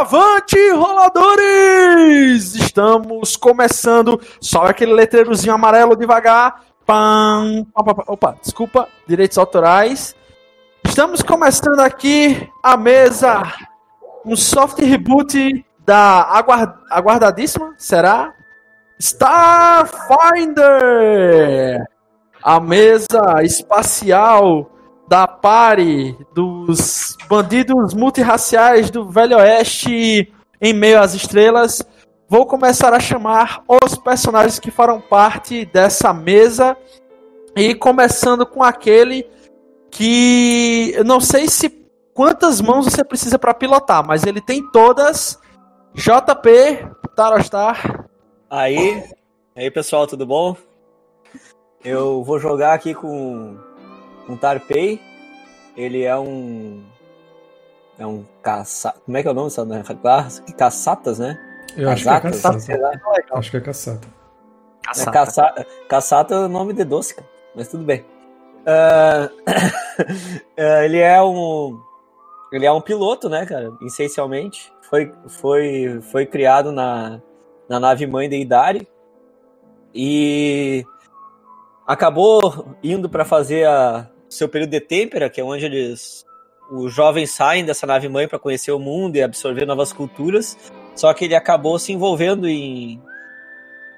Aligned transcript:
Avante, 0.00 0.56
roladores! 0.70 2.54
Estamos 2.54 3.36
começando. 3.36 4.18
Só 4.40 4.62
aquele 4.62 4.94
letreirozinho 4.94 5.52
amarelo 5.52 5.94
devagar. 5.94 6.62
Pam, 6.86 7.66
opa, 7.74 8.34
desculpa, 8.42 8.88
direitos 9.06 9.36
autorais. 9.36 10.16
Estamos 10.86 11.22
começando 11.22 11.80
aqui 11.80 12.48
a 12.62 12.78
mesa, 12.78 13.42
um 14.24 14.34
soft 14.34 14.78
reboot 14.78 15.66
da 15.80 16.22
aguard 16.30 16.72
aguardadíssima, 16.90 17.74
será? 17.76 18.32
Starfinder! 18.98 19.84
A 22.42 22.58
mesa 22.58 23.42
espacial 23.42 24.70
da 25.10 25.26
pare 25.26 26.16
dos 26.32 27.16
bandidos 27.28 27.94
multirraciais 27.94 28.90
do 28.90 29.10
Velho 29.10 29.38
Oeste 29.38 30.32
em 30.62 30.72
meio 30.72 31.00
às 31.00 31.14
estrelas, 31.14 31.82
vou 32.28 32.46
começar 32.46 32.94
a 32.94 33.00
chamar 33.00 33.64
os 33.66 33.96
personagens 33.96 34.60
que 34.60 34.70
farão 34.70 35.00
parte 35.00 35.64
dessa 35.64 36.12
mesa 36.14 36.76
e 37.56 37.74
começando 37.74 38.46
com 38.46 38.62
aquele 38.62 39.28
que 39.90 40.92
eu 40.94 41.02
não 41.02 41.18
sei 41.18 41.48
se 41.48 41.68
quantas 42.14 42.60
mãos 42.60 42.84
você 42.84 43.02
precisa 43.02 43.36
para 43.36 43.52
pilotar, 43.52 44.06
mas 44.06 44.24
ele 44.24 44.40
tem 44.40 44.62
todas. 44.70 45.40
JP 45.92 46.86
Tarostar. 47.16 48.08
Aí, 48.48 49.02
aí 49.56 49.72
pessoal, 49.72 50.06
tudo 50.06 50.24
bom? 50.24 50.56
Eu 51.84 52.22
vou 52.22 52.38
jogar 52.38 52.74
aqui 52.74 52.94
com 52.94 53.58
um 54.28 54.36
Tarpei. 54.36 55.00
Ele 55.76 56.02
é 56.02 56.16
um. 56.18 56.84
É 57.98 58.06
um 58.06 58.24
caça. 58.42 58.94
Como 59.04 59.16
é 59.16 59.22
que 59.22 59.28
é 59.28 59.30
o 59.30 59.34
nome 59.34 59.50
dessa 59.50 59.94
classe? 59.94 60.42
Caçatas, 60.54 61.18
né? 61.18 61.38
Eu 61.76 61.90
acho 61.90 62.02
que 62.02 62.08
é 62.08 62.20
caçata. 62.20 62.56
Acho 63.32 63.50
que 63.50 63.56
é 63.56 63.60
caçata. 63.60 64.08
Caçata. 64.82 65.10
É, 65.10 65.12
caça... 65.12 65.66
caçata 65.88 66.34
é 66.34 66.38
o 66.38 66.48
nome 66.48 66.72
de 66.72 66.84
doce, 66.84 67.14
cara. 67.14 67.28
Mas 67.54 67.68
tudo 67.68 67.84
bem. 67.84 68.04
Uh... 68.60 69.26
uh, 70.58 70.82
ele 70.84 70.98
é 70.98 71.22
um. 71.22 71.78
Ele 72.52 72.66
é 72.66 72.72
um 72.72 72.80
piloto, 72.80 73.28
né, 73.28 73.46
cara? 73.46 73.72
Essencialmente. 73.82 74.72
Foi, 74.82 75.12
foi, 75.28 76.00
foi 76.10 76.26
criado 76.26 76.72
na, 76.72 77.20
na 77.68 77.78
nave 77.78 78.06
mãe 78.06 78.28
de 78.28 78.36
Idari. 78.36 78.88
E 79.94 80.84
acabou 81.90 82.76
indo 82.84 83.08
para 83.08 83.24
fazer 83.24 83.66
a, 83.66 84.08
seu 84.28 84.48
período 84.48 84.70
de 84.70 84.80
têmpera, 84.80 85.28
que 85.28 85.40
é 85.40 85.44
onde 85.44 85.64
eles 85.64 86.24
os 86.70 86.94
jovens 86.94 87.32
saem 87.32 87.64
dessa 87.64 87.84
nave 87.84 88.08
mãe 88.08 88.28
para 88.28 88.38
conhecer 88.38 88.70
o 88.70 88.78
mundo 88.78 89.16
e 89.16 89.22
absorver 89.22 89.66
novas 89.66 89.92
culturas. 89.92 90.56
Só 90.94 91.12
que 91.12 91.24
ele 91.24 91.34
acabou 91.34 91.80
se 91.80 91.92
envolvendo 91.92 92.46
em, 92.46 93.02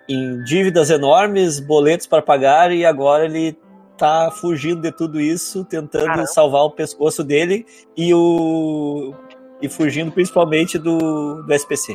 em 0.09 0.43
dívidas 0.43 0.89
enormes, 0.89 1.61
boletos 1.61 2.07
para 2.07 2.23
pagar 2.23 2.73
e 2.73 2.87
agora 2.87 3.27
ele 3.27 3.59
tá 3.99 4.31
fugindo 4.31 4.81
de 4.81 4.91
tudo 4.91 5.21
isso, 5.21 5.63
tentando 5.63 6.07
Caramba. 6.07 6.27
salvar 6.27 6.63
o 6.63 6.71
pescoço 6.71 7.23
dele 7.23 7.67
e 7.95 8.15
o 8.15 9.13
e 9.61 9.69
fugindo 9.69 10.11
principalmente 10.11 10.79
do, 10.79 11.43
do 11.43 11.55
SPC 11.55 11.95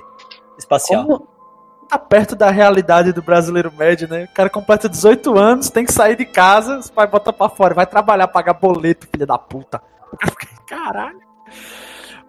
espacial. 0.59 1.05
Como, 1.05 1.27
tá 1.87 1.97
perto 1.97 2.35
da 2.35 2.51
realidade 2.51 3.13
do 3.13 3.21
brasileiro 3.21 3.71
médio, 3.71 4.07
né? 4.07 4.25
O 4.25 4.33
cara 4.33 4.49
completa 4.49 4.89
18 4.89 5.37
anos, 5.37 5.69
tem 5.69 5.85
que 5.85 5.93
sair 5.93 6.15
de 6.15 6.25
casa, 6.25 6.77
os 6.77 6.89
pais 6.89 7.09
botam 7.09 7.33
pra 7.33 7.49
fora, 7.49 7.73
vai 7.73 7.85
trabalhar, 7.85 8.27
pagar 8.27 8.53
boleto, 8.53 9.07
filha 9.07 9.25
da 9.25 9.37
puta. 9.37 9.81
Caralho. 10.67 11.21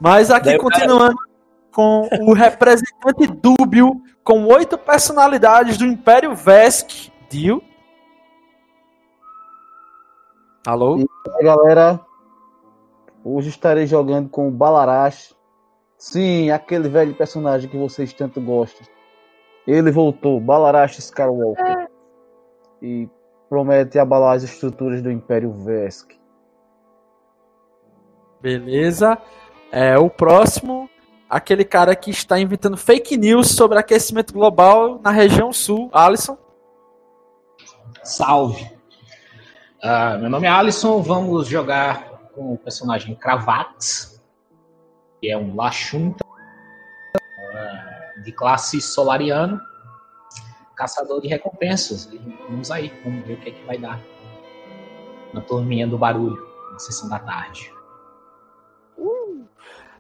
Mas 0.01 0.31
aqui 0.31 0.51
Daí, 0.51 0.59
continuando 0.59 1.17
cara... 1.17 1.29
com 1.73 2.09
o 2.23 2.33
representante 2.33 3.27
dúbio, 3.27 4.01
com 4.23 4.45
oito 4.47 4.79
personalidades 4.79 5.77
do 5.77 5.85
Império 5.85 6.35
Vesk, 6.35 7.11
Dio. 7.29 7.63
Alô? 10.67 10.99
E 10.99 11.07
aí, 11.37 11.45
galera. 11.45 12.01
Hoje 13.25 13.49
estarei 13.49 13.87
jogando 13.87 14.29
com 14.29 14.49
o 14.49 14.51
Balarash. 14.51 15.35
Sim, 15.99 16.51
aquele 16.51 16.89
velho 16.89 17.15
personagem 17.15 17.69
que 17.69 17.77
vocês 17.77 18.13
tanto 18.13 18.41
gostam. 18.41 18.87
Ele 19.69 19.91
voltou, 19.91 20.41
Balarash 20.41 20.99
Skywalker. 20.99 21.63
É. 21.63 21.89
E 22.81 23.07
promete 23.51 23.99
abalar 23.99 24.37
as 24.37 24.43
estruturas 24.43 25.03
do 25.03 25.11
Império 25.11 25.53
Vesk. 25.53 26.11
Beleza. 28.41 29.19
É, 29.71 29.99
o 29.99 30.09
próximo, 30.09 30.89
aquele 31.29 31.67
cara 31.67 31.95
que 31.95 32.11
está 32.11 32.41
inventando 32.41 32.79
fake 32.79 33.19
news 33.19 33.49
sobre 33.49 33.79
aquecimento 33.79 34.33
global 34.33 34.99
na 35.03 35.11
região 35.11 35.53
sul, 35.53 35.91
Alisson. 35.93 36.39
Salve. 38.03 38.65
Uh, 39.85 40.19
meu 40.19 40.31
nome 40.31 40.47
é 40.47 40.51
Alisson, 40.51 41.03
vamos 41.03 41.47
jogar 41.47 42.09
com 42.35 42.55
o 42.55 42.57
personagem 42.57 43.15
Cravax, 43.15 44.19
que 45.21 45.31
é 45.31 45.37
um 45.37 45.55
Lashunta 45.55 46.28
de 48.29 48.33
classe 48.33 48.79
solariano, 48.79 49.59
caçador 50.77 51.23
de 51.23 51.29
recompensas. 51.29 52.11
Vamos 52.47 52.71
aí, 52.71 52.93
vamos 53.03 53.27
ver 53.27 53.35
o 53.35 53.41
que 53.41 53.49
é 53.49 53.53
que 53.53 53.65
vai 53.65 53.79
dar 53.79 53.99
na 55.33 55.41
turminha 55.41 55.87
do 55.87 55.97
barulho, 55.97 56.47
na 56.71 56.79
sessão 56.79 57.09
da 57.09 57.19
tarde. 57.19 57.73
Uh. 58.99 59.47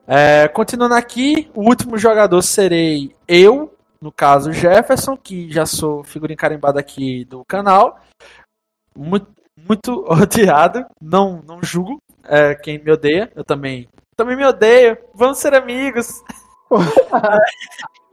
É, 0.06 0.46
continuando 0.48 0.94
aqui, 0.94 1.50
o 1.54 1.62
último 1.62 1.96
jogador 1.96 2.42
serei 2.42 3.16
eu, 3.26 3.74
no 3.98 4.12
caso 4.12 4.52
Jefferson, 4.52 5.16
que 5.16 5.50
já 5.50 5.64
sou 5.64 6.04
figurinha 6.04 6.36
carimbada 6.36 6.78
aqui 6.78 7.24
do 7.24 7.42
canal. 7.46 7.98
Muito, 8.94 9.26
muito 9.56 10.04
odiado, 10.12 10.84
não, 11.00 11.42
não 11.46 11.62
julgo 11.62 11.98
é, 12.24 12.54
quem 12.54 12.78
me 12.78 12.92
odeia, 12.92 13.32
eu 13.34 13.42
também, 13.42 13.88
também 14.14 14.36
me 14.36 14.44
odeio, 14.44 14.98
vamos 15.14 15.38
ser 15.38 15.54
amigos. 15.54 16.22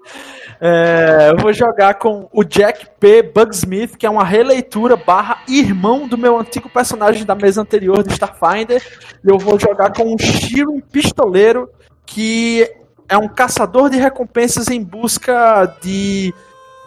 É, 0.60 1.32
eu 1.32 1.38
vou 1.38 1.52
jogar 1.52 1.96
com 1.96 2.30
o 2.32 2.44
Jack 2.44 2.88
P. 3.00 3.22
Bugsmith, 3.24 3.98
que 3.98 4.06
é 4.06 4.10
uma 4.10 4.24
releitura 4.24 4.96
barra 4.96 5.42
irmão 5.48 6.08
do 6.08 6.18
meu 6.18 6.40
antigo 6.40 6.70
personagem 6.70 7.26
da 7.26 7.36
mesa 7.36 7.62
anterior 7.62 8.04
de 8.04 8.14
Starfinder. 8.14 8.82
E 9.24 9.30
eu 9.30 9.38
vou 9.38 9.60
jogar 9.60 9.92
com 9.94 10.14
o 10.14 10.18
Shiro 10.18 10.82
Pistoleiro, 10.92 11.70
que 12.06 12.70
é 13.10 13.18
um 13.18 13.28
caçador 13.28 13.90
de 13.90 13.98
recompensas 13.98 14.70
em 14.70 14.82
busca 14.82 15.66
de 15.82 16.34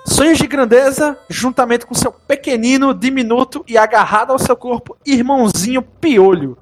sonhos 0.06 0.38
de 0.38 0.46
grandeza, 0.46 1.18
juntamente 1.28 1.86
com 1.86 1.94
seu 1.94 2.10
pequenino, 2.10 2.94
diminuto 2.94 3.64
e 3.68 3.76
agarrado 3.76 4.32
ao 4.32 4.38
seu 4.38 4.56
corpo, 4.56 4.96
irmãozinho 5.04 5.82
Piolho. 5.82 6.56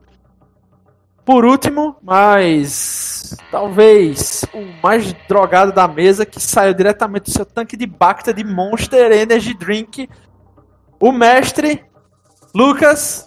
Por 1.27 1.45
último, 1.45 1.97
mas 2.05 3.37
talvez 3.51 4.45
o 4.55 4.65
mais 4.81 5.13
drogado 5.29 5.73
da 5.73 5.89
mesa 5.89 6.25
que 6.25 6.41
saiu 6.41 6.73
diretamente 6.73 7.25
do 7.25 7.31
seu 7.33 7.45
tanque 7.45 7.77
de 7.77 7.85
Bacta 7.85 8.33
de 8.33 8.45
Monster 8.45 9.11
Energy 9.11 9.53
Drink, 9.53 10.09
o 11.01 11.11
mestre 11.11 11.85
Lucas. 12.55 13.27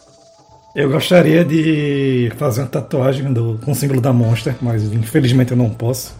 Eu 0.73 0.89
gostaria 0.89 1.43
de 1.43 2.31
fazer 2.37 2.61
uma 2.61 2.69
tatuagem 2.69 3.33
do, 3.33 3.59
com 3.65 3.73
o 3.73 3.75
símbolo 3.75 3.99
da 3.99 4.13
Monster, 4.13 4.55
mas 4.61 4.81
infelizmente 4.93 5.51
eu 5.51 5.57
não 5.57 5.69
posso. 5.69 6.15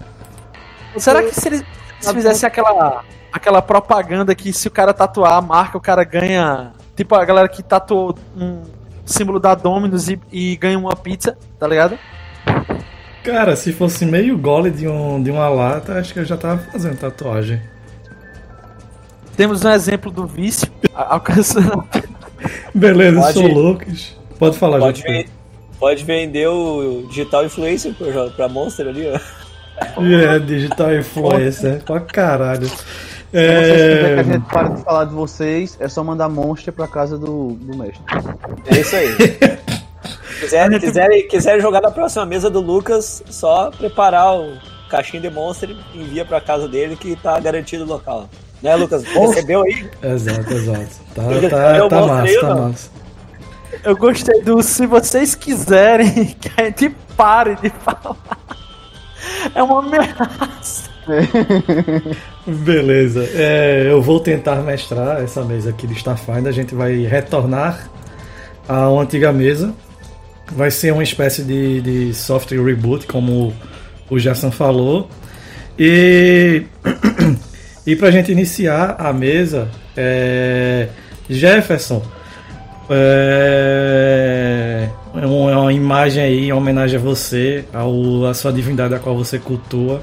Será 0.98 1.24
que 1.24 1.34
se 1.34 1.48
eles 1.48 1.64
se 2.02 2.14
fizessem 2.14 2.46
aquela, 2.46 3.06
aquela 3.32 3.62
propaganda 3.62 4.36
que 4.36 4.52
se 4.52 4.68
o 4.68 4.72
cara 4.72 4.94
tatuar 4.94 5.36
a 5.36 5.42
marca, 5.42 5.78
o 5.78 5.82
cara 5.82 6.04
ganha. 6.04 6.74
Tipo 6.94 7.16
a 7.16 7.24
galera 7.24 7.48
que 7.48 7.64
tatuou 7.64 8.18
um, 8.36 8.64
símbolo 9.10 9.40
da 9.40 9.56
Domino's 9.56 10.08
e, 10.08 10.20
e 10.32 10.56
ganha 10.56 10.78
uma 10.78 10.96
pizza, 10.96 11.38
tá 11.60 11.68
ligado? 11.68 11.98
Cara, 13.24 13.56
se 13.56 13.74
fosse 13.74 14.06
meio 14.06 14.38
gole 14.38 14.72
de, 14.72 14.88
um, 14.88 15.22
de 15.22 15.30
uma 15.30 15.50
lata, 15.50 15.94
acho 16.00 16.14
que 16.14 16.20
eu 16.20 16.26
já 16.26 16.38
tava 16.38 16.60
fazendo 16.72 16.98
tatuagem. 16.98 17.62
Temos 19.36 19.64
um 19.64 19.70
exemplo 19.70 20.12
do 20.12 20.26
vício 20.26 20.68
alcançando. 20.94 21.84
Beleza, 22.74 23.20
pode, 23.20 23.34
sou 23.34 23.48
loucos. 23.48 24.18
Pode 24.38 24.58
falar, 24.58 24.80
pode, 24.80 25.04
pode 25.80 26.04
vender 26.04 26.48
o 26.48 27.06
digital 27.10 27.46
influencer 27.46 27.94
pra, 27.94 28.30
pra 28.30 28.48
Monster 28.48 28.88
ali, 28.88 29.06
ó. 29.08 29.20
É, 30.02 30.40
digital 30.40 30.96
influencer, 30.96 31.84
pra 31.84 32.00
caralho. 32.02 32.70
É... 33.32 33.64
Se 33.64 33.72
vocês 33.72 33.94
quiserem 33.94 34.16
que 34.16 34.20
a 34.20 34.34
gente 34.34 34.46
pare 34.52 34.70
de 34.70 34.84
falar 34.84 35.06
de 35.06 35.14
vocês, 35.14 35.78
é 35.80 35.88
só 35.88 36.04
mandar 36.04 36.30
monster 36.30 36.74
pra 36.74 36.88
casa 36.88 37.18
do, 37.18 37.54
do 37.54 37.78
mestre. 37.78 38.02
É 38.66 38.80
isso 38.80 38.96
aí. 38.96 39.16
quiser, 40.40 40.80
quiser, 40.80 41.22
quiser 41.24 41.62
jogar 41.62 41.82
na 41.82 41.92
próxima 41.92 42.26
mesa 42.26 42.50
do 42.50 42.60
Lucas, 42.60 43.24
só 43.30 43.72
preparar 43.72 44.36
o 44.36 44.58
caixinho 44.90 45.22
de 45.22 45.30
monster 45.30 45.70
e 45.94 46.02
envia 46.02 46.26
pra 46.26 46.42
casa 46.42 46.68
dele 46.68 46.96
que 46.96 47.16
tá 47.16 47.40
garantido 47.40 47.84
o 47.84 47.88
local. 47.88 48.30
Né, 48.62 48.76
Lucas? 48.76 49.04
Recebeu 49.04 49.64
aí? 49.64 49.90
Exato, 50.04 50.54
exato. 50.54 50.88
Tá, 51.16 51.24
tá, 51.50 51.90
tá 51.90 52.08
massa, 52.08 52.24
aí, 52.24 52.40
tá 52.42 52.56
massa. 52.56 52.90
Eu 53.84 53.96
gostei 53.96 54.42
do 54.42 54.62
se 54.62 54.86
vocês 54.86 55.36
quiserem 55.36 56.26
que 56.26 56.52
a 56.58 56.66
gente 56.66 56.90
pare 57.16 57.56
de 57.56 57.70
falar. 57.70 58.18
É 59.54 59.64
uma 59.64 59.80
ameaça. 59.80 60.90
Beleza. 62.46 63.28
É, 63.34 63.88
eu 63.90 64.02
vou 64.02 64.20
tentar 64.20 64.58
mestrar 64.58 65.22
essa 65.22 65.44
mesa 65.44 65.72
aqui 65.72 65.88
de 65.88 65.94
Starfinder. 65.94 66.48
A 66.48 66.52
gente 66.52 66.76
vai 66.76 67.06
retornar 67.06 67.90
à 68.68 68.86
antiga 68.86 69.32
mesa. 69.32 69.74
Vai 70.52 70.72
ser 70.72 70.94
uma 70.94 71.04
espécie 71.04 71.44
de, 71.44 71.82
de 71.82 72.14
software 72.14 72.64
reboot, 72.64 73.06
como 73.06 73.54
o 74.10 74.20
Gerson 74.20 74.52
falou. 74.52 75.10
E, 75.78 76.64
e 77.86 77.96
pra 77.96 78.12
gente 78.12 78.32
iniciar 78.32 78.96
a 79.00 79.14
mesa, 79.14 79.70
é, 79.96 80.90
Jefferson, 81.30 82.02
é, 82.90 84.90
é 85.16 85.26
uma 85.26 85.72
imagem 85.72 86.24
aí 86.24 86.46
em 86.46 86.54
homenagem 86.54 86.98
a 86.98 87.02
você, 87.02 87.64
ao, 87.72 88.26
a 88.26 88.34
sua 88.34 88.52
divindade 88.52 88.96
a 88.96 89.00
qual 89.00 89.16
você 89.16 89.38
cultua. 89.38 90.02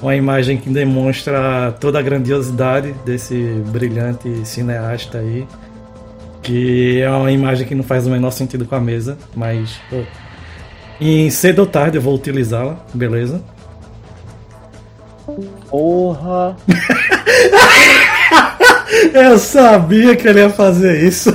Uma 0.00 0.14
imagem 0.14 0.58
que 0.58 0.68
demonstra 0.68 1.74
toda 1.80 1.98
a 1.98 2.02
grandiosidade 2.02 2.94
desse 3.04 3.34
brilhante 3.68 4.44
cineasta 4.44 5.18
aí. 5.18 5.46
Que 6.42 7.00
é 7.00 7.10
uma 7.10 7.32
imagem 7.32 7.66
que 7.66 7.74
não 7.74 7.82
faz 7.82 8.06
o 8.06 8.10
menor 8.10 8.30
sentido 8.30 8.64
com 8.66 8.74
a 8.74 8.80
mesa, 8.80 9.18
mas 9.34 9.80
pô, 9.90 10.02
em 11.00 11.28
cedo 11.28 11.60
ou 11.60 11.66
tarde 11.66 11.98
eu 11.98 12.02
vou 12.02 12.14
utilizá-la, 12.14 12.76
beleza? 12.94 13.42
Porra! 15.68 16.56
Eu 19.12 19.38
sabia 19.38 20.14
que 20.16 20.26
ele 20.26 20.40
ia 20.40 20.50
fazer 20.50 21.02
isso. 21.02 21.34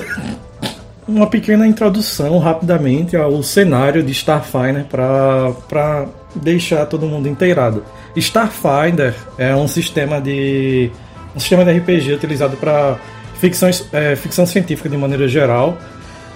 Uma 1.08 1.28
pequena 1.28 1.68
introdução, 1.68 2.38
rapidamente, 2.40 3.16
ao 3.18 3.44
cenário 3.44 4.02
de 4.02 4.12
Starfinder 4.12 4.86
para 4.86 6.06
deixar 6.36 6.86
todo 6.86 7.06
mundo 7.06 7.28
inteirado. 7.28 7.84
Starfinder 8.19 9.16
é 9.38 9.56
um 9.56 9.68
sistema 9.68 10.19
de 10.19 10.92
um 11.36 11.40
sistema 11.40 11.63
de 11.63 11.72
RPG 11.72 12.13
utilizado 12.13 12.58
para 12.58 12.98
ficção, 13.40 13.69
é, 13.94 14.16
ficção 14.16 14.46
científica 14.46 14.90
de 14.90 14.98
maneira 14.98 15.28
geral. 15.28 15.78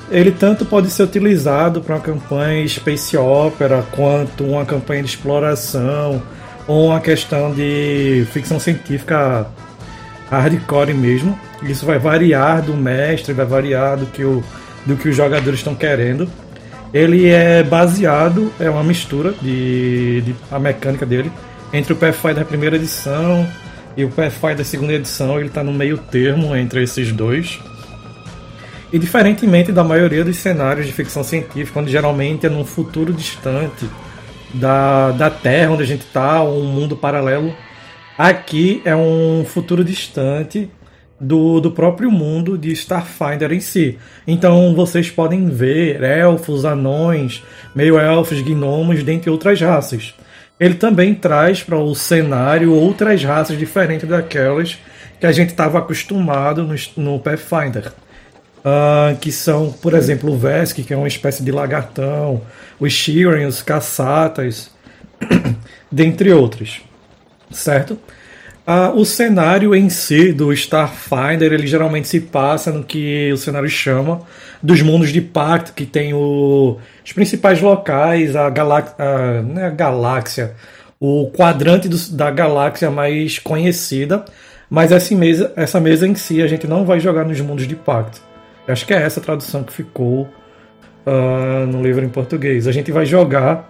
Ele 0.09 0.31
tanto 0.31 0.65
pode 0.65 0.89
ser 0.89 1.03
utilizado 1.03 1.81
para 1.81 1.95
uma 1.95 2.01
campanha 2.01 2.67
space 2.67 3.17
opera 3.17 3.83
quanto 3.91 4.43
uma 4.45 4.65
campanha 4.65 5.01
de 5.01 5.09
exploração 5.09 6.21
ou 6.67 6.87
uma 6.87 6.99
questão 6.99 7.51
de 7.51 8.25
ficção 8.31 8.59
científica 8.59 9.47
hardcore 10.29 10.93
mesmo. 10.93 11.37
Isso 11.63 11.85
vai 11.85 11.97
variar 11.97 12.61
do 12.61 12.73
mestre, 12.75 13.33
vai 13.33 13.45
variar 13.45 13.97
do 13.97 14.05
que, 14.05 14.23
o, 14.23 14.43
do 14.85 14.95
que 14.95 15.09
os 15.09 15.15
jogadores 15.15 15.59
estão 15.59 15.75
querendo. 15.75 16.29
Ele 16.93 17.27
é 17.27 17.63
baseado, 17.63 18.53
é 18.59 18.69
uma 18.69 18.83
mistura 18.83 19.33
de, 19.41 20.21
de 20.21 20.35
a 20.51 20.59
mecânica 20.59 21.05
dele 21.05 21.31
entre 21.73 21.93
o 21.93 21.95
Pathfinder 21.95 22.35
da 22.35 22.45
primeira 22.45 22.75
edição 22.75 23.47
e 23.95 24.03
o 24.03 24.09
Pathfinder 24.09 24.57
da 24.57 24.63
segunda 24.63 24.93
edição. 24.93 25.37
Ele 25.37 25.47
está 25.47 25.63
no 25.63 25.73
meio 25.73 25.97
termo 25.97 26.55
entre 26.55 26.83
esses 26.83 27.11
dois. 27.11 27.59
E 28.91 28.99
diferentemente 28.99 29.71
da 29.71 29.83
maioria 29.83 30.23
dos 30.23 30.37
cenários 30.37 30.85
de 30.85 30.93
ficção 30.93 31.23
científica, 31.23 31.79
onde 31.79 31.91
geralmente 31.91 32.45
é 32.45 32.49
num 32.49 32.63
futuro 32.63 33.11
distante 33.11 33.89
da, 34.53 35.11
da 35.11 35.29
Terra, 35.29 35.71
onde 35.71 35.83
a 35.83 35.87
gente 35.87 36.05
está, 36.05 36.41
um 36.43 36.63
mundo 36.63 36.95
paralelo 36.95 37.53
Aqui 38.17 38.81
é 38.85 38.95
um 38.95 39.43
futuro 39.45 39.83
distante 39.83 40.69
do, 41.19 41.59
do 41.59 41.69
próprio 41.69 42.09
mundo 42.09 42.57
de 42.57 42.71
Starfinder 42.71 43.51
em 43.51 43.59
si. 43.59 43.97
Então 44.25 44.73
vocês 44.73 45.09
podem 45.09 45.49
ver 45.49 46.01
elfos, 46.01 46.63
anões, 46.63 47.43
meio-elfos, 47.75 48.41
gnomos, 48.41 49.03
dentre 49.03 49.29
outras 49.29 49.59
raças. 49.59 50.15
Ele 50.59 50.75
também 50.75 51.13
traz 51.13 51.61
para 51.63 51.77
o 51.77 51.93
cenário 51.93 52.73
outras 52.73 53.23
raças 53.23 53.57
diferentes 53.57 54.07
daquelas 54.07 54.77
que 55.19 55.25
a 55.25 55.31
gente 55.31 55.49
estava 55.49 55.79
acostumado 55.79 56.63
no, 56.63 56.75
no 56.97 57.19
Pathfinder. 57.19 57.91
Uh, 58.59 59.15
que 59.17 59.31
são, 59.31 59.71
por 59.71 59.93
exemplo, 59.93 60.31
o 60.31 60.37
Vesk, 60.37 60.77
que 60.77 60.93
é 60.93 60.97
uma 60.97 61.07
espécie 61.07 61.43
de 61.43 61.51
lagartão, 61.51 62.41
os 62.79 62.91
Shiren, 62.91 63.45
os 63.45 63.61
Caçatas, 63.61 64.71
dentre 65.91 66.33
outros 66.33 66.81
certo? 67.51 67.99
Ah, 68.67 68.91
o 68.95 69.05
cenário 69.05 69.75
em 69.75 69.89
si 69.89 70.33
do 70.33 70.51
Starfinder, 70.51 71.53
ele 71.53 71.67
geralmente 71.67 72.07
se 72.07 72.19
passa 72.19 72.71
no 72.71 72.83
que 72.83 73.31
o 73.31 73.37
cenário 73.37 73.69
chama 73.69 74.21
dos 74.61 74.81
mundos 74.81 75.13
de 75.13 75.21
pacto, 75.21 75.71
que 75.73 75.85
tem 75.85 76.15
o, 76.15 76.79
os 77.05 77.13
principais 77.13 77.61
locais, 77.61 78.35
a, 78.35 78.47
a, 78.47 79.41
né, 79.43 79.65
a 79.67 79.69
galáxia, 79.69 80.55
o 80.99 81.29
quadrante 81.29 81.87
do, 81.87 81.97
da 82.13 82.31
galáxia 82.31 82.89
mais 82.89 83.37
conhecida, 83.37 84.25
mas 84.67 84.91
essa 84.91 85.13
mesa, 85.13 85.53
essa 85.55 85.79
mesa 85.79 86.07
em 86.07 86.15
si 86.15 86.41
a 86.41 86.47
gente 86.47 86.65
não 86.65 86.85
vai 86.85 86.99
jogar 86.99 87.23
nos 87.23 87.39
mundos 87.41 87.67
de 87.67 87.75
pacto. 87.75 88.19
Eu 88.67 88.73
acho 88.73 88.83
que 88.87 88.95
é 88.95 89.01
essa 89.03 89.21
tradução 89.21 89.63
que 89.63 89.71
ficou 89.71 90.27
uh, 91.05 91.67
no 91.67 91.83
livro 91.83 92.03
em 92.03 92.09
português. 92.09 92.67
A 92.67 92.71
gente 92.71 92.91
vai 92.91 93.05
jogar 93.05 93.69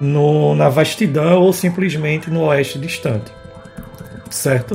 no, 0.00 0.56
na 0.56 0.68
vastidão 0.68 1.40
ou 1.40 1.52
simplesmente 1.52 2.28
no 2.28 2.46
oeste 2.46 2.80
distante. 2.80 3.30
Certo? 4.34 4.72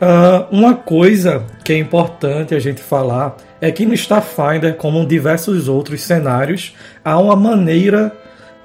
Uh, 0.00 0.54
uma 0.54 0.74
coisa 0.74 1.44
que 1.64 1.72
é 1.72 1.78
importante 1.78 2.54
a 2.54 2.58
gente 2.58 2.82
falar 2.82 3.36
é 3.58 3.72
que 3.72 3.86
no 3.86 3.94
Starfinder, 3.94 4.74
como 4.74 4.98
em 4.98 5.06
diversos 5.06 5.66
outros 5.66 6.02
cenários, 6.02 6.74
há 7.02 7.18
uma 7.18 7.34
maneira 7.34 8.12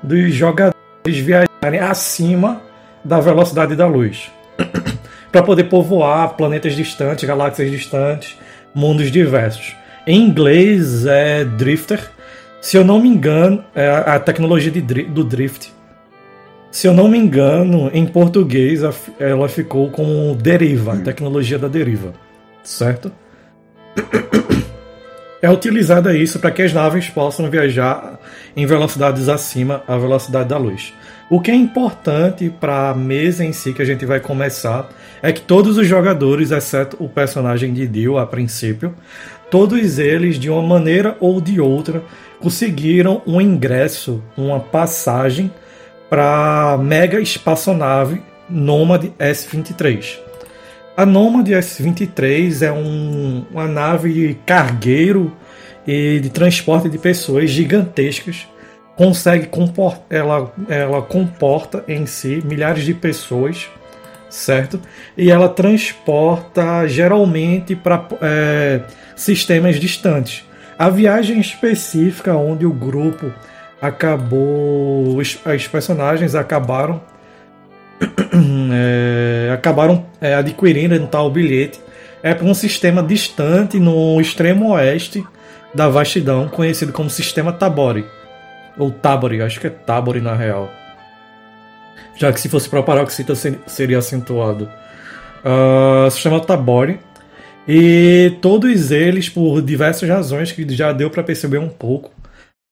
dos 0.03 0.33
jogadores 0.33 0.73
viajarem 1.05 1.79
acima 1.79 2.61
da 3.05 3.21
velocidade 3.21 3.73
da 3.73 3.87
luz 3.87 4.29
para 5.31 5.41
poder 5.41 5.63
povoar 5.65 6.33
planetas 6.35 6.75
distantes, 6.75 7.23
galáxias 7.23 7.71
distantes, 7.71 8.37
mundos 8.75 9.09
diversos. 9.09 9.73
Em 10.05 10.21
inglês 10.21 11.05
é 11.05 11.45
Drifter, 11.45 12.01
se 12.59 12.75
eu 12.75 12.83
não 12.83 12.99
me 12.99 13.07
engano, 13.07 13.63
é 13.73 13.87
a 13.87 14.19
tecnologia 14.19 14.71
de, 14.71 14.81
do 14.81 15.23
drift. 15.23 15.71
Se 16.71 16.87
eu 16.87 16.93
não 16.93 17.09
me 17.09 17.17
engano, 17.17 17.91
em 17.93 18.05
português 18.05 18.81
ela 19.19 19.49
ficou 19.49 19.91
como 19.91 20.33
deriva, 20.33 20.95
tecnologia 20.97 21.59
da 21.59 21.67
deriva, 21.67 22.13
certo? 22.63 23.11
É 25.41 25.49
utilizada 25.49 26.15
isso 26.15 26.39
para 26.39 26.49
que 26.49 26.61
as 26.61 26.71
naves 26.71 27.09
possam 27.09 27.49
viajar 27.49 28.17
em 28.55 28.65
velocidades 28.65 29.27
acima 29.27 29.83
da 29.85 29.97
velocidade 29.97 30.47
da 30.47 30.57
luz. 30.57 30.93
O 31.29 31.41
que 31.41 31.51
é 31.51 31.55
importante 31.55 32.49
para 32.49 32.91
a 32.91 32.95
mesa 32.95 33.43
em 33.43 33.51
si 33.51 33.73
que 33.73 33.81
a 33.81 33.85
gente 33.85 34.05
vai 34.05 34.21
começar 34.21 34.87
é 35.21 35.33
que 35.33 35.41
todos 35.41 35.77
os 35.77 35.85
jogadores, 35.85 36.51
exceto 36.51 36.95
o 37.03 37.09
personagem 37.09 37.73
de 37.73 37.85
Dio 37.85 38.17
a 38.17 38.25
princípio, 38.25 38.95
todos 39.49 39.99
eles 39.99 40.39
de 40.39 40.49
uma 40.49 40.61
maneira 40.61 41.17
ou 41.19 41.41
de 41.41 41.59
outra 41.59 42.01
conseguiram 42.39 43.21
um 43.27 43.41
ingresso, 43.41 44.23
uma 44.37 44.59
passagem 44.59 45.51
para 46.11 46.77
mega 46.77 47.21
espaçonave 47.21 48.21
Nomad 48.49 49.05
S-23. 49.17 50.19
A 50.97 51.05
Nomad 51.05 51.49
S-23 51.49 52.67
é 52.67 52.69
um, 52.69 53.45
uma 53.49 53.65
nave 53.65 54.37
cargueiro 54.45 55.31
e 55.87 56.19
de 56.19 56.29
transporte 56.29 56.89
de 56.89 56.97
pessoas 56.97 57.49
gigantescas. 57.49 58.45
Consegue 58.97 59.45
comportar, 59.45 60.03
ela, 60.09 60.53
ela 60.67 61.01
comporta 61.01 61.81
em 61.87 62.05
si 62.05 62.43
milhares 62.43 62.83
de 62.83 62.93
pessoas, 62.93 63.69
certo? 64.29 64.81
E 65.15 65.31
ela 65.31 65.47
transporta 65.47 66.85
geralmente 66.89 67.73
para 67.73 68.05
é, 68.21 68.81
sistemas 69.15 69.79
distantes. 69.79 70.43
A 70.77 70.89
viagem 70.89 71.39
específica 71.39 72.35
onde 72.35 72.65
o 72.65 72.73
grupo 72.73 73.31
acabou. 73.81 75.17
Os 75.17 75.67
personagens 75.67 76.35
acabaram. 76.35 77.01
é, 78.73 79.51
acabaram 79.53 80.05
é, 80.19 80.35
adquirindo 80.35 80.95
um 80.95 81.07
tal 81.07 81.29
bilhete. 81.29 81.81
É 82.23 82.33
para 82.33 82.45
um 82.45 82.53
sistema 82.53 83.01
distante 83.01 83.79
no 83.79 84.21
extremo 84.21 84.73
oeste 84.73 85.25
da 85.73 85.89
vastidão, 85.89 86.47
conhecido 86.47 86.93
como 86.93 87.09
Sistema 87.09 87.51
Tabori. 87.51 88.05
Ou 88.77 88.91
Tabori, 88.91 89.41
acho 89.41 89.59
que 89.59 89.67
é 89.67 89.69
Tabori 89.69 90.21
na 90.21 90.35
real. 90.35 90.69
Já 92.15 92.31
que 92.31 92.39
se 92.39 92.47
fosse 92.47 92.69
para 92.69 92.83
paroxita 92.83 93.33
seria 93.65 93.97
acentuado. 93.97 94.69
Uh, 95.43 96.11
sistema 96.11 96.39
Tabori 96.39 96.99
e 97.67 98.37
todos 98.41 98.91
eles, 98.91 99.29
por 99.29 99.61
diversas 99.61 100.07
razões 100.07 100.51
que 100.51 100.67
já 100.75 100.91
deu 100.91 101.09
para 101.09 101.23
perceber 101.23 101.57
um 101.57 101.69
pouco 101.69 102.11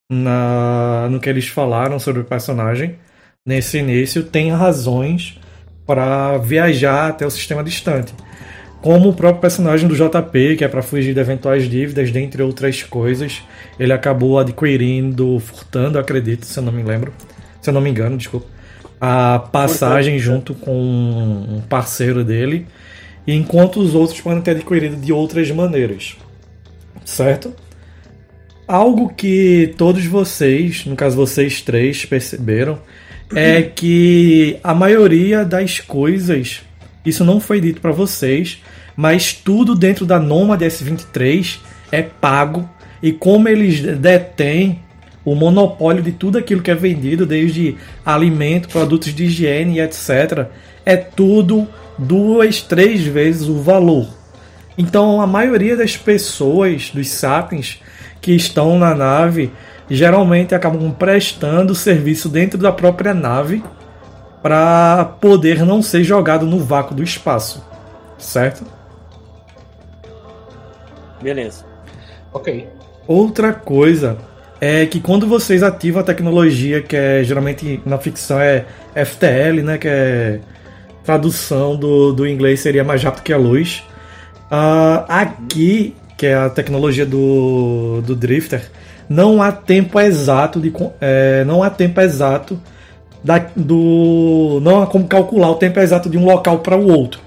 na, 0.10 1.08
no 1.10 1.20
que 1.20 1.30
eles 1.30 1.48
falaram 1.48 2.00
sobre 2.00 2.22
o 2.22 2.26
personagem 2.26 2.96
nesse 3.46 3.78
início, 3.78 4.24
tem 4.24 4.52
razões 4.52 5.40
para 5.86 6.38
viajar 6.38 7.10
até 7.10 7.26
o 7.26 7.32
sistema 7.32 7.64
distante. 7.64 8.14
Como 8.82 9.10
o 9.10 9.14
próprio 9.14 9.42
personagem 9.42 9.88
do 9.88 9.96
JP, 9.96 10.56
que 10.56 10.64
é 10.64 10.68
para 10.68 10.82
fugir 10.82 11.14
de 11.14 11.20
eventuais 11.20 11.70
dívidas, 11.70 12.12
dentre 12.12 12.42
outras 12.42 12.82
coisas, 12.82 13.44
ele 13.78 13.92
acabou 13.92 14.40
adquirindo, 14.40 15.38
furtando, 15.40 16.00
acredito, 16.00 16.46
se 16.46 16.58
eu 16.58 16.64
não 16.64 16.72
me 16.72 16.82
lembro, 16.82 17.14
se 17.62 17.70
eu 17.70 17.74
não 17.74 17.82
me 17.82 17.90
engano, 17.90 18.18
desculpa. 18.18 18.48
a 19.02 19.40
passagem 19.52 20.18
junto 20.18 20.54
com 20.54 20.72
um 20.72 21.62
parceiro 21.68 22.24
dele, 22.24 22.68
enquanto 23.28 23.80
os 23.80 23.94
outros 23.96 24.20
podem 24.22 24.42
ter 24.42 24.52
adquirido 24.52 24.96
de 24.96 25.12
outras 25.12 25.52
maneiras. 25.52 26.16
Certo? 27.04 27.54
Algo 28.70 29.12
que 29.12 29.74
todos 29.80 30.06
vocês, 30.06 30.86
no 30.86 30.96
caso 30.96 31.16
vocês 31.16 31.60
três, 31.60 32.06
perceberam 32.06 32.80
é 33.36 33.64
que 33.64 34.60
a 34.64 34.76
maioria 34.76 35.44
das 35.44 35.80
coisas, 35.80 36.62
isso 37.04 37.26
não 37.26 37.40
foi 37.40 37.60
dito 37.60 37.82
para 37.82 37.92
vocês, 37.92 38.62
mas 38.96 39.34
tudo 39.34 39.74
dentro 39.74 40.06
da 40.06 40.20
Nomad 40.20 40.62
S23 40.62 41.58
é 41.92 42.04
pago 42.04 42.70
e 43.02 43.12
como 43.12 43.50
eles 43.50 43.82
detêm 43.98 44.82
o 45.26 45.34
monopólio 45.34 46.04
de 46.04 46.12
tudo 46.12 46.38
aquilo 46.38 46.62
que 46.62 46.70
é 46.70 46.76
vendido, 46.76 47.26
desde 47.26 47.76
alimento, 48.06 48.70
produtos 48.70 49.16
de 49.16 49.24
higiene 49.24 49.80
etc., 49.80 50.46
é 50.86 50.96
tudo 50.96 51.68
duas, 51.98 52.62
três 52.62 53.02
vezes 53.02 53.48
o 53.48 53.56
valor. 53.64 54.08
Então 54.78 55.20
a 55.20 55.26
maioria 55.26 55.76
das 55.76 55.98
pessoas, 55.98 56.92
dos 56.94 57.10
sapiens, 57.10 57.80
que 58.22 58.36
estão 58.36 58.78
na 58.78 58.94
nave 58.94 59.52
geralmente 59.90 60.54
acabam 60.54 60.92
prestando 60.92 61.74
serviço 61.74 62.30
dentro 62.30 62.58
da 62.58 62.72
própria 62.72 63.14
nave 63.14 63.64
para 64.42 65.06
poder 65.20 65.66
não 65.66 65.82
ser 65.82 66.04
jogado 66.04 66.46
no 66.46 66.60
vácuo 66.60 66.96
do 66.96 67.04
espaço, 67.04 67.66
certo? 68.18 68.64
Beleza. 71.22 71.66
Ok. 72.32 72.68
Outra 73.08 73.52
coisa 73.52 74.18
é 74.62 74.86
que 74.86 75.00
quando 75.00 75.28
vocês 75.28 75.64
ativam 75.64 76.02
a 76.02 76.04
tecnologia 76.04 76.82
que 76.82 76.96
é 76.96 77.24
geralmente 77.24 77.82
na 77.86 77.98
ficção 77.98 78.40
é 78.40 78.66
FTL, 78.94 79.62
né, 79.64 79.78
que 79.78 79.88
é 79.88 80.40
tradução 81.04 81.76
do, 81.76 82.14
do 82.14 82.28
inglês 82.28 82.60
seria 82.60 82.84
mais 82.84 83.04
rápido 83.04 83.24
que 83.24 83.34
a 83.34 83.38
luz. 83.38 83.84
Uh, 84.52 85.06
aqui 85.08 85.96
que 86.20 86.26
é 86.26 86.36
a 86.36 86.50
tecnologia 86.50 87.06
do, 87.06 88.02
do 88.02 88.14
Drifter, 88.14 88.62
não 89.08 89.42
há 89.42 89.54
tempo 89.54 89.98
exato 89.98 90.60
de 90.60 90.70
é, 91.00 91.46
não 91.46 91.64
há 91.64 91.70
tempo 91.70 92.02
exato 92.02 92.60
da, 93.24 93.38
do 93.56 94.60
não 94.62 94.84
há 94.84 94.88
como 94.88 95.08
calcular 95.08 95.50
o 95.50 95.56
tempo 95.56 95.80
exato 95.80 96.10
de 96.10 96.18
um 96.18 96.26
local 96.26 96.60
para 96.60 96.76
o 96.76 96.92
outro. 96.92 97.22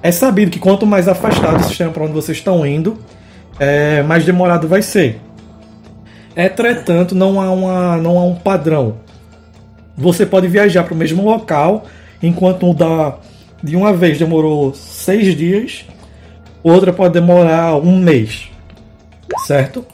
É 0.00 0.12
sabido 0.12 0.48
que 0.48 0.60
quanto 0.60 0.86
mais 0.86 1.08
afastado 1.08 1.58
o 1.58 1.64
sistema 1.64 1.90
para 1.90 2.04
onde 2.04 2.12
vocês 2.12 2.38
estão 2.38 2.64
indo, 2.64 2.98
é, 3.58 4.00
mais 4.04 4.24
demorado 4.24 4.68
vai 4.68 4.80
ser. 4.80 5.20
Entretanto, 6.36 7.16
não 7.16 7.40
há, 7.40 7.50
uma, 7.50 7.96
não 7.96 8.16
há 8.16 8.22
um 8.22 8.36
padrão. 8.36 8.98
Você 9.96 10.24
pode 10.24 10.46
viajar 10.46 10.84
para 10.84 10.94
o 10.94 10.96
mesmo 10.96 11.24
local, 11.24 11.84
enquanto 12.22 12.64
um 12.64 12.72
da, 12.72 13.18
de 13.60 13.74
uma 13.74 13.92
vez 13.92 14.20
demorou 14.20 14.72
seis 14.72 15.34
dias, 15.34 15.84
outra 16.62 16.92
pode 16.92 17.14
demorar 17.14 17.76
um 17.76 17.98
mês, 17.98 18.48
certo? 19.46 19.84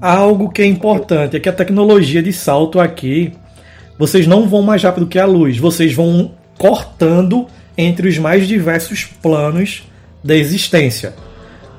Algo 0.00 0.50
que 0.50 0.62
é 0.62 0.66
importante 0.66 1.36
é 1.36 1.40
que 1.40 1.48
a 1.48 1.52
tecnologia 1.52 2.22
de 2.22 2.32
salto 2.32 2.80
aqui, 2.80 3.32
vocês 3.98 4.26
não 4.26 4.48
vão 4.48 4.62
mais 4.62 4.82
rápido 4.82 5.06
que 5.06 5.18
a 5.18 5.26
luz, 5.26 5.58
vocês 5.58 5.92
vão 5.92 6.32
cortando 6.58 7.46
entre 7.76 8.08
os 8.08 8.18
mais 8.18 8.46
diversos 8.46 9.04
planos 9.04 9.82
da 10.22 10.34
existência. 10.34 11.14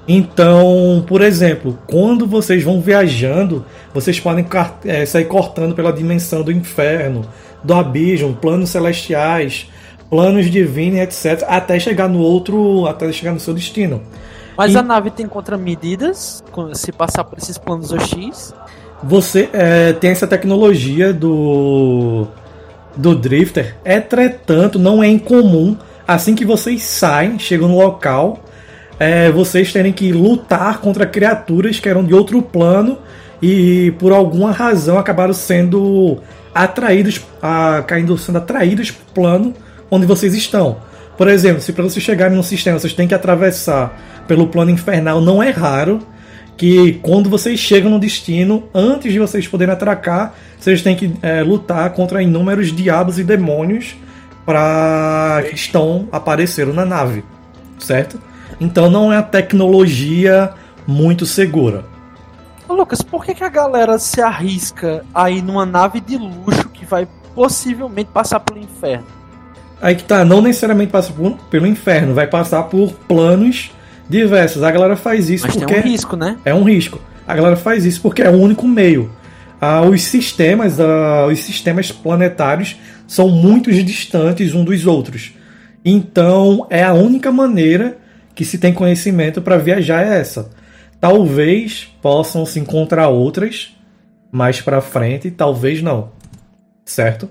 Então, 0.08 1.04
por 1.08 1.22
exemplo, 1.22 1.78
quando 1.88 2.28
vocês 2.28 2.64
vão 2.64 2.82
viajando, 2.82 3.66
vocês 3.94 4.20
podem 4.20 4.46
é, 4.86 5.06
sair 5.06 5.26
cortando 5.26 5.76
pela 5.76 5.94
dimensão 5.94 6.44
do 6.44 6.52
inferno, 6.52 7.26
do 7.64 7.74
abismo, 7.74 8.34
planos 8.36 8.70
celestiais, 8.70 9.70
planos 10.12 10.52
divinos, 10.52 11.00
etc, 11.00 11.46
até 11.48 11.80
chegar 11.80 12.10
no 12.10 12.20
outro, 12.20 12.86
até 12.86 13.10
chegar 13.14 13.32
no 13.32 13.40
seu 13.40 13.54
destino. 13.54 14.02
Mas 14.58 14.74
e... 14.74 14.78
a 14.78 14.84
nave 14.84 15.10
tem 15.10 15.26
contramedidas 15.26 16.44
se 16.74 16.92
passar 16.92 17.24
por 17.24 17.38
esses 17.38 17.58
planos 17.58 17.94
OX? 17.94 18.54
Você 19.02 19.50
é, 19.54 19.94
tem 19.94 20.12
essa 20.12 20.28
tecnologia 20.28 21.14
do 21.14 22.28
do 22.96 23.16
drifter. 23.16 23.78
Entretanto, 23.86 24.78
não 24.78 25.02
é 25.02 25.08
incomum 25.08 25.78
assim 26.06 26.36
que 26.36 26.44
vocês 26.44 26.84
saem, 26.84 27.40
chegam 27.40 27.70
no 27.70 27.78
local, 27.78 28.44
é, 29.00 29.32
vocês 29.32 29.72
terem 29.72 29.94
que 29.94 30.12
lutar 30.12 30.80
contra 30.80 31.06
criaturas 31.06 31.80
que 31.80 31.88
eram 31.88 32.04
de 32.04 32.14
outro 32.14 32.42
plano 32.42 32.98
e 33.42 33.92
por 33.98 34.12
alguma 34.12 34.52
razão 34.52 35.00
acabaram 35.00 35.34
sendo 35.34 36.20
atraídos, 36.54 37.22
a, 37.42 37.82
caindo 37.88 38.18
sendo 38.18 38.40
atraídos 38.40 38.92
para 38.92 39.02
o 39.02 39.14
plano 39.14 39.54
onde 39.92 40.06
vocês 40.06 40.34
estão. 40.34 40.78
Por 41.18 41.28
exemplo, 41.28 41.62
se 41.62 41.74
para 41.74 41.84
vocês 41.84 42.04
chegarem 42.04 42.36
num 42.36 42.42
sistema 42.42 42.80
vocês 42.80 42.94
têm 42.94 43.08
que 43.08 43.14
atravessar 43.14 43.96
pelo 44.28 44.48
plano 44.48 44.72
infernal, 44.72 45.22
não 45.22 45.44
é 45.44 45.50
raro 45.52 46.00
que 46.58 46.94
quando 47.02 47.30
vocês 47.30 47.60
chegam 47.60 47.92
no 47.92 48.00
destino, 48.00 48.64
antes 48.74 49.12
de 49.12 49.20
vocês 49.20 49.48
poderem 49.48 49.74
atracar, 49.74 50.34
vocês 50.60 50.82
têm 50.82 50.96
que 50.96 51.14
é, 51.22 51.42
lutar 51.44 51.90
contra 51.92 52.22
inúmeros 52.24 52.72
diabos 52.72 53.20
e 53.20 53.24
demônios 53.24 53.96
para 54.46 55.44
que 55.50 55.56
estão 55.56 56.08
aparecendo 56.12 56.74
na 56.74 56.86
nave, 56.86 57.24
certo? 57.80 58.22
Então 58.60 58.90
não 58.90 59.12
é 59.12 59.18
a 59.18 59.24
tecnologia 59.24 60.52
muito 60.88 61.26
segura. 61.26 61.86
Lucas, 62.70 63.02
por 63.02 63.26
que, 63.26 63.34
que 63.34 63.44
a 63.44 63.50
galera 63.50 64.00
se 64.00 64.22
arrisca 64.22 65.04
aí 65.14 65.42
numa 65.42 65.66
nave 65.66 66.00
de 66.00 66.18
luxo 66.18 66.70
que 66.70 66.86
vai 66.86 67.08
possivelmente 67.36 68.10
passar 68.12 68.40
pelo 68.40 68.60
inferno? 68.60 69.21
Aí 69.82 69.96
que 69.96 70.04
tá, 70.04 70.24
não 70.24 70.42
necessariamente 70.42 70.92
passa 70.92 71.12
por, 71.12 71.38
pelo 71.50 71.66
inferno, 71.66 72.14
vai 72.14 72.28
passar 72.28 72.64
por 72.64 72.94
planos 73.08 73.72
diversos. 74.08 74.62
A 74.62 74.70
galera 74.70 74.96
faz 74.96 75.30
isso 75.30 75.48
Mas 75.48 75.56
porque. 75.56 75.74
É 75.74 75.80
um 75.80 75.82
risco, 75.82 76.16
né? 76.16 76.38
É 76.46 76.54
um 76.54 76.64
risco. 76.64 77.02
A 77.28 77.36
galera 77.36 77.56
faz 77.56 77.86
isso 77.86 78.02
porque 78.02 78.22
é 78.22 78.30
o 78.30 78.36
único 78.36 78.68
meio. 78.68 79.12
Ah, 79.60 79.82
os 79.82 80.04
sistemas, 80.04 80.80
ah, 80.80 81.28
os 81.28 81.40
sistemas 81.40 81.92
planetários 81.92 82.78
são 83.08 83.30
muito 83.30 83.72
distantes 83.72 84.54
uns 84.54 84.66
dos 84.66 84.86
outros. 84.86 85.34
Então 85.84 86.68
é 86.70 86.84
a 86.84 86.94
única 86.94 87.32
maneira 87.32 87.98
que 88.36 88.46
se 88.46 88.58
tem 88.58 88.74
conhecimento 88.74 89.42
para 89.42 89.58
viajar 89.58 90.06
é 90.06 90.20
essa. 90.20 90.50
Talvez 91.00 91.92
possam 92.02 92.46
se 92.46 92.60
encontrar 92.60 93.08
outras 93.08 93.76
mais 94.32 94.62
para 94.62 94.82
frente, 94.82 95.32
talvez 95.32 95.82
não. 95.82 96.12
Certo? 96.86 97.30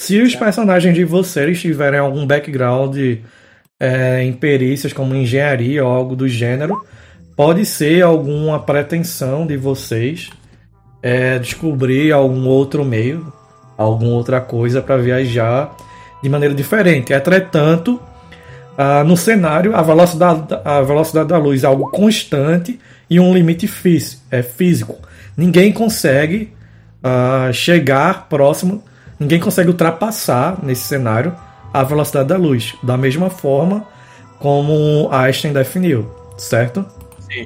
Se 0.00 0.18
os 0.18 0.34
personagens 0.34 0.94
de 0.94 1.04
vocês 1.04 1.60
tiverem 1.60 2.00
algum 2.00 2.26
background 2.26 2.96
é, 3.78 4.22
em 4.22 4.32
perícias 4.32 4.94
como 4.94 5.14
engenharia 5.14 5.84
ou 5.84 5.92
algo 5.92 6.16
do 6.16 6.26
gênero, 6.26 6.86
pode 7.36 7.66
ser 7.66 8.00
alguma 8.00 8.58
pretensão 8.58 9.46
de 9.46 9.58
vocês 9.58 10.30
é, 11.02 11.38
descobrir 11.38 12.12
algum 12.12 12.48
outro 12.48 12.82
meio, 12.82 13.30
alguma 13.76 14.12
outra 14.12 14.40
coisa 14.40 14.80
para 14.80 14.96
viajar 14.96 15.76
de 16.22 16.30
maneira 16.30 16.54
diferente. 16.54 17.12
Entretanto, 17.12 18.00
ah, 18.78 19.04
no 19.04 19.18
cenário, 19.18 19.76
a 19.76 19.82
velocidade, 19.82 20.46
a 20.64 20.80
velocidade 20.80 21.28
da 21.28 21.36
luz 21.36 21.62
é 21.62 21.66
algo 21.66 21.90
constante 21.90 22.80
e 23.10 23.20
um 23.20 23.34
limite 23.34 23.68
físico. 23.68 24.22
É 24.30 24.42
físico. 24.42 24.96
Ninguém 25.36 25.70
consegue 25.70 26.54
ah, 27.04 27.50
chegar 27.52 28.30
próximo 28.30 28.82
ninguém 29.20 29.38
consegue 29.38 29.68
ultrapassar 29.68 30.58
nesse 30.62 30.82
cenário 30.82 31.36
a 31.72 31.84
velocidade 31.84 32.28
da 32.28 32.36
luz, 32.36 32.74
da 32.82 32.96
mesma 32.96 33.30
forma 33.30 33.86
como 34.38 35.08
Einstein 35.12 35.52
definiu, 35.52 36.10
certo? 36.36 36.84
Sim. 37.20 37.44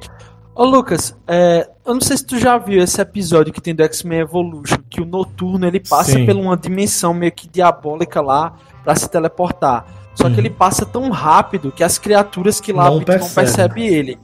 Ô 0.54 0.64
Lucas, 0.64 1.16
é, 1.26 1.68
eu 1.84 1.94
não 1.94 2.00
sei 2.00 2.16
se 2.16 2.24
tu 2.24 2.38
já 2.38 2.56
viu 2.56 2.80
esse 2.80 3.00
episódio 3.00 3.52
que 3.52 3.60
tem 3.60 3.74
do 3.74 3.82
X-Men 3.82 4.20
Evolution, 4.20 4.78
que 4.88 5.00
o 5.00 5.04
Noturno 5.04 5.66
ele 5.66 5.80
passa 5.80 6.12
Sim. 6.12 6.24
por 6.24 6.36
uma 6.36 6.56
dimensão 6.56 7.12
meio 7.12 7.32
que 7.32 7.48
diabólica 7.48 8.20
lá 8.20 8.54
para 8.84 8.94
se 8.94 9.10
teleportar. 9.10 9.84
Só 10.14 10.28
que 10.28 10.34
uhum. 10.34 10.38
ele 10.38 10.50
passa 10.50 10.86
tão 10.86 11.10
rápido 11.10 11.72
que 11.72 11.82
as 11.82 11.98
criaturas 11.98 12.60
que 12.60 12.72
lá 12.72 12.88
não, 12.88 13.02
percebe. 13.02 13.28
não 13.28 13.34
percebem 13.34 13.86
ele. 13.88 14.18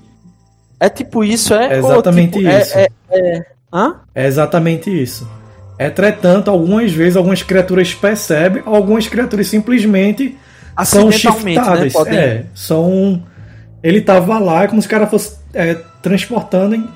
É 0.79 0.89
tipo 0.89 1.25
isso, 1.25 1.53
é? 1.53 1.75
É 1.75 1.79
exatamente 1.79 2.39
tipo, 2.39 2.49
isso. 2.49 2.79
É, 2.79 2.83
é, 2.83 2.89
é... 3.11 3.47
Hã? 3.73 4.01
é 4.15 4.27
exatamente 4.27 5.03
isso. 5.03 5.29
Entretanto, 5.81 6.51
algumas 6.51 6.93
vezes 6.93 7.17
algumas 7.17 7.43
criaturas 7.43 7.95
percebem, 7.95 8.63
algumas 8.67 9.09
criaturas 9.09 9.47
simplesmente 9.47 10.37
são 10.85 11.11
shiftadas. 11.11 11.95
Né? 12.05 12.15
É, 12.15 12.45
são. 12.55 13.23
Ele 13.83 14.03
tava 14.03 14.39
lá, 14.39 14.65
é 14.65 14.69
como 14.69 14.83
se 14.83 14.87
o 14.87 14.91
cara 14.91 15.07
fosse 15.07 15.39
é, 15.55 15.75
transportando 16.03 16.75
em, 16.75 16.87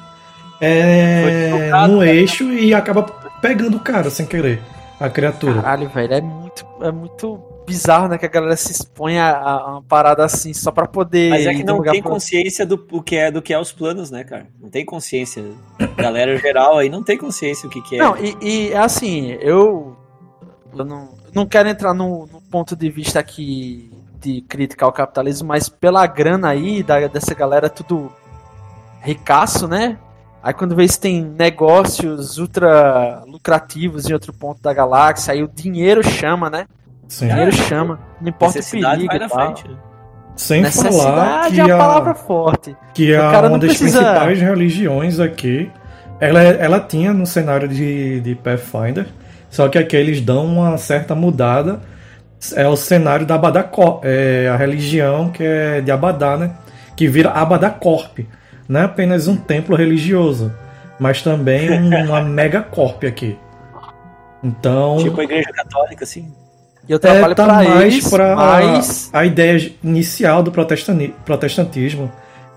é, 0.61 1.71
no 1.89 2.01
né? 2.01 2.15
eixo 2.15 2.45
e 2.53 2.75
acaba 2.75 3.05
pegando 3.41 3.79
o 3.79 3.81
cara 3.81 4.11
sem 4.11 4.27
querer, 4.27 4.61
a 5.01 5.09
criatura. 5.09 5.63
Caralho, 5.63 5.89
velho, 5.89 6.13
é 6.13 6.21
muito, 6.21 6.67
é 6.83 6.93
muito 6.93 7.41
bizarro, 7.67 8.09
né? 8.09 8.19
Que 8.19 8.27
a 8.27 8.29
galera 8.29 8.57
se 8.57 8.73
expõe 8.73 9.19
a, 9.19 9.37
a 9.37 9.71
uma 9.73 9.83
parada 9.83 10.25
assim 10.25 10.53
só 10.53 10.71
pra 10.71 10.87
poder. 10.87 11.31
Mas 11.31 11.47
é 11.47 11.55
que 11.55 11.65
não 11.65 11.83
tem 11.83 12.03
consciência 12.03 12.65
do, 12.67 12.77
do, 12.77 13.03
que 13.03 13.17
é, 13.17 13.31
do 13.31 13.43
que 13.43 13.53
é 13.53 13.59
os 13.59 13.73
planos, 13.73 14.11
né, 14.11 14.25
cara? 14.25 14.47
Não 14.61 14.69
tem 14.69 14.85
consciência. 14.85 15.45
Galera 15.97 16.37
geral 16.39 16.79
aí 16.79 16.89
não 16.89 17.03
tem 17.03 17.17
consciência 17.17 17.69
do 17.69 17.73
que, 17.73 17.81
que 17.83 17.97
é. 17.97 17.99
Não, 17.99 18.17
e, 18.17 18.37
e 18.41 18.75
assim, 18.75 19.31
eu. 19.41 19.97
eu 20.77 20.85
não, 20.85 21.11
não 21.33 21.47
quero 21.47 21.69
entrar 21.69 21.95
no, 21.95 22.27
no 22.27 22.41
ponto 22.43 22.77
de 22.77 22.91
vista 22.91 23.19
aqui 23.19 23.91
de 24.21 24.41
crítica 24.43 24.85
ao 24.85 24.93
capitalismo, 24.93 25.49
mas 25.49 25.69
pela 25.69 26.07
grana 26.07 26.49
aí 26.49 26.83
da, 26.83 27.07
dessa 27.07 27.35
galera 27.35 27.69
tudo 27.69 28.11
ricaço, 29.01 29.69
né? 29.69 29.99
Aí 30.43 30.53
quando 30.53 30.77
vê 30.77 30.87
se 30.87 31.01
tem 31.01 31.23
negócios 31.23 32.39
ultra 32.39 33.25
lucrativos 33.27 34.09
em 34.09 34.13
outro 34.13 34.33
ponto 34.33 34.61
da 34.61 34.73
galáxia, 34.75 35.33
aí 35.33 35.43
o 35.43 35.49
dinheiro 35.49 36.03
chama, 36.03 36.51
né? 36.51 36.67
Sim. 37.09 37.29
Dinheiro 37.29 37.53
chama, 37.53 37.99
não 38.21 38.29
importa 38.29 38.59
o 38.61 38.63
perigo 38.71 39.07
vai 39.07 39.17
e 39.17 39.19
na 39.21 39.29
tal. 39.29 39.47
frente. 39.57 39.69
né? 39.69 39.77
Sem 40.37 40.65
falar 40.65 41.51
que 41.51 41.61
é 41.61 41.71
a 41.71 41.75
a, 41.75 41.79
palavra 41.79 42.15
forte. 42.15 42.77
que 42.93 43.15
a, 43.15 43.31
cara 43.31 43.49
uma 43.49 43.59
das 43.59 43.69
precisa- 43.77 43.99
principais 44.03 44.41
religiões 44.41 45.21
aqui, 45.21 45.71
ela, 46.21 46.43
ela 46.43 46.81
tinha 46.81 47.13
no 47.13 47.25
cenário 47.27 47.69
de, 47.69 48.21
de 48.21 48.35
Pathfinder, 48.35 49.07
só 49.49 49.69
que 49.69 49.79
aqui 49.79 49.95
eles 49.97 50.21
dão 50.21 50.45
uma 50.47 50.77
certa 50.79 51.15
mudada. 51.15 51.81
É 52.57 52.67
o 52.69 52.77
cenário 52.77 53.25
da 53.25 53.37
Abadacor, 53.37 54.01
é 54.03 54.49
a 54.53 54.57
religião 54.57 55.31
que 55.31 55.43
é 55.43 55.81
de 55.81 55.91
Abadá, 55.91 56.37
né? 56.37 56.51
Que 56.97 57.09
vira 57.09 57.31
Abadacorp. 57.31 58.19
Não 58.69 58.81
é 58.81 58.85
apenas 58.85 59.29
um 59.29 59.37
templo 59.37 59.75
religioso, 59.77 60.53
mas 60.99 61.23
também 61.23 61.71
uma 62.05 62.21
megacorp 62.21 63.05
aqui. 63.05 63.39
Então, 64.43 64.99
Tipo 64.99 65.21
a 65.21 65.25
igreja 65.25 65.51
católica, 65.53 66.05
assim. 66.05 66.31
E 66.89 66.93
eu 66.93 66.99
trabalho 66.99 67.33
é, 67.33 67.35
tá 67.35 67.45
pra 67.45 67.55
mais 67.55 67.95
eles, 67.95 68.09
para 68.09 68.37
mas 68.37 69.11
a 69.13 69.25
ideia 69.25 69.73
inicial 69.83 70.43
do 70.43 70.53
protestantismo, 70.53 72.13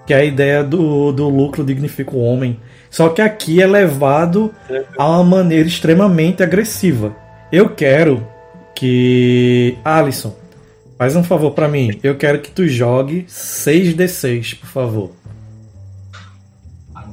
que 0.05 0.13
é 0.13 0.17
a 0.17 0.23
ideia 0.23 0.63
do, 0.63 1.11
do 1.11 1.29
lucro 1.29 1.63
dignifica 1.63 2.15
o 2.15 2.21
homem. 2.21 2.59
Só 2.89 3.09
que 3.09 3.21
aqui 3.21 3.61
é 3.61 3.67
levado 3.67 4.53
a 4.97 5.07
uma 5.07 5.23
maneira 5.23 5.67
extremamente 5.67 6.43
agressiva. 6.43 7.15
Eu 7.51 7.69
quero 7.69 8.25
que. 8.75 9.77
Alisson, 9.83 10.35
faz 10.97 11.15
um 11.15 11.23
favor 11.23 11.51
pra 11.51 11.67
mim. 11.67 11.99
Eu 12.03 12.15
quero 12.15 12.39
que 12.39 12.51
tu 12.51 12.67
jogue 12.67 13.25
6d6, 13.29 14.59
por 14.59 14.67
favor. 14.67 15.11
Ah. 16.95 17.05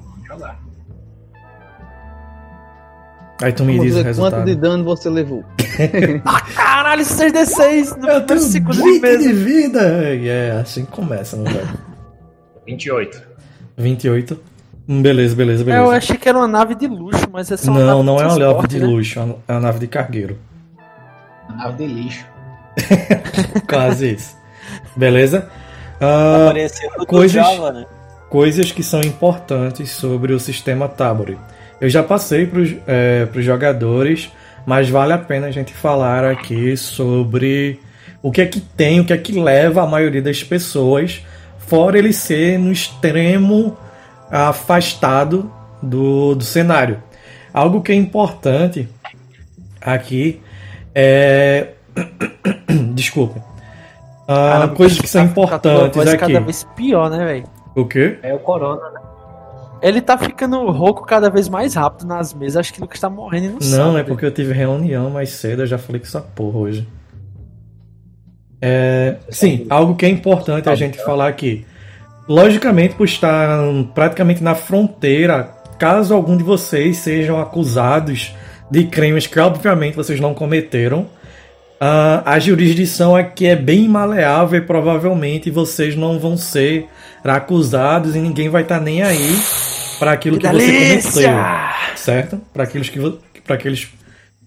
Aí 3.42 3.52
tu 3.52 3.64
me 3.64 3.76
Vamos 3.76 3.92
diz 3.92 4.00
o 4.00 4.02
resultado. 4.04 4.32
quanto 4.32 4.46
de 4.46 4.54
dano 4.54 4.84
você 4.84 5.08
levou. 5.08 5.44
caralho, 6.54 7.02
6d6 7.02 7.96
no 7.96 8.08
Eu 8.08 8.20
tenho 8.26 8.40
segundo 8.40 8.74
de 8.76 8.82
20 8.82 9.02
mesa. 9.02 9.18
de 9.18 9.32
vida! 9.32 10.14
E 10.14 10.28
é 10.28 10.50
assim 10.60 10.84
que 10.84 10.92
começa, 10.92 11.36
meu 11.36 11.52
velho. 11.52 11.68
28. 12.66 13.22
28. 13.76 14.40
Hum, 14.88 15.00
Beleza, 15.02 15.34
beleza, 15.34 15.62
É, 15.62 15.64
beleza. 15.64 15.82
eu 15.84 15.90
achei 15.90 16.16
que 16.16 16.28
era 16.28 16.36
uma 16.38 16.46
nave 16.48 16.74
de 16.74 16.86
luxo, 16.86 17.24
mas 17.32 17.50
é 17.50 17.56
só 17.56 17.70
uma 17.70 17.80
Não, 17.80 18.02
nave 18.02 18.02
não 18.04 18.20
é 18.20 18.26
uma 18.26 18.54
nave 18.54 18.68
de 18.68 18.78
né? 18.80 18.86
luxo, 18.86 19.18
é 19.48 19.52
uma 19.52 19.60
nave 19.60 19.78
de 19.78 19.86
cargueiro. 19.86 20.38
Uma 21.48 21.56
nave 21.64 21.86
de 21.86 21.92
lixo. 21.92 22.26
Quase 23.68 24.12
isso. 24.14 24.36
Beleza? 24.96 25.48
Ah, 26.00 26.52
coisas- 27.06 27.32
Java, 27.32 27.72
né? 27.72 27.86
coisas 28.28 28.72
que 28.72 28.82
são 28.82 29.00
importantes 29.00 29.90
sobre 29.90 30.32
o 30.32 30.40
sistema 30.40 30.88
Tabori. 30.88 31.38
Eu 31.80 31.88
já 31.88 32.02
passei 32.02 32.46
para 32.46 32.60
os 32.60 33.44
jogadores, 33.44 34.30
mas 34.66 34.88
vale 34.88 35.12
a 35.12 35.18
pena 35.18 35.46
a 35.48 35.50
gente 35.50 35.72
falar 35.72 36.24
aqui 36.24 36.76
sobre 36.76 37.80
o 38.22 38.30
que 38.30 38.40
é 38.40 38.46
que 38.46 38.60
tem, 38.60 39.00
o 39.00 39.04
que 39.04 39.12
é 39.12 39.18
que 39.18 39.38
leva 39.38 39.82
a 39.82 39.86
maioria 39.86 40.22
das 40.22 40.42
pessoas, 40.42 41.24
fora 41.58 41.98
ele 41.98 42.12
ser 42.12 42.58
no 42.58 42.72
extremo 42.72 43.76
afastado 44.30 45.52
do, 45.82 46.34
do 46.34 46.44
cenário. 46.44 47.02
Algo 47.52 47.82
que 47.82 47.92
é 47.92 47.94
importante 47.94 48.88
aqui 49.80 50.40
é. 50.94 51.68
Desculpa. 52.94 53.44
Ah, 54.26 54.52
Caramba, 54.52 54.74
coisas 54.74 54.98
que 54.98 55.06
são 55.06 55.22
tá- 55.22 55.26
tá 55.26 55.32
importantes 55.32 55.96
voz 55.96 56.08
aqui. 56.08 56.18
cada 56.18 56.40
vez 56.40 56.66
pior, 56.74 57.10
né, 57.10 57.24
velho? 57.24 57.44
O 57.74 57.84
quê? 57.84 58.18
É 58.22 58.32
o 58.32 58.38
Corona, 58.38 58.90
né? 58.90 59.00
Ele 59.82 60.00
tá 60.00 60.16
ficando 60.16 60.70
rouco 60.70 61.04
cada 61.04 61.28
vez 61.28 61.48
mais 61.48 61.74
rápido 61.74 62.06
nas 62.06 62.32
mesas. 62.32 62.56
Acho 62.56 62.72
que 62.72 62.78
o 62.80 62.82
Lucas 62.82 62.98
tá 63.00 63.10
morrendo 63.10 63.44
e 63.46 63.48
não, 63.48 63.54
Não, 63.54 63.86
sabe. 63.92 63.98
é 64.00 64.02
porque 64.02 64.24
eu 64.24 64.30
tive 64.30 64.52
reunião 64.52 65.10
mais 65.10 65.30
cedo, 65.30 65.62
eu 65.62 65.66
já 65.66 65.76
falei 65.78 66.00
com 66.00 66.06
essa 66.06 66.20
porra 66.20 66.58
hoje. 66.58 66.88
É, 68.60 69.16
sim, 69.28 69.66
algo 69.68 69.94
que 69.94 70.06
é 70.06 70.08
importante 70.08 70.68
a 70.70 70.74
gente 70.74 70.96
falar 71.04 71.28
aqui. 71.28 71.66
Logicamente, 72.26 72.94
por 72.94 73.04
estar 73.04 73.58
praticamente 73.94 74.42
na 74.42 74.54
fronteira, 74.54 75.50
caso 75.78 76.14
algum 76.14 76.36
de 76.36 76.42
vocês 76.42 76.96
sejam 76.98 77.38
acusados 77.38 78.34
de 78.70 78.84
crimes 78.84 79.26
que 79.26 79.38
obviamente 79.38 79.94
vocês 79.94 80.18
não 80.18 80.32
cometeram, 80.32 81.06
ah, 81.78 82.22
a 82.24 82.38
jurisdição 82.38 83.14
aqui 83.14 83.46
é 83.46 83.54
bem 83.54 83.86
maleável 83.86 84.58
e 84.58 84.62
provavelmente 84.64 85.50
vocês 85.50 85.94
não 85.94 86.18
vão 86.18 86.34
ser 86.34 86.86
acusados 87.32 88.14
e 88.14 88.18
ninguém 88.18 88.48
vai 88.48 88.62
estar 88.62 88.80
nem 88.80 89.02
aí 89.02 89.38
para 89.98 90.12
aquilo 90.12 90.38
que, 90.38 90.46
Que 90.46 91.02
você 91.02 91.22
cometeu 91.22 91.74
certo? 91.96 92.40
Para 92.52 92.64
aqueles, 92.64 92.88
que 92.88 93.18
pra 93.44 93.54
aqueles 93.54 93.88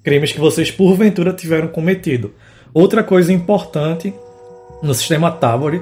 crimes 0.04 0.32
que 0.32 0.40
vocês 0.40 0.70
porventura 0.70 1.34
tiveram 1.34 1.68
cometido. 1.68 2.34
Outra 2.74 3.04
coisa 3.04 3.34
importante 3.34 4.13
no 4.82 4.94
sistema 4.94 5.32
Tabori 5.32 5.82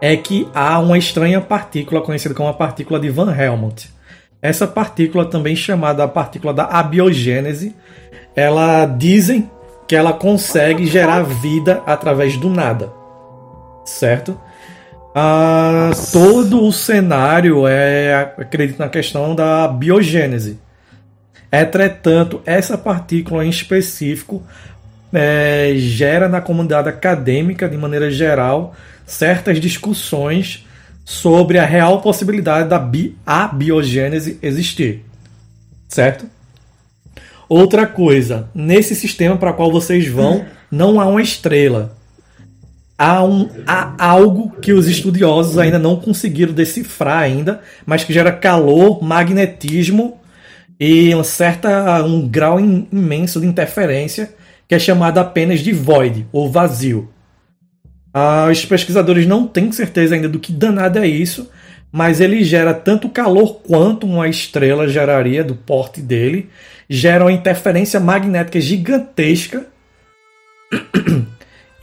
é 0.00 0.16
que 0.16 0.48
há 0.54 0.78
uma 0.80 0.98
estranha 0.98 1.40
partícula 1.40 2.00
conhecida 2.00 2.34
como 2.34 2.48
a 2.48 2.54
partícula 2.54 2.98
de 2.98 3.08
Van 3.08 3.32
Helmont. 3.32 3.88
Essa 4.42 4.66
partícula, 4.66 5.24
também 5.24 5.56
chamada 5.56 6.04
a 6.04 6.08
partícula 6.08 6.52
da 6.52 6.64
abiogênese, 6.64 7.74
ela 8.36 8.84
dizem 8.84 9.50
que 9.86 9.96
ela 9.96 10.12
consegue 10.12 10.86
gerar 10.86 11.22
vida 11.22 11.82
através 11.86 12.36
do 12.36 12.50
nada, 12.50 12.92
certo? 13.84 14.38
Ah, 15.14 15.92
todo 16.12 16.64
o 16.64 16.72
cenário 16.72 17.68
é 17.68 18.32
acredito 18.36 18.78
na 18.78 18.88
questão 18.88 19.34
da 19.34 19.68
biogênese. 19.68 20.58
Entretanto, 21.52 22.42
essa 22.44 22.76
partícula 22.76 23.44
em 23.44 23.48
específico 23.48 24.42
é, 25.12 25.74
gera 25.76 26.28
na 26.28 26.40
comunidade 26.40 26.88
acadêmica, 26.88 27.68
de 27.68 27.76
maneira 27.76 28.10
geral, 28.10 28.74
certas 29.06 29.60
discussões 29.60 30.66
sobre 31.04 31.58
a 31.58 31.64
real 31.64 32.00
possibilidade 32.00 32.68
da 32.68 32.78
bi 32.78 33.16
abiogênese 33.24 34.36
existir. 34.42 35.04
Certo? 35.86 36.26
Outra 37.48 37.86
coisa, 37.86 38.48
nesse 38.52 38.96
sistema 38.96 39.36
para 39.36 39.52
qual 39.52 39.70
vocês 39.70 40.08
vão, 40.08 40.44
não 40.70 41.00
há 41.00 41.06
uma 41.06 41.22
estrela. 41.22 41.93
Há, 42.96 43.24
um, 43.24 43.48
há 43.66 43.92
algo 43.98 44.52
que 44.60 44.72
os 44.72 44.86
estudiosos 44.86 45.58
ainda 45.58 45.78
não 45.78 45.96
conseguiram 45.96 46.52
decifrar 46.52 47.18
ainda, 47.22 47.60
mas 47.84 48.04
que 48.04 48.12
gera 48.12 48.30
calor, 48.30 49.02
magnetismo 49.02 50.20
e 50.78 51.12
uma 51.12 51.24
certa, 51.24 52.04
um 52.04 52.26
grau 52.28 52.60
im- 52.60 52.86
imenso 52.92 53.40
de 53.40 53.46
interferência 53.46 54.32
que 54.68 54.74
é 54.74 54.78
chamado 54.78 55.18
apenas 55.18 55.60
de 55.60 55.72
void, 55.72 56.26
ou 56.32 56.50
vazio. 56.50 57.10
Ah, 58.12 58.48
os 58.50 58.64
pesquisadores 58.64 59.26
não 59.26 59.46
têm 59.46 59.72
certeza 59.72 60.14
ainda 60.14 60.28
do 60.28 60.38
que 60.38 60.52
danado 60.52 60.98
é 61.00 61.06
isso, 61.06 61.50
mas 61.90 62.20
ele 62.20 62.44
gera 62.44 62.72
tanto 62.72 63.08
calor 63.08 63.60
quanto 63.66 64.06
uma 64.06 64.28
estrela 64.28 64.88
geraria 64.88 65.42
do 65.42 65.54
porte 65.56 66.00
dele, 66.00 66.48
gera 66.88 67.24
uma 67.24 67.32
interferência 67.32 67.98
magnética 67.98 68.60
gigantesca 68.60 69.66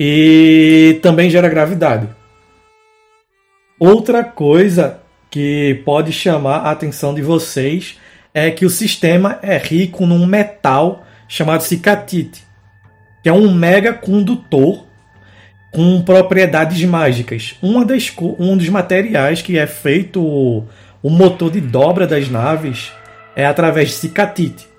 e 0.03 0.99
também 1.03 1.29
gera 1.29 1.47
gravidade. 1.47 2.09
Outra 3.79 4.23
coisa 4.23 4.99
que 5.29 5.79
pode 5.85 6.11
chamar 6.11 6.61
a 6.61 6.71
atenção 6.71 7.13
de 7.13 7.21
vocês 7.21 7.99
é 8.33 8.49
que 8.49 8.65
o 8.65 8.69
sistema 8.69 9.37
é 9.43 9.59
rico 9.59 10.07
num 10.07 10.25
metal 10.25 11.05
chamado 11.27 11.61
cicatite, 11.61 12.43
que 13.21 13.29
é 13.29 13.31
um 13.31 13.53
mega 13.53 13.93
condutor 13.93 14.87
com 15.71 16.01
propriedades 16.01 16.83
mágicas. 16.83 17.55
Uma 17.61 17.85
das, 17.85 18.11
um 18.39 18.57
dos 18.57 18.69
materiais 18.69 19.43
que 19.43 19.55
é 19.55 19.67
feito 19.67 20.19
o 20.19 21.09
motor 21.11 21.51
de 21.51 21.61
dobra 21.61 22.07
das 22.07 22.27
naves 22.27 22.91
é 23.35 23.45
através 23.45 23.89
de 23.89 23.93
cicatite. 23.93 24.70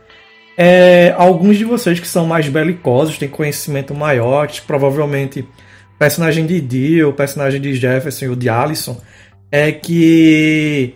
É, 0.57 1.15
alguns 1.17 1.57
de 1.57 1.65
vocês 1.65 1.99
que 1.99 2.07
são 2.07 2.27
mais 2.27 2.49
belicosos, 2.49 3.19
têm 3.19 3.29
conhecimento 3.29 3.95
maior, 3.95 4.47
que 4.47 4.61
provavelmente 4.61 5.47
personagem 5.99 6.47
de 6.47 6.61
Dee, 6.61 7.05
o 7.05 7.13
personagem 7.13 7.61
de 7.61 7.75
Jefferson 7.75 8.25
e 8.27 8.29
o 8.29 8.37
de 8.37 8.49
Allison, 8.49 9.01
é 9.51 9.71
que 9.71 10.95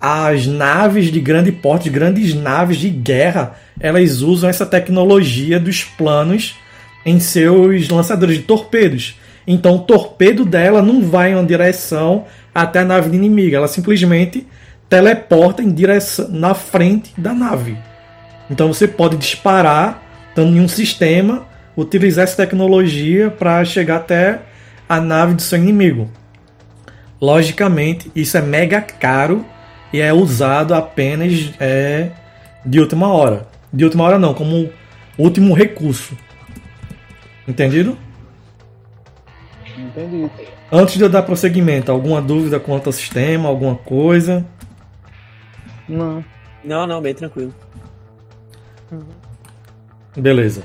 as 0.00 0.46
naves 0.46 1.10
de 1.10 1.20
grande 1.20 1.52
porte, 1.52 1.88
grandes 1.88 2.34
naves 2.34 2.76
de 2.76 2.90
guerra, 2.90 3.54
elas 3.80 4.20
usam 4.20 4.50
essa 4.50 4.66
tecnologia 4.66 5.58
dos 5.58 5.84
planos 5.84 6.56
em 7.04 7.18
seus 7.20 7.88
lançadores 7.88 8.36
de 8.36 8.42
torpedos. 8.42 9.18
Então 9.46 9.76
o 9.76 9.80
torpedo 9.80 10.44
dela 10.44 10.82
não 10.82 11.02
vai 11.02 11.30
em 11.30 11.34
uma 11.34 11.44
direção 11.44 12.24
até 12.54 12.80
a 12.80 12.84
nave 12.84 13.14
inimiga, 13.14 13.58
ela 13.58 13.68
simplesmente 13.68 14.46
teleporta 14.88 15.62
em 15.62 15.70
direção 15.70 16.28
na 16.30 16.54
frente 16.54 17.12
da 17.16 17.32
nave. 17.32 17.76
Então 18.50 18.72
você 18.72 18.86
pode 18.86 19.16
disparar 19.16 20.02
estando 20.30 20.56
em 20.56 20.60
um 20.60 20.68
sistema 20.68 21.46
utilizar 21.76 22.24
essa 22.24 22.36
tecnologia 22.36 23.30
para 23.30 23.64
chegar 23.64 23.96
até 23.96 24.40
a 24.88 25.00
nave 25.00 25.34
do 25.34 25.42
seu 25.42 25.58
inimigo. 25.58 26.10
Logicamente, 27.20 28.10
isso 28.14 28.36
é 28.36 28.40
mega 28.40 28.80
caro 28.80 29.44
e 29.92 30.00
é 30.00 30.12
usado 30.12 30.74
apenas 30.74 31.52
é, 31.60 32.10
de 32.64 32.80
última 32.80 33.08
hora. 33.08 33.46
De 33.72 33.84
última 33.84 34.04
hora 34.04 34.18
não, 34.18 34.32
como 34.32 34.70
último 35.18 35.54
recurso. 35.54 36.16
Entendido? 37.46 37.96
Entendi. 39.76 40.30
Antes 40.72 40.96
de 40.96 41.02
eu 41.02 41.08
dar 41.08 41.22
prosseguimento, 41.22 41.92
alguma 41.92 42.20
dúvida 42.20 42.58
quanto 42.58 42.86
ao 42.86 42.92
sistema, 42.92 43.48
alguma 43.48 43.76
coisa? 43.76 44.44
Não. 45.88 46.24
Não, 46.64 46.86
não, 46.86 47.00
bem 47.00 47.14
tranquilo. 47.14 47.54
Beleza. 50.16 50.62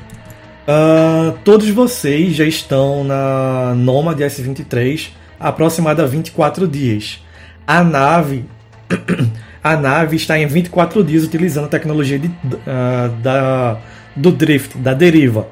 Ah, 0.67 1.33
todos 1.43 1.69
vocês 1.69 2.35
já 2.35 2.45
estão 2.45 3.03
na 3.03 3.73
Nomad 3.75 4.19
S23 4.19 5.09
há 5.39 5.49
aproximadamente 5.49 6.11
24 6.11 6.67
dias. 6.67 7.21
A 7.65 7.83
nave 7.83 8.45
a 9.63 9.75
nave 9.75 10.15
está 10.15 10.39
em 10.39 10.45
24 10.45 11.03
dias 11.03 11.23
utilizando 11.23 11.65
a 11.65 11.69
tecnologia 11.69 12.19
de, 12.19 12.31
ah, 12.67 13.09
da, 13.21 13.77
do 14.15 14.31
drift, 14.31 14.77
da 14.77 14.93
deriva. 14.93 15.47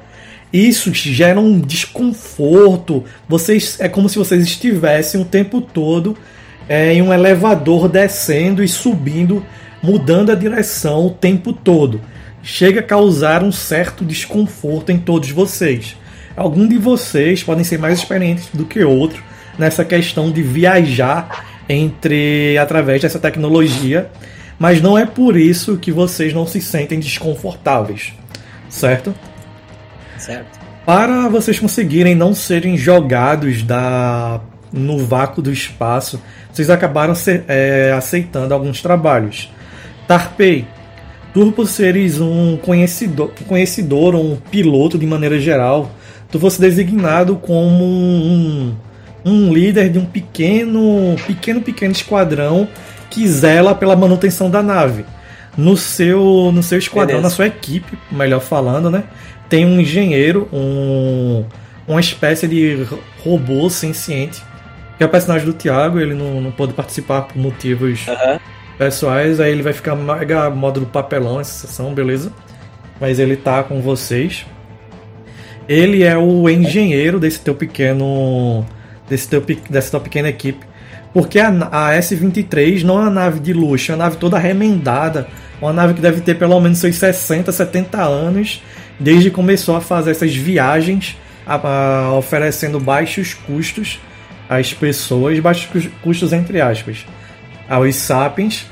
Isso 0.52 0.92
gera 0.92 1.38
um 1.38 1.60
desconforto. 1.60 3.04
Vocês 3.28 3.78
é 3.78 3.88
como 3.88 4.08
se 4.08 4.18
vocês 4.18 4.42
estivessem 4.42 5.20
o 5.20 5.24
tempo 5.24 5.60
todo 5.60 6.16
é, 6.68 6.92
em 6.92 7.02
um 7.02 7.12
elevador 7.12 7.88
descendo 7.88 8.62
e 8.62 8.68
subindo, 8.68 9.44
mudando 9.82 10.30
a 10.30 10.34
direção 10.34 11.06
o 11.06 11.10
tempo 11.10 11.52
todo. 11.52 12.00
Chega 12.42 12.80
a 12.80 12.82
causar 12.82 13.42
um 13.42 13.52
certo 13.52 14.04
desconforto 14.04 14.90
em 14.90 14.98
todos 14.98 15.30
vocês. 15.30 15.96
Alguns 16.36 16.68
de 16.68 16.78
vocês 16.78 17.42
podem 17.42 17.64
ser 17.64 17.78
mais 17.78 17.98
experientes 17.98 18.48
do 18.52 18.64
que 18.64 18.82
outros 18.82 19.20
nessa 19.58 19.84
questão 19.84 20.30
de 20.30 20.42
viajar 20.42 21.44
entre 21.68 22.56
através 22.58 23.02
dessa 23.02 23.18
tecnologia, 23.18 24.10
mas 24.58 24.80
não 24.80 24.96
é 24.96 25.04
por 25.04 25.36
isso 25.36 25.76
que 25.76 25.92
vocês 25.92 26.32
não 26.32 26.46
se 26.46 26.60
sentem 26.60 26.98
desconfortáveis, 26.98 28.12
certo? 28.68 29.14
Certo. 30.16 30.58
Para 30.86 31.28
vocês 31.28 31.58
conseguirem 31.58 32.14
não 32.14 32.34
serem 32.34 32.76
jogados 32.76 33.62
da 33.62 34.40
no 34.72 34.98
vácuo 35.04 35.42
do 35.42 35.52
espaço, 35.52 36.20
vocês 36.52 36.70
acabaram 36.70 37.14
se- 37.14 37.42
é, 37.48 37.92
aceitando 37.96 38.54
alguns 38.54 38.80
trabalhos. 38.80 39.52
Tarpei, 40.06 40.66
tu 41.32 41.52
por 41.52 41.66
seres 41.66 42.20
um 42.20 42.56
conhecedor, 42.56 43.30
conhecedor 43.46 44.14
ou 44.14 44.32
um 44.32 44.36
piloto 44.36 44.98
de 44.98 45.06
maneira 45.06 45.38
geral, 45.38 45.90
tu 46.30 46.38
fosse 46.38 46.60
designado 46.60 47.36
como 47.36 47.84
um, 47.84 48.74
um 49.24 49.52
líder 49.52 49.90
de 49.90 49.98
um 49.98 50.04
pequeno, 50.04 51.16
pequeno, 51.26 51.60
pequeno 51.60 51.92
esquadrão 51.92 52.68
que 53.08 53.26
zela 53.26 53.74
pela 53.74 53.96
manutenção 53.96 54.50
da 54.50 54.62
nave. 54.62 55.04
No 55.56 55.76
seu, 55.76 56.50
no 56.52 56.62
seu 56.62 56.78
esquadrão, 56.78 57.18
Beleza. 57.18 57.22
na 57.22 57.30
sua 57.30 57.46
equipe, 57.46 57.98
melhor 58.10 58.40
falando, 58.40 58.88
né? 58.88 59.04
Tem 59.48 59.66
um 59.66 59.80
engenheiro, 59.80 60.48
um, 60.52 61.44
uma 61.88 61.98
espécie 61.98 62.46
de 62.46 62.86
robô 63.24 63.68
senciente, 63.68 64.40
que 64.96 65.02
é 65.02 65.06
o 65.06 65.08
personagem 65.08 65.44
do 65.46 65.52
Thiago, 65.52 65.98
ele 65.98 66.14
não, 66.14 66.40
não 66.40 66.52
pôde 66.52 66.72
participar 66.72 67.22
por 67.22 67.36
motivos 67.36 68.06
Aham. 68.06 68.38
Pessoais, 68.84 69.38
aí 69.40 69.52
ele 69.52 69.62
vai 69.62 69.74
ficar 69.74 69.94
mega 69.94 70.48
módulo 70.48 70.86
papelão 70.86 71.38
essa 71.38 71.66
sessão, 71.66 71.92
beleza? 71.92 72.32
Mas 72.98 73.18
ele 73.18 73.36
tá 73.36 73.62
com 73.62 73.82
vocês. 73.82 74.46
Ele 75.68 76.02
é 76.02 76.16
o 76.16 76.48
engenheiro 76.48 77.20
desse 77.20 77.40
teu 77.40 77.54
pequeno. 77.54 78.64
Desse 79.08 79.28
teu, 79.28 79.44
dessa 79.68 79.90
tua 79.90 80.00
pequena 80.00 80.28
equipe. 80.30 80.64
Porque 81.12 81.38
a, 81.38 81.52
a 81.70 81.94
S-23 81.94 82.82
não 82.82 82.96
é 82.98 83.02
uma 83.02 83.10
nave 83.10 83.38
de 83.40 83.52
luxo, 83.52 83.92
é 83.92 83.94
uma 83.94 84.04
nave 84.04 84.16
toda 84.16 84.38
remendada. 84.38 85.28
Uma 85.60 85.74
nave 85.74 85.92
que 85.94 86.00
deve 86.00 86.22
ter 86.22 86.36
pelo 86.36 86.58
menos 86.58 86.78
seus 86.78 86.96
60, 86.96 87.52
70 87.52 88.00
anos, 88.02 88.62
desde 88.98 89.28
que 89.28 89.36
começou 89.36 89.76
a 89.76 89.80
fazer 89.82 90.12
essas 90.12 90.34
viagens, 90.34 91.18
a- 91.46 91.56
a- 92.08 92.14
oferecendo 92.14 92.80
baixos 92.80 93.34
custos 93.34 94.00
às 94.48 94.72
pessoas, 94.72 95.38
baixos 95.38 95.66
cus- 95.66 95.90
custos 96.02 96.32
entre 96.32 96.62
aspas 96.62 97.04
aos 97.70 97.94
Sapiens. 97.94 98.66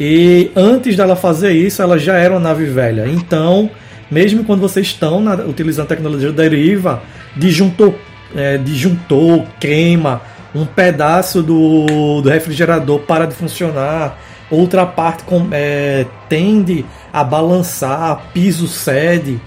E 0.00 0.50
antes 0.56 0.96
dela 0.96 1.14
fazer 1.16 1.52
isso, 1.52 1.82
ela 1.82 1.98
já 1.98 2.14
era 2.16 2.32
uma 2.32 2.40
nave 2.40 2.64
velha. 2.64 3.06
Então, 3.08 3.68
mesmo 4.10 4.44
quando 4.44 4.60
vocês 4.60 4.86
estão 4.86 5.20
na- 5.20 5.34
utilizando 5.34 5.84
a 5.86 5.88
tecnologia 5.88 6.32
deriva, 6.32 7.02
disjuntor, 7.36 7.94
é, 8.34 8.56
disjuntor, 8.58 9.44
queima, 9.60 10.22
um 10.54 10.64
pedaço 10.64 11.42
do, 11.42 12.20
do 12.22 12.28
refrigerador 12.28 13.00
para 13.00 13.26
de 13.26 13.34
funcionar, 13.34 14.18
outra 14.50 14.86
parte 14.86 15.24
com- 15.24 15.48
é, 15.52 16.06
tende 16.28 16.84
a 17.12 17.22
balançar, 17.22 18.20
piso 18.32 18.66
cede. 18.68 19.40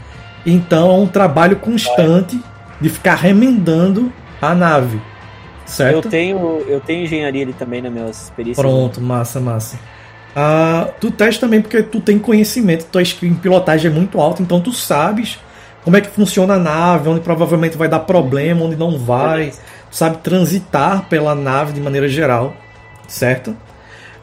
Então, 0.46 0.90
é 0.92 0.94
um 0.94 1.08
trabalho 1.08 1.58
constante 1.58 2.40
de 2.80 2.90
ficar 2.90 3.16
remendando 3.16 4.12
a 4.42 4.54
nave. 4.56 5.02
Eu 5.68 5.72
Certo? 5.72 6.10
tenho, 6.10 6.64
eu 6.68 6.80
tenho 6.80 7.04
engenharia 7.04 7.44
ali 7.44 7.54
também 7.54 7.82
nas 7.82 7.92
minhas 7.92 8.32
perícias. 8.36 8.58
Pronto, 8.66 9.02
massa, 9.02 9.40
massa. 9.40 9.78
Ah, 10.36 10.88
tu 11.02 11.12
testa 11.12 11.42
também 11.46 11.62
porque 11.62 11.84
tu 11.84 12.00
tem 12.00 12.18
conhecimento, 12.18 12.86
tua 12.86 13.02
skill 13.02 13.30
em 13.30 13.34
pilotagem 13.36 13.92
é 13.92 13.94
muito 13.94 14.20
alta, 14.22 14.42
então 14.42 14.62
tu 14.62 14.72
sabes 14.72 15.40
como 15.84 15.98
é 15.98 16.02
que 16.02 16.10
funciona 16.10 16.54
a 16.54 16.60
nave, 16.60 17.10
onde 17.10 17.22
provavelmente 17.22 17.78
vai 17.78 17.88
dar 17.90 18.00
problema, 18.02 18.64
onde 18.66 18.76
não 18.76 18.98
vai. 18.98 19.52
Tu 19.90 19.96
sabe 19.96 20.18
transitar 20.18 21.06
pela 21.10 21.34
nave 21.34 21.74
de 21.74 21.82
maneira 21.82 22.08
geral, 22.08 22.54
certo? 23.08 23.56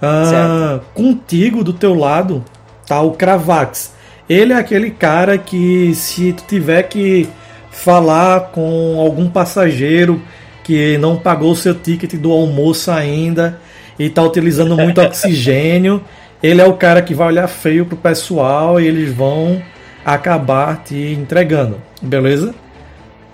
Ah, 0.01 0.81
Contigo, 0.95 1.65
do 1.65 1.73
teu 1.73 1.95
lado, 1.95 2.45
tá 2.87 3.01
o 3.01 3.13
Cravax. 3.13 3.93
Ele 4.29 4.53
é 4.53 4.57
aquele 4.57 4.91
cara 4.91 5.37
que 5.37 5.95
se 5.95 6.33
tu 6.33 6.45
tiver 6.47 6.85
que 6.85 7.29
falar 7.71 8.51
com 8.53 8.99
algum 9.01 9.29
passageiro 9.29 10.21
que 10.65 10.99
não 10.99 11.17
pagou 11.17 11.53
o 11.53 11.57
seu 11.57 11.75
ticket 11.75 12.15
do 12.15 12.33
almoço 12.33 12.91
ainda 12.91 13.61
e 13.99 14.11
tá 14.11 14.23
utilizando 14.23 14.77
muito 14.77 15.01
oxigênio, 15.03 16.03
ele 16.43 16.61
é 16.61 16.67
o 16.67 16.73
cara 16.73 17.01
que 17.03 17.15
vai 17.15 17.29
olhar 17.29 17.47
feio 17.47 17.87
pro 17.87 17.97
pessoal 17.97 18.81
e 18.81 18.87
eles 18.87 19.15
vão 19.15 19.63
acabar 20.05 20.83
te 20.83 21.13
entregando, 21.13 21.81
beleza? 22.03 22.55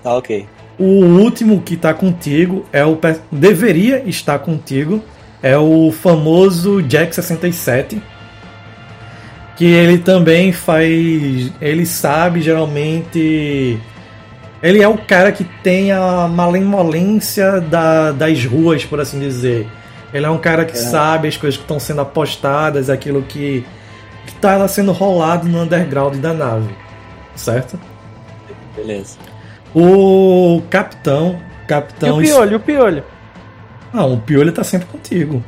Tá 0.03 0.15
ok. 0.15 0.45
O 0.77 1.05
último 1.05 1.61
que 1.61 1.75
tá 1.75 1.93
contigo 1.93 2.65
é 2.71 2.85
o 2.85 2.97
deveria 3.31 4.03
estar 4.07 4.39
contigo 4.39 5.03
é 5.43 5.57
o 5.57 5.91
famoso 5.91 6.81
Jack 6.81 7.13
67 7.13 8.01
que 9.55 9.65
ele 9.65 9.99
também 9.99 10.51
faz 10.51 11.51
ele 11.61 11.85
sabe 11.85 12.41
geralmente 12.41 13.79
ele 14.61 14.81
é 14.81 14.87
o 14.87 14.97
cara 14.97 15.31
que 15.31 15.43
tem 15.43 15.91
a 15.91 16.27
malemolência 16.27 17.59
da, 17.61 18.11
das 18.11 18.43
ruas 18.45 18.85
por 18.85 18.99
assim 18.99 19.19
dizer 19.19 19.67
ele 20.13 20.25
é 20.25 20.29
um 20.29 20.37
cara 20.37 20.65
que 20.65 20.73
É. 20.77 20.81
sabe 20.81 21.27
as 21.27 21.37
coisas 21.37 21.57
que 21.57 21.63
estão 21.63 21.79
sendo 21.79 22.01
apostadas 22.01 22.89
aquilo 22.89 23.21
que 23.23 23.65
que 24.25 24.33
tá 24.35 24.67
sendo 24.67 24.91
rolado 24.91 25.47
no 25.47 25.61
underground 25.61 26.15
da 26.17 26.33
nave 26.33 26.69
certo 27.35 27.79
Beleza. 28.75 29.17
o 29.75 30.61
capitão. 30.69 31.39
E 31.63 31.67
Capitão. 31.67 32.17
o 32.17 32.21
piolho, 32.21 32.51
e 32.51 32.55
o 32.55 32.59
piolho? 32.59 33.03
Não, 33.93 34.13
o 34.13 34.17
Piolho 34.19 34.51
tá 34.51 34.61
sempre 34.63 34.87
contigo. 34.87 35.41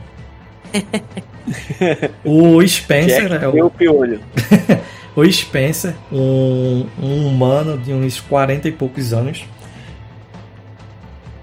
o 2.23 2.65
Spencer 2.67 3.27
Jack 3.29 3.45
é 3.45 3.57
e 3.57 3.61
o, 3.61 3.65
o 3.65 3.69
piolho. 3.69 4.21
o 5.15 5.31
Spencer, 5.31 5.93
um, 6.11 6.85
um 7.01 7.27
humano 7.27 7.77
de 7.77 7.93
uns 7.93 8.19
40 8.19 8.67
e 8.67 8.71
poucos 8.71 9.13
anos. 9.13 9.45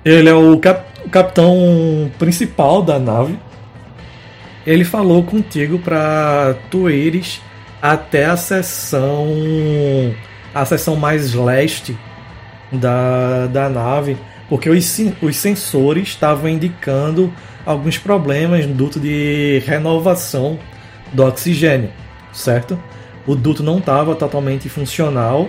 Ele 0.04 0.28
é 0.28 0.34
o, 0.34 0.58
cap- 0.58 1.08
capitão 1.10 2.10
principal 2.18 2.82
da 2.82 2.98
nave. 2.98 3.38
Ele 4.66 4.84
falou 4.84 5.22
contigo 5.22 5.78
para 5.78 6.56
tu 6.70 6.88
ires 6.90 7.40
até 7.80 8.26
a 8.26 8.36
seção 8.36 9.26
a 10.54 10.64
seção 10.64 10.96
mais 10.96 11.32
leste 11.32 11.96
da, 12.72 13.46
da 13.46 13.68
nave, 13.68 14.16
porque 14.48 14.68
os, 14.68 14.98
os 15.22 15.36
sensores 15.36 16.08
estavam 16.08 16.48
indicando 16.50 17.32
alguns 17.64 17.98
problemas 17.98 18.66
no 18.66 18.74
duto 18.74 18.98
de 18.98 19.62
renovação 19.64 20.58
do 21.12 21.24
oxigênio, 21.24 21.90
certo? 22.32 22.78
O 23.26 23.34
duto 23.34 23.62
não 23.62 23.78
estava 23.78 24.14
totalmente 24.14 24.68
funcional 24.68 25.48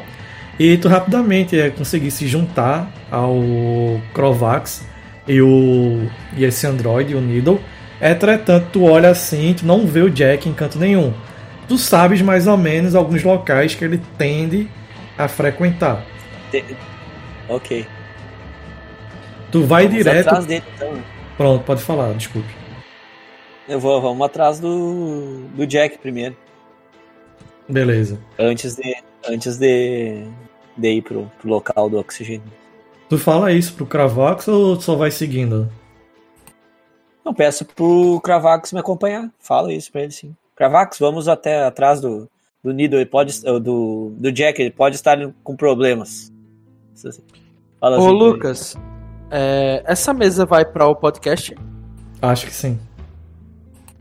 e 0.59 0.77
tu 0.77 0.87
rapidamente 0.87 1.55
ia 1.55 1.71
conseguir 1.71 2.11
se 2.11 2.27
juntar 2.27 2.91
ao 3.09 3.35
Crovax 4.13 4.85
e, 5.27 5.41
o, 5.41 6.07
e 6.35 6.43
esse 6.43 6.67
Android, 6.67 7.15
o 7.15 7.21
Needle. 7.21 7.59
Entretanto, 8.01 8.67
tu 8.73 8.83
olha 8.83 9.09
assim, 9.09 9.53
tu 9.53 9.65
não 9.65 9.85
vê 9.85 10.01
o 10.01 10.09
Jack 10.09 10.49
em 10.49 10.53
canto 10.53 10.77
nenhum. 10.77 11.13
Tu 11.67 11.77
sabes 11.77 12.21
mais 12.21 12.47
ou 12.47 12.57
menos 12.57 12.95
alguns 12.95 13.23
locais 13.23 13.75
que 13.75 13.85
ele 13.85 14.01
tende 14.17 14.67
a 15.17 15.27
frequentar. 15.27 16.03
Ok. 17.47 17.85
Tu 19.51 19.63
vai 19.63 19.83
Vamos 19.83 19.97
direto. 19.97 20.27
atrás 20.27 20.45
dele, 20.45 20.63
então. 20.75 20.93
Pronto, 21.37 21.63
pode 21.63 21.81
falar, 21.81 22.13
desculpe. 22.13 22.49
Eu 23.67 23.79
vou, 23.79 24.01
vamos 24.01 24.25
atrás 24.25 24.59
do, 24.59 25.45
do 25.55 25.65
Jack 25.65 25.97
primeiro. 25.99 26.35
Beleza. 27.71 28.19
Antes 28.37 28.75
de, 28.75 28.95
antes 29.27 29.57
de, 29.57 30.25
de 30.77 30.89
ir 30.89 31.01
pro, 31.01 31.31
pro 31.39 31.49
local 31.49 31.89
do 31.89 31.97
oxigênio. 31.97 32.43
Tu 33.09 33.17
fala 33.17 33.51
isso 33.51 33.73
pro 33.73 33.85
Cravax 33.85 34.47
ou 34.47 34.79
só 34.79 34.95
vai 34.95 35.11
seguindo? 35.11 35.69
Não, 37.23 37.33
peço 37.33 37.65
pro 37.65 38.19
Cravax 38.23 38.73
me 38.73 38.79
acompanhar. 38.79 39.29
Fala 39.39 39.73
isso 39.73 39.91
pra 39.91 40.01
ele 40.01 40.11
sim. 40.11 40.35
Cravax, 40.55 40.97
vamos 40.99 41.27
até 41.27 41.63
atrás 41.63 42.01
do, 42.01 42.29
do 42.63 42.71
Nido. 42.71 42.95
Ele 42.95 43.05
pode, 43.05 43.41
do, 43.41 44.13
do 44.15 44.31
Jack, 44.31 44.61
ele 44.61 44.71
pode 44.71 44.95
estar 44.95 45.17
com 45.43 45.55
problemas. 45.55 46.31
Assim. 47.05 47.23
Fala 47.79 47.99
Ô, 47.99 48.07
assim. 48.07 48.17
Lucas, 48.17 48.77
é, 49.29 49.83
essa 49.85 50.13
mesa 50.13 50.45
vai 50.45 50.65
para 50.65 50.87
o 50.87 50.95
podcast? 50.95 51.55
Acho 52.21 52.45
que 52.45 52.53
sim. 52.53 52.79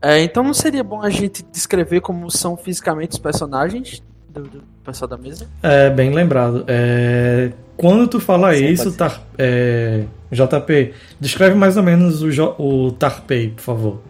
É, 0.01 0.21
então 0.23 0.43
não 0.43 0.53
seria 0.53 0.83
bom 0.83 1.01
a 1.01 1.09
gente 1.09 1.43
descrever 1.51 2.01
como 2.01 2.29
são 2.31 2.57
fisicamente 2.57 3.11
os 3.11 3.19
personagens 3.19 4.01
do, 4.27 4.43
do 4.43 4.63
pessoal 4.83 5.07
da 5.07 5.17
mesa? 5.17 5.47
É, 5.61 5.89
bem 5.89 6.11
lembrado. 6.11 6.63
É, 6.67 7.51
quando 7.77 8.07
tu 8.07 8.19
fala 8.19 8.53
Sim, 8.55 8.65
isso. 8.65 8.91
Tar, 8.97 9.21
é, 9.37 10.05
JP, 10.31 10.93
descreve 11.19 11.55
mais 11.55 11.77
ou 11.77 11.83
menos 11.83 12.21
o, 12.23 12.55
o 12.57 12.91
Tarpei, 12.93 13.49
por 13.49 13.61
favor. 13.61 14.01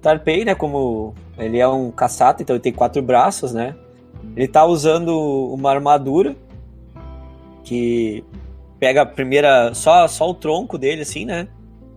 Tarpei, 0.00 0.44
né, 0.44 0.54
como 0.54 1.14
ele 1.38 1.58
é 1.58 1.66
um 1.66 1.90
caçata, 1.90 2.42
então 2.42 2.54
ele 2.54 2.62
tem 2.62 2.72
quatro 2.72 3.00
braços, 3.00 3.52
né? 3.52 3.74
Ele 4.36 4.48
tá 4.48 4.64
usando 4.64 5.10
uma 5.52 5.70
armadura 5.70 6.36
que 7.64 8.24
pega 8.78 9.02
a 9.02 9.06
primeira 9.06 9.72
só 9.74 10.06
só 10.08 10.28
o 10.28 10.34
tronco 10.34 10.76
dele 10.76 11.02
assim, 11.02 11.24
né? 11.24 11.48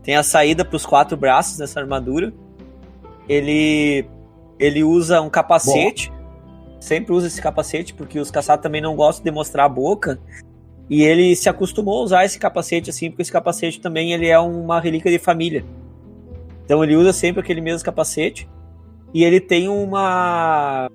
Tem 0.03 0.15
a 0.15 0.23
saída 0.23 0.63
para 0.63 0.75
os 0.75 0.85
quatro 0.85 1.17
braços 1.17 1.57
dessa 1.57 1.79
armadura. 1.79 2.31
Ele 3.27 4.05
ele 4.59 4.83
usa 4.83 5.21
um 5.21 5.29
capacete. 5.29 6.11
Sempre 6.79 7.13
usa 7.13 7.27
esse 7.27 7.41
capacete 7.41 7.93
porque 7.93 8.19
os 8.19 8.29
caçatas 8.29 8.63
também 8.63 8.81
não 8.81 8.95
gostam 8.95 9.23
de 9.23 9.31
mostrar 9.31 9.65
a 9.65 9.69
boca. 9.69 10.19
E 10.89 11.01
ele 11.01 11.35
se 11.35 11.49
acostumou 11.49 11.99
a 11.99 12.03
usar 12.03 12.25
esse 12.25 12.37
capacete 12.37 12.89
assim, 12.89 13.09
porque 13.09 13.23
esse 13.23 13.31
capacete 13.31 13.81
também 13.81 14.13
ele 14.13 14.27
é 14.27 14.37
uma 14.37 14.79
relíquia 14.79 15.11
de 15.11 15.17
família. 15.17 15.65
Então 16.63 16.83
ele 16.83 16.95
usa 16.95 17.11
sempre 17.11 17.41
aquele 17.41 17.61
mesmo 17.61 17.83
capacete. 17.83 18.47
E 19.13 19.23
ele 19.23 19.39
tem 19.39 19.67
uma. 19.67 20.89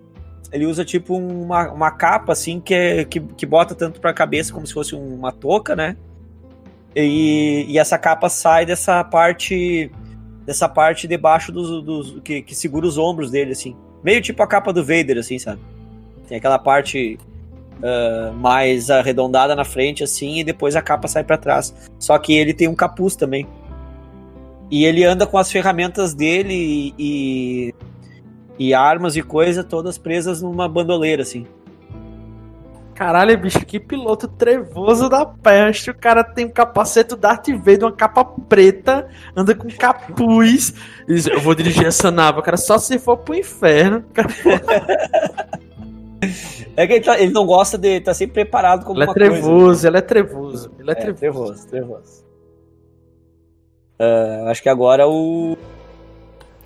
Ele 0.52 0.66
usa 0.66 0.84
tipo 0.84 1.16
uma, 1.16 1.70
uma 1.72 1.90
capa 1.90 2.32
assim 2.32 2.60
que, 2.60 2.74
é, 2.74 3.04
que, 3.04 3.20
que 3.20 3.46
bota 3.46 3.74
tanto 3.74 4.00
pra 4.00 4.12
cabeça 4.12 4.52
como 4.52 4.66
se 4.66 4.74
fosse 4.74 4.94
uma 4.94 5.32
touca, 5.32 5.74
né? 5.74 5.96
E, 6.94 7.66
e 7.68 7.78
essa 7.78 7.96
capa 7.96 8.28
sai 8.28 8.66
dessa 8.66 9.02
parte. 9.04 9.90
Dessa 10.50 10.68
parte 10.68 11.06
debaixo 11.06 11.52
dos. 11.52 11.80
dos 11.84 12.20
que, 12.24 12.42
que 12.42 12.56
segura 12.56 12.84
os 12.84 12.98
ombros 12.98 13.30
dele, 13.30 13.52
assim. 13.52 13.76
Meio 14.02 14.20
tipo 14.20 14.42
a 14.42 14.48
capa 14.48 14.72
do 14.72 14.84
Vader, 14.84 15.18
assim, 15.18 15.38
sabe? 15.38 15.60
Tem 16.26 16.38
aquela 16.38 16.58
parte 16.58 17.16
ah, 17.80 18.32
mais 18.34 18.90
arredondada 18.90 19.54
na 19.54 19.64
frente, 19.64 20.02
assim, 20.02 20.40
e 20.40 20.44
depois 20.44 20.74
a 20.74 20.82
capa 20.82 21.06
sai 21.06 21.22
pra 21.22 21.38
trás. 21.38 21.72
Só 22.00 22.18
que 22.18 22.34
ele 22.34 22.52
tem 22.52 22.66
um 22.66 22.74
capuz 22.74 23.14
também. 23.14 23.46
E 24.68 24.84
ele 24.84 25.04
anda 25.04 25.24
com 25.24 25.38
as 25.38 25.52
ferramentas 25.52 26.14
dele 26.14 26.92
e, 26.98 27.72
e 28.58 28.74
armas 28.74 29.14
e 29.14 29.22
coisa 29.22 29.62
todas 29.62 29.98
presas 29.98 30.42
numa 30.42 30.68
bandoleira, 30.68 31.22
assim. 31.22 31.46
Caralho, 33.00 33.38
bicho, 33.38 33.64
que 33.64 33.80
piloto 33.80 34.28
trevoso 34.28 35.08
da 35.08 35.24
peste. 35.24 35.90
O 35.90 35.94
cara 35.94 36.22
tem 36.22 36.44
um 36.44 36.50
capacete 36.50 37.16
Darth 37.16 37.48
Vader, 37.48 37.84
uma 37.84 37.92
capa 37.92 38.22
preta, 38.22 39.08
anda 39.34 39.54
com 39.54 39.68
capuz. 39.70 40.74
E 41.08 41.14
diz, 41.14 41.26
Eu 41.26 41.40
vou 41.40 41.54
dirigir 41.54 41.86
essa 41.86 42.10
nave, 42.10 42.42
cara, 42.42 42.58
só 42.58 42.76
se 42.76 42.98
for 42.98 43.16
pro 43.16 43.34
inferno. 43.34 44.04
É 46.76 46.86
que 46.86 46.92
ele, 46.92 47.00
tá- 47.04 47.18
ele 47.18 47.32
não 47.32 47.46
gosta 47.46 47.78
de 47.78 48.02
tá 48.02 48.12
sempre 48.12 48.34
preparado 48.44 48.84
com 48.84 48.92
Ele 48.92 49.04
é 49.04 49.06
alguma 49.06 49.14
coisa. 49.26 49.40
trevoso, 49.40 49.86
ele 49.86 49.96
é 49.96 50.00
trevoso. 50.02 50.70
Ele 50.78 50.90
é, 50.90 50.92
É, 50.92 50.94
trevoso. 50.94 51.20
trevoso, 51.22 51.68
trevoso. 51.68 52.24
Ah, 53.98 54.50
acho 54.50 54.62
que 54.62 54.68
agora 54.68 55.08
o. 55.08 55.56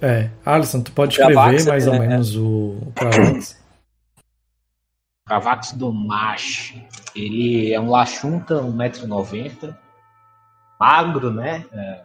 É, 0.02 0.30
Alisson, 0.44 0.80
tu 0.80 0.90
pode 0.90 1.12
escrever 1.12 1.64
mais 1.64 1.86
ou 1.86 1.92
né? 1.92 1.98
menos 2.00 2.34
o, 2.34 2.42
o. 2.42 3.63
Cavax 5.26 5.72
do 5.72 5.90
Macho. 5.90 6.78
Ele 7.16 7.72
é 7.72 7.80
um 7.80 7.88
Lachunta, 7.88 8.56
1,90m. 8.56 9.74
Magro, 10.78 11.32
né? 11.32 11.64
É, 11.72 12.02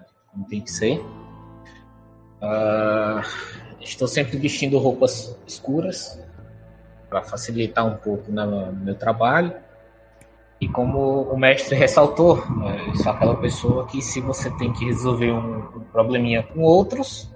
tem 0.49 0.61
que 0.61 0.71
ser. 0.71 1.03
Ah, 2.41 3.21
estou 3.81 4.07
sempre 4.07 4.37
vestindo 4.37 4.77
roupas 4.77 5.37
escuras 5.45 6.17
para 7.09 7.21
facilitar 7.23 7.85
um 7.85 7.97
pouco 7.97 8.31
né, 8.31 8.45
meu 8.73 8.95
trabalho. 8.95 9.53
E 10.61 10.67
como 10.67 11.23
o 11.23 11.37
mestre 11.37 11.75
ressaltou, 11.75 12.37
né, 12.57 12.85
eu 12.87 12.95
sou 12.95 13.11
aquela 13.11 13.35
pessoa 13.35 13.85
que 13.87 14.01
se 14.01 14.21
você 14.21 14.49
tem 14.57 14.71
que 14.73 14.85
resolver 14.85 15.31
um 15.31 15.81
probleminha 15.91 16.43
com 16.43 16.61
outros, 16.61 17.29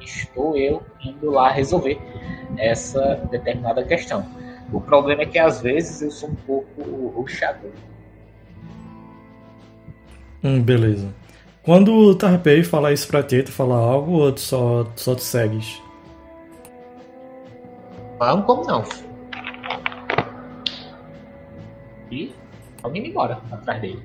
estou 0.00 0.56
eu 0.56 0.82
indo 1.00 1.30
lá 1.30 1.50
resolver 1.50 1.98
essa 2.56 3.16
determinada 3.30 3.84
questão. 3.84 4.26
O 4.72 4.80
problema 4.80 5.22
é 5.22 5.26
que 5.26 5.38
às 5.38 5.60
vezes 5.60 6.00
eu 6.02 6.10
sou 6.10 6.30
um 6.30 6.34
pouco 6.34 7.08
ruxador. 7.14 7.70
Hum, 10.42 10.62
beleza. 10.62 11.12
Quando 11.62 11.92
o 11.92 12.14
Tarpei 12.14 12.62
fala 12.62 12.92
isso 12.92 13.06
pra 13.08 13.22
ti, 13.22 13.42
tu 13.42 13.52
fala 13.52 13.76
algo 13.76 14.12
ou 14.12 14.32
tu 14.32 14.40
só, 14.40 14.86
só 14.96 15.14
te 15.14 15.22
segues? 15.22 15.82
Vamos 18.18 18.46
como 18.46 18.64
não. 18.64 18.84
E 22.10 22.32
alguém 22.82 23.06
embora 23.06 23.40
atrás 23.50 23.80
dele. 23.80 24.02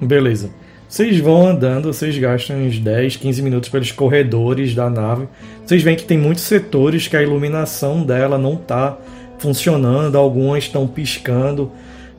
Beleza. 0.00 0.50
Vocês 0.88 1.18
vão 1.18 1.46
andando, 1.46 1.92
vocês 1.92 2.16
gastam 2.16 2.58
uns 2.58 2.78
10, 2.78 3.16
15 3.16 3.42
minutos 3.42 3.68
pelos 3.68 3.90
corredores 3.90 4.74
da 4.74 4.88
nave. 4.88 5.28
Vocês 5.64 5.82
veem 5.82 5.96
que 5.96 6.04
tem 6.04 6.16
muitos 6.16 6.44
setores 6.44 7.08
que 7.08 7.16
a 7.16 7.22
iluminação 7.22 8.04
dela 8.04 8.38
não 8.38 8.54
está 8.54 8.96
funcionando, 9.38 10.16
algumas 10.16 10.64
estão 10.64 10.86
piscando. 10.86 11.70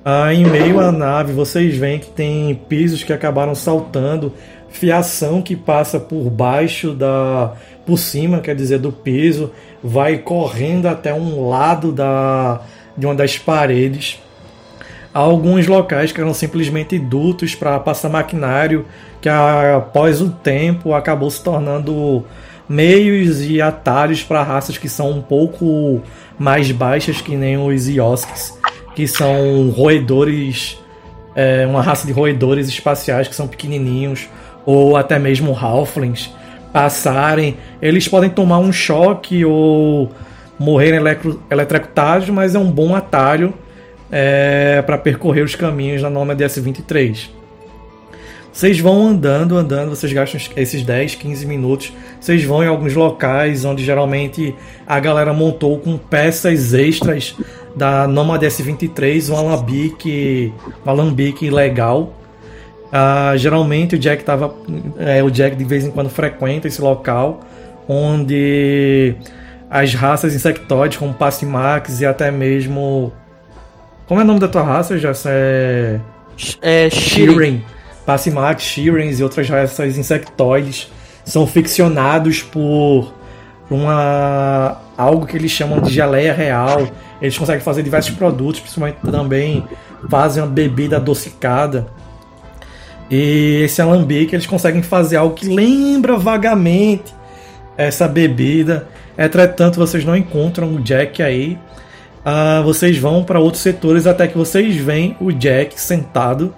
Ah, 0.04 0.34
em 0.34 0.46
meio 0.46 0.80
à 0.80 0.92
nave, 0.92 1.34
vocês 1.34 1.76
veem 1.76 2.00
que 2.00 2.08
tem 2.08 2.56
pisos 2.56 3.04
que 3.04 3.12
acabaram 3.12 3.54
saltando, 3.54 4.32
fiação 4.70 5.42
que 5.42 5.56
passa 5.56 6.00
por 6.00 6.30
baixo 6.30 6.94
da. 6.94 7.54
por 7.86 7.98
cima, 7.98 8.40
quer 8.40 8.56
dizer, 8.56 8.80
do 8.80 8.92
piso, 8.92 9.52
vai 9.84 10.18
correndo 10.18 10.88
até 10.88 11.14
um 11.14 11.50
lado 11.50 11.92
da, 11.92 12.62
de 12.98 13.06
uma 13.06 13.16
das 13.16 13.38
paredes. 13.38 14.20
Há 15.14 15.20
alguns 15.20 15.68
locais 15.68 16.12
que 16.12 16.22
eram 16.22 16.34
simplesmente 16.34 17.00
dutos 17.00 17.56
para 17.56 17.80
passar 17.80 18.10
maquinário, 18.10 18.86
que 19.20 19.28
após 19.28 20.22
o 20.22 20.30
tempo 20.30 20.94
acabou 20.94 21.30
se 21.30 21.44
tornando 21.44 22.24
meios 22.68 23.42
e 23.44 23.62
atalhos 23.62 24.24
para 24.24 24.44
raças 24.44 24.78
que 24.78 24.90
são 24.90 25.12
um 25.12 25.22
pouco 25.22 26.02
mais 26.38 26.72
baixas 26.72 27.22
que 27.22 27.36
nem 27.36 27.58
os 27.58 27.88
Iosks, 27.88 28.58
que 28.96 29.08
são 29.08 29.70
roedores, 29.70 30.78
é, 31.36 31.66
uma 31.66 31.82
raça 31.82 32.06
de 32.06 32.14
roedores 32.14 32.68
espaciais 32.68 33.28
que 33.28 33.36
são 33.36 33.48
pequenininhos, 33.48 34.28
ou 34.66 34.98
até 34.98 35.18
mesmo 35.18 35.58
Halflings 35.58 36.30
passarem. 36.74 37.58
Eles 37.82 38.08
podem 38.08 38.30
tomar 38.30 38.60
um 38.60 38.72
choque 38.72 39.46
ou 39.46 40.12
electro- 40.96 41.42
eletrocutados, 41.50 42.30
mas 42.30 42.56
é 42.56 42.60
um 42.60 42.70
bom 42.70 42.96
atalho 42.96 43.54
é, 44.12 44.82
para 44.86 44.98
percorrer 44.98 45.44
os 45.44 45.56
caminhos 45.56 46.02
da 46.02 46.10
Nômade 46.10 46.44
S23. 46.44 47.30
Vocês 48.58 48.80
vão 48.80 49.10
andando, 49.10 49.56
andando, 49.56 49.90
vocês 49.92 50.12
gastam 50.12 50.42
esses 50.56 50.82
10, 50.82 51.14
15 51.14 51.46
minutos. 51.46 51.94
Vocês 52.20 52.44
vão 52.44 52.64
em 52.64 52.68
alguns 52.68 52.96
locais 52.96 53.64
onde 53.64 53.86
geralmente 53.86 54.56
a 54.88 55.00
galera 55.00 55.32
montou 55.32 55.78
com 55.78 55.96
peças 55.96 56.74
extras 56.74 57.36
da 57.76 58.08
Nomad 58.08 58.42
S23, 58.42 59.30
um 59.30 59.38
alambique, 59.38 60.52
um 60.84 60.90
alambique 60.90 61.52
legal. 61.52 62.12
Ah, 62.92 63.34
geralmente 63.38 63.94
o 63.94 64.00
Jack 64.00 64.24
tava, 64.24 64.52
é, 64.98 65.22
o 65.22 65.30
Jack 65.30 65.56
de 65.56 65.64
vez 65.64 65.86
em 65.86 65.92
quando 65.92 66.10
frequenta 66.10 66.68
esse 66.68 66.82
local, 66.82 67.42
onde 67.88 69.14
as 69.70 69.94
raças 69.94 70.34
insectoides 70.34 70.98
como 70.98 71.14
Passimax 71.14 72.02
e 72.02 72.08
até 72.08 72.32
mesmo 72.32 73.14
como 74.08 74.20
é 74.20 74.24
o 74.24 74.26
nome 74.26 74.40
da 74.40 74.48
tua 74.48 74.64
raça, 74.64 74.98
já 74.98 75.12
é 75.28 76.00
É, 76.60 76.90
Shirin. 76.90 77.62
Shirin, 78.08 78.34
Passimax, 78.34 78.64
Shirens 78.64 79.20
e 79.20 79.24
outras 79.24 79.50
raças 79.50 79.98
insectoides 79.98 80.90
são 81.26 81.46
ficcionados 81.46 82.42
por 82.42 83.14
uma 83.70 84.78
algo 84.98 85.26
que 85.26 85.36
eles 85.36 85.52
chamam 85.52 85.82
de 85.82 85.92
geleia 85.92 86.34
real. 86.34 86.88
Eles 87.22 87.38
conseguem 87.38 87.62
fazer 87.62 87.84
diversos 87.84 88.16
produtos, 88.16 88.62
principalmente 88.62 89.00
também 89.12 89.64
fazem 90.10 90.42
uma 90.42 90.50
bebida 90.50 90.98
adocicada. 90.98 91.88
E 93.10 93.62
esse 93.64 93.82
alambique 93.82 94.36
eles 94.36 94.46
conseguem 94.46 94.82
fazer 94.82 95.18
algo 95.18 95.36
que 95.36 95.48
lembra 95.48 96.18
vagamente 96.18 97.14
essa 97.78 98.08
bebida. 98.08 98.88
Entretanto, 99.18 99.78
vocês 99.78 100.06
não 100.06 100.16
encontram 100.16 100.74
o 100.76 100.80
Jack 100.82 101.22
aí. 101.22 101.58
Uh, 102.26 102.64
vocês 102.64 102.98
vão 102.98 103.24
para 103.24 103.40
outros 103.40 103.64
setores 103.64 104.06
até 104.06 104.28
que 104.28 104.38
vocês 104.38 104.76
veem 104.76 105.16
o 105.20 105.32
Jack 105.32 105.80
sentado 105.80 106.54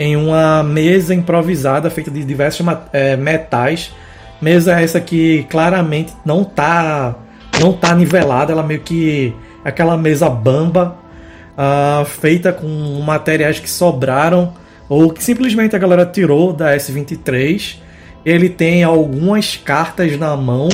em 0.00 0.16
uma 0.16 0.62
mesa 0.62 1.14
improvisada 1.14 1.90
feita 1.90 2.10
de 2.10 2.24
diversos 2.24 2.66
é, 2.90 3.16
metais. 3.18 3.92
Mesa 4.40 4.80
essa 4.80 4.98
que 4.98 5.46
claramente 5.50 6.14
não 6.24 6.42
tá 6.42 7.14
não 7.60 7.74
tá 7.74 7.94
nivelada, 7.94 8.52
ela 8.52 8.62
meio 8.62 8.80
que 8.80 9.34
aquela 9.62 9.98
mesa 9.98 10.30
bamba 10.30 10.96
uh, 11.50 12.06
feita 12.06 12.50
com 12.50 12.66
materiais 13.04 13.60
que 13.60 13.68
sobraram 13.68 14.54
ou 14.88 15.12
que 15.12 15.22
simplesmente 15.22 15.76
a 15.76 15.78
galera 15.78 16.06
tirou 16.06 16.54
da 16.54 16.74
S23. 16.74 17.76
Ele 18.24 18.48
tem 18.48 18.82
algumas 18.82 19.58
cartas 19.58 20.16
na 20.16 20.34
mão 20.34 20.70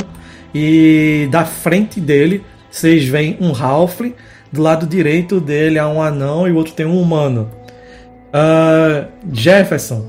e 0.54 1.28
da 1.32 1.44
frente 1.44 2.00
dele 2.00 2.44
vocês 2.70 3.04
veem 3.04 3.36
um 3.40 3.52
Halfling, 3.52 4.14
do 4.52 4.62
lado 4.62 4.86
direito 4.86 5.40
dele 5.40 5.80
há 5.80 5.88
um 5.88 6.00
anão 6.00 6.46
e 6.46 6.52
o 6.52 6.54
outro 6.54 6.74
tem 6.74 6.86
um 6.86 7.00
humano. 7.00 7.50
Uh, 8.37 9.07
Jefferson, 9.33 10.05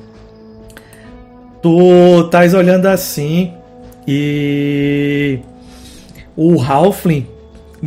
tu 1.61 2.25
estás 2.25 2.53
olhando 2.53 2.87
assim 2.87 3.53
e 4.05 5.39
o 6.35 6.61
Halfling 6.61 7.25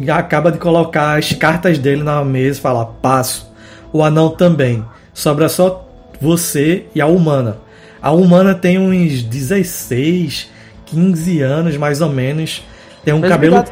acaba 0.08 0.50
de 0.50 0.56
colocar 0.56 1.18
as 1.18 1.34
cartas 1.34 1.78
dele 1.78 2.02
na 2.02 2.24
mesa 2.24 2.58
e 2.58 2.62
fala: 2.62 2.86
passo. 2.86 3.50
O 3.92 4.02
anão 4.02 4.30
também. 4.30 4.82
Sobra 5.12 5.46
só 5.46 5.86
você 6.18 6.86
e 6.94 7.02
a 7.02 7.06
humana. 7.06 7.58
A 8.00 8.12
humana 8.12 8.54
tem 8.54 8.78
uns 8.78 9.22
16, 9.22 10.48
15 10.86 11.42
anos 11.42 11.76
mais 11.76 12.00
ou 12.00 12.08
menos. 12.08 12.64
Tem 13.04 13.12
um 13.12 13.20
cabelo 13.20 13.62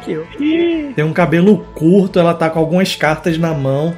tem 0.95 1.03
um 1.03 1.13
cabelo 1.13 1.65
curto, 1.73 2.19
ela 2.19 2.33
tá 2.33 2.47
com 2.47 2.59
algumas 2.59 2.95
cartas 2.95 3.39
na 3.39 3.53
mão. 3.55 3.95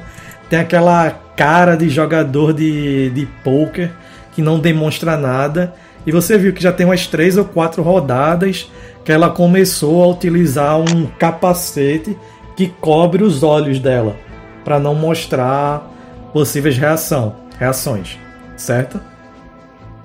Tem 0.48 0.58
aquela 0.58 1.21
cara 1.36 1.76
de 1.76 1.88
jogador 1.88 2.52
de, 2.52 3.10
de 3.10 3.26
poker 3.44 3.90
que 4.32 4.42
não 4.42 4.58
demonstra 4.58 5.16
nada. 5.16 5.74
E 6.06 6.12
você 6.12 6.36
viu 6.36 6.52
que 6.52 6.62
já 6.62 6.72
tem 6.72 6.86
umas 6.86 7.06
três 7.06 7.36
ou 7.36 7.44
quatro 7.44 7.82
rodadas 7.82 8.70
que 9.04 9.12
ela 9.12 9.30
começou 9.30 10.02
a 10.02 10.08
utilizar 10.08 10.78
um 10.78 11.06
capacete 11.18 12.16
que 12.56 12.68
cobre 12.80 13.22
os 13.22 13.42
olhos 13.42 13.78
dela 13.78 14.16
para 14.64 14.78
não 14.78 14.94
mostrar 14.94 15.90
possíveis 16.32 16.76
reação, 16.76 17.34
reações 17.58 18.18
certo? 18.62 19.00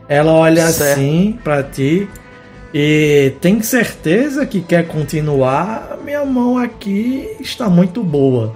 Ela 0.07 0.31
olha 0.31 0.67
certo. 0.67 0.99
assim 0.99 1.39
para 1.43 1.63
ti 1.63 2.09
e 2.73 3.33
tem 3.41 3.61
certeza 3.61 4.45
que 4.45 4.61
quer 4.61 4.87
continuar? 4.87 5.97
Minha 6.03 6.25
mão 6.25 6.57
aqui 6.57 7.35
está 7.39 7.69
muito 7.69 8.03
boa. 8.03 8.53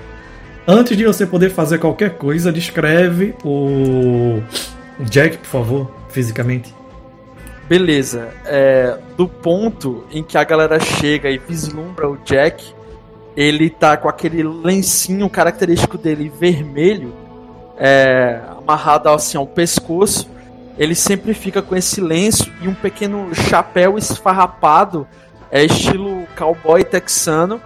Antes 0.67 0.95
de 0.95 1.05
você 1.05 1.25
poder 1.25 1.49
fazer 1.49 1.79
qualquer 1.79 2.17
coisa, 2.17 2.51
descreve 2.51 3.35
o 3.43 4.41
Jack, 4.99 5.37
por 5.37 5.47
favor, 5.47 5.91
fisicamente. 6.09 6.73
Beleza. 7.67 8.29
É, 8.45 8.97
do 9.17 9.27
ponto 9.27 10.03
em 10.11 10.23
que 10.23 10.37
a 10.37 10.43
galera 10.43 10.79
chega 10.79 11.29
e 11.29 11.37
vislumbra 11.37 12.09
o 12.09 12.17
Jack, 12.17 12.73
ele 13.35 13.69
tá 13.69 13.95
com 13.97 14.09
aquele 14.09 14.43
lencinho 14.43 15.29
característico 15.29 15.97
dele 15.97 16.31
vermelho 16.37 17.13
é, 17.77 18.39
amarrado 18.57 19.09
assim 19.09 19.37
ao 19.37 19.47
pescoço. 19.47 20.29
Ele 20.77 20.93
sempre 20.93 21.33
fica 21.33 21.61
com 21.61 21.75
esse 21.75 21.99
lenço 21.99 22.51
e 22.61 22.67
um 22.67 22.73
pequeno 22.73 23.33
chapéu 23.33 23.97
esfarrapado, 23.97 25.07
é 25.49 25.63
estilo 25.63 26.25
cowboy 26.37 26.83
texano. 26.83 27.61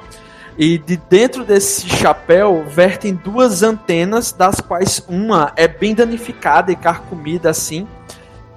E 0.57 0.77
de 0.77 0.95
dentro 0.95 1.43
desse 1.43 1.87
chapéu 1.89 2.63
vertem 2.67 3.13
duas 3.13 3.61
antenas, 3.61 4.31
das 4.31 4.61
quais 4.61 5.03
uma 5.07 5.51
é 5.55 5.67
bem 5.67 5.93
danificada 5.93 6.71
e 6.71 6.75
carcomida 6.75 7.49
assim. 7.49 7.87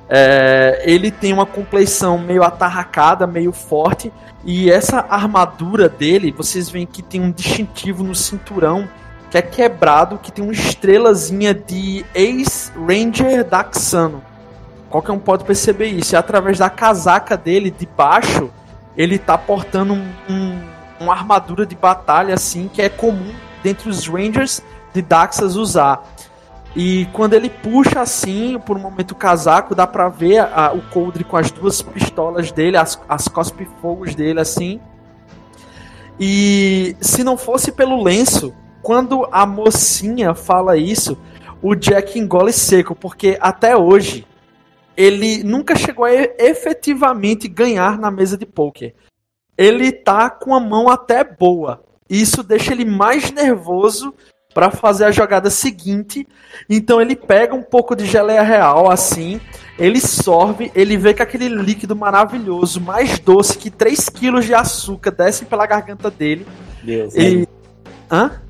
É, 0.08 0.82
ele 0.84 1.10
tem 1.10 1.32
uma 1.32 1.44
compleição 1.44 2.16
meio 2.18 2.42
atarracada, 2.42 3.26
meio 3.26 3.52
forte, 3.52 4.12
e 4.44 4.70
essa 4.70 5.04
armadura 5.10 5.88
dele, 5.88 6.32
vocês 6.32 6.70
veem 6.70 6.86
que 6.86 7.02
tem 7.02 7.20
um 7.20 7.30
distintivo 7.30 8.02
no 8.02 8.14
cinturão 8.14 8.88
que 9.30 9.36
é 9.36 9.42
quebrado, 9.42 10.18
que 10.18 10.32
tem 10.32 10.42
uma 10.42 10.54
estrelazinha 10.54 11.52
de 11.52 12.04
ex-Ranger 12.14 13.44
Daxano. 13.44 14.22
Qualquer 14.88 15.12
um 15.12 15.18
pode 15.18 15.44
perceber 15.44 15.88
isso. 15.88 16.14
E 16.14 16.16
através 16.16 16.58
da 16.58 16.70
casaca 16.70 17.36
dele, 17.36 17.70
de 17.70 17.86
baixo, 17.86 18.50
ele 18.96 19.18
tá 19.18 19.36
portando 19.36 19.92
um, 19.92 20.60
uma 21.00 21.12
armadura 21.12 21.64
de 21.64 21.74
batalha 21.74 22.34
assim, 22.34 22.68
que 22.68 22.82
é 22.82 22.88
comum 22.88 23.34
dentre 23.62 23.88
os 23.88 24.06
Rangers 24.06 24.62
de 24.92 25.02
Daxas 25.02 25.56
usar. 25.56 26.02
E 26.76 27.06
quando 27.12 27.34
ele 27.34 27.48
puxa 27.48 28.00
assim, 28.00 28.58
por 28.64 28.76
um 28.76 28.80
momento 28.80 29.12
o 29.12 29.16
casaco, 29.16 29.74
dá 29.74 29.86
pra 29.86 30.08
ver 30.08 30.38
a, 30.38 30.72
o 30.72 30.82
Coldre 30.90 31.24
com 31.24 31.36
as 31.36 31.50
duas 31.50 31.82
pistolas 31.82 32.52
dele, 32.52 32.76
as, 32.76 33.00
as 33.08 33.26
cospe-fogos 33.26 34.14
dele 34.14 34.40
assim. 34.40 34.80
E 36.20 36.96
se 37.00 37.24
não 37.24 37.36
fosse 37.36 37.72
pelo 37.72 38.02
lenço, 38.02 38.54
quando 38.82 39.28
a 39.32 39.46
mocinha 39.46 40.34
fala 40.34 40.76
isso, 40.76 41.16
o 41.62 41.74
Jack 41.74 42.18
engole 42.18 42.52
seco, 42.52 42.94
porque 42.94 43.38
até 43.40 43.76
hoje 43.76 44.26
ele 44.96 45.42
nunca 45.44 45.76
chegou 45.76 46.04
a 46.04 46.12
efetivamente 46.12 47.46
ganhar 47.46 47.98
na 47.98 48.10
mesa 48.10 48.36
de 48.36 48.44
poker. 48.44 48.94
Ele 49.58 49.90
tá 49.90 50.30
com 50.30 50.54
a 50.54 50.60
mão 50.60 50.88
até 50.88 51.24
boa. 51.24 51.82
Isso 52.08 52.42
deixa 52.42 52.72
ele 52.72 52.84
mais 52.84 53.30
nervoso 53.32 54.14
para 54.54 54.70
fazer 54.70 55.04
a 55.04 55.10
jogada 55.10 55.50
seguinte. 55.50 56.26
Então 56.70 57.00
ele 57.00 57.14
pega 57.14 57.54
um 57.54 57.62
pouco 57.62 57.94
de 57.94 58.06
geleia 58.06 58.42
real 58.42 58.90
assim, 58.90 59.40
ele 59.78 60.00
sorve, 60.00 60.72
ele 60.74 60.96
vê 60.96 61.12
que 61.12 61.22
aquele 61.22 61.48
líquido 61.48 61.94
maravilhoso, 61.94 62.80
mais 62.80 63.18
doce 63.18 63.58
que 63.58 63.70
3 63.70 64.08
quilos 64.08 64.46
de 64.46 64.54
açúcar, 64.54 65.10
desce 65.10 65.44
pela 65.44 65.66
garganta 65.66 66.10
dele. 66.10 66.46
Deus, 66.82 67.14
e... 67.14 67.46
Hã? 68.10 68.40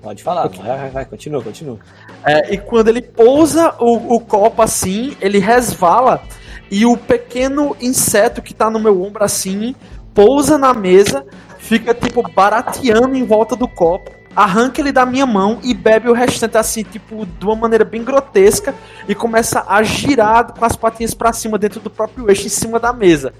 Pode 0.00 0.22
falar, 0.22 0.46
okay. 0.46 0.62
vai, 0.62 0.78
vai, 0.78 0.90
vai, 0.90 1.04
continua, 1.04 1.42
continua. 1.42 1.78
É, 2.24 2.54
e 2.54 2.58
quando 2.58 2.88
ele 2.88 3.02
pousa 3.02 3.74
o, 3.78 4.16
o 4.16 4.20
copo 4.20 4.60
assim, 4.60 5.16
ele 5.20 5.38
resvala 5.38 6.22
e 6.70 6.86
o 6.86 6.96
pequeno 6.96 7.76
inseto 7.80 8.40
que 8.42 8.54
tá 8.54 8.70
no 8.70 8.80
meu 8.80 9.02
ombro 9.02 9.22
assim, 9.22 9.76
pousa 10.14 10.58
na 10.58 10.72
mesa, 10.74 11.24
fica 11.58 11.94
tipo 11.94 12.22
barateando 12.30 13.14
em 13.14 13.24
volta 13.24 13.56
do 13.56 13.68
copo, 13.68 14.10
arranca 14.34 14.80
ele 14.80 14.92
da 14.92 15.04
minha 15.04 15.26
mão 15.26 15.58
e 15.62 15.74
bebe 15.74 16.08
o 16.08 16.12
restante 16.12 16.56
assim, 16.56 16.82
tipo, 16.82 17.26
de 17.26 17.44
uma 17.44 17.56
maneira 17.56 17.84
bem 17.84 18.02
grotesca 18.02 18.74
e 19.08 19.14
começa 19.14 19.64
a 19.68 19.82
girar 19.82 20.52
com 20.52 20.64
as 20.64 20.76
patinhas 20.76 21.14
para 21.14 21.32
cima 21.32 21.58
dentro 21.58 21.80
do 21.80 21.90
próprio 21.90 22.28
eixo 22.28 22.46
em 22.46 22.50
cima 22.50 22.78
da 22.80 22.92
mesa. 22.92 23.32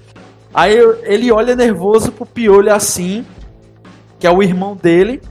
Aí 0.53 0.77
ele 1.03 1.31
olha 1.31 1.55
nervoso 1.55 2.11
pro 2.11 2.25
piolho 2.25 2.73
assim, 2.73 3.25
que 4.19 4.27
é 4.27 4.31
o 4.31 4.43
irmão 4.43 4.75
dele, 4.75 5.21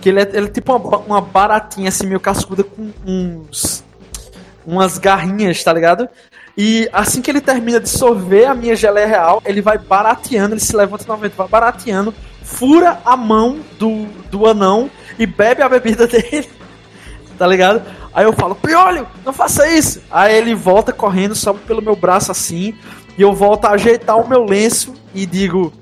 que 0.00 0.08
ele 0.08 0.20
é, 0.20 0.28
ele 0.34 0.46
é 0.46 0.50
tipo 0.50 0.74
uma, 0.74 0.98
uma 0.98 1.20
baratinha 1.20 1.88
assim, 1.88 2.06
meio 2.06 2.18
cascuda 2.18 2.64
com 2.64 2.90
uns. 3.06 3.84
umas 4.66 4.98
garrinhas, 4.98 5.62
tá 5.62 5.72
ligado? 5.72 6.08
E 6.56 6.88
assim 6.92 7.22
que 7.22 7.30
ele 7.30 7.40
termina 7.40 7.80
de 7.80 7.88
sorver 7.88 8.46
a 8.46 8.54
minha 8.54 8.76
geleia 8.76 9.06
real, 9.06 9.42
ele 9.44 9.62
vai 9.62 9.78
barateando, 9.78 10.54
ele 10.54 10.60
se 10.60 10.76
levanta 10.76 11.04
novamente, 11.06 11.34
vai 11.34 11.48
barateando, 11.48 12.14
fura 12.42 13.00
a 13.04 13.16
mão 13.16 13.60
do, 13.78 14.04
do 14.30 14.46
anão 14.46 14.90
e 15.18 15.26
bebe 15.26 15.62
a 15.62 15.68
bebida 15.68 16.06
dele. 16.08 16.48
Tá 17.38 17.46
ligado? 17.46 17.82
Aí 18.12 18.24
eu 18.24 18.32
falo, 18.32 18.54
Piolho, 18.54 19.06
não 19.24 19.32
faça 19.32 19.66
isso! 19.66 20.02
Aí 20.10 20.36
ele 20.36 20.54
volta 20.54 20.92
correndo, 20.92 21.34
sobe 21.34 21.60
pelo 21.60 21.80
meu 21.80 21.96
braço 21.96 22.30
assim, 22.30 22.74
e 23.16 23.22
eu 23.22 23.32
volto 23.32 23.64
a 23.64 23.70
ajeitar 23.70 24.18
o 24.18 24.28
meu 24.28 24.44
lenço 24.44 24.94
e 25.14 25.24
digo: 25.24 25.72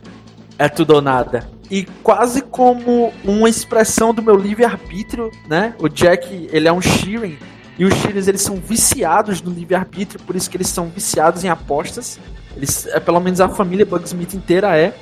É 0.57 0.69
tudo 0.69 0.95
ou 0.95 1.01
nada 1.03 1.49
e 1.71 1.85
quase 2.03 2.43
como 2.43 3.13
uma 3.25 3.49
expressão 3.49 4.13
do 4.13 4.23
meu 4.23 4.35
livre-arbítrio, 4.35 5.31
né? 5.49 5.75
O 5.79 5.89
Jack, 5.89 6.49
ele 6.51 6.67
é 6.67 6.73
um 6.73 6.81
Sheeran, 6.81 7.35
e 7.81 7.85
os 7.87 7.95
Sheerans, 7.95 8.29
eles 8.29 8.43
são 8.43 8.57
viciados 8.57 9.41
no 9.41 9.51
livre-arbítrio, 9.51 10.21
por 10.27 10.37
isso 10.37 10.51
que 10.51 10.57
eles 10.59 10.69
são 10.69 10.89
viciados 10.89 11.45
em 11.45 11.49
apostas. 11.49 12.21
Eles, 12.55 12.87
é, 12.89 13.01
pelo 13.01 13.19
menos 13.21 13.41
a 13.41 13.49
família 13.49 13.87
Bugsmith 13.87 14.35
inteira 14.35 14.77
é. 14.77 14.95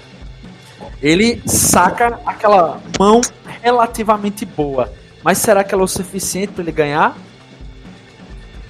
Ele 1.02 1.42
saca 1.44 2.20
aquela 2.24 2.80
mão 2.96 3.20
relativamente 3.60 4.46
boa. 4.46 4.92
Mas 5.24 5.38
será 5.38 5.64
que 5.64 5.74
ela 5.74 5.82
é 5.82 5.86
o 5.86 5.88
suficiente 5.88 6.52
para 6.52 6.62
ele 6.62 6.70
ganhar? 6.70 7.18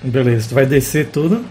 Beleza, 0.03 0.49
tu 0.49 0.55
vai 0.55 0.65
descer 0.65 1.11
tudo? 1.11 1.45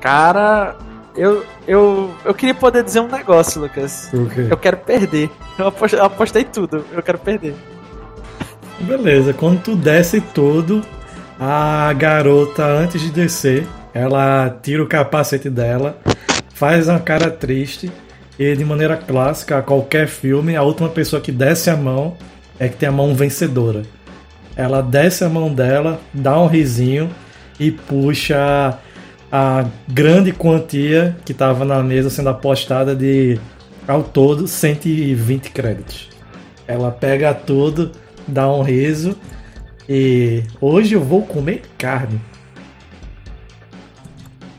Cara, 0.00 0.76
eu, 1.16 1.44
eu, 1.66 2.14
eu 2.24 2.32
queria 2.32 2.54
poder 2.54 2.84
dizer 2.84 3.00
um 3.00 3.08
negócio, 3.08 3.60
Lucas. 3.60 4.08
Okay. 4.14 4.46
Eu 4.48 4.56
quero 4.56 4.76
perder. 4.76 5.28
Eu 5.58 5.66
apostei, 5.66 5.98
eu 5.98 6.04
apostei 6.04 6.44
tudo. 6.44 6.84
Eu 6.92 7.02
quero 7.02 7.18
perder. 7.18 7.56
Beleza, 8.78 9.32
quando 9.32 9.60
tu 9.62 9.74
desce 9.74 10.20
tudo, 10.20 10.84
a 11.38 11.92
garota, 11.92 12.64
antes 12.64 13.00
de 13.00 13.10
descer, 13.10 13.66
ela 13.92 14.50
tira 14.62 14.82
o 14.82 14.86
capacete 14.86 15.50
dela, 15.50 15.98
faz 16.54 16.88
uma 16.88 17.00
cara 17.00 17.30
triste 17.30 17.90
e, 18.38 18.54
de 18.54 18.64
maneira 18.64 18.96
clássica, 18.96 19.58
a 19.58 19.62
qualquer 19.62 20.08
filme, 20.08 20.56
a 20.56 20.62
última 20.62 20.88
pessoa 20.88 21.20
que 21.20 21.32
desce 21.32 21.70
a 21.70 21.76
mão 21.76 22.16
é 22.58 22.68
que 22.68 22.76
tem 22.76 22.88
a 22.88 22.92
mão 22.92 23.14
vencedora. 23.14 23.82
Ela 24.56 24.80
desce 24.80 25.24
a 25.24 25.28
mão 25.28 25.52
dela, 25.52 26.00
dá 26.12 26.38
um 26.38 26.46
risinho 26.46 27.10
e 27.58 27.70
puxa 27.70 28.78
a 29.30 29.64
grande 29.88 30.32
quantia 30.32 31.16
que 31.24 31.32
estava 31.32 31.64
na 31.64 31.82
mesa 31.82 32.08
sendo 32.10 32.28
apostada 32.28 32.94
de 32.94 33.38
ao 33.86 34.02
todo 34.02 34.46
120 34.46 35.50
créditos. 35.50 36.08
Ela 36.66 36.90
pega 36.90 37.34
tudo, 37.34 37.90
dá 38.26 38.50
um 38.50 38.62
riso 38.62 39.16
e 39.88 40.42
hoje 40.60 40.94
eu 40.94 41.00
vou 41.00 41.22
comer 41.22 41.62
carne. 41.76 42.20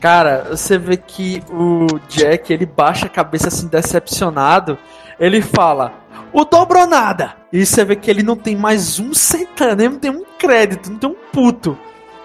Cara, 0.00 0.48
você 0.50 0.78
vê 0.78 0.96
que 0.96 1.42
o 1.50 1.86
Jack, 2.08 2.52
ele 2.52 2.66
baixa 2.66 3.06
a 3.06 3.08
cabeça 3.08 3.48
assim, 3.48 3.66
decepcionado. 3.66 4.78
Ele 5.18 5.40
fala, 5.40 5.92
o 6.32 6.44
dobrou 6.44 6.86
nada. 6.86 7.34
E 7.52 7.64
você 7.64 7.84
vê 7.84 7.96
que 7.96 8.10
ele 8.10 8.22
não 8.22 8.36
tem 8.36 8.54
mais 8.54 9.00
um 9.00 9.12
centavo, 9.14 9.80
ele 9.80 9.88
não 9.88 9.98
tem 9.98 10.10
um 10.10 10.24
crédito, 10.38 10.90
não 10.90 10.98
tem 10.98 11.10
um 11.10 11.16
puto. 11.32 11.76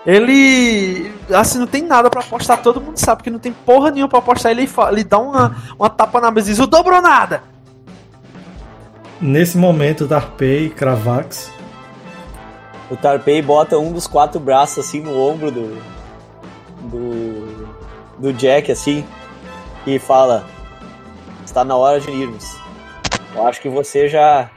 Ele, 0.05 1.11
assim, 1.33 1.59
não 1.59 1.67
tem 1.67 1.83
nada 1.83 2.09
para 2.09 2.21
apostar, 2.21 2.61
todo 2.61 2.81
mundo 2.81 2.97
sabe 2.97 3.23
que 3.23 3.29
não 3.29 3.39
tem 3.39 3.53
porra 3.53 3.89
nenhuma 3.89 4.09
pra 4.09 4.19
apostar. 4.19 4.51
Ele, 4.51 4.67
fala, 4.67 4.91
ele 4.91 5.03
dá 5.03 5.17
uma, 5.17 5.55
uma 5.79 5.89
tapa 5.89 6.19
na 6.19 6.29
mesa 6.29 6.49
e 6.49 6.53
diz, 6.53 6.59
o 6.59 6.67
dobrou 6.67 7.01
nada. 7.01 7.43
Nesse 9.19 9.57
momento, 9.57 10.07
Darpei 10.07 10.65
e 10.65 10.69
Kravax 10.69 11.51
o 12.91 12.97
Tarpei 12.97 13.41
bota 13.41 13.79
um 13.79 13.93
dos 13.93 14.05
quatro 14.05 14.37
braços 14.37 14.85
assim 14.85 14.99
no 14.99 15.17
ombro 15.17 15.49
do, 15.49 15.81
do, 16.89 17.67
do 18.19 18.33
Jack 18.33 18.69
assim 18.69 19.05
e 19.87 19.97
fala: 19.97 20.45
está 21.45 21.63
na 21.63 21.75
hora 21.77 22.01
de 22.01 22.11
irmos. 22.11 22.57
Eu 23.33 23.47
acho 23.47 23.61
que 23.61 23.69
você 23.69 24.09
já 24.09 24.51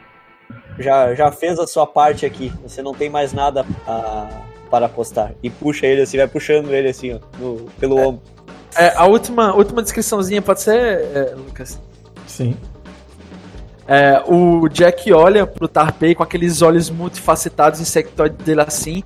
já, 0.77 1.15
já 1.15 1.31
fez 1.31 1.57
a 1.57 1.65
sua 1.65 1.87
parte 1.87 2.25
aqui. 2.25 2.51
Você 2.61 2.81
não 2.81 2.93
tem 2.93 3.09
mais 3.09 3.31
nada 3.31 3.65
a, 3.87 4.27
para 4.69 4.87
apostar. 4.87 5.33
E 5.41 5.49
puxa 5.49 5.87
ele 5.87 6.01
assim, 6.01 6.17
vai 6.17 6.27
puxando 6.27 6.73
ele 6.73 6.89
assim, 6.89 7.13
ó, 7.13 7.19
no, 7.39 7.71
pelo 7.79 7.97
é, 7.97 8.05
ombro. 8.05 8.21
É, 8.75 8.93
a 8.97 9.05
última, 9.05 9.55
última 9.55 9.81
descriçãozinha 9.81 10.41
pode 10.41 10.61
ser, 10.61 10.75
é, 10.75 11.33
Lucas? 11.35 11.79
Sim. 12.27 12.57
É, 13.87 14.23
o 14.25 14.67
Jack 14.67 15.11
olha 15.13 15.45
pro 15.45 15.67
Tarpei 15.67 16.15
com 16.15 16.23
aqueles 16.23 16.61
olhos 16.61 16.89
multifacetados, 16.89 17.79
insectoides 17.79 18.43
dele 18.43 18.61
assim, 18.61 19.03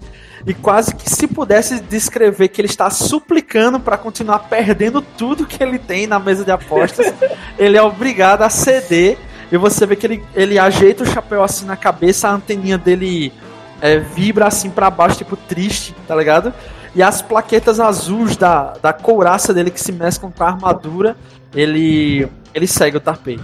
e 0.48 0.54
quase 0.54 0.96
que 0.96 1.10
se 1.10 1.28
pudesse 1.28 1.82
descrever 1.82 2.48
que 2.48 2.62
ele 2.62 2.68
está 2.68 2.90
suplicando 2.90 3.80
para 3.80 3.98
continuar 3.98 4.40
perdendo 4.40 5.02
tudo 5.02 5.46
que 5.46 5.62
ele 5.62 5.78
tem 5.78 6.08
na 6.08 6.18
mesa 6.18 6.46
de 6.46 6.52
apostas, 6.52 7.14
ele 7.60 7.78
é 7.78 7.82
obrigado 7.82 8.42
a 8.42 8.50
ceder. 8.50 9.18
E 9.52 9.58
você 9.58 9.86
vê 9.86 9.96
que 9.96 10.06
ele, 10.06 10.24
ele 10.36 10.60
ajeita 10.60 11.04
o 11.04 11.08
chapéu 11.08 11.44
assim 11.44 11.66
na 11.66 11.76
cabeça, 11.76 12.30
a 12.30 12.34
anteninha 12.34 12.78
dele 12.78 13.34
é, 13.82 13.98
vibra 13.98 14.48
assim 14.48 14.70
para 14.70 14.90
baixo, 14.90 15.18
tipo 15.18 15.36
triste, 15.36 15.94
tá 16.08 16.16
ligado? 16.16 16.54
E 16.96 17.04
as 17.04 17.22
plaquetas 17.22 17.80
azuis 17.80 18.38
da, 18.38 18.74
da 18.82 18.94
couraça 18.94 19.54
dele 19.54 19.72
que 19.72 19.82
se 19.82 19.92
mesclam 19.92 20.32
com 20.32 20.44
a 20.44 20.48
armadura, 20.48 21.18
ele, 21.54 22.28
ele 22.54 22.68
segue 22.68 22.98
o 22.98 23.00
Tarpei. 23.00 23.40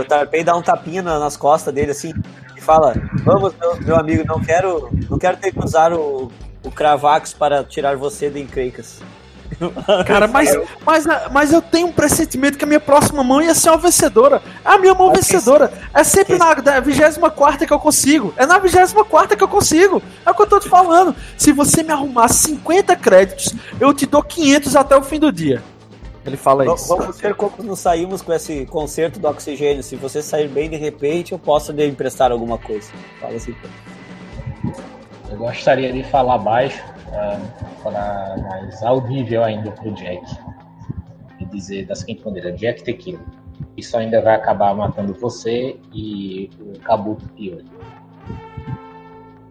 O 0.00 0.04
Tarpei 0.04 0.42
dá 0.42 0.56
um 0.56 0.62
tapinha 0.62 1.02
nas 1.02 1.36
costas 1.36 1.72
dele 1.72 1.92
assim 1.92 2.12
e 2.56 2.60
fala: 2.60 2.94
Vamos, 3.24 3.54
meu, 3.58 3.80
meu 3.80 3.96
amigo, 3.96 4.24
não 4.26 4.40
quero, 4.40 4.90
não 5.08 5.18
quero 5.18 5.36
ter 5.36 5.52
que 5.52 5.64
usar 5.64 5.92
o, 5.92 6.30
o 6.64 6.70
Cravax 6.70 7.32
para 7.32 7.64
tirar 7.64 7.96
você 7.96 8.28
de 8.28 8.40
encrencas. 8.40 9.00
Cara, 10.06 10.26
mas, 10.26 10.56
mas, 10.84 11.04
mas 11.30 11.52
eu 11.52 11.60
tenho 11.60 11.88
um 11.88 11.92
pressentimento 11.92 12.56
que 12.56 12.64
a 12.64 12.66
minha 12.66 12.80
próxima 12.80 13.22
mão 13.22 13.42
ia 13.42 13.54
ser 13.54 13.70
uma 13.70 13.78
vencedora. 13.78 14.42
É 14.64 14.68
a 14.68 14.78
minha 14.78 14.94
mão 14.94 15.12
vencedora. 15.12 15.72
É 15.92 16.04
sempre 16.04 16.38
na 16.38 16.54
24 16.80 17.66
que 17.66 17.72
eu 17.72 17.78
consigo. 17.78 18.32
É 18.36 18.46
na 18.46 18.58
24 18.58 19.36
que 19.36 19.42
eu 19.42 19.48
consigo. 19.48 20.02
É 20.24 20.30
o 20.30 20.34
que 20.34 20.42
eu 20.42 20.46
tô 20.46 20.60
te 20.60 20.68
falando. 20.68 21.14
Se 21.36 21.52
você 21.52 21.82
me 21.82 21.92
arrumar 21.92 22.28
50 22.28 22.94
créditos, 22.96 23.54
eu 23.80 23.92
te 23.92 24.06
dou 24.06 24.22
500 24.22 24.76
até 24.76 24.96
o 24.96 25.02
fim 25.02 25.18
do 25.18 25.32
dia. 25.32 25.62
Ele 26.24 26.36
fala 26.36 26.64
vamos, 26.64 26.82
isso. 26.82 26.96
Vamos 26.96 27.20
ver 27.20 27.34
como 27.34 27.62
nos 27.62 27.78
saímos 27.78 28.20
com 28.20 28.32
esse 28.32 28.66
concerto 28.66 29.18
do 29.18 29.28
oxigênio. 29.28 29.82
Se 29.82 29.96
você 29.96 30.22
sair 30.22 30.48
bem 30.48 30.68
de 30.68 30.76
repente, 30.76 31.32
eu 31.32 31.38
posso 31.38 31.72
lhe 31.72 31.86
emprestar 31.86 32.30
alguma 32.30 32.58
coisa. 32.58 32.92
Fala 33.18 33.36
assim. 33.36 33.54
Eu 35.30 35.38
gostaria 35.38 35.92
de 35.92 36.02
falar 36.04 36.38
baixo, 36.38 36.82
uh, 37.08 37.82
falar 37.82 38.36
mais 38.38 38.82
audível 38.82 39.44
ainda 39.44 39.70
pro 39.70 39.92
Jack. 39.92 40.20
E 41.38 41.46
dizer 41.46 41.86
da 41.86 41.94
seguinte 41.94 42.24
maneira: 42.24 42.52
Jack 42.52 42.82
Tequila. 42.82 43.20
Isso 43.76 43.96
ainda 43.96 44.20
vai 44.20 44.34
acabar 44.34 44.74
matando 44.74 45.14
você 45.14 45.78
e 45.92 46.50
o 46.60 46.78
Kabuto 46.80 47.26
Pior. 47.30 47.62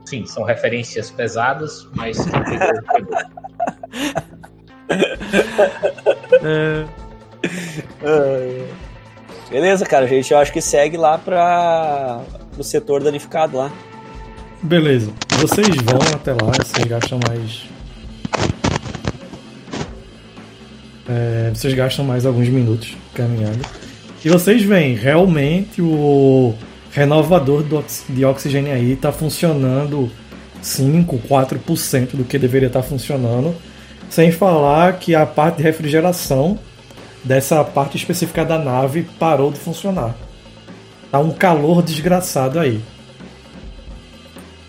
Sim, 0.05 0.25
são 0.25 0.43
referências 0.43 1.09
pesadas, 1.09 1.87
mas. 1.95 2.17
é. 6.41 6.85
Beleza, 9.49 9.85
cara, 9.85 10.07
gente 10.07 10.31
eu 10.31 10.37
acho 10.37 10.51
que 10.53 10.61
segue 10.61 10.95
lá 10.97 11.17
para 11.17 12.21
o 12.57 12.63
setor 12.63 13.03
danificado 13.03 13.57
lá. 13.57 13.71
Beleza. 14.61 15.11
Vocês 15.39 15.67
vão 15.67 15.99
até 16.13 16.33
lá, 16.33 16.51
vocês 16.51 16.85
gastam 16.85 17.19
mais. 17.27 17.63
É, 21.07 21.51
vocês 21.53 21.73
gastam 21.73 22.05
mais 22.05 22.25
alguns 22.25 22.49
minutos 22.49 22.95
caminhando. 23.13 23.65
E 24.23 24.29
vocês 24.29 24.61
veem, 24.61 24.95
realmente 24.95 25.81
o 25.81 26.53
renovador 26.91 27.63
de 28.09 28.25
oxigênio 28.25 28.73
aí 28.73 28.91
está 28.91 29.11
funcionando 29.11 30.11
5, 30.61 31.19
4% 31.27 32.15
do 32.15 32.23
que 32.23 32.37
deveria 32.37 32.67
estar 32.67 32.81
tá 32.81 32.87
funcionando. 32.87 33.55
Sem 34.09 34.31
falar 34.31 34.97
que 34.99 35.13
a 35.13 35.25
parte 35.25 35.57
de 35.57 35.63
refrigeração 35.63 36.57
dessa 37.23 37.63
parte 37.63 37.97
específica 37.97 38.43
da 38.43 38.57
nave 38.57 39.03
parou 39.19 39.51
de 39.51 39.59
funcionar. 39.59 40.15
Tá 41.11 41.19
um 41.19 41.31
calor 41.31 41.81
desgraçado 41.81 42.59
aí. 42.59 42.81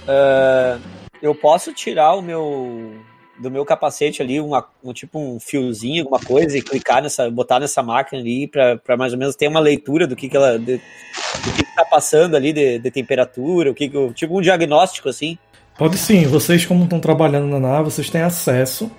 Uh, 0.07 0.81
eu 1.23 1.35
posso 1.35 1.73
tirar 1.73 2.15
o 2.15 2.23
meu 2.23 2.95
do 3.41 3.51
meu 3.51 3.65
capacete 3.65 4.21
ali 4.21 4.39
uma, 4.39 4.67
um 4.85 4.93
tipo 4.93 5.19
um 5.19 5.41
fiozinho, 5.41 6.03
alguma 6.03 6.21
coisa 6.21 6.59
e 6.59 6.63
clicar 6.63 7.03
nessa, 7.03 7.31
botar 7.31 7.59
nessa 7.59 7.83
máquina 7.83 8.21
ali 8.21 8.47
para 8.47 8.97
mais 8.99 9.15
ou 9.15 9.19
menos 9.19 9.35
ter 9.35 9.49
uma 9.49 9.61
leitura 9.61 10.07
do 10.07 10.15
que, 10.15 10.29
que 10.29 10.37
ela 10.37 10.59
de, 10.59 10.77
do 10.77 11.53
que, 11.57 11.63
está 11.63 11.85
passando 11.87 12.37
ali 12.37 12.53
de, 12.53 12.79
de, 12.79 12.91
temperatura, 12.91 13.71
o 13.71 13.75
que, 13.75 13.89
que 13.89 14.13
tipo 14.13 14.39
um 14.39 14.43
diagnóstico 14.43 15.09
assim. 15.09 15.39
Pode 15.79 15.97
sim, 15.97 16.27
vocês 16.27 16.67
como 16.67 16.85
estão 16.85 17.01
trabalhando 17.01 17.47
na 17.47 17.59
nave, 17.59 17.85
vocês 17.85 18.11
têm 18.11 18.21
acesso 18.21 18.91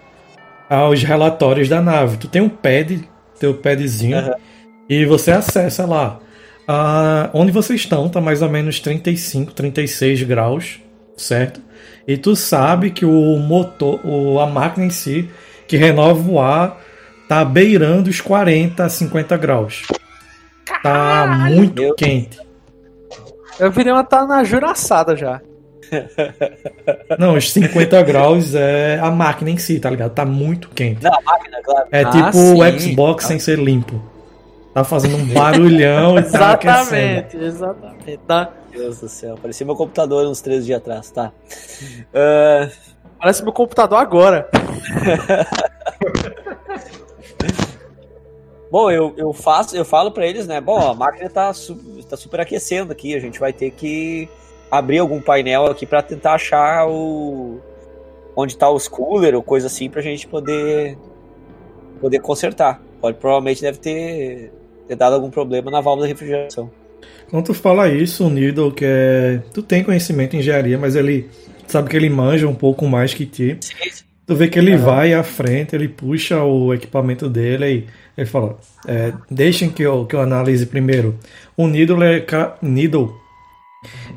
aos 0.72 1.04
relatórios 1.04 1.68
da 1.68 1.82
nave. 1.82 2.16
Tu 2.16 2.30
tem 2.30 2.42
um 2.42 2.48
pad, 2.48 3.04
teu 3.38 3.54
padzinho, 3.54 4.18
uhum. 4.18 4.34
e 4.88 5.06
você 5.06 5.32
acessa 5.32 5.86
lá. 5.86 6.20
Ah, 6.66 7.30
onde 7.34 7.52
vocês 7.52 7.82
estão, 7.82 8.08
tá 8.08 8.22
mais 8.22 8.42
ou 8.42 8.50
menos 8.50 8.80
35, 8.80 9.52
36 9.52 10.24
graus, 10.24 10.80
certo? 11.18 11.60
E 12.08 12.16
tu 12.16 12.38
sabe 12.38 12.92
que 12.92 13.06
o 13.06 13.38
motor, 13.38 14.00
o, 14.06 14.40
a 14.40 14.48
máquina 14.48 14.86
em 14.86 14.90
si, 14.90 15.30
que 15.68 15.76
renova 15.76 16.32
o 16.32 16.40
ar, 16.40 16.80
tá 17.28 17.44
beirando 17.44 18.10
os 18.10 18.22
40 18.22 18.86
a 18.86 18.90
50 18.90 19.36
graus. 19.36 19.84
Tá 20.82 21.50
muito 21.50 21.82
Meu. 21.82 21.96
quente. 21.96 22.40
Eu 23.60 23.72
virei 23.72 23.92
uma 23.92 24.06
tá 24.06 24.26
na 24.26 24.44
juraçada 24.46 25.18
já. 25.18 25.42
Não, 27.20 27.36
os 27.36 27.52
50 27.52 28.02
graus 28.04 28.56
é 28.56 29.00
a 29.02 29.12
máquina 29.12 29.50
em 29.50 29.58
si, 29.58 29.80
tá 29.80 29.90
ligado? 29.90 30.14
Tá 30.14 30.26
muito 30.26 30.70
quente. 30.70 31.04
Não, 31.04 31.14
a 31.14 31.22
máquina, 31.22 31.62
claro. 31.64 31.88
É 31.92 32.04
ah, 32.04 32.10
tipo 32.10 32.38
o 32.38 32.80
Xbox 32.80 33.26
ah. 33.26 33.28
sem 33.28 33.40
ser 33.40 33.60
limpo. 33.60 34.02
Tá 34.74 34.84
fazendo 34.84 35.18
um 35.18 35.26
barulhão 35.34 36.18
e 36.18 36.24
tá 36.24 36.58
Exatamente, 36.58 37.38
exatamente. 37.38 38.20
Tá. 38.28 38.52
Deus 38.72 39.02
do 39.02 39.10
céu, 39.10 39.38
parecia 39.42 39.66
meu 39.66 39.76
computador 39.76 40.26
uns 40.28 40.40
três 40.40 40.66
dias 40.66 40.78
atrás, 40.80 41.12
tá? 41.12 41.34
Uh... 42.14 42.92
Parece 43.22 43.44
meu 43.44 43.54
computador 43.54 44.00
agora. 44.00 44.50
Bom, 48.72 48.90
eu, 48.90 49.14
eu 49.16 49.32
faço, 49.32 49.78
eu 49.78 49.86
falo 49.86 50.12
para 50.12 50.26
eles, 50.26 50.48
né? 50.48 50.60
Bom, 50.60 50.80
a 50.90 50.96
máquina 50.96 51.30
tá, 51.30 51.54
su 51.54 51.76
tá 52.10 52.18
super 52.18 52.40
aquecendo 52.40 52.92
aqui, 52.92 53.14
a 53.14 53.20
gente 53.20 53.40
vai 53.40 53.54
ter 53.54 53.70
que 53.72 54.28
abrir 54.72 55.00
algum 55.00 55.20
painel 55.22 55.66
aqui 55.66 55.86
para 55.86 56.02
tentar 56.02 56.34
achar 56.36 56.88
o 56.88 57.60
onde 58.36 58.58
tá 58.58 58.70
os 58.70 58.88
cooler 58.88 59.36
ou 59.36 59.44
coisa 59.44 59.68
assim 59.68 59.90
pra 59.90 60.02
gente 60.02 60.26
poder 60.28 60.98
poder 62.00 62.20
consertar. 62.20 62.82
Pode 63.02 63.18
provavelmente 63.18 63.62
deve 63.62 63.78
ter, 63.80 64.52
ter 64.88 64.96
dado 64.96 65.14
algum 65.14 65.30
problema 65.30 65.70
na 65.70 65.82
válvula 65.82 66.08
de 66.08 66.14
refrigeração. 66.14 66.70
Quando 67.30 67.46
tu 67.46 67.54
fala 67.54 67.90
isso, 67.90 68.26
o 68.26 68.30
Needle, 68.30 68.72
que 68.72 68.86
é. 68.86 69.42
Tu 69.54 69.62
tem 69.62 69.84
conhecimento 69.84 70.36
em 70.36 70.40
engenharia, 70.40 70.78
mas 70.78 70.96
ele 70.96 71.30
sabe 71.68 71.90
que 71.90 71.96
ele 71.96 72.10
manja 72.10 72.48
um 72.48 72.54
pouco 72.56 72.86
mais 72.88 73.14
que 73.14 73.26
ti. 73.26 73.58
Tu 74.28 74.36
vê 74.36 74.48
que 74.48 74.60
ele 74.60 74.78
vai 74.78 75.14
à 75.14 75.24
frente, 75.24 75.76
ele 75.76 75.88
puxa 75.88 76.44
o 76.44 76.74
equipamento 76.74 77.28
dele 77.30 77.66
e 77.66 77.88
ele 78.18 78.28
fala: 78.28 78.58
é, 78.88 79.14
Deixem 79.30 79.70
que 79.70 79.82
eu, 79.84 80.06
que 80.06 80.16
eu 80.16 80.22
analise 80.22 80.66
primeiro. 80.66 81.18
O 81.58 81.68
Needle 81.68 82.04
é, 82.04 82.20
ca- 82.20 82.58
Needle, 82.62 83.14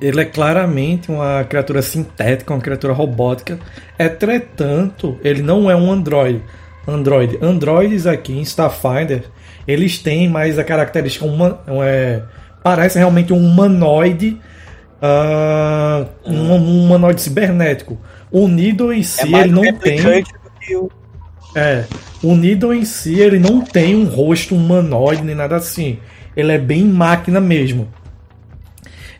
ele 0.00 0.20
é 0.20 0.24
claramente 0.24 1.10
uma 1.10 1.44
criatura 1.44 1.80
sintética, 1.80 2.52
uma 2.52 2.60
criatura 2.60 2.92
robótica. 2.92 3.58
Entretanto, 3.98 5.18
ele 5.22 5.42
não 5.42 5.70
é 5.70 5.76
um 5.76 5.90
androide. 5.90 6.42
Android. 6.86 7.38
Androides 7.40 8.06
aqui 8.06 8.34
em 8.34 8.42
Starfinder, 8.42 9.24
eles 9.66 9.98
têm 9.98 10.28
mais 10.28 10.58
a 10.58 10.64
característica 10.64 11.24
uma, 11.24 11.60
é, 11.82 12.22
parece 12.62 12.98
realmente 12.98 13.32
um 13.32 13.38
humanoide, 13.38 14.38
ah, 15.00 16.04
um, 16.26 16.52
um 16.52 16.84
humanoide 16.84 17.22
cibernético. 17.22 17.98
O 18.30 18.46
Nido 18.48 18.92
em 18.92 19.00
É 19.00 19.02
si 19.02 19.30
mais 19.30 19.44
ele 19.46 19.54
não 19.54 19.72
tem, 19.78 19.98
o. 20.76 20.90
é, 21.54 21.84
o 22.22 22.34
em 22.74 22.84
si 22.84 23.18
ele 23.18 23.38
não 23.38 23.62
tem 23.62 23.96
um 23.96 24.04
rosto 24.04 24.54
humanoide 24.54 25.22
nem 25.22 25.34
nada 25.34 25.56
assim. 25.56 25.98
Ele 26.36 26.52
é 26.52 26.58
bem 26.58 26.84
máquina 26.84 27.40
mesmo. 27.40 27.88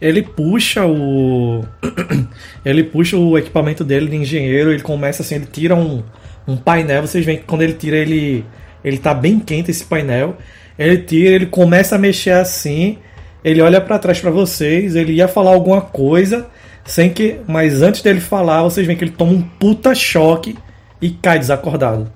Ele 0.05 0.21
puxa 0.21 0.85
o. 0.85 1.65
ele 2.63 2.85
puxa 2.85 3.17
o 3.17 3.39
equipamento 3.39 3.83
dele 3.83 4.11
de 4.11 4.17
engenheiro, 4.17 4.71
ele 4.71 4.83
começa 4.83 5.23
assim, 5.23 5.37
ele 5.37 5.47
tira 5.47 5.75
um, 5.75 6.03
um 6.47 6.59
painel. 6.59 7.01
Vocês 7.01 7.25
veem 7.25 7.39
que 7.39 7.45
quando 7.45 7.63
ele 7.63 7.73
tira, 7.73 7.97
ele. 7.97 8.45
Ele 8.85 8.99
tá 8.99 9.15
bem 9.15 9.41
quente 9.41 9.71
esse 9.71 9.83
painel. 9.83 10.37
Ele 10.79 10.99
tira, 10.99 11.31
ele 11.37 11.47
começa 11.47 11.95
a 11.95 11.99
mexer 11.99 12.33
assim. 12.33 12.99
Ele 13.43 13.63
olha 13.63 13.81
pra 13.81 13.99
trás 13.99 14.21
pra 14.21 14.31
vocês, 14.31 14.95
ele 14.95 15.15
ia 15.15 15.27
falar 15.27 15.53
alguma 15.53 15.81
coisa, 15.81 16.49
sem 16.85 17.09
que. 17.09 17.41
Mas 17.49 17.81
antes 17.81 18.03
dele 18.03 18.21
falar, 18.21 18.63
vocês 18.63 18.87
veem 18.87 18.99
que 18.99 19.05
ele 19.05 19.11
toma 19.13 19.33
um 19.33 19.41
puta 19.41 19.95
choque 19.95 20.55
e 21.01 21.13
cai 21.13 21.39
desacordado. 21.39 22.13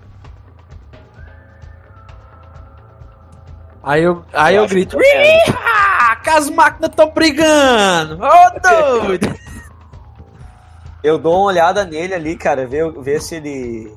Aí 3.82 4.02
eu, 4.02 4.22
aí 4.34 4.56
eu, 4.56 4.64
acho 4.64 4.74
grito, 4.74 4.98
que 4.98 5.02
tá 5.02 5.10
certo. 5.10 5.48
"Ih, 5.48 5.87
que 6.28 6.34
as 6.36 6.50
máquinas 6.50 6.90
estão 6.90 7.10
brigando! 7.10 8.18
Ô 8.22 9.06
doido! 9.06 9.34
Eu 11.02 11.16
dou 11.16 11.34
uma 11.34 11.44
olhada 11.44 11.84
nele 11.84 12.12
ali, 12.12 12.36
cara, 12.36 12.66
ver, 12.66 12.90
ver 13.00 13.22
se 13.22 13.36
ele. 13.36 13.94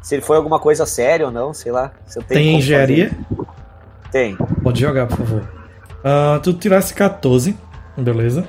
Se 0.00 0.14
ele 0.14 0.22
foi 0.22 0.38
alguma 0.38 0.58
coisa 0.58 0.86
séria 0.86 1.26
ou 1.26 1.30
não, 1.30 1.52
sei 1.52 1.70
lá. 1.70 1.92
Se 2.06 2.18
eu 2.18 2.22
tenho 2.22 2.40
Tem 2.40 2.56
engenharia? 2.56 3.10
fazer. 3.10 3.46
Tem. 4.10 4.36
Pode 4.62 4.80
jogar, 4.80 5.06
por 5.06 5.18
favor. 5.18 5.48
Ah, 6.02 6.40
tu 6.42 6.54
tirasse 6.54 6.94
14, 6.94 7.54
beleza. 7.96 8.46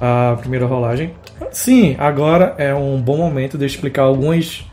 A 0.00 0.36
primeira 0.38 0.64
rolagem. 0.64 1.14
Sim, 1.50 1.96
agora 1.98 2.54
é 2.56 2.72
um 2.72 3.02
bom 3.02 3.16
momento 3.16 3.58
de 3.58 3.64
eu 3.64 3.66
explicar 3.66 4.02
algumas 4.02 4.64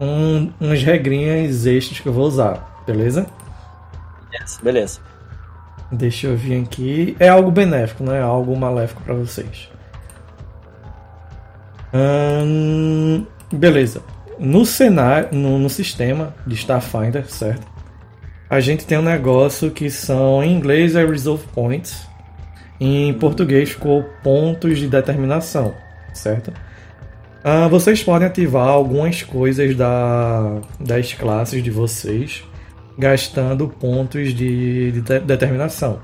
um, 0.00 0.52
umas 0.60 0.82
regrinhas 0.82 1.66
extras 1.66 1.98
que 1.98 2.06
eu 2.06 2.12
vou 2.12 2.24
usar, 2.24 2.82
beleza? 2.86 3.26
Beleza. 4.62 5.00
Deixa 5.92 6.28
eu 6.28 6.36
vir 6.36 6.62
aqui. 6.62 7.16
É 7.18 7.28
algo 7.28 7.50
benéfico, 7.50 8.04
não 8.04 8.14
é 8.14 8.20
algo 8.20 8.56
maléfico 8.56 9.02
pra 9.02 9.14
vocês. 9.14 9.68
Ahn, 11.92 13.24
beleza. 13.52 14.02
No 14.38 14.64
cenário, 14.64 15.28
no, 15.32 15.58
no 15.58 15.68
sistema 15.68 16.34
de 16.46 16.54
Starfinder, 16.54 17.26
certo? 17.26 17.66
A 18.48 18.60
gente 18.60 18.86
tem 18.86 18.98
um 18.98 19.02
negócio 19.02 19.70
que 19.70 19.90
são 19.90 20.42
em 20.42 20.52
inglês 20.52 20.96
é 20.96 21.04
resolve 21.04 21.44
points, 21.52 22.06
em 22.80 23.12
português 23.14 23.70
ficou 23.70 24.04
pontos 24.22 24.78
de 24.78 24.88
determinação, 24.88 25.74
certo? 26.12 26.52
Ah, 27.44 27.68
vocês 27.68 28.02
podem 28.02 28.26
ativar 28.26 28.68
algumas 28.68 29.22
coisas 29.22 29.76
da, 29.76 30.58
das 30.78 31.12
classes 31.12 31.62
de 31.62 31.70
vocês 31.70 32.42
gastando 32.98 33.68
pontos 33.68 34.34
de, 34.34 34.92
de 34.92 35.00
de- 35.00 35.20
determinação, 35.20 36.00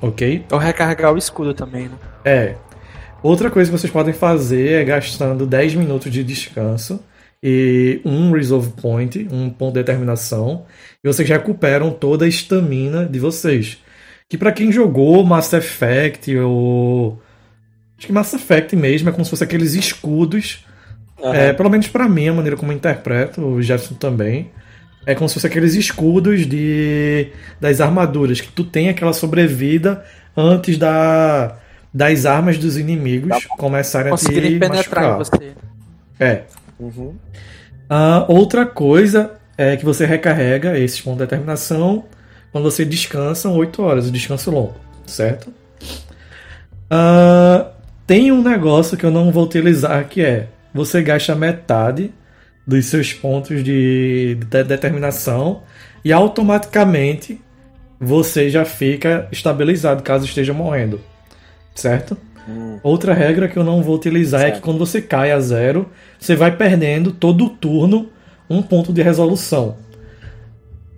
ok? 0.00 0.44
Eu 0.50 0.58
recarregar 0.58 1.12
o 1.12 1.18
escudo 1.18 1.52
também, 1.54 1.84
né? 1.84 1.94
É. 2.24 2.54
Outra 3.22 3.50
coisa 3.50 3.70
que 3.70 3.76
vocês 3.78 3.92
podem 3.92 4.14
fazer 4.14 4.72
é 4.80 4.84
gastando 4.84 5.44
10 5.46 5.74
minutos 5.74 6.12
de 6.12 6.22
descanso 6.22 7.00
e 7.42 8.00
um 8.04 8.32
resolve 8.32 8.70
point, 8.80 9.26
um 9.30 9.50
ponto 9.50 9.74
de 9.74 9.80
determinação, 9.80 10.64
e 11.02 11.06
vocês 11.08 11.28
recuperam 11.28 11.90
toda 11.90 12.24
a 12.24 12.28
estamina 12.28 13.04
de 13.06 13.18
vocês. 13.18 13.78
Que 14.28 14.36
pra 14.38 14.52
quem 14.52 14.70
jogou 14.70 15.24
Mass 15.24 15.52
Effect 15.52 16.36
ou 16.38 17.20
acho 17.96 18.06
que 18.06 18.12
Mass 18.12 18.32
Effect 18.34 18.76
mesmo 18.76 19.08
é 19.08 19.12
como 19.12 19.24
se 19.24 19.30
fosse 19.30 19.42
aqueles 19.44 19.74
escudos 19.74 20.64
Aham. 21.20 21.34
é, 21.34 21.52
pelo 21.52 21.70
menos 21.70 21.88
pra 21.88 22.08
mim, 22.08 22.28
a 22.28 22.32
maneira 22.34 22.56
como 22.56 22.70
eu 22.70 22.76
interpreto, 22.76 23.40
o 23.44 23.60
Jefferson 23.62 23.94
também, 23.96 24.50
é 25.08 25.14
como 25.14 25.26
se 25.26 25.36
fosse 25.36 25.46
aqueles 25.46 25.74
escudos 25.74 26.46
de 26.46 27.28
das 27.58 27.80
armaduras, 27.80 28.42
que 28.42 28.52
tu 28.52 28.62
tem 28.62 28.90
aquela 28.90 29.14
sobrevida 29.14 30.04
antes 30.36 30.76
da, 30.76 31.56
das 31.92 32.26
armas 32.26 32.58
dos 32.58 32.76
inimigos 32.76 33.46
começarem 33.56 34.12
a 34.12 34.16
te 34.16 34.58
penetrar 34.58 35.14
em 35.14 35.16
você. 35.16 35.52
É. 36.20 36.42
Uhum. 36.78 37.14
Ah, 37.88 38.26
outra 38.28 38.66
coisa 38.66 39.32
é 39.56 39.78
que 39.78 39.84
você 39.84 40.04
recarrega 40.04 40.78
esses 40.78 41.00
pontos 41.00 41.20
de 41.20 41.24
determinação 41.24 42.04
quando 42.52 42.64
você 42.64 42.84
descansa 42.84 43.48
8 43.48 43.82
horas, 43.82 44.08
o 44.08 44.10
descanso 44.10 44.50
longo, 44.50 44.76
certo? 45.06 45.50
Ah, 46.90 47.68
tem 48.06 48.30
um 48.30 48.42
negócio 48.42 48.94
que 48.94 49.06
eu 49.06 49.10
não 49.10 49.32
vou 49.32 49.44
utilizar 49.44 50.06
que 50.06 50.20
é 50.20 50.48
você 50.74 51.00
gasta 51.00 51.34
metade 51.34 52.12
dos 52.68 52.84
seus 52.84 53.14
pontos 53.14 53.64
de, 53.64 54.34
de 54.34 54.64
determinação 54.64 55.62
e 56.04 56.12
automaticamente 56.12 57.40
você 57.98 58.50
já 58.50 58.62
fica 58.66 59.26
estabilizado 59.32 60.02
caso 60.02 60.26
esteja 60.26 60.52
morrendo, 60.52 61.00
certo? 61.74 62.14
Hum. 62.46 62.78
Outra 62.82 63.14
regra 63.14 63.48
que 63.48 63.56
eu 63.56 63.64
não 63.64 63.82
vou 63.82 63.96
utilizar 63.96 64.42
é 64.42 64.44
Certo. 64.44 64.56
que 64.56 64.60
quando 64.60 64.78
você 64.78 65.00
cai 65.00 65.32
a 65.32 65.40
zero, 65.40 65.88
você 66.18 66.36
vai 66.36 66.54
perdendo 66.54 67.10
todo 67.10 67.46
o 67.46 67.48
turno 67.48 68.10
um 68.50 68.60
ponto 68.60 68.92
de 68.92 69.00
resolução. 69.00 69.76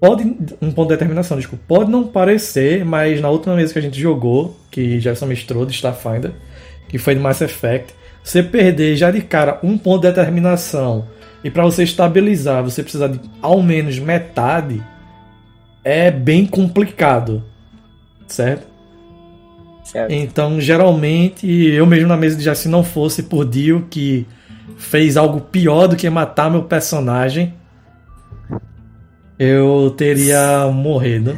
Pode. 0.01 0.25
Um 0.61 0.73
ponto 0.73 0.89
de 0.89 0.95
determinação, 0.95 1.37
desculpa. 1.37 1.65
Pode 1.69 1.91
não 1.91 2.05
parecer, 2.05 2.85
mas 2.85 3.21
na 3.21 3.31
última 3.31 3.55
vez 3.55 3.73
que 3.73 3.79
a 3.79 3.83
gente 3.83 3.99
jogou, 4.01 4.59
que 4.71 4.99
já 4.99 5.15
mestrou 5.25 5.65
de 5.65 5.73
Starfinder, 5.73 6.33
que 6.89 6.99
foi 6.99 7.15
de 7.15 7.21
Mass 7.21 7.41
Effect, 7.41 7.95
você 8.25 8.43
perder 8.43 8.97
já 8.97 9.11
de 9.11 9.21
cara 9.23 9.61
um 9.63 9.79
ponto 9.79 10.03
de 10.03 10.09
determinação 10.09 11.07
e 11.43 11.51
para 11.51 11.65
você 11.65 11.83
estabilizar 11.83 12.63
você 12.63 12.83
precisar 12.83 13.09
de 13.09 13.21
ao 13.41 13.63
menos 13.63 13.99
metade, 13.99 14.83
é 15.83 16.11
bem 16.11 16.47
complicado. 16.47 17.43
Certo? 18.27 18.69
Certo. 19.85 20.13
Então, 20.13 20.61
geralmente, 20.61 21.47
eu 21.49 21.85
mesmo 21.85 22.09
na 22.09 22.17
mesa 22.17 22.37
de 22.37 22.45
já 22.45 22.55
se 22.55 22.69
não 22.69 22.85
fosse 22.85 23.25
por 23.25 23.45
Dio 23.45 23.87
que 23.91 24.27
fez 24.77 25.17
algo 25.17 25.41
pior 25.41 25.89
do 25.89 25.97
que 25.97 26.09
matar 26.09 26.51
meu 26.51 26.63
personagem, 26.63 27.55
eu 29.39 29.93
teria 29.97 30.67
morrido 30.69 31.37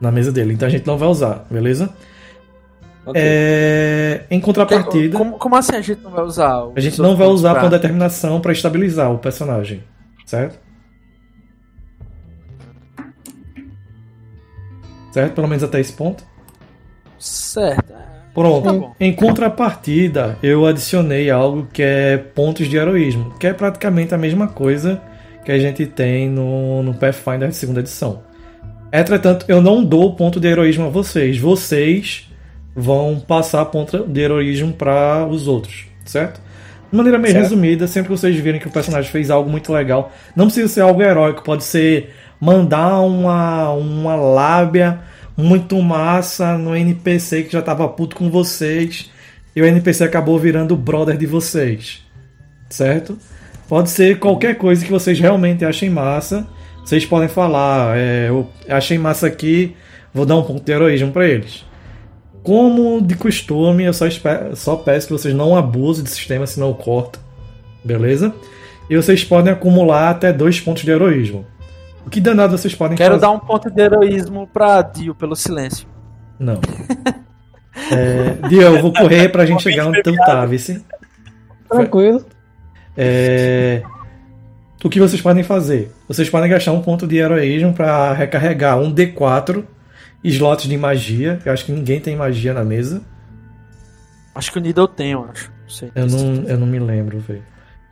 na 0.00 0.10
mesa 0.10 0.32
dele. 0.32 0.54
Então 0.54 0.66
a 0.66 0.70
gente 0.70 0.86
não 0.86 0.96
vai 0.96 1.08
usar, 1.08 1.44
beleza? 1.50 1.90
Ok. 3.06 3.22
É, 3.24 4.24
em 4.30 4.40
contrapartida, 4.40 5.16
Como, 5.16 5.38
como 5.38 5.54
assim 5.56 5.76
a 5.76 5.80
gente 5.80 6.02
não 6.02 6.10
vai 6.10 6.24
usar? 6.24 6.66
a 6.74 6.80
gente 6.80 7.00
não 7.00 7.16
vai 7.16 7.28
usar 7.28 7.52
pra- 7.52 7.62
com 7.62 7.68
determinação 7.70 8.40
para 8.40 8.50
estabilizar 8.52 9.12
o 9.12 9.18
personagem, 9.18 9.82
certo? 10.26 10.58
Certo? 15.12 15.34
Pelo 15.34 15.48
menos 15.48 15.62
até 15.62 15.80
esse 15.80 15.92
ponto. 15.92 16.24
Certo. 17.18 17.94
Pronto. 18.34 18.80
Tá. 18.82 18.92
Em 19.00 19.14
contrapartida, 19.14 20.36
eu 20.42 20.66
adicionei 20.66 21.30
algo 21.30 21.66
que 21.72 21.82
é 21.82 22.18
pontos 22.18 22.68
de 22.68 22.76
heroísmo, 22.76 23.32
que 23.38 23.46
é 23.46 23.54
praticamente 23.54 24.14
a 24.14 24.18
mesma 24.18 24.48
coisa 24.48 25.00
que 25.44 25.50
a 25.50 25.58
gente 25.58 25.86
tem 25.86 26.28
no, 26.28 26.82
no 26.82 26.92
Pathfinder 26.92 27.48
de 27.48 27.54
segunda 27.56 27.80
edição. 27.80 28.22
Entretanto, 28.92 29.46
eu 29.48 29.62
não 29.62 29.82
dou 29.82 30.14
ponto 30.14 30.38
de 30.38 30.48
heroísmo 30.48 30.86
a 30.86 30.90
vocês. 30.90 31.38
Vocês 31.38 32.28
vão 32.76 33.18
passar 33.18 33.64
ponto 33.66 34.04
de 34.06 34.20
heroísmo 34.20 34.72
para 34.72 35.26
os 35.26 35.48
outros, 35.48 35.86
certo? 36.04 36.40
De 36.90 36.96
maneira 36.96 37.18
meio 37.18 37.32
Certo. 37.32 37.44
resumida, 37.44 37.86
sempre 37.86 38.12
que 38.12 38.18
vocês 38.18 38.36
virem 38.36 38.60
que 38.60 38.68
o 38.68 38.70
personagem 38.70 39.10
fez 39.10 39.30
algo 39.30 39.50
muito 39.50 39.72
legal, 39.72 40.12
não 40.36 40.44
precisa 40.46 40.68
ser 40.68 40.80
algo 40.82 41.02
heróico, 41.02 41.42
pode 41.42 41.64
ser 41.64 42.14
mandar 42.40 43.00
uma, 43.00 43.70
uma 43.70 44.14
lábia 44.14 45.00
muito 45.36 45.80
massa 45.80 46.56
no 46.56 46.76
NPC 46.76 47.44
que 47.44 47.52
já 47.52 47.62
tava 47.62 47.88
puto 47.88 48.14
com 48.14 48.30
vocês 48.30 49.10
e 49.54 49.62
o 49.62 49.64
NPC 49.64 50.04
acabou 50.04 50.38
virando 50.38 50.74
o 50.74 50.76
brother 50.76 51.16
de 51.16 51.26
vocês, 51.26 52.04
certo? 52.68 53.18
Pode 53.68 53.90
ser 53.90 54.18
qualquer 54.18 54.56
coisa 54.56 54.84
que 54.84 54.90
vocês 54.92 55.18
realmente 55.18 55.64
achem 55.64 55.90
massa. 55.90 56.46
Vocês 56.84 57.04
podem 57.04 57.28
falar, 57.28 57.96
é, 57.96 58.28
eu 58.28 58.48
achei 58.68 58.96
massa 58.96 59.26
aqui, 59.26 59.74
vou 60.14 60.24
dar 60.24 60.36
um 60.36 60.42
ponto 60.42 60.62
de 60.62 60.70
heroísmo 60.70 61.10
pra 61.10 61.26
eles. 61.26 61.64
Como 62.46 63.02
de 63.02 63.16
costume, 63.16 63.82
eu 63.82 63.92
só, 63.92 64.06
só 64.54 64.76
peço 64.76 65.08
que 65.08 65.12
vocês 65.12 65.34
não 65.34 65.56
abusem 65.56 66.04
do 66.04 66.08
sistema, 66.08 66.46
senão 66.46 66.68
eu 66.68 66.74
corto. 66.74 67.18
Beleza? 67.84 68.32
E 68.88 68.94
vocês 68.94 69.24
podem 69.24 69.52
acumular 69.52 70.10
até 70.10 70.32
dois 70.32 70.60
pontos 70.60 70.84
de 70.84 70.90
heroísmo. 70.92 71.44
O 72.06 72.10
que 72.10 72.20
danado 72.20 72.56
vocês 72.56 72.72
podem 72.72 72.96
Quero 72.96 73.14
fazer? 73.14 73.26
dar 73.26 73.32
um 73.32 73.40
ponto 73.40 73.68
de 73.68 73.82
heroísmo 73.82 74.46
pra 74.46 74.80
Dio 74.80 75.12
pelo 75.12 75.34
silêncio. 75.34 75.88
Não. 76.38 76.60
É, 77.92 78.48
Dio, 78.48 78.62
eu 78.62 78.80
vou 78.80 78.90
correr 78.90 79.28
pra 79.28 79.44
gente 79.44 79.62
chegar 79.62 79.86
onde 79.86 80.02
tu 80.02 80.12
tá, 80.14 80.46
vice. 80.46 80.82
Tranquilo. 81.68 82.24
É, 82.96 83.82
o 84.82 84.88
que 84.88 84.98
vocês 84.98 85.20
podem 85.20 85.44
fazer? 85.44 85.92
Vocês 86.08 86.30
podem 86.30 86.48
gastar 86.48 86.72
um 86.72 86.80
ponto 86.80 87.06
de 87.06 87.18
heroísmo 87.18 87.74
para 87.74 88.14
recarregar 88.14 88.78
um 88.78 88.92
D4 88.92 89.62
slots 90.22 90.68
de 90.68 90.76
magia. 90.76 91.38
Eu 91.44 91.52
acho 91.52 91.64
que 91.64 91.72
ninguém 91.72 92.00
tem 92.00 92.16
magia 92.16 92.52
na 92.52 92.64
mesa. 92.64 93.02
Acho 94.34 94.52
que 94.52 94.58
o 94.58 94.60
Needle 94.60 94.88
tem, 94.88 95.12
eu 95.12 95.24
acho. 95.24 95.50
Não 95.62 95.70
sei. 95.70 95.90
Eu 95.94 96.06
não, 96.06 96.44
eu 96.44 96.58
não 96.58 96.66
me 96.66 96.78
lembro, 96.78 97.18
velho. 97.20 97.42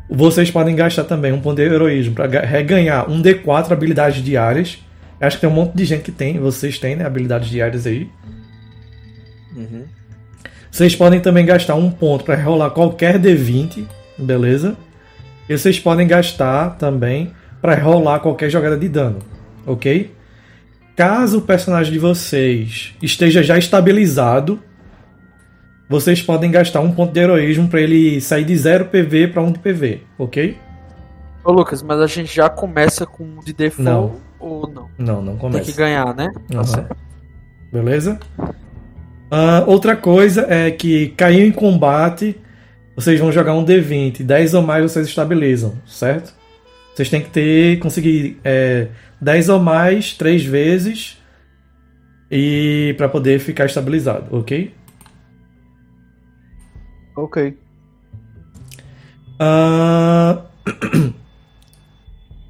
Vocês 0.08 0.50
podem 0.50 0.76
gastar 0.76 1.04
também 1.04 1.32
um 1.32 1.40
ponto 1.40 1.56
de 1.56 1.62
heroísmo 1.62 2.14
para 2.14 2.40
reganhar 2.40 3.10
um 3.10 3.22
D4 3.22 3.72
habilidades 3.72 4.22
diárias. 4.22 4.78
Eu 5.18 5.26
acho 5.26 5.36
que 5.36 5.40
tem 5.40 5.50
um 5.50 5.54
monte 5.54 5.74
de 5.74 5.84
gente 5.84 6.02
que 6.02 6.12
tem, 6.12 6.38
vocês 6.38 6.78
têm, 6.78 6.96
né? 6.96 7.06
Habilidades 7.06 7.48
diárias 7.48 7.86
aí. 7.86 8.10
Uhum. 9.56 9.84
Vocês 10.70 10.94
podem 10.94 11.20
também 11.20 11.46
gastar 11.46 11.76
um 11.76 11.90
ponto 11.90 12.24
para 12.24 12.34
rolar 12.34 12.70
qualquer 12.70 13.18
D20, 13.18 13.86
beleza? 14.18 14.76
E 15.48 15.56
vocês 15.56 15.78
podem 15.78 16.06
gastar 16.06 16.76
também 16.76 17.32
para 17.62 17.74
rolar 17.76 18.18
qualquer 18.20 18.50
jogada 18.50 18.76
de 18.76 18.88
dano, 18.88 19.20
ok? 19.64 20.13
Caso 20.96 21.38
o 21.38 21.42
personagem 21.42 21.92
de 21.92 21.98
vocês 21.98 22.94
esteja 23.02 23.42
já 23.42 23.58
estabilizado, 23.58 24.60
vocês 25.88 26.22
podem 26.22 26.50
gastar 26.50 26.80
um 26.80 26.92
ponto 26.92 27.12
de 27.12 27.20
heroísmo 27.20 27.68
para 27.68 27.80
ele 27.80 28.20
sair 28.20 28.44
de 28.44 28.56
0 28.56 28.86
PV 28.86 29.28
para 29.28 29.42
1 29.42 29.52
de 29.52 29.58
PV, 29.58 30.00
ok? 30.18 30.56
Ô 31.44 31.52
Lucas, 31.52 31.82
mas 31.82 32.00
a 32.00 32.06
gente 32.06 32.34
já 32.34 32.48
começa 32.48 33.04
com 33.04 33.24
um 33.24 33.40
de 33.44 33.52
default 33.52 33.82
Não. 33.84 34.14
ou 34.38 34.68
não? 34.68 34.88
Não, 34.96 35.20
não 35.20 35.32
Tem 35.32 35.40
começa. 35.40 35.64
que 35.72 35.76
ganhar, 35.76 36.14
né? 36.14 36.30
Tá 36.48 36.58
Aham. 36.58 36.64
certo. 36.64 36.96
Beleza? 37.72 38.18
Ah, 39.30 39.64
outra 39.66 39.96
coisa 39.96 40.46
é 40.48 40.70
que 40.70 41.08
caiu 41.16 41.44
em 41.44 41.50
combate, 41.50 42.40
vocês 42.94 43.18
vão 43.18 43.32
jogar 43.32 43.52
um 43.54 43.64
D20, 43.64 44.22
10 44.22 44.54
ou 44.54 44.62
mais 44.62 44.90
vocês 44.90 45.08
estabilizam, 45.08 45.74
certo? 45.86 46.32
Vocês 46.94 47.10
têm 47.10 47.20
que 47.20 47.30
ter, 47.30 47.78
conseguir 47.80 48.38
é, 48.44 48.88
10 49.20 49.48
ou 49.48 49.60
mais, 49.60 50.14
3 50.14 50.44
vezes, 50.44 51.18
e 52.30 52.94
para 52.96 53.08
poder 53.08 53.40
ficar 53.40 53.66
estabilizado, 53.66 54.36
ok? 54.36 54.72
Ok. 57.16 57.56
Ah, 59.38 60.42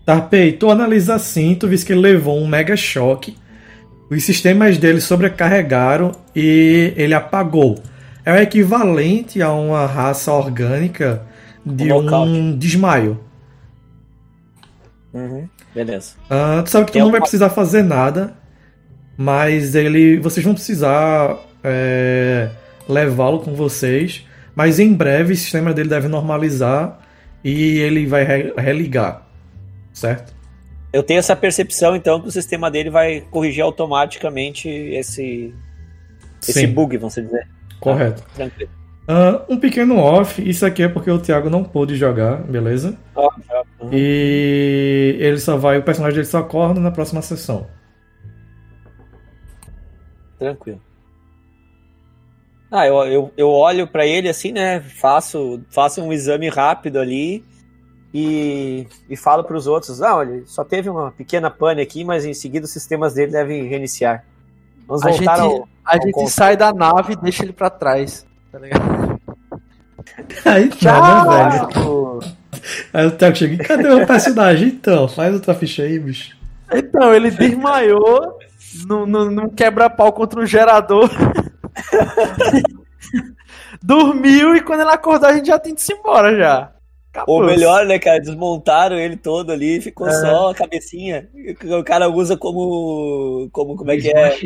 Tarpei, 0.05 0.53
tu 0.53 0.70
analisa 0.70 1.14
assim, 1.14 1.55
tu 1.55 1.66
viste 1.66 1.86
que 1.86 1.92
ele 1.92 2.03
levou 2.03 2.38
um 2.38 2.47
mega 2.47 2.76
choque. 2.76 3.36
Os 4.11 4.22
sistemas 4.22 4.76
dele 4.76 5.01
sobrecarregaram 5.01 6.12
e 6.36 6.92
ele 6.97 7.14
apagou. 7.14 7.82
É 8.24 8.32
o 8.32 8.36
equivalente 8.36 9.40
a 9.40 9.51
uma 9.53 9.86
raça 9.86 10.30
orgânica 10.32 11.22
de 11.64 11.90
Um 11.90 12.22
um 12.22 12.59
desmaio. 12.59 13.18
Uhum. 15.15 15.49
Beleza. 15.75 16.15
Ah, 16.29 16.61
tu 16.65 16.71
sabe 16.71 16.87
que 16.87 16.91
tu 16.93 16.95
Tem 16.95 17.03
não 17.03 17.11
vai 17.11 17.21
precisar 17.21 17.49
fazer 17.51 17.83
nada, 17.83 18.35
mas 19.17 19.75
ele, 19.75 20.19
vocês 20.19 20.45
vão 20.45 20.55
precisar 20.55 21.39
é, 21.62 22.51
levá-lo 22.89 23.39
com 23.41 23.55
vocês. 23.55 24.27
Mas 24.57 24.79
em 24.79 24.93
breve 24.93 25.33
o 25.33 25.37
sistema 25.37 25.73
dele 25.73 25.89
deve 25.89 26.07
normalizar 26.09 27.01
e 27.43 27.79
ele 27.79 28.07
vai 28.07 28.25
re- 28.25 28.55
religar, 28.57 29.27
certo? 29.93 30.33
Eu 30.93 31.03
tenho 31.03 31.19
essa 31.19 31.35
percepção, 31.35 31.97
então, 31.97 32.21
que 32.21 32.29
o 32.29 32.31
sistema 32.31 32.71
dele 32.71 32.89
vai 32.89 33.21
corrigir 33.33 33.65
automaticamente 33.65 34.69
esse, 34.69 35.53
esse 36.41 36.53
Sim, 36.53 36.69
bug, 36.69 36.97
vamos 36.97 37.15
dizer. 37.17 37.49
correto. 37.81 38.23
Tranquilo. 38.37 38.71
Ah, 39.07 39.45
um 39.51 39.59
pequeno 39.59 39.99
off, 39.99 40.41
isso 40.49 40.65
aqui 40.65 40.83
é 40.83 40.89
porque 40.89 41.11
o 41.11 41.19
Thiago 41.21 41.51
não 41.51 41.63
pôde 41.63 41.95
jogar, 41.95 42.37
beleza? 42.43 42.97
Já- 43.15 43.63
uhum. 43.81 43.91
E 43.93 45.17
ele 45.21 45.39
só 45.39 45.57
vai, 45.59 45.77
o 45.79 45.83
personagem 45.83 46.17
dele 46.17 46.27
só 46.27 46.39
acorda 46.39 46.81
na 46.81 46.91
próxima 46.91 47.21
sessão. 47.21 47.67
Tranquilo. 50.39 50.81
Ah, 52.71 52.87
eu, 52.87 52.97
eu, 53.05 53.33
eu 53.37 53.49
olho 53.51 53.87
pra 53.87 54.05
ele 54.07 54.29
assim, 54.29 54.53
né? 54.53 54.81
Faço, 54.81 55.63
faço 55.71 56.03
um 56.03 56.13
exame 56.13 56.49
rápido 56.49 56.99
ali 56.99 57.45
e, 58.13 58.87
e 59.09 59.17
falo 59.17 59.45
pros 59.45 59.67
outros: 59.67 60.03
ah, 60.03 60.17
olha, 60.17 60.43
só 60.47 60.65
teve 60.65 60.89
uma 60.91 61.13
pequena 61.13 61.51
pane 61.51 61.81
aqui, 61.81 62.03
mas 62.05 62.25
em 62.25 62.35
seguida 62.35 62.65
os 62.65 62.73
sistemas 62.73 63.15
dele 63.15 63.33
devem 63.33 63.69
reiniciar. 63.69 64.25
Vamos 64.89 65.05
A 65.05 65.11
voltar 65.11 65.37
gente, 65.37 65.41
ao. 65.41 65.69
a 65.85 65.95
ao 65.97 66.03
gente 66.03 66.13
conto. 66.13 66.31
sai 66.31 66.57
da 66.57 66.73
nave 66.73 67.13
e 67.13 67.17
deixa 67.17 67.45
ele 67.45 67.53
pra 67.53 67.71
trás. 67.71 68.27
Tá 68.55 68.61
ligado? 68.61 69.21
Aí 70.47 70.69
tá, 70.69 71.25
né, 71.25 71.51
velho? 71.51 71.69
Tchau! 71.71 72.21
Aí 72.93 73.07
o 73.07 73.11
Thiago 73.11 73.37
chega, 73.37 73.55
e 73.55 73.59
cadê 73.59 73.89
o 73.89 74.07
personagem 74.07 74.69
então? 74.69 75.09
Faz 75.09 75.35
outra 75.35 75.55
ficha 75.55 75.83
aí, 75.83 75.99
bicho. 75.99 76.37
Então, 76.73 77.13
ele 77.13 77.33
desmaiou 77.33 78.39
num, 78.87 79.07
num, 79.07 79.49
quebra-pau 79.49 80.13
contra 80.13 80.41
um 80.41 80.47
gerador. 80.47 81.11
Dormiu 83.83 84.55
e 84.55 84.61
quando 84.61 84.83
ele 84.83 84.91
acordou 84.91 85.29
a 85.29 85.35
gente 85.35 85.49
já 85.49 85.59
tem 85.59 85.75
de 85.75 85.83
ir 85.83 85.97
embora 85.97 86.37
já. 86.37 86.71
Acabou. 87.13 87.41
Ou 87.41 87.45
melhor, 87.45 87.85
né, 87.87 87.99
cara? 87.99 88.21
Desmontaram 88.21 88.97
ele 88.97 89.17
todo 89.17 89.51
ali, 89.51 89.81
ficou 89.81 90.07
É. 90.07 90.13
só 90.13 90.51
a 90.51 90.55
cabecinha. 90.55 91.29
O 91.79 91.83
cara 91.83 92.09
usa 92.09 92.37
como. 92.37 93.49
como 93.53 93.77
como 93.77 93.91
é 93.91 93.97
que 93.97 94.11
é? 94.11 94.39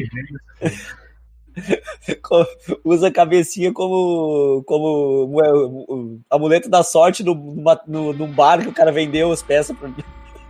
Usa 2.85 3.09
a 3.09 3.13
cabecinha 3.13 3.73
como, 3.73 4.63
como 4.67 5.41
é, 5.43 6.35
amuleto 6.35 6.69
da 6.69 6.83
sorte 6.83 7.23
no, 7.25 7.35
numa- 7.35 7.81
no, 7.87 8.13
num 8.13 8.31
bar 8.33 8.61
que 8.63 8.69
o 8.69 8.73
cara 8.73 8.93
vendeu 8.93 9.33
as 9.33 9.43
peças 9.43 9.77
pra 9.77 9.91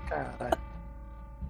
Caralho. 0.08 0.58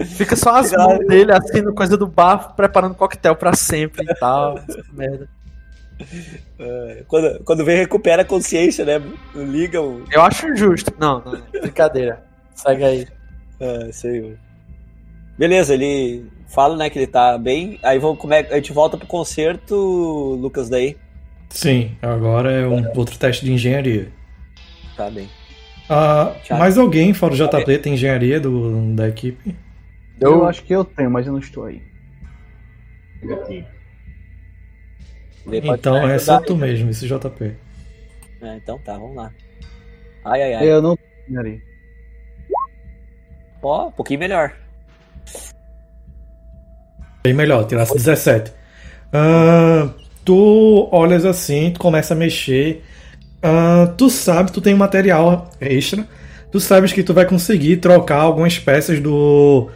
Fica 0.04 0.36
só 0.36 0.56
as 0.56 0.70
mãos 0.72 0.98
dele 1.06 1.32
assim 1.32 1.60
no 1.60 1.74
coisa 1.74 1.96
do 1.96 2.06
bar, 2.06 2.54
preparando 2.54 2.94
coquetel 2.94 3.34
pra 3.34 3.54
sempre 3.54 4.04
e 4.08 4.14
tal. 4.14 4.60
merda. 4.92 5.28
Quando, 7.08 7.42
quando 7.44 7.64
vem, 7.64 7.76
recupera 7.76 8.22
a 8.22 8.24
consciência, 8.24 8.84
né? 8.84 9.02
Liga 9.34 9.82
o. 9.82 10.04
Eu 10.12 10.22
acho 10.22 10.54
justo. 10.54 10.92
Não, 10.98 11.20
não, 11.20 11.32
não. 11.32 11.42
Brincadeira. 11.60 12.24
Segue 12.54 12.84
aí. 12.84 13.08
Ah, 13.60 13.88
sei. 13.92 14.36
Beleza, 15.38 15.72
ele 15.72 16.26
fala, 16.48 16.76
né, 16.76 16.90
que 16.90 16.98
ele 16.98 17.06
tá 17.06 17.38
bem. 17.38 17.78
Aí 17.82 17.98
vamos, 17.98 18.18
como 18.18 18.34
é, 18.34 18.40
a 18.40 18.56
gente 18.56 18.72
volta 18.72 18.96
pro 18.96 19.06
concerto, 19.06 19.76
Lucas, 20.40 20.68
daí. 20.68 20.96
Sim, 21.48 21.96
agora 22.02 22.50
é 22.50 22.66
um 22.66 22.84
outro 22.96 23.16
teste 23.16 23.44
de 23.44 23.52
engenharia. 23.52 24.10
Tá 24.96 25.08
bem. 25.08 25.28
Ah, 25.88 26.34
mais 26.50 26.76
alguém 26.76 27.14
fora 27.14 27.32
o 27.32 27.36
JP 27.36 27.78
tem 27.78 27.94
engenharia 27.94 28.38
do, 28.38 28.94
da 28.94 29.08
equipe? 29.08 29.56
Eu 30.20 30.44
acho 30.46 30.62
que 30.64 30.74
eu 30.74 30.84
tenho, 30.84 31.10
mas 31.10 31.26
eu 31.26 31.32
não 31.32 31.38
estou 31.38 31.64
aí. 31.64 31.80
Então 35.46 35.96
é 35.96 36.18
só 36.18 36.38
aí. 36.38 36.44
tu 36.44 36.56
mesmo, 36.56 36.90
esse 36.90 37.06
JP. 37.06 37.54
É, 38.42 38.56
então 38.56 38.78
tá, 38.80 38.98
vamos 38.98 39.16
lá. 39.16 39.32
Ai, 40.24 40.42
ai, 40.42 40.54
ai. 40.54 40.68
Eu 40.68 40.82
não 40.82 40.98
tenho 41.26 41.40
ali. 41.40 41.62
Ó, 43.62 43.88
um 43.88 43.92
pouquinho 43.92 44.20
melhor. 44.20 44.54
Bem 47.22 47.34
melhor, 47.34 47.64
tirasse 47.66 47.94
17. 47.94 48.52
Ah, 49.12 49.90
tu 50.24 50.88
olhas 50.92 51.24
assim, 51.24 51.70
tu 51.72 51.80
começa 51.80 52.14
a 52.14 52.16
mexer. 52.16 52.82
Ah, 53.42 53.92
tu 53.96 54.08
sabe, 54.10 54.52
tu 54.52 54.60
tem 54.60 54.74
material 54.74 55.50
extra. 55.60 56.06
Tu 56.50 56.60
sabes 56.60 56.92
que 56.92 57.02
tu 57.02 57.12
vai 57.12 57.26
conseguir 57.26 57.78
trocar 57.78 58.20
algumas 58.20 58.58
peças 58.58 59.00
do. 59.00 59.68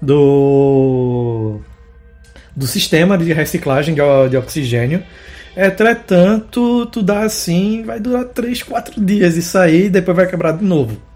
do. 0.00 1.60
do 2.54 2.66
sistema 2.66 3.18
de 3.18 3.32
reciclagem 3.32 3.94
de, 3.94 4.02
de 4.30 4.36
oxigênio. 4.36 5.02
Entretanto, 5.56 6.86
tu 6.86 7.02
dá 7.02 7.22
assim, 7.22 7.82
vai 7.82 7.98
durar 7.98 8.24
3, 8.26 8.62
4 8.62 9.04
dias 9.04 9.36
isso 9.36 9.58
aí, 9.58 9.88
depois 9.88 10.16
vai 10.16 10.26
quebrar 10.28 10.52
de 10.52 10.64
novo. 10.64 11.09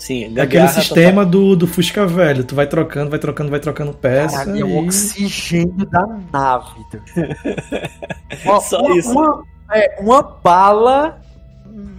Sim, 0.00 0.32
É 0.36 0.40
Aquele 0.40 0.66
sistema 0.68 1.26
do, 1.26 1.54
do 1.54 1.66
Fusca 1.66 2.06
velho. 2.06 2.42
Tu 2.42 2.54
vai 2.54 2.66
trocando, 2.66 3.10
vai 3.10 3.18
trocando, 3.18 3.50
vai 3.50 3.60
trocando 3.60 3.92
peça. 3.92 4.38
Caralho, 4.46 4.60
é 4.60 4.64
o 4.64 4.68
e- 4.82 4.86
oxigênio 4.86 5.86
da 5.86 6.06
nave. 6.32 6.86
Uma- 8.44 8.60
Só 8.62 8.80
uma, 8.80 8.96
isso. 8.96 9.10
Uma, 9.12 9.42
é, 9.72 10.00
uma 10.00 10.22
bala 10.22 11.20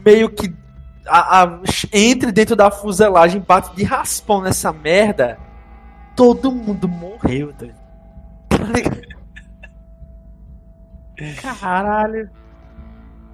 meio 0.04 0.30
que 0.32 0.52
a- 1.08 1.44
a- 1.44 1.60
entre 1.94 2.32
dentro 2.32 2.56
da 2.56 2.72
fuselagem, 2.72 3.40
bate 3.48 3.76
de 3.76 3.84
raspão 3.84 4.42
nessa 4.42 4.74
merda. 4.74 5.38
Todo 6.16 6.52
mundo 6.52 6.88
morreu, 6.88 7.54
doido. 7.54 7.76
Tá? 11.42 11.54
Caralho. 11.60 12.30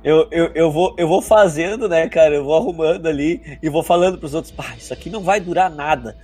Eu, 0.08 0.28
eu, 0.32 0.52
eu, 0.56 0.72
vou, 0.72 0.96
eu 0.98 1.08
vou 1.08 1.22
fazendo, 1.22 1.90
né, 1.90 2.08
cara? 2.08 2.36
Eu 2.36 2.44
vou 2.46 2.56
arrumando 2.56 3.08
ali 3.08 3.58
e 3.62 3.70
vou 3.70 3.84
falando 3.84 4.18
pros 4.18 4.34
outros, 4.34 4.52
pá, 4.54 4.74
isso 4.78 4.94
aqui 4.94 5.10
não 5.10 5.22
vai 5.22 5.40
durar 5.42 5.70
nada. 5.70 6.16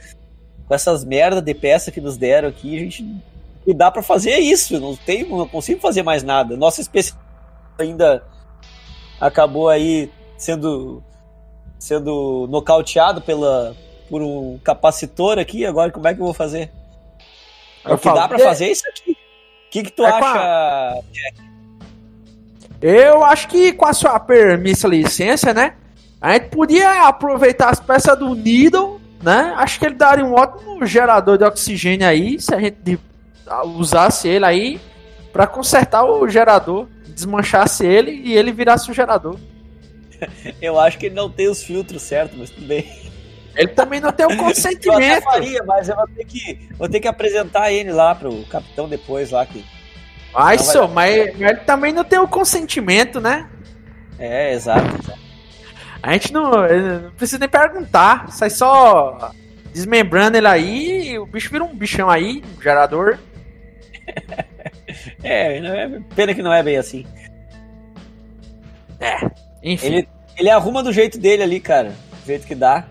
Com 0.67 0.73
essas 0.73 1.03
merda 1.03 1.41
de 1.41 1.53
peça 1.53 1.91
que 1.91 1.99
nos 1.99 2.15
deram 2.15 2.47
aqui, 2.47 2.77
a 2.77 2.79
gente. 2.79 3.05
E 3.67 3.73
dá 3.73 3.91
pra 3.91 4.01
fazer 4.01 4.37
isso. 4.39 4.79
Não, 4.79 4.95
tem, 4.95 5.27
não 5.27 5.47
consigo 5.47 5.81
fazer 5.81 6.01
mais 6.03 6.23
nada. 6.23 6.55
Nossa 6.55 6.79
especialista 6.81 7.19
ainda 7.77 8.23
acabou 9.19 9.67
aí 9.67 10.09
sendo 10.37 11.03
sendo 11.77 12.47
nocauteado 12.49 13.19
pela, 13.21 13.75
por 14.09 14.21
um 14.21 14.57
capacitor 14.63 15.37
aqui. 15.37 15.65
Agora, 15.65 15.91
como 15.91 16.07
é 16.07 16.13
que 16.13 16.21
eu 16.21 16.25
vou 16.25 16.33
fazer? 16.33 16.71
Eu 17.83 17.95
o 17.95 17.97
que 17.97 18.03
falo, 18.05 18.15
dá 18.19 18.27
pra 18.29 18.37
de- 18.37 18.43
fazer 18.43 18.65
é 18.67 18.71
isso 18.71 18.87
aqui. 18.87 19.11
O 19.11 19.69
que, 19.69 19.83
que 19.83 19.91
tu 19.91 20.05
É 20.05 20.09
acha, 20.09 21.01
Jack? 21.11 21.52
Eu 22.85 23.23
acho 23.23 23.47
que 23.47 23.71
com 23.71 23.85
a 23.85 23.93
sua 23.93 24.19
permissa 24.19 24.89
licença, 24.89 25.53
né? 25.53 25.75
A 26.19 26.33
gente 26.33 26.49
podia 26.49 27.07
aproveitar 27.07 27.69
as 27.69 27.79
peças 27.79 28.19
do 28.19 28.35
Needle, 28.35 28.99
né? 29.23 29.53
Acho 29.55 29.79
que 29.79 29.85
ele 29.85 29.95
daria 29.95 30.25
um 30.25 30.33
ótimo 30.33 30.85
gerador 30.85 31.37
de 31.37 31.45
oxigênio 31.45 32.05
aí, 32.05 32.41
se 32.41 32.53
a 32.53 32.59
gente 32.59 32.99
usasse 33.77 34.27
ele 34.27 34.43
aí 34.43 34.81
pra 35.31 35.47
consertar 35.47 36.03
o 36.03 36.27
gerador, 36.27 36.87
desmanchasse 37.07 37.85
ele 37.85 38.11
e 38.11 38.33
ele 38.33 38.51
virasse 38.51 38.91
o 38.91 38.93
gerador. 38.93 39.39
Eu 40.61 40.77
acho 40.77 40.97
que 40.97 41.05
ele 41.05 41.15
não 41.15 41.29
tem 41.29 41.47
os 41.47 41.63
filtros 41.63 42.01
certos, 42.01 42.37
mas 42.37 42.49
tudo 42.49 42.67
bem. 42.67 42.85
Ele 43.55 43.69
também 43.69 44.01
não 44.01 44.11
tem 44.11 44.25
o 44.25 44.31
Eu 44.33 44.37
consentimento. 44.37 45.23
faria, 45.23 45.63
mas 45.63 45.87
eu 45.87 45.95
vou 45.95 46.07
ter 46.07 46.25
que, 46.25 46.69
vou 46.77 46.89
ter 46.89 46.99
que 46.99 47.07
apresentar 47.07 47.71
ele 47.71 47.93
lá 47.93 48.13
pro 48.13 48.43
capitão 48.47 48.89
depois 48.89 49.31
lá. 49.31 49.45
Que... 49.45 49.63
Não 50.33 50.41
vai 50.41 50.57
só, 50.57 50.87
mas, 50.87 51.37
mas 51.37 51.41
ele 51.41 51.59
também 51.61 51.93
não 51.93 52.03
tem 52.03 52.19
o 52.19 52.27
consentimento, 52.27 53.21
né? 53.21 53.47
É, 54.17 54.53
exato. 54.53 54.85
exato. 55.01 55.19
A 56.01 56.13
gente 56.13 56.33
não, 56.33 56.51
não 56.51 57.11
precisa 57.11 57.39
nem 57.39 57.47
perguntar. 57.49 58.31
Sai 58.31 58.49
só 58.49 59.31
desmembrando 59.71 60.37
ele 60.37 60.47
aí 60.47 61.11
e 61.11 61.19
o 61.19 61.25
bicho 61.25 61.49
vira 61.49 61.63
um 61.63 61.75
bichão 61.75 62.09
aí, 62.09 62.43
um 62.57 62.61
gerador. 62.61 63.17
É, 65.23 65.59
não 65.59 65.73
é- 65.73 66.01
pena 66.15 66.35
que 66.35 66.43
não 66.43 66.53
é 66.53 66.61
bem 66.61 66.77
assim. 66.77 67.05
Enfim. 69.63 69.87
Ele, 69.87 70.09
ele 70.37 70.49
arruma 70.49 70.83
do 70.83 70.91
jeito 70.91 71.17
dele 71.17 71.41
ali, 71.41 71.59
cara. 71.59 71.89
Do 72.21 72.27
jeito 72.27 72.45
que 72.45 72.53
dá. 72.53 72.85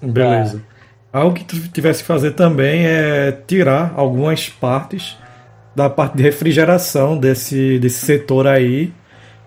Beleza. 0.00 0.62
Algo 1.12 1.34
que 1.34 1.44
tu 1.44 1.68
tivesse 1.68 2.02
que 2.02 2.06
fazer 2.06 2.32
também 2.32 2.86
é 2.86 3.32
tirar 3.32 3.92
algumas 3.96 4.48
partes 4.48 5.16
da 5.80 5.88
parte 5.88 6.16
de 6.18 6.22
refrigeração 6.22 7.16
desse, 7.16 7.78
desse 7.78 8.04
setor 8.04 8.46
aí. 8.46 8.92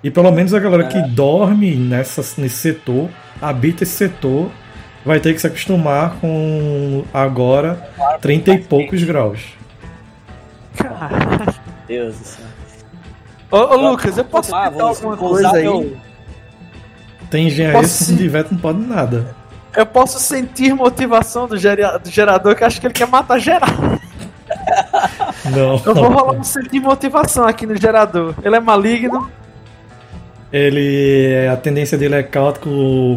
E 0.04 0.10
pelo 0.10 0.32
menos 0.32 0.52
a 0.54 0.60
galera 0.60 0.86
que 0.86 1.00
dorme 1.10 1.76
nessa, 1.76 2.22
nesse 2.42 2.56
setor, 2.56 3.08
habita 3.40 3.84
esse 3.84 3.94
setor, 3.94 4.50
vai 5.06 5.20
ter 5.20 5.34
que 5.34 5.40
se 5.40 5.46
acostumar 5.48 6.16
com 6.20 7.04
agora 7.14 7.88
30 8.20 8.52
e 8.52 8.58
poucos 8.58 9.04
graus. 9.04 9.42
Cara. 10.76 11.54
Deus 11.88 12.16
do 12.18 12.26
céu. 12.26 12.46
Ô, 13.52 13.58
ô, 13.58 13.90
Lucas, 13.92 14.18
eu 14.18 14.26
posso 14.26 14.56
Ah, 14.56 14.64
tentar 14.72 14.78
vou- 14.80 14.88
alguma 14.88 15.16
coisa 15.18 15.52
aí? 15.56 15.62
meu- 15.64 15.96
Tem 17.30 17.46
engenharia 17.48 17.80
Posso 17.82 18.04
se 18.06 18.18
tiver, 18.18 18.46
não 18.50 18.58
pode 18.58 18.80
nada. 18.80 19.36
Eu 19.76 19.86
posso 19.86 20.20
sentir 20.20 20.74
motivação 20.74 21.48
do, 21.48 21.58
gera- 21.58 21.98
do 22.00 22.10
gerador 22.10 22.56
que 22.56 22.64
eu 22.64 22.68
acho 22.68 22.82
que 22.82 22.88
ele 22.88 22.94
quer 22.94 23.08
matar 23.08 23.38
geral. 23.40 23.70
Não, 25.46 25.82
Eu 25.86 25.96
vou 25.96 26.10
rolar 26.10 26.34
um 26.34 26.44
sentir 26.44 26.80
motivação 26.80 27.46
aqui 27.46 27.66
no 27.66 27.76
gerador. 27.76 28.34
Ele 28.44 28.56
é 28.56 28.60
maligno. 28.60 29.30
Ele. 30.52 31.48
A 31.52 31.58
tendência 31.58 31.98
dele 31.98 32.16
é 32.16 32.24
cáutico 32.24 32.70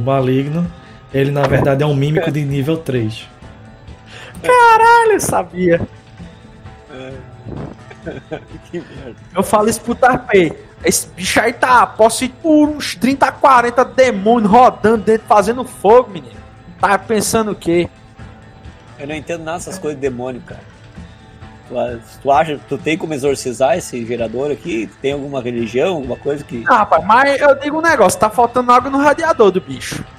maligno. 0.05 0.67
Ele 1.15 1.31
na 1.31 1.43
verdade 1.47 1.83
é 1.83 1.87
um 1.87 1.95
mímico 1.95 2.31
de 2.31 2.45
nível 2.45 2.77
3. 2.77 3.29
Caralho, 4.43 5.13
eu 5.13 5.21
sabia. 5.21 5.81
Que 8.71 8.79
merda. 8.79 9.17
Eu 9.35 9.43
falo 9.43 9.69
isso 9.69 9.81
pro 9.81 9.95
Tarpei. 9.95 10.53
Esse 10.85 11.09
bicho 11.09 11.41
aí 11.41 11.53
tá 11.53 11.85
possuído 11.87 12.35
por 12.41 12.69
uns 12.69 12.95
30, 12.95 13.33
40 13.33 13.85
demônios 13.85 14.51
rodando 14.51 14.99
dentro, 14.99 15.27
fazendo 15.27 15.65
fogo, 15.65 16.11
menino. 16.11 16.37
Tá 16.81 16.97
pensando 16.97 17.51
o 17.51 17.55
quê? 17.55 17.89
Eu 18.99 19.09
não 19.09 19.15
entendo 19.15 19.43
nada 19.43 19.59
dessas 19.59 19.79
coisas 19.79 20.01
de 20.01 20.09
demônio, 20.09 20.41
cara. 20.43 20.61
Tu, 21.69 21.75
tu 22.23 22.31
acha 22.31 22.59
tu 22.69 22.79
tem 22.79 22.97
como 22.97 23.13
exorcizar 23.13 23.77
esse 23.77 24.05
gerador 24.07 24.51
aqui? 24.53 24.89
Tem 25.03 25.13
alguma 25.13 25.41
religião, 25.43 25.97
alguma 25.97 26.17
coisa 26.17 26.45
que. 26.45 26.65
Ah, 26.69 26.79
rapaz, 26.79 27.05
mas 27.05 27.41
eu 27.41 27.59
digo 27.59 27.79
um 27.79 27.83
negócio, 27.83 28.19
tá 28.21 28.31
faltando 28.31 28.71
água 28.73 28.91
no 28.91 28.99
radiador 28.99 29.51
do 29.51 29.61
bicho. 29.61 30.05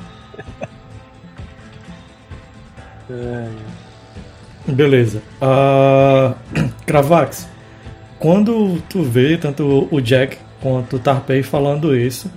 Beleza. 4.67 5.21
Ah, 5.41 6.33
Cravax, 6.85 7.47
quando 8.19 8.81
tu 8.89 9.03
vê 9.03 9.37
tanto 9.37 9.87
o 9.89 10.01
Jack 10.01 10.37
quanto 10.61 10.97
o 10.97 10.99
Tarpei 10.99 11.41
falando 11.43 11.95
isso, 11.95 12.29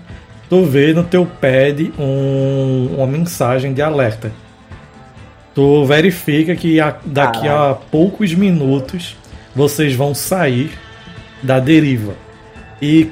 tu 0.48 0.64
vê 0.64 0.92
no 0.92 1.02
teu 1.02 1.26
pad 1.26 1.92
um- 1.98 2.94
uma 2.96 3.06
mensagem 3.06 3.72
de 3.72 3.82
alerta. 3.82 4.30
Tu 5.54 5.84
verifica 5.84 6.54
que 6.54 6.80
a- 6.80 6.96
daqui 7.04 7.48
a 7.48 7.76
poucos 7.90 8.32
minutos 8.34 9.16
vocês 9.54 9.94
vão 9.94 10.14
sair 10.14 10.70
da 11.42 11.58
deriva. 11.58 12.14
E 12.80 13.10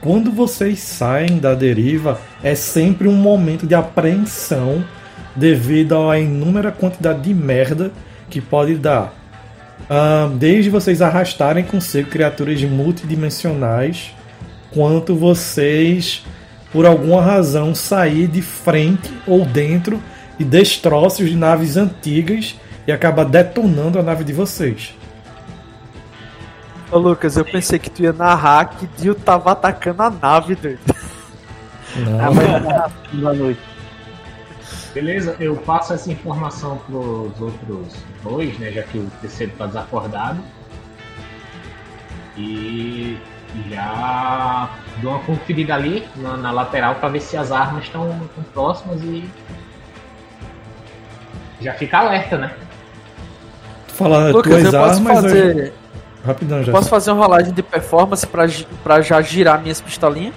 quando 0.00 0.30
vocês 0.30 0.78
saem 0.78 1.38
da 1.38 1.54
deriva, 1.54 2.20
é 2.42 2.54
sempre 2.54 3.08
um 3.08 3.14
momento 3.14 3.66
de 3.66 3.74
apreensão 3.74 4.84
devido 5.34 6.08
à 6.08 6.18
inúmera 6.18 6.70
quantidade 6.70 7.20
de 7.22 7.34
merda 7.34 7.90
que 8.30 8.40
pode 8.40 8.76
dar. 8.76 9.12
Desde 10.38 10.70
vocês 10.70 11.02
arrastarem 11.02 11.64
consigo 11.64 12.08
criaturas 12.08 12.62
multidimensionais, 12.62 14.14
quanto 14.70 15.14
vocês, 15.14 16.24
por 16.72 16.86
alguma 16.86 17.22
razão, 17.22 17.74
sair 17.74 18.28
de 18.28 18.40
frente 18.42 19.12
ou 19.26 19.44
dentro 19.44 20.00
de 20.38 20.44
destroços 20.44 21.28
de 21.28 21.36
naves 21.36 21.76
antigas 21.76 22.56
e 22.86 22.92
acabar 22.92 23.24
detonando 23.24 23.98
a 23.98 24.02
nave 24.02 24.24
de 24.24 24.32
vocês. 24.32 24.94
Ô 26.90 26.98
Lucas, 26.98 27.36
eu 27.36 27.44
pensei 27.44 27.78
que 27.78 27.90
tu 27.90 28.02
ia 28.02 28.12
narrar 28.12 28.66
que 28.66 28.86
Dio 28.98 29.14
tava 29.14 29.52
atacando 29.52 30.02
a 30.02 30.10
nave, 30.10 30.54
doido. 30.54 30.78
Não. 31.96 33.20
Boa 33.20 33.34
noite. 33.34 33.60
Beleza, 34.94 35.36
eu 35.40 35.56
passo 35.56 35.92
essa 35.92 36.10
informação 36.10 36.78
pros 36.78 37.40
outros 37.40 37.96
dois, 38.22 38.58
né? 38.58 38.70
Já 38.70 38.82
que 38.82 38.98
o 38.98 39.10
terceiro 39.20 39.52
tá 39.58 39.66
desacordado. 39.66 40.40
E 42.36 43.18
já 43.68 44.70
dou 45.02 45.12
uma 45.12 45.20
conferida 45.20 45.74
ali 45.74 46.06
na, 46.16 46.36
na 46.36 46.50
lateral 46.50 46.94
para 46.96 47.08
ver 47.08 47.20
se 47.20 47.36
as 47.36 47.50
armas 47.50 47.84
estão 47.84 48.18
próximas 48.52 49.02
e 49.02 49.28
já 51.60 51.72
fica 51.74 51.98
alerta, 51.98 52.36
né? 52.38 52.50
Tu 53.88 53.94
fala 53.94 54.30
Lucas, 54.30 54.52
tuas 54.52 54.64
eu 54.64 54.80
posso 54.80 54.94
armas. 55.08 55.16
eu- 55.16 55.22
fazer. 55.22 55.72
Rapidão 56.24 56.62
já. 56.64 56.72
Posso 56.72 56.88
fazer 56.88 57.12
uma 57.12 57.24
rolagem 57.24 57.52
de 57.54 57.62
performance 57.62 58.26
pra, 58.26 58.46
pra 58.82 59.00
já 59.00 59.20
girar 59.22 59.60
minhas 59.62 59.80
pistolinhas? 59.80 60.34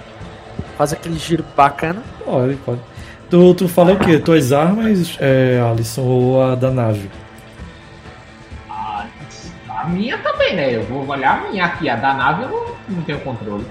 Fazer 0.78 0.94
aquele 0.96 1.18
giro 1.18 1.44
bacana. 1.56 2.00
Pode, 2.24 2.54
pode. 2.64 2.80
Tu, 3.28 3.54
tu 3.54 3.68
falou 3.68 3.94
o 3.94 3.98
quê? 3.98 4.18
Tuas 4.18 4.52
armas, 4.52 5.16
é, 5.20 5.60
Alisson, 5.68 6.02
ou 6.02 6.42
a 6.42 6.54
da 6.54 6.70
nave? 6.70 7.10
A, 8.68 9.04
a 9.68 9.84
minha 9.86 10.16
também, 10.18 10.54
né? 10.56 10.74
Eu 10.76 10.84
vou 10.84 11.06
olhar 11.06 11.38
a 11.44 11.50
minha 11.50 11.64
aqui, 11.64 11.88
a 11.88 11.96
da 11.96 12.14
nave 12.14 12.42
eu 12.44 12.48
não, 12.48 12.96
não 12.96 13.02
tenho 13.02 13.20
controle. 13.20 13.66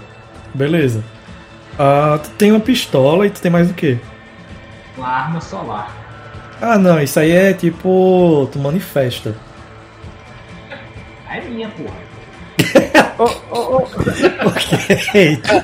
Beleza. 0.54 1.04
Ah, 1.78 2.20
tu 2.22 2.30
tem 2.32 2.52
uma 2.52 2.60
pistola 2.60 3.26
e 3.26 3.30
tu 3.30 3.42
tem 3.42 3.50
mais 3.52 3.70
o 3.72 3.74
quê? 3.74 3.98
Uma 4.98 5.08
arma 5.08 5.40
solar. 5.42 5.90
Ah, 6.62 6.78
não, 6.78 7.02
isso 7.02 7.20
aí 7.20 7.32
é 7.32 7.54
tipo. 7.54 8.50
Tu 8.52 8.60
manifesta. 8.60 9.36
É 11.30 11.42
minha, 11.42 11.70
porra. 11.70 12.10
Ô, 13.18 13.24
ô, 13.56 13.78
ô, 13.78 13.88
Eita. 15.14 15.64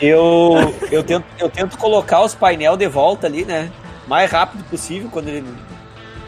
Eu, 0.00 0.74
eu, 0.90 1.04
tento, 1.04 1.24
eu 1.38 1.48
tento 1.48 1.78
colocar 1.78 2.22
os 2.22 2.34
painel 2.34 2.76
de 2.76 2.88
volta 2.88 3.28
ali, 3.28 3.44
né? 3.44 3.70
Mais 4.08 4.28
rápido 4.30 4.64
possível 4.64 5.08
quando 5.10 5.28
ele. 5.28 5.46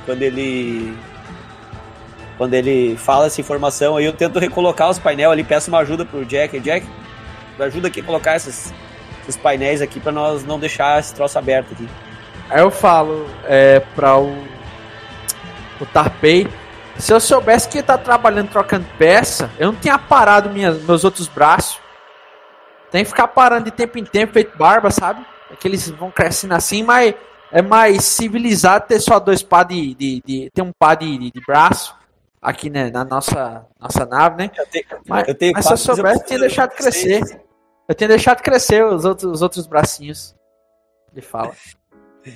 Quando 0.06 0.22
ele. 0.22 0.96
Quando 2.38 2.54
ele 2.54 2.96
fala 2.96 3.26
essa 3.26 3.40
informação, 3.40 3.96
aí 3.96 4.04
eu 4.04 4.12
tento 4.12 4.38
recolocar 4.38 4.88
os 4.90 4.98
painel 4.98 5.30
ali, 5.30 5.42
peço 5.42 5.70
uma 5.70 5.78
ajuda 5.78 6.04
pro 6.04 6.24
Jack. 6.24 6.58
Jack, 6.60 6.86
me 7.58 7.64
ajuda 7.64 7.88
aqui 7.88 8.00
a 8.00 8.04
colocar 8.04 8.36
esses, 8.36 8.72
esses 9.24 9.36
painéis 9.36 9.82
aqui 9.82 9.98
pra 9.98 10.12
nós 10.12 10.44
não 10.44 10.58
deixar 10.58 11.00
esse 11.00 11.14
troço 11.14 11.38
aberto 11.38 11.72
aqui. 11.72 11.88
Aí 12.50 12.60
eu 12.60 12.70
falo 12.70 13.26
é, 13.44 13.80
pra 13.94 14.18
o, 14.18 14.32
o 15.80 15.86
Tarpei, 15.86 16.46
Se 16.98 17.12
eu 17.12 17.18
soubesse 17.18 17.68
que 17.68 17.78
ele 17.78 17.86
tá 17.86 17.98
trabalhando 17.98 18.50
trocando 18.50 18.86
peça, 18.98 19.50
eu 19.58 19.72
não 19.72 19.78
tinha 19.78 19.98
parado 19.98 20.50
minhas, 20.50 20.82
meus 20.82 21.04
outros 21.04 21.26
braços. 21.26 21.80
Tem 22.90 23.02
que 23.02 23.10
ficar 23.10 23.28
parando 23.28 23.64
de 23.64 23.70
tempo 23.70 23.98
em 23.98 24.04
tempo, 24.04 24.32
feito 24.32 24.56
barba, 24.56 24.90
sabe? 24.90 25.24
É 25.50 25.56
que 25.56 25.66
eles 25.66 25.88
vão 25.90 26.10
crescendo 26.10 26.54
assim, 26.54 26.82
mas 26.82 27.14
é 27.50 27.62
mais 27.62 28.04
civilizado 28.04 28.86
ter 28.86 29.00
só 29.00 29.18
dois 29.18 29.42
pá 29.42 29.64
de. 29.64 29.94
de, 29.94 30.22
de 30.24 30.50
ter 30.54 30.62
um 30.62 30.70
pá 30.72 30.94
de, 30.94 31.18
de, 31.18 31.30
de 31.32 31.40
braço 31.44 31.96
aqui 32.40 32.68
né, 32.68 32.90
na 32.90 33.04
nossa, 33.04 33.64
nossa 33.80 34.04
nave, 34.04 34.36
né? 34.36 34.50
Eu 34.56 34.66
tenho, 34.66 34.84
Mas, 35.08 35.28
eu 35.28 35.34
tenho 35.34 35.52
mas 35.54 35.64
se 35.64 35.72
eu 35.72 35.76
soubesse, 35.78 36.20
eu 36.20 36.26
tinha 36.26 36.38
deixado 36.38 36.70
de 36.70 36.76
crescer. 36.76 37.43
Eu 37.88 37.94
tinha 37.94 38.08
deixado 38.08 38.38
de 38.38 38.42
crescer 38.42 38.84
os 38.84 39.04
outros, 39.04 39.30
os 39.30 39.42
outros 39.42 39.66
bracinhos. 39.66 40.34
Ele 41.12 41.22
fala. 41.22 41.54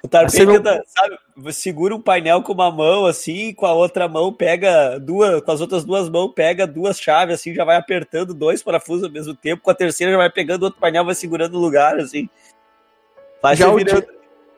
O 0.00 0.06
Tarpei 0.06 0.46
tenta, 0.46 0.80
sabe, 0.86 1.52
segura 1.52 1.92
um 1.92 2.00
painel 2.00 2.40
com 2.42 2.52
uma 2.52 2.70
mão 2.70 3.04
assim, 3.04 3.52
com 3.52 3.66
a 3.66 3.72
outra 3.72 4.06
mão 4.06 4.32
pega 4.32 4.96
duas, 4.96 5.42
com 5.42 5.50
as 5.50 5.60
outras 5.60 5.84
duas 5.84 6.08
mãos 6.08 6.32
pega 6.32 6.68
duas 6.68 7.00
chaves 7.00 7.34
assim, 7.34 7.52
já 7.52 7.64
vai 7.64 7.74
apertando 7.74 8.32
dois 8.32 8.62
parafusos 8.62 9.02
ao 9.02 9.10
mesmo 9.10 9.34
tempo, 9.34 9.60
com 9.60 9.70
a 9.72 9.74
terceira 9.74 10.12
já 10.12 10.16
vai 10.16 10.30
pegando 10.30 10.62
outro 10.62 10.78
painel, 10.78 11.04
vai 11.04 11.16
segurando 11.16 11.56
o 11.56 11.60
lugar 11.60 11.98
assim. 11.98 12.30
Faz 13.42 13.58
Já 13.58 13.68
o 13.68 13.82
Jack, 13.82 14.08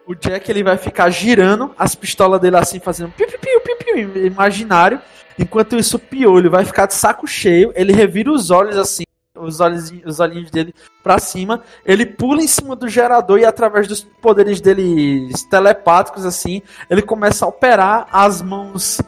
o 0.06 0.14
Jack 0.14 0.50
ele 0.50 0.62
vai 0.62 0.76
ficar 0.76 1.08
girando 1.08 1.74
as 1.78 1.94
pistolas 1.94 2.38
dele 2.38 2.56
assim, 2.56 2.78
fazendo 2.78 3.10
piu, 3.12 3.26
piu, 3.26 3.38
piu, 3.38 3.60
piu, 3.60 3.76
piu, 3.76 4.26
imaginário. 4.26 5.00
Enquanto 5.38 5.76
isso, 5.76 5.96
o 5.96 6.00
piolho 6.00 6.50
vai 6.50 6.66
ficar 6.66 6.84
de 6.84 6.94
saco 6.94 7.26
cheio. 7.26 7.72
Ele 7.74 7.92
revira 7.94 8.30
os 8.30 8.50
olhos 8.50 8.76
assim, 8.76 9.04
os 9.40 9.60
olhos, 9.60 9.92
os 10.04 10.20
olhinhos 10.20 10.50
dele 10.50 10.74
pra 11.02 11.18
cima. 11.18 11.62
Ele 11.84 12.06
pula 12.06 12.42
em 12.42 12.48
cima 12.48 12.76
do 12.76 12.88
gerador 12.88 13.38
e 13.38 13.44
através 13.44 13.86
dos 13.86 14.02
poderes 14.02 14.60
dele 14.60 15.30
telepáticos 15.50 16.24
assim, 16.24 16.62
ele 16.88 17.02
começa 17.02 17.44
a 17.44 17.48
operar 17.48 18.06
as 18.12 18.42
mãos 18.42 19.00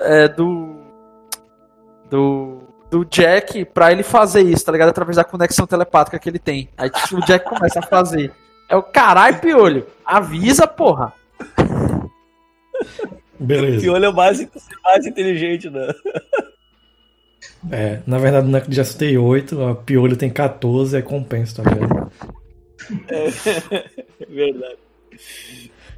é, 0.00 0.28
do 0.28 0.76
do 2.10 2.58
do 2.90 3.04
Jack 3.04 3.66
pra 3.66 3.92
ele 3.92 4.02
fazer 4.02 4.40
isso, 4.42 4.64
tá 4.64 4.72
ligado? 4.72 4.88
Através 4.88 5.16
da 5.16 5.24
conexão 5.24 5.66
telepática 5.66 6.18
que 6.18 6.28
ele 6.28 6.38
tem. 6.38 6.70
Aí 6.76 6.90
o 7.12 7.20
Jack 7.20 7.44
começa 7.44 7.80
a 7.80 7.82
fazer. 7.82 8.32
É 8.68 8.76
o 8.76 8.82
caralho, 8.82 9.38
piolho. 9.38 9.86
Avisa, 10.04 10.66
porra. 10.66 11.12
Beleza. 13.38 13.82
Piolho 13.82 14.04
é 14.06 14.08
o 14.08 14.14
mais, 14.14 14.46
mais 14.82 15.06
inteligente, 15.06 15.70
né? 15.70 15.88
É, 17.70 18.00
na 18.06 18.18
verdade, 18.18 18.48
não 18.48 18.58
é 18.58 18.62
já 18.68 18.84
citei 18.84 19.16
8, 19.18 19.62
a 19.62 19.74
Piolho 19.74 20.16
tem 20.16 20.30
14, 20.30 20.96
é 20.96 21.02
compensa, 21.02 21.62
tá 21.62 21.70
ligado? 21.70 22.12
É 23.08 23.30
verdade. 24.28 24.76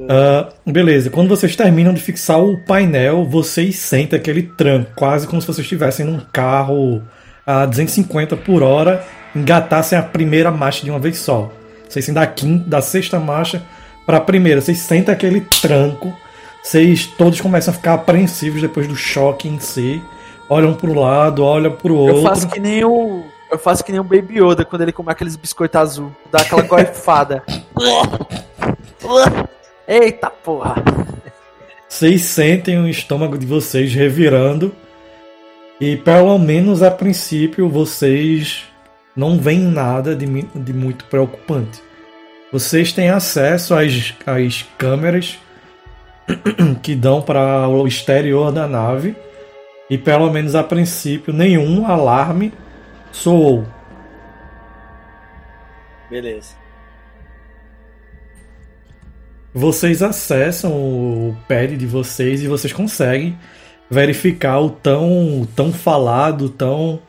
Ah, 0.09 0.49
beleza, 0.65 1.11
quando 1.11 1.29
vocês 1.29 1.55
terminam 1.55 1.93
de 1.93 2.01
fixar 2.01 2.43
o 2.43 2.59
painel, 2.65 3.25
vocês 3.25 3.77
sentem 3.77 4.19
aquele 4.19 4.43
tranco, 4.43 4.93
quase 4.95 5.27
como 5.27 5.41
se 5.41 5.47
vocês 5.47 5.65
estivessem 5.65 6.07
num 6.07 6.21
carro 6.33 7.03
a 7.47 7.67
250 7.67 8.37
por 8.39 8.63
hora, 8.63 9.05
engatassem 9.35 9.99
a 9.99 10.03
primeira 10.03 10.51
marcha 10.51 10.85
de 10.85 10.91
uma 10.91 10.99
vez 10.99 11.19
só. 11.19 11.53
Vocês 11.89 12.05
saem 12.05 12.15
da 12.15 12.27
quinta, 12.27 12.69
da 12.69 12.81
sexta 12.81 13.19
marcha 13.19 13.63
para 14.07 14.17
a 14.17 14.21
primeira, 14.21 14.61
vocês 14.61 14.79
sentem 14.79 15.13
aquele 15.13 15.43
tranco, 15.43 16.17
vocês 16.63 17.07
todos 17.07 17.41
começam 17.41 17.73
a 17.73 17.77
ficar 17.77 17.95
apreensivos 17.95 18.61
depois 18.61 18.87
do 18.87 18.97
choque 18.97 19.49
em 19.49 19.59
si, 19.61 20.03
olham 20.51 20.75
pro 20.75 20.93
lado, 20.93 21.45
olham 21.45 21.73
pro 21.73 21.95
outro. 21.95 22.17
Eu 22.17 22.23
faço 22.23 22.49
que 22.49 22.59
nem 22.59 22.85
o. 22.85 23.23
Eu 23.51 23.59
faço 23.59 23.85
que 23.85 23.91
nem 23.91 24.01
o 24.01 24.05
Baby 24.05 24.41
Yoda 24.41 24.65
quando 24.65 24.83
ele 24.83 24.93
come 24.93 25.11
aqueles 25.11 25.37
biscoitos 25.37 25.81
azul. 25.81 26.13
Dá 26.31 26.41
aquela 26.41 26.63
gorfada. 26.63 27.43
Eita 29.89 30.31
porra. 30.31 30.75
Vocês 31.89 32.23
sentem 32.23 32.79
o 32.79 32.89
estômago 32.89 33.39
de 33.39 33.47
vocês 33.47 33.95
revirando. 33.95 34.75
E 35.81 35.97
pelo 35.97 36.39
menos 36.39 36.83
a 36.83 36.91
princípio 36.91 37.69
vocês 37.69 38.65
não 39.17 39.39
veem 39.39 39.61
nada 39.61 40.15
de, 40.15 40.27
de 40.27 40.73
muito 40.73 41.05
preocupante. 41.07 41.83
Vocês 42.53 42.93
têm 42.93 43.11
acesso 43.11 43.75
às, 43.75 44.15
às 44.27 44.63
câmeras 44.77 45.39
que 46.83 46.95
dão 46.95 47.23
para 47.23 47.67
o 47.67 47.87
exterior 47.87 48.53
da 48.53 48.69
nave. 48.69 49.17
E 49.91 49.99
pelo 49.99 50.31
menos 50.31 50.55
a 50.55 50.63
princípio 50.63 51.33
nenhum 51.33 51.85
alarme 51.85 52.53
soou. 53.13 53.67
Beleza. 56.09 56.55
Vocês 59.53 60.01
acessam 60.01 60.73
o 60.73 61.37
pad 61.49 61.77
de 61.77 61.87
vocês 61.87 62.41
e 62.41 62.47
vocês 62.47 62.73
conseguem 62.73 63.37
verificar 63.91 64.61
o 64.61 64.71
tão, 64.71 65.47
tão 65.57 65.73
falado, 65.73 66.49
tão 66.49 67.01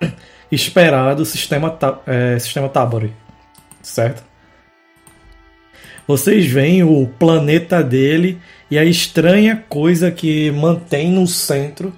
esperado 0.50 1.24
sistema, 1.24 1.78
é, 2.06 2.38
sistema 2.40 2.68
Tabori. 2.68 3.12
Certo? 3.80 4.24
Vocês 6.08 6.46
veem 6.46 6.82
o 6.82 7.06
planeta 7.06 7.82
dele 7.82 8.38
e 8.68 8.78
a 8.78 8.84
estranha 8.84 9.64
coisa 9.68 10.10
que 10.10 10.50
mantém 10.50 11.10
no 11.10 11.26
centro, 11.26 11.92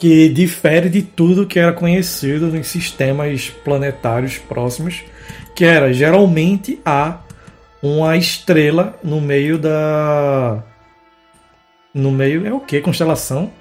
que 0.00 0.30
difere 0.30 0.88
de 0.88 1.02
tudo 1.02 1.46
que 1.46 1.58
era 1.58 1.74
conhecido 1.74 2.46
nos 2.46 2.68
sistemas 2.68 3.50
planetários 3.50 4.38
próximos, 4.38 5.04
que 5.54 5.62
era 5.62 5.92
geralmente 5.92 6.80
há 6.86 7.18
uma 7.82 8.16
estrela 8.16 8.98
no 9.04 9.20
meio 9.20 9.58
da. 9.58 10.64
No 11.92 12.10
meio. 12.10 12.46
É 12.46 12.52
o 12.52 12.60
que? 12.60 12.80
Constelação? 12.80 13.52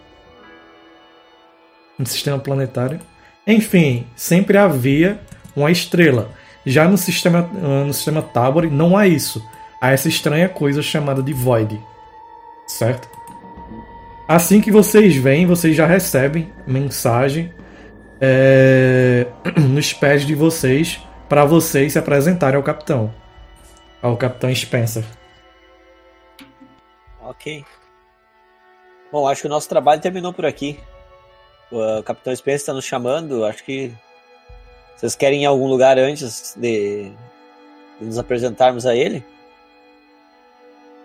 No 1.98 2.06
sistema 2.06 2.40
planetário. 2.40 3.02
Enfim, 3.46 4.08
sempre 4.16 4.58
havia 4.58 5.20
uma 5.54 5.70
estrela. 5.70 6.32
Já 6.66 6.88
no 6.88 6.98
sistema, 6.98 7.50
ah, 7.54 7.84
no 7.86 7.94
sistema 7.94 8.22
Tabor 8.22 8.72
não 8.72 8.96
há 8.96 9.06
isso. 9.08 9.44
Há 9.82 9.92
essa 9.92 10.08
estranha 10.08 10.48
coisa 10.48 10.82
chamada 10.82 11.22
de 11.22 11.34
Void. 11.34 11.82
Certo? 12.66 13.10
Assim 14.30 14.62
que 14.62 14.72
vocês 14.72 15.16
vêm, 15.16 15.48
vocês 15.48 15.76
já 15.76 15.88
recebem 15.88 16.54
mensagem 16.68 17.52
é, 18.22 19.26
nos 19.58 19.92
pés 19.92 20.24
de 20.24 20.36
vocês 20.36 21.00
para 21.28 21.46
vocês 21.46 21.94
se 21.94 21.98
apresentarem 21.98 22.56
ao 22.56 22.62
capitão 22.62 23.12
ao 24.04 24.16
Capitão 24.16 24.54
Spencer. 24.54 25.04
Ok. 27.24 27.66
Bom, 29.12 29.28
acho 29.28 29.42
que 29.42 29.48
o 29.48 29.50
nosso 29.50 29.68
trabalho 29.68 30.00
terminou 30.00 30.32
por 30.32 30.46
aqui. 30.46 30.80
O 31.72 32.04
Capitão 32.04 32.36
Spencer 32.36 32.62
está 32.62 32.74
nos 32.74 32.86
chamando. 32.86 33.44
Acho 33.44 33.64
que 33.64 33.92
vocês 34.96 35.16
querem 35.16 35.40
ir 35.40 35.44
em 35.44 35.46
algum 35.48 35.68
lugar 35.68 35.98
antes 35.98 36.54
de, 36.56 37.12
de 38.00 38.06
nos 38.06 38.20
apresentarmos 38.20 38.86
a 38.86 38.96
ele? 38.96 39.26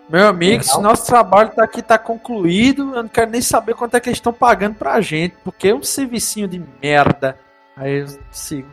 Meu 0.07 0.27
amigo, 0.27 0.63
se 0.63 0.79
nosso 0.79 1.05
trabalho 1.07 1.49
tá 1.49 1.63
aqui 1.63 1.81
tá 1.81 1.97
concluído, 1.97 2.95
eu 2.95 3.03
não 3.03 3.09
quero 3.09 3.31
nem 3.31 3.41
saber 3.41 3.73
quanto 3.73 3.95
é 3.95 3.99
que 3.99 4.07
eles 4.07 4.17
estão 4.17 4.31
pagando 4.31 4.75
pra 4.75 5.01
gente, 5.01 5.35
porque 5.43 5.69
é 5.69 5.75
um 5.75 5.81
servicinho 5.81 6.47
de 6.47 6.63
merda. 6.81 7.39
Aí 7.75 8.01
eu 8.01 8.07
sigo. 8.31 8.69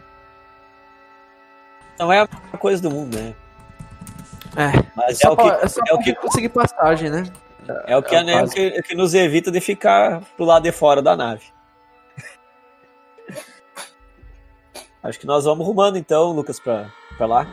Não 1.99 2.13
é 2.13 2.21
a 2.53 2.59
coisa 2.59 2.83
do 2.83 2.91
mundo, 2.91 3.17
né? 3.17 3.35
É, 4.57 4.73
Mas 4.95 5.21
é 5.21 5.27
só 5.27 5.33
o 5.33 5.37
que, 5.37 5.43
pra, 5.43 5.61
é 5.61 5.91
é 5.91 5.95
o 5.95 5.99
que, 5.99 6.15
conseguir 6.15 6.51
passagem, 6.51 7.09
né? 7.09 7.25
é 7.87 7.97
o 7.97 8.03
que, 8.03 8.15
é 8.15 8.21
o 8.21 8.25
né, 8.25 8.41
básico. 8.41 8.55
que, 8.55 8.67
é 8.67 8.83
que 8.83 8.95
nos 8.95 9.15
evita 9.15 9.51
de 9.51 9.61
ficar 9.61 10.21
pro 10.37 10.45
lado 10.45 10.65
de 10.65 10.73
fora 10.73 11.01
da 11.01 11.17
nave. 11.17 11.47
Acho 15.03 15.19
que 15.19 15.27
nós 15.27 15.45
vamos 15.45 15.67
rumando 15.67 15.97
então, 15.97 16.33
Lucas, 16.33 16.61
pra, 16.61 16.91
pra 17.17 17.27
lá. 17.27 17.47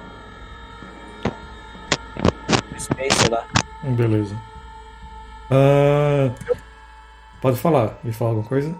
Space 2.78 3.30
lá. 3.30 3.48
Beleza. 3.84 4.36
Ah, 5.52 6.32
pode 7.42 7.58
falar. 7.58 7.98
Me 8.04 8.12
falar 8.12 8.32
alguma 8.32 8.48
coisa? 8.48 8.76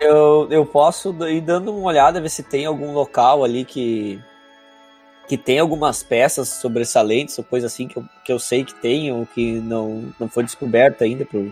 Eu, 0.00 0.48
eu 0.50 0.66
posso 0.66 1.14
ir 1.28 1.40
dando 1.40 1.74
uma 1.74 1.88
olhada, 1.88 2.20
ver 2.20 2.28
se 2.28 2.42
tem 2.42 2.66
algum 2.66 2.92
local 2.92 3.44
ali 3.44 3.64
que 3.64 4.20
que 5.28 5.38
tem 5.38 5.60
algumas 5.60 6.02
peças 6.02 6.48
sobressalentes 6.48 7.38
ou 7.38 7.44
coisa 7.44 7.66
assim 7.66 7.86
que 7.86 7.96
eu, 7.96 8.04
que 8.24 8.32
eu 8.32 8.38
sei 8.38 8.64
que 8.64 8.74
tem 8.74 9.12
ou 9.12 9.24
que 9.24 9.52
não, 9.60 10.12
não 10.18 10.28
foi 10.28 10.42
descoberto 10.42 11.04
ainda, 11.04 11.24
por, 11.24 11.46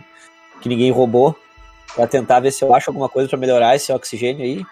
que 0.61 0.69
ninguém 0.69 0.91
roubou, 0.91 1.35
Pra 1.95 2.07
tentar 2.07 2.39
ver 2.39 2.51
se 2.51 2.63
eu 2.63 2.73
acho 2.73 2.89
alguma 2.89 3.09
coisa 3.09 3.27
pra 3.27 3.37
melhorar 3.37 3.75
esse 3.75 3.91
oxigênio 3.91 4.43
aí. 4.43 4.65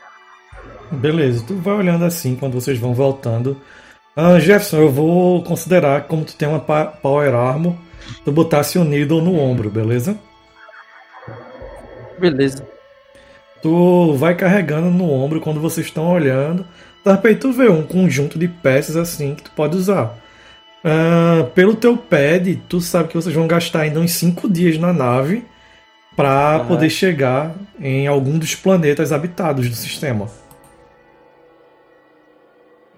Beleza, 0.91 1.43
tu 1.45 1.55
vai 1.55 1.75
olhando 1.75 2.05
assim 2.05 2.35
quando 2.35 2.53
vocês 2.53 2.79
vão 2.79 2.93
voltando. 2.93 3.59
Ah, 4.15 4.39
Jefferson, 4.39 4.77
eu 4.77 4.89
vou 4.89 5.43
considerar 5.43 6.03
como 6.07 6.23
tu 6.23 6.35
tem 6.35 6.47
uma 6.47 6.59
Power 6.59 7.33
Armor, 7.35 7.75
tu 8.23 8.31
botasse 8.31 8.77
o 8.77 8.83
Needle 8.83 9.21
no 9.21 9.35
ombro, 9.39 9.69
beleza? 9.69 10.17
Beleza. 12.17 12.67
Tu 13.61 14.13
vai 14.15 14.35
carregando 14.35 14.89
no 14.89 15.09
ombro 15.11 15.41
quando 15.41 15.59
vocês 15.59 15.87
estão 15.87 16.11
olhando. 16.11 16.65
De 17.05 17.11
repente 17.11 17.39
tu 17.41 17.51
vê 17.51 17.69
um 17.69 17.85
conjunto 17.85 18.37
de 18.39 18.47
peças 18.47 18.95
assim 18.95 19.35
que 19.35 19.43
tu 19.43 19.51
pode 19.51 19.75
usar. 19.77 20.17
Ah, 20.83 21.45
pelo 21.55 21.75
teu 21.75 21.97
pad, 21.97 22.55
tu 22.69 22.79
sabe 22.81 23.09
que 23.09 23.15
vocês 23.15 23.35
vão 23.35 23.47
gastar 23.47 23.81
ainda 23.81 23.99
uns 23.99 24.11
5 24.13 24.49
dias 24.49 24.77
na 24.77 24.93
nave. 24.93 25.45
para 26.15 26.59
Aham. 26.59 26.67
poder 26.67 26.89
chegar 26.89 27.55
em 27.79 28.05
algum 28.07 28.37
dos 28.37 28.53
planetas 28.55 29.11
habitados 29.13 29.69
do 29.69 29.75
sistema. 29.75 30.29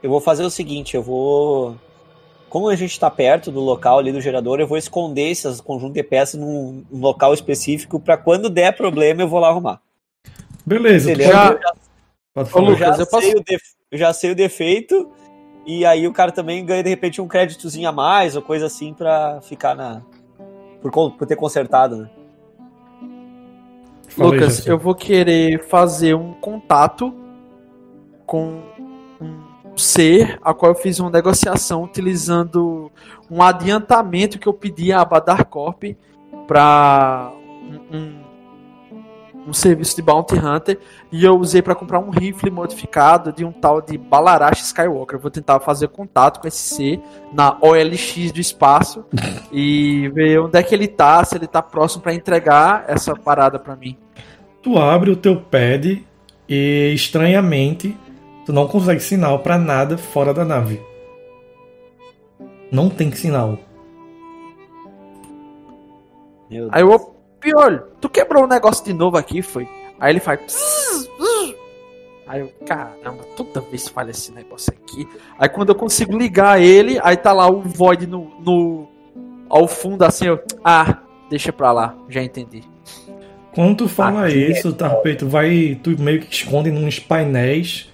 Eu 0.01 0.09
vou 0.09 0.19
fazer 0.21 0.43
o 0.43 0.49
seguinte, 0.49 0.95
eu 0.95 1.03
vou. 1.03 1.77
Como 2.51 2.67
a 2.67 2.75
gente 2.75 2.99
tá 2.99 3.09
perto 3.09 3.49
do 3.49 3.61
local 3.61 3.97
ali 3.97 4.11
do 4.11 4.19
gerador, 4.19 4.59
eu 4.59 4.67
vou 4.67 4.77
esconder 4.77 5.29
esses 5.29 5.61
conjunto 5.61 5.93
de 5.93 6.03
peças 6.03 6.37
num, 6.37 6.83
num 6.91 6.99
local 6.99 7.33
específico 7.33 7.97
para 7.97 8.17
quando 8.17 8.49
der 8.49 8.75
problema 8.75 9.21
eu 9.21 9.27
vou 9.29 9.39
lá 9.39 9.47
arrumar. 9.47 9.79
Beleza, 10.65 11.13
tu 11.13 11.21
já- 11.21 11.47
pode- 11.53 11.63
Eu 11.63 11.63
já, 11.63 12.41
Ô, 12.41 12.45
falar. 12.45 12.69
eu 12.71 12.75
já 12.75 12.85
Lucas, 12.87 12.99
eu 12.99 13.07
posso- 13.07 13.27
sei 13.27 13.35
o 13.37 13.41
def- 13.43 13.73
eu 13.89 13.97
já 13.97 14.11
sei 14.11 14.31
o 14.31 14.35
defeito 14.35 15.09
e 15.65 15.85
aí 15.85 16.05
o 16.05 16.11
cara 16.11 16.29
também 16.33 16.65
ganha 16.65 16.83
de 16.83 16.89
repente 16.89 17.21
um 17.21 17.27
créditozinho 17.27 17.87
a 17.87 17.91
mais 17.93 18.35
ou 18.35 18.41
coisa 18.41 18.65
assim 18.65 18.93
pra 18.93 19.39
ficar 19.41 19.73
na. 19.73 20.01
Por, 20.81 20.91
con- 20.91 21.11
por 21.11 21.25
ter 21.25 21.37
consertado, 21.37 21.95
né? 21.95 22.09
Fala 24.09 24.33
aí, 24.33 24.39
Lucas, 24.39 24.67
eu 24.67 24.77
vou 24.77 24.93
querer 24.93 25.63
fazer 25.69 26.15
um 26.15 26.33
contato 26.33 27.13
com 28.25 28.61
ser 29.75 30.37
a 30.41 30.53
qual 30.53 30.71
eu 30.73 30.75
fiz 30.77 30.99
uma 30.99 31.09
negociação 31.09 31.83
utilizando 31.83 32.91
um 33.29 33.41
adiantamento 33.41 34.37
que 34.37 34.47
eu 34.47 34.53
pedi 34.53 34.91
à 34.91 35.03
Badar 35.05 35.45
Corp 35.45 35.83
para 36.47 37.31
um, 37.91 37.97
um- 37.97 38.21
um 39.47 39.53
serviço 39.53 39.95
de 39.95 40.03
Bounty 40.03 40.35
Hunter 40.35 40.77
e 41.11 41.25
eu 41.25 41.35
usei 41.35 41.63
para 41.63 41.73
comprar 41.73 41.97
um 41.99 42.11
rifle 42.11 42.51
modificado 42.51 43.33
de 43.33 43.43
um 43.43 43.51
tal 43.51 43.81
de 43.81 43.97
Balarash 43.97 44.61
Skywalker. 44.61 45.15
Eu 45.17 45.21
vou 45.21 45.31
tentar 45.31 45.59
fazer 45.59 45.87
contato 45.87 46.39
com 46.39 46.47
esse 46.47 46.75
ser 46.75 47.01
na 47.33 47.57
OLX 47.59 48.31
do 48.31 48.39
espaço 48.39 49.03
e 49.51 50.09
ver 50.13 50.39
onde 50.41 50.59
é 50.59 50.61
que 50.63 50.75
ele 50.75 50.87
tá, 50.87 51.23
se 51.23 51.35
ele 51.37 51.47
tá 51.47 51.61
próximo 51.61 52.03
para 52.03 52.13
entregar 52.13 52.85
essa 52.87 53.15
parada 53.15 53.57
para 53.57 53.75
mim. 53.75 53.97
Tu 54.61 54.77
abre 54.77 55.09
o 55.09 55.15
teu 55.15 55.37
pad 55.41 56.05
e 56.47 56.91
estranhamente 56.93 57.97
tu 58.45 58.53
não 58.53 58.67
consegue 58.67 58.99
sinal 58.99 59.39
pra 59.39 59.57
nada 59.57 59.97
fora 59.97 60.33
da 60.33 60.45
nave. 60.45 60.81
Não 62.71 62.89
tem 62.89 63.11
sinal. 63.11 63.57
Meu 66.49 66.69
Aí 66.71 66.81
eu, 66.81 67.15
Piolho, 67.39 67.83
tu 67.99 68.09
quebrou 68.09 68.43
o 68.43 68.47
negócio 68.47 68.83
de 68.85 68.93
novo 68.93 69.17
aqui, 69.17 69.41
foi? 69.41 69.67
Aí 69.99 70.11
ele 70.11 70.19
faz. 70.19 70.39
"Pss, 70.41 71.07
pss". 71.17 71.55
Aí 72.27 72.39
eu, 72.41 72.51
caramba, 72.65 73.23
toda 73.35 73.59
vez 73.61 73.87
falha 73.87 74.11
esse 74.11 74.31
negócio 74.31 74.71
aqui. 74.73 75.07
Aí 75.37 75.49
quando 75.49 75.69
eu 75.69 75.75
consigo 75.75 76.17
ligar 76.17 76.61
ele, 76.61 76.99
aí 77.03 77.17
tá 77.17 77.33
lá 77.33 77.49
o 77.49 77.61
Void 77.61 78.07
no, 78.07 78.31
no 78.39 78.87
ao 79.49 79.67
fundo 79.67 80.03
assim, 80.03 80.27
eu. 80.27 80.39
Ah, 80.63 80.99
deixa 81.29 81.51
pra 81.51 81.71
lá, 81.71 81.95
já 82.07 82.23
entendi. 82.23 82.63
Quando 83.53 83.79
tu 83.79 83.89
fala 83.89 84.27
Aqui 84.27 84.45
é 84.45 84.51
isso, 84.51 84.71
Tarpei, 84.71 85.15
tu 85.15 85.27
vai. 85.27 85.77
Tu 85.83 86.01
meio 86.01 86.21
que 86.21 86.33
esconde 86.33 86.71
nos 86.71 86.99
painéis. 86.99 87.90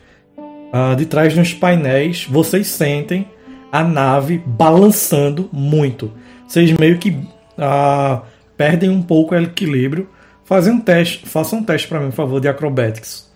Ah, 0.72 0.96
de 0.96 1.06
trás 1.06 1.34
dos 1.34 1.54
painéis, 1.54 2.26
vocês 2.26 2.68
sentem 2.68 3.28
a 3.72 3.84
nave 3.84 4.38
balançando 4.46 5.50
muito. 5.52 6.12
Vocês 6.48 6.72
meio 6.74 6.98
que 6.98 7.28
ah, 7.58 8.24
perdem 8.56 8.90
um 8.90 9.02
pouco 9.02 9.36
o 9.36 9.38
equilíbrio. 9.38 10.10
Fazem 10.44 10.74
um 10.74 10.80
teste. 10.80 11.28
Façam 11.28 11.60
um 11.60 11.64
teste 11.64 11.88
pra 11.88 12.00
mim, 12.00 12.10
por 12.10 12.16
favor, 12.16 12.40
de 12.40 12.48
acrobatics. 12.48 13.30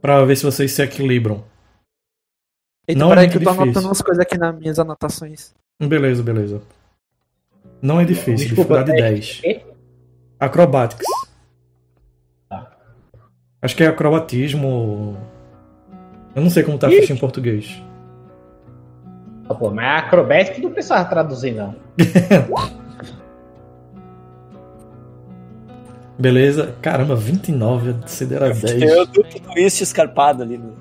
Pra 0.00 0.24
ver 0.24 0.36
se 0.36 0.44
vocês 0.44 0.70
se 0.72 0.82
equilibram. 0.82 1.44
Eita, 2.86 2.98
Não 2.98 3.08
é 3.08 3.10
peraí 3.10 3.26
muito 3.26 3.32
que 3.32 3.38
eu 3.38 3.42
tô 3.44 3.50
difícil. 3.50 3.62
anotando 3.64 3.86
umas 3.88 4.02
coisas 4.02 4.20
aqui 4.22 4.36
nas 4.38 4.56
minhas 4.58 4.78
anotações. 4.78 5.54
Beleza, 5.80 6.22
beleza. 6.22 6.62
Não 7.80 8.00
é 8.00 8.04
difícil, 8.04 8.48
Desculpa, 8.48 8.82
dificuldade 8.84 8.90
teste 8.92 9.42
10. 9.42 9.54
de 9.56 9.60
quê? 9.60 9.66
Acrobatics. 10.38 11.04
Tá. 12.48 12.70
Acho 13.60 13.76
que 13.76 13.82
é 13.84 13.86
acrobatismo. 13.88 15.16
Eu 16.34 16.42
não 16.42 16.50
sei 16.50 16.62
como 16.62 16.78
tá 16.78 16.86
a 16.86 16.90
ficha 16.90 17.12
em 17.12 17.16
português. 17.16 17.82
Ah, 19.48 19.54
Pô, 19.54 19.70
mas 19.70 20.04
acrobético 20.04 20.62
não 20.62 20.70
precisava 20.70 21.04
traduzir, 21.08 21.52
não. 21.52 21.74
Beleza? 26.18 26.74
Caramba, 26.80 27.16
29, 27.16 27.96
a 28.04 28.06
CD 28.06 28.36
era 28.36 28.54
10. 28.54 28.82
Eu 28.82 29.06
duplo 29.06 29.40
twist 29.40 29.82
escarpado 29.82 30.42
ali. 30.42 30.56
No... 30.56 30.74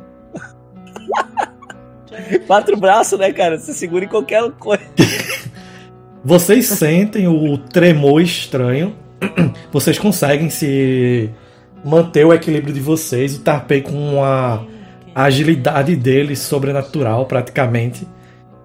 Quatro 2.46 2.78
braços, 2.78 3.18
né, 3.18 3.32
cara? 3.34 3.58
Você 3.58 3.74
segura 3.74 4.06
em 4.06 4.08
qualquer 4.08 4.50
coisa. 4.52 4.84
Vocês 6.24 6.68
sentem 6.68 7.28
o 7.28 7.58
tremor 7.58 8.22
estranho. 8.22 8.96
Vocês 9.72 9.98
conseguem 9.98 10.52
se 10.52 11.32
manter 11.84 12.24
o 12.26 12.32
equilíbrio 12.34 12.74
de 12.74 12.80
vocês. 12.80 13.36
O 13.36 13.42
Tarpei 13.42 13.82
com 13.82 14.24
a 15.14 15.24
agilidade 15.24 15.96
dele 15.96 16.36
sobrenatural, 16.36 17.26
praticamente. 17.26 18.08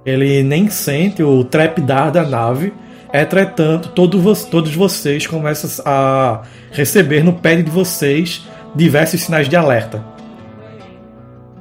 Ele 0.05 0.43
nem 0.43 0.71
sente 0.71 1.23
o 1.23 1.45
trepidar 1.45 2.13
da 2.13 2.23
nave. 2.23 2.73
Entretanto, 3.13 3.89
todo 3.91 4.21
todos 4.47 4.75
vocês 4.75 5.27
começam 5.27 5.83
a 5.85 6.43
receber 6.71 7.25
no 7.25 7.33
pad 7.33 7.63
de 7.63 7.71
vocês 7.71 8.47
diversos 8.75 9.23
sinais 9.23 9.49
de 9.49 9.57
alerta. 9.57 10.05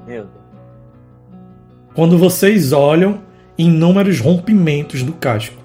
Meu 0.06 0.24
Deus. 0.24 0.36
Quando 1.96 2.18
vocês 2.18 2.72
olham, 2.74 3.22
inúmeros 3.58 4.20
rompimentos 4.20 5.02
do 5.02 5.14
casco. 5.14 5.56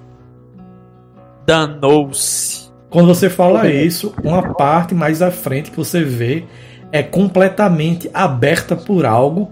Danou-se. 1.45 2.71
Quando 2.89 3.07
você 3.07 3.29
fala 3.29 3.69
isso, 3.69 4.13
uma 4.23 4.53
parte 4.53 4.93
mais 4.93 5.21
à 5.21 5.31
frente 5.31 5.71
que 5.71 5.77
você 5.77 6.03
vê 6.03 6.45
é 6.91 7.01
completamente 7.03 8.09
aberta 8.13 8.75
por 8.75 9.05
algo. 9.05 9.51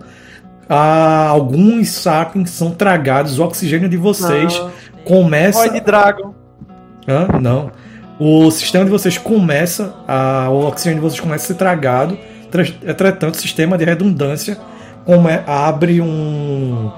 Ah, 0.67 1.27
alguns 1.29 1.89
sapiens 1.89 2.51
são 2.51 2.71
tragados, 2.71 3.39
o 3.39 3.43
oxigênio 3.43 3.89
de 3.89 3.97
vocês 3.97 4.61
começa. 5.05 5.59
Void 5.59 5.79
Dragon. 5.81 6.33
Hã? 7.07 7.27
Não. 7.41 7.71
O 8.19 8.51
sistema 8.51 8.83
de 8.85 8.91
vocês 8.91 9.17
começa, 9.17 9.95
a, 10.07 10.47
o 10.51 10.67
oxigênio 10.67 11.01
de 11.01 11.09
vocês 11.09 11.19
começa 11.21 11.45
a 11.45 11.47
ser 11.47 11.53
tragado. 11.55 12.17
Tra- 12.51 12.63
Entretanto, 12.85 13.35
o 13.35 13.37
sistema 13.37 13.77
de 13.77 13.85
redundância 13.85 14.57
come- 15.05 15.39
abre 15.47 16.01
um. 16.01 16.91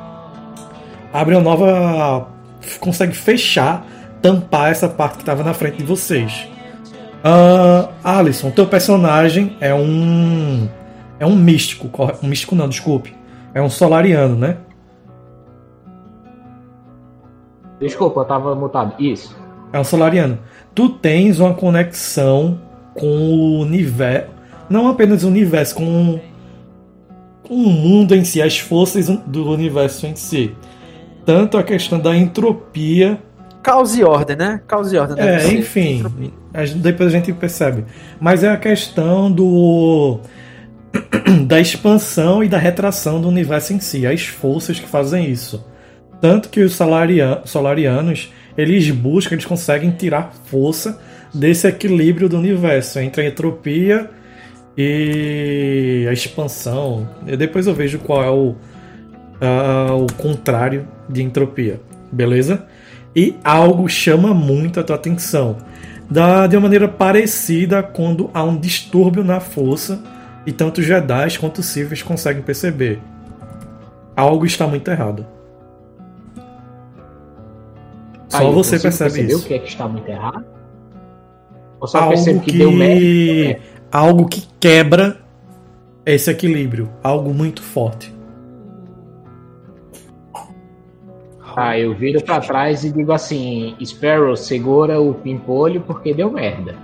Abre 1.14 1.36
uma 1.36 1.44
nova. 1.44 2.28
Consegue 2.80 3.14
fechar, 3.16 3.86
tampar 4.22 4.72
essa 4.72 4.88
parte 4.90 5.16
que 5.16 5.22
estava 5.22 5.44
na 5.44 5.54
frente 5.54 5.78
de 5.78 5.84
vocês. 5.84 6.48
Ah, 7.24 7.90
Alisson, 8.04 8.50
teu 8.52 8.66
personagem 8.68 9.56
é 9.60 9.74
um. 9.74 10.68
É 11.20 11.26
um 11.26 11.36
místico. 11.36 11.90
Um 12.24 12.28
místico 12.28 12.56
não, 12.56 12.68
desculpe. 12.68 13.16
É 13.54 13.62
um 13.62 13.70
solariano, 13.70 14.36
né? 14.36 14.58
Desculpa, 17.80 18.22
eu 18.22 18.26
tava 18.26 18.56
mutado. 18.56 18.94
Isso. 19.00 19.36
É 19.74 19.80
um 19.80 19.84
solariano. 19.84 20.40
Tu 20.74 20.90
tens 20.90 21.40
uma 21.40 21.54
conexão 21.54 22.60
com 22.94 23.08
o 23.08 23.60
universo. 23.60 24.30
Não 24.70 24.88
apenas 24.88 25.24
o 25.24 25.28
universo, 25.28 25.76
com, 25.76 26.20
com 27.44 27.54
o 27.56 27.70
mundo 27.70 28.16
em 28.16 28.24
si, 28.24 28.42
as 28.42 28.58
forças 28.58 29.08
do 29.10 29.50
universo 29.50 30.08
em 30.08 30.16
si. 30.16 30.56
Tanto 31.26 31.58
a 31.58 31.64
questão 31.64 32.00
da 32.00 32.16
entropia. 32.16 33.22
Caos 33.64 33.96
e 33.96 34.04
ordem, 34.04 34.36
né? 34.36 34.62
Caos 34.68 34.92
e 34.92 34.98
ordem. 34.98 35.16
deve 35.16 35.48
É, 35.48 35.54
enfim. 35.60 36.04
a 36.54 36.66
gente- 36.66 36.80
depois 36.80 37.10
a 37.10 37.12
gente 37.18 37.32
percebe. 37.34 37.86
Mas 38.20 38.44
é 38.44 38.50
a 38.50 38.58
questão 38.58 39.32
do. 39.32 40.20
da 41.48 41.60
expansão 41.60 42.44
e 42.44 42.50
da 42.50 42.58
retração 42.58 43.22
do 43.22 43.28
universo 43.28 43.74
em 43.74 43.80
si. 43.80 44.06
As 44.06 44.26
forças 44.26 44.80
que 44.80 44.88
fazem 44.88 45.30
isso. 45.30 45.66
Tanto 46.20 46.50
que 46.50 46.60
os 46.62 46.74
salaria- 46.76 47.42
solarianos, 47.46 48.32
eles 48.58 48.90
buscam, 48.92 49.36
eles 49.36 49.46
conseguem 49.46 49.92
tirar 49.92 50.32
força 50.46 51.00
desse 51.34 51.68
equilíbrio 51.68 52.28
do 52.28 52.38
universo 52.38 53.00
entre 53.00 53.22
a 53.22 53.28
entropia 53.28 54.10
e 54.78 56.06
a 56.10 56.14
expansão. 56.14 57.08
E 57.28 57.36
depois 57.38 57.68
eu 57.68 57.74
vejo 57.74 58.00
qual 58.00 58.24
é 58.24 58.30
o, 58.30 58.56
o 60.04 60.14
contrário 60.22 60.88
de 61.10 61.24
entropia, 61.24 61.80
beleza? 62.12 62.66
E 63.16 63.36
algo 63.44 63.88
chama 63.90 64.34
muito 64.34 64.80
a 64.80 64.84
tua 64.84 64.96
atenção. 64.96 65.58
Da, 66.10 66.46
de 66.48 66.56
uma 66.56 66.64
maneira 66.64 66.88
parecida 66.88 67.82
quando 67.82 68.30
há 68.34 68.44
um 68.44 68.58
distúrbio 68.58 69.24
na 69.24 69.40
força 69.40 70.02
e 70.46 70.52
tanto 70.52 70.82
Jedi 70.82 71.38
quanto 71.40 71.64
Siths 71.64 72.02
conseguem 72.02 72.42
perceber. 72.42 73.00
Algo 74.16 74.46
está 74.46 74.68
muito 74.68 74.90
errado. 74.90 75.26
Só 78.28 78.48
Aí, 78.48 78.54
você 78.54 78.80
percebe 78.80 79.22
isso. 79.22 79.40
o 79.40 79.48
que 79.48 79.54
é 79.54 79.60
que 79.60 79.68
está 79.68 79.88
muito 79.88 80.08
errado? 80.08 80.46
Ou 81.80 81.88
só 81.88 82.00
algo 82.00 82.40
que, 82.42 82.52
que, 82.52 82.58
deu 82.58 82.72
merda? 82.72 83.60
algo 83.92 84.26
que 84.28 84.48
quebra 84.60 85.18
esse 86.06 86.30
equilíbrio, 86.32 86.90
algo 87.04 87.34
muito 87.34 87.62
forte. 87.62 88.14
Ah, 91.56 91.78
eu 91.78 91.94
viro 91.94 92.24
pra 92.24 92.40
trás 92.40 92.84
e 92.84 92.92
digo 92.92 93.12
assim: 93.12 93.76
Sparrow, 93.84 94.36
segura 94.36 95.00
o 95.02 95.14
pimpolho 95.14 95.82
porque 95.82 96.14
deu 96.14 96.32
merda. 96.32 96.76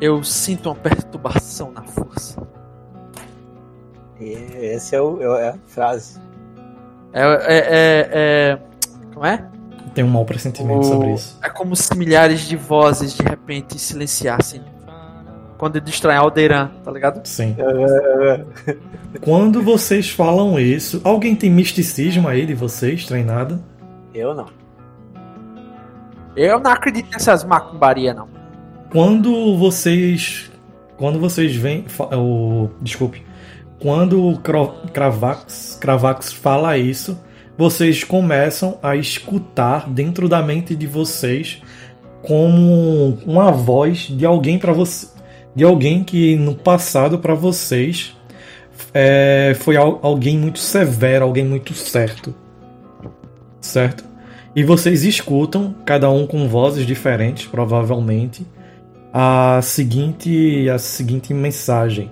Eu 0.00 0.22
sinto 0.22 0.66
uma 0.68 0.74
perturbação 0.76 1.72
na 1.72 1.82
força. 1.82 2.40
E 4.20 4.32
esse 4.32 4.94
é, 4.94 5.00
o, 5.00 5.20
é 5.36 5.50
a 5.50 5.54
frase. 5.66 6.20
É, 7.12 7.22
é, 7.22 7.58
é, 7.58 8.08
é- 8.12 8.58
Como 9.14 9.24
é? 9.26 9.44
Tem 9.94 10.04
um 10.04 10.08
mau 10.08 10.24
pressentimento 10.24 10.80
O- 10.80 10.84
sobre 10.84 11.12
isso. 11.14 11.38
É 11.42 11.48
como 11.48 11.74
se 11.74 11.96
milhares 11.96 12.40
de 12.42 12.56
vozes 12.56 13.14
de 13.14 13.22
repente 13.22 13.78
silenciassem. 13.78 14.62
Quando 15.58 15.80
distrai 15.80 16.16
Alderan, 16.16 16.70
tá 16.84 16.90
ligado? 16.92 17.20
Sim. 17.26 17.56
Quando 19.20 19.60
vocês 19.62 20.08
falam 20.08 20.58
isso, 20.58 21.00
alguém 21.04 21.34
tem 21.34 21.50
misticismo 21.50 22.28
aí 22.28 22.46
de 22.46 22.54
vocês, 22.54 23.04
treinado? 23.04 23.60
Eu 24.14 24.34
não. 24.34 24.46
Eu 26.36 26.60
não 26.60 26.70
acredito 26.70 27.10
nessas 27.10 27.42
macumbarias, 27.44 28.14
não. 28.14 28.28
Quando 28.92 29.56
vocês. 29.56 30.50
Quando 30.96 31.18
vocês 31.18 31.54
veem. 31.56 31.84
fa- 31.88 32.16
O, 32.16 32.70
desculpe. 32.80 33.24
Quando 33.80 34.24
o 34.24 34.38
Cravax, 34.92 35.76
Cravax 35.80 36.32
fala 36.32 36.76
isso, 36.78 37.18
vocês 37.56 38.02
começam 38.04 38.78
a 38.82 38.96
escutar 38.96 39.88
dentro 39.88 40.28
da 40.28 40.40
mente 40.42 40.74
de 40.74 40.86
vocês 40.86 41.62
como 42.22 43.18
uma 43.26 43.50
voz 43.52 43.98
de 44.08 44.24
alguém 44.26 44.58
para 44.58 44.72
você. 44.72 45.08
De 45.58 45.64
alguém 45.64 46.04
que 46.04 46.36
no 46.36 46.54
passado 46.54 47.18
para 47.18 47.34
vocês 47.34 48.16
é, 48.94 49.56
foi 49.58 49.76
al- 49.76 49.98
alguém 50.04 50.38
muito 50.38 50.60
severo, 50.60 51.24
alguém 51.24 51.44
muito 51.44 51.74
certo. 51.74 52.32
Certo? 53.60 54.04
E 54.54 54.62
vocês 54.62 55.02
escutam, 55.02 55.74
cada 55.84 56.08
um 56.12 56.28
com 56.28 56.46
vozes 56.46 56.86
diferentes, 56.86 57.48
provavelmente, 57.48 58.46
a 59.12 59.58
seguinte, 59.60 60.70
a 60.70 60.78
seguinte 60.78 61.34
mensagem: 61.34 62.08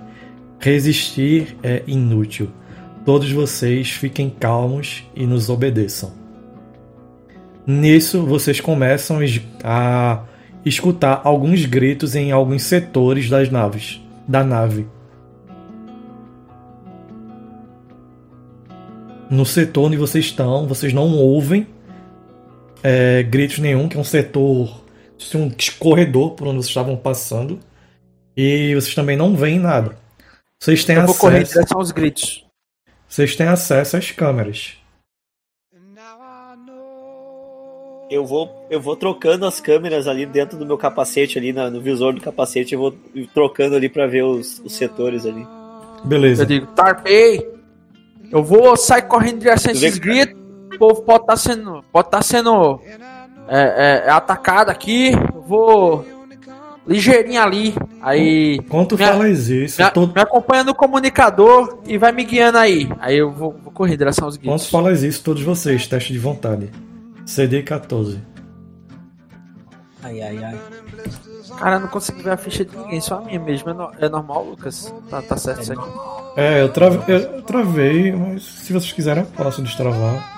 Resistir 0.58 1.56
é 1.62 1.84
inútil. 1.86 2.50
Todos 3.04 3.30
vocês 3.30 3.90
fiquem 3.90 4.28
calmos 4.28 5.04
e 5.14 5.24
nos 5.24 5.48
obedeçam. 5.48 6.12
Nisso, 7.64 8.26
vocês 8.26 8.60
começam 8.60 9.20
a 9.62 10.24
escutar 10.68 11.20
alguns 11.24 11.64
gritos 11.64 12.16
em 12.16 12.32
alguns 12.32 12.64
setores 12.64 13.30
das 13.30 13.48
naves, 13.50 14.00
da 14.26 14.42
nave. 14.42 14.86
No 19.30 19.46
setor 19.46 19.86
onde 19.86 19.96
vocês 19.96 20.24
estão, 20.26 20.66
vocês 20.66 20.92
não 20.92 21.16
ouvem 21.16 21.66
é, 22.82 23.22
gritos 23.22 23.58
nenhum, 23.58 23.88
que 23.88 23.96
é 23.96 24.00
um 24.00 24.04
setor, 24.04 24.82
um 25.34 25.50
corredor 25.78 26.32
por 26.32 26.48
onde 26.48 26.58
vocês 26.58 26.68
estavam 26.68 26.96
passando. 26.96 27.58
E 28.36 28.74
vocês 28.74 28.94
também 28.94 29.16
não 29.16 29.34
veem 29.34 29.58
nada. 29.58 29.96
Vocês 30.60 30.84
têm 30.84 30.96
Eu 30.96 31.06
vou 31.06 31.14
correr 31.14 31.38
em 31.38 31.42
acesso. 31.42 31.54
direção 31.54 31.78
aos 31.78 31.90
gritos. 31.90 32.44
Vocês 33.08 33.34
têm 33.34 33.46
acesso 33.46 33.96
às 33.96 34.10
câmeras. 34.10 34.76
Eu 38.08 38.24
vou, 38.24 38.66
eu 38.70 38.80
vou 38.80 38.94
trocando 38.94 39.44
as 39.46 39.60
câmeras 39.60 40.06
ali 40.06 40.24
dentro 40.26 40.56
do 40.56 40.64
meu 40.64 40.78
capacete, 40.78 41.38
ali 41.38 41.52
na- 41.52 41.68
no 41.70 41.80
visor 41.80 42.12
do 42.14 42.20
capacete, 42.20 42.72
eu 42.74 42.78
vou 42.80 42.94
trocando 43.34 43.74
ali 43.74 43.88
pra 43.88 44.06
ver 44.06 44.22
os, 44.22 44.60
os 44.64 44.74
setores 44.76 45.26
ali. 45.26 45.44
Beleza. 46.04 46.42
Eu 46.42 46.46
digo, 46.46 46.66
Tarpei, 46.68 47.48
eu 48.30 48.44
vou 48.44 48.76
sair 48.76 49.02
correndo 49.02 49.36
em 49.36 49.38
direção 49.40 49.70
a 49.70 49.74
esses 49.74 49.98
gritos. 49.98 50.40
O 50.74 50.78
povo 50.78 51.02
pode 51.02 51.22
estar 51.22 51.36
sendo, 51.36 51.82
pode 51.92 52.10
tá 52.10 52.22
sendo 52.22 52.80
é, 53.48 54.04
é, 54.06 54.10
atacado 54.10 54.68
aqui. 54.70 55.10
Eu 55.34 55.40
vou 55.42 56.04
ligeirinho 56.86 57.42
ali. 57.42 57.74
Aí 58.00 58.60
Minha- 58.96 59.12
falas 59.12 59.48
isso, 59.48 59.82
me, 59.82 59.90
todo- 59.90 60.14
me 60.14 60.20
acompanha 60.20 60.62
no 60.62 60.74
comunicador 60.74 61.78
e 61.86 61.98
vai 61.98 62.12
me 62.12 62.22
guiando 62.24 62.58
aí. 62.58 62.88
Aí 63.00 63.16
eu 63.18 63.32
vou, 63.32 63.52
vou 63.62 63.72
correr 63.72 63.94
em 63.94 63.98
direção 63.98 64.26
aos 64.26 64.36
gritos. 64.36 64.70
falas 64.70 65.02
isso, 65.02 65.24
todos 65.24 65.42
vocês, 65.42 65.86
teste 65.88 66.12
de 66.12 66.18
vontade. 66.20 66.70
CD 67.26 67.62
14. 67.62 68.20
Ai, 70.02 70.22
ai, 70.22 70.44
ai. 70.44 70.60
Cara, 71.58 71.76
eu 71.76 71.80
não 71.80 71.88
consigo 71.88 72.22
ver 72.22 72.30
a 72.30 72.36
ficha 72.36 72.64
de 72.64 72.76
ninguém, 72.76 73.00
só 73.00 73.16
a 73.18 73.20
minha 73.22 73.40
mesmo. 73.40 73.70
É, 73.70 73.72
no- 73.74 73.90
é 73.98 74.08
normal, 74.08 74.44
Lucas? 74.44 74.92
Tá, 75.10 75.20
tá 75.22 75.36
certo 75.36 75.62
isso 75.62 75.72
aqui. 75.72 75.88
É, 76.36 76.62
eu, 76.62 76.72
tra- 76.72 76.88
eu 77.08 77.42
travei, 77.42 78.12
mas 78.12 78.44
se 78.44 78.72
vocês 78.72 78.92
quiserem 78.92 79.24
eu 79.24 79.30
posso 79.44 79.62
destravar. 79.62 80.34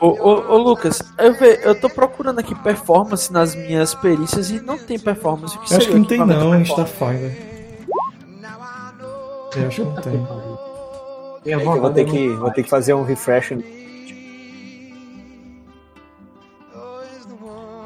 Ô, 0.00 0.08
ô, 0.08 0.52
ô, 0.54 0.58
Lucas, 0.58 1.02
eu, 1.18 1.32
ve, 1.34 1.58
eu 1.64 1.74
tô 1.80 1.90
procurando 1.90 2.38
aqui 2.38 2.54
performance 2.54 3.32
nas 3.32 3.54
minhas 3.56 3.94
perícias 3.96 4.50
e 4.50 4.60
não 4.60 4.78
tem 4.78 4.98
performance. 4.98 5.56
O 5.56 5.60
que 5.60 5.72
Eu 5.72 5.76
acho 5.78 5.88
que 5.88 5.94
não 5.94 6.04
tem 6.04 6.18
não 6.18 6.26
em 6.54 6.62
performance? 6.64 6.70
Starfinder. 6.70 7.48
Eu 9.56 9.66
acho 9.66 9.82
que 9.82 9.88
não 9.88 9.94
tem. 10.02 10.26
É 11.46 11.54
eu 11.54 11.60
vou 11.80 11.90
ter 11.90 12.04
que, 12.04 12.28
vou 12.28 12.50
ter 12.52 12.62
que 12.62 12.68
fazer 12.70 12.94
um 12.94 13.02
refresh. 13.02 13.52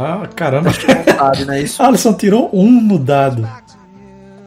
Ah, 0.03 0.29
caramba. 0.35 0.71
Vontade, 0.71 1.45
né? 1.45 1.61
Isso. 1.61 1.83
Alisson 1.83 2.15
tirou 2.15 2.51
um 2.53 2.71
no 2.81 2.99
dado. 2.99 3.49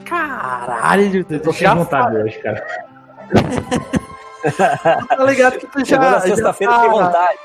Caralho, 0.06 1.26
Eu 1.30 1.40
tô 1.42 1.54
sem 1.54 1.68
vontade 1.68 2.18
hoje, 2.18 2.38
cara. 2.40 2.66
tá 5.08 5.24
ligado 5.24 5.58
que 5.58 5.68
tu 5.68 5.80
já. 5.80 5.86
Chegou 5.86 6.12
na 6.12 6.20
sexta-feira 6.20 6.74
tá 6.74 6.82
tem 6.82 6.90
vontade. 6.90 7.40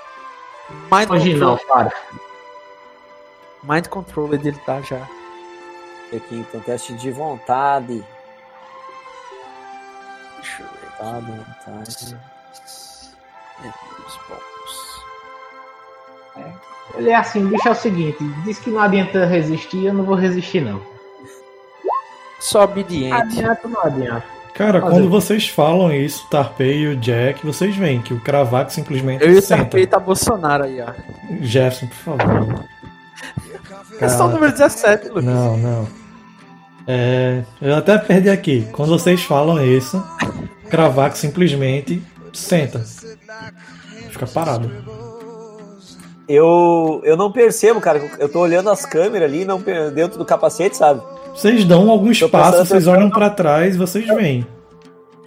Mind 0.93 1.11
Hoje 1.11 1.33
control, 1.33 1.51
não, 1.51 1.67
para. 1.67 1.93
mind 3.63 3.87
controller 3.89 4.39
dele 4.39 4.61
tá 4.65 4.81
já. 4.83 5.03
Aqui, 6.15 6.37
então, 6.37 6.61
teste 6.61 6.93
de 6.95 7.11
vontade. 7.11 8.05
Deixa 10.37 10.63
eu 10.63 10.69
ver. 10.69 10.91
Vontade, 10.99 11.27
vontade. 11.67 12.19
Os 14.07 14.19
bons. 14.29 14.51
Ele 16.97 17.11
é 17.11 17.17
assim, 17.17 17.45
o 17.45 17.49
bicho 17.49 17.69
é 17.69 17.71
o 17.71 17.75
seguinte, 17.75 18.19
diz 18.45 18.59
que 18.59 18.71
não 18.71 18.81
adianta 18.81 19.25
resistir, 19.25 19.87
eu 19.87 19.95
não 19.95 20.05
vou 20.05 20.15
resistir 20.15 20.61
não. 20.61 20.81
Só 22.41 22.65
obediente. 22.65 23.13
Adianta, 23.13 23.69
não 23.69 23.83
adianta. 23.83 24.25
Cara, 24.55 24.81
Fazer. 24.81 24.95
quando 24.95 25.09
vocês 25.09 25.49
falam 25.49 25.93
isso, 25.93 26.27
Tarpei 26.29 26.81
e 26.83 26.89
o 26.89 26.97
Jack, 26.97 27.45
vocês 27.47 27.75
veem 27.77 28.03
que 28.03 28.13
o 28.13 28.21
Cravaco 28.21 28.73
simplesmente 28.73 29.25
Eu 29.25 29.33
e 29.33 29.39
o 29.39 29.43
senta. 29.43 29.63
Tarpei 29.63 29.87
tá 29.87 29.99
Bolsonaro 29.99 30.65
aí, 30.65 30.81
ó. 30.81 30.93
Jefferson, 31.41 31.87
por 31.87 32.19
favor. 32.19 32.65
É 34.01 34.09
só 34.09 34.27
o 34.27 34.31
número 34.31 34.53
17, 34.53 35.09
Lucas. 35.09 35.25
Não, 35.25 35.57
não. 35.57 35.89
É, 36.87 37.43
eu 37.61 37.77
até 37.77 37.97
perdi 37.99 38.29
aqui. 38.31 38.67
Quando 38.73 38.89
vocês 38.89 39.23
falam 39.23 39.65
isso, 39.65 40.03
Cravaco 40.69 41.17
simplesmente 41.17 42.03
senta. 42.33 42.85
Fica 44.11 44.27
parado. 44.27 44.71
Eu, 46.33 47.01
eu 47.05 47.17
não 47.17 47.33
percebo, 47.33 47.81
cara. 47.81 47.99
Eu 48.19 48.29
tô 48.29 48.39
olhando 48.41 48.71
as 48.71 48.87
câmeras 48.87 49.29
ali 49.29 49.45
não, 49.45 49.61
dentro 49.93 50.17
do 50.19 50.25
capacete, 50.25 50.77
sabe? 50.77 51.03
Vocês 51.35 51.65
dão 51.65 51.91
alguns 51.91 52.21
passos, 52.21 52.51
pensando- 52.53 52.67
vocês 52.69 52.87
olham 52.87 53.11
pra 53.11 53.31
trás 53.31 53.75
e 53.75 53.79
vocês 53.79 54.07
veem. 54.07 54.47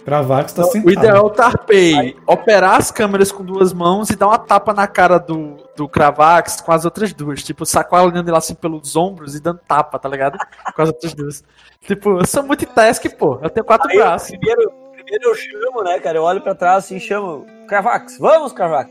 Cravaco 0.04 0.46
está 0.50 0.64
sentado. 0.64 0.86
O 0.86 0.90
ideal 0.92 1.16
é 1.16 1.20
o 1.20 1.30
Tarpei 1.30 2.14
operar 2.26 2.76
as 2.76 2.90
câmeras 2.90 3.32
com 3.32 3.42
duas 3.42 3.72
mãos 3.72 4.10
e 4.10 4.16
dar 4.16 4.26
uma 4.28 4.38
tapa 4.38 4.74
na 4.74 4.86
cara 4.86 5.16
do, 5.18 5.56
do 5.74 5.88
Cravax 5.88 6.60
com 6.60 6.72
as 6.72 6.84
outras 6.84 7.12
duas. 7.14 7.42
Tipo, 7.42 7.64
sacoalhando 7.64 8.28
ele 8.30 8.36
assim 8.36 8.54
pelos 8.54 8.96
ombros 8.96 9.34
e 9.34 9.40
dando 9.40 9.60
tapa, 9.66 9.98
tá 9.98 10.06
ligado? 10.08 10.38
Com 10.76 10.82
as 10.82 10.88
outras 10.88 11.14
duas. 11.14 11.44
Tipo, 11.86 12.18
eu 12.20 12.26
sou 12.26 12.42
multitask, 12.42 13.02
pô. 13.18 13.38
Eu 13.42 13.48
tenho 13.48 13.64
quatro 13.64 13.90
Aí, 13.90 13.96
braços. 13.96 14.28
primeiro, 14.36 14.70
primeiro 14.92 15.24
eu 15.30 15.34
chamo, 15.34 15.82
né, 15.82 15.98
cara? 16.00 16.18
Eu 16.18 16.22
olho 16.22 16.42
pra 16.42 16.54
trás 16.54 16.84
assim 16.84 16.96
e 16.96 17.00
chamo. 17.00 17.46
Cravax, 17.66 18.18
vamos, 18.18 18.52
Cravax! 18.52 18.90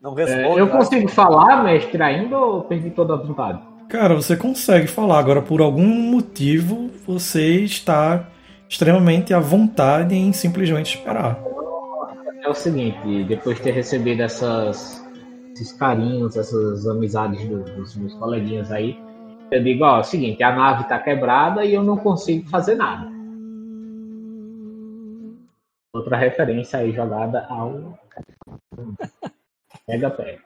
Não 0.00 0.16
É, 0.18 0.24
responde. 0.24 0.58
eu 0.60 0.66
né? 0.66 0.72
consigo 0.72 1.08
falar, 1.08 1.62
mestre, 1.64 2.02
ainda 2.02 2.38
ou 2.38 2.62
perdi 2.62 2.90
toda 2.90 3.14
a 3.14 3.16
vontade? 3.16 3.60
Cara, 3.88 4.14
você 4.14 4.36
consegue 4.36 4.86
falar. 4.86 5.18
Agora, 5.18 5.42
por 5.42 5.60
algum 5.60 5.86
motivo, 5.88 6.88
você 7.06 7.60
está 7.62 8.28
extremamente 8.68 9.32
à 9.34 9.40
vontade 9.40 10.14
em 10.14 10.32
simplesmente 10.32 10.96
esperar. 10.96 11.38
É 12.44 12.48
o 12.48 12.54
seguinte, 12.54 13.24
depois 13.24 13.56
de 13.56 13.62
ter 13.64 13.72
recebido 13.72 14.22
essas, 14.22 15.04
esses 15.52 15.72
carinhos, 15.72 16.36
essas 16.36 16.86
amizades 16.86 17.46
do- 17.48 17.64
dos 17.64 17.96
meus 17.96 18.14
coleguinhas 18.14 18.70
aí, 18.70 18.96
eu 19.50 19.62
digo, 19.62 19.84
ó, 19.84 19.96
é 19.96 20.00
o 20.00 20.04
seguinte, 20.04 20.42
a 20.42 20.54
nave 20.54 20.84
tá 20.84 20.98
quebrada 20.98 21.64
e 21.64 21.74
eu 21.74 21.82
não 21.82 21.96
consigo 21.96 22.48
fazer 22.48 22.74
nada. 22.76 23.10
Outra 25.94 26.16
referência 26.16 26.78
aí 26.78 26.92
jogada 26.92 27.46
ao 27.48 27.98
Mega 29.88 30.10
Pega. 30.10 30.38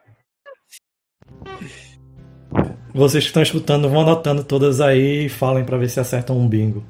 Vocês 2.94 3.24
que 3.24 3.28
estão 3.28 3.42
escutando 3.42 3.88
vão 3.88 4.02
anotando 4.02 4.44
todas 4.44 4.80
aí 4.80 5.26
e 5.26 5.28
falem 5.28 5.64
pra 5.64 5.78
ver 5.78 5.88
se 5.88 5.98
acertam 5.98 6.38
um 6.38 6.46
bingo 6.46 6.84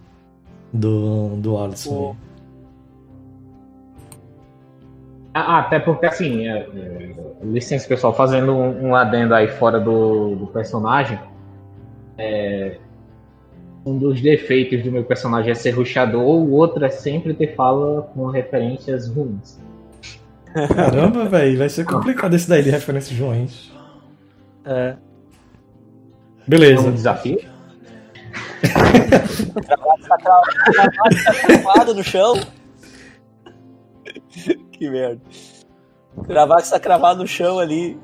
do, 0.72 1.36
do 1.36 1.56
Alisson. 1.56 2.10
aí. 2.10 2.32
Ah, 5.34 5.60
até 5.60 5.78
porque 5.78 6.04
assim, 6.04 6.46
é, 6.46 6.58
é, 6.58 7.14
licença 7.42 7.88
pessoal, 7.88 8.12
fazendo 8.12 8.52
um, 8.52 8.88
um 8.88 8.94
adendo 8.94 9.34
aí 9.34 9.48
fora 9.48 9.80
do, 9.80 10.36
do 10.36 10.46
personagem, 10.48 11.18
é, 12.18 12.76
um 13.86 13.96
dos 13.96 14.20
defeitos 14.20 14.82
do 14.82 14.92
meu 14.92 15.04
personagem 15.04 15.50
é 15.50 15.54
ser 15.54 15.70
ruxador, 15.70 16.22
o 16.22 16.52
outro 16.52 16.84
é 16.84 16.90
sempre 16.90 17.32
ter 17.32 17.54
fala 17.54 18.02
com 18.14 18.26
referências 18.26 19.08
ruins. 19.08 19.58
Caramba, 20.74 21.24
velho, 21.26 21.58
vai 21.58 21.68
ser 21.68 21.84
complicado 21.84 22.34
esse 22.34 22.48
daí 22.48 22.62
de 22.62 22.70
referências 22.70 23.18
ruins. 23.18 23.70
É. 24.64 24.88
É 24.88 24.96
Beleza. 26.46 26.88
um 26.88 26.92
desafio? 26.92 27.38
cravado 31.46 31.94
no 31.94 32.04
chão. 32.04 32.34
que 34.72 34.90
merda. 34.90 35.20
Cravax 36.26 36.70
tá 36.70 36.78
cravado 36.80 37.22
no 37.22 37.26
chão 37.26 37.58
ali. 37.58 37.98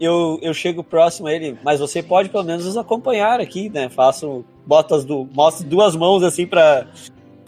Eu, 0.00 0.38
eu 0.40 0.54
chego 0.54 0.82
próximo 0.82 1.28
a 1.28 1.32
ele, 1.32 1.58
mas 1.62 1.78
você 1.78 2.02
pode 2.02 2.30
pelo 2.30 2.44
menos 2.44 2.64
nos 2.64 2.76
acompanhar 2.78 3.38
aqui, 3.38 3.68
né? 3.68 3.90
Faço, 3.90 4.42
boto 4.66 4.94
as 4.94 5.04
du 5.04 5.28
mostro 5.34 5.66
duas 5.66 5.94
mãos 5.94 6.22
assim 6.22 6.46
pra, 6.46 6.86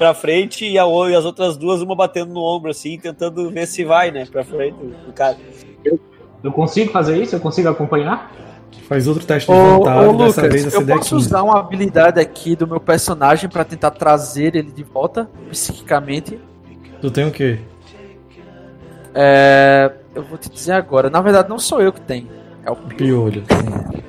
pra 0.02 0.14
frente 0.14 0.66
e, 0.66 0.76
a, 0.76 0.84
e 0.84 1.14
as 1.14 1.24
outras 1.24 1.56
duas, 1.56 1.80
uma 1.80 1.94
batendo 1.94 2.34
no 2.34 2.40
ombro, 2.40 2.72
assim, 2.72 2.98
tentando 2.98 3.48
ver 3.50 3.68
se 3.68 3.84
vai, 3.84 4.10
né? 4.10 4.26
Pra 4.26 4.42
frente 4.42 4.74
do 4.74 5.12
cara. 5.12 5.36
Eu 6.42 6.50
consigo 6.50 6.90
fazer 6.90 7.22
isso? 7.22 7.36
Eu 7.36 7.40
consigo 7.40 7.68
acompanhar? 7.68 8.32
Faz 8.88 9.06
outro 9.06 9.24
teste 9.24 9.48
de 9.48 9.56
Ô, 9.56 9.78
vontade, 9.78 10.06
ô 10.06 10.12
dessa 10.14 10.48
vez 10.48 10.64
Lucas, 10.64 10.74
a 10.74 10.82
eu 10.82 10.82
é 10.82 10.98
posso 10.98 11.14
15. 11.14 11.26
usar 11.26 11.42
uma 11.44 11.60
habilidade 11.60 12.18
aqui 12.18 12.56
do 12.56 12.66
meu 12.66 12.80
personagem 12.80 13.48
pra 13.48 13.64
tentar 13.64 13.92
trazer 13.92 14.56
ele 14.56 14.72
de 14.72 14.82
volta, 14.82 15.30
psiquicamente. 15.48 16.36
Tu 17.00 17.08
tem 17.08 17.28
o 17.28 17.30
quê? 17.30 17.60
É, 19.14 19.92
eu 20.16 20.24
vou 20.24 20.36
te 20.36 20.50
dizer 20.50 20.72
agora. 20.72 21.08
Na 21.08 21.20
verdade, 21.20 21.48
não 21.48 21.60
sou 21.60 21.80
eu 21.80 21.92
que 21.92 22.00
tenho. 22.00 22.26
É 22.64 22.70
o 22.72 22.74
Pio. 22.74 22.96
Piolho. 22.96 23.44
Sim. 23.48 24.02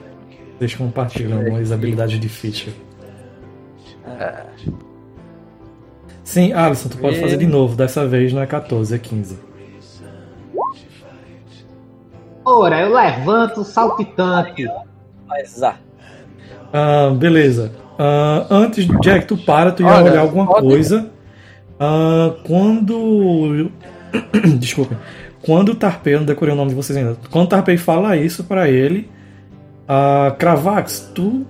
Deixa 0.59 0.73
eu 0.75 0.87
compartilhar 0.87 1.37
umas 1.37 1.71
habilidades 1.71 2.19
de 2.19 2.29
feature. 2.29 2.75
Sim, 6.33 6.51
Alisson, 6.51 6.89
tu 6.89 6.97
pode 6.97 7.17
E- 7.17 7.21
fazer 7.21 7.37
de 7.37 7.45
novo. 7.45 7.75
Dessa 7.75 8.07
vez 8.07 8.33
não 8.33 8.41
é 8.41 8.47
14, 8.47 8.95
é 8.95 8.97
15. 8.97 9.37
Ora, 12.43 12.81
eu 12.81 12.91
levanto 12.93 13.63
saltitante. 13.63 14.67
Mas, 15.27 15.61
ah, 15.61 15.75
Ah, 16.73 17.11
beleza. 17.15 17.71
Ah, 17.99 18.47
antes, 18.49 18.87
Jack, 19.03 19.27
tu 19.27 19.37
para, 19.37 19.71
tu 19.71 19.83
ia 19.83 19.87
Olha, 19.89 20.11
olhar 20.11 20.21
alguma 20.21 20.47
pode- 20.47 20.65
coisa. 20.67 21.07
Ah, 21.79 22.33
quando. 22.47 23.69
Desculpa. 24.57 24.97
Quando 25.43 25.69
o 25.73 25.75
Tarpei, 25.75 26.15
eu 26.15 26.19
não 26.19 26.25
decorei 26.25 26.51
o 26.51 26.57
nome 26.57 26.69
de 26.69 26.75
vocês 26.75 26.97
ainda. 26.97 27.15
Quando 27.29 27.45
o 27.45 27.49
Tarpei 27.49 27.77
fala 27.77 28.17
isso 28.17 28.43
pra 28.45 28.67
ele, 28.67 29.07
ah, 29.87 30.33
Cravax, 30.39 31.11
tu. 31.13 31.45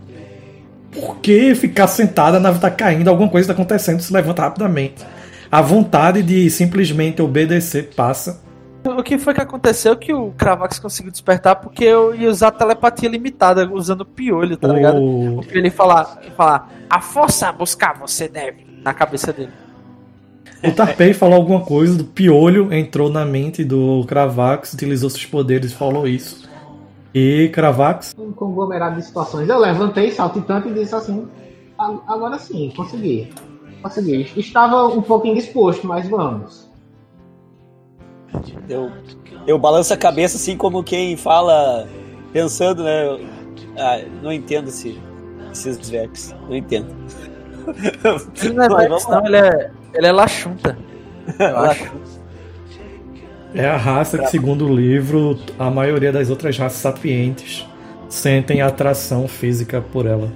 Por 0.93 1.17
que 1.17 1.55
ficar 1.55 1.87
sentada? 1.87 2.37
A 2.37 2.39
nave 2.39 2.59
tá 2.59 2.69
caindo, 2.69 3.07
alguma 3.09 3.29
coisa 3.29 3.47
tá 3.47 3.53
acontecendo, 3.53 4.01
se 4.01 4.11
levanta 4.13 4.41
rapidamente. 4.43 5.03
A 5.51 5.61
vontade 5.61 6.21
de 6.23 6.49
simplesmente 6.49 7.21
obedecer 7.21 7.91
passa. 7.95 8.41
O 8.85 9.01
que 9.01 9.17
foi 9.17 9.33
que 9.33 9.39
aconteceu 9.41 9.95
que 9.95 10.13
o 10.13 10.31
Cravax 10.31 10.77
conseguiu 10.77 11.11
despertar 11.11 11.55
porque 11.55 11.85
eu 11.85 12.13
ia 12.13 12.29
usar 12.29 12.51
telepatia 12.51 13.07
limitada 13.07 13.69
usando 13.71 14.01
o 14.01 14.05
piolho, 14.05 14.57
tá 14.57 14.67
ligado? 14.67 14.97
O- 15.01 15.35
Porque 15.37 15.57
ele 15.57 15.69
falar, 15.69 16.19
falar, 16.35 16.69
a 16.89 16.99
força 16.99 17.47
a 17.47 17.51
buscar 17.53 17.97
você 17.97 18.27
deve, 18.27 18.65
na 18.83 18.93
cabeça 18.93 19.31
dele. 19.31 19.51
O 20.63 20.71
Tarpei 20.71 21.13
falou 21.13 21.35
alguma 21.35 21.61
coisa 21.61 21.97
do 21.97 22.03
piolho, 22.03 22.73
entrou 22.73 23.09
na 23.09 23.25
mente 23.25 23.63
do 23.63 24.03
Cravax, 24.07 24.73
utilizou 24.73 25.09
seus 25.09 25.25
poderes 25.25 25.71
e 25.71 25.75
falou 25.75 26.07
isso. 26.07 26.49
E 27.13 27.49
Cravax, 27.49 28.13
Um 28.17 28.31
conglomerado 28.31 28.95
de 28.95 29.03
situações. 29.05 29.47
Eu 29.47 29.59
levantei 29.59 30.11
saltitante 30.11 30.67
e 30.69 30.73
disse 30.73 30.95
assim: 30.95 31.27
"A- 31.77 31.97
agora 32.07 32.39
sim, 32.39 32.71
consegui. 32.75 33.31
Consegui. 33.81 34.31
Estava 34.37 34.87
um 34.87 35.01
pouco 35.01 35.27
indisposto, 35.27 35.85
mas 35.85 36.07
vamos. 36.09 36.71
eu, 38.67 38.89
eu 39.45 39.59
balanço 39.59 39.93
a 39.93 39.97
cabeça 39.97 40.37
assim 40.37 40.57
como 40.57 40.83
quem 40.83 41.15
fala 41.15 41.87
pensando, 42.31 42.83
né? 42.83 43.05
Eu- 43.07 43.19
Ah, 43.77 43.99
não 44.21 44.31
entendo 44.31 44.67
esse, 44.69 44.99
esses 45.51 45.89
Vex. 45.89 46.35
Não 46.47 46.55
entendo. 46.55 46.93
Ele 48.43 48.53
não 48.53 48.63
é 48.79 48.87
Vex, 48.89 49.07
não, 49.07 49.25
ele 49.25 49.37
é, 49.37 49.71
ele 49.93 50.07
é 50.07 50.11
Lachunta. 50.11 50.77
Eu 51.39 51.57
acho. 51.57 51.91
É 53.53 53.65
a 53.65 53.77
raça 53.77 54.17
que, 54.17 54.27
segundo 54.27 54.65
o 54.67 54.75
livro, 54.75 55.37
a 55.59 55.69
maioria 55.69 56.11
das 56.11 56.29
outras 56.29 56.57
raças 56.57 56.79
sapientes 56.79 57.67
sentem 58.09 58.61
atração 58.61 59.27
física 59.27 59.81
por 59.81 60.05
ela. 60.05 60.31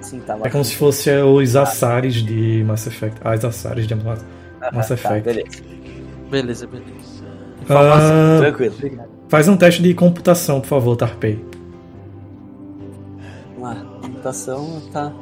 Sim, 0.00 0.20
tá. 0.20 0.38
É 0.42 0.50
como 0.50 0.64
se 0.64 0.74
fosse 0.74 1.10
os 1.10 1.54
Assares 1.56 2.14
de 2.16 2.64
Mass 2.66 2.86
Effect. 2.86 3.18
As 3.24 3.44
Assares 3.44 3.86
de 3.86 3.94
Mass 3.94 4.24
Mass 4.72 4.88
Tá, 4.88 4.94
Effect. 4.94 5.22
beleza. 5.22 5.62
Beleza, 6.30 6.66
beleza. 6.66 7.24
Ah, 7.68 8.38
Tranquilo. 8.40 8.74
faz 9.28 9.46
um 9.48 9.56
teste 9.56 9.82
de 9.82 9.94
computação, 9.94 10.60
por 10.60 10.66
favor, 10.68 10.96
Tarpei. 10.96 11.44
Vamos 13.58 13.62
lá. 13.62 13.72
A 13.98 14.06
computação 14.06 14.82
tá. 14.92 15.12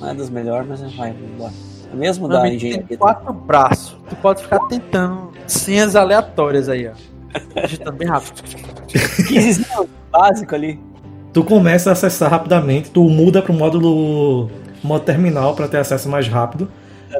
Não 0.00 0.08
é 0.10 0.14
das 0.14 0.30
melhores, 0.30 0.68
mas 0.68 0.94
vai, 0.96 1.10
embora. 1.10 1.52
É 1.92 1.96
mesmo 1.96 2.26
Meu 2.26 2.38
da 2.38 2.48
engenharia. 2.48 2.84
tem 2.88 2.96
quatro 2.96 3.32
braços. 3.32 3.96
Tu 4.08 4.16
pode 4.16 4.42
ficar 4.42 4.58
tentando 4.66 5.31
senhas 5.46 5.96
aleatórias 5.96 6.68
aí, 6.68 6.88
ó. 6.88 6.92
Digitando 7.62 7.96
bem 7.96 8.08
rápido. 8.08 8.42
15 9.28 9.66
básico 10.10 10.54
ali. 10.54 10.78
Tu 11.32 11.42
começa 11.42 11.90
a 11.90 11.92
acessar 11.94 12.30
rapidamente, 12.30 12.90
tu 12.90 13.08
muda 13.08 13.40
pro 13.40 13.54
módulo 13.54 14.50
modo 14.82 15.04
terminal 15.04 15.54
para 15.54 15.68
ter 15.68 15.78
acesso 15.78 16.08
mais 16.08 16.28
rápido 16.28 16.70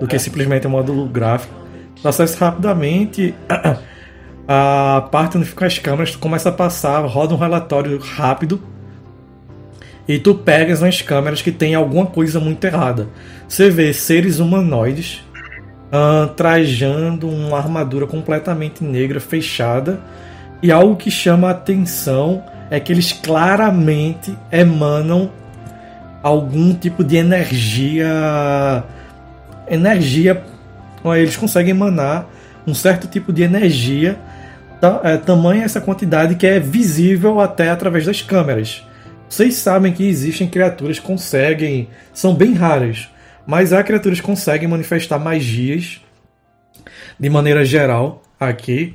do 0.01 0.07
que 0.07 0.19
simplesmente 0.19 0.67
o 0.67 0.71
módulo 0.71 1.07
gráfico. 1.07 1.55
Tu 2.01 2.07
acessa 2.07 2.45
rapidamente 2.45 3.35
a 4.47 5.09
parte 5.11 5.39
onde 5.39 5.47
ficam 5.47 5.67
as 5.67 5.79
câmeras, 5.79 6.13
tu 6.13 6.19
começa 6.19 6.49
a 6.49 6.53
passar, 6.53 7.01
roda 7.07 7.35
um 7.35 7.39
relatório 7.39 7.99
rápido 7.99 8.61
e 10.07 10.19
tu 10.19 10.35
pegas 10.35 10.83
umas 10.83 11.01
câmeras 11.01 11.41
que 11.41 11.53
tem 11.53 11.75
alguma 11.75 12.07
coisa 12.07 12.41
muito 12.41 12.63
errada. 12.65 13.09
Você 13.49 13.71
vê 13.71 13.93
seres 13.93 14.41
humanoides 14.41 15.25
ah, 15.93 16.31
trajando 16.35 17.29
uma 17.29 17.59
armadura 17.59 18.07
completamente 18.07 18.83
negra, 18.83 19.21
fechada, 19.21 20.01
e 20.63 20.73
algo 20.73 20.97
que 20.97 21.11
chama 21.11 21.49
a 21.49 21.51
atenção 21.51 22.43
é 22.71 22.81
que 22.81 22.91
eles 22.91 23.13
claramente 23.13 24.35
emanam 24.51 25.31
algum 26.23 26.73
tipo 26.73 27.05
de 27.05 27.17
energia. 27.17 28.83
Energia. 29.69 30.43
Eles 31.05 31.37
conseguem 31.37 31.73
emanar 31.73 32.27
um 32.67 32.73
certo 32.73 33.09
tipo 33.09 33.33
de 33.33 33.43
energia, 33.43 34.19
é, 35.03 35.17
tamanha 35.17 35.65
essa 35.65 35.81
quantidade 35.81 36.37
que 36.37 36.47
é 36.47 36.59
visível 36.61 37.41
até 37.41 37.69
através 37.69 38.07
das 38.07 38.23
câmeras. 38.23 38.87
Vocês 39.29 39.57
sabem 39.57 39.93
que 39.93 40.07
existem 40.07 40.49
criaturas 40.49 40.99
que 40.99 41.07
conseguem. 41.07 41.89
São 42.15 42.35
bem 42.35 42.55
raras, 42.55 43.09
mas 43.47 43.73
há 43.73 43.83
criaturas 43.83 44.21
que 44.21 44.27
conseguem 44.27 44.69
manifestar 44.69 45.19
magias 45.19 46.01
de 47.19 47.29
maneira 47.31 47.65
geral 47.65 48.23
aqui. 48.39 48.95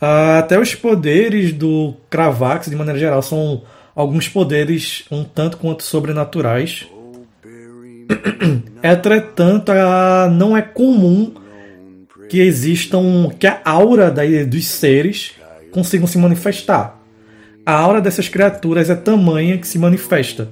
Ah, 0.00 0.38
até 0.38 0.58
os 0.58 0.74
poderes 0.74 1.52
do 1.52 1.94
Cravax, 2.10 2.68
de 2.68 2.76
maneira 2.76 2.98
geral, 2.98 3.22
são 3.22 3.62
alguns 3.94 4.28
poderes 4.28 5.04
um 5.10 5.24
tanto 5.24 5.56
quanto 5.56 5.82
sobrenaturais. 5.82 6.86
Entretanto, 8.82 9.70
ah, 9.72 10.28
não 10.30 10.56
é 10.56 10.62
comum 10.62 11.34
que 12.28 12.40
existam. 12.40 13.30
que 13.38 13.46
a 13.46 13.60
aura 13.64 14.10
da- 14.10 14.22
dos 14.46 14.66
seres 14.66 15.32
consigam 15.70 16.06
se 16.06 16.18
manifestar. 16.18 17.00
A 17.64 17.72
aura 17.72 18.00
dessas 18.00 18.28
criaturas 18.28 18.90
é 18.90 18.94
tamanha 18.94 19.58
que 19.58 19.66
se 19.66 19.78
manifesta. 19.78 20.50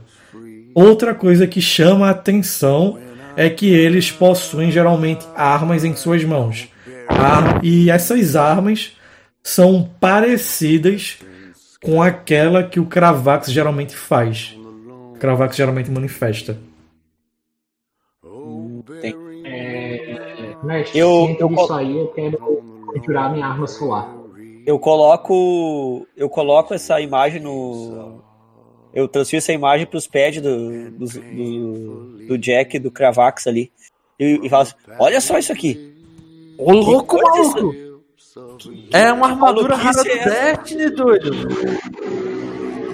Outra 0.74 1.14
coisa 1.14 1.46
que 1.46 1.60
chama 1.60 2.08
a 2.08 2.10
atenção 2.10 2.98
é 3.36 3.48
que 3.50 3.72
eles 3.72 4.10
possuem 4.10 4.70
geralmente 4.70 5.26
armas 5.34 5.84
em 5.84 5.94
suas 5.94 6.22
mãos. 6.24 6.68
Ar- 7.08 7.64
e 7.64 7.90
essas 7.90 8.34
armas 8.36 8.92
são 9.42 9.88
parecidas 10.00 11.18
com 11.82 12.02
aquela 12.02 12.62
que 12.62 12.80
o 12.80 12.86
Cravax 12.86 13.50
geralmente 13.50 13.94
faz. 13.96 14.56
O 15.14 15.16
Cravax 15.18 15.56
geralmente 15.56 15.90
manifesta. 15.90 16.58
Tem. 19.00 19.14
É, 19.44 20.56
mestre, 20.62 20.98
Eu- 20.98 21.36
eu 21.38 21.72
aí, 21.74 21.96
eu 21.98 22.06
quero 22.08 22.38
conjurar 22.86 23.32
minha 23.32 23.46
arma 23.46 23.66
solar. 23.66 24.14
Eu 24.66 24.78
coloco. 24.78 26.06
Eu 26.16 26.28
coloco 26.30 26.72
essa 26.72 27.00
imagem 27.00 27.40
no. 27.40 28.22
Eu 28.94 29.08
transfiro 29.08 29.38
essa 29.38 29.52
imagem 29.52 29.86
pros 29.86 30.06
pads 30.06 30.40
do, 30.40 30.90
do, 30.90 31.06
do, 31.06 32.26
do 32.28 32.38
Jack 32.38 32.76
e 32.76 32.80
do 32.80 32.90
Cravax 32.90 33.46
ali. 33.46 33.72
E, 34.18 34.40
e 34.44 34.48
falo 34.48 34.62
assim, 34.62 34.74
olha 34.98 35.20
só 35.20 35.36
isso 35.36 35.52
aqui. 35.52 35.92
Ô, 36.56 36.72
louco, 36.72 37.18
é 37.18 37.22
maluco! 37.22 37.84
É 38.92 39.12
uma 39.12 39.26
armadura 39.28 39.74
rara 39.74 40.02
do 40.02 40.08
é? 40.08 40.56
Destiny, 40.56 40.90
doido. 40.90 41.30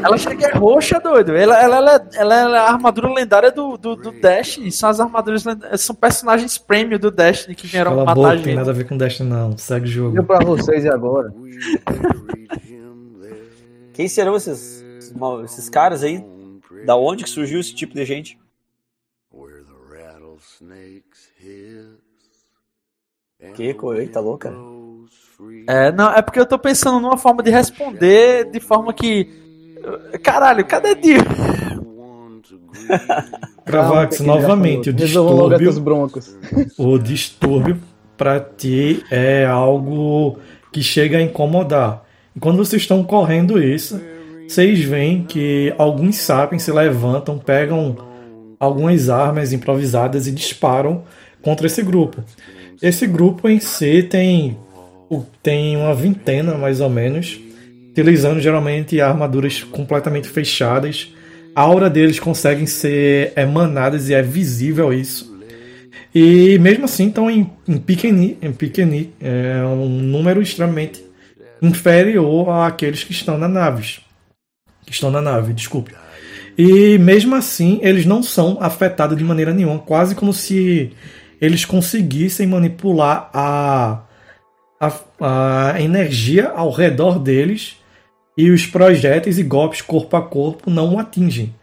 Ela 0.03 0.17
chega 0.17 0.47
é 0.47 0.55
roxa, 0.55 0.99
doido. 0.99 1.37
Ela, 1.37 1.63
ela, 1.63 1.77
ela, 1.77 2.09
ela 2.15 2.57
é 2.57 2.59
a 2.59 2.73
armadura 2.73 3.13
lendária 3.13 3.51
do, 3.51 3.77
do, 3.77 3.97
do 3.97 4.11
Destiny. 4.11 4.73
São 4.73 4.89
as 4.89 5.01
armaduras 5.01 5.45
lendárias. 5.45 5.81
São 5.83 5.95
personagens 5.95 6.57
premium 6.57 6.99
do 6.99 7.11
Destiny 7.11 7.55
que 7.55 7.67
vieram 7.67 7.91
Cala 7.93 8.05
matar 8.05 8.15
boca, 8.15 8.29
a 8.29 8.35
não 8.35 8.43
tem 8.43 8.53
gente. 8.53 8.57
nada 8.57 8.71
a 8.71 8.75
ver 8.75 8.89
com 8.89 8.97
Destiny, 8.97 9.29
não. 9.29 9.57
Segue 9.59 9.85
o 9.85 9.89
jogo. 9.89 10.17
Eu 10.17 10.25
pra 10.25 10.41
vocês 10.45 10.85
e 10.85 10.89
agora. 10.89 11.33
Quem 13.93 14.09
serão 14.09 14.37
esses, 14.37 14.83
esses 15.45 15.69
caras 15.69 16.03
aí? 16.03 16.25
Da 16.85 16.97
onde 16.97 17.25
que 17.25 17.31
surgiu 17.31 17.61
esse 17.61 17.75
tipo 17.75 17.95
de 17.95 18.05
gente? 18.05 18.39
Que 23.55 23.75
coisa, 23.75 24.13
tá 24.13 24.21
louca? 24.21 24.53
É, 25.67 25.91
não, 25.93 26.13
é 26.13 26.21
porque 26.21 26.39
eu 26.39 26.47
tô 26.47 26.59
pensando 26.59 27.01
numa 27.01 27.17
forma 27.17 27.43
de 27.43 27.51
responder 27.51 28.51
de 28.51 28.61
forma 28.61 28.93
que. 28.93 29.29
Caralho, 30.23 30.65
cadê 30.67 30.95
Dio? 30.95 31.21
Cravax, 33.65 34.21
novamente, 34.21 34.91
o 34.91 34.93
distúrbio, 34.93 35.71
o 36.77 36.99
distúrbio 36.99 37.81
pra 38.17 38.41
ti 38.41 39.05
é 39.11 39.47
algo 39.47 40.39
que 40.73 40.83
chega 40.83 41.19
a 41.19 41.23
incomodar. 41.23 42.05
E 42.35 42.41
quando 42.41 42.59
vocês 42.59 42.83
estão 42.83 43.03
correndo 43.03 43.63
isso, 43.63 44.01
vocês 44.51 44.81
veem 44.81 45.23
que 45.23 45.73
alguns 45.79 46.17
sapiens 46.17 46.65
se 46.65 46.73
levantam, 46.73 47.39
pegam 47.39 47.97
algumas 48.59 49.09
armas 49.09 49.53
improvisadas 49.53 50.27
e 50.27 50.33
disparam 50.33 51.05
contra 51.41 51.69
esse 51.69 51.81
grupo. 51.85 52.25
Esse 52.83 53.07
grupo 53.07 53.49
em 53.49 53.61
si 53.61 54.03
tem, 54.03 54.59
tem 55.41 55.77
uma 55.77 55.95
vintena, 55.95 56.55
mais 56.55 56.81
ou 56.81 56.91
menos, 56.91 57.41
utilizando 57.91 58.41
geralmente 58.41 59.01
armaduras 59.01 59.63
completamente 59.63 60.27
fechadas. 60.27 61.15
A 61.55 61.63
aura 61.63 61.89
deles 61.89 62.19
conseguem 62.19 62.67
ser 62.67 63.33
emanadas 63.37 64.09
e 64.09 64.15
é 64.15 64.23
visível 64.23 64.93
isso. 64.93 65.33
E 66.13 66.59
mesmo 66.59 66.87
assim 66.87 67.07
estão 67.07 67.31
em, 67.31 67.49
em 67.69 67.79
pequeni, 67.79 68.37
em 68.43 68.51
pequeni, 68.51 69.15
é 69.21 69.63
um 69.65 69.89
número 69.89 70.43
extremamente 70.43 71.05
inferior 71.63 72.51
àqueles 72.51 73.05
que 73.05 73.13
estão 73.13 73.39
na 73.39 73.47
naves. 73.47 74.10
Estão 74.91 75.11
na 75.11 75.23
nave, 75.23 75.55
desculpe. 75.55 75.95
E 76.59 76.99
mesmo 76.99 77.35
assim, 77.37 77.79
eles 77.83 78.05
não 78.05 78.23
são 78.23 78.59
afetados 78.61 79.17
de 79.17 79.25
maneira 79.25 79.55
nenhuma, 79.55 79.79
quase 79.79 80.15
como 80.15 80.33
se 80.33 80.93
eles 81.41 81.65
conseguissem 81.65 82.47
manipular 82.47 83.31
a, 83.33 84.03
a, 84.79 85.73
a 85.73 85.81
energia 85.81 86.51
ao 86.51 86.71
redor 86.71 87.19
deles 87.19 87.77
e 88.37 88.51
os 88.51 88.67
projéteis 88.67 89.39
e 89.39 89.43
golpes 89.43 89.81
corpo 89.81 90.17
a 90.17 90.23
corpo 90.23 90.71
não 90.71 90.95
o 90.95 90.99
atingem. 90.99 91.55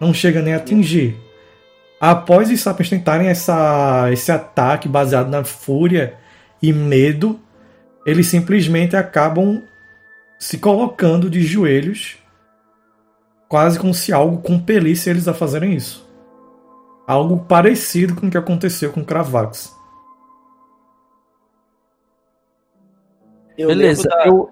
Não 0.00 0.14
chega 0.14 0.40
nem 0.40 0.54
a 0.54 0.58
atingir. 0.58 1.16
Após 2.00 2.50
os 2.50 2.60
sapiens 2.60 2.88
tentarem 2.88 3.28
essa, 3.28 4.08
esse 4.12 4.30
ataque 4.30 4.88
baseado 4.88 5.28
na 5.28 5.42
fúria 5.42 6.14
e 6.62 6.72
medo, 6.72 7.40
eles 8.06 8.28
simplesmente 8.28 8.94
acabam 8.96 9.62
se 10.38 10.58
colocando 10.58 11.28
de 11.28 11.42
joelhos, 11.42 12.16
quase 13.48 13.78
como 13.78 13.94
se 13.94 14.12
algo 14.12 14.42
compelisse 14.42 15.08
eles 15.08 15.26
a 15.28 15.34
fazerem 15.34 15.74
isso. 15.74 16.06
Algo 17.06 17.38
parecido 17.38 18.14
com 18.14 18.26
o 18.26 18.30
que 18.30 18.36
aconteceu 18.36 18.92
com 18.92 19.04
Cravax. 19.04 19.74
Eu 23.56 23.68
Beleza, 23.68 24.08
da- 24.08 24.26
eu. 24.26 24.50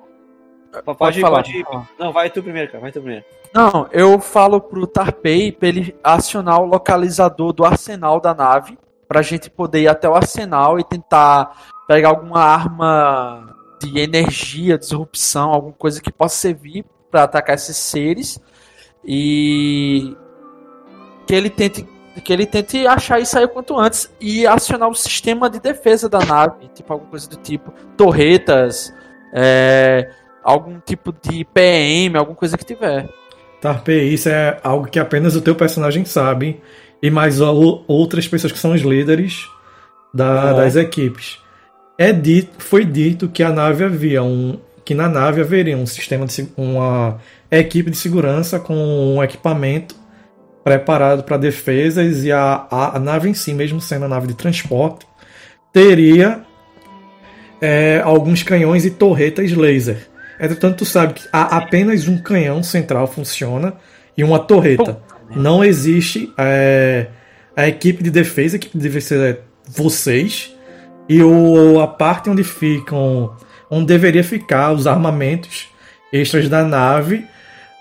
Pode, 0.84 0.98
Pode 0.98 1.18
ir, 1.18 1.22
falar. 1.22 1.36
pode 1.42 1.56
ir. 1.58 1.66
Não, 1.98 2.12
vai 2.12 2.28
tu 2.28 2.42
primeiro, 2.42 2.70
cara. 2.70 2.82
Vai 2.82 2.92
tu 2.92 3.00
primeiro. 3.00 3.24
Não, 3.54 3.88
eu 3.92 4.18
falo 4.20 4.60
pro 4.60 4.86
Tarpei 4.86 5.50
pra 5.50 5.68
ele 5.68 5.96
acionar 6.04 6.60
o 6.60 6.66
localizador 6.66 7.52
do 7.52 7.64
arsenal 7.64 8.20
da 8.20 8.34
nave, 8.34 8.78
pra 9.08 9.22
gente 9.22 9.48
poder 9.48 9.82
ir 9.82 9.88
até 9.88 10.06
o 10.08 10.14
arsenal 10.14 10.78
e 10.78 10.84
tentar 10.84 11.56
pegar 11.88 12.10
alguma 12.10 12.40
arma 12.40 13.56
de 13.80 13.98
energia, 13.98 14.76
disrupção, 14.76 15.50
alguma 15.52 15.72
coisa 15.72 16.02
que 16.02 16.12
possa 16.12 16.36
servir 16.36 16.84
pra 17.10 17.22
atacar 17.22 17.54
esses 17.54 17.76
seres 17.76 18.38
e 19.06 20.14
que 21.26 21.34
ele 21.34 21.50
tente 21.50 21.86
que 22.24 22.32
ele 22.32 22.46
tente 22.46 22.86
achar 22.86 23.20
isso 23.20 23.38
aí 23.38 23.44
o 23.44 23.48
quanto 23.48 23.78
antes 23.78 24.10
e 24.18 24.46
acionar 24.46 24.88
o 24.88 24.94
sistema 24.94 25.50
de 25.50 25.60
defesa 25.60 26.08
da 26.08 26.18
nave, 26.24 26.66
tipo 26.74 26.90
alguma 26.90 27.10
coisa 27.10 27.28
do 27.28 27.36
tipo 27.36 27.70
torretas, 27.94 28.90
é, 29.34 30.10
algum 30.42 30.80
tipo 30.80 31.14
de 31.22 31.44
PM, 31.44 32.16
alguma 32.16 32.34
coisa 32.34 32.56
que 32.56 32.64
tiver. 32.64 33.06
Tarpei, 33.60 34.08
isso 34.14 34.30
é 34.30 34.58
algo 34.64 34.86
que 34.86 34.98
apenas 34.98 35.36
o 35.36 35.42
teu 35.42 35.54
personagem 35.54 36.06
sabe 36.06 36.58
e 37.02 37.10
mais 37.10 37.38
outras 37.40 38.26
pessoas 38.26 38.50
que 38.52 38.58
são 38.58 38.72
os 38.72 38.80
líderes 38.80 39.46
da- 40.14 40.50
Ah. 40.50 40.52
das 40.54 40.74
equipes. 40.74 41.38
É 41.98 42.12
dito, 42.12 42.62
foi 42.64 42.84
dito 42.86 43.28
que 43.28 43.42
a 43.42 43.50
nave 43.52 43.84
havia 43.84 44.22
um 44.22 44.58
que 44.86 44.94
na 44.94 45.08
nave 45.08 45.40
haveria 45.40 45.76
um 45.76 45.84
sistema 45.84 46.24
de 46.24 46.48
uma 46.56 47.18
equipe 47.50 47.90
de 47.90 47.96
segurança 47.96 48.60
com 48.60 49.16
um 49.16 49.22
equipamento 49.22 49.96
preparado 50.62 51.24
para 51.24 51.36
defesas 51.36 52.24
e 52.24 52.30
a, 52.30 52.66
a, 52.70 52.96
a 52.96 53.00
nave 53.00 53.28
em 53.28 53.34
si, 53.34 53.52
mesmo 53.52 53.80
sendo 53.80 54.04
a 54.04 54.08
nave 54.08 54.28
de 54.28 54.34
transporte, 54.34 55.04
teria 55.72 56.40
é, 57.60 58.00
alguns 58.04 58.44
canhões 58.44 58.84
e 58.84 58.90
torretas 58.90 59.50
laser. 59.52 60.08
Entretanto, 60.38 60.78
tu 60.78 60.84
sabe 60.84 61.14
que 61.14 61.28
há 61.32 61.56
apenas 61.56 62.06
um 62.06 62.18
canhão 62.18 62.62
central 62.62 63.08
funciona 63.08 63.74
e 64.16 64.22
uma 64.22 64.38
torreta. 64.38 65.00
Não 65.34 65.64
existe 65.64 66.32
é, 66.38 67.08
a 67.56 67.66
equipe 67.66 68.04
de 68.04 68.10
defesa, 68.10 68.54
a 68.54 68.58
equipe 68.58 68.78
de 68.78 68.84
defesa 68.84 69.16
é 69.16 69.38
vocês, 69.68 70.54
e 71.08 71.22
o, 71.22 71.80
a 71.80 71.88
parte 71.88 72.30
onde 72.30 72.44
ficam, 72.44 73.34
onde 73.70 73.86
deveria 73.86 74.22
ficar 74.24 74.72
os 74.72 74.86
armamentos 74.86 75.68
extras 76.12 76.48
da 76.48 76.62
nave, 76.64 77.26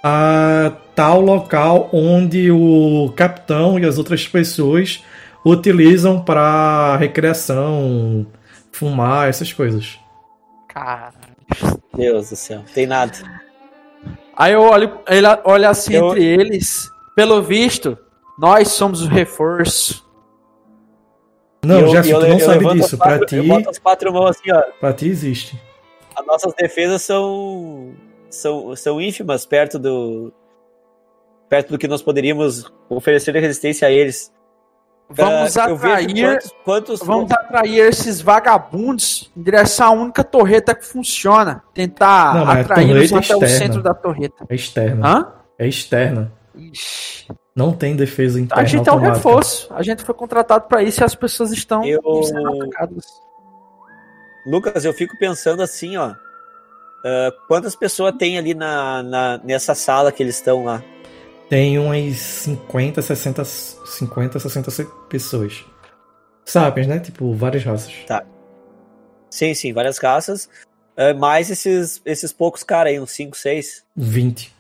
a 0.04 0.72
tal 0.96 1.22
local 1.22 1.90
onde 1.94 2.52
o 2.52 3.12
capitão 3.16 3.78
e 3.80 3.86
as 3.86 3.98
outras 3.98 4.28
pessoas 4.28 5.04
utilizam 5.46 6.20
para 6.24 6.96
recreação, 6.98 8.26
fumar, 8.72 9.30
essas 9.30 9.54
coisas. 9.54 10.00
Cara. 10.68 11.14
Deus 11.96 12.30
do 12.30 12.36
céu. 12.36 12.64
Tem 12.74 12.86
nada. 12.86 13.14
Aí 14.38 14.54
eu 14.54 14.62
olho, 14.62 15.00
ele 15.08 15.28
olha 15.46 15.70
assim 15.70 15.94
Eu- 15.94 16.10
entre 16.10 16.24
eles. 16.26 16.90
Pelo 17.16 17.42
visto, 17.42 17.98
nós 18.38 18.68
somos 18.70 19.02
o 19.02 19.08
reforço. 19.08 20.04
Não, 21.64 21.80
Eu- 21.80 21.88
Jefferson, 21.88 22.12
eu- 22.12 22.20
tu 22.20 22.28
não 22.28 22.40
eu 22.40 22.46
sabe 22.46 22.74
disso. 22.74 22.86
as 22.96 23.00
Pra 23.00 23.08
quatro- 23.08 23.26
ti, 23.28 23.36
Eu 23.38 23.44
boto 23.48 23.70
as 23.70 23.80
quatro 23.80 24.14
mãos 24.14 24.30
assim, 24.32 24.52
ó. 24.52 24.62
pra 24.80 24.94
ti 24.94 25.08
existe. 25.08 25.60
As 26.16 26.26
nossas 26.26 26.54
defesas 26.54 27.02
são, 27.02 27.94
são, 28.30 28.76
são 28.76 29.02
ínfimas 29.02 29.46
perto 29.46 29.78
do. 29.78 30.32
Perto 31.50 31.70
do 31.72 31.78
que 31.78 31.88
nós 31.88 32.02
poderíamos 32.02 32.72
oferecer 32.90 33.32
de 33.34 33.40
resistência 33.40 33.88
a 33.88 33.92
eles. 33.92 34.34
Vamos 35.08 35.54
vejo 35.54 35.60
atrair, 35.76 36.16
quantos, 36.16 36.52
quantos 36.64 37.00
vamos 37.02 37.32
atrair 37.32 37.78
esses 37.80 38.20
vagabundos 38.20 39.32
em 39.38 39.44
direção 39.44 39.88
à 39.88 39.92
única 39.92 40.24
torreta 40.24 40.74
que 40.74 40.84
funciona. 40.84 41.62
Tentar 41.76 42.34
Não, 42.34 42.52
é 42.52 42.62
até 42.62 43.36
o 43.36 43.48
centro 43.48 43.84
da 43.84 43.94
torreta. 43.94 44.46
É 44.50 44.56
externa. 44.56 45.08
Hã? 45.08 45.34
É 45.60 45.68
externa. 45.68 46.32
Ixi. 46.56 47.28
Não 47.56 47.72
tem 47.72 47.96
defesa 47.96 48.40
interna 48.40 48.64
A 48.64 48.66
gente 48.66 48.90
é 48.90 48.92
um 48.92 48.96
automática. 48.96 49.16
reforço. 49.18 49.74
A 49.74 49.84
gente 49.84 50.04
foi 50.04 50.16
contratado 50.16 50.68
para 50.68 50.82
isso 50.82 51.02
e 51.02 51.04
as 51.04 51.14
pessoas 51.14 51.52
estão 51.52 51.86
Eu- 51.86 52.02
sendo 52.24 52.64
atacadas. 52.64 53.06
Lucas, 54.46 54.86
eu 54.86 54.94
fico 54.94 55.18
pensando 55.18 55.62
assim, 55.64 55.98
ó. 55.98 56.14
ah, 57.06 57.32
quantas 57.48 57.76
pessoas 57.76 58.16
tem 58.18 58.38
ali 58.38 58.54
na, 58.54 59.02
na- 59.04 59.38
nessa 59.40 59.74
sala 59.76 60.12
que 60.12 60.22
eles 60.24 60.36
estão 60.36 60.64
lá? 60.64 60.84
Tem 61.50 61.78
umas 61.78 62.16
50, 62.18 63.02
60, 63.02 63.44
50, 63.46 64.40
60 64.40 64.72
se- 64.72 64.88
pessoas. 65.10 65.64
Sapiens, 66.46 66.88
né? 66.88 67.00
Tipo, 67.00 67.34
várias 67.34 67.64
raças. 67.64 67.92
Sim, 69.30 69.54
sim, 69.54 69.74
várias 69.74 70.00
caças. 70.00 70.50
ah, 70.98 71.14
mais 71.14 71.50
esses, 71.50 72.02
esses 72.06 72.32
poucos 72.34 72.64
caras 72.64 72.94
aí, 72.94 73.00
uns 73.00 73.12
5, 73.12 73.36
6, 73.38 73.84
20. 73.96 74.54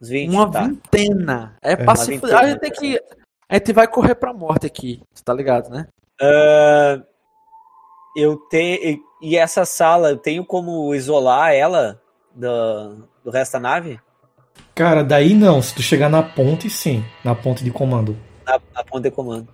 uns 0.00 0.08
20. 0.08 0.30
Uma 0.30 0.50
tá. 0.50 0.62
vintena. 0.62 1.56
É, 1.62 1.72
É. 1.72 1.94
se 1.96 2.10
vintena. 2.12 2.38
A 2.38 2.46
gente 2.48 2.60
tem 2.60 2.70
que. 2.70 3.00
A 3.48 3.54
gente 3.54 3.72
vai 3.72 3.86
correr 3.88 4.14
pra 4.14 4.32
morte 4.32 4.66
aqui. 4.66 5.00
Tu 5.14 5.22
tá 5.24 5.32
ligado, 5.34 5.68
né? 5.70 5.86
Ah, 6.20 7.02
eu 8.16 8.36
tenho. 8.48 8.98
E 9.20 9.36
essa 9.36 9.64
sala, 9.64 10.10
eu 10.10 10.16
tenho 10.16 10.44
como 10.44 10.94
isolar 10.94 11.52
ela 11.52 12.00
do, 12.34 13.08
do 13.24 13.30
resto 13.30 13.52
da 13.54 13.60
nave? 13.60 14.00
Cara, 14.74 15.02
daí 15.02 15.32
não. 15.34 15.60
Se 15.62 15.74
tu 15.74 15.82
chegar 15.82 16.08
na 16.08 16.22
ponte, 16.22 16.68
sim. 16.68 17.04
Na 17.24 17.34
ponte 17.34 17.64
de 17.64 17.70
comando. 17.70 18.16
Na, 18.44 18.60
na 18.74 18.84
ponta 18.84 19.08
de 19.08 19.10
comando. 19.10 19.48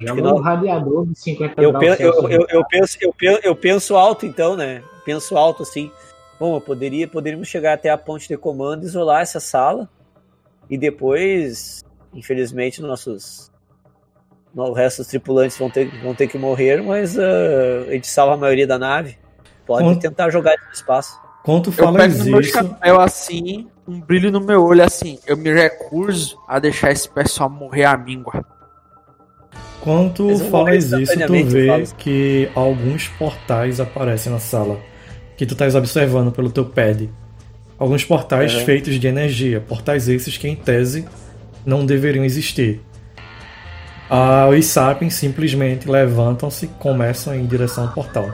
Joga 0.00 0.22
não- 0.22 0.36
um 0.36 0.40
radiador 0.40 1.06
de 1.06 1.18
50 1.18 1.60
Eu, 1.60 1.72
graus 1.72 1.96
pe- 1.96 2.04
eu, 2.04 2.12
Celsius. 2.12 2.30
eu, 2.32 2.46
eu 2.50 2.64
penso, 2.66 2.98
eu, 3.00 3.12
pe- 3.12 3.40
eu 3.42 3.56
penso 3.56 3.96
alto, 3.96 4.24
então, 4.26 4.56
né? 4.56 4.82
Penso 5.04 5.36
alto 5.36 5.64
assim. 5.64 5.90
Bom, 6.38 6.54
eu 6.56 6.60
poderia, 6.60 7.08
poderíamos 7.08 7.48
chegar 7.48 7.72
até 7.72 7.90
a 7.90 7.98
ponte 7.98 8.28
de 8.28 8.36
comando, 8.36 8.84
isolar 8.84 9.22
essa 9.22 9.40
sala 9.40 9.88
e 10.70 10.78
depois, 10.78 11.82
infelizmente, 12.14 12.80
nossos 12.80 13.50
o 14.54 14.72
resto 14.72 14.98
dos 14.98 15.06
tripulantes 15.08 15.56
vão 15.58 15.70
ter, 15.70 15.88
vão 16.02 16.14
ter 16.14 16.26
que 16.26 16.38
morrer, 16.38 16.82
mas 16.82 17.16
uh, 17.16 17.20
a 17.88 17.92
gente 17.92 18.06
salva 18.08 18.34
a 18.34 18.36
maioria 18.36 18.66
da 18.66 18.78
nave. 18.78 19.16
Pode 19.66 20.00
tentar 20.00 20.30
jogar 20.30 20.54
no 20.66 20.72
espaço. 20.72 21.18
Quando 21.44 21.64
tu 21.64 21.70
Eu 21.70 21.92
pego 21.92 22.24
meu 22.24 22.40
isso, 22.40 22.52
chapéu 22.52 23.00
assim, 23.00 23.68
um 23.86 24.00
brilho 24.00 24.30
no 24.30 24.40
meu 24.40 24.64
olho 24.64 24.82
assim. 24.82 25.18
Eu 25.26 25.36
me 25.36 25.52
recuso 25.52 26.38
a 26.48 26.58
deixar 26.58 26.90
esse 26.90 27.08
pessoal 27.08 27.48
morrer 27.48 27.84
à 27.84 27.96
míngua. 27.96 28.44
morrer 30.40 30.50
falas 30.50 30.92
isso, 30.92 31.12
tu 31.26 31.44
vê 31.44 31.66
fala. 31.68 31.82
que 31.96 32.50
alguns 32.54 33.08
portais 33.08 33.78
aparecem 33.80 34.32
na 34.32 34.38
sala 34.38 34.78
que 35.36 35.46
tu 35.46 35.52
estás 35.52 35.74
observando 35.74 36.32
pelo 36.32 36.50
teu 36.50 36.64
pad. 36.64 37.08
Alguns 37.78 38.04
portais 38.04 38.52
Uhum. 38.54 38.64
feitos 38.64 38.98
de 38.98 39.06
energia, 39.06 39.60
portais 39.60 40.08
esses 40.08 40.36
que 40.36 40.48
em 40.48 40.56
tese 40.56 41.06
não 41.64 41.86
deveriam 41.86 42.24
existir. 42.24 42.80
Ah, 44.10 44.48
os 44.48 44.64
sapiens 44.64 45.14
simplesmente 45.14 45.88
levantam-se 45.88 46.64
e 46.64 46.68
começam 46.68 47.34
em 47.34 47.46
direção 47.46 47.84
ao 47.84 47.92
portal. 47.92 48.30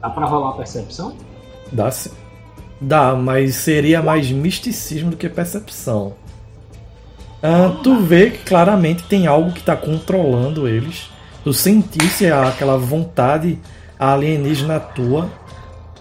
Dá 0.00 0.08
pra 0.10 0.26
rolar 0.26 0.50
a 0.50 0.52
percepção? 0.52 1.16
Dá 1.72 1.90
sim. 1.90 2.10
Dá, 2.80 3.14
mas 3.14 3.56
seria 3.56 4.00
mais 4.00 4.30
misticismo 4.30 5.10
do 5.10 5.16
que 5.16 5.28
percepção. 5.28 6.14
Ah, 7.42 7.76
tu 7.82 8.00
vê 8.00 8.30
que 8.30 8.44
claramente 8.44 9.02
tem 9.04 9.26
algo 9.26 9.52
que 9.52 9.60
está 9.60 9.76
controlando 9.76 10.68
eles. 10.68 11.10
Tu 11.42 11.52
sentisse 11.52 12.30
aquela 12.30 12.76
vontade 12.76 13.58
alienígena 13.98 14.78
tua 14.78 15.30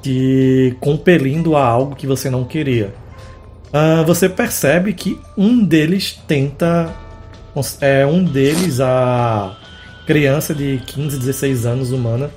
te 0.01 0.75
compelindo 0.79 1.55
a 1.55 1.65
algo 1.65 1.95
que 1.95 2.07
você 2.07 2.29
não 2.29 2.45
queria. 2.45 2.93
Ah, 3.71 4.03
você 4.05 4.27
percebe 4.27 4.93
que 4.93 5.19
um 5.37 5.63
deles 5.63 6.19
tenta. 6.27 6.93
É 7.81 8.05
um 8.05 8.23
deles, 8.23 8.79
a 8.79 9.57
criança 10.05 10.55
de 10.55 10.81
15, 10.87 11.19
16 11.19 11.65
anos 11.65 11.91
humana, 11.91 12.31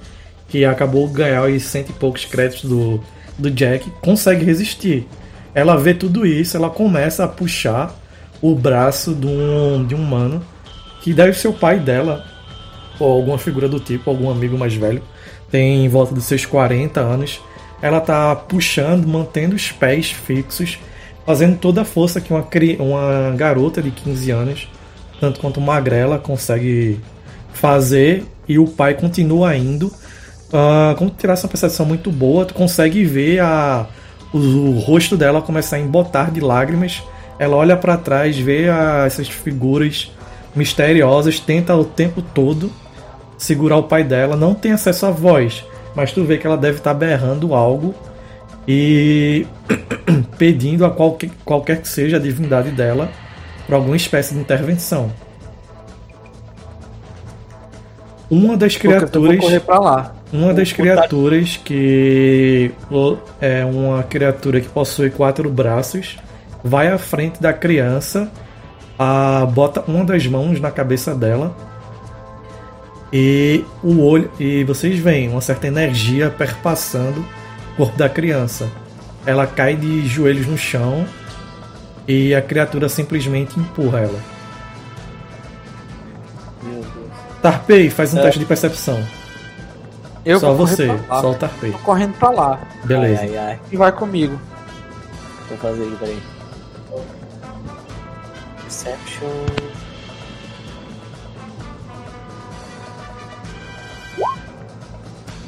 que 0.48 0.64
acabou 0.64 1.06
de 1.06 1.14
ganhar 1.14 1.44
os 1.44 1.62
cento 1.62 1.90
e 1.90 1.92
poucos 1.92 2.24
créditos 2.24 2.68
do, 2.68 3.00
do 3.38 3.50
Jack, 3.50 3.88
consegue 4.02 4.44
resistir. 4.44 5.06
Ela 5.54 5.76
vê 5.76 5.94
tudo 5.94 6.26
isso, 6.26 6.56
ela 6.56 6.68
começa 6.68 7.24
a 7.24 7.28
puxar 7.28 7.94
o 8.40 8.54
braço 8.54 9.14
de 9.14 9.26
um, 9.26 9.86
de 9.86 9.94
um 9.94 10.02
mano 10.02 10.44
que 11.02 11.14
deve 11.14 11.34
ser 11.34 11.48
o 11.48 11.52
pai 11.52 11.78
dela, 11.78 12.24
ou 12.98 13.10
alguma 13.12 13.38
figura 13.38 13.68
do 13.68 13.78
tipo, 13.78 14.10
algum 14.10 14.30
amigo 14.30 14.58
mais 14.58 14.74
velho, 14.74 15.02
tem 15.50 15.84
em 15.84 15.88
volta 15.88 16.14
dos 16.14 16.24
seus 16.24 16.44
40 16.44 17.00
anos. 17.00 17.40
Ela 17.80 18.00
tá 18.00 18.34
puxando, 18.34 19.06
mantendo 19.06 19.54
os 19.54 19.70
pés 19.70 20.10
fixos, 20.10 20.78
fazendo 21.26 21.56
toda 21.58 21.82
a 21.82 21.84
força 21.84 22.20
que 22.20 22.32
uma, 22.32 22.44
uma 22.80 23.30
garota 23.36 23.80
de 23.82 23.90
15 23.90 24.30
anos, 24.30 24.68
tanto 25.20 25.40
quanto 25.40 25.60
magrela, 25.60 26.18
consegue 26.18 27.00
fazer, 27.52 28.24
e 28.48 28.58
o 28.58 28.66
pai 28.66 28.94
continua 28.94 29.56
indo. 29.56 29.92
Ah, 30.52 30.94
como 30.98 31.10
tu 31.10 31.16
tirasse 31.16 31.44
uma 31.44 31.50
percepção 31.50 31.86
muito 31.86 32.10
boa, 32.10 32.44
tu 32.44 32.54
consegue 32.54 33.04
ver 33.04 33.40
a, 33.40 33.86
o, 34.32 34.38
o 34.38 34.78
rosto 34.80 35.16
dela 35.16 35.40
começar 35.40 35.76
a 35.76 35.80
embotar 35.80 36.30
de 36.30 36.40
lágrimas. 36.40 37.02
Ela 37.38 37.56
olha 37.56 37.76
para 37.76 37.96
trás, 37.96 38.36
vê 38.38 38.68
a- 38.68 39.04
essas 39.06 39.28
figuras 39.28 40.10
misteriosas, 40.54 41.40
tenta 41.40 41.74
o 41.74 41.84
tempo 41.84 42.20
todo 42.20 42.70
segurar 43.38 43.76
o 43.76 43.84
pai 43.84 44.04
dela, 44.04 44.36
não 44.36 44.54
tem 44.54 44.72
acesso 44.72 45.06
à 45.06 45.10
voz, 45.10 45.64
mas 45.96 46.12
tu 46.12 46.22
vê 46.24 46.38
que 46.38 46.46
ela 46.46 46.56
deve 46.56 46.78
estar 46.78 46.94
berrando 46.94 47.54
algo 47.54 47.94
e 48.68 49.46
pedindo 50.42 50.84
a 50.84 50.90
qualquer, 50.90 51.30
qualquer 51.44 51.80
que 51.80 51.88
seja 51.88 52.16
a 52.16 52.18
divindade 52.18 52.72
dela 52.72 53.08
para 53.64 53.76
alguma 53.76 53.94
espécie 53.94 54.34
de 54.34 54.40
intervenção. 54.40 55.12
Uma 58.28 58.56
das 58.56 58.74
vou 58.74 58.80
criaturas. 58.80 59.38
correr 59.38 59.60
pra 59.60 59.78
lá. 59.78 60.14
Uma 60.32 60.52
das 60.52 60.70
O- 60.70 60.72
o 60.72 60.74
criaturas 60.74 61.60
que 61.64 62.72
é 63.40 63.64
uma 63.64 64.02
criatura 64.02 64.60
que 64.60 64.68
possui 64.68 65.10
quatro 65.10 65.48
braços 65.48 66.16
vai 66.64 66.88
à 66.88 66.98
frente 66.98 67.40
da 67.40 67.52
criança, 67.52 68.28
a, 68.98 69.46
bota 69.46 69.84
uma 69.86 70.04
das 70.04 70.26
mãos 70.26 70.58
na 70.58 70.72
cabeça 70.72 71.14
dela 71.14 71.54
e 73.12 73.64
o 73.80 74.00
olho 74.04 74.28
e 74.40 74.64
vocês 74.64 74.98
veem 74.98 75.28
uma 75.28 75.40
certa 75.40 75.68
energia 75.68 76.30
perpassando 76.30 77.20
o 77.74 77.76
corpo 77.76 77.96
da 77.96 78.08
criança. 78.08 78.68
Ela 79.24 79.46
cai 79.46 79.76
de 79.76 80.06
joelhos 80.06 80.46
no 80.46 80.58
chão 80.58 81.06
e 82.08 82.34
a 82.34 82.42
criatura 82.42 82.88
simplesmente 82.88 83.58
empurra 83.58 84.00
ela. 84.00 84.18
Meu 86.62 86.80
Deus. 86.82 86.92
Tarpei, 87.40 87.88
faz 87.90 88.12
um 88.14 88.18
É. 88.18 88.22
teste 88.22 88.38
de 88.40 88.44
percepção. 88.46 89.02
Eu 90.24 90.38
só 90.38 90.52
você, 90.54 90.86
pra 90.86 91.16
lá. 91.16 91.20
só 91.20 91.30
o 91.32 91.34
Tarpei. 91.34 91.72
Tô 91.72 91.78
correndo 91.78 92.14
pra 92.14 92.30
lá. 92.30 92.60
Beleza. 92.84 93.22
Ai, 93.22 93.36
ai, 93.36 93.46
ai. 93.50 93.60
E 93.70 93.76
vai 93.76 93.90
comigo. 93.92 94.40
Vou 95.48 95.58
fazer 95.58 95.82
aqui, 95.82 95.96
peraí. 95.96 96.22
Perception. 98.62 99.28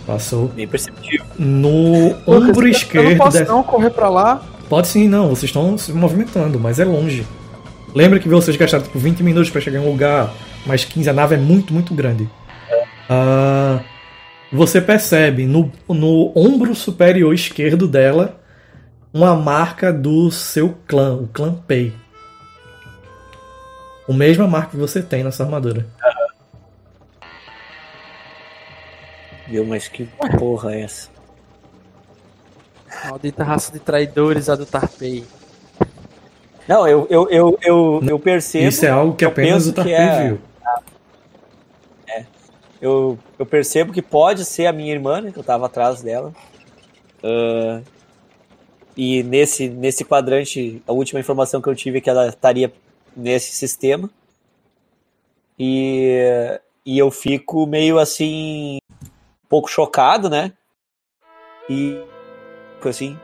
Passou. 0.06 0.48
Bem 0.48 0.66
perceptivo. 0.68 1.24
No 1.38 2.08
Lucas, 2.08 2.26
ombro 2.26 2.48
Eu 2.48 2.62
não 2.62 2.68
esquerdo. 2.68 3.16
posso 3.16 3.44
não 3.44 3.62
correr 3.62 3.90
pra 3.90 4.08
lá. 4.08 4.42
Pode 4.68 4.88
sim, 4.88 5.08
não. 5.08 5.28
Vocês 5.28 5.44
estão 5.44 5.76
se 5.78 5.92
movimentando, 5.92 6.58
mas 6.60 6.78
é 6.78 6.84
longe. 6.84 7.26
Lembra 7.94 8.18
que 8.18 8.28
vocês 8.28 8.56
gastaram 8.56 8.84
tipo, 8.84 8.98
20 8.98 9.22
minutos 9.22 9.50
para 9.50 9.60
chegar 9.60 9.78
em 9.78 9.82
um 9.82 9.90
lugar, 9.90 10.32
mais 10.66 10.84
15. 10.84 11.08
A 11.08 11.12
nave 11.12 11.36
é 11.36 11.38
muito, 11.38 11.72
muito 11.72 11.94
grande. 11.94 12.28
Ah, 13.08 13.80
você 14.52 14.80
percebe 14.80 15.46
no, 15.46 15.70
no 15.88 16.32
ombro 16.34 16.74
superior 16.74 17.32
esquerdo 17.32 17.86
dela 17.86 18.40
uma 19.12 19.34
marca 19.36 19.92
do 19.92 20.30
seu 20.30 20.74
clã, 20.86 21.14
o 21.14 21.28
clã 21.28 21.54
Pei. 21.66 21.92
O 24.08 24.12
mesma 24.12 24.46
marca 24.46 24.70
que 24.72 24.76
você 24.76 25.00
tem 25.00 25.22
nessa 25.24 25.44
armadura. 25.44 25.86
Viu, 29.46 29.64
mas 29.64 29.88
que 29.88 30.08
porra 30.38 30.74
é 30.74 30.82
essa? 30.82 31.08
Maldita 33.08 33.44
raça 33.44 33.72
de 33.72 33.78
traidores, 33.78 34.48
a 34.48 34.56
do 34.56 34.64
Tarpei. 34.64 35.24
Não, 36.66 36.88
eu, 36.88 37.06
eu, 37.10 37.28
eu, 37.28 37.58
eu, 37.62 38.02
eu 38.06 38.18
percebo. 38.18 38.68
Isso 38.68 38.86
é 38.86 38.88
algo 38.88 39.14
que 39.14 39.24
apenas 39.24 39.66
o 39.66 39.72
Tarpei 39.72 39.94
é- 39.94 40.28
viu. 40.28 40.40
Eu, 42.80 43.18
eu 43.38 43.46
percebo 43.46 43.94
que 43.94 44.02
pode 44.02 44.44
ser 44.44 44.66
a 44.66 44.72
minha 44.72 44.92
irmã, 44.92 45.18
né, 45.20 45.32
que 45.32 45.38
eu 45.38 45.44
tava 45.44 45.64
atrás 45.64 46.02
dela. 46.02 46.34
Ah, 47.22 47.80
e 48.96 49.22
nesse, 49.22 49.68
nesse 49.68 50.04
quadrante, 50.04 50.82
a 50.86 50.92
última 50.92 51.18
informação 51.18 51.60
que 51.62 51.68
eu 51.68 51.74
tive 51.74 51.98
é 51.98 52.00
que 52.00 52.10
ela 52.10 52.28
estaria 52.28 52.72
nesse 53.16 53.52
sistema. 53.52 54.10
E, 55.58 56.60
e 56.84 56.98
eu 56.98 57.10
fico 57.10 57.66
meio 57.66 57.98
assim, 57.98 58.78
pouco 59.54 59.70
chocado, 59.70 60.28
né? 60.28 60.50
E 61.70 61.96
assim, 62.84 63.16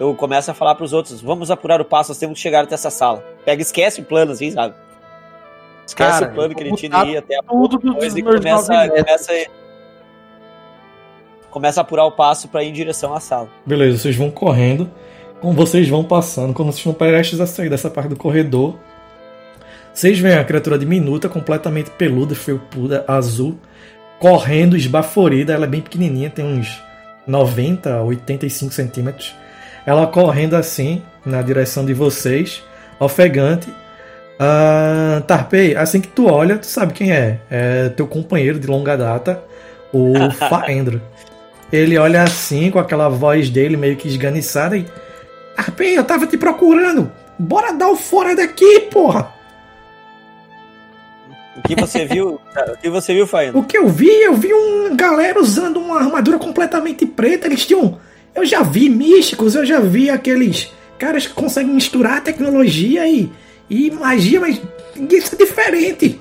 eu 0.00 0.12
começo 0.16 0.50
a 0.50 0.54
falar 0.54 0.74
pros 0.74 0.92
outros: 0.92 1.20
vamos 1.20 1.52
apurar 1.52 1.80
o 1.80 1.84
passo, 1.84 2.10
nós 2.10 2.18
temos 2.18 2.36
que 2.36 2.42
chegar 2.42 2.64
até 2.64 2.74
essa 2.74 2.90
sala. 2.90 3.24
Pega, 3.44 3.62
esquece 3.62 4.00
o 4.00 4.04
plano, 4.04 4.32
assim, 4.32 4.50
sabe? 4.50 4.74
Esquece 5.86 6.18
Cara, 6.18 6.32
o 6.32 6.34
plano 6.34 6.54
que 6.56 6.64
ele 6.64 6.74
tinha 6.74 7.04
de 7.04 7.10
ir 7.12 7.16
até 7.16 7.38
a 7.38 7.42
Tudo 7.44 7.78
dos 7.78 7.94
coisa 7.94 8.18
e 8.18 8.22
começa, 8.24 8.88
começa, 8.88 9.32
começa 11.48 11.80
a 11.80 11.82
apurar 11.82 12.06
o 12.06 12.12
passo 12.12 12.48
para 12.48 12.64
ir 12.64 12.70
em 12.70 12.72
direção 12.72 13.14
à 13.14 13.20
sala. 13.20 13.48
Beleza, 13.64 13.98
vocês 13.98 14.16
vão 14.16 14.32
correndo. 14.32 14.90
Como 15.40 15.52
vocês 15.52 15.88
vão 15.88 16.02
passando, 16.02 16.52
quando 16.54 16.72
vocês 16.72 16.78
estão 16.78 16.92
prestes 16.92 17.40
a 17.40 17.46
sair 17.46 17.68
dessa 17.70 17.88
parte 17.88 18.08
do 18.08 18.16
corredor, 18.16 18.76
vocês 19.94 20.18
veem 20.18 20.36
a 20.36 20.44
criatura 20.44 20.76
diminuta, 20.76 21.28
completamente 21.28 21.90
peluda, 21.90 22.34
felpuda, 22.34 23.04
azul, 23.06 23.58
correndo, 24.22 24.76
esbaforida. 24.76 25.52
Ela 25.52 25.64
é 25.64 25.68
bem 25.68 25.80
pequenininha, 25.80 26.30
tem 26.30 26.44
uns 26.44 26.80
90, 27.26 28.02
85 28.02 28.72
centímetros. 28.72 29.34
Ela 29.84 30.06
correndo 30.06 30.54
assim, 30.54 31.02
na 31.26 31.42
direção 31.42 31.84
de 31.84 31.92
vocês, 31.92 32.62
ofegante. 33.00 33.68
Ah, 34.38 35.20
Tarpei, 35.26 35.74
assim 35.74 36.00
que 36.00 36.06
tu 36.06 36.28
olha, 36.28 36.56
tu 36.56 36.66
sabe 36.66 36.92
quem 36.92 37.10
é. 37.10 37.40
É 37.50 37.88
teu 37.88 38.06
companheiro 38.06 38.60
de 38.60 38.68
longa 38.68 38.96
data, 38.96 39.42
o 39.92 40.14
Faendro. 40.48 41.02
Ele 41.72 41.98
olha 41.98 42.22
assim, 42.22 42.70
com 42.70 42.78
aquela 42.78 43.08
voz 43.08 43.50
dele 43.50 43.76
meio 43.76 43.96
que 43.96 44.06
esganiçada 44.06 44.76
e. 44.76 44.86
Tarpei, 45.56 45.98
eu 45.98 46.04
tava 46.04 46.28
te 46.28 46.38
procurando! 46.38 47.10
Bora 47.38 47.72
dar 47.72 47.88
o 47.88 47.96
fora 47.96 48.36
daqui, 48.36 48.82
porra! 48.82 49.31
O 51.64 51.68
que 51.68 51.76
você 51.76 52.04
viu? 52.04 52.40
O 52.56 52.76
que 52.76 52.90
você 52.90 53.14
viu, 53.14 53.26
Faino? 53.26 53.58
O 53.58 53.62
que 53.62 53.78
eu 53.78 53.88
vi, 53.88 54.08
eu 54.08 54.34
vi 54.34 54.52
uma 54.52 54.90
galera 54.96 55.40
usando 55.40 55.78
uma 55.78 55.98
armadura 55.98 56.38
completamente 56.38 57.06
preta. 57.06 57.46
Eles 57.46 57.64
tinham. 57.64 57.98
Eu 58.34 58.44
já 58.44 58.62
vi 58.62 58.88
místicos, 58.88 59.54
eu 59.54 59.64
já 59.64 59.78
vi 59.78 60.10
aqueles 60.10 60.72
caras 60.98 61.26
que 61.26 61.34
conseguem 61.34 61.72
misturar 61.72 62.22
tecnologia 62.22 63.06
e, 63.06 63.30
e 63.70 63.90
magia, 63.90 64.40
mas 64.40 64.60
isso 65.10 65.34
é 65.34 65.38
diferente. 65.38 66.20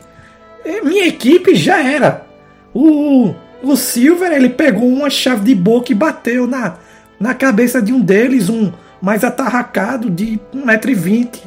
É, 0.63 0.81
Minha 0.81 1.07
equipe 1.07 1.55
já 1.55 1.81
era. 1.81 2.25
O, 2.73 3.33
o 3.63 3.75
Silver, 3.75 4.31
ele 4.31 4.49
pegou 4.49 4.87
uma 4.87 5.09
chave 5.09 5.45
de 5.45 5.55
boca 5.55 5.91
e 5.91 5.95
bateu 5.95 6.45
na, 6.45 6.75
na 7.19 7.33
cabeça 7.33 7.81
de 7.81 7.91
um 7.91 7.99
deles, 7.99 8.49
um 8.49 8.71
mais 9.01 9.23
atarracado 9.23 10.09
de 10.09 10.39
1,20m. 10.53 11.39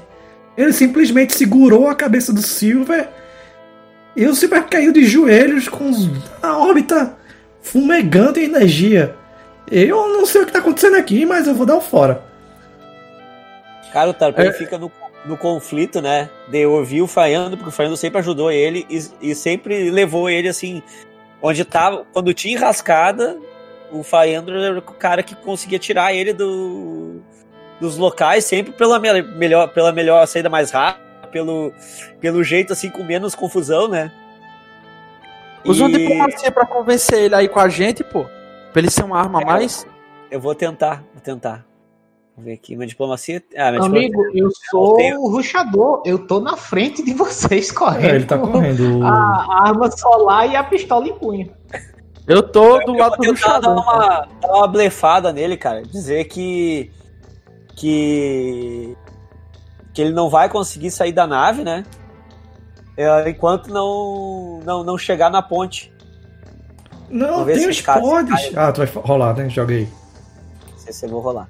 Ele 0.56 0.72
simplesmente 0.72 1.34
segurou 1.34 1.88
a 1.88 1.94
cabeça 1.94 2.32
do 2.32 2.42
Silver 2.42 3.08
e 4.16 4.26
o 4.26 4.34
Silver 4.34 4.64
caiu 4.64 4.92
de 4.92 5.04
joelhos 5.04 5.68
com 5.68 5.90
os- 5.90 6.08
a 6.42 6.56
órbita 6.58 7.16
fumegando 7.62 8.38
em 8.38 8.44
energia. 8.44 9.14
Eu 9.70 10.08
não 10.08 10.26
sei 10.26 10.42
o 10.42 10.46
que 10.46 10.52
tá 10.52 10.58
acontecendo 10.58 10.96
aqui, 10.96 11.24
mas 11.24 11.46
eu 11.46 11.54
vou 11.54 11.64
dar 11.66 11.76
o 11.76 11.80
fora. 11.80 12.22
Cara, 13.92 14.10
o 14.10 14.14
Tarpei 14.14 14.48
É. 14.48 14.52
fica 14.52 14.76
no, 14.76 14.90
no 15.24 15.36
conflito, 15.36 16.00
né? 16.02 16.28
De 16.48 16.66
ouvir 16.66 17.00
o 17.02 17.06
Faiando, 17.06 17.56
porque 17.56 17.70
o 17.70 17.72
Faiando 17.72 17.96
sempre 17.96 18.18
ajudou 18.18 18.50
ele 18.50 18.86
e, 18.90 19.30
e 19.30 19.34
sempre 19.34 19.90
levou 19.90 20.28
ele 20.28 20.48
assim. 20.48 20.82
Onde 21.40 21.64
tava. 21.64 22.04
Quando 22.12 22.34
tinha 22.34 22.54
enrascada, 22.54 23.38
o 23.92 24.02
Faiandro 24.02 24.60
era 24.60 24.78
o 24.78 24.82
cara 24.82 25.22
que 25.22 25.34
conseguia 25.34 25.78
tirar 25.78 26.12
ele 26.12 26.32
do, 26.32 27.20
dos 27.80 27.96
locais, 27.96 28.44
sempre 28.44 28.72
pela 28.72 28.98
me- 28.98 29.22
melhor, 29.22 29.68
pela 29.68 29.92
melhor 29.92 30.26
saída 30.26 30.48
mais 30.50 30.70
rápida, 30.70 31.03
pelo, 31.34 31.72
pelo 32.20 32.44
jeito 32.44 32.72
assim, 32.72 32.88
com 32.88 33.02
menos 33.02 33.34
confusão, 33.34 33.88
né? 33.88 34.12
Usa 35.66 35.84
uma 35.84 35.90
E 35.90 35.98
diplomacia 35.98 36.52
pra 36.52 36.64
convencer 36.64 37.22
ele 37.24 37.34
aí 37.34 37.48
com 37.48 37.58
a 37.58 37.68
gente, 37.68 38.04
pô. 38.04 38.24
Pra 38.72 38.80
ele 38.80 38.90
ser 38.90 39.02
uma 39.04 39.18
arma 39.18 39.40
a 39.40 39.42
É, 39.42 39.44
mais. 39.44 39.84
Eu 40.30 40.38
vou 40.40 40.54
tentar, 40.54 41.02
vou 41.12 41.20
tentar. 41.22 41.64
Vamos 42.36 42.46
ver 42.48 42.54
aqui, 42.54 42.76
minha 42.76 42.86
diplomacia. 42.86 43.42
Ah, 43.56 43.70
minha 43.72 43.82
Amigo, 43.84 44.06
diplomacia. 44.22 44.42
eu 44.42 44.50
sou 44.70 44.96
tenho- 44.96 45.20
o 45.20 45.28
ruxador. 45.30 46.02
Eu 46.04 46.26
tô 46.26 46.38
na 46.40 46.56
frente 46.56 47.02
de 47.04 47.12
vocês 47.14 47.72
correndo. 47.72 48.10
É, 48.12 48.14
ele 48.16 48.24
tá 48.26 48.38
correndo. 48.38 49.04
A, 49.04 49.08
a 49.10 49.68
arma 49.68 49.90
solar 49.90 50.48
e 50.50 50.54
a 50.56 50.62
pistola 50.62 51.08
em 51.08 51.14
punho. 51.18 51.50
Eu 52.26 52.42
tô 52.42 52.78
do 52.80 52.92
Eu 52.92 52.98
lado 52.98 53.16
vou 53.16 53.26
do 53.26 53.34
tentar 53.34 53.58
dar 53.60 53.70
Ruxador. 53.74 53.82
uma, 53.82 54.28
dar 54.40 54.48
uma 54.54 54.66
blefada 54.68 55.32
nele, 55.32 55.56
cara. 55.56 55.82
Dizer 55.82 56.24
que. 56.24 56.90
Que. 57.76 58.96
Que 59.94 60.02
ele 60.02 60.12
não 60.12 60.28
vai 60.28 60.48
conseguir 60.48 60.90
sair 60.90 61.12
da 61.12 61.26
nave, 61.26 61.64
né? 61.64 61.84
É, 62.96 63.30
enquanto 63.30 63.68
não, 63.68 64.60
não, 64.64 64.84
não 64.84 64.98
chegar 64.98 65.30
na 65.30 65.40
ponte. 65.40 65.92
Não, 67.08 67.44
tem 67.44 67.68
os 67.68 67.80
pods. 67.80 68.50
Ah, 68.56 68.72
tu 68.72 68.84
vai 68.84 69.02
rolar, 69.02 69.36
né? 69.36 69.48
Joga 69.48 69.74
aí. 69.74 69.88
Não 70.70 70.78
sei 70.78 70.92
se 70.92 71.06
eu 71.06 71.10
vou 71.10 71.20
rolar. 71.20 71.48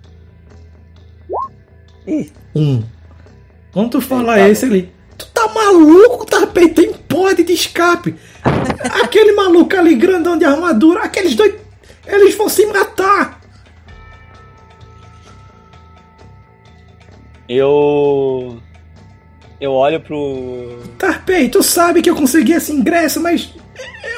Ih, 2.06 2.30
Um. 2.54 2.84
Quando 3.72 3.92
tu 3.92 4.00
fala 4.00 4.34
tá 4.34 4.48
esse 4.48 4.64
ali, 4.64 4.92
tu 5.18 5.26
tá 5.32 5.48
maluco, 5.48 6.26
Tarpei? 6.26 6.68
Tem 6.68 6.92
pod 6.92 7.42
de 7.42 7.52
escape. 7.52 8.14
Aquele 9.02 9.32
maluco 9.32 9.74
ali, 9.76 9.94
grandão 9.94 10.36
de 10.36 10.44
armadura, 10.44 11.02
aqueles 11.02 11.34
dois, 11.34 11.54
eles 12.06 12.36
vão 12.36 12.48
se 12.48 12.66
matar. 12.66 13.40
Eu. 17.48 18.58
Eu 19.60 19.72
olho 19.72 20.00
pro. 20.00 20.78
Tarpei, 20.98 21.48
tu 21.48 21.62
sabe 21.62 22.02
que 22.02 22.10
eu 22.10 22.16
consegui 22.16 22.52
esse 22.52 22.72
ingresso, 22.72 23.20
mas 23.20 23.54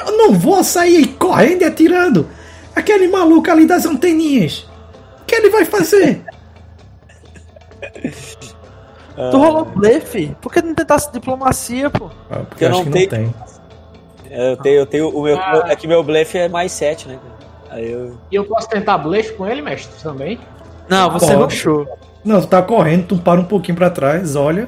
eu 0.05 0.17
não 0.17 0.33
vou 0.33 0.63
sair 0.63 1.07
correndo 1.13 1.61
e 1.61 1.65
atirando. 1.65 2.27
Aquele 2.75 3.07
maluco 3.07 3.49
ali 3.49 3.65
das 3.65 3.85
anteninhas. 3.85 4.67
O 5.21 5.25
que 5.25 5.35
ele 5.35 5.49
vai 5.49 5.65
fazer? 5.65 6.23
Tu 9.15 9.37
rolou 9.37 9.65
blefe? 9.65 10.35
Por 10.41 10.53
que 10.53 10.61
não 10.61 10.75
tentasse 10.75 11.11
diplomacia, 11.11 11.89
pô? 11.89 12.09
Ah, 12.29 12.39
porque 12.47 12.63
Eu 12.65 12.69
acho 12.69 12.77
não 12.85 12.91
que 12.91 13.07
tenho- 13.07 13.23
não 13.27 13.33
tem. 13.33 13.47
Eu 14.29 14.57
tenho, 14.57 14.75
eu 14.79 14.85
tenho 14.85 15.09
o 15.09 15.23
meu. 15.23 15.37
Ah. 15.39 15.65
É 15.69 15.75
que 15.75 15.87
meu 15.87 16.03
blefe 16.03 16.37
é 16.37 16.49
mais 16.49 16.71
7, 16.71 17.07
né? 17.07 17.17
cara? 17.21 17.77
Aí 17.79 17.91
eu. 17.91 18.17
E 18.31 18.35
eu 18.35 18.45
posso 18.45 18.67
tentar 18.69 18.97
blefe 18.99 19.33
com 19.33 19.47
ele, 19.47 19.61
mestre, 19.61 19.91
também? 20.03 20.39
Não, 20.89 21.09
você 21.11 21.27
Pode. 21.33 21.43
rushou. 21.55 21.87
Não, 22.27 22.41
tu 22.41 22.47
tá 22.47 22.61
correndo, 22.61 23.05
tu 23.07 23.17
para 23.17 23.39
um 23.39 23.45
pouquinho 23.45 23.77
pra 23.77 23.89
trás, 23.89 24.35
olha. 24.35 24.67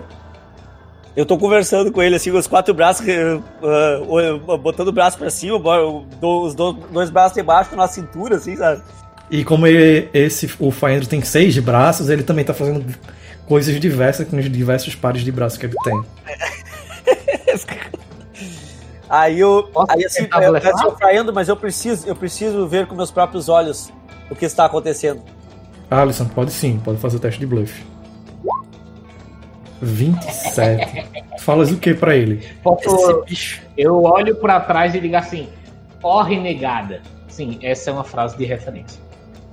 Eu 1.16 1.26
tô 1.26 1.38
conversando 1.38 1.92
com 1.92 2.02
ele 2.02 2.16
assim, 2.16 2.32
com 2.32 2.38
os 2.38 2.48
quatro 2.48 2.74
braços, 2.74 3.06
eh, 3.06 3.38
eh, 3.62 4.58
botando 4.58 4.88
o 4.88 4.92
braço 4.94 5.18
pra 5.18 5.30
cima, 5.30 5.58
os 6.22 6.56
do- 6.56 6.72
dois 6.72 7.10
braços 7.10 7.34
debaixo 7.36 7.76
na 7.76 7.88
cintura, 7.88 8.38
assim, 8.38 8.56
sabe? 8.56 8.82
E 9.30 9.44
como 9.44 9.68
ele- 9.68 10.08
esse 10.14 10.50
o 10.60 10.72
Faendro 10.72 11.08
tem 11.08 11.22
seis 11.22 11.58
braços, 11.60 12.10
ele 12.10 12.24
também 12.24 12.46
tá 12.46 12.54
fazendo 12.54 12.86
coisas 13.48 13.78
diversas 13.80 14.26
com 14.28 14.38
os 14.38 14.50
diversos 14.50 14.96
pares 14.96 15.22
de 15.24 15.32
braços 15.32 15.58
que 15.58 15.66
ele 15.66 15.76
tem. 15.84 16.02
Aí 19.10 19.40
eu. 19.40 19.68
Posso 19.74 19.92
aí 19.92 20.06
assim, 20.06 20.24
tentar 20.24 20.44
eu, 20.44 20.56
eu 20.56 20.62
tô 20.78 20.96
saindo, 20.98 21.34
mas 21.34 21.50
eu 21.50 21.56
preciso, 21.58 22.08
eu 22.08 22.16
preciso 22.16 22.68
ver 22.68 22.86
com 22.86 22.96
meus 22.96 23.10
próprios 23.10 23.50
olhos 23.50 23.92
o 24.30 24.36
que 24.36 24.46
está 24.46 24.66
acontecendo. 24.66 25.22
Ah, 25.90 26.02
Alisson, 26.02 26.26
pode 26.26 26.52
sim, 26.52 26.80
pode 26.84 27.00
fazer 27.00 27.18
o 27.18 27.20
teste 27.20 27.40
de 27.40 27.48
bluff. 27.48 27.86
27. 29.82 31.08
Falas 31.40 31.72
o 31.72 31.78
que 31.78 31.94
pra 31.94 32.16
ele? 32.16 32.46
Posso, 32.62 33.24
eu 33.78 34.04
olho 34.04 34.36
pra 34.36 34.60
trás 34.60 34.94
e 34.94 35.00
digo 35.00 35.16
assim: 35.16 35.48
Ó 36.04 36.22
renegada. 36.22 37.02
Sim, 37.28 37.58
essa 37.62 37.90
é 37.90 37.94
uma 37.94 38.04
frase 38.04 38.38
de 38.38 38.46
referência. 38.46 39.02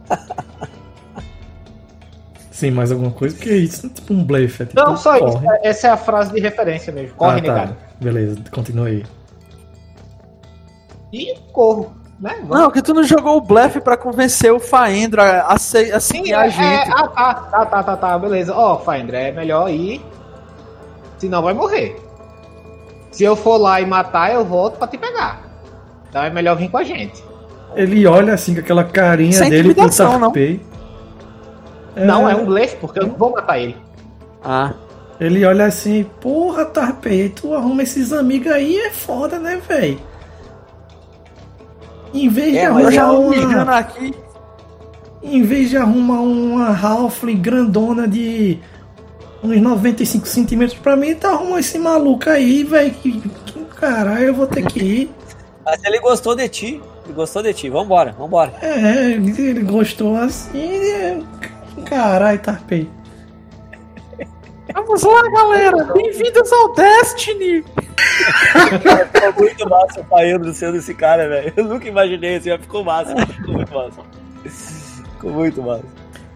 Sim, 2.50 2.70
mais 2.70 2.90
alguma 2.90 3.10
coisa? 3.10 3.36
Porque 3.36 3.54
isso 3.54 3.84
não 3.84 3.92
é 3.92 3.94
tipo 3.94 4.14
um 4.14 4.24
bluff, 4.24 4.62
é 4.62 4.66
tipo 4.66 4.80
Não, 4.80 4.96
só 4.96 5.14
isso. 5.16 5.38
corre. 5.38 5.46
Essa 5.62 5.88
é 5.88 5.90
a 5.90 5.96
frase 5.96 6.32
de 6.32 6.40
referência 6.40 6.90
mesmo. 6.90 7.14
Corre, 7.14 7.32
ah, 7.40 7.42
tá. 7.42 7.52
negado. 7.52 7.76
Beleza, 8.00 8.38
continua 8.50 8.86
aí. 8.86 9.04
E 11.12 11.34
corro, 11.52 11.94
né? 12.18 12.42
Não, 12.48 12.70
que 12.70 12.80
tu 12.82 12.94
não 12.94 13.02
jogou 13.04 13.36
o 13.36 13.40
blefe 13.40 13.80
pra 13.80 13.96
convencer 13.96 14.52
o 14.52 14.58
Faendro 14.58 15.20
a, 15.20 15.42
a, 15.48 15.58
se- 15.58 15.92
a 15.92 16.00
seguir 16.00 16.28
Sim, 16.28 16.32
a 16.34 16.46
é, 16.46 16.50
gente. 16.50 16.88
é, 16.88 16.92
ah, 16.92 17.08
tá, 17.08 17.34
tá, 17.34 17.66
tá, 17.66 17.82
tá, 17.82 17.96
tá, 17.96 18.18
beleza. 18.18 18.54
Ó, 18.54 18.78
Faendra, 18.78 19.18
é 19.18 19.32
melhor 19.32 19.70
ir, 19.70 20.00
senão 21.18 21.42
vai 21.42 21.52
morrer. 21.54 21.96
Se 23.10 23.24
eu 23.24 23.34
for 23.36 23.56
lá 23.56 23.80
e 23.80 23.86
matar, 23.86 24.32
eu 24.32 24.44
volto 24.44 24.78
pra 24.78 24.86
te 24.88 24.98
pegar. 24.98 25.40
Então 26.08 26.22
é 26.22 26.30
melhor 26.30 26.56
vir 26.56 26.70
com 26.70 26.78
a 26.78 26.82
gente. 26.84 27.22
Ele 27.74 28.06
olha 28.06 28.32
assim 28.34 28.54
com 28.54 28.60
aquela 28.60 28.84
carinha 28.84 29.32
Sem 29.32 29.50
dele 29.50 29.62
pro 29.64 29.70
intimidação, 29.72 30.12
não. 30.12 30.20
Tarpei. 30.20 30.60
Não, 31.94 32.28
é 32.28 32.34
um 32.34 32.44
blefe, 32.44 32.76
porque 32.76 32.98
eu 32.98 33.06
não 33.06 33.14
vou 33.14 33.32
matar 33.32 33.58
ele. 33.58 33.76
Ah. 34.44 34.72
Ele 35.18 35.44
olha 35.46 35.64
assim, 35.64 36.04
porra, 36.20 36.66
Tarpei, 36.66 37.30
tu 37.30 37.54
arruma 37.54 37.82
esses 37.82 38.12
amigos 38.12 38.52
aí, 38.52 38.76
é 38.78 38.90
foda, 38.90 39.38
né, 39.38 39.60
véi? 39.66 39.98
Em 42.24 42.28
vez 42.28 42.52
de 42.52 42.58
É, 42.58 42.68
tô 42.68 42.74
uma... 42.74 43.78
aqui. 43.78 44.14
Em 45.22 45.42
vez 45.42 45.70
de 45.70 45.76
arrumar 45.76 46.20
uma 46.20 46.76
Halfling 46.76 47.36
grandona 47.40 48.06
de 48.06 48.58
uns 49.42 49.60
95 49.60 50.26
centímetros 50.26 50.78
pra 50.78 50.96
mim, 50.96 51.14
tá 51.14 51.30
arrumando 51.30 51.58
esse 51.58 51.78
maluco 51.78 52.30
aí, 52.30 52.62
velho. 52.62 52.92
Que, 52.94 53.20
que 53.20 53.64
caralho, 53.76 54.26
eu 54.26 54.34
vou 54.34 54.46
ter 54.46 54.64
que 54.66 54.78
ir. 54.80 55.10
Mas 55.64 55.82
ele 55.84 55.98
gostou 56.00 56.36
de 56.36 56.48
ti. 56.48 56.80
Ele 57.04 57.14
gostou 57.14 57.42
de 57.42 57.52
ti. 57.52 57.68
Vambora, 57.68 58.12
vambora. 58.12 58.54
É, 58.62 59.10
ele 59.10 59.40
ele 59.40 59.62
gostou 59.62 60.16
assim. 60.16 60.58
é, 60.58 61.18
Caralho, 61.84 62.38
Tarpei. 62.38 62.88
Vamos 64.76 65.02
lá, 65.02 65.22
galera. 65.30 65.84
Bem-vindos 65.94 66.52
ao 66.52 66.74
Destiny. 66.74 67.64
Ficou 67.64 69.32
muito 69.38 69.70
massa 69.70 70.00
o 70.02 70.04
Paendro 70.04 70.52
sendo 70.52 70.76
esse 70.76 70.92
cara, 70.92 71.26
velho. 71.26 71.52
Eu 71.56 71.64
nunca 71.64 71.88
imaginei 71.88 72.36
assim, 72.36 72.50
mas 72.50 72.60
ficou 72.60 72.84
massa. 72.84 73.16
Ficou 73.26 73.54
muito 73.54 73.72
massa. 73.72 74.02
Ficou 74.44 75.30
muito 75.32 75.62
massa. 75.62 75.84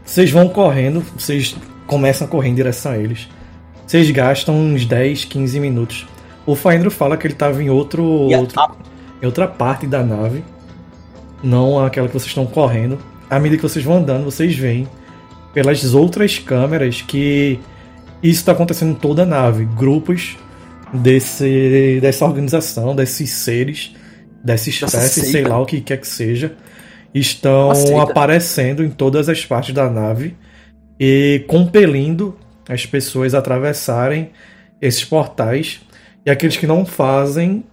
Vocês 0.03 0.31
vão 0.31 0.49
correndo, 0.49 1.05
vocês 1.19 1.55
começam 1.87 2.27
a 2.27 2.31
correr 2.31 2.49
em 2.49 2.55
direção 2.55 2.93
a 2.93 2.97
eles. 2.97 3.29
Vocês 3.87 4.11
gastam 4.11 4.55
uns 4.55 4.87
10, 4.87 5.27
15 5.27 5.61
minutos. 5.61 6.09
O 6.47 6.57
Faendro 6.57 6.91
fala 6.91 7.19
que 7.19 7.27
ele 7.27 7.35
tava 7.35 7.63
em 7.63 7.69
outro, 7.69 8.03
outro 8.03 8.59
em 9.21 9.27
outra 9.27 9.47
parte 9.47 9.87
da 9.87 10.03
nave, 10.03 10.43
não 11.43 11.79
aquela 11.85 12.07
que 12.07 12.15
vocês 12.15 12.29
estão 12.29 12.47
correndo. 12.47 12.99
À 13.29 13.39
medida 13.39 13.61
que 13.61 13.69
vocês 13.69 13.85
vão 13.85 13.99
andando, 13.99 14.25
vocês 14.25 14.57
veem 14.57 14.89
pelas 15.53 15.95
outras 15.95 16.39
câmeras 16.39 17.03
que 17.03 17.61
isso 18.23 18.41
está 18.41 18.53
acontecendo 18.53 18.93
em 18.93 18.95
toda 18.95 19.23
a 19.23 19.27
nave. 19.27 19.65
Grupos 19.65 20.37
desse, 20.93 21.99
dessa 22.01 22.25
organização, 22.25 22.95
desses 22.95 23.31
seres, 23.31 23.95
dessa 24.45 24.69
espécie, 24.69 25.23
sei 25.23 25.45
lá 25.45 25.59
o 25.59 25.67
que 25.67 25.81
quer 25.81 25.99
que 25.99 26.07
seja, 26.07 26.55
estão 27.15 28.01
aparecendo 28.01 28.85
em 28.85 28.91
todas 28.91 29.29
as 29.29 29.45
partes 29.45 29.75
da 29.75 29.89
nave 29.89 30.37
e 30.99 31.45
compelindo 31.49 32.37
as 32.69 32.87
pessoas 32.87 33.35
a 33.35 33.39
atravessarem 33.39 34.31
esses 34.81 35.05
portais. 35.05 35.81
E 36.25 36.31
aqueles 36.31 36.57
que 36.57 36.67
não 36.67 36.85
fazem 36.85 37.65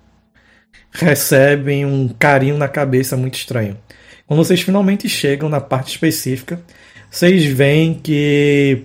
recebem 0.91 1.85
um 1.85 2.07
carinho 2.07 2.57
na 2.57 2.67
cabeça 2.67 3.17
muito 3.17 3.35
estranho. 3.35 3.77
Quando 4.25 4.43
vocês 4.43 4.61
finalmente 4.61 5.07
chegam 5.07 5.49
na 5.49 5.61
parte 5.61 5.89
específica, 5.91 6.59
vocês 7.09 7.45
veem 7.45 7.93
que 7.93 8.83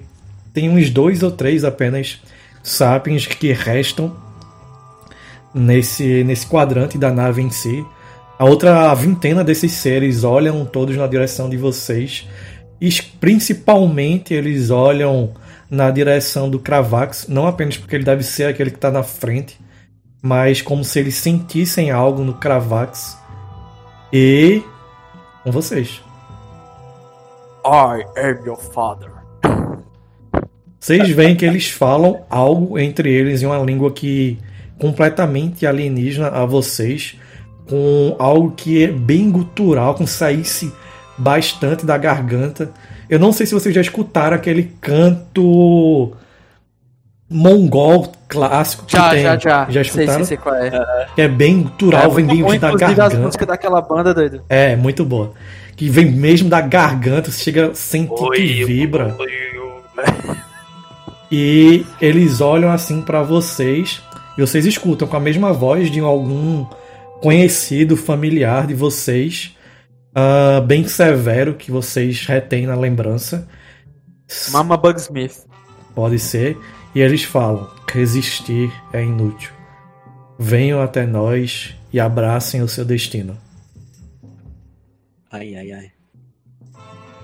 tem 0.53 0.69
uns 0.69 0.91
dois 0.91 1.23
ou 1.23 1.31
três 1.31 1.65
apenas 1.65 2.20
sapiens 2.62 3.27
que 3.27 3.53
restam 3.53 4.15
nesse, 5.55 6.23
nesse 6.24 6.47
quadrante 6.47 6.99
da 6.99 7.11
nave 7.11 7.43
em 7.43 7.51
si. 7.51 7.85
A 8.39 8.45
outra 8.45 8.93
vintena 8.95 9.45
desses 9.45 9.73
seres 9.73 10.24
olham 10.24 10.65
todos 10.65 10.97
na 10.97 11.07
direção 11.07 11.49
de 11.49 11.57
vocês. 11.57 12.29
E 12.81 12.91
principalmente 13.20 14.35
eles 14.35 14.70
olham 14.70 15.33
na 15.70 15.91
direção 15.91 16.51
do 16.51 16.59
Cravax, 16.59 17.29
não 17.29 17.47
apenas 17.47 17.77
porque 17.79 17.97
ele 17.97 18.05
deve 18.05 18.23
ser 18.23 18.45
aquele 18.45 18.70
que 18.70 18.77
está 18.77 18.91
na 18.91 19.03
frente, 19.03 19.59
mas 20.20 20.61
como 20.61 20.85
se 20.85 20.99
eles 20.99 21.15
sentissem 21.15 21.91
algo 21.91 22.23
no 22.23 22.35
Cravax. 22.35 23.16
E 24.12 24.62
com 25.43 25.51
vocês. 25.51 26.03
I 27.65 28.05
am 28.16 28.45
your 28.45 28.59
father. 28.59 29.12
Vocês 30.82 31.09
veem 31.10 31.36
que 31.36 31.44
eles 31.44 31.70
falam 31.70 32.22
algo 32.28 32.76
entre 32.76 33.09
eles 33.09 33.40
em 33.40 33.46
uma 33.46 33.59
língua 33.59 33.92
que 33.92 34.36
completamente 34.80 35.64
alienígena 35.64 36.26
a 36.26 36.44
vocês, 36.44 37.14
com 37.68 38.16
algo 38.18 38.50
que 38.50 38.82
é 38.82 38.88
bem 38.88 39.30
gutural, 39.30 39.94
com 39.94 40.04
saísse 40.09 40.72
bastante 41.16 41.86
da 41.86 41.96
garganta. 41.96 42.72
Eu 43.09 43.20
não 43.20 43.32
sei 43.32 43.46
se 43.46 43.54
vocês 43.54 43.72
já 43.72 43.80
escutaram 43.80 44.34
aquele 44.36 44.72
canto 44.80 46.12
mongol 47.30 48.10
clássico 48.26 48.84
que 48.84 48.92
Já, 48.96 49.10
tem. 49.10 49.22
já, 49.22 49.36
já. 49.38 49.66
Já 49.70 49.72
Sei, 49.72 49.82
escutaram? 49.82 50.14
sei, 50.14 50.24
sei 50.24 50.36
qual 50.36 50.54
é. 50.56 51.06
Que 51.14 51.22
é 51.22 51.28
bem 51.28 51.62
gutural, 51.62 52.10
vem 52.10 52.26
bem 52.26 52.42
muito 52.42 52.60
bom, 52.60 52.66
da 52.66 52.66
inclusive, 52.72 52.90
as 52.90 52.96
garganta. 52.96 53.22
músicas 53.24 53.46
daquela 53.46 53.80
banda, 53.80 54.12
doido. 54.12 54.42
É, 54.48 54.74
muito 54.74 55.04
boa. 55.04 55.32
Que 55.76 55.88
vem 55.88 56.10
mesmo 56.10 56.48
da 56.48 56.60
garganta, 56.60 57.30
você 57.30 57.38
chega 57.40 57.68
a 57.70 57.74
sentir 57.76 58.30
que 58.32 58.64
vibra. 58.64 59.16
E 61.34 61.86
eles 61.98 62.42
olham 62.42 62.70
assim 62.70 63.00
pra 63.00 63.22
vocês 63.22 64.02
e 64.36 64.40
vocês 64.42 64.66
escutam 64.66 65.09
com 65.09 65.16
a 65.16 65.20
mesma 65.20 65.50
voz 65.50 65.90
de 65.90 65.98
algum 66.00 66.66
conhecido 67.22 67.96
familiar 67.96 68.66
de 68.66 68.74
vocês, 68.74 69.56
ah, 70.14 70.60
bem 70.60 70.86
severo 70.86 71.54
que 71.54 71.70
vocês 71.70 72.26
retêm 72.26 72.66
na 72.66 72.74
lembrança. 72.74 73.48
Mama 74.50 74.76
Bugsmith. 74.76 75.46
Pode 75.94 76.18
ser. 76.18 76.59
E 76.94 77.00
eles 77.00 77.22
falam: 77.24 77.66
resistir 77.90 78.70
é 78.92 79.02
inútil. 79.02 79.50
Venham 80.38 80.82
até 80.82 81.06
nós 81.06 81.74
e 81.92 81.98
abracem 81.98 82.60
o 82.60 82.68
seu 82.68 82.84
destino. 82.84 83.38
Ai, 85.30 85.54
ai, 85.54 85.72
ai. 85.72 85.90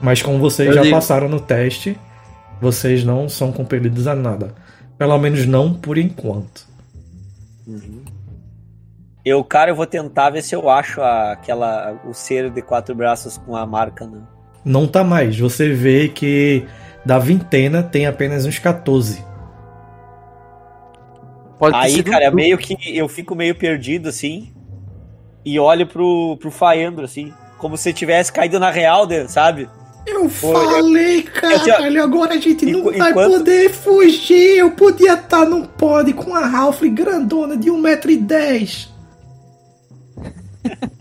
Mas 0.00 0.22
como 0.22 0.38
vocês 0.38 0.68
Eu 0.68 0.74
já 0.76 0.82
digo- 0.82 0.94
passaram 0.94 1.28
no 1.28 1.40
teste, 1.40 1.98
vocês 2.60 3.04
não 3.04 3.28
são 3.28 3.52
compelidos 3.52 4.06
a 4.06 4.14
nada. 4.14 4.54
Pelo 4.96 5.16
menos 5.18 5.46
não 5.46 5.72
por 5.72 5.96
enquanto. 5.96 6.66
Eu, 9.24 9.44
cara, 9.44 9.70
eu 9.70 9.76
vou 9.76 9.86
tentar 9.86 10.30
ver 10.30 10.42
se 10.42 10.54
eu 10.54 10.68
acho 10.70 11.00
a- 11.00 11.32
aquela, 11.32 12.00
o 12.04 12.14
ser 12.14 12.50
de 12.50 12.62
quatro 12.62 12.94
braços 12.94 13.36
com 13.38 13.54
a 13.54 13.66
marca, 13.66 14.06
né? 14.06 14.20
Não 14.64 14.86
tá 14.86 15.04
mais. 15.04 15.38
Você 15.38 15.72
vê 15.72 16.08
que 16.08 16.64
da 17.04 17.18
vintena 17.18 17.82
tem 17.82 18.06
apenas 18.06 18.46
uns 18.46 18.58
14. 18.58 19.22
Pode 21.58 21.76
Aí, 21.76 22.02
cara, 22.02 22.24
é 22.24 22.30
um- 22.30 22.34
meio 22.34 22.56
que 22.56 22.76
eu 22.96 23.08
fico 23.08 23.34
meio 23.34 23.54
perdido, 23.54 24.08
assim, 24.08 24.52
e 25.44 25.58
olho 25.58 25.86
pro, 25.86 26.36
pro 26.40 26.50
Faendro, 26.50 27.04
assim, 27.04 27.32
como 27.58 27.76
se 27.76 27.92
tivesse 27.92 28.32
caído 28.32 28.60
na 28.60 28.70
real, 28.70 29.06
sabe? 29.28 29.68
Eu 30.10 30.28
falei, 30.28 31.22
caralho, 31.22 32.02
agora 32.02 32.34
a 32.34 32.38
gente 32.38 32.66
não 32.66 32.84
vai 32.84 33.12
poder 33.12 33.70
fugir. 33.70 34.58
Eu 34.58 34.70
podia 34.72 35.14
estar 35.14 35.44
num 35.46 35.64
pod 35.64 36.12
com 36.12 36.34
a 36.34 36.46
Ralph 36.46 36.82
grandona 36.82 37.56
de 37.56 37.70
1,10m. 37.70 38.88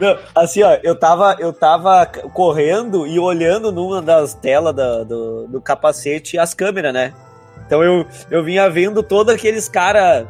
Não, 0.00 0.18
assim, 0.34 0.62
ó, 0.64 0.78
eu 0.82 0.98
tava, 0.98 1.36
eu 1.38 1.52
tava 1.52 2.04
correndo 2.06 3.06
e 3.06 3.20
olhando 3.20 3.70
numa 3.70 4.02
das 4.02 4.34
telas 4.34 4.74
da- 4.74 5.04
do, 5.04 5.46
do 5.46 5.60
capacete 5.60 6.36
as 6.38 6.52
câmeras, 6.54 6.92
né? 6.92 7.12
Então 7.64 7.84
eu, 7.84 8.04
eu 8.28 8.42
vinha 8.42 8.68
vendo 8.68 9.00
todos 9.02 9.32
aqueles 9.32 9.68
caras 9.68 10.26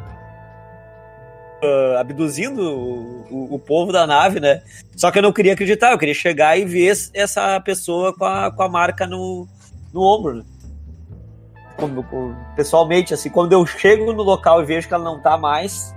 abduzindo 1.99 2.61
o, 2.63 3.27
o- 3.31 3.55
o 3.55 3.59
povo 3.59 3.93
da 3.93 4.07
nave, 4.07 4.41
né? 4.41 4.63
Só 4.97 5.11
que 5.11 5.19
eu 5.19 5.23
não 5.23 5.33
queria 5.33 5.53
acreditar, 5.53 5.93
eu 5.93 5.99
queria 5.99 6.15
chegar 6.15 6.57
e 6.59 6.65
ver 6.65 6.91
es- 6.91 7.11
essa 7.15 7.61
pessoa 7.61 8.13
com 8.17 8.25
a, 8.25 8.51
com 8.51 8.63
a 8.63 8.69
marca 8.69 9.07
no, 9.07 9.47
no 9.93 10.03
ombro, 10.03 10.35
né? 10.37 10.45
Como- 11.77 12.05
pessoalmente, 12.57 13.15
assim, 13.15 13.31
quando 13.31 13.53
eu 13.53 13.65
chego 13.67 14.13
no 14.13 14.23
local 14.23 14.63
e 14.63 14.67
vejo 14.67 14.87
que 14.89 14.95
ela 14.95 15.05
não 15.05 15.21
tá 15.21 15.37
mais, 15.39 15.95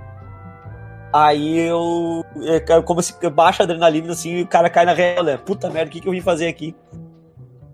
Aí 1.14 1.58
eu. 1.60 2.26
É 2.44 2.60
como 2.82 3.02
se 3.02 3.14
baixa 3.30 3.64
a 3.64 3.66
adrenalina 3.66 4.12
assim 4.12 4.32
e 4.40 4.42
o 4.42 4.48
cara 4.48 4.70
cai 4.70 4.84
na 4.86 4.92
real, 4.94 5.24
né? 5.24 5.38
Puta 5.38 5.70
merda, 5.70 5.88
o 5.88 5.94
que, 5.94 6.02
que 6.02 6.08
eu 6.10 6.12
vim 6.12 6.20
fazer 6.20 6.46
aqui? 6.48 6.76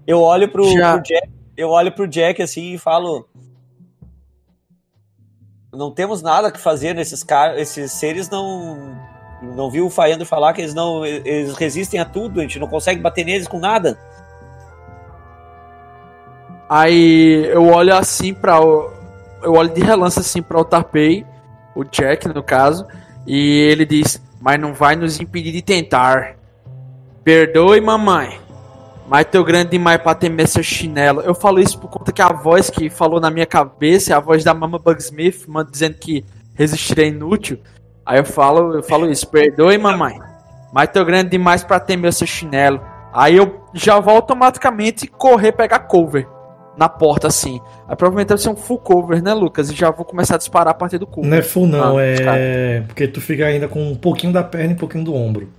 Eu 0.05 0.21
olho 0.21 0.47
pro, 0.47 0.63
pro 0.93 1.01
Jack, 1.01 1.29
eu 1.57 1.69
olho 1.69 1.91
pro 1.91 2.07
Jack 2.07 2.39
assim 2.39 2.73
e 2.73 2.77
falo. 2.77 3.27
Não 5.73 5.89
temos 5.91 6.21
nada 6.21 6.51
que 6.51 6.59
fazer 6.59 6.93
nesses 6.93 7.23
caras. 7.23 7.59
Esses 7.59 7.91
seres 7.93 8.29
não. 8.29 8.97
Não 9.41 9.71
viu 9.71 9.85
o 9.87 9.89
Faendo 9.89 10.25
falar 10.25 10.53
que 10.53 10.61
eles 10.61 10.73
não. 10.73 11.05
Eles 11.05 11.55
resistem 11.55 11.99
a 11.99 12.05
tudo, 12.05 12.39
a 12.39 12.43
gente 12.43 12.59
não 12.59 12.67
consegue 12.67 12.99
bater 13.01 13.25
neles 13.25 13.47
com 13.47 13.57
nada. 13.59 13.97
Aí 16.69 17.45
eu 17.51 17.65
olho 17.67 17.95
assim 17.95 18.33
pra. 18.33 18.59
o- 18.61 18.91
Eu 19.43 19.53
olho 19.53 19.69
de 19.73 19.81
relance 19.81 20.19
assim 20.19 20.41
pra 20.41 20.59
o 20.59 20.63
Tarpei, 20.63 21.25
o 21.75 21.83
Jack 21.83 22.27
no 22.27 22.43
caso, 22.43 22.85
e 23.25 23.57
ele 23.71 23.85
diz: 23.85 24.21
Mas 24.39 24.59
não 24.59 24.73
vai 24.73 24.95
nos 24.95 25.19
impedir 25.19 25.51
de 25.51 25.61
tentar. 25.61 26.35
Perdoe, 27.23 27.81
mamãe. 27.81 28.39
Mas 29.11 29.25
teu 29.25 29.43
grande 29.43 29.71
demais 29.71 30.01
pra 30.01 30.15
temer 30.15 30.47
seu 30.47 30.63
chinelo. 30.63 31.19
Eu 31.19 31.35
falo 31.35 31.59
isso 31.59 31.77
por 31.77 31.89
conta 31.89 32.13
que 32.13 32.21
a 32.21 32.29
voz 32.29 32.69
que 32.69 32.89
falou 32.89 33.19
na 33.19 33.29
minha 33.29 33.45
cabeça 33.45 34.13
é 34.13 34.15
a 34.15 34.21
voz 34.21 34.41
da 34.41 34.53
Mama 34.53 34.79
Bugsmith, 34.79 35.45
dizendo 35.69 35.95
que 35.95 36.23
resistir 36.55 36.97
é 36.97 37.07
inútil. 37.07 37.59
Aí 38.05 38.19
eu 38.19 38.23
falo, 38.23 38.73
eu 38.73 38.81
falo 38.81 39.11
isso, 39.11 39.27
perdoe, 39.27 39.77
mamãe. 39.77 40.17
Mas 40.71 40.87
teu 40.91 41.03
grande 41.03 41.31
demais 41.31 41.61
pra 41.61 41.77
temer 41.77 42.13
seu 42.13 42.25
chinelo. 42.25 42.79
Aí 43.13 43.35
eu 43.35 43.65
já 43.73 43.99
vou 43.99 44.15
automaticamente 44.15 45.07
correr 45.07 45.51
pegar 45.51 45.79
cover 45.79 46.25
na 46.77 46.87
porta 46.87 47.27
assim. 47.27 47.59
Aí 47.89 47.97
provavelmente 47.97 48.29
deve 48.29 48.41
ser 48.41 48.47
um 48.47 48.55
full 48.55 48.77
cover, 48.77 49.21
né, 49.21 49.33
Lucas? 49.33 49.69
E 49.69 49.75
já 49.75 49.91
vou 49.91 50.05
começar 50.05 50.35
a 50.35 50.37
disparar 50.37 50.71
a 50.71 50.73
partir 50.73 50.97
do 50.97 51.05
cover. 51.05 51.29
Não 51.29 51.35
é 51.35 51.41
full, 51.41 51.67
não. 51.67 51.97
Ah, 51.97 52.01
é. 52.01 52.81
Porque 52.87 53.09
tu 53.09 53.19
fica 53.19 53.45
ainda 53.45 53.67
com 53.67 53.91
um 53.91 53.95
pouquinho 53.95 54.31
da 54.31 54.41
perna 54.41 54.71
e 54.71 54.75
um 54.75 54.79
pouquinho 54.79 55.03
do 55.03 55.13
ombro. 55.13 55.49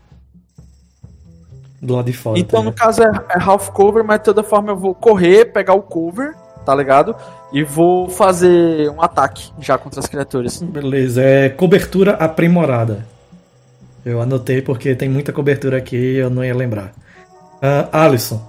Do 1.82 1.96
lado 1.96 2.06
de 2.06 2.12
fora. 2.12 2.38
Então, 2.38 2.60
tá 2.60 2.64
no 2.64 2.72
caso, 2.72 3.02
é, 3.02 3.10
é 3.30 3.42
half 3.42 3.70
cover, 3.70 4.04
mas 4.04 4.20
de 4.20 4.26
toda 4.26 4.44
forma 4.44 4.70
eu 4.70 4.76
vou 4.76 4.94
correr, 4.94 5.46
pegar 5.46 5.74
o 5.74 5.82
cover, 5.82 6.32
tá 6.64 6.72
ligado? 6.72 7.16
E 7.52 7.64
vou 7.64 8.09
fazer 8.09 8.88
um 8.88 9.02
ataque 9.02 9.50
já 9.59 9.76
contra 9.76 9.98
as 9.98 10.06
criaturas. 10.06 10.62
Beleza, 10.62 11.20
é 11.20 11.48
cobertura 11.48 12.12
aprimorada. 12.12 13.04
Eu 14.04 14.20
anotei 14.20 14.62
porque 14.62 14.94
tem 14.94 15.09
muita 15.09 15.32
cobertura 15.32 15.76
aqui 15.76 15.96
e 15.96 16.16
eu 16.18 16.30
não 16.30 16.44
ia 16.44 16.54
lembrar. 16.54 16.92
Ah, 17.60 18.04
Alisson. 18.04 18.40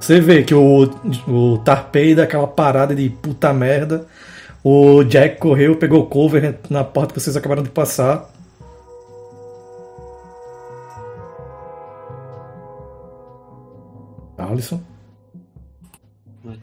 Você 0.00 0.20
vê 0.20 0.42
que 0.42 0.54
o, 0.54 0.90
o 1.28 1.58
Tarpei 1.58 2.14
dá 2.14 2.24
aquela 2.24 2.46
parada 2.46 2.94
de 2.94 3.08
puta 3.08 3.52
merda. 3.52 4.06
O 4.64 5.04
Jack 5.04 5.38
correu, 5.38 5.76
pegou 5.76 6.00
o 6.02 6.06
cover 6.06 6.58
na 6.68 6.82
porta 6.84 7.14
que 7.14 7.20
vocês 7.20 7.36
acabaram 7.36 7.62
de 7.62 7.70
passar. 7.70 8.31
Alisson. 14.52 14.80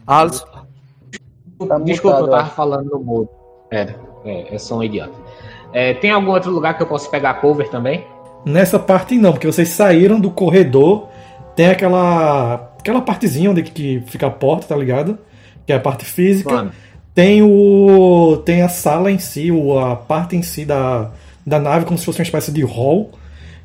Alisson, 0.06 0.46
Tá 1.68 1.78
Desculpa, 1.78 2.20
mutado, 2.20 2.32
eu 2.32 2.38
tava 2.38 2.48
ó. 2.48 2.54
falando 2.54 2.90
no 2.90 3.00
mudo. 3.00 3.28
Pera, 3.68 3.94
é, 4.24 4.54
eu 4.54 4.58
sou 4.58 4.78
um 4.78 4.82
idiota. 4.82 5.12
É, 5.72 5.94
tem 5.94 6.10
algum 6.10 6.30
outro 6.30 6.50
lugar 6.50 6.76
que 6.76 6.82
eu 6.82 6.86
posso 6.86 7.10
pegar 7.10 7.34
cover 7.34 7.68
também? 7.68 8.04
Nessa 8.46 8.78
parte 8.78 9.16
não, 9.18 9.32
porque 9.32 9.46
vocês 9.46 9.68
saíram 9.68 10.18
do 10.18 10.30
corredor, 10.30 11.08
tem 11.54 11.68
aquela 11.68 12.68
aquela 12.78 13.02
partezinha 13.02 13.50
onde 13.50 13.62
que 13.62 14.02
fica 14.06 14.26
a 14.26 14.30
porta, 14.30 14.68
tá 14.68 14.76
ligado? 14.76 15.18
Que 15.66 15.72
é 15.72 15.76
a 15.76 15.80
parte 15.80 16.04
física. 16.06 16.50
Mano, 16.50 16.72
Tem 17.14 17.42
o 17.42 18.38
tem 18.44 18.62
a 18.62 18.68
sala 18.68 19.10
em 19.10 19.18
si, 19.18 19.50
a 19.82 19.94
parte 19.96 20.34
em 20.36 20.42
si 20.42 20.64
da, 20.64 21.10
da 21.46 21.58
nave 21.58 21.84
como 21.84 21.98
se 21.98 22.06
fosse 22.06 22.20
uma 22.20 22.24
espécie 22.24 22.50
de 22.50 22.62
hall 22.62 23.10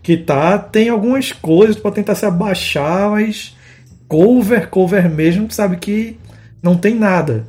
que 0.04 0.18
tá, 0.18 0.60
tem 0.60 0.90
algumas 0.90 1.32
coisas 1.32 1.78
pra 1.78 1.90
tentar 1.92 2.14
se 2.14 2.26
abaixar, 2.26 3.10
mas 3.10 3.56
cover, 4.08 4.70
cover 4.70 5.10
mesmo, 5.10 5.50
sabe 5.52 5.78
que 5.78 6.20
não 6.62 6.78
tem 6.78 6.96
nada. 6.96 7.48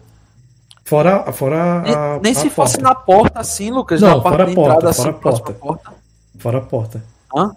Fora, 0.85 1.33
fora 1.33 1.83
Nem, 1.83 1.95
a, 1.95 2.21
nem 2.23 2.33
a 2.33 2.35
se 2.35 2.49
fosse 2.49 2.81
na 2.81 2.95
porta 2.95 3.41
assim, 3.41 3.71
Lucas, 3.71 4.01
Não, 4.01 4.23
fora 4.23 4.45
a 4.45 4.47
da 4.47 4.55
porta, 4.55 4.73
entrada 4.77 4.93
fora 4.95 5.09
assim, 5.09 5.09
a 5.09 5.13
porta. 5.13 5.53
porta. 5.55 5.93
Fora 6.39 6.59
a 6.59 6.61
porta. 6.61 7.05
Hã? 7.37 7.53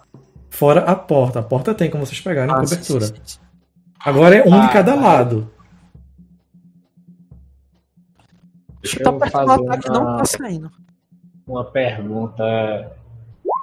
Fora 0.48 0.80
a 0.82 0.96
porta. 0.96 1.38
A 1.38 1.42
porta 1.42 1.74
tem 1.74 1.88
como 1.88 2.04
vocês 2.04 2.20
pegarem 2.20 2.52
Ah, 2.52 2.64
sim, 2.66 2.74
cobertura. 2.74 3.06
sim, 3.06 3.14
sim, 3.14 3.20
sim. 3.24 3.38
Agora 4.04 4.34
é 4.36 4.42
um 4.48 4.54
Ah, 4.54 4.66
de 4.66 4.72
cada 4.72 4.94
tá. 4.94 5.00
lado. 5.00 5.48
Deixa 8.82 9.00
eu 9.02 9.12
eu 9.12 9.18
tá 9.18 9.30
fazer 9.30 9.60
uma- 9.60 9.76
não 9.76 10.16
tá 10.16 10.24
saindo. 10.24 10.70
Uma 11.46 11.64
pergunta 11.64 12.92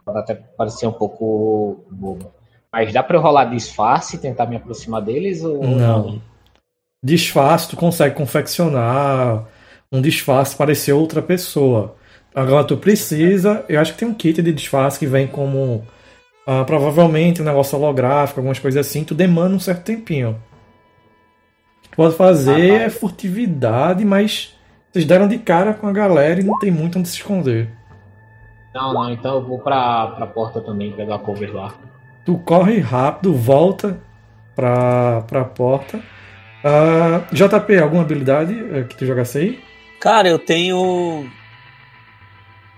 pode 0.06 0.20
até 0.20 0.36
parecer 0.36 0.88
um 0.88 0.92
pouco 0.94 1.84
boba. 1.92 2.32
Mas 2.72 2.91
dá 2.94 3.02
pra 3.02 3.18
eu 3.18 3.22
rolar 3.22 3.45
disfarce 3.45 4.15
e 4.15 4.19
tentar 4.19 4.45
me 4.45 4.56
aproximar 4.56 5.02
deles? 5.02 5.44
Ou 5.44 5.64
Não. 5.64 6.22
Disfarce, 7.03 7.69
tu 7.69 7.77
consegue 7.77 8.15
confeccionar 8.15 9.45
um 9.91 10.02
disfarce 10.02 10.56
para 10.56 10.73
ser 10.76 10.94
outra 10.94 11.22
pessoa. 11.22 11.95
Agora 12.35 12.64
tu 12.65 12.77
precisa, 12.77 13.64
eu 13.69 13.80
acho 13.80 13.94
que 13.94 13.99
tem 13.99 14.07
um 14.07 14.14
kit 14.14 14.41
de 14.41 14.52
disfarce 14.52 14.99
que 14.99 15.07
vem 15.07 15.27
como 15.27 15.84
ah, 16.45 16.64
provavelmente 16.64 17.41
um 17.41 17.45
negócio 17.45 17.77
holográfico, 17.77 18.39
algumas 18.39 18.60
coisas 18.60 18.85
assim, 18.85 19.03
tu 19.03 19.15
demanda 19.15 19.56
um 19.56 19.60
certo 19.60 19.84
tempinho. 19.84 20.39
Tu 21.84 21.89
pode 21.95 22.15
fazer 22.15 22.76
Ah, 22.76 22.80
tá. 22.80 22.84
é 22.85 22.89
furtividade, 22.89 24.06
mas 24.06 24.56
vocês 24.91 25.06
deram 25.06 25.27
de 25.27 25.38
cara 25.38 25.73
com 25.73 25.88
a 25.88 25.91
galera 25.91 26.39
e 26.39 26.44
não 26.44 26.57
tem 26.60 26.72
muito 26.72 26.99
onde 26.99 27.07
se 27.07 27.15
esconder. 27.15 27.69
Não, 28.73 28.94
não, 28.94 29.11
então 29.11 29.35
eu 29.35 29.41
vou 29.44 29.60
pra, 29.60 30.07
pra 30.07 30.27
porta 30.27 30.61
também 30.61 30.91
pegar 30.91 31.19
cover 31.19 31.53
lá. 31.56 31.73
Tu 32.28 32.38
corre 32.40 32.78
rápido, 32.80 33.34
volta 33.34 34.02
pra, 34.54 35.22
pra 35.22 35.45
porta. 35.45 36.02
Ah, 36.62 37.26
JP, 37.32 37.78
alguma 37.78 38.02
habilidade 38.02 38.54
eh, 38.70 38.84
que 38.84 38.98
tu 38.98 39.06
jogasse 39.06 39.38
aí? 39.38 39.64
Cara, 39.98 40.28
eu 40.28 40.38
tenho. 40.38 41.26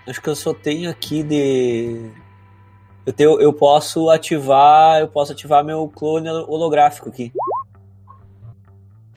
Acho 0.06 0.22
que 0.22 0.28
eu 0.28 0.36
só 0.36 0.54
tenho 0.54 0.88
aqui 0.88 1.24
de. 1.24 2.10
Eu, 3.04 3.12
tenho, 3.12 3.40
eu 3.40 3.52
posso 3.52 4.08
ativar. 4.08 5.00
Eu 5.00 5.08
posso 5.08 5.32
ativar 5.32 5.64
meu 5.64 5.88
clone 5.88 6.28
holográfico 6.28 7.08
aqui. 7.08 7.32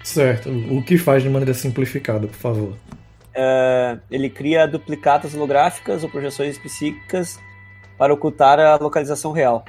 Certo. 0.04 0.50
O 0.50 0.84
que 0.84 0.98
faz 0.98 1.22
de 1.22 1.30
maneira 1.30 1.54
simplificada, 1.54 2.26
por 2.26 2.38
favor? 2.38 2.74
É, 3.36 4.00
ele 4.10 4.32
cria 4.32 4.66
duplicatas 4.66 5.36
holográficas 5.36 6.04
ou 6.04 6.10
projeções 6.10 6.58
psíquicas 6.58 7.40
para 8.00 8.12
ocultar 8.12 8.60
a 8.60 8.78
localização 8.78 9.32
real. 9.32 9.64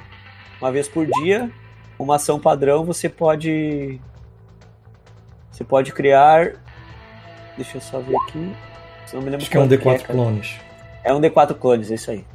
Uma 0.65 0.71
vez 0.71 0.87
por 0.87 1.05
dia, 1.05 1.51
uma 1.99 2.15
ação 2.15 2.39
padrão 2.39 2.83
você 2.83 3.07
pode. 3.07 4.01
Você 5.51 5.63
pode 5.63 5.93
criar. 5.93 6.53
Deixa 7.55 7.77
eu 7.77 7.81
só 7.81 7.99
ver 7.99 8.15
aqui. 8.15 8.51
Se 9.05 9.13
não 9.13 9.21
me 9.21 9.29
lembro 9.29 9.43
Acho 9.43 9.51
que 9.51 9.57
é 9.57 9.59
um 9.59 9.67
quanto 9.67 9.79
D4 9.79 10.01
cara. 10.01 10.13
clones. 10.13 10.55
É 11.03 11.13
um 11.13 11.21
D4 11.21 11.53
clones, 11.53 11.91
é 11.91 11.93
isso 11.93 12.09
aí. 12.09 12.25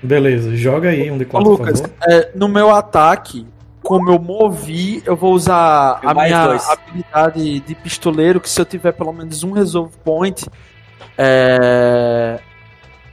Beleza, 0.00 0.54
joga 0.54 0.90
aí 0.90 1.10
um 1.10 1.18
D4, 1.18 1.40
Ô, 1.40 1.42
por 1.42 1.42
Lucas, 1.42 1.82
é, 2.08 2.30
no 2.36 2.46
meu 2.46 2.70
ataque, 2.70 3.44
como 3.82 4.12
eu 4.12 4.18
movi, 4.20 5.02
eu 5.04 5.16
vou 5.16 5.32
usar 5.32 5.98
a 6.04 6.14
Mais 6.14 6.30
minha 6.30 6.46
dois. 6.46 6.68
habilidade 6.70 7.60
de 7.60 7.74
pistoleiro, 7.74 8.40
que 8.40 8.48
se 8.48 8.60
eu 8.60 8.64
tiver 8.64 8.92
pelo 8.92 9.12
menos 9.12 9.42
um 9.42 9.50
resolve 9.50 9.92
point. 10.04 10.46
É... 11.18 12.38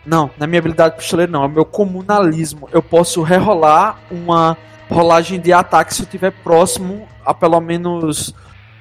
Não, 0.06 0.30
na 0.38 0.46
minha 0.48 0.60
habilidade 0.60 0.96
de 0.96 1.02
pistoleiro 1.02 1.32
não, 1.32 1.44
é 1.44 1.46
o 1.48 1.50
meu 1.50 1.66
comunalismo. 1.66 2.68
Eu 2.72 2.82
posso 2.84 3.22
rerolar 3.22 4.00
uma 4.12 4.58
rolagem 4.90 5.40
de 5.40 5.54
ataque 5.54 5.94
se 5.94 6.02
eu 6.02 6.06
tiver 6.06 6.32
próximo 6.32 7.08
a 7.26 7.34
pelo 7.34 7.60
menos 7.62 8.34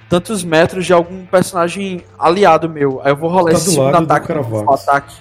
tantos 0.08 0.42
metros 0.44 0.84
de 0.84 0.92
algum 0.92 1.24
personagem 1.24 2.04
aliado 2.18 2.68
meu. 2.68 3.00
Aí 3.04 3.12
eu 3.12 3.16
vou 3.16 3.30
rolar 3.30 3.52
Tá 3.52 3.56
esse 3.58 3.66
do 3.66 3.70
segundo 3.72 3.92
lado 3.92 4.06
do 4.06 4.12
ataque. 4.12 4.32
Ataque. 4.32 5.14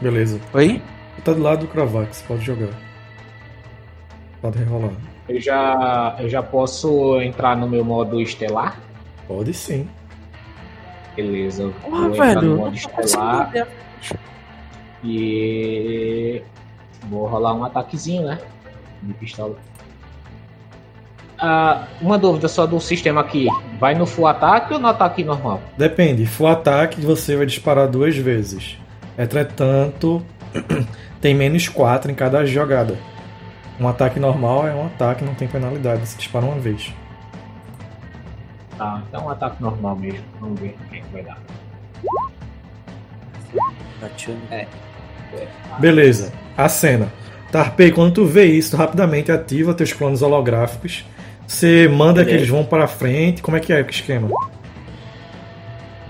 Beleza. 0.00 0.40
Oi? 0.54 0.80
Tá 1.24 1.32
do 1.32 1.42
lado 1.42 1.60
do 1.60 1.66
Cravax, 1.66 2.22
pode 2.26 2.42
jogar. 2.42 2.70
Pode 4.40 4.58
rerolar. 4.58 4.92
Eu 5.28 5.40
já, 5.40 6.16
eu 6.18 6.28
já 6.28 6.42
posso 6.42 7.20
entrar 7.20 7.56
no 7.56 7.68
meu 7.68 7.84
modo 7.84 8.20
estelar? 8.20 8.78
Pode 9.28 9.52
sim. 9.52 9.86
Beleza, 11.14 11.64
eu 11.64 11.72
Porra, 11.82 12.08
vou 12.08 12.14
entrar 12.14 12.34
no 12.36 12.40
velho. 12.40 12.56
modo 12.56 12.74
estelar. 12.74 13.52
E 15.02 16.42
vou 17.08 17.26
rolar 17.26 17.54
um 17.54 17.64
ataquezinho, 17.64 18.26
né? 18.26 18.38
De 19.02 19.14
pistola. 19.14 19.56
Ah, 21.38 21.86
uma 22.02 22.18
dúvida 22.18 22.48
só 22.48 22.66
do 22.66 22.78
sistema 22.78 23.22
aqui. 23.22 23.46
Vai 23.78 23.94
no 23.94 24.06
full 24.06 24.26
ataque 24.26 24.74
ou 24.74 24.78
no 24.78 24.88
ataque 24.88 25.24
normal? 25.24 25.60
Depende, 25.76 26.26
for 26.26 26.48
ataque 26.48 27.00
você 27.00 27.34
vai 27.34 27.46
disparar 27.46 27.88
duas 27.88 28.14
vezes. 28.16 28.76
Entretanto, 29.16 30.22
tem 31.20 31.34
menos 31.34 31.66
4 31.68 32.10
em 32.10 32.14
cada 32.14 32.44
jogada. 32.44 32.98
Um 33.80 33.88
ataque 33.88 34.20
normal 34.20 34.68
é 34.68 34.74
um 34.74 34.86
ataque, 34.86 35.24
não 35.24 35.34
tem 35.34 35.48
penalidade, 35.48 36.06
se 36.06 36.18
dispara 36.18 36.44
uma 36.44 36.58
vez. 36.58 36.92
Tá, 38.76 39.02
então 39.08 39.24
um 39.24 39.30
ataque 39.30 39.62
normal 39.62 39.96
mesmo. 39.96 40.24
Vamos 40.38 40.60
ver 40.60 40.76
o 40.78 40.90
que, 40.90 40.96
é 40.96 41.00
que 41.00 41.12
vai 41.12 41.22
dar. 41.22 41.38
É. 44.50 44.66
Beleza, 45.78 46.32
a 46.56 46.68
cena. 46.68 47.12
Tarpei, 47.50 47.90
quando 47.90 48.14
tu 48.14 48.24
vê 48.24 48.44
isso, 48.44 48.72
tu 48.72 48.76
rapidamente 48.76 49.32
ativa 49.32 49.74
teus 49.74 49.92
planos 49.92 50.22
holográficos. 50.22 51.04
Você 51.46 51.88
manda 51.88 52.20
que 52.20 52.26
Beleza. 52.26 52.36
eles 52.36 52.48
vão 52.48 52.64
para 52.64 52.86
frente. 52.86 53.42
Como 53.42 53.56
é 53.56 53.60
que 53.60 53.72
é 53.72 53.82
o 53.82 53.90
esquema? 53.90 54.28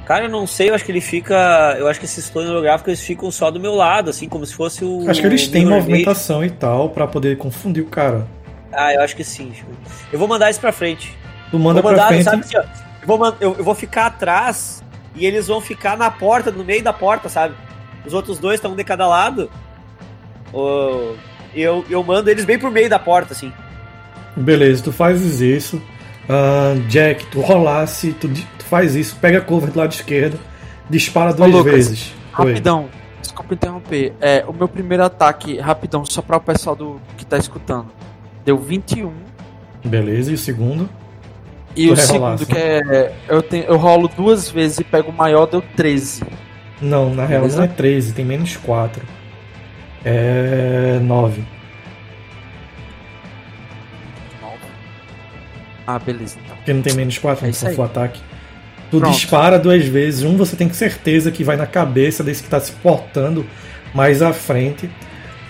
Cara, 0.04 0.24
eu 0.24 0.28
não 0.28 0.46
sei, 0.46 0.70
eu 0.70 0.74
acho 0.74 0.84
que 0.84 0.92
ele 0.92 1.00
fica. 1.00 1.76
Eu 1.78 1.88
acho 1.88 1.98
que 1.98 2.04
esses 2.04 2.28
clones 2.28 2.50
holográficos 2.50 2.88
eles 2.88 3.00
ficam 3.00 3.30
só 3.30 3.50
do 3.50 3.60
meu 3.60 3.74
lado, 3.74 4.10
assim, 4.10 4.28
como 4.28 4.44
se 4.44 4.52
fosse 4.52 4.84
o. 4.84 5.08
Acho 5.08 5.20
que 5.20 5.26
eles 5.26 5.46
têm 5.48 5.64
movimentação 5.64 6.44
e 6.44 6.50
tal 6.50 6.90
pra 6.90 7.06
poder 7.06 7.38
confundir 7.38 7.82
o 7.82 7.86
cara. 7.86 8.26
Ah, 8.72 8.92
eu 8.92 9.02
acho 9.02 9.16
que 9.16 9.24
sim. 9.24 9.52
eu 10.12 10.18
vou 10.18 10.28
mandar 10.28 10.50
isso 10.50 10.60
pra 10.60 10.72
frente. 10.72 11.16
Tu 11.50 11.58
manda 11.58 11.80
vou 11.80 11.92
pra 11.92 12.02
mandar, 12.02 12.08
frente. 12.08 12.24
sabe 12.24 12.42
assim, 12.42 12.56
ó, 12.56 12.60
eu, 12.60 13.06
vou, 13.06 13.36
eu, 13.40 13.56
eu 13.58 13.64
vou 13.64 13.74
ficar 13.74 14.06
atrás 14.06 14.82
e 15.14 15.24
eles 15.24 15.46
vão 15.46 15.60
ficar 15.60 15.96
na 15.96 16.10
porta, 16.10 16.50
no 16.50 16.64
meio 16.64 16.82
da 16.82 16.92
porta, 16.92 17.28
sabe? 17.28 17.54
Os 18.04 18.12
outros 18.12 18.38
dois 18.38 18.56
estão 18.56 18.74
de 18.74 18.84
cada 18.84 19.06
lado. 19.06 19.50
Ô, 20.52 21.14
eu, 21.54 21.84
eu 21.88 22.02
mando 22.02 22.30
eles 22.30 22.44
bem 22.44 22.58
por 22.58 22.70
meio 22.70 22.88
da 22.88 22.98
porta, 22.98 23.32
assim. 23.32 23.52
Beleza, 24.36 24.82
tu 24.82 24.92
fazes 24.92 25.40
isso. 25.40 25.80
Ah, 26.28 26.74
Jack, 26.88 27.26
tu 27.26 27.40
rolasse, 27.40 28.12
tu, 28.12 28.28
tu 28.28 28.64
faz 28.64 28.94
isso, 28.94 29.16
pega 29.16 29.38
a 29.38 29.40
cover 29.40 29.72
do 29.72 29.78
lado 29.80 29.92
esquerdo, 29.92 30.38
dispara 30.88 31.32
duas 31.32 31.50
Lucas, 31.50 31.72
vezes. 31.72 32.14
Oi. 32.38 32.52
Rapidão, 32.52 32.88
desculpa 33.20 33.54
interromper. 33.54 34.12
É, 34.20 34.44
o 34.46 34.52
meu 34.52 34.68
primeiro 34.68 35.02
ataque, 35.02 35.58
rapidão, 35.58 36.04
só 36.04 36.22
para 36.22 36.36
o 36.36 36.40
pessoal 36.40 36.76
do, 36.76 37.00
que 37.16 37.26
tá 37.26 37.36
escutando. 37.36 37.86
Deu 38.44 38.56
21. 38.56 39.12
Beleza, 39.84 40.30
e 40.30 40.34
o 40.34 40.38
segundo? 40.38 40.88
E 41.74 41.88
Tu 41.88 41.92
o 41.92 41.96
segundo, 41.96 42.46
que 42.46 42.56
é. 42.56 43.12
Eu, 43.28 43.42
tenho, 43.42 43.64
eu 43.64 43.76
rolo 43.76 44.08
duas 44.16 44.48
vezes 44.48 44.78
e 44.78 44.84
pego 44.84 45.10
o 45.10 45.12
maior, 45.12 45.46
deu 45.46 45.62
13. 45.76 46.22
Não, 46.80 47.14
na 47.14 47.26
real 47.26 47.42
Beleza. 47.42 47.58
não 47.58 47.64
é 47.64 47.68
13, 47.68 48.12
tem 48.12 48.24
menos 48.24 48.56
4. 48.56 49.02
É 50.04 50.98
9. 51.02 51.42
Ah, 55.86 55.98
beleza, 55.98 56.38
então. 56.44 56.56
Porque 56.56 56.72
não 56.72 56.82
tem 56.82 56.94
menos 56.94 57.18
4, 57.18 57.44
É 57.44 57.48
aí. 57.48 57.74
full 57.74 57.84
ataque. 57.84 58.20
Tu 58.90 58.98
Pronto. 58.98 59.12
dispara 59.14 59.58
duas 59.58 59.84
vezes, 59.84 60.22
um 60.24 60.36
você 60.36 60.56
tem 60.56 60.72
certeza 60.72 61.30
que 61.30 61.44
vai 61.44 61.56
na 61.56 61.66
cabeça 61.66 62.24
desse 62.24 62.42
que 62.42 62.48
tá 62.48 62.58
se 62.60 62.72
portando 62.72 63.46
mais 63.94 64.20
à 64.22 64.32
frente. 64.32 64.90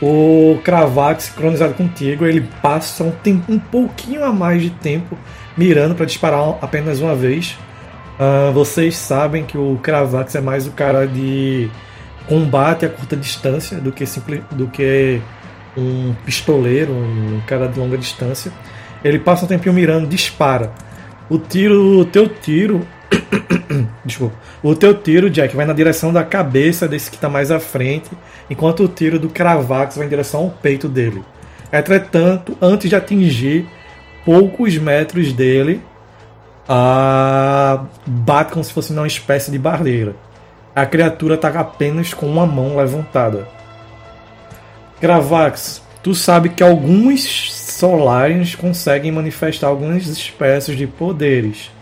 O 0.00 0.58
Cravax, 0.64 1.24
sincronizado 1.24 1.74
contigo, 1.74 2.24
ele 2.26 2.46
passa 2.62 3.04
um, 3.04 3.10
tempo, 3.10 3.52
um 3.52 3.58
pouquinho 3.58 4.24
a 4.24 4.32
mais 4.32 4.62
de 4.62 4.70
tempo 4.70 5.16
mirando 5.56 5.94
para 5.94 6.06
disparar 6.06 6.56
apenas 6.62 7.00
uma 7.00 7.14
vez. 7.14 7.56
Ah, 8.22 8.50
vocês 8.52 8.96
sabem 8.96 9.46
que 9.46 9.56
o 9.56 9.78
Cravax 9.82 10.34
é 10.34 10.42
mais 10.42 10.66
o 10.66 10.72
cara 10.72 11.06
de 11.06 11.70
combate 12.28 12.84
a 12.84 12.88
curta 12.90 13.16
distância 13.16 13.78
do 13.78 13.90
que, 13.90 14.04
simple, 14.04 14.44
do 14.50 14.66
que 14.66 15.22
um 15.74 16.12
pistoleiro, 16.26 16.92
um 16.92 17.40
cara 17.46 17.66
de 17.66 17.80
longa 17.80 17.96
distância. 17.96 18.52
Ele 19.02 19.18
passa 19.18 19.46
um 19.46 19.48
tempinho 19.48 19.74
mirando, 19.74 20.06
dispara. 20.06 20.70
O 21.30 21.38
tiro, 21.38 21.98
o 21.98 22.04
teu 22.04 22.28
tiro, 22.28 22.86
desculpa, 24.04 24.36
o 24.62 24.74
teu 24.74 24.92
tiro, 24.92 25.30
Jack, 25.30 25.56
vai 25.56 25.64
na 25.64 25.72
direção 25.72 26.12
da 26.12 26.22
cabeça 26.22 26.86
desse 26.86 27.08
que 27.08 27.16
está 27.16 27.30
mais 27.30 27.50
à 27.50 27.58
frente, 27.58 28.10
enquanto 28.50 28.84
o 28.84 28.88
tiro 28.88 29.18
do 29.18 29.30
Cravax 29.30 29.96
vai 29.96 30.04
em 30.04 30.10
direção 30.10 30.42
ao 30.42 30.50
peito 30.50 30.90
dele. 30.90 31.22
Entretanto, 31.72 32.54
antes 32.60 32.90
de 32.90 32.96
atingir 32.96 33.66
poucos 34.26 34.76
metros 34.76 35.32
dele, 35.32 35.80
a... 36.72 37.86
bate 38.06 38.52
como 38.52 38.62
se 38.62 38.72
fosse 38.72 38.92
uma 38.92 39.06
espécie 39.06 39.50
de 39.50 39.58
barreira. 39.58 40.14
A 40.74 40.86
criatura 40.86 41.34
está 41.34 41.48
apenas 41.48 42.14
com 42.14 42.26
uma 42.26 42.46
mão 42.46 42.76
levantada. 42.76 43.48
Cravax, 45.00 45.82
tu 46.00 46.14
sabe 46.14 46.50
que 46.50 46.62
alguns 46.62 47.52
Solarians 47.52 48.54
conseguem 48.54 49.10
manifestar 49.10 49.66
algumas 49.66 50.06
espécies 50.06 50.78
de 50.78 50.86
poderes. 50.86 51.72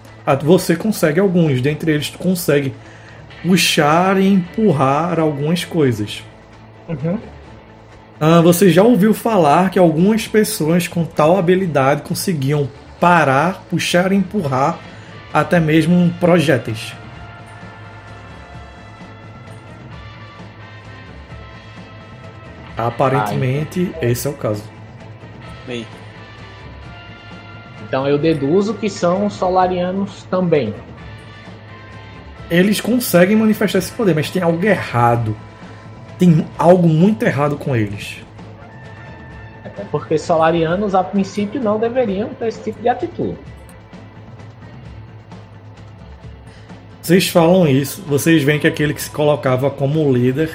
Você 0.43 0.75
consegue 0.75 1.21
alguns, 1.21 1.61
dentre 1.61 1.93
eles 1.93 2.09
tu 2.09 2.19
consegue 2.19 2.73
puxar 3.43 4.19
e 4.19 4.27
empurrar 4.27 5.21
algumas 5.21 5.67
coisas. 5.67 6.23
Uhum. 6.89 7.19
Ah, 8.19 8.41
você 8.41 8.71
já 8.71 8.83
ouviu 8.83 9.13
falar 9.13 9.69
que 9.71 9.79
algumas 9.79 10.27
pessoas 10.27 10.89
com 10.89 11.05
tal 11.05 11.37
habilidade 11.37 12.03
conseguiam 12.03 12.69
parar, 13.01 13.65
puxar 13.71 14.13
e 14.13 14.17
empurrar 14.17 14.79
até 15.33 15.61
mesmo 15.61 16.13
projéteis. 16.19 16.95
Aparentemente, 22.77 23.93
esse 24.01 24.27
é 24.27 24.31
o 24.31 24.35
caso. 24.35 24.63
Bem, 25.67 25.85
Então 27.87 28.07
eu 28.07 28.19
deduzo 28.19 28.75
que 28.75 28.89
são 28.89 29.29
solarianos 29.31 30.23
também. 30.25 30.75
Eles 32.51 32.81
conseguem 32.81 33.37
manifestar 33.37 33.79
esse 33.79 33.91
poder, 33.93 34.15
mas 34.15 34.31
tem 34.31 34.43
algo 34.43 34.65
errado. 34.65 35.37
Tem 36.19 36.47
algo 36.57 36.89
muito 36.89 37.25
errado 37.25 37.57
com 37.57 37.75
eles. 37.75 38.23
Porque 39.91 40.19
solarianos, 40.19 40.95
a 40.95 41.03
princípio, 41.03 41.61
não 41.61 41.79
deveriam 41.79 42.31
ter 42.31 42.49
esse 42.49 42.63
tipo 42.63 42.81
de 42.81 42.89
atitude. 42.89 43.39
Vocês 47.03 47.29
falam 47.29 47.67
isso, 47.67 48.03
vocês 48.07 48.43
veem 48.43 48.61
que 48.61 48.67
aquele 48.67 48.93
que 48.93 49.01
se 49.01 49.09
colocava 49.09 49.71
como 49.71 50.13
líder 50.13 50.51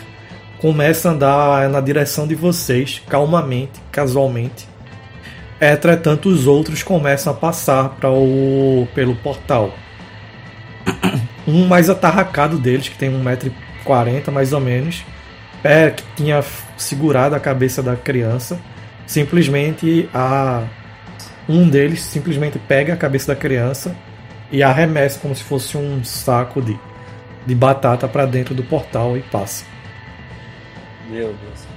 começa 0.61 1.09
a 1.09 1.11
andar 1.11 1.67
na 1.67 1.81
direção 1.81 2.27
de 2.27 2.35
vocês, 2.35 3.01
calmamente, 3.09 3.81
casualmente. 3.91 4.67
Entretanto, 5.59 6.29
os 6.29 6.45
outros 6.45 6.83
começam 6.83 7.33
a 7.33 7.35
passar 7.35 7.89
para 7.89 8.09
o 8.11 8.87
pelo 8.93 9.15
portal. 9.15 9.73
Um 11.45 11.67
mais 11.67 11.89
atarracado 11.89 12.57
deles, 12.57 12.87
que 12.87 12.97
tem 12.97 13.11
1,40m 13.11 14.31
mais 14.31 14.53
ou 14.53 14.61
menos, 14.61 15.03
é, 15.61 15.89
que 15.89 16.03
tinha 16.15 16.41
segurado 16.77 17.35
a 17.35 17.39
cabeça 17.39 17.83
da 17.83 17.97
criança, 17.97 18.57
simplesmente 19.05 20.09
a 20.13 20.63
um 21.47 21.67
deles 21.69 22.01
simplesmente 22.01 22.57
pega 22.57 22.93
a 22.93 22.97
cabeça 22.97 23.33
da 23.33 23.39
criança 23.39 23.95
e 24.51 24.63
arremessa 24.63 25.19
como 25.19 25.35
se 25.35 25.43
fosse 25.43 25.77
um 25.77 26.03
saco 26.03 26.61
de, 26.61 26.77
de 27.45 27.55
batata 27.55 28.07
para 28.07 28.25
dentro 28.25 28.53
do 28.53 28.63
portal 28.63 29.17
e 29.17 29.21
passa. 29.21 29.65
meu 31.09 31.27
Deus. 31.27 31.73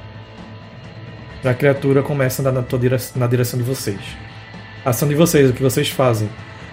A 1.44 1.55
criatura 1.55 2.03
começa 2.03 2.43
a 2.43 2.48
andar 2.48 2.61
na, 2.61 2.78
direção, 2.78 3.20
na 3.20 3.27
direção 3.27 3.59
de 3.59 3.65
vocês. 3.65 4.01
A 4.85 4.90
ação 4.90 5.09
de 5.09 5.15
vocês, 5.15 5.51
o 5.51 5.53
que 5.53 5.62
vocês 5.62 5.89
fazem? 5.89 6.28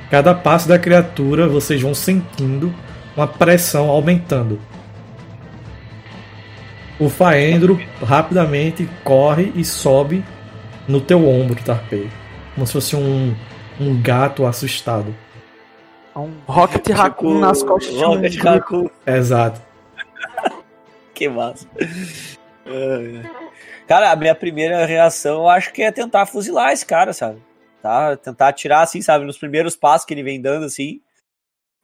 Cada 0.09 0.33
passo 0.33 0.67
da 0.67 0.79
criatura, 0.79 1.47
vocês 1.47 1.81
vão 1.81 1.93
sentindo 1.93 2.73
uma 3.15 3.27
pressão 3.27 3.89
aumentando. 3.89 4.59
O 6.99 7.09
Faendro 7.09 7.79
rapidamente 8.01 8.87
corre 9.03 9.51
e 9.55 9.63
sobe 9.63 10.23
no 10.87 10.99
teu 11.01 11.27
ombro, 11.27 11.61
Tarpei. 11.63 12.09
Como 12.55 12.65
se 12.67 12.73
fosse 12.73 12.95
um, 12.95 13.35
um 13.79 14.01
gato 14.01 14.45
assustado. 14.45 15.13
Um 16.15 16.31
Rocket 16.45 16.87
Raccoon 16.89 17.39
nas 17.39 17.63
costas 17.63 17.93
de 17.95 18.03
um 18.03 18.07
Rocket. 18.15 18.35
Raccoon. 18.37 18.89
Exato. 19.05 19.61
Que 21.13 21.29
massa. 21.29 21.67
Ai. 22.65 23.29
Cara, 23.87 24.11
a 24.11 24.15
minha 24.15 24.33
primeira 24.33 24.83
reação 24.85 25.41
eu 25.41 25.49
acho 25.49 25.71
que 25.71 25.83
é 25.83 25.91
tentar 25.91 26.25
fuzilar 26.25 26.71
esse 26.71 26.83
cara, 26.85 27.13
sabe? 27.13 27.39
Tá? 27.83 28.15
Tentar 28.17 28.47
atirar 28.47 28.81
assim, 28.81 28.99
sabe? 29.01 29.23
Nos 29.23 29.37
primeiros 29.37 29.75
passos 29.75 30.05
que 30.07 30.13
ele 30.15 30.23
vem 30.23 30.41
dando 30.41 30.65
assim. 30.65 31.01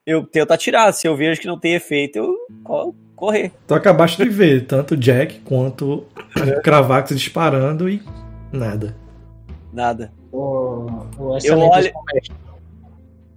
Eu 0.03 0.25
tento 0.25 0.51
atirar. 0.51 0.91
Se 0.93 1.07
eu 1.07 1.15
vejo 1.15 1.39
que 1.39 1.45
não 1.47 1.59
tem 1.59 1.73
efeito, 1.75 2.17
eu 2.17 2.35
co- 2.63 2.95
correr. 3.15 3.51
Tu 3.67 3.73
acabaste 3.75 4.17
de 4.23 4.27
ver 4.29 4.65
tanto 4.65 4.95
o 4.95 4.97
Jack 4.97 5.39
quanto 5.41 6.07
o 6.35 6.61
Cravax 6.63 7.09
disparando 7.15 7.87
e 7.87 8.01
nada. 8.51 8.95
Nada. 9.73 10.11
O, 10.31 10.87
o 11.17 11.37
excelente 11.37 11.77
olho-. 11.77 11.91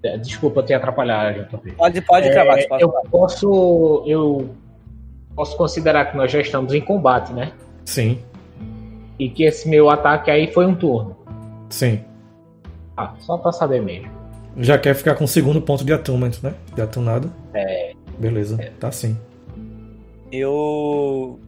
É, 0.05 0.17
Desculpa 0.19 0.63
te 0.63 0.75
atrapalhar, 0.75 1.33
JP. 1.49 1.73
Pode, 1.73 2.01
pode 2.03 2.29
É, 2.29 2.33
cravar. 2.33 2.59
pode. 2.69 2.83
eu 2.83 2.91
posso. 3.11 4.03
Eu 4.07 4.51
posso 5.37 5.57
considerar 5.57 6.07
que 6.11 6.17
nós 6.17 6.31
já 6.31 6.41
estamos 6.41 6.75
em 6.75 6.81
combate, 6.81 7.33
né? 7.33 7.53
Sim, 7.85 8.19
E 9.19 9.29
que 9.29 9.45
esse 9.45 9.69
meu 9.69 9.89
ataque 9.91 10.31
aí 10.31 10.53
foi 10.53 10.67
um 10.67 10.75
turno. 10.75 11.17
sim. 11.71 12.01
Ah, 12.97 13.15
só 13.21 13.39
pra 13.39 13.51
saber 13.53 13.81
mesmo. 13.81 14.11
Já 14.59 14.77
quer 14.79 14.95
ficar 14.95 15.15
com 15.15 15.25
o 15.25 15.29
segundo 15.29 15.63
ponto 15.63 15.83
de 15.85 15.93
attunement, 15.95 16.33
né? 16.43 16.53
De 16.75 16.83
atunado. 16.83 17.33
É. 17.55 17.95
Beleza, 18.19 18.59
tá 18.79 18.93
sim. 18.93 19.17
Eu. 20.31 21.39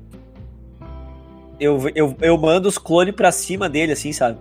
Eu, 1.58 1.90
eu, 1.94 2.16
eu 2.20 2.38
mando 2.38 2.68
os 2.68 2.78
clones 2.78 3.14
pra 3.14 3.30
cima 3.30 3.68
dele, 3.68 3.92
assim, 3.92 4.12
sabe? 4.12 4.38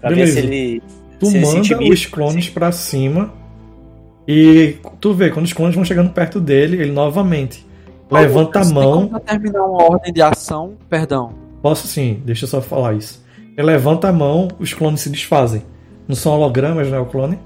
Pra 0.00 0.10
Beleza. 0.10 0.34
ver 0.34 0.40
se 0.40 0.46
ele. 0.46 0.82
Tu 1.18 1.26
se 1.26 1.36
ele 1.36 1.46
manda 1.46 1.58
intimida, 1.58 1.94
os 1.94 2.06
clones 2.06 2.48
pra 2.50 2.70
cima 2.72 3.32
e 4.26 4.76
tu 5.00 5.12
vê, 5.14 5.30
quando 5.30 5.46
os 5.46 5.52
clones 5.52 5.74
vão 5.74 5.84
chegando 5.84 6.10
perto 6.10 6.40
dele, 6.40 6.80
ele 6.80 6.90
novamente 6.90 7.64
levanta 8.10 8.60
a 8.60 8.64
mão. 8.64 9.08
como 9.08 9.20
determinar 9.20 9.64
uma 9.64 9.84
ordem 9.84 10.12
de 10.12 10.20
ação? 10.20 10.74
Perdão. 10.88 11.32
Posso 11.62 11.86
sim, 11.86 12.22
deixa 12.24 12.44
eu 12.44 12.48
só 12.48 12.60
falar 12.60 12.94
isso. 12.94 13.24
Ele 13.56 13.66
levanta 13.66 14.08
a 14.08 14.12
mão, 14.12 14.48
os 14.58 14.74
clones 14.74 15.00
se 15.00 15.10
desfazem. 15.10 15.62
Não 16.08 16.14
são 16.14 16.32
hologramas, 16.32 16.88
né? 16.88 16.98
O 16.98 17.06
clone? 17.06 17.38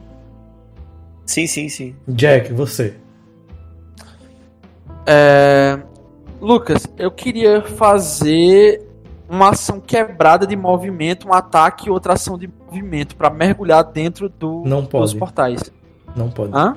Sim, 1.27 1.47
sim, 1.47 1.69
sim. 1.69 1.95
Jack, 2.09 2.53
você. 2.53 2.95
É, 5.07 5.79
Lucas, 6.41 6.87
eu 6.99 7.11
queria 7.11 7.63
fazer 7.63 8.83
uma 9.29 9.51
ação 9.51 9.79
quebrada 9.79 10.47
de 10.47 10.57
movimento, 10.57 11.29
um 11.29 11.33
ataque 11.35 11.89
e 11.89 11.91
outra 11.91 12.15
ação 12.15 12.39
de 12.39 12.49
movimento 12.49 13.15
pra 13.15 13.31
mergulhar 13.31 13.85
dentro 13.85 14.29
do, 14.29 14.63
Não 14.65 14.81
dos 14.81 14.89
pode. 14.89 15.17
portais. 15.17 15.73
Não 16.17 16.31
pode. 16.31 16.53
Hã? 16.57 16.77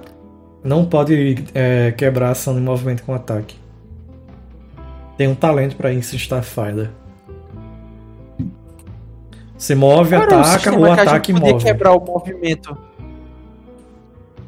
Não 0.64 0.86
pode 0.86 1.44
é, 1.54 1.92
quebrar 1.94 2.30
a 2.30 2.32
ação 2.32 2.54
de 2.54 2.62
movimento 2.62 3.04
com 3.04 3.14
ataque. 3.14 3.58
Tem 5.18 5.28
um 5.28 5.36
talento 5.36 5.76
pra 5.76 5.92
isso, 5.92 6.16
Starfighter. 6.16 6.90
Você 9.58 9.76
move, 9.76 10.10
Qual 10.16 10.22
era 10.24 10.36
o 10.36 10.40
ataca 10.40 10.60
sistema 10.60 10.78
ou 10.78 10.84
que 10.84 11.00
a 11.00 11.04
ataque 11.04 11.34
move. 11.34 11.64
quebrar 11.64 11.94
o 11.94 12.04
movimento. 12.04 12.78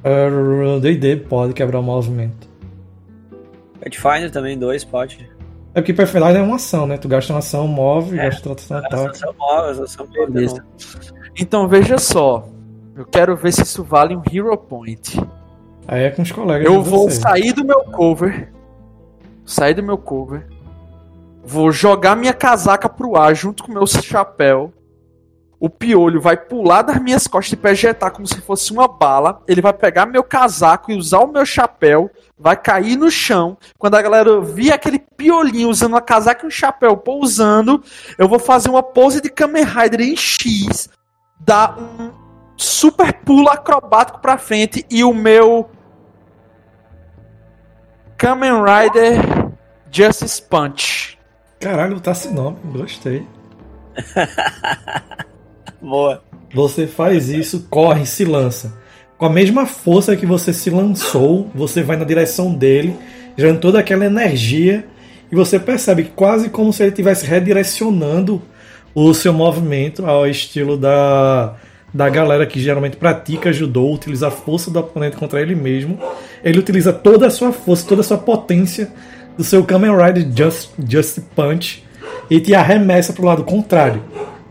Uh, 0.03 0.79
D&D 0.79 1.15
pode 1.17 1.53
quebrar 1.53 1.79
o 1.79 1.83
movimento. 1.83 2.47
Pathfinder 3.79 4.31
também, 4.31 4.57
dois, 4.57 4.83
pode. 4.83 5.29
É 5.73 5.81
porque 5.81 5.93
Pathfinder 5.93 6.35
é 6.37 6.41
uma 6.41 6.55
ação, 6.55 6.87
né? 6.87 6.97
Tu 6.97 7.07
gasta 7.07 7.33
uma 7.33 7.39
ação, 7.39 7.67
move, 7.67 8.17
É. 8.17 8.29
gasta 8.29 8.47
outra 8.49 8.63
ação, 8.63 8.77
ataca. 8.77 9.11
ação 9.11 9.35
móvel, 9.37 9.69
as 9.71 9.79
ação 9.79 10.07
Beleza. 10.07 10.65
Então 11.37 11.67
veja 11.67 11.97
só. 11.97 12.47
Eu 12.95 13.05
quero 13.05 13.35
ver 13.35 13.51
se 13.51 13.63
isso 13.63 13.83
vale 13.83 14.15
um 14.15 14.21
Hero 14.31 14.57
Point. 14.57 15.19
Aí 15.87 16.03
é 16.03 16.09
com 16.11 16.21
os 16.21 16.31
colegas 16.31 16.65
Eu 16.65 16.81
vou 16.81 17.09
você. 17.09 17.19
sair 17.19 17.51
do 17.51 17.65
meu 17.65 17.83
cover. 17.83 18.51
Sair 19.45 19.73
do 19.73 19.83
meu 19.83 19.97
cover. 19.97 20.47
Vou 21.43 21.71
jogar 21.71 22.15
minha 22.15 22.33
casaca 22.33 22.87
pro 22.89 23.17
ar 23.17 23.35
junto 23.35 23.63
com 23.65 23.71
meu 23.73 23.85
chapéu. 23.85 24.73
O 25.65 25.69
piolho 25.69 26.21
vai 26.21 26.37
pular 26.37 26.83
das 26.83 27.01
minhas 27.01 27.25
costas 27.25 27.53
e 27.53 27.55
projetar 27.55 28.11
como 28.11 28.27
se 28.27 28.39
fosse 28.39 28.71
uma 28.71 28.87
bala. 28.87 29.41
Ele 29.47 29.63
vai 29.63 29.73
pegar 29.73 30.05
meu 30.05 30.23
casaco 30.23 30.91
e 30.91 30.95
usar 30.95 31.21
o 31.21 31.27
meu 31.27 31.43
chapéu. 31.43 32.11
Vai 32.37 32.55
cair 32.55 32.95
no 32.95 33.09
chão. 33.09 33.57
Quando 33.75 33.95
a 33.95 34.01
galera 34.03 34.39
vir 34.41 34.71
aquele 34.71 34.99
piolinho 34.99 35.67
usando 35.67 35.93
uma 35.93 36.03
casaca 36.03 36.45
e 36.45 36.47
um 36.47 36.51
chapéu 36.51 36.95
pousando, 36.95 37.83
eu 38.15 38.29
vou 38.29 38.37
fazer 38.37 38.69
uma 38.69 38.83
pose 38.83 39.19
de 39.19 39.27
Kamen 39.27 39.63
Rider 39.63 40.01
em 40.01 40.15
X. 40.15 40.87
Dar 41.39 41.75
um 41.79 42.11
super 42.55 43.11
pulo 43.11 43.49
acrobático 43.49 44.19
pra 44.19 44.37
frente 44.37 44.85
e 44.87 45.03
o 45.03 45.15
meu 45.15 45.67
Kamen 48.19 48.61
Rider 48.63 49.49
Justice 49.91 50.39
Punch. 50.43 51.17
Caralho, 51.59 51.99
tá 51.99 52.11
esse 52.11 52.31
nome, 52.31 52.59
gostei. 52.65 53.27
Boa. 55.85 56.19
Você 56.51 56.87
faz 56.87 57.29
isso, 57.29 57.67
corre 57.69 58.07
se 58.07 58.25
lança. 58.25 58.75
Com 59.19 59.27
a 59.27 59.29
mesma 59.29 59.67
força 59.67 60.15
que 60.15 60.25
você 60.25 60.51
se 60.51 60.71
lançou, 60.71 61.47
você 61.53 61.83
vai 61.83 61.95
na 61.95 62.03
direção 62.03 62.51
dele, 62.51 62.95
gerando 63.37 63.59
toda 63.59 63.79
aquela 63.79 64.03
energia, 64.03 64.87
e 65.31 65.35
você 65.35 65.59
percebe 65.59 66.05
quase 66.15 66.49
como 66.49 66.73
se 66.73 66.81
ele 66.81 66.89
estivesse 66.89 67.27
redirecionando 67.27 68.41
o 68.95 69.13
seu 69.13 69.31
movimento 69.31 70.07
ao 70.07 70.25
estilo 70.25 70.75
da, 70.75 71.53
da 71.93 72.09
galera 72.09 72.47
que 72.47 72.59
geralmente 72.59 72.97
pratica 72.97 73.53
judô, 73.53 73.91
utiliza 73.93 74.29
a 74.29 74.31
força 74.31 74.71
do 74.71 74.79
oponente 74.79 75.17
contra 75.17 75.39
ele 75.39 75.53
mesmo. 75.53 75.99
Ele 76.43 76.57
utiliza 76.57 76.91
toda 76.91 77.27
a 77.27 77.29
sua 77.29 77.51
força, 77.51 77.87
toda 77.87 78.01
a 78.01 78.03
sua 78.03 78.17
potência 78.17 78.91
do 79.37 79.43
seu 79.43 79.63
Kamen 79.63 79.95
Rider 79.95 80.31
Just, 80.35 80.71
Just 80.89 81.19
Punch 81.35 81.83
e 82.27 82.39
te 82.39 82.55
arremessa 82.55 83.13
pro 83.13 83.25
lado 83.25 83.43
contrário. 83.43 84.01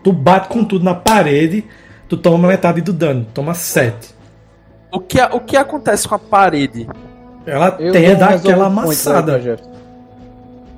Tu 0.05 0.13
bate 0.13 0.49
com 0.49 0.63
tudo 0.63 0.85
na 0.85 0.93
parede, 0.93 1.65
tu 2.07 2.15
toma 2.15 2.47
metade 2.47 2.79
do 2.79 2.93
dano, 2.93 3.25
toma 3.33 3.55
7. 3.55 4.13
O 4.91 4.99
que, 4.99 5.19
o 5.19 5.39
que 5.39 5.57
acontece 5.57 6.07
com 6.07 6.13
a 6.13 6.19
parede? 6.19 6.87
Ela 7.43 7.75
Eu 7.79 7.91
tem 7.91 8.09
dou 8.09 8.15
dar 8.15 8.27
resolve 8.27 8.49
aquela 8.49 8.65
point 8.65 8.75
pra 8.75 8.83
amassada. 8.83 9.41
Jefferson. 9.41 9.71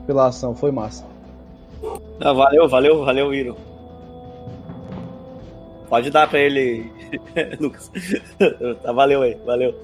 Pela 0.08 0.28
ação, 0.28 0.56
foi 0.56 0.72
massa. 0.72 1.04
Ah, 2.22 2.32
valeu, 2.32 2.70
valeu, 2.70 3.04
valeu, 3.04 3.34
Iro. 3.34 3.58
Pode 5.90 6.10
dar 6.10 6.30
pra 6.30 6.40
ele, 6.40 6.90
Lucas. 7.60 7.92
Tá, 8.82 8.94
valeu 8.94 9.24
aí, 9.24 9.38
valeu. 9.46 9.76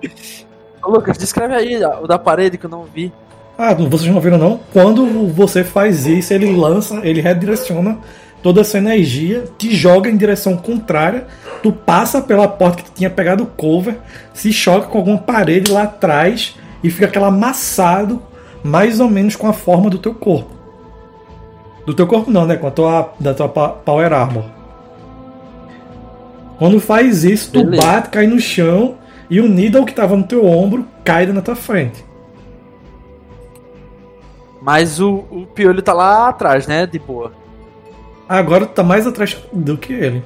Ô, 0.80 0.90
Lucas, 0.92 1.18
descreve 1.18 1.54
aí 1.56 1.84
o 1.84 2.06
da 2.06 2.20
parede 2.20 2.56
que 2.56 2.66
eu 2.66 2.70
não 2.70 2.84
vi. 2.84 3.12
Ah, 3.58 3.74
vocês 3.74 4.08
não 4.14 4.20
viram 4.20 4.38
não? 4.38 4.60
Quando 4.72 5.26
você 5.26 5.64
faz 5.64 6.06
isso, 6.06 6.32
ele 6.32 6.54
lança, 6.54 7.00
ele 7.02 7.20
redireciona 7.20 7.98
toda 8.42 8.60
essa 8.60 8.78
energia, 8.78 9.44
te 9.58 9.74
joga 9.74 10.08
em 10.08 10.16
direção 10.16 10.56
contrária, 10.56 11.26
tu 11.62 11.72
passa 11.72 12.20
pela 12.20 12.48
porta 12.48 12.82
que 12.82 12.90
tu 12.90 12.94
tinha 12.94 13.10
pegado 13.10 13.44
o 13.44 13.46
cover, 13.46 13.98
se 14.32 14.52
choca 14.52 14.86
com 14.86 14.98
alguma 14.98 15.18
parede 15.18 15.70
lá 15.70 15.82
atrás 15.82 16.56
e 16.82 16.90
fica 16.90 17.06
aquela 17.06 17.28
amassado, 17.28 18.22
mais 18.62 19.00
ou 19.00 19.08
menos 19.08 19.36
com 19.36 19.48
a 19.48 19.52
forma 19.52 19.90
do 19.90 19.98
teu 19.98 20.14
corpo. 20.14 20.50
Do 21.86 21.94
teu 21.94 22.06
corpo 22.06 22.30
não, 22.30 22.46
né? 22.46 22.56
Com 22.56 22.66
a 22.66 22.70
tua, 22.70 23.14
da 23.18 23.32
tua 23.32 23.48
Power 23.48 24.12
Armor. 24.12 24.44
Quando 26.58 26.80
faz 26.80 27.24
isso, 27.24 27.52
tu 27.52 27.64
Beleza. 27.64 27.86
bate, 27.86 28.10
cai 28.10 28.26
no 28.26 28.38
chão 28.38 28.96
e 29.30 29.40
o 29.40 29.48
Needle 29.48 29.84
que 29.84 29.94
tava 29.94 30.16
no 30.16 30.24
teu 30.24 30.44
ombro 30.44 30.86
cai 31.04 31.24
na 31.26 31.40
tua 31.40 31.56
frente. 31.56 32.04
Mas 34.60 35.00
o, 35.00 35.24
o 35.30 35.46
piolho 35.46 35.80
tá 35.80 35.92
lá 35.92 36.28
atrás, 36.28 36.66
né? 36.66 36.86
De 36.86 36.98
boa. 36.98 37.32
Agora 38.28 38.66
tu 38.66 38.72
tá 38.72 38.82
mais 38.82 39.06
atrás 39.06 39.36
do 39.52 39.78
que 39.78 39.92
ele. 39.92 40.22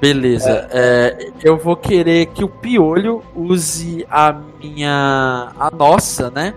Beleza. 0.00 0.68
É, 0.70 1.30
eu 1.42 1.58
vou 1.58 1.76
querer 1.76 2.26
que 2.26 2.42
o 2.42 2.48
piolho 2.48 3.22
use 3.34 4.06
a 4.10 4.32
minha. 4.32 5.52
a 5.58 5.70
nossa, 5.70 6.30
né? 6.30 6.54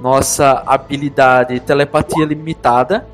Nossa 0.00 0.62
habilidade 0.66 1.60
telepatia 1.60 2.24
limitada. 2.24 3.06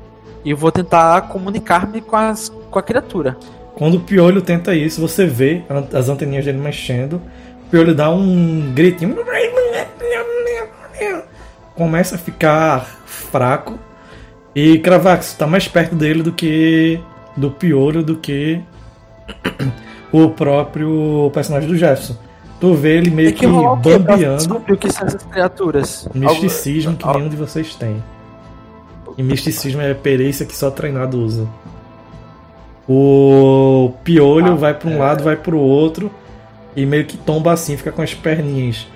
E 0.43 0.51
eu 0.51 0.57
vou 0.57 0.71
tentar 0.71 1.23
comunicar-me 1.23 1.99
com, 1.99 2.15
as, 2.15 2.49
com 2.71 2.79
a 2.79 2.83
criatura. 2.83 3.37
Quando 3.75 3.95
o 3.95 3.99
piolho 3.99 4.41
tenta 4.41 4.73
isso, 4.73 5.01
você 5.01 5.25
vê 5.25 5.63
as 5.93 6.07
anteninhas 6.07 6.45
dele 6.45 6.57
mexendo. 6.57 7.21
O 7.67 7.69
piolho 7.69 7.93
dá 7.93 8.09
um 8.09 8.71
gritinho. 8.73 9.17
Começa 11.75 12.15
a 12.15 12.17
ficar 12.17 12.85
fraco. 13.05 13.77
E 14.55 14.79
Cravax 14.79 15.33
tá 15.33 15.45
mais 15.45 15.67
perto 15.67 15.95
dele 15.95 16.23
do 16.23 16.31
que. 16.31 16.99
do 17.35 17.51
piolho 17.51 18.03
do 18.03 18.15
que. 18.15 18.61
o 20.11 20.29
próprio 20.29 21.29
personagem 21.33 21.69
do 21.69 21.77
Jefferson. 21.77 22.15
Tu 22.59 22.73
vê 22.73 22.97
ele 22.97 23.11
meio 23.11 23.33
que, 23.33 23.45
que 23.45 23.47
bambeando. 23.47 24.63
o 24.67 24.77
que 24.77 24.91
são 24.91 25.05
essas 25.05 25.23
criaturas? 25.23 26.07
Misticismo 26.13 26.95
que 26.95 27.07
nenhum 27.07 27.29
de 27.29 27.35
vocês 27.35 27.75
tem. 27.75 28.03
E 29.17 29.23
misticismo 29.23 29.81
é 29.81 29.93
perícia 29.93 30.45
que 30.45 30.55
só 30.55 30.71
treinado 30.71 31.19
usa. 31.19 31.47
O 32.87 33.93
piolho 34.03 34.53
Ah, 34.53 34.55
vai 34.55 34.73
para 34.73 34.89
um 34.89 34.93
é. 34.93 34.97
lado, 34.97 35.23
vai 35.23 35.35
para 35.35 35.55
o 35.55 35.59
outro 35.59 36.09
e 36.75 36.85
meio 36.85 37.05
que 37.05 37.17
tomba 37.17 37.51
assim, 37.51 37.75
fica 37.75 37.91
com 37.91 38.01
as 38.01 38.13
perninhas 38.13 38.87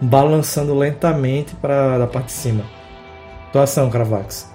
balançando 0.00 0.74
lentamente 0.74 1.54
para 1.56 1.98
da 1.98 2.06
parte 2.06 2.26
de 2.26 2.32
cima. 2.32 2.64
Tua 3.52 3.64
ação, 3.64 3.90
Cravax. 3.90 4.53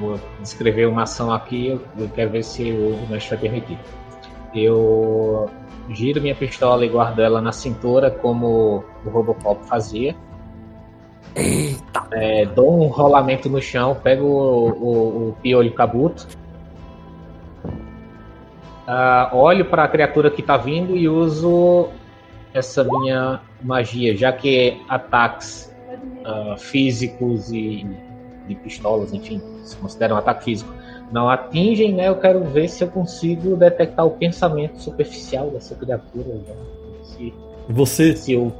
Vou 0.00 0.18
descrever 0.40 0.86
uma 0.86 1.02
ação 1.02 1.30
aqui, 1.30 1.78
eu, 1.98 2.08
quero 2.08 2.30
ver 2.30 2.42
se 2.42 2.72
o 2.72 3.06
mestre 3.10 3.36
vai 3.36 3.38
permitir. 3.38 3.78
Eu 4.54 5.50
giro 5.90 6.22
minha 6.22 6.34
pistola 6.34 6.86
e 6.86 6.88
guardo 6.88 7.20
ela 7.20 7.40
na 7.42 7.52
cintura, 7.52 8.10
como 8.10 8.82
o 9.04 9.10
Robocop 9.10 9.62
fazia. 9.66 10.16
Eita! 11.36 12.06
É, 12.12 12.46
dou 12.46 12.82
um 12.82 12.86
rolamento 12.86 13.48
no 13.50 13.60
chão, 13.60 13.94
pego 13.94 14.24
o, 14.24 14.68
o, 14.70 15.28
o 15.28 15.36
piolho 15.42 15.72
cabuto. 15.74 16.26
Ah, 18.86 19.30
olho 19.34 19.66
para 19.66 19.84
a 19.84 19.88
criatura 19.88 20.30
que 20.30 20.40
está 20.40 20.56
vindo 20.56 20.96
e 20.96 21.08
uso 21.08 21.88
essa 22.54 22.82
minha 22.82 23.40
magia, 23.62 24.16
já 24.16 24.32
que 24.32 24.80
ataques 24.88 25.72
ah, 26.24 26.56
físicos 26.58 27.52
e 27.52 27.86
de 28.50 28.60
pistolas, 28.60 29.12
enfim, 29.12 29.40
se 29.64 29.76
consideram 29.76 30.16
ataque 30.16 30.44
físico, 30.44 30.72
não 31.10 31.28
atingem, 31.28 31.92
né? 31.94 32.08
Eu 32.08 32.16
quero 32.16 32.44
ver 32.44 32.68
se 32.68 32.84
eu 32.84 32.88
consigo 32.88 33.56
detectar 33.56 34.06
o 34.06 34.10
pensamento 34.10 34.78
superficial 34.78 35.50
dessa 35.50 35.74
criatura. 35.74 36.28
né? 36.28 36.54
Se, 37.02 37.32
Você 37.68 38.14
se, 38.14 38.36
o, 38.36 38.52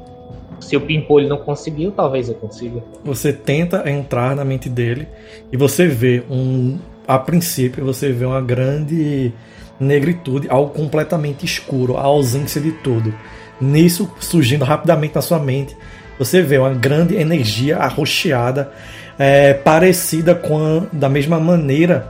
se 0.60 0.76
o 0.76 0.80
pimpolho 0.80 1.28
não 1.28 1.38
conseguiu, 1.38 1.92
talvez 1.92 2.28
eu 2.28 2.34
consiga. 2.34 2.82
você 3.04 3.32
tenta 3.32 3.88
entrar 3.90 4.34
na 4.34 4.44
mente 4.44 4.68
dele 4.68 5.06
e 5.52 5.56
você 5.56 5.86
vê 5.86 6.22
um 6.30 6.78
a 7.06 7.18
princípio 7.18 7.84
você 7.84 8.12
vê 8.12 8.24
uma 8.24 8.40
grande 8.40 9.32
negritude, 9.80 10.46
algo 10.48 10.72
completamente 10.72 11.44
escuro, 11.44 11.96
a 11.96 12.02
ausência 12.02 12.60
de 12.60 12.70
tudo. 12.70 13.12
Nisso 13.60 14.08
surgindo 14.20 14.64
rapidamente 14.64 15.14
na 15.14 15.22
sua 15.22 15.38
mente, 15.38 15.76
você 16.18 16.42
vê 16.42 16.58
uma 16.58 16.72
grande 16.74 17.16
energia 17.16 17.78
arroxeada, 17.78 18.70
é, 19.22 19.52
parecida 19.52 20.34
com 20.34 20.56
a- 20.58 20.82
da 20.90 21.06
mesma 21.06 21.38
maneira 21.38 22.08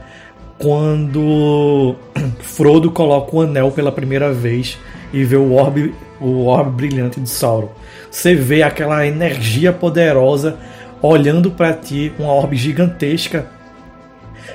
quando 0.59 1.97
Frodo 2.41 2.91
coloca 2.93 3.35
o 3.35 3.41
anel 3.41 3.73
pela 3.73 3.91
primeira 3.91 4.33
vez 4.33 4.79
e 5.13 5.25
vê 5.25 5.35
o 5.35 5.53
orbe, 5.55 5.93
o 6.21 6.47
orbe 6.47 6.71
brilhante 6.71 7.21
de 7.21 7.29
Sauron. 7.29 7.71
Você 8.09 8.35
vê 8.37 8.63
aquela 8.63 9.05
energia 9.05 9.73
poderosa 9.73 10.57
olhando 11.03 11.51
para 11.51 11.73
ti, 11.73 12.13
uma 12.17 12.33
orbe 12.33 12.57
gigantesca, 12.57 13.47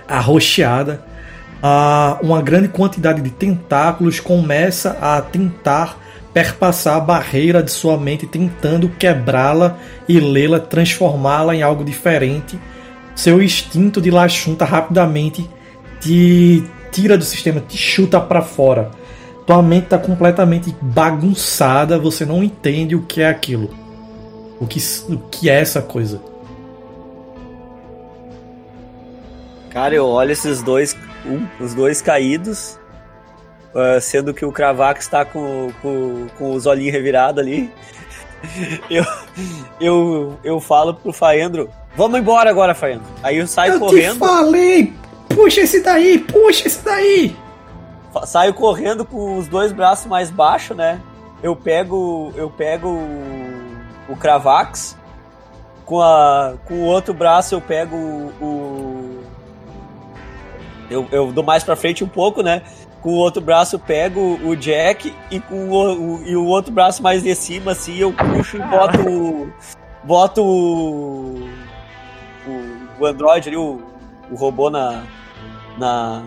arroxeada. 0.08 1.02
Ah, 1.62 2.20
uma 2.22 2.42
grande 2.42 2.68
quantidade 2.70 3.22
de 3.22 3.32
tentáculos 3.32 4.20
começa 4.20 4.98
a 5.02 5.22
tentar 5.22 5.98
perpassar 6.36 6.98
a 6.98 7.00
barreira 7.00 7.64
de 7.64 7.72
sua 7.72 7.98
mente, 7.98 8.28
tentando 8.28 8.90
quebrá-la 8.90 9.80
e 10.06 10.20
lê-la, 10.20 10.60
transformá-la 10.60 11.56
em 11.56 11.62
algo 11.62 11.82
diferente. 11.82 12.60
Seu 13.16 13.42
instinto 13.42 14.02
de 14.02 14.12
Lachunta 14.12 14.66
rapidamente 14.66 15.50
te 16.02 16.62
tira 16.92 17.18
do 17.18 17.24
sistema, 17.24 17.62
te 17.62 17.78
chuta 17.78 18.20
para 18.20 18.42
fora. 18.42 18.92
Tua 19.48 19.64
mente 19.64 19.86
está 19.86 19.98
completamente 19.98 20.76
bagunçada, 20.82 21.98
você 21.98 22.26
não 22.26 22.44
entende 22.44 22.98
o 22.98 23.04
que 23.04 23.22
é 23.22 23.30
aquilo. 23.30 23.70
O 24.60 24.68
que, 24.68 24.80
o 25.08 25.18
que 25.18 25.50
é 25.50 25.62
essa 25.62 25.82
coisa? 25.82 26.22
Cara, 29.70 29.96
eu 29.96 30.06
olho 30.06 30.34
esses 30.34 30.62
dois, 30.62 30.98
um, 31.26 31.48
os 31.64 31.74
dois 31.74 32.02
caídos, 32.02 32.78
ah, 33.76 34.00
sendo 34.02 34.34
que 34.34 34.46
o 34.46 34.52
Cravax 34.52 35.06
está 35.06 35.24
com, 35.26 35.70
com, 35.82 36.28
com 36.38 36.52
os 36.54 36.66
olhinhos 36.66 36.94
revirados 36.94 37.44
ali. 37.44 37.72
Eu, 38.92 39.04
eu, 39.80 40.38
eu 40.44 40.60
falo 40.60 40.94
pro 40.94 41.12
Faendro, 41.12 41.68
vamos 41.96 42.20
embora 42.20 42.48
agora, 42.48 42.76
Faendro. 42.76 43.06
Aí 43.24 43.38
eu 43.38 43.48
saio 43.48 43.74
correndo, 43.80 44.20
falei! 44.20 44.94
Puxa 45.30 45.62
esse 45.62 45.82
daí, 45.82 46.20
puxa 46.20 46.68
esse 46.68 46.84
daí! 46.86 47.36
saio 48.26 48.54
correndo 48.54 49.04
com 49.04 49.38
os 49.40 49.48
dois 49.48 49.72
braços 49.72 50.06
mais 50.06 50.30
baixos, 50.30 50.78
né? 50.78 51.02
Eu 51.42 51.56
pego, 51.56 52.32
eu 52.36 52.48
pego 52.52 52.90
o, 52.90 54.14
o 54.14 54.16
Cravax, 54.16 54.96
com, 55.84 56.00
a, 56.00 56.54
com 56.66 56.76
o 56.76 56.84
outro 56.84 57.16
braço 57.16 57.56
eu 57.56 57.62
pego 57.62 57.96
o, 57.96 58.32
o- 58.42 59.24
eu, 60.90 61.08
eu 61.12 61.32
dou 61.32 61.44
mais 61.44 61.64
pra 61.64 61.76
frente 61.76 62.04
um 62.04 62.08
pouco, 62.08 62.44
né? 62.44 62.62
Com 63.06 63.12
o 63.12 63.18
outro 63.18 63.40
braço 63.40 63.76
eu 63.76 63.80
pego 63.80 64.40
o 64.44 64.56
Jack 64.56 65.14
e 65.30 65.40
com 65.40 65.70
o, 65.70 66.16
o- 66.16 66.24
e 66.26 66.36
o 66.36 66.44
outro 66.48 66.72
braço 66.74 67.04
mais 67.04 67.22
de 67.22 67.36
cima, 67.36 67.74
assim, 67.74 67.96
eu 67.98 68.12
puxo 68.12 68.58
e 68.58 68.62
boto 68.62 69.08
o. 69.08 69.54
Boto 70.04 70.44
o. 70.44 71.48
O, 72.48 73.04
o 73.04 73.06
Android 73.06 73.48
ali, 73.48 73.58
o, 73.58 73.80
o 74.32 74.36
robô 74.36 74.72
na. 74.72 75.04
na 75.78 76.24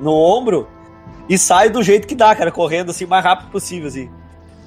no 0.00 0.12
ombro 0.12 0.68
e 1.28 1.36
saio 1.36 1.72
do 1.72 1.82
jeito 1.82 2.06
que 2.06 2.14
dá, 2.14 2.32
cara, 2.32 2.52
correndo 2.52 2.90
assim 2.92 3.04
o 3.04 3.08
mais 3.08 3.24
rápido 3.24 3.50
possível, 3.50 3.88
assim. 3.88 4.08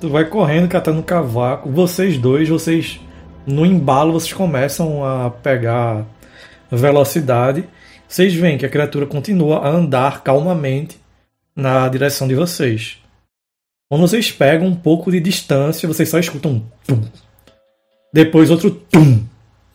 Tu 0.01 0.09
vai 0.09 0.25
correndo, 0.25 0.67
catando 0.67 1.01
cavaco. 1.01 1.71
Vocês 1.71 2.17
dois, 2.17 2.49
vocês 2.49 2.99
no 3.47 3.65
embalo, 3.65 4.11
vocês 4.11 4.33
começam 4.33 5.01
a 5.05 5.29
pegar 5.29 6.03
velocidade. 6.69 7.63
Vocês 8.05 8.33
veem 8.33 8.57
que 8.57 8.65
a 8.65 8.69
criatura 8.69 9.05
continua 9.05 9.59
a 9.59 9.69
andar 9.69 10.21
calmamente 10.23 10.99
na 11.55 11.87
direção 11.89 12.27
de 12.27 12.35
vocês. 12.35 12.97
Quando 13.89 14.01
vocês 14.01 14.31
pegam 14.31 14.67
um 14.67 14.75
pouco 14.75 15.11
de 15.11 15.19
distância, 15.19 15.87
vocês 15.87 16.07
só 16.07 16.17
escutam 16.17 16.51
um 16.51 16.65
tum. 16.87 17.01
Depois 18.13 18.49
outro 18.49 18.71
tum. 18.71 19.23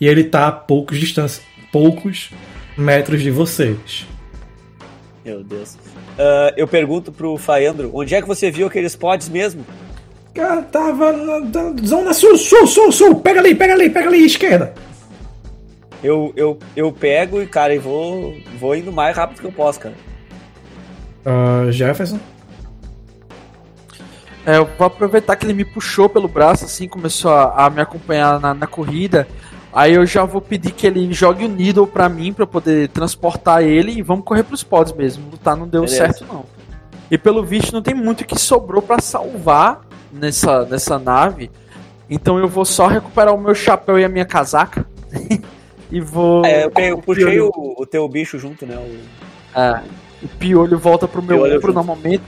E 0.00 0.06
ele 0.06 0.24
tá 0.24 0.48
a 0.48 0.52
poucos 0.52 0.98
distância, 0.98 1.42
poucos 1.72 2.30
metros 2.76 3.22
de 3.22 3.30
vocês. 3.30 4.06
Meu 5.24 5.42
Deus. 5.42 5.76
Ah, 6.18 6.52
eu 6.56 6.68
pergunto 6.68 7.12
pro 7.12 7.36
Faendro, 7.36 7.90
onde 7.94 8.14
é 8.14 8.22
que 8.22 8.28
você 8.28 8.50
viu 8.50 8.66
aqueles 8.66 8.94
pods 8.94 9.28
mesmo? 9.28 9.64
Cara, 10.34 10.62
tava 10.62 11.12
na, 11.12 11.40
na 11.40 11.86
zona 11.86 12.12
sul, 12.12 12.36
sul, 12.36 12.66
sul, 12.66 12.92
sul. 12.92 13.14
Pega 13.20 13.40
ali, 13.40 13.54
pega 13.54 13.72
ali, 13.72 13.88
pega 13.88 14.08
ali, 14.08 14.24
esquerda. 14.24 14.74
Eu, 16.02 16.32
eu, 16.36 16.58
eu 16.76 16.92
pego 16.92 17.40
e, 17.40 17.46
cara, 17.46 17.74
e 17.74 17.78
vou, 17.78 18.34
vou 18.58 18.76
indo 18.76 18.92
mais 18.92 19.16
rápido 19.16 19.40
que 19.40 19.46
eu 19.46 19.52
posso, 19.52 19.80
cara. 19.80 19.94
Uh, 21.26 21.72
Jefferson. 21.72 22.20
É, 24.46 24.58
eu 24.58 24.68
vou 24.78 24.86
aproveitar 24.86 25.34
que 25.34 25.44
ele 25.44 25.52
me 25.52 25.64
puxou 25.64 26.08
pelo 26.08 26.28
braço, 26.28 26.64
assim, 26.64 26.86
começou 26.86 27.32
a, 27.32 27.66
a 27.66 27.68
me 27.68 27.80
acompanhar 27.80 28.38
na, 28.38 28.54
na, 28.54 28.66
corrida. 28.68 29.26
Aí 29.72 29.94
eu 29.94 30.06
já 30.06 30.24
vou 30.24 30.40
pedir 30.40 30.70
que 30.70 30.86
ele 30.86 31.12
jogue 31.12 31.44
o 31.44 31.48
Needle 31.48 31.88
pra 31.88 32.08
mim, 32.08 32.32
pra 32.32 32.44
eu 32.44 32.46
poder 32.46 32.88
transportar 32.90 33.64
ele 33.64 33.90
e 33.90 34.02
vamos 34.02 34.24
correr 34.24 34.44
pros 34.44 34.62
pods 34.62 34.92
mesmo. 34.92 35.28
Lutar 35.32 35.56
não 35.56 35.66
deu 35.66 35.82
Beleza. 35.82 35.96
certo, 35.96 36.24
não. 36.32 36.44
E 37.10 37.18
pelo 37.18 37.44
visto 37.44 37.72
não 37.72 37.82
tem 37.82 37.92
muito 37.92 38.24
que 38.24 38.38
sobrou 38.38 38.80
para 38.80 39.02
salvar 39.02 39.80
nessa, 40.12 40.64
nessa 40.64 40.96
nave. 40.96 41.50
Então 42.08 42.38
eu 42.38 42.48
vou 42.48 42.64
só 42.64 42.86
recuperar 42.86 43.34
o 43.34 43.40
meu 43.40 43.54
chapéu 43.54 43.98
e 43.98 44.04
a 44.04 44.08
minha 44.08 44.24
casaca. 44.24 44.86
e 45.90 46.00
vou. 46.00 46.46
É, 46.46 46.66
eu, 46.66 46.72
eu 46.76 46.98
puxei 46.98 47.40
o, 47.40 47.50
o, 47.76 47.84
teu 47.84 48.08
bicho 48.08 48.38
junto, 48.38 48.64
né? 48.64 48.76
O... 48.76 49.58
É. 49.58 49.82
O 50.22 50.28
piolho 50.28 50.78
volta 50.78 51.06
pro 51.06 51.22
meu 51.22 51.44
ombro 51.44 51.72
normalmente. 51.72 52.22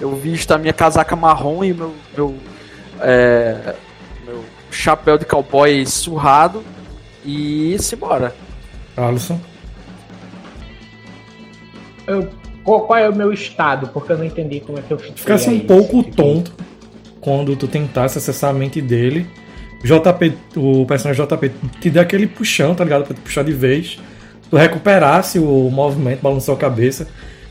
Eu 0.00 0.14
visto 0.14 0.52
a 0.52 0.58
minha 0.58 0.72
casaca 0.72 1.16
marrom 1.16 1.64
e 1.64 1.74
meu, 1.74 1.92
meu, 2.16 2.34
é, 3.00 3.74
meu 4.24 4.44
chapéu 4.70 5.18
de 5.18 5.24
cowboy 5.24 5.84
surrado 5.86 6.62
e 7.24 7.76
simbora. 7.80 8.34
Alisson. 8.96 9.40
Eu, 12.06 12.28
qual, 12.64 12.82
qual, 12.82 12.98
é 12.98 13.08
o 13.08 13.14
meu 13.14 13.32
estado? 13.32 13.88
Porque 13.88 14.12
eu 14.12 14.18
não 14.18 14.24
entendi 14.24 14.60
como 14.60 14.78
é 14.78 14.82
que 14.82 14.92
eu 14.92 14.98
fiquei. 14.98 15.16
Ficasse 15.16 15.50
um 15.50 15.60
pouco 15.60 16.02
tonto 16.02 16.52
quando 17.20 17.56
tu 17.56 17.68
tentasse 17.68 18.18
acessar 18.18 18.50
a 18.50 18.52
mente 18.52 18.80
dele. 18.80 19.26
JP, 19.82 20.34
o 20.56 20.86
personagem 20.86 21.24
JP 21.24 21.52
te 21.80 21.90
dá 21.90 22.00
aquele 22.00 22.26
puxão, 22.26 22.74
tá 22.74 22.82
ligado? 22.82 23.04
Pra 23.04 23.14
te 23.14 23.20
puxar 23.20 23.44
de 23.44 23.52
vez. 23.52 24.00
Tu 24.50 24.56
recuperasse 24.56 25.38
o 25.38 25.70
movimento, 25.70 26.22
balançou 26.22 26.54
a 26.54 26.58
cabeça, 26.58 27.06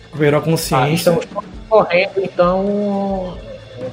recuperou 0.06 0.40
a 0.40 0.44
consciência. 0.44 1.11
Ah, 1.11 1.19
então, 1.24 1.44
correndo 1.69 2.18
então 2.18 3.38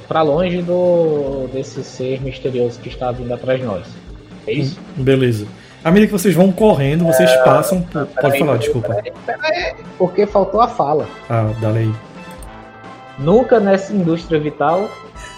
para 0.07 0.21
longe 0.21 0.61
do 0.61 1.47
desse 1.53 1.83
ser 1.83 2.21
misterioso 2.21 2.79
que 2.79 2.89
está 2.89 3.11
vindo 3.11 3.33
atrás 3.33 3.59
de 3.59 3.65
nós. 3.65 3.87
É 4.47 4.53
isso? 4.53 4.79
Beleza. 4.95 5.47
À 5.83 5.91
medida 5.91 6.07
que 6.07 6.13
vocês 6.13 6.33
vão 6.33 6.51
correndo, 6.51 7.05
vocês 7.05 7.29
é... 7.29 7.43
passam. 7.43 7.81
Por... 7.81 8.07
Pode 8.07 8.33
aí, 8.33 8.39
falar, 8.39 8.57
desculpa. 8.57 9.03
Peraí, 9.25 9.75
porque 9.97 10.25
faltou 10.25 10.61
a 10.61 10.67
fala. 10.67 11.07
Ah, 11.29 11.51
dá 11.61 11.69
aí. 11.69 11.93
Nunca 13.19 13.59
nessa 13.59 13.93
indústria 13.93 14.39
vital, 14.39 14.89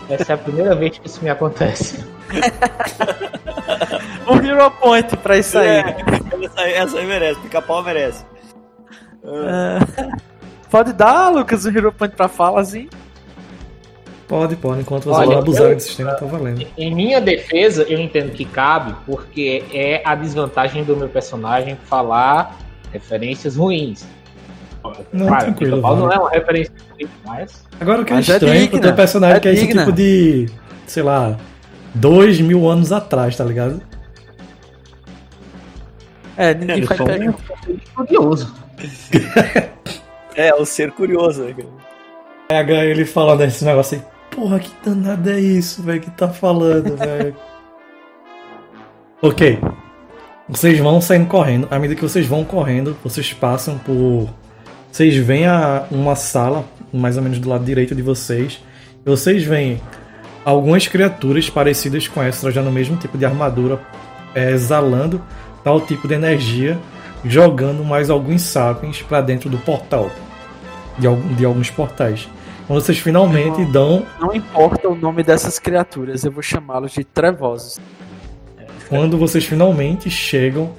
essa 0.10 0.32
é 0.32 0.36
a 0.36 0.38
primeira 0.38 0.74
vez 0.74 0.98
que 0.98 1.08
isso 1.08 1.22
me 1.22 1.30
acontece. 1.30 2.06
um 4.28 4.36
Hero 4.44 4.72
Point 4.72 5.18
pra 5.18 5.38
isso 5.38 5.58
aí. 5.58 5.68
É, 5.68 5.96
essa, 6.48 6.62
aí 6.62 6.74
essa 6.74 6.98
aí 6.98 7.06
merece, 7.06 7.40
pica-pau 7.42 7.84
merece. 7.84 8.26
Uh... 9.24 10.18
Pode 10.70 10.94
dar, 10.94 11.30
Lucas, 11.30 11.66
o 11.66 11.70
Hero 11.70 11.94
Point 11.94 12.16
pra 12.16 12.28
fala, 12.28 12.62
assim? 12.62 12.90
Pode, 14.28 14.58
pode. 14.58 14.82
Enquanto 14.82 15.06
você 15.06 15.26
não 15.26 15.40
abusar 15.40 15.74
do 15.74 15.80
sistema, 15.80 16.14
tá 16.14 16.26
valendo. 16.26 16.68
Em 16.78 16.94
minha 16.94 17.22
defesa, 17.22 17.84
eu 17.84 17.98
entendo 17.98 18.32
que 18.32 18.44
cabe, 18.44 18.94
porque 19.06 19.64
é 19.72 20.02
a 20.04 20.16
desvantagem 20.16 20.84
do 20.84 20.98
meu 20.98 21.08
personagem 21.08 21.78
falar 21.86 22.58
referências 22.92 23.56
ruins. 23.56 24.06
Não, 25.14 25.28
claro, 25.28 25.46
tranquilo. 25.46 25.82
Vale. 25.82 26.00
não 26.00 26.12
é 26.12 26.18
uma 26.18 26.30
referência 26.30 26.74
ruim, 26.92 27.10
mas. 27.26 27.66
Agora 27.80 28.02
o 28.02 28.06
que 28.06 28.12
é 28.12 28.16
mas 28.16 28.30
é 28.30 28.34
estranho 28.34 28.64
é 28.64 28.68
pro 28.68 28.80
teu 28.82 28.94
personagem 28.94 29.38
é 29.38 29.40
que 29.40 29.48
é 29.48 29.54
esse 29.54 29.68
tipo 29.68 29.92
de. 29.92 30.50
sei 30.86 31.04
lá. 31.04 31.38
dois 31.96 32.40
mil 32.42 32.70
anos 32.70 32.92
atrás, 32.92 33.36
tá 33.36 33.46
ligado? 33.46 33.82
É, 36.38 36.54
ninguém 36.54 36.84
vai 36.84 36.98
pegar. 36.98 37.34
Curioso. 37.96 38.54
É, 40.38 40.54
o 40.54 40.64
ser 40.68 40.92
curioso, 40.92 41.42
né, 41.42 41.56
cara? 42.48 42.72
É, 42.72 42.92
ele 42.92 43.06
fala 43.06 43.36
desse 43.36 43.66
negócio 43.66 43.98
aí. 43.98 44.04
Porra, 44.30 44.60
que 44.60 44.70
danada 44.86 45.32
é 45.34 45.40
isso, 45.40 45.82
velho, 45.82 46.00
que 46.00 46.12
tá 46.12 46.30
falando, 46.30 46.94
velho. 46.96 47.36
ok. 49.20 49.60
Vocês 50.48 50.78
vão 50.78 51.02
saindo 51.02 51.26
correndo. 51.26 51.68
À 51.72 51.80
medida 51.80 52.00
que 52.00 52.08
vocês 52.08 52.28
vão 52.28 52.46
correndo, 52.46 52.96
vocês 53.04 53.34
passam 53.34 53.80
por. 53.80 54.30
Vocês 54.92 55.18
veem 55.18 55.48
a, 55.48 55.88
uma 55.90 56.16
sala, 56.16 56.64
mais 56.94 57.18
ou 57.18 57.24
menos 57.24 57.40
do 57.40 57.50
lado 57.50 57.66
direito 57.66 57.96
de 57.96 58.04
vocês. 58.04 58.64
E 59.04 59.10
vocês 59.10 59.44
veem 59.44 59.82
algumas 60.46 60.88
criaturas 60.88 61.50
parecidas 61.50 62.08
com 62.08 62.22
essa, 62.22 62.52
já 62.52 62.62
no 62.62 62.72
mesmo 62.72 62.96
tipo 62.96 63.18
de 63.18 63.26
armadura, 63.26 63.82
é, 64.36 64.52
exalando 64.52 65.20
tal 65.68 65.82
tipo 65.82 66.08
de 66.08 66.14
energia, 66.14 66.80
jogando 67.26 67.84
mais 67.84 68.10
alguns 68.10 68.42
sapiens 68.42 69.02
para 69.02 69.20
dentro 69.20 69.50
do 69.50 69.58
portal 69.58 70.10
de, 70.98 71.14
de 71.36 71.44
alguns 71.44 71.70
portais. 71.70 72.30
Quando 72.66 72.82
vocês 72.82 72.98
finalmente 72.98 73.60
não, 73.60 73.72
dão. 73.72 74.06
Não 74.18 74.34
importa 74.34 74.88
o 74.88 74.96
nome 74.96 75.24
dessas 75.24 75.60
criaturas, 75.60 76.24
eu 76.24 76.32
vou 76.32 76.42
chamá-los 76.42 76.94
de 76.94 77.04
trevosos. 77.04 77.80
Quando 78.88 79.18
vocês 79.18 79.44
finalmente 79.44 80.10
chegam. 80.10 80.72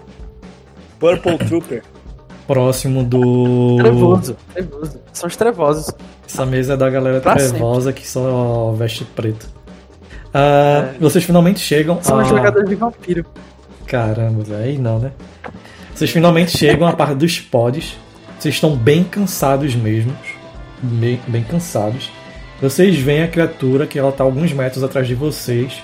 Purple 0.98 1.36
Trooper. 1.36 1.82
Próximo 2.46 3.04
do. 3.04 3.76
Trevoso, 3.76 4.36
trevoso. 4.54 5.00
São 5.12 5.26
os 5.26 5.36
trevosos. 5.36 5.94
Essa 6.26 6.46
mesa 6.46 6.72
é 6.72 6.76
da 6.78 6.88
galera 6.88 7.20
pra 7.20 7.34
trevosa 7.34 7.90
sempre. 7.90 8.00
que 8.00 8.08
só 8.08 8.72
veste 8.72 9.04
preto. 9.04 9.46
Uh, 10.28 10.94
é. 10.94 10.94
Vocês 10.98 11.22
finalmente 11.24 11.60
chegam. 11.60 12.02
São 12.02 12.18
a... 12.18 12.22
os 12.22 12.28
jogadores 12.28 12.66
de 12.66 12.74
vampiro. 12.74 13.26
Caramba. 13.88 14.44
Aí 14.56 14.78
não, 14.78 15.00
né? 15.00 15.12
Vocês 15.94 16.10
finalmente 16.10 16.56
chegam 16.56 16.86
à 16.86 16.92
parte 16.92 17.16
dos 17.16 17.40
pods 17.40 17.96
vocês 18.38 18.54
estão 18.54 18.76
bem 18.76 19.02
cansados 19.02 19.74
mesmo. 19.74 20.16
Bem, 20.80 21.20
bem 21.26 21.42
cansados. 21.42 22.08
Vocês 22.62 22.96
veem 22.96 23.24
a 23.24 23.28
criatura 23.28 23.84
que 23.84 23.98
ela 23.98 24.10
está 24.10 24.22
alguns 24.22 24.52
metros 24.52 24.84
atrás 24.84 25.08
de 25.08 25.14
vocês. 25.14 25.82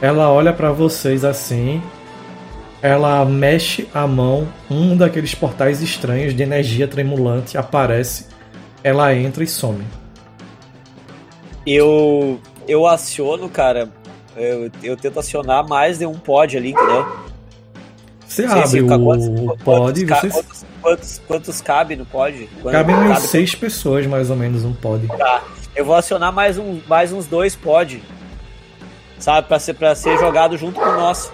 Ela 0.00 0.30
olha 0.30 0.52
para 0.52 0.70
vocês 0.70 1.24
assim. 1.24 1.82
Ela 2.80 3.24
mexe 3.24 3.88
a 3.92 4.06
mão. 4.06 4.46
Um 4.70 4.96
daqueles 4.96 5.34
portais 5.34 5.82
estranhos 5.82 6.32
de 6.32 6.44
energia 6.44 6.86
tremulante 6.86 7.58
aparece. 7.58 8.28
Ela 8.84 9.12
entra 9.12 9.42
e 9.42 9.48
some. 9.48 9.84
Eu 11.66 12.38
eu 12.68 12.86
aciono, 12.86 13.48
cara. 13.48 13.90
Eu, 14.36 14.70
eu 14.80 14.96
tento 14.96 15.18
acionar 15.18 15.66
mais 15.66 15.98
de 15.98 16.06
um 16.06 16.14
pod 16.14 16.56
ali, 16.56 16.70
entendeu? 16.70 17.04
Você 18.36 18.44
abre 18.44 18.82
o 18.82 19.56
pod 19.56 19.98
e 19.98 20.04
você 20.04 20.30
quantos, 20.82 21.22
quantos 21.26 21.60
cabe 21.62 21.96
no 21.96 22.04
pod? 22.04 22.46
Cabem 22.70 22.94
umas 22.94 23.22
seis 23.22 23.54
pessoas, 23.54 24.06
mais 24.06 24.28
ou 24.28 24.36
menos, 24.36 24.62
um 24.62 24.74
pod. 24.74 25.06
Tá. 25.08 25.42
Eu 25.74 25.86
vou 25.86 25.94
acionar 25.94 26.30
mais, 26.30 26.58
um, 26.58 26.78
mais 26.86 27.14
uns 27.14 27.26
dois 27.26 27.56
pod. 27.56 28.02
Sabe? 29.18 29.48
Pra 29.48 29.58
ser, 29.58 29.72
pra 29.72 29.94
ser 29.94 30.18
jogado 30.18 30.58
junto 30.58 30.78
com 30.78 30.86
o 30.86 30.96
nosso. 30.96 31.32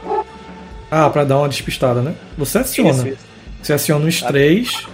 Ah, 0.88 1.10
pra 1.10 1.24
dar 1.24 1.38
uma 1.38 1.48
despistada, 1.48 2.02
né? 2.02 2.14
Você 2.38 2.58
aciona. 2.58 2.90
Isso, 2.90 3.08
isso. 3.08 3.26
Você 3.60 3.72
aciona 3.72 4.06
os 4.06 4.22
três 4.22 4.86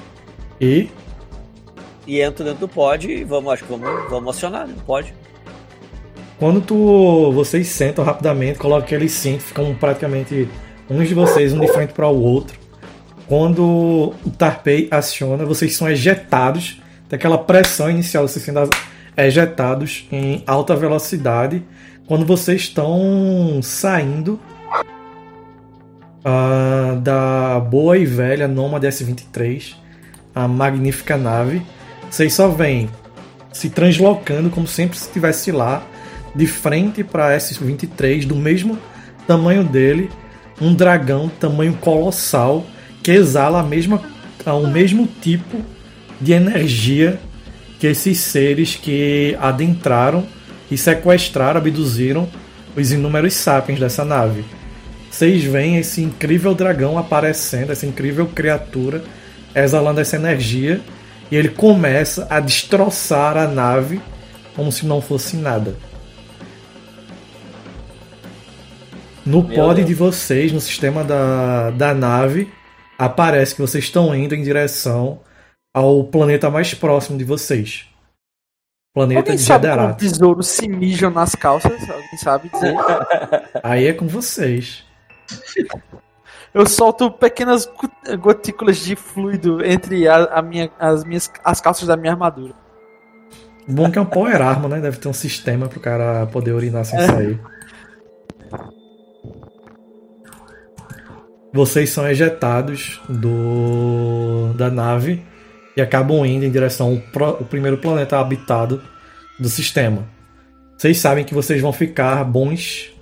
e. 0.59 0.89
E 2.07 2.23
entro 2.23 2.43
dentro 2.43 2.61
do 2.61 2.69
pod 2.69 3.07
e 3.07 3.23
vamos, 3.23 3.53
acho 3.53 3.65
que 3.65 3.71
vamos, 3.71 4.09
vamos 4.09 4.35
acionar, 4.35 4.67
né? 4.67 4.75
Pode. 4.87 5.13
Quando 6.39 6.63
tu, 6.63 7.33
vocês 7.33 7.69
sentam 7.69 8.03
rapidamente, 8.03 8.59
colocam 8.59 8.87
aqueles 8.87 9.13
cintos, 9.13 9.45
ficam 9.45 9.75
praticamente 9.75 10.49
uns 10.90 11.09
de 11.09 11.15
vocês 11.15 11.52
um 11.52 11.60
de 11.60 11.69
frente 11.69 11.93
para 11.93 12.09
o 12.09 12.23
outro. 12.23 12.59
Quando 13.27 14.15
o 14.24 14.31
Tarpei 14.31 14.89
aciona, 14.90 15.44
vocês 15.44 15.77
são 15.77 15.89
ejetados 15.90 16.81
daquela 17.09 17.36
pressão 17.36 17.90
inicial, 17.90 18.27
vocês 18.27 18.44
sendo 18.44 18.70
ejetados 19.16 20.06
em 20.10 20.43
alta 20.47 20.74
velocidade. 20.74 21.62
Quando 22.06 22.24
vocês 22.24 22.62
estão 22.62 23.60
saindo 23.62 24.40
uh, 26.24 26.98
da 27.01 27.60
boa 27.60 27.98
e 27.98 28.06
velha 28.06 28.48
Nômade 28.48 28.86
S-23, 28.86 29.74
a 30.35 30.48
magnífica 30.48 31.16
nave, 31.16 31.62
vocês 32.10 32.32
só 32.32 32.48
vêm 32.48 32.89
se 33.52 33.69
translocando 33.69 34.48
como 34.51 34.66
sempre 34.66 34.97
se 34.97 35.06
estivesse 35.06 35.52
lá, 35.52 35.82
de 36.35 36.47
frente 36.47 37.02
para 37.02 37.32
S-23, 37.32 38.24
do 38.24 38.36
mesmo 38.36 38.78
tamanho 39.27 39.65
dele, 39.65 40.09
um 40.61 40.75
dragão 40.75 41.29
tamanho 41.29 41.75
colossal 41.75 42.67
que 43.03 43.11
exala 43.11 43.61
a 43.61 43.63
mesma, 43.63 44.03
o 44.47 44.67
mesmo 44.67 45.09
tipo 45.21 45.61
de 46.21 46.33
energia 46.33 47.21
que 47.79 47.87
esses 47.87 48.19
seres 48.19 48.75
que 48.75 49.37
adentraram 49.41 50.27
e 50.71 50.77
sequestraram, 50.77 51.59
abduziram 51.59 52.29
os 52.77 52.93
inúmeros 52.93 53.35
sapiens 53.35 53.79
dessa 53.79 54.05
nave. 54.05 54.45
Vocês 55.11 55.43
veem 55.45 55.79
esse 55.79 56.03
incrível 56.03 56.55
dragão 56.55 56.99
aparecendo, 56.99 57.73
essa 57.73 57.87
incrível 57.87 58.27
criatura 58.27 59.03
exalando 59.55 60.01
essa 60.01 60.17
energia 60.17 60.81
e 61.31 61.37
ele 61.37 61.49
começa 61.49 62.27
a 62.29 62.41
destroçar 62.41 63.37
a 63.37 63.47
nave 63.47 64.01
como 64.55 64.71
se 64.71 64.87
não 64.87 65.01
fosse 65.01 65.37
nada. 65.37 65.88
No 69.29 69.43
Meu 69.43 69.55
pod 69.57 69.75
Deus. 69.77 69.87
de 69.87 69.95
vocês, 69.95 70.53
no 70.53 70.61
sistema 70.61 71.05
da, 71.05 71.71
da 71.71 71.93
nave, 71.93 72.51
aparece 72.99 73.55
que 73.55 73.61
vocês 73.61 73.85
estão 73.85 74.15
indo 74.15 74.35
em 74.35 74.43
direção 74.43 75.21
ao 75.75 76.03
planeta 76.05 76.49
mais 76.51 76.73
próximo 76.73 77.19
de 77.19 77.25
vocês. 77.25 77.87
Planeta 78.95 79.21
Alguém 79.21 79.37
de 79.37 79.43
sabe 79.43 79.69
como 79.69 79.81
Jederat. 79.81 80.03
besouros 80.03 80.49
se 80.49 80.67
mijam 80.67 81.11
nas 81.11 81.35
calças? 81.35 81.79
Alguém 81.91 82.17
sabe 82.17 82.49
dizer? 82.49 82.75
Aí 83.63 83.87
é 83.87 83.93
com 83.93 84.09
vocês. 84.09 84.83
Eu 86.55 86.67
solto 86.67 87.11
pequenas 87.11 87.71
gotículas 88.19 88.79
de 88.79 88.97
fluido 88.97 89.63
entre 89.63 90.09
a, 90.09 90.25
a 90.25 90.41
minha, 90.41 90.71
as 90.79 91.05
minhas 91.05 91.31
as 91.45 91.61
calças 91.61 91.87
da 91.87 91.99
minha 91.99 92.15
armadura. 92.15 92.55
Bom 93.69 93.91
que 93.91 93.99
é 93.99 94.01
um 94.01 94.07
power 94.07 94.41
arma, 94.41 94.71
né? 94.71 94.81
Deve 94.81 94.97
ter 94.97 95.09
um 95.09 95.13
sistema 95.13 95.69
pro 95.69 95.79
cara 95.79 96.27
poder 96.29 96.53
urinar 96.53 96.87
sem 96.87 96.99
sair. 97.05 97.39
Vocês 101.53 101.91
são 101.91 102.09
ejetados 102.09 103.01
do 103.09 104.53
da 104.55 104.70
nave 104.70 105.23
e 105.77 105.81
acabam 105.81 106.27
indo 106.27 106.45
em 106.45 106.51
direção 106.51 107.03
ao 107.20 107.45
primeiro 107.45 107.79
planeta 107.79 108.19
habitado 108.19 108.83
do 109.39 109.49
sistema. 109.49 110.07
Vocês 110.77 110.99
sabem 110.99 111.25
que 111.25 111.35
vocês 111.35 111.61
vão 111.61 111.73
ficar 111.73 112.25
bons. 112.25 112.93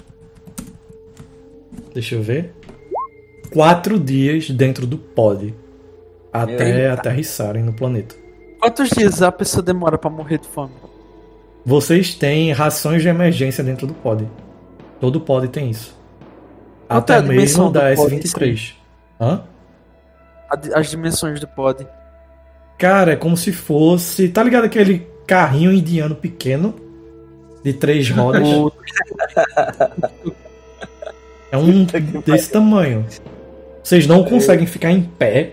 Deixa 1.93 2.15
eu 2.15 2.23
ver. 2.23 2.55
Quatro 3.53 3.99
dias 3.99 4.51
dentro 4.51 4.87
do 4.87 4.97
pod. 4.97 5.55
Até 6.33 6.91
aterrissarem 6.91 7.63
no 7.63 7.73
planeta. 7.73 8.15
Quantos 8.61 8.91
dias 8.91 9.23
a 9.23 9.33
pessoa 9.33 9.63
demora 9.63 9.97
pra 9.97 10.11
morrer 10.11 10.39
de 10.39 10.49
fome? 10.49 10.73
Vocês 11.65 12.15
têm 12.15 12.53
rações 12.53 13.03
de 13.03 13.09
emergência 13.09 13.65
dentro 13.65 13.87
do 13.87 13.95
pod. 13.95 14.29
Todo 15.01 15.21
pod 15.21 15.49
tem 15.49 15.71
isso. 15.71 15.97
Até 16.89 17.21
mesmo 17.21 17.71
da 17.71 17.95
pod 17.95 18.15
em 18.15 18.21
S23. 18.21 18.75
Hã? 19.21 19.43
As 20.75 20.91
dimensões 20.91 21.41
do 21.41 21.49
pod. 21.49 21.87
Cara, 22.79 23.13
é 23.13 23.17
como 23.17 23.37
se 23.37 23.53
fosse. 23.53 24.29
Tá 24.29 24.43
ligado 24.43 24.65
aquele 24.65 25.07
carrinho 25.27 25.73
indiano 25.73 26.15
pequeno? 26.15 26.75
De 27.65 27.73
três 27.73 28.09
rodas? 28.11 28.47
É 31.51 31.57
um 31.57 31.87
desse 32.25 32.51
tamanho. 32.51 33.07
Vocês 33.83 34.07
não 34.07 34.25
conseguem 34.25 34.67
ficar 34.67 34.91
em 34.91 35.03
pé. 35.03 35.53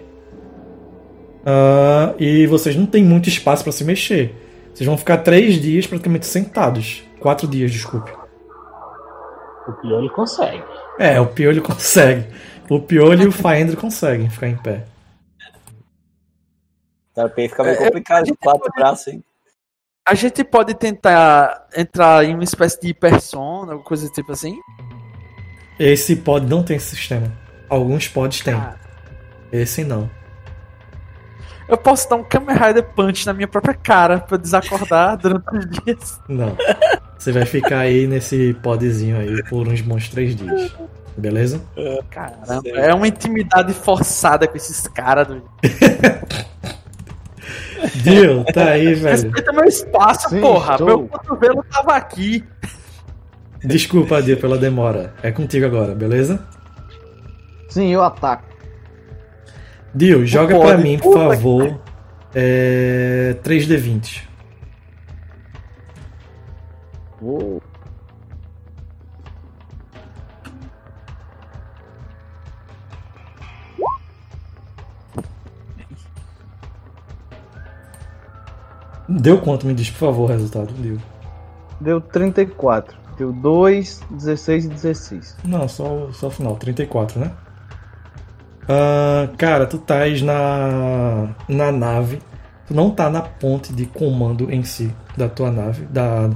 Ah, 1.45 2.13
e 2.17 2.47
vocês 2.47 2.75
não 2.75 2.85
têm 2.85 3.03
muito 3.03 3.29
espaço 3.29 3.63
pra 3.63 3.71
se 3.71 3.83
mexer. 3.83 4.33
Vocês 4.73 4.87
vão 4.87 4.97
ficar 4.97 5.17
três 5.17 5.61
dias 5.61 5.85
praticamente 5.85 6.25
sentados. 6.25 7.03
Quatro 7.19 7.47
dias, 7.47 7.71
desculpe. 7.71 8.11
O 9.67 9.73
pior 9.73 9.99
ele 9.99 10.09
consegue. 10.09 10.63
É, 10.99 11.19
o 11.19 11.27
Piolho 11.27 11.61
consegue. 11.63 12.27
O 12.69 12.79
Piolho 12.79 13.23
e 13.23 13.27
o 13.27 13.31
Faendro 13.31 13.77
conseguem 13.77 14.29
ficar 14.29 14.47
em 14.47 14.57
pé. 14.57 14.85
Tá, 17.13 17.29
fica 17.29 17.63
meio 17.63 17.77
complicado 17.77 18.25
de 18.25 18.33
quatro 18.35 18.71
braços, 18.75 19.07
hein? 19.07 19.23
A 20.05 20.15
gente 20.15 20.43
pode 20.43 20.73
tentar 20.73 21.67
entrar 21.75 22.25
em 22.25 22.33
uma 22.33 22.43
espécie 22.43 22.79
de 22.81 22.93
persona, 22.93 23.71
alguma 23.71 23.83
coisa 23.83 24.09
tipo 24.09 24.31
assim? 24.31 24.59
Esse 25.79 26.15
pod 26.15 26.45
não 26.45 26.63
tem 26.63 26.75
esse 26.75 26.95
sistema. 26.95 27.31
Alguns 27.69 28.07
pods 28.07 28.41
têm. 28.41 28.55
Ah. 28.55 28.75
Esse 29.51 29.83
não. 29.83 30.09
Eu 31.73 31.77
posso 31.77 32.07
dar 32.07 32.17
um 32.17 32.23
Kamen 32.23 32.55
Rider 32.55 32.83
Punch 32.83 33.25
na 33.25 33.33
minha 33.33 33.47
própria 33.47 33.73
cara 33.73 34.19
pra 34.19 34.35
eu 34.35 34.39
desacordar 34.39 35.17
durante 35.17 35.57
os 35.57 35.67
dias. 35.67 36.21
Não. 36.29 36.55
Você 37.17 37.31
vai 37.31 37.47
ficar 37.47 37.79
aí 37.79 38.05
nesse 38.05 38.53
podzinho 38.61 39.17
aí 39.17 39.43
por 39.45 39.67
uns 39.67 39.81
bons 39.81 40.07
três 40.07 40.35
dias. 40.35 40.71
Beleza? 41.17 41.59
Caramba, 42.11 42.61
Sei. 42.61 42.73
é 42.73 42.93
uma 42.93 43.07
intimidade 43.07 43.73
forçada 43.73 44.47
com 44.47 44.55
esses 44.55 44.87
caras. 44.87 45.27
Do... 45.27 45.41
Dio, 48.03 48.45
tá 48.53 48.65
aí, 48.65 48.93
velho. 48.93 49.23
Respeita 49.23 49.51
meu 49.51 49.65
espaço, 49.65 50.29
Sim, 50.29 50.41
porra. 50.41 50.73
estou. 50.73 50.87
Meu 50.87 51.07
cotovelo 51.07 51.65
tava 51.71 51.95
aqui. 51.95 52.43
Desculpa, 53.63 54.21
Dio, 54.21 54.37
pela 54.37 54.59
demora. 54.59 55.15
É 55.23 55.31
contigo 55.31 55.65
agora, 55.65 55.95
beleza? 55.95 56.39
Sim, 57.67 57.91
eu 57.91 58.03
ataco. 58.03 58.52
Dio, 59.95 60.25
joga 60.25 60.59
pra 60.59 60.77
mim, 60.77 60.97
por 60.97 61.13
Puta 61.13 61.35
favor. 61.35 61.79
É... 62.33 63.37
3D20. 63.43 64.23
Vou. 67.21 67.61
Deu 79.07 79.39
quanto? 79.39 79.67
Me 79.67 79.75
diz, 79.75 79.91
por 79.91 79.99
favor, 79.99 80.23
o 80.23 80.33
resultado, 80.33 80.73
Dio. 80.73 80.99
Deu 81.79 82.01
34. 82.01 82.97
Deu 83.17 83.31
2, 83.31 84.01
16 84.09 84.65
e 84.65 84.69
16. 84.69 85.37
Não, 85.45 85.67
só, 85.67 86.11
só 86.11 86.27
o 86.27 86.31
final, 86.31 86.55
34, 86.55 87.19
né? 87.19 87.31
Ah, 88.67 89.27
cara, 89.37 89.65
tu 89.65 89.77
estás 89.77 90.21
na, 90.21 91.29
na 91.47 91.71
nave. 91.71 92.19
Tu 92.67 92.73
não 92.73 92.89
tá 92.89 93.09
na 93.09 93.21
ponte 93.21 93.73
de 93.73 93.85
comando 93.85 94.51
em 94.51 94.63
si 94.63 94.93
da 95.17 95.27
tua 95.27 95.51
nave, 95.51 95.85
da, 95.85 96.29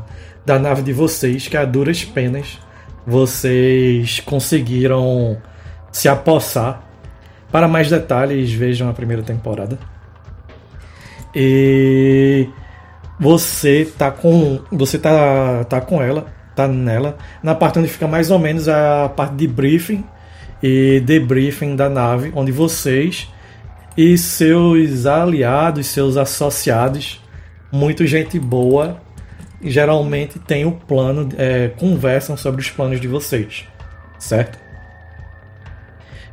da 0.46 0.60
nave 0.60 0.82
de 0.82 0.92
vocês, 0.92 1.48
que 1.48 1.56
a 1.56 1.64
duras 1.64 2.04
penas 2.04 2.60
vocês 3.06 4.20
conseguiram 4.20 5.38
se 5.92 6.10
apossar. 6.10 6.84
Para 7.50 7.68
mais 7.68 7.90
detalhes, 7.90 8.52
vejam 8.52 8.90
a 8.90 8.94
primeira 8.94 9.24
temporada. 9.24 9.80
E 11.34 12.50
você 13.18 13.90
tá 13.98 14.12
com 14.12 14.60
você 14.70 15.00
tá, 15.00 15.64
tá 15.64 15.80
com 15.80 16.02
ela, 16.02 16.26
tá 16.56 16.68
nela, 16.68 17.18
na 17.42 17.56
parte 17.56 17.80
onde 17.80 17.88
fica 17.88 18.08
mais 18.08 18.30
ou 18.30 18.38
menos 18.38 18.68
a 18.68 19.10
parte 19.10 19.36
de 19.36 19.48
briefing 19.48 20.04
e 20.62 21.02
debriefing 21.06 21.76
da 21.76 21.90
nave, 21.90 22.32
onde 22.36 22.52
vocês 22.52 23.28
e 23.98 24.18
seus 24.18 25.06
aliados, 25.06 25.88
seus 25.88 26.18
associados, 26.18 27.22
muito 27.72 28.06
gente 28.06 28.40
boa, 28.40 29.02
geralmente 29.62 30.38
tem 30.40 30.66
o 30.66 30.72
plano, 30.72 31.30
é, 31.38 31.70
conversam 31.70 32.38
sobre 32.38 32.62
os 32.62 32.70
planos 32.70 33.02
de 33.02 33.08
vocês, 33.08 33.66
certo? 34.20 34.60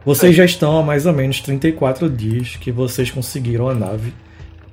Vocês 0.05 0.37
já 0.37 0.45
estão 0.45 0.79
há 0.79 0.83
mais 0.83 1.07
ou 1.07 1.15
menos 1.15 1.41
34 1.41 2.11
dias 2.11 2.57
que 2.57 2.71
vocês 2.71 3.11
conseguiram 3.11 3.71
a 3.71 3.75
nave 3.75 4.13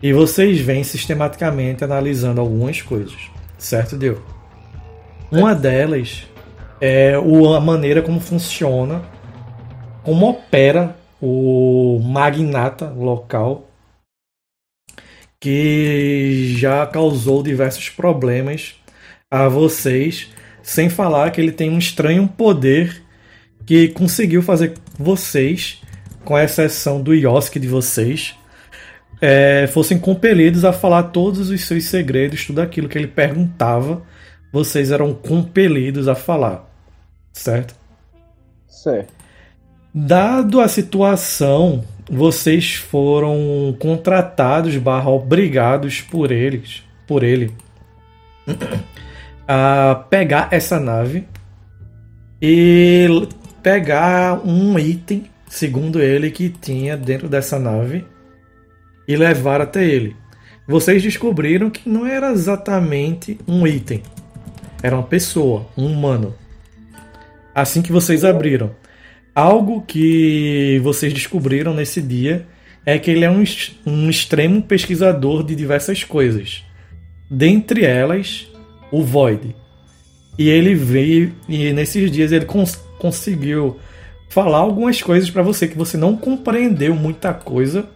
e 0.03 0.11
vocês 0.11 0.59
vêm 0.59 0.83
sistematicamente 0.83 1.85
analisando 1.85 2.41
algumas 2.41 2.81
coisas, 2.81 3.15
certo, 3.57 3.95
Deu? 3.95 4.21
Uma 5.31 5.55
delas 5.55 6.27
é 6.81 7.13
a 7.15 7.61
maneira 7.61 8.01
como 8.01 8.19
funciona, 8.19 9.01
como 10.03 10.29
opera 10.29 10.95
o 11.21 11.99
magnata 12.03 12.89
local, 12.89 13.69
que 15.39 16.55
já 16.57 16.85
causou 16.85 17.41
diversos 17.41 17.89
problemas 17.89 18.75
a 19.29 19.47
vocês, 19.47 20.29
sem 20.61 20.89
falar 20.89 21.31
que 21.31 21.39
ele 21.39 21.51
tem 21.51 21.69
um 21.69 21.77
estranho 21.77 22.27
poder 22.27 23.03
que 23.65 23.89
conseguiu 23.89 24.41
fazer 24.41 24.73
vocês, 24.97 25.81
com 26.23 26.37
exceção 26.37 27.01
do 27.01 27.13
Yosuke 27.13 27.59
de 27.59 27.67
vocês, 27.67 28.35
é, 29.21 29.67
fossem 29.67 29.99
compelidos 29.99 30.65
a 30.65 30.73
falar 30.73 31.03
todos 31.03 31.49
os 31.49 31.65
seus 31.65 31.85
segredos, 31.85 32.45
tudo 32.45 32.61
aquilo 32.61 32.89
que 32.89 32.97
ele 32.97 33.07
perguntava, 33.07 34.01
vocês 34.51 34.91
eram 34.91 35.13
compelidos 35.13 36.07
a 36.07 36.15
falar, 36.15 36.69
certo? 37.31 37.75
Certo. 38.67 39.20
Dado 39.93 40.61
a 40.61 40.69
situação, 40.69 41.83
vocês 42.09 42.75
foram 42.75 43.75
contratados 43.77 44.77
barra 44.77 45.09
obrigados 45.09 45.99
por 45.99 46.31
eles, 46.31 46.81
por 47.05 47.23
ele, 47.23 47.51
a 49.45 50.05
pegar 50.09 50.47
essa 50.51 50.79
nave 50.79 51.27
e 52.41 53.27
pegar 53.61 54.39
um 54.47 54.79
item, 54.79 55.25
segundo 55.49 56.01
ele, 56.01 56.31
que 56.31 56.47
tinha 56.47 56.95
dentro 56.95 57.27
dessa 57.27 57.59
nave 57.59 58.05
e 59.05 59.17
levar 59.17 59.59
até 59.59 59.83
ele. 59.83 60.15
Vocês 60.65 61.03
descobriram 61.03 61.69
que 61.69 61.89
não 61.89 62.05
era 62.05 62.31
exatamente 62.31 63.37
um 63.45 63.67
item, 63.67 64.01
era 64.81 64.95
uma 64.95 65.03
pessoa, 65.03 65.67
um 65.77 65.85
humano. 65.85 66.33
Assim 67.53 67.81
que 67.81 67.91
vocês 67.91 68.23
abriram. 68.23 68.79
Algo 69.33 69.81
que 69.81 70.79
vocês 70.83 71.13
descobriram 71.13 71.73
nesse 71.73 72.01
dia 72.01 72.45
é 72.85 72.99
que 72.99 73.11
ele 73.11 73.23
é 73.23 73.31
um, 73.31 73.43
um 73.85 74.09
extremo 74.09 74.61
pesquisador 74.61 75.43
de 75.43 75.55
diversas 75.55 76.03
coisas. 76.03 76.63
Dentre 77.29 77.85
elas, 77.85 78.47
o 78.91 79.03
Void. 79.03 79.55
E 80.37 80.49
ele 80.49 80.75
veio 80.75 81.33
e 81.47 81.71
nesses 81.71 82.11
dias 82.11 82.31
ele 82.31 82.45
cons 82.45 82.75
conseguiu 82.99 83.79
falar 84.29 84.59
algumas 84.59 85.01
coisas 85.01 85.29
para 85.29 85.41
você 85.41 85.67
que 85.67 85.77
você 85.77 85.97
não 85.97 86.15
compreendeu 86.15 86.95
muita 86.95 87.33
coisa, 87.33 87.89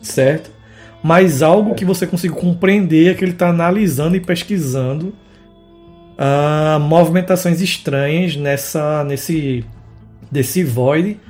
certo? 0.00 0.50
Mas 1.02 1.42
algo 1.42 1.74
que 1.74 1.84
você 1.84 2.06
conseguiu 2.06 2.36
compreender 2.36 3.10
é 3.10 3.14
que 3.14 3.24
ele 3.24 3.32
está 3.32 3.50
analisando 3.50 4.16
e 4.16 4.20
pesquisando 4.20 5.14
uh, 6.18 6.80
movimentações 6.80 7.60
estranhas 7.60 8.36
nessa 8.36 9.04
nesse 9.04 9.64
desse 10.34 10.64
void, 10.64 11.20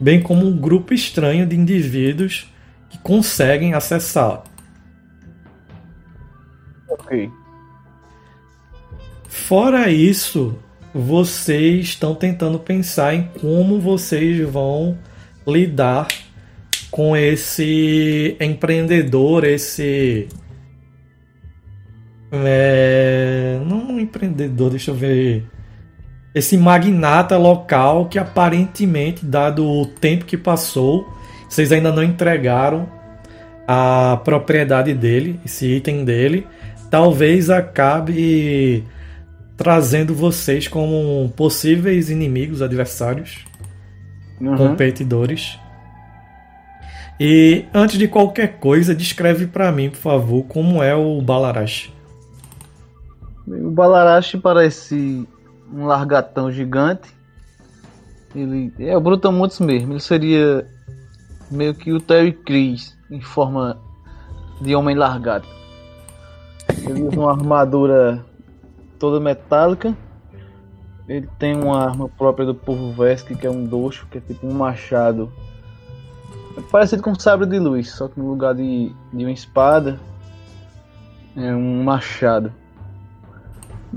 bem 0.00 0.22
como 0.22 0.46
um 0.46 0.56
grupo 0.56 0.94
estranho 0.94 1.44
de 1.44 1.56
indivíduos 1.56 2.46
que 2.88 2.96
conseguem 2.98 3.74
acessar. 3.74 4.44
Ok. 6.88 7.28
Fora 9.26 9.90
isso, 9.90 10.56
vocês 10.94 11.86
estão 11.86 12.14
tentando 12.14 12.58
pensar 12.58 13.14
em 13.14 13.24
como 13.40 13.80
vocês 13.80 14.48
vão 14.48 14.96
lidar 15.44 16.06
com 16.88 17.16
esse 17.16 18.36
empreendedor, 18.40 19.44
esse. 19.44 20.28
É, 22.30 23.60
não 23.66 23.88
um 23.88 23.98
empreendedor, 23.98 24.70
deixa 24.70 24.92
eu 24.92 24.94
ver. 24.94 25.46
Esse 26.34 26.56
magnata 26.56 27.36
local 27.36 28.06
que 28.06 28.18
aparentemente, 28.18 29.24
dado 29.24 29.66
o 29.66 29.86
tempo 29.86 30.24
que 30.24 30.36
passou, 30.36 31.06
vocês 31.48 31.70
ainda 31.70 31.92
não 31.92 32.02
entregaram 32.02 32.88
a 33.68 34.18
propriedade 34.24 34.94
dele, 34.94 35.38
esse 35.44 35.66
item 35.66 36.04
dele. 36.04 36.46
Talvez 36.90 37.50
acabe 37.50 38.84
trazendo 39.56 40.14
vocês 40.14 40.66
como 40.66 41.30
possíveis 41.36 42.08
inimigos, 42.08 42.62
adversários, 42.62 43.44
uhum. 44.40 44.56
competidores. 44.56 45.58
E 47.20 47.66
antes 47.72 47.98
de 47.98 48.08
qualquer 48.08 48.58
coisa, 48.58 48.94
descreve 48.94 49.46
para 49.46 49.70
mim, 49.70 49.90
por 49.90 49.98
favor, 49.98 50.44
como 50.44 50.82
é 50.82 50.94
o 50.94 51.20
Balarash. 51.20 51.92
O 53.46 53.70
Balarash 53.70 54.36
parece 54.42 55.26
um 55.72 55.86
largatão 55.86 56.50
gigante. 56.50 57.14
Ele 58.34 58.72
é 58.78 58.96
o 58.96 59.00
Brutamontes 59.00 59.60
mesmo. 59.60 59.92
Ele 59.92 60.00
seria 60.00 60.66
meio 61.50 61.74
que 61.74 61.92
o 61.92 62.00
Terry 62.00 62.32
Crews 62.32 62.96
em 63.10 63.20
forma 63.20 63.78
de 64.60 64.74
homem 64.74 64.96
largado. 64.96 65.46
Ele 66.88 67.02
usa 67.02 67.18
uma 67.18 67.32
armadura 67.32 68.24
toda 68.98 69.20
metálica. 69.20 69.96
Ele 71.08 71.28
tem 71.38 71.56
uma 71.56 71.82
arma 71.82 72.08
própria 72.08 72.46
do 72.46 72.54
povo 72.54 72.92
Vesk, 72.92 73.28
que 73.34 73.46
é 73.46 73.50
um 73.50 73.64
docho, 73.64 74.06
que 74.06 74.18
é 74.18 74.20
tipo 74.20 74.46
um 74.46 74.54
machado. 74.54 75.32
É 76.56 76.60
parecido 76.60 77.02
com 77.02 77.10
um 77.10 77.18
sabre 77.18 77.46
de 77.46 77.58
luz, 77.58 77.90
só 77.90 78.08
que 78.08 78.18
no 78.18 78.28
lugar 78.28 78.54
de, 78.54 78.94
de 79.12 79.24
uma 79.24 79.32
espada 79.32 79.98
é 81.36 81.54
um 81.54 81.82
machado. 81.82 82.52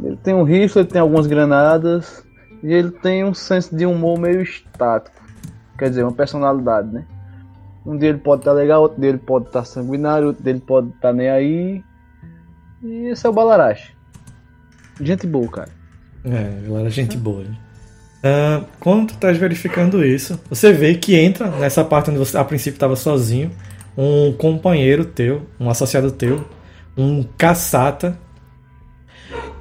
Ele 0.04 0.18
tem 0.18 0.34
um 0.34 0.44
rifle, 0.44 0.82
ele 0.82 0.90
tem 0.90 1.02
algumas 1.02 1.28
granadas 1.28 2.24
e 2.64 2.74
ele 2.74 2.92
tem 2.92 3.24
um 3.24 3.34
senso 3.34 3.76
de 3.76 3.86
humor 3.86 4.20
meio 4.20 4.42
estático. 4.42 5.16
Quer 5.78 5.90
dizer, 5.90 6.04
uma 6.04 6.14
personalidade, 6.14 6.92
né? 6.92 7.06
Um 7.86 7.98
dia 7.98 8.10
ele 8.10 8.18
pode 8.18 8.42
estar 8.42 8.52
tá 8.52 8.58
legal, 8.58 8.82
outro 8.82 9.00
dia 9.00 9.10
ele 9.10 9.20
pode 9.20 9.48
estar 9.48 9.60
tá 9.60 9.66
sanguinário, 9.66 10.28
outro 10.28 10.44
dia 10.44 10.52
ele 10.52 10.62
pode 10.62 10.88
estar 10.88 11.10
tá 11.10 11.14
nem 11.14 11.30
aí. 11.30 11.84
E 12.84 13.08
esse 13.10 13.26
é 13.26 13.30
o 13.30 13.34
Balarache. 13.34 13.94
Gente 15.00 15.28
boa, 15.28 15.48
cara. 15.48 15.70
É, 16.24 16.66
ela 16.68 16.80
era 16.80 16.90
gente 16.90 17.18
boa. 17.18 17.44
Uh, 17.44 18.66
quando 18.80 19.10
tu 19.10 19.14
estás 19.14 19.38
verificando 19.38 20.04
isso, 20.04 20.40
você 20.50 20.74
vê 20.74 20.96
que 20.96 21.16
entra 21.16 21.48
nessa 21.48 21.84
parte 21.84 22.10
onde 22.10 22.18
você 22.18 22.36
a 22.38 22.44
princípio 22.44 22.78
estava 22.78 22.96
sozinho, 22.96 23.52
um 23.96 24.34
companheiro 24.34 25.06
teu, 25.06 25.44
um 25.60 25.70
associado 25.70 26.12
teu, 26.12 26.44
um 26.98 27.24
caçata, 27.38 28.18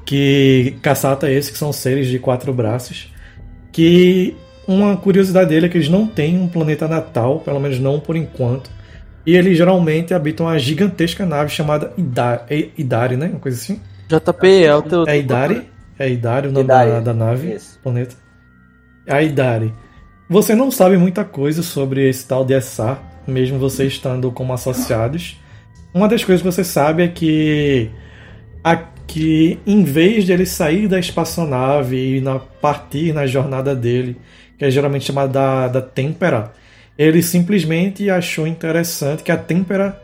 que 0.04 0.76
caçata 0.82 1.30
esse 1.30 1.50
que 1.50 1.58
são 1.58 1.72
seres 1.72 2.06
de 2.06 2.18
quatro 2.18 2.52
braços, 2.52 3.12
que 3.72 4.36
uma 4.66 4.96
curiosidade 4.96 5.50
dele 5.50 5.66
é 5.66 5.68
que 5.68 5.76
eles 5.76 5.88
não 5.88 6.06
têm 6.06 6.38
um 6.38 6.48
planeta 6.48 6.86
natal, 6.88 7.40
pelo 7.40 7.60
menos 7.60 7.78
não 7.78 8.00
por 8.00 8.16
enquanto, 8.16 8.70
e 9.26 9.36
eles 9.36 9.56
geralmente 9.56 10.12
habitam 10.12 10.46
uma 10.46 10.58
gigantesca 10.58 11.24
nave 11.24 11.50
chamada 11.50 11.92
Idari, 11.96 12.72
Idari 12.76 13.16
né? 13.16 13.28
Uma 13.28 13.40
coisa 13.40 13.56
assim. 13.56 13.80
JP 14.08 14.64
é 14.64 14.74
o 14.74 14.82
teu. 14.82 15.04
É 15.06 15.18
Idari? 15.18 15.68
É 15.98 16.10
Idari 16.10 16.48
o 16.48 16.52
nome 16.52 16.64
Idari. 16.64 16.90
Da, 16.90 17.00
da, 17.00 17.14
nave, 17.14 17.54
Isso. 17.54 17.78
planeta. 17.82 18.14
É 19.06 19.14
a 19.14 19.22
Idari. 19.22 19.72
Você 20.28 20.54
não 20.54 20.70
sabe 20.70 20.96
muita 20.98 21.24
coisa 21.24 21.62
sobre 21.62 22.08
esse 22.08 22.26
tal 22.26 22.44
de 22.44 22.54
Essar, 22.54 23.02
mesmo 23.26 23.58
você 23.58 23.86
estando 23.86 24.30
como 24.30 24.52
associados. 24.52 25.40
Uma 25.92 26.08
das 26.08 26.24
coisas 26.24 26.42
que 26.42 26.50
você 26.50 26.64
sabe 26.64 27.04
é 27.04 27.08
que 27.08 27.90
aqui, 29.14 29.60
em 29.64 29.84
vez 29.84 30.24
de 30.24 30.32
ele 30.32 30.44
sair 30.44 30.88
da 30.88 30.98
espaçonave 30.98 32.16
e 32.16 32.20
na, 32.20 32.38
partir 32.38 33.14
na 33.14 33.26
jornada 33.26 33.74
dele, 33.74 34.16
que 34.58 34.64
é 34.64 34.70
geralmente 34.70 35.04
chamada 35.04 35.32
da, 35.32 35.68
da 35.68 35.80
Tempera, 35.80 36.52
ele 36.98 37.22
simplesmente 37.22 38.10
achou 38.10 38.46
interessante 38.46 39.22
que 39.22 39.30
a 39.30 39.36
Tempera, 39.36 40.00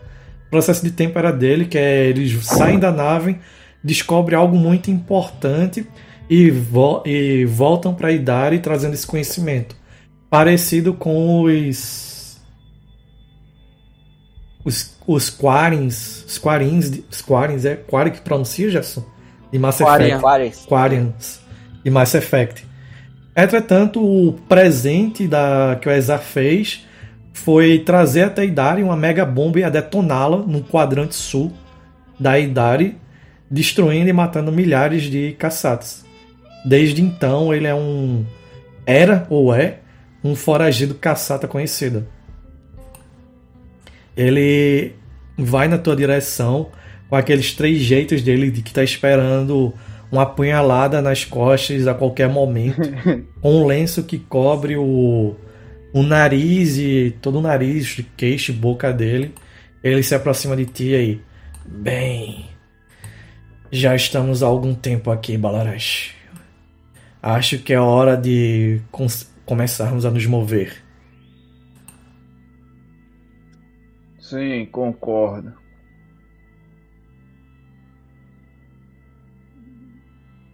o 0.46 0.50
processo 0.50 0.84
de 0.84 0.92
Tempera 0.92 1.32
dele, 1.32 1.64
que 1.64 1.76
é 1.76 2.06
eles 2.06 2.44
saem 2.46 2.78
da 2.78 2.92
nave, 2.92 3.36
descobre 3.82 4.36
algo 4.36 4.56
muito 4.56 4.90
importante 4.90 5.84
e, 6.28 6.50
vo 6.50 7.02
e 7.04 7.44
voltam 7.44 7.92
para 7.94 8.12
Idari 8.12 8.60
trazendo 8.60 8.94
esse 8.94 9.06
conhecimento. 9.06 9.74
Parecido 10.28 10.94
com 10.94 11.42
os. 11.42 12.09
Os, 14.64 14.96
os 15.06 15.30
Quarins. 15.30 16.24
Os 16.26 16.38
Quarins. 16.38 17.00
Os 17.10 17.22
Quarins 17.22 17.64
é 17.64 17.76
Quari 17.76 18.10
que 18.10 18.20
pronuncia, 18.20 18.70
Gerson? 18.70 19.04
De 19.52 19.58
Mass 19.58 19.80
Effect. 19.80 20.66
Quarians. 20.66 21.40
De 21.82 21.90
Mass 21.90 22.14
Effect. 22.14 22.66
Entretanto, 23.36 24.00
o 24.00 24.32
presente 24.48 25.26
da, 25.26 25.78
que 25.80 25.88
o 25.88 25.92
Ezar 25.92 26.20
fez 26.20 26.86
foi 27.32 27.78
trazer 27.78 28.24
até 28.24 28.42
a 28.42 28.44
Idari 28.44 28.82
uma 28.82 28.96
mega 28.96 29.24
bomba 29.24 29.60
e 29.60 29.64
a 29.64 29.70
detoná-la 29.70 30.38
no 30.38 30.62
quadrante 30.62 31.14
sul 31.14 31.52
da 32.18 32.38
Idari 32.38 32.98
destruindo 33.50 34.08
e 34.08 34.12
matando 34.12 34.52
milhares 34.52 35.04
de 35.04 35.32
caçatas. 35.32 36.04
Desde 36.64 37.02
então, 37.02 37.52
ele 37.52 37.66
é 37.66 37.74
um. 37.74 38.24
Era 38.86 39.26
ou 39.30 39.54
é 39.54 39.78
um 40.22 40.36
foragido 40.36 40.94
caçata 40.94 41.48
conhecido. 41.48 42.06
Ele 44.20 44.92
vai 45.38 45.66
na 45.66 45.78
tua 45.78 45.96
direção 45.96 46.70
com 47.08 47.16
aqueles 47.16 47.54
três 47.54 47.78
jeitos 47.78 48.20
dele 48.20 48.50
de 48.50 48.60
que 48.60 48.68
está 48.68 48.84
esperando 48.84 49.72
uma 50.12 50.22
apunhalada 50.24 51.00
nas 51.00 51.24
costas 51.24 51.86
a 51.86 51.94
qualquer 51.94 52.28
momento, 52.28 52.82
com 53.40 53.62
um 53.62 53.66
lenço 53.66 54.02
que 54.02 54.18
cobre 54.18 54.76
o, 54.76 55.34
o 55.94 56.02
nariz 56.02 56.76
e 56.76 57.16
todo 57.22 57.38
o 57.38 57.40
nariz, 57.40 58.04
queixo 58.14 58.52
e 58.52 58.54
boca 58.54 58.92
dele. 58.92 59.34
Ele 59.82 60.02
se 60.02 60.14
aproxima 60.14 60.54
de 60.54 60.66
ti 60.66 60.94
aí. 60.94 61.20
Bem, 61.64 62.44
já 63.72 63.96
estamos 63.96 64.42
há 64.42 64.46
algum 64.46 64.74
tempo 64.74 65.10
aqui, 65.10 65.38
Balarash. 65.38 66.14
Acho 67.22 67.58
que 67.58 67.72
é 67.72 67.80
hora 67.80 68.18
de 68.18 68.82
começarmos 69.46 70.04
a 70.04 70.10
nos 70.10 70.26
mover. 70.26 70.89
Sim, 74.30 74.64
concordo. 74.66 75.52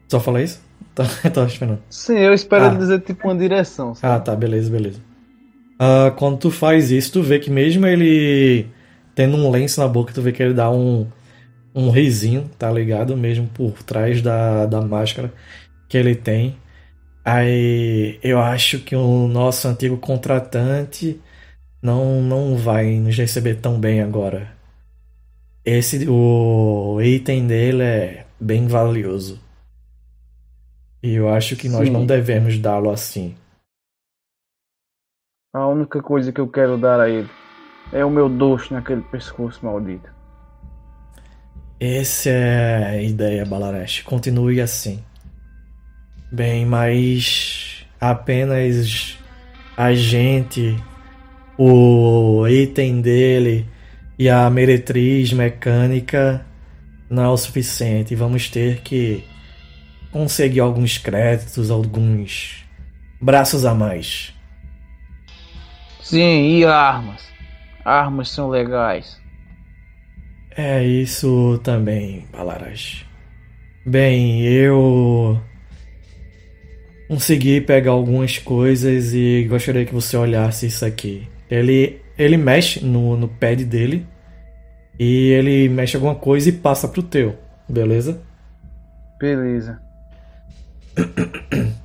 Só 0.09 0.19
falei 0.19 0.45
isso? 0.45 0.65
Tá, 0.97 1.05
tô 1.29 1.45
esperando. 1.45 1.83
Sim, 1.91 2.17
eu 2.17 2.33
espero 2.33 2.65
ah. 2.65 2.69
dizer 2.71 3.01
tipo 3.03 3.29
uma 3.29 3.37
direção. 3.37 3.95
Sabe? 3.95 4.15
Ah, 4.15 4.19
tá, 4.19 4.35
beleza, 4.35 4.71
beleza. 4.71 4.99
Uh, 5.75 6.11
quando 6.17 6.39
tu 6.39 6.51
faz 6.51 6.91
isso, 6.91 7.13
tu 7.13 7.23
vê 7.23 7.39
que 7.39 7.51
mesmo 7.51 7.87
ele 7.87 8.67
tendo 9.15 9.37
um 9.37 9.51
lenço 9.51 9.79
na 9.79 9.87
boca, 9.87 10.15
tu 10.15 10.23
vê 10.23 10.33
que 10.33 10.43
ele 10.43 10.55
dá 10.55 10.71
um, 10.71 11.07
um 11.75 11.91
risinho, 11.91 12.49
tá 12.59 12.73
ligado? 12.73 13.15
Mesmo 13.15 13.47
por 13.49 13.83
trás 13.83 14.23
da, 14.23 14.65
da 14.65 14.81
máscara 14.81 15.31
que 15.87 15.99
ele 15.99 16.15
tem. 16.15 16.57
Aí 17.23 18.19
eu 18.23 18.39
acho 18.39 18.79
que 18.79 18.97
o 18.97 19.29
nosso 19.29 19.69
antigo 19.69 19.99
contratante 19.99 21.21
não, 21.87 22.21
não 22.21 22.57
vai 22.57 22.97
nos 22.99 23.17
receber 23.17 23.61
tão 23.61 23.79
bem 23.79 24.03
agora. 24.03 24.51
Esse 25.65 26.09
o 26.09 27.01
item 27.01 27.47
dele 27.47 27.83
é 27.83 28.27
bem 28.41 28.67
valioso. 28.67 29.41
E 31.01 31.15
eu 31.15 31.33
acho 31.33 31.55
que 31.55 31.69
nós 31.69 31.87
Sim. 31.87 31.93
não 31.93 32.05
devemos 32.05 32.59
dá-lo 32.59 32.91
assim. 32.91 33.37
A 35.55 35.67
única 35.69 36.03
coisa 36.03 36.33
que 36.33 36.41
eu 36.41 36.49
quero 36.49 36.77
dar 36.77 36.99
a 36.99 37.09
ele 37.09 37.31
é 37.93 38.05
o 38.05 38.11
meu 38.11 38.29
doce 38.29 38.73
naquele 38.73 39.03
pescoço 39.03 39.65
maldito. 39.65 40.11
Essa 41.79 42.31
é 42.31 42.85
a 42.85 43.03
ideia, 43.03 43.47
Balarash. 43.47 44.03
Continue 44.03 44.61
assim. 44.61 45.05
Bem, 46.33 46.67
mas 46.67 47.87
apenas 48.01 49.17
a 49.77 49.95
gente, 49.95 50.77
o 51.59 52.47
item 52.49 53.01
dele 53.01 53.67
e 54.19 54.29
a 54.29 54.49
meretriz 54.51 55.33
mecânica 55.33 56.45
não 57.09 57.23
é 57.23 57.29
o 57.29 57.37
suficiente. 57.37 58.15
Vamos 58.15 58.49
ter 58.51 58.81
que 58.83 59.25
conseguir 60.11 60.61
alguns 60.61 60.99
créditos, 60.99 61.71
alguns 61.71 62.65
braços 63.21 63.65
a 63.65 63.75
mais. 63.75 64.35
Sim, 66.03 66.59
e 66.59 66.65
armas? 66.65 67.27
Armas 67.85 68.31
são 68.31 68.49
legais. 68.49 69.21
É 70.57 70.83
isso 70.83 71.61
também, 71.63 72.27
Balarash. 72.33 73.05
Bem, 73.85 74.43
eu 74.43 75.41
consegui 77.09 77.61
pegar 77.61 77.93
algumas 77.93 78.39
coisas 78.39 79.13
e 79.13 79.47
gostaria 79.49 79.85
que 79.85 79.95
você 79.95 80.17
olhasse 80.17 80.67
isso 80.67 80.85
aqui. 80.85 81.29
Ele, 81.51 82.01
ele 82.19 82.37
mexe 82.37 82.85
no, 82.85 83.17
no 83.17 83.29
pad 83.29 83.65
dele 83.65 84.07
e 84.99 85.31
ele 85.31 85.69
mexe 85.69 85.97
alguma 85.97 86.15
coisa 86.15 86.49
e 86.49 86.53
passa 86.53 86.89
pro 86.89 87.03
teu, 87.03 87.37
beleza? 87.69 88.21
Beleza. 89.19 89.81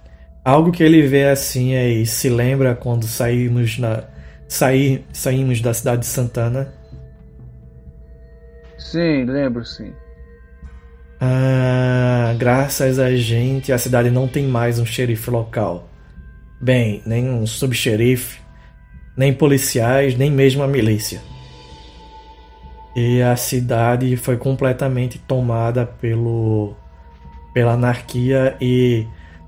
Algo 0.44 0.72
que 0.72 0.84
ele 0.84 1.04
vê 1.04 1.26
assim 1.26 1.76
é 1.76 1.88
e 1.88 2.06
se 2.06 2.30
lembra 2.30 2.74
quando 2.74 3.06
saímos 3.06 3.78
na 3.78 4.04
sair, 4.48 5.06
saímos 5.14 5.62
da 5.62 5.74
cidade 5.74 6.02
de 6.02 6.08
Santana. 6.08 6.74
Sim, 8.78 9.26
lembro 9.26 9.64
sim. 9.64 9.94
Ah, 11.20 12.34
graças 12.38 12.98
a 12.98 13.16
gente, 13.16 13.72
a 13.72 13.78
cidade 13.78 14.10
não 14.10 14.28
tem 14.28 14.48
mais 14.48 14.80
um 14.80 14.86
xerife 14.86 15.30
local. 15.30 15.88
Bem, 16.60 17.02
nem 17.06 17.30
um 17.30 17.46
subxerife, 17.46 18.41
nem 19.16 19.34
policiais, 19.34 20.18
nem 20.18 20.32
mesmo 20.32 20.64
a 20.64 20.68
milícia. 20.68 21.22
E 22.96 23.22
a 23.22 23.36
cidade 23.36 24.18
foi 24.18 24.38
completamente 24.38 25.18
tomada 25.20 25.86
pelo 25.86 26.76
pela 27.54 27.74
anarquia 27.74 28.56
e 28.62 29.06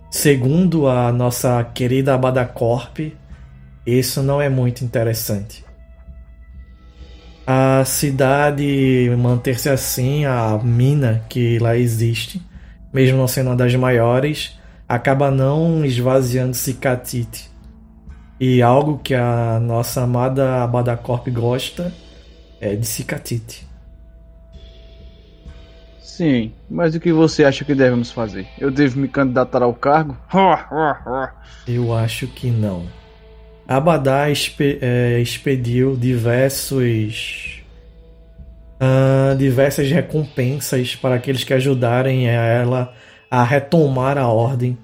segundo 0.10 0.88
a 0.88 1.11
nossa 1.11 1.64
querida 1.64 2.14
Abadacorp, 2.14 3.14
isso 3.85 4.22
não 4.22 4.41
é 4.41 4.49
muito 4.49 4.84
interessante. 4.84 5.64
A 7.45 7.84
cidade 7.85 9.10
manter-se 9.18 9.69
assim, 9.69 10.26
a 10.26 10.57
mina 10.64 11.26
que 11.27 11.60
lá 11.60 11.77
existe, 11.77 12.41
mesmo 12.94 13.18
não 13.18 13.27
sendo 13.27 13.49
uma 13.49 13.56
das 13.56 13.76
maiores, 13.76 14.57
acaba 14.88 15.30
não 15.30 15.84
esvaziando 15.84 16.53
Cicatite. 16.53 17.52
E 18.45 18.61
algo 18.61 18.97
que 18.97 19.15
a 19.15 19.57
nossa 19.57 20.01
amada 20.01 20.65
Abadacorp 20.65 21.29
gosta 21.29 21.93
é 22.59 22.75
de 22.75 22.85
Cicatite. 22.85 23.65
Sim, 26.01 26.51
mas 26.69 26.93
o 26.93 26.99
que 26.99 27.13
você 27.13 27.45
acha 27.45 27.63
que 27.63 27.73
devemos 27.73 28.11
fazer? 28.11 28.45
Eu 28.59 28.69
devo 28.69 28.99
me 28.99 29.07
candidatar 29.07 29.63
ao 29.63 29.73
cargo? 29.73 30.17
Eu 31.65 31.93
acho 31.93 32.27
que 32.27 32.51
não. 32.51 32.85
Abadá 33.65 34.25
é, 34.29 35.21
expediu 35.21 35.95
diversos 35.95 37.63
uh, 38.75 39.37
diversas 39.37 39.89
recompensas 39.89 40.97
para 40.97 41.15
aqueles 41.15 41.45
que 41.45 41.53
ajudarem 41.53 42.27
a 42.27 42.33
ela 42.33 42.93
a 43.31 43.41
retomar 43.41 44.17
a 44.17 44.27
ordem 44.27 44.77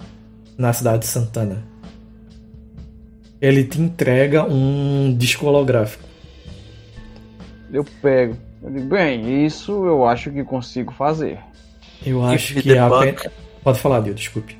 na 0.57 0.71
cidade 0.71 0.99
de 0.99 1.07
Santana. 1.07 1.68
Ele 3.41 3.63
te 3.63 3.79
entrega 3.79 4.43
um 4.43 5.15
disco 5.17 5.45
holográfico. 5.45 6.03
Eu 7.71 7.85
pego. 8.01 8.35
Eu 8.61 8.71
digo, 8.71 8.89
bem, 8.89 9.45
isso 9.45 9.71
eu 9.85 10.05
acho 10.05 10.29
que 10.31 10.43
consigo 10.43 10.91
fazer. 10.93 11.39
Eu 12.05 12.23
acho 12.25 12.55
que 12.55 12.77
a 12.77 12.89
Pode 13.63 13.79
falar, 13.79 14.01
Dio, 14.01 14.13
desculpe. 14.13 14.57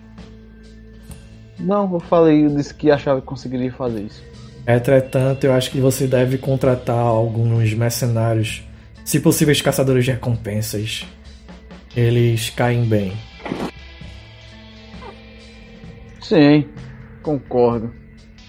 Não, 1.59 1.91
eu 1.93 1.99
falei, 1.99 2.45
eu 2.45 2.49
disse 2.55 2.73
que 2.73 2.89
achava 2.89 3.19
que 3.19 3.27
conseguiria 3.27 3.71
fazer 3.71 4.03
isso. 4.03 4.23
Entretanto, 4.65 5.43
eu 5.45 5.53
acho 5.53 5.71
que 5.71 5.79
você 5.79 6.07
deve 6.07 6.37
contratar 6.37 6.95
alguns 6.95 7.73
mercenários, 7.73 8.63
se 9.03 9.19
possíveis 9.19 9.61
caçadores 9.61 10.05
de 10.05 10.11
recompensas. 10.11 11.05
Eles 11.95 12.49
caem 12.51 12.85
bem. 12.85 13.13
Sim, 16.21 16.65
concordo. 17.23 17.91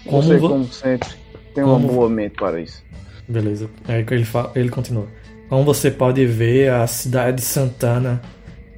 Como 0.07 0.21
Você, 0.23 0.37
vo- 0.37 0.49
como 0.49 0.65
sempre, 0.71 1.09
tem 1.53 1.63
Como- 1.63 1.75
uma 1.87 1.93
boa 1.93 2.09
mente 2.09 2.35
para 2.35 2.59
isso. 2.59 2.83
Beleza. 3.27 3.69
Aí 3.87 4.03
que 4.03 4.13
ele, 4.13 4.25
fa- 4.25 4.51
ele 4.55 4.69
continua. 4.69 5.07
Como 5.49 5.63
você 5.63 5.91
pode 5.91 6.25
ver, 6.25 6.71
a 6.71 6.87
cidade 6.87 7.37
de 7.37 7.43
Santana 7.43 8.21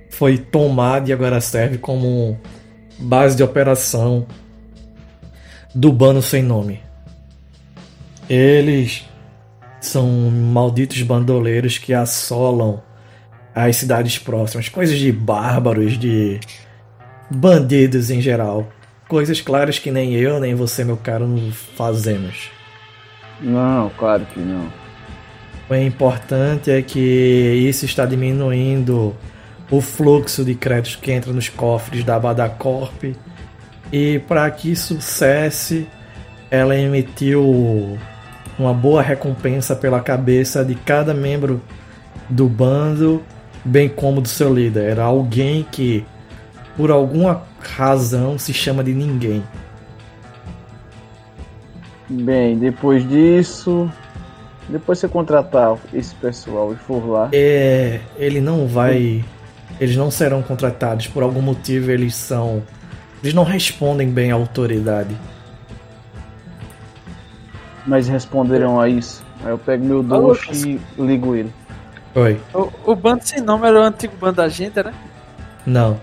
foi 0.09 0.37
tomada 0.37 1.09
e 1.09 1.13
agora 1.13 1.39
serve 1.41 1.77
como 1.77 2.37
base 2.99 3.35
de 3.35 3.43
operação 3.43 4.27
do 5.73 5.91
bando 5.91 6.21
sem 6.21 6.43
nome. 6.43 6.79
Eles 8.29 9.05
são 9.81 10.07
malditos 10.31 11.01
bandoleiros 11.01 11.77
que 11.77 11.93
assolam 11.93 12.81
as 13.53 13.75
cidades 13.75 14.17
próximas, 14.17 14.69
coisas 14.69 14.97
de 14.97 15.11
bárbaros, 15.11 15.97
de 15.97 16.39
bandidos 17.29 18.09
em 18.09 18.21
geral. 18.21 18.67
Coisas 19.07 19.41
claras 19.41 19.79
que 19.79 19.91
nem 19.91 20.13
eu, 20.13 20.39
nem 20.39 20.55
você, 20.55 20.83
meu 20.83 20.97
caro, 20.97 21.27
fazemos. 21.75 22.49
Não, 23.41 23.89
claro 23.97 24.25
que 24.33 24.39
não. 24.39 24.71
O 25.69 25.75
importante 25.75 26.71
é 26.71 26.81
que 26.81 26.99
isso 26.99 27.85
está 27.85 28.05
diminuindo 28.05 29.15
o 29.71 29.81
fluxo 29.81 30.43
de 30.43 30.55
créditos 30.55 30.95
que 30.97 31.11
entra 31.11 31.33
nos 31.33 31.49
cofres 31.49 32.03
da 32.03 32.19
Badacorp. 32.19 33.15
E 33.91 34.19
para 34.27 34.49
que 34.51 34.71
isso 34.71 34.99
cesse, 35.01 35.87
ela 36.51 36.75
emitiu 36.75 37.97
uma 38.57 38.73
boa 38.73 39.01
recompensa 39.01 39.75
pela 39.75 39.99
cabeça 39.99 40.63
de 40.63 40.75
cada 40.75 41.13
membro 41.13 41.61
do 42.29 42.47
bando, 42.47 43.23
bem 43.63 43.89
como 43.89 44.21
do 44.21 44.27
seu 44.27 44.53
líder. 44.53 44.91
Era 44.91 45.03
alguém 45.03 45.65
que, 45.71 46.05
por 46.77 46.91
alguma 46.91 47.43
razão, 47.63 48.37
se 48.37 48.53
chama 48.53 48.83
de 48.83 48.93
ninguém. 48.93 49.43
Bem, 52.09 52.57
depois 52.57 53.07
disso, 53.07 53.89
depois 54.69 54.99
você 54.99 55.07
contratar 55.07 55.77
esse 55.93 56.13
pessoal 56.15 56.73
e 56.73 56.75
for 56.75 57.05
lá, 57.07 57.29
É, 57.31 58.01
ele 58.17 58.41
não 58.41 58.67
vai. 58.67 59.23
Eles 59.79 59.95
não 59.95 60.11
serão 60.11 60.41
contratados. 60.43 61.07
Por 61.07 61.23
algum 61.23 61.41
motivo, 61.41 61.89
eles 61.91 62.15
são. 62.15 62.63
Eles 63.23 63.33
não 63.33 63.43
respondem 63.43 64.09
bem 64.11 64.31
à 64.31 64.35
autoridade. 64.35 65.15
mas 67.85 68.07
responderão 68.07 68.79
a 68.79 68.87
isso. 68.87 69.23
Aí 69.43 69.49
eu 69.51 69.57
pego 69.57 69.83
meu 69.85 70.01
doce 70.03 70.79
e 70.97 71.01
ligo 71.01 71.35
ele. 71.35 71.53
Oi. 72.15 72.39
O, 72.53 72.71
o 72.91 72.95
bando 72.95 73.23
sem 73.25 73.41
nome 73.41 73.67
era 73.67 73.79
o 73.79 73.83
antigo 73.83 74.15
bando 74.17 74.37
da 74.37 74.47
gente, 74.47 74.81
né? 74.81 74.93
Não. 75.65 75.99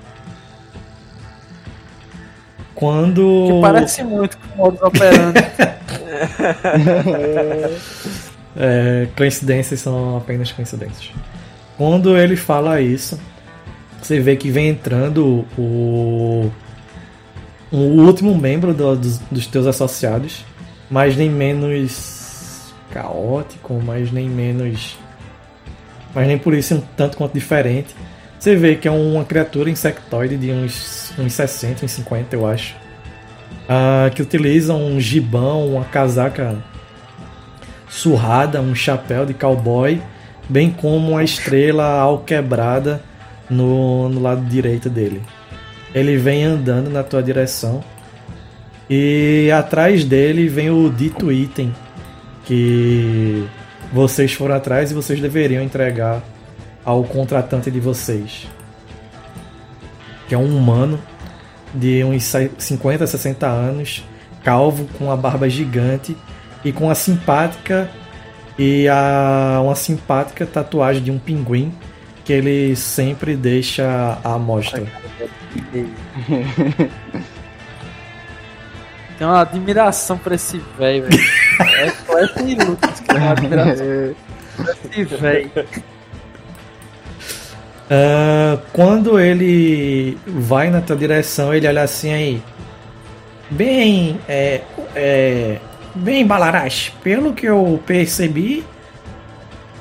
Quando. 2.80 3.46
Que 3.46 3.60
parece 3.60 4.02
muito 4.02 4.36
com 4.38 4.54
o 4.54 4.56
modus 4.64 4.82
operandi. 4.82 5.38
É, 8.56 9.06
coincidências 9.16 9.80
são 9.80 10.16
apenas 10.16 10.50
coincidências. 10.50 11.10
Quando 11.78 12.16
ele 12.18 12.36
fala 12.36 12.80
isso, 12.80 13.18
você 14.02 14.18
vê 14.18 14.36
que 14.36 14.50
vem 14.50 14.68
entrando 14.70 15.46
o, 15.56 16.50
o 17.70 17.76
último 17.76 18.36
membro 18.36 18.74
do- 18.74 18.96
dos, 18.96 19.18
dos 19.30 19.46
teus 19.46 19.66
associados, 19.66 20.44
mas 20.90 21.16
nem 21.16 21.30
menos 21.30 22.72
caótico, 22.90 23.80
mas 23.84 24.10
nem 24.10 24.28
menos. 24.28 24.98
Mas 26.12 26.26
nem 26.26 26.36
por 26.36 26.52
isso 26.52 26.74
um 26.74 26.82
tanto 26.96 27.16
quanto 27.16 27.32
diferente. 27.32 27.94
Você 28.40 28.56
vê 28.56 28.74
que 28.74 28.88
é 28.88 28.90
uma 28.90 29.22
criatura 29.22 29.68
insectoide 29.68 30.38
de 30.38 30.50
uns, 30.50 31.12
uns 31.18 31.34
60, 31.34 31.84
uns 31.84 31.90
50, 31.90 32.34
eu 32.34 32.46
acho. 32.46 32.74
Ah, 33.68 34.10
que 34.14 34.22
utiliza 34.22 34.72
um 34.72 34.98
gibão, 34.98 35.74
uma 35.74 35.84
casaca 35.84 36.56
surrada, 37.86 38.62
um 38.62 38.74
chapéu 38.74 39.26
de 39.26 39.34
cowboy, 39.34 40.00
bem 40.48 40.70
como 40.70 41.10
uma 41.10 41.22
estrela 41.22 41.84
alquebrada 42.00 43.02
no, 43.50 44.08
no 44.08 44.22
lado 44.22 44.42
direito 44.46 44.88
dele. 44.88 45.20
Ele 45.94 46.16
vem 46.16 46.42
andando 46.42 46.88
na 46.88 47.02
tua 47.02 47.22
direção 47.22 47.84
e 48.88 49.50
atrás 49.52 50.02
dele 50.02 50.48
vem 50.48 50.70
o 50.70 50.88
dito 50.88 51.30
item 51.30 51.74
que 52.46 53.44
vocês 53.92 54.32
foram 54.32 54.54
atrás 54.54 54.90
e 54.90 54.94
vocês 54.94 55.20
deveriam 55.20 55.62
entregar 55.62 56.22
ao 56.84 57.04
contratante 57.04 57.70
de 57.70 57.80
vocês. 57.80 58.48
Que 60.28 60.34
é 60.34 60.38
um 60.38 60.56
humano 60.56 61.00
de 61.74 62.02
uns 62.04 62.32
50, 62.58 63.06
60 63.06 63.46
anos, 63.46 64.04
calvo, 64.42 64.88
com 64.98 65.10
a 65.10 65.16
barba 65.16 65.48
gigante 65.48 66.16
e 66.64 66.72
com 66.72 66.90
a 66.90 66.94
simpática 66.94 67.90
e 68.58 68.88
a, 68.88 69.60
uma 69.62 69.74
simpática 69.74 70.44
tatuagem 70.44 71.02
de 71.02 71.10
um 71.10 71.18
pinguim 71.18 71.72
que 72.24 72.32
ele 72.32 72.76
sempre 72.76 73.36
deixa 73.36 74.18
à 74.22 74.38
mostra. 74.38 74.84
Tem 79.20 79.26
uma 79.26 79.42
admiração 79.42 80.16
por 80.16 80.32
esse 80.32 80.56
velho. 80.78 81.04
É 81.60 81.90
Clepton 81.90 82.46
e 82.46 82.54
Lucas 82.54 83.00
que 83.00 83.06
tem 83.06 83.18
uma 83.18 83.32
admiração 83.32 84.14
esse 84.90 85.04
velho. 85.04 85.50
Ah, 87.90 88.56
quando 88.72 89.18
ele 89.18 90.16
vai 90.24 90.70
na 90.70 90.80
tua 90.80 90.94
direção, 90.94 91.52
ele 91.52 91.66
olha 91.66 91.82
assim 91.82 92.12
aí. 92.12 92.42
Bem, 93.50 94.20
é, 94.28 94.60
é, 94.94 95.58
bem, 95.92 96.24
Balarash, 96.24 96.92
pelo 97.02 97.32
que 97.32 97.46
eu 97.46 97.82
percebi, 97.84 98.64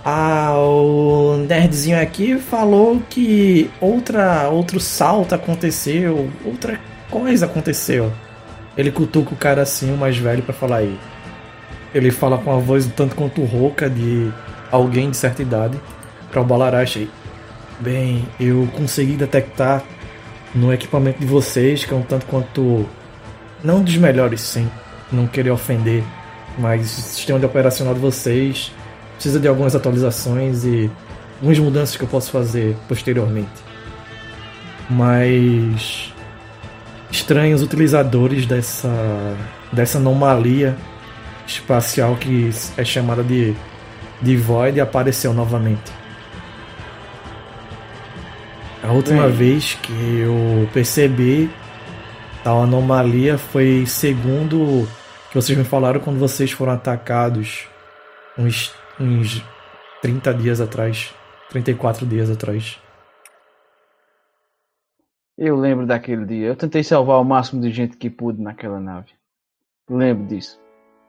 ah, 0.04 0.56
o 0.58 1.38
nerdzinho 1.48 2.02
aqui 2.02 2.40
falou 2.40 3.00
que 3.08 3.70
outra, 3.80 4.50
outro 4.50 4.80
salto 4.80 5.36
aconteceu, 5.36 6.32
outra 6.44 6.80
coisa 7.12 7.46
aconteceu. 7.46 8.12
Ele 8.76 8.92
cutuca 8.92 9.34
o 9.34 9.38
cara 9.38 9.62
assim, 9.62 9.94
o 9.94 9.98
mais 9.98 10.18
velho, 10.18 10.42
pra 10.42 10.54
falar 10.54 10.78
aí. 10.78 10.98
Ele 11.94 12.10
fala 12.10 12.40
com 12.40 12.52
a 12.52 12.58
voz 12.58 12.88
um 12.88 12.90
tanto 12.90 13.16
quanto 13.16 13.44
rouca 13.44 13.88
de 13.88 14.32
alguém 14.72 15.12
de 15.12 15.18
certa 15.18 15.44
idade 15.44 15.80
para 16.32 16.42
o 16.42 16.46
Balarash 16.46 16.98
aí. 16.98 17.19
Bem, 17.80 18.28
eu 18.38 18.68
consegui 18.76 19.14
detectar 19.14 19.84
no 20.54 20.74
equipamento 20.74 21.20
de 21.20 21.26
vocês, 21.26 21.86
que 21.86 21.94
é 21.94 21.96
um 21.96 22.02
tanto 22.02 22.26
quanto. 22.26 22.86
Não 23.64 23.82
dos 23.82 23.96
melhores, 23.96 24.42
sim, 24.42 24.70
não 25.12 25.28
querer 25.28 25.52
ofender, 25.52 26.04
mas 26.58 26.82
o 26.82 27.02
sistema 27.02 27.40
de 27.40 27.46
operacional 27.46 27.94
de 27.94 28.00
vocês 28.00 28.72
precisa 29.14 29.40
de 29.40 29.48
algumas 29.48 29.76
atualizações 29.76 30.64
e 30.64 30.90
algumas 31.36 31.60
mudanças 31.60 31.96
que 31.96 32.04
eu 32.04 32.08
posso 32.08 32.32
fazer 32.32 32.76
posteriormente. 32.88 33.50
Mas. 34.90 36.14
Estranhos 37.12 37.64
utilizadores 37.64 38.46
dessa, 38.46 39.36
dessa 39.72 39.98
anomalia 39.98 40.78
espacial 41.48 42.16
que 42.16 42.52
é 42.78 42.86
chamada 42.86 43.24
de, 43.24 43.56
de 44.22 44.38
Void 44.38 44.80
apareceu 44.80 45.34
novamente. 45.34 45.99
A 48.82 48.92
última 48.94 49.24
Bem. 49.28 49.32
vez 49.32 49.76
que 49.76 50.20
eu 50.20 50.70
percebi 50.74 51.50
tal 52.44 52.64
anomalia 52.64 53.38
foi 53.38 53.86
segundo 53.86 54.88
que 55.30 55.36
vocês 55.36 55.58
me 55.58 55.64
falaram 55.64 56.00
quando 56.00 56.18
vocês 56.18 56.52
foram 56.52 56.74
atacados 56.74 57.68
uns, 58.38 58.74
uns 59.00 59.44
30 60.02 60.34
dias 60.34 60.62
atrás. 60.62 61.14
34 61.50 62.06
dias 62.06 62.30
atrás. 62.30 62.80
Eu 65.38 65.56
lembro 65.56 65.86
daquele 65.86 66.26
dia. 66.26 66.48
Eu 66.48 66.56
tentei 66.56 66.84
salvar 66.84 67.20
o 67.20 67.24
máximo 67.24 67.62
de 67.62 67.72
gente 67.72 67.98
que 67.98 68.10
pude 68.10 68.42
naquela 68.42 68.80
nave. 68.80 69.10
Lembro 69.90 70.28
disso. 70.28 70.60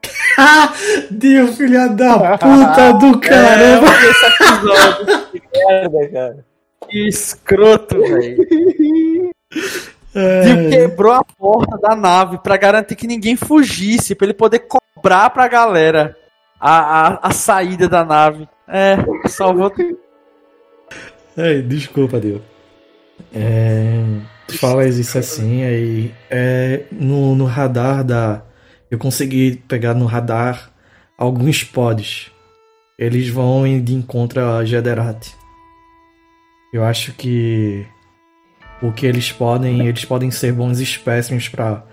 Deus, 1.11 1.57
filha 1.57 1.89
da 1.89 2.39
puta 2.39 2.93
do 2.95 3.19
caramba! 3.21 3.87
É, 3.89 4.11
esse 4.11 4.27
episódio. 4.27 5.41
Merda, 5.69 6.09
cara. 6.09 6.50
Que 6.91 7.09
escroto, 7.09 7.99
velho. 7.99 9.31
É, 10.15 10.71
quebrou 10.71 11.13
a 11.13 11.23
porta 11.23 11.79
da 11.79 11.95
nave 11.95 12.39
pra 12.39 12.57
garantir 12.57 12.97
que 12.97 13.07
ninguém 13.07 13.37
fugisse, 13.37 14.15
pra 14.15 14.27
ele 14.27 14.35
poder 14.35 14.61
cobrar 14.61 15.31
pra 15.31 15.47
galera 15.47 16.17
a, 16.61 17.09
a, 17.09 17.29
a 17.29 17.33
saída 17.33 17.89
da 17.89 18.05
nave. 18.05 18.49
É, 18.67 18.97
salvou. 19.29 19.73
é, 21.37 21.59
desculpa, 21.63 22.19
Deus. 22.19 22.43
É, 23.33 24.03
tu 24.49 24.59
falas 24.59 24.99
isso 24.99 25.17
assim, 25.17 25.63
aí 25.63 26.15
é, 26.29 26.85
no, 26.91 27.35
no 27.35 27.45
radar 27.45 28.03
da. 28.05 28.43
Eu 28.91 28.99
consegui 28.99 29.63
pegar 29.69 29.95
no 29.95 30.07
radar 30.07 30.73
alguns 31.17 31.63
pods. 31.63 32.33
Eles 32.99 33.29
vão 33.29 33.63
de 33.81 33.95
encontro 33.95 34.45
a 34.45 34.65
Gederat. 34.65 35.40
Eu 36.73 36.85
acho 36.85 37.13
que 37.13 37.87
o 38.81 38.93
que 38.93 39.07
eles 39.07 39.33
podem, 39.33 39.87
eles 39.87 40.05
podem 40.05 40.31
ser 40.31 40.53
bons 40.53 40.79
espécimes 40.79 41.49
para 41.49 41.85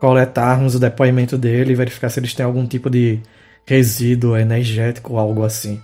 coletarmos 0.00 0.74
o 0.74 0.80
depoimento 0.80 1.36
dele 1.38 1.72
e 1.72 1.76
verificar 1.76 2.08
se 2.08 2.20
eles 2.20 2.34
têm 2.34 2.44
algum 2.44 2.66
tipo 2.66 2.90
de 2.90 3.20
resíduo 3.66 4.36
energético 4.36 5.14
ou 5.14 5.18
algo 5.18 5.44
assim. 5.44 5.80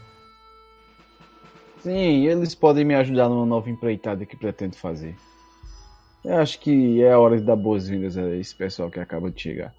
Sim, 1.82 2.26
eles 2.26 2.54
podem 2.54 2.84
me 2.84 2.94
ajudar 2.94 3.28
numa 3.28 3.44
nova 3.44 3.68
empreitada 3.68 4.24
que 4.24 4.36
pretendo 4.36 4.76
fazer. 4.76 5.14
Eu 6.24 6.36
acho 6.36 6.60
que 6.60 7.02
é 7.02 7.12
a 7.12 7.18
hora 7.18 7.36
de 7.36 7.44
dar 7.44 7.56
boas-vindas 7.56 8.16
a 8.16 8.36
esse 8.36 8.54
pessoal 8.54 8.88
que 8.88 9.00
acaba 9.00 9.30
de 9.30 9.40
chegar. 9.42 9.74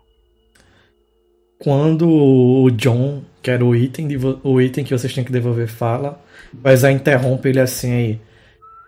Quando 1.60 2.10
o 2.10 2.70
John, 2.72 3.24
que 3.42 3.50
era 3.50 3.64
o 3.64 3.74
item, 3.74 4.10
o 4.44 4.60
item 4.60 4.84
que 4.84 4.92
vocês 4.92 5.14
têm 5.14 5.24
que 5.24 5.32
devolver, 5.32 5.70
fala, 5.70 6.22
mas 6.62 6.82
já 6.82 6.92
interrompe 6.92 7.48
ele 7.48 7.62
assim 7.62 7.94
aí. 7.94 8.22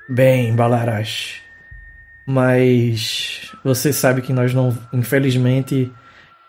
Bem, 0.08 0.56
Balarash, 0.56 1.42
mas 2.28 3.52
você 3.64 3.92
sabe 3.92 4.22
que 4.22 4.32
nós 4.32 4.54
não. 4.54 4.78
Infelizmente, 4.94 5.92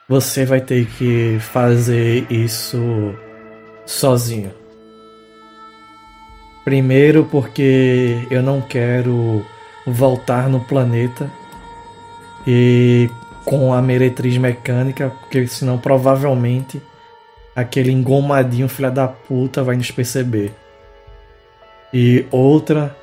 você 0.07 0.45
vai 0.45 0.61
ter 0.61 0.87
que 0.87 1.39
fazer 1.41 2.27
isso 2.31 3.15
sozinho. 3.87 4.53
Primeiro, 6.67 7.25
porque 7.25 8.27
eu 8.31 8.43
não 8.43 8.61
quero 8.61 9.43
voltar 9.87 10.51
no 10.51 10.61
planeta 10.61 11.31
e 12.47 13.09
com 13.43 13.73
a 13.73 13.81
meretriz 13.81 14.37
mecânica, 14.37 15.09
porque 15.09 15.47
senão 15.47 15.79
provavelmente 15.79 16.83
aquele 17.55 17.91
engomadinho 17.91 18.69
filha 18.69 18.91
da 18.91 19.09
puta 19.09 19.63
vai 19.63 19.77
nos 19.77 19.91
perceber. 19.91 20.53
E 21.95 22.27
outra 22.31 22.95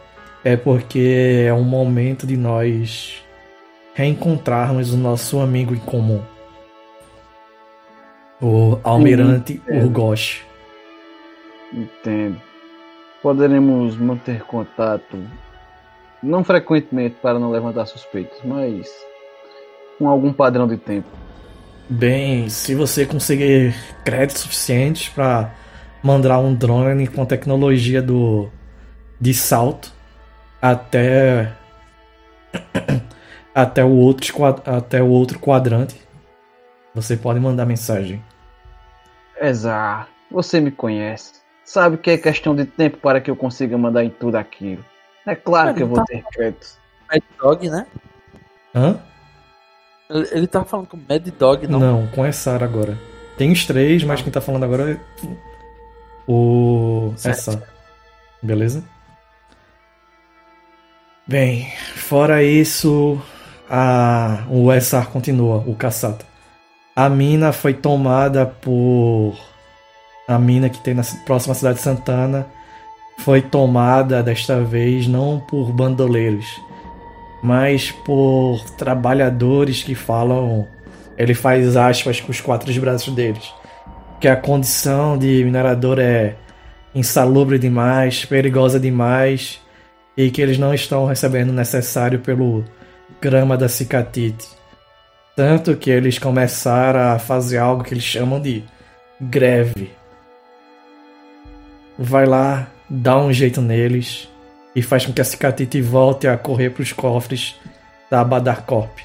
é 0.43 0.57
porque 0.57 1.45
é 1.47 1.53
um 1.53 1.63
momento 1.63 2.27
de 2.27 2.35
nós 2.35 3.23
reencontrarmos 3.93 4.93
o 4.93 4.97
nosso 4.97 5.39
amigo 5.39 5.73
em 5.73 5.79
comum. 5.79 6.21
O 8.41 8.77
Almirante 8.83 9.53
entendo. 9.53 9.83
Urgosh. 9.83 10.43
Entendo. 11.71 12.41
Poderemos 13.21 13.95
manter 13.95 14.41
contato, 14.43 15.17
não 16.21 16.43
frequentemente 16.43 17.15
para 17.21 17.39
não 17.39 17.49
levantar 17.49 17.85
suspeitos, 17.85 18.37
mas 18.43 18.91
com 19.97 20.09
algum 20.09 20.33
padrão 20.33 20.67
de 20.67 20.75
tempo. 20.75 21.07
Bem, 21.89 22.49
se 22.49 22.75
você 22.75 23.05
conseguir 23.05 23.73
créditos 24.03 24.41
suficientes 24.41 25.07
para 25.07 25.53
mandar 26.01 26.39
um 26.39 26.53
drone 26.53 27.07
com 27.07 27.25
tecnologia 27.25 28.01
do 28.01 28.49
de 29.21 29.33
salto 29.33 29.92
até 30.63 31.51
até 33.53 33.83
o 33.83 33.89
outro 33.89 34.33
até 34.65 35.03
o 35.03 35.09
outro 35.09 35.37
quadrante, 35.37 35.99
você 36.95 37.17
pode 37.17 37.37
mandar 37.37 37.65
mensagem. 37.65 38.23
Exato. 39.39 40.09
Você 40.31 40.61
me 40.61 40.71
conhece. 40.71 41.33
Sabe 41.65 41.97
que 41.97 42.11
é 42.11 42.17
questão 42.17 42.55
de 42.55 42.65
tempo 42.65 42.97
para 42.97 43.19
que 43.19 43.29
eu 43.29 43.35
consiga 43.35 43.77
mandar 43.77 44.05
em 44.05 44.09
tudo 44.09 44.37
aquilo. 44.37 44.83
É 45.25 45.35
claro 45.35 45.73
que 45.73 45.83
eu 45.83 45.87
vou 45.87 46.03
ter 46.05 46.23
créditos. 46.31 46.77
Mad 47.11 47.21
Dog, 47.37 47.69
né? 47.69 47.85
Hã? 48.73 48.99
Ele, 50.09 50.27
ele 50.31 50.47
tá 50.47 50.63
falando 50.63 50.87
com 50.87 50.97
Mad 50.97 51.27
Dog, 51.37 51.67
não. 51.67 51.79
Não, 51.79 52.07
com 52.07 52.25
essa 52.25 52.55
agora. 52.55 52.97
Tem 53.37 53.51
os 53.51 53.65
três, 53.65 54.03
mas 54.03 54.21
quem 54.21 54.31
tá 54.31 54.39
falando 54.39 54.63
agora 54.63 54.93
é 54.93 54.99
o 56.27 57.13
Certo. 57.17 57.37
essa. 57.37 57.63
Beleza? 58.41 58.83
Bem, 61.25 61.71
fora 61.95 62.43
isso, 62.43 63.21
a 63.69 64.43
o 64.49 64.71
SR 64.73 65.07
continua, 65.11 65.63
o 65.65 65.73
Caçata. 65.73 66.25
A 66.95 67.09
mina 67.09 67.53
foi 67.53 67.73
tomada 67.73 68.45
por 68.45 69.33
a 70.27 70.37
mina 70.37 70.69
que 70.69 70.79
tem 70.79 70.93
na 70.93 71.03
próxima 71.25 71.55
cidade 71.55 71.77
de 71.77 71.81
Santana 71.81 72.45
foi 73.19 73.41
tomada 73.41 74.21
desta 74.21 74.61
vez 74.61 75.07
não 75.07 75.39
por 75.39 75.71
bandoleiros, 75.71 76.61
mas 77.41 77.91
por 77.91 78.59
trabalhadores 78.77 79.81
que 79.81 79.95
falam. 79.95 80.67
Ele 81.17 81.33
faz 81.33 81.77
aspas 81.77 82.19
com 82.19 82.31
os 82.31 82.41
quatro 82.41 82.73
braços 82.81 83.13
deles. 83.13 83.53
Que 84.19 84.27
a 84.27 84.35
condição 84.35 85.17
de 85.17 85.43
minerador 85.45 85.99
é 85.99 86.35
insalubre 86.93 87.59
demais, 87.59 88.25
perigosa 88.25 88.79
demais, 88.79 89.61
e 90.15 90.29
que 90.29 90.41
eles 90.41 90.57
não 90.57 90.73
estão 90.73 91.05
recebendo 91.05 91.49
o 91.49 91.53
necessário 91.53 92.19
pelo 92.19 92.63
grama 93.21 93.57
da 93.57 93.67
cicatite. 93.67 94.47
Tanto 95.35 95.75
que 95.75 95.89
eles 95.89 96.19
começaram 96.19 97.13
a 97.13 97.19
fazer 97.19 97.57
algo 97.57 97.83
que 97.83 97.93
eles 97.93 98.03
chamam 98.03 98.39
de 98.39 98.63
greve. 99.19 99.91
Vai 101.97 102.25
lá, 102.25 102.67
dá 102.89 103.17
um 103.17 103.33
jeito 103.33 103.61
neles 103.61 104.29
e 104.75 104.81
faz 104.81 105.05
com 105.05 105.13
que 105.13 105.21
a 105.21 105.25
cicatite 105.25 105.81
volte 105.81 106.27
a 106.27 106.37
correr 106.37 106.69
para 106.69 106.83
os 106.83 106.91
cofres 106.91 107.59
da 108.09 108.23
Badar 108.23 108.63
Corp. 108.65 108.99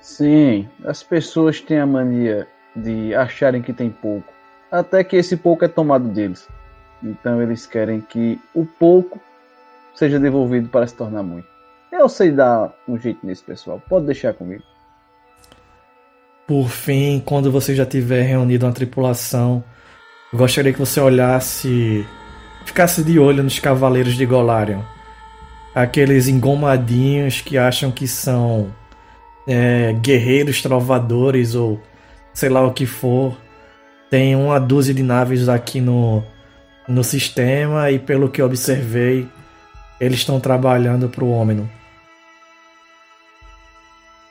Sim, 0.00 0.68
as 0.84 1.02
pessoas 1.02 1.60
têm 1.60 1.78
a 1.78 1.86
mania 1.86 2.46
de 2.74 3.14
acharem 3.14 3.62
que 3.62 3.72
tem 3.72 3.90
pouco, 3.90 4.32
até 4.70 5.04
que 5.04 5.16
esse 5.16 5.36
pouco 5.36 5.64
é 5.64 5.68
tomado 5.68 6.08
deles. 6.08 6.48
Então 7.02 7.42
eles 7.42 7.66
querem 7.66 8.00
que 8.00 8.40
o 8.54 8.64
pouco 8.64 9.20
seja 9.94 10.18
devolvido 10.18 10.68
para 10.68 10.86
se 10.86 10.94
tornar 10.94 11.22
muito. 11.22 11.48
Eu 11.90 12.08
sei 12.08 12.30
dar 12.30 12.72
um 12.88 12.98
jeito 12.98 13.24
nesse 13.24 13.42
pessoal, 13.42 13.82
pode 13.88 14.06
deixar 14.06 14.32
comigo. 14.32 14.62
Por 16.46 16.68
fim, 16.68 17.22
quando 17.24 17.52
você 17.52 17.74
já 17.74 17.86
tiver 17.86 18.22
reunido 18.22 18.66
uma 18.66 18.72
tripulação, 18.72 19.62
gostaria 20.32 20.72
que 20.72 20.78
você 20.78 21.00
olhasse, 21.00 22.06
ficasse 22.64 23.02
de 23.02 23.18
olho 23.18 23.42
nos 23.42 23.58
cavaleiros 23.58 24.14
de 24.14 24.26
Golarion. 24.26 24.80
Aqueles 25.74 26.28
engomadinhos 26.28 27.40
que 27.40 27.56
acham 27.56 27.90
que 27.90 28.08
são 28.08 28.74
é, 29.46 29.92
guerreiros 29.94 30.60
trovadores 30.62 31.54
ou 31.54 31.80
sei 32.32 32.48
lá 32.48 32.66
o 32.66 32.72
que 32.72 32.86
for. 32.86 33.36
Tem 34.10 34.36
uma 34.36 34.58
dúzia 34.58 34.92
de 34.92 35.02
naves 35.02 35.48
aqui 35.48 35.80
no, 35.80 36.22
no 36.88 37.02
sistema 37.02 37.90
e 37.90 37.98
pelo 37.98 38.28
que 38.28 38.42
observei, 38.42 39.28
eles 40.02 40.18
estão 40.18 40.40
trabalhando 40.40 41.08
para 41.08 41.22
o 41.22 41.30
Omino. 41.30 41.70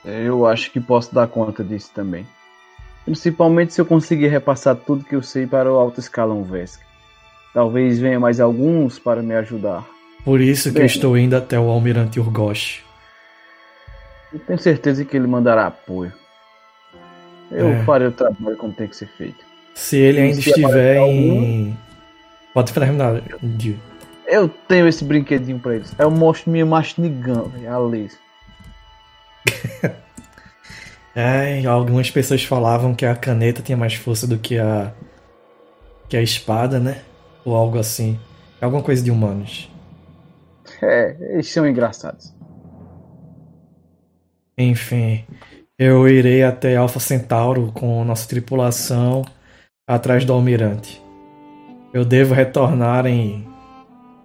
Eu 0.04 0.46
acho 0.46 0.70
que 0.70 0.78
posso 0.78 1.14
dar 1.14 1.26
conta 1.26 1.64
disso 1.64 1.90
também. 1.94 2.26
Principalmente 3.06 3.72
se 3.72 3.80
eu 3.80 3.86
conseguir 3.86 4.28
repassar 4.28 4.76
tudo 4.76 5.02
que 5.02 5.16
eu 5.16 5.22
sei 5.22 5.46
para 5.46 5.72
o 5.72 5.76
alto 5.76 5.98
escalão 5.98 6.44
Vesk. 6.44 6.78
Talvez 7.54 7.98
venha 7.98 8.20
mais 8.20 8.38
alguns 8.38 8.98
para 8.98 9.22
me 9.22 9.34
ajudar. 9.34 9.86
Por 10.22 10.42
isso 10.42 10.68
que 10.68 10.74
Bem, 10.74 10.82
eu 10.82 10.86
estou 10.86 11.16
indo 11.16 11.34
até 11.34 11.58
o 11.58 11.70
Almirante 11.70 12.20
Urgosh. 12.20 12.84
Eu 14.30 14.40
tenho 14.40 14.58
certeza 14.58 15.06
que 15.06 15.16
ele 15.16 15.26
mandará 15.26 15.68
apoio. 15.68 16.12
Eu 17.50 17.68
é. 17.68 17.84
farei 17.84 18.08
o 18.08 18.12
trabalho 18.12 18.56
como 18.58 18.74
tem 18.74 18.88
que 18.88 18.96
ser 18.96 19.08
feito. 19.08 19.42
Se 19.74 19.96
ele 19.96 20.20
ainda 20.20 20.34
se 20.34 20.50
estiver 20.50 20.98
em. 20.98 21.76
Pode 22.52 22.74
terminar, 22.74 23.22
Dio. 23.42 23.91
Eu 24.32 24.48
tenho 24.48 24.88
esse 24.88 25.04
brinquedinho 25.04 25.58
pra 25.58 25.74
eles. 25.74 25.94
Eu 25.98 26.10
mostro 26.10 26.50
minha 26.50 26.64
mastigão, 26.64 27.52
a 27.54 27.78
é, 31.14 31.62
algumas 31.68 32.10
pessoas 32.10 32.42
falavam 32.42 32.94
que 32.94 33.04
a 33.04 33.14
caneta 33.14 33.60
tinha 33.60 33.76
mais 33.76 33.92
força 33.92 34.26
do 34.26 34.38
que 34.38 34.58
a. 34.58 34.94
que 36.08 36.16
a 36.16 36.22
espada, 36.22 36.80
né? 36.80 37.02
Ou 37.44 37.54
algo 37.54 37.78
assim. 37.78 38.18
Alguma 38.58 38.82
coisa 38.82 39.04
de 39.04 39.10
humanos. 39.10 39.70
É, 40.80 41.14
eles 41.34 41.50
são 41.50 41.68
engraçados. 41.68 42.32
Enfim, 44.56 45.26
eu 45.78 46.08
irei 46.08 46.42
até 46.42 46.74
Alpha 46.74 47.00
Centauro 47.00 47.70
com 47.72 48.02
nossa 48.02 48.26
tripulação 48.26 49.26
atrás 49.86 50.24
do 50.24 50.32
almirante. 50.32 51.02
Eu 51.92 52.02
devo 52.02 52.32
retornar 52.32 53.04
em, 53.06 53.51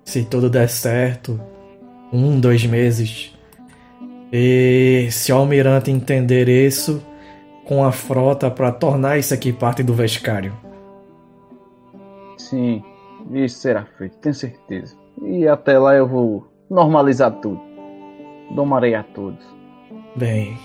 se 0.07 0.23
tudo 0.23 0.49
der 0.49 0.69
certo, 0.69 1.37
um, 2.13 2.39
dois 2.39 2.65
meses. 2.65 3.37
E 4.31 5.09
se 5.11 5.33
o 5.33 5.35
almirante 5.35 5.91
entender 5.91 6.47
isso, 6.47 7.03
com 7.65 7.83
a 7.83 7.91
frota 7.91 8.49
para 8.49 8.71
tornar 8.71 9.17
isso 9.17 9.33
aqui 9.33 9.51
parte 9.51 9.83
do 9.83 9.93
Vescário. 9.93 10.53
Sim, 12.37 12.81
isso 13.33 13.59
será 13.59 13.85
feito, 13.97 14.17
tenho 14.19 14.33
certeza. 14.33 14.95
E 15.25 15.45
até 15.45 15.77
lá 15.77 15.93
eu 15.93 16.07
vou 16.07 16.47
normalizar 16.69 17.29
tudo. 17.41 17.59
Domarei 18.55 18.95
a 18.95 19.03
todos. 19.03 19.45
Bem, 20.15 20.57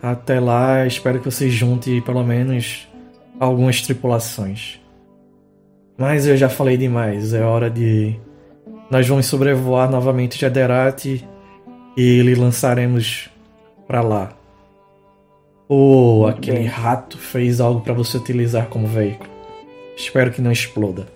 até 0.00 0.38
lá 0.38 0.86
espero 0.86 1.18
que 1.18 1.28
você 1.28 1.50
junte 1.50 2.00
pelo 2.02 2.22
menos 2.22 2.88
algumas 3.40 3.82
tripulações. 3.82 4.80
Mas 5.98 6.28
eu 6.28 6.36
já 6.36 6.48
falei 6.48 6.76
demais, 6.76 7.34
é 7.34 7.42
hora 7.42 7.68
de. 7.68 8.20
Nós 8.90 9.06
vamos 9.08 9.26
sobrevoar 9.26 9.90
novamente 9.90 10.38
Jaderati 10.38 11.26
e 11.96 12.22
lhe 12.22 12.34
lançaremos 12.34 13.28
para 13.86 14.00
lá. 14.00 14.32
Ou 15.68 16.20
oh, 16.20 16.26
aquele 16.26 16.58
bem. 16.58 16.66
rato 16.66 17.18
fez 17.18 17.60
algo 17.60 17.80
para 17.80 17.92
você 17.92 18.16
utilizar 18.16 18.68
como 18.68 18.86
veículo. 18.86 19.28
Espero 19.96 20.30
que 20.30 20.40
não 20.40 20.52
exploda. 20.52 21.08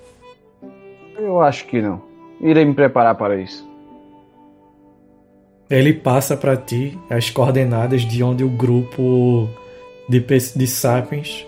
Eu 1.16 1.40
acho 1.40 1.66
que 1.66 1.80
não. 1.80 2.02
Irei 2.40 2.64
me 2.64 2.74
preparar 2.74 3.14
para 3.14 3.40
isso. 3.40 3.68
Ele 5.68 5.92
passa 5.92 6.36
para 6.36 6.56
ti 6.56 6.98
as 7.08 7.30
coordenadas 7.30 8.02
de 8.02 8.22
onde 8.24 8.42
o 8.42 8.48
grupo 8.48 9.48
de, 10.08 10.18
de 10.18 10.66
sapiens 10.66 11.46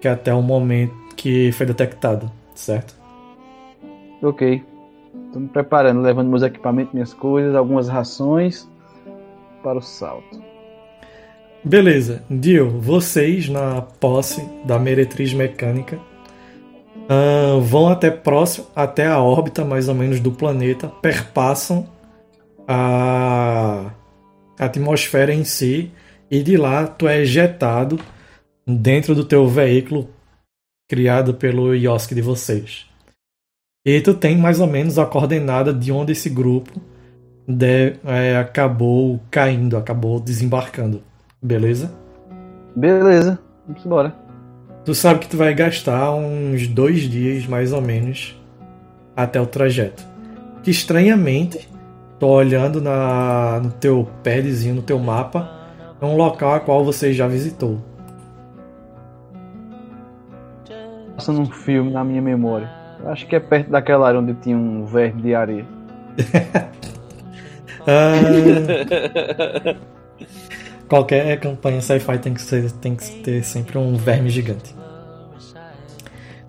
que 0.00 0.08
até 0.08 0.34
o 0.34 0.42
momento 0.42 0.94
que 1.16 1.52
foi 1.52 1.66
detectado, 1.66 2.30
certo? 2.54 2.96
Ok. 4.20 4.64
Estou 5.36 5.42
me 5.42 5.48
preparando, 5.48 6.00
levando 6.00 6.30
meus 6.30 6.42
equipamentos, 6.42 6.94
minhas 6.94 7.12
coisas, 7.12 7.54
algumas 7.54 7.88
rações 7.88 8.66
para 9.62 9.78
o 9.78 9.82
salto. 9.82 10.42
Beleza, 11.62 12.24
Dio, 12.30 12.70
vocês 12.80 13.46
na 13.46 13.82
posse 13.82 14.42
da 14.64 14.78
meretriz 14.78 15.34
mecânica 15.34 15.98
uh, 17.10 17.60
vão 17.60 17.88
até 17.88 18.10
próximo, 18.10 18.66
até 18.74 19.06
a 19.06 19.20
órbita 19.20 19.62
mais 19.62 19.90
ou 19.90 19.94
menos 19.94 20.20
do 20.20 20.32
planeta, 20.32 20.88
perpassam 21.02 21.86
a 22.66 23.90
atmosfera 24.58 25.34
em 25.34 25.44
si 25.44 25.92
e 26.30 26.42
de 26.42 26.56
lá 26.56 26.86
tu 26.86 27.06
é 27.06 27.20
ejetado 27.20 28.00
dentro 28.66 29.14
do 29.14 29.24
teu 29.24 29.46
veículo 29.46 30.08
criado 30.88 31.34
pelo 31.34 31.74
Yosk 31.74 32.14
de 32.14 32.22
vocês. 32.22 32.86
E 33.86 34.00
tu 34.00 34.12
tem 34.12 34.36
mais 34.36 34.58
ou 34.58 34.66
menos 34.66 34.98
a 34.98 35.06
coordenada 35.06 35.72
de 35.72 35.92
onde 35.92 36.10
esse 36.10 36.28
grupo 36.28 36.80
de, 37.46 37.94
é, 38.04 38.36
acabou 38.36 39.20
caindo, 39.30 39.76
acabou 39.76 40.18
desembarcando. 40.18 41.02
Beleza? 41.40 41.92
Beleza, 42.74 43.38
vamos 43.66 43.86
embora. 43.86 44.12
Tu 44.84 44.94
sabe 44.94 45.20
que 45.20 45.28
tu 45.28 45.36
vai 45.36 45.54
gastar 45.54 46.12
uns 46.12 46.66
dois 46.66 47.02
dias 47.02 47.46
mais 47.46 47.72
ou 47.72 47.80
menos 47.80 48.36
até 49.16 49.40
o 49.40 49.46
trajeto. 49.46 50.04
Que 50.64 50.70
estranhamente 50.72 51.68
Tô 52.18 52.28
olhando 52.28 52.80
na, 52.80 53.60
no 53.62 53.70
teu 53.72 54.08
padzinho, 54.24 54.76
no 54.76 54.82
teu 54.82 54.98
mapa. 54.98 55.50
É 56.00 56.04
um 56.04 56.16
local 56.16 56.54
a 56.54 56.60
qual 56.60 56.82
você 56.82 57.12
já 57.12 57.28
visitou. 57.28 57.78
Passando 61.14 61.40
um 61.40 61.46
filme 61.46 61.90
na 61.90 62.02
minha 62.02 62.22
memória. 62.22 62.70
Acho 63.04 63.26
que 63.26 63.36
é 63.36 63.40
perto 63.40 63.70
daquela 63.70 64.08
área 64.08 64.20
onde 64.20 64.34
tinha 64.34 64.56
um 64.56 64.84
verme 64.84 65.22
de 65.22 65.34
areia. 65.34 65.64
ah, 67.86 68.16
qualquer 70.88 71.38
campanha 71.38 71.80
sci-fi 71.80 72.18
tem 72.18 72.34
que, 72.34 72.72
tem 72.74 72.96
que 72.96 73.10
ter 73.22 73.44
sempre 73.44 73.78
um 73.78 73.94
verme 73.96 74.30
gigante. 74.30 74.74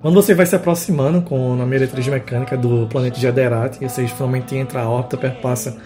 Quando 0.01 0.13
você 0.13 0.33
vai 0.33 0.45
se 0.45 0.55
aproximando 0.55 1.21
com 1.21 1.61
a 1.61 1.65
meretriz 1.65 2.07
mecânica 2.07 2.55
do 2.55 2.87
planeta 2.87 3.19
Jaderat, 3.19 3.77
e 3.81 3.89
você 3.89 4.07
finalmente 4.07 4.55
entra 4.55 4.81
a 4.81 4.89
órbita, 4.89 5.17
perpassa 5.17 5.77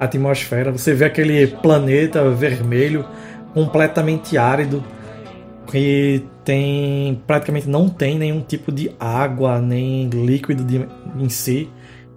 a 0.00 0.04
atmosfera, 0.04 0.72
você 0.72 0.94
vê 0.94 1.04
aquele 1.04 1.46
planeta 1.46 2.28
vermelho 2.30 3.04
completamente 3.52 4.38
árido 4.38 4.82
que 5.70 6.24
tem 6.48 7.22
praticamente 7.26 7.68
não 7.68 7.90
tem 7.90 8.18
nenhum 8.18 8.40
tipo 8.40 8.72
de 8.72 8.90
água 8.98 9.60
nem 9.60 10.08
líquido 10.08 10.64
de, 10.64 10.88
em 11.18 11.28
si. 11.28 11.70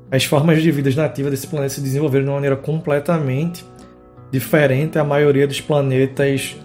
As 0.10 0.24
formas 0.24 0.64
de 0.64 0.72
vida 0.72 0.90
nativas 0.96 1.32
desse 1.32 1.48
planeta 1.48 1.74
se 1.74 1.82
desenvolveram 1.82 2.24
de 2.24 2.30
uma 2.30 2.36
maneira 2.36 2.56
completamente 2.56 3.66
diferente 4.32 4.94
da 4.94 5.04
maioria 5.04 5.46
dos 5.46 5.60
planetas 5.60 6.56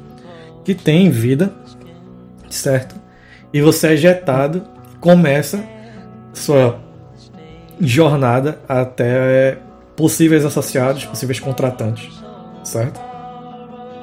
que 0.65 0.77
tem 0.77 1.11
vida, 1.11 1.53
certo? 2.49 2.95
E 3.53 3.61
você 3.61 3.89
é 3.89 3.93
ejetado 3.95 4.63
começa 5.01 5.61
sua 6.33 6.79
jornada 7.81 8.61
até 8.69 9.59
possíveis 9.97 10.45
associados, 10.45 11.05
possíveis 11.05 11.41
contratantes, 11.41 12.23
certo? 12.63 13.01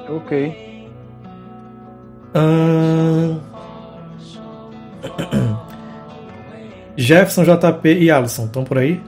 Ok. 0.09 0.89
Hum... 2.35 3.52
Jefferson, 6.95 7.43
JP 7.43 7.93
e 7.93 8.11
Alisson 8.11 8.45
estão 8.45 8.63
por 8.63 8.77
aí? 8.77 9.01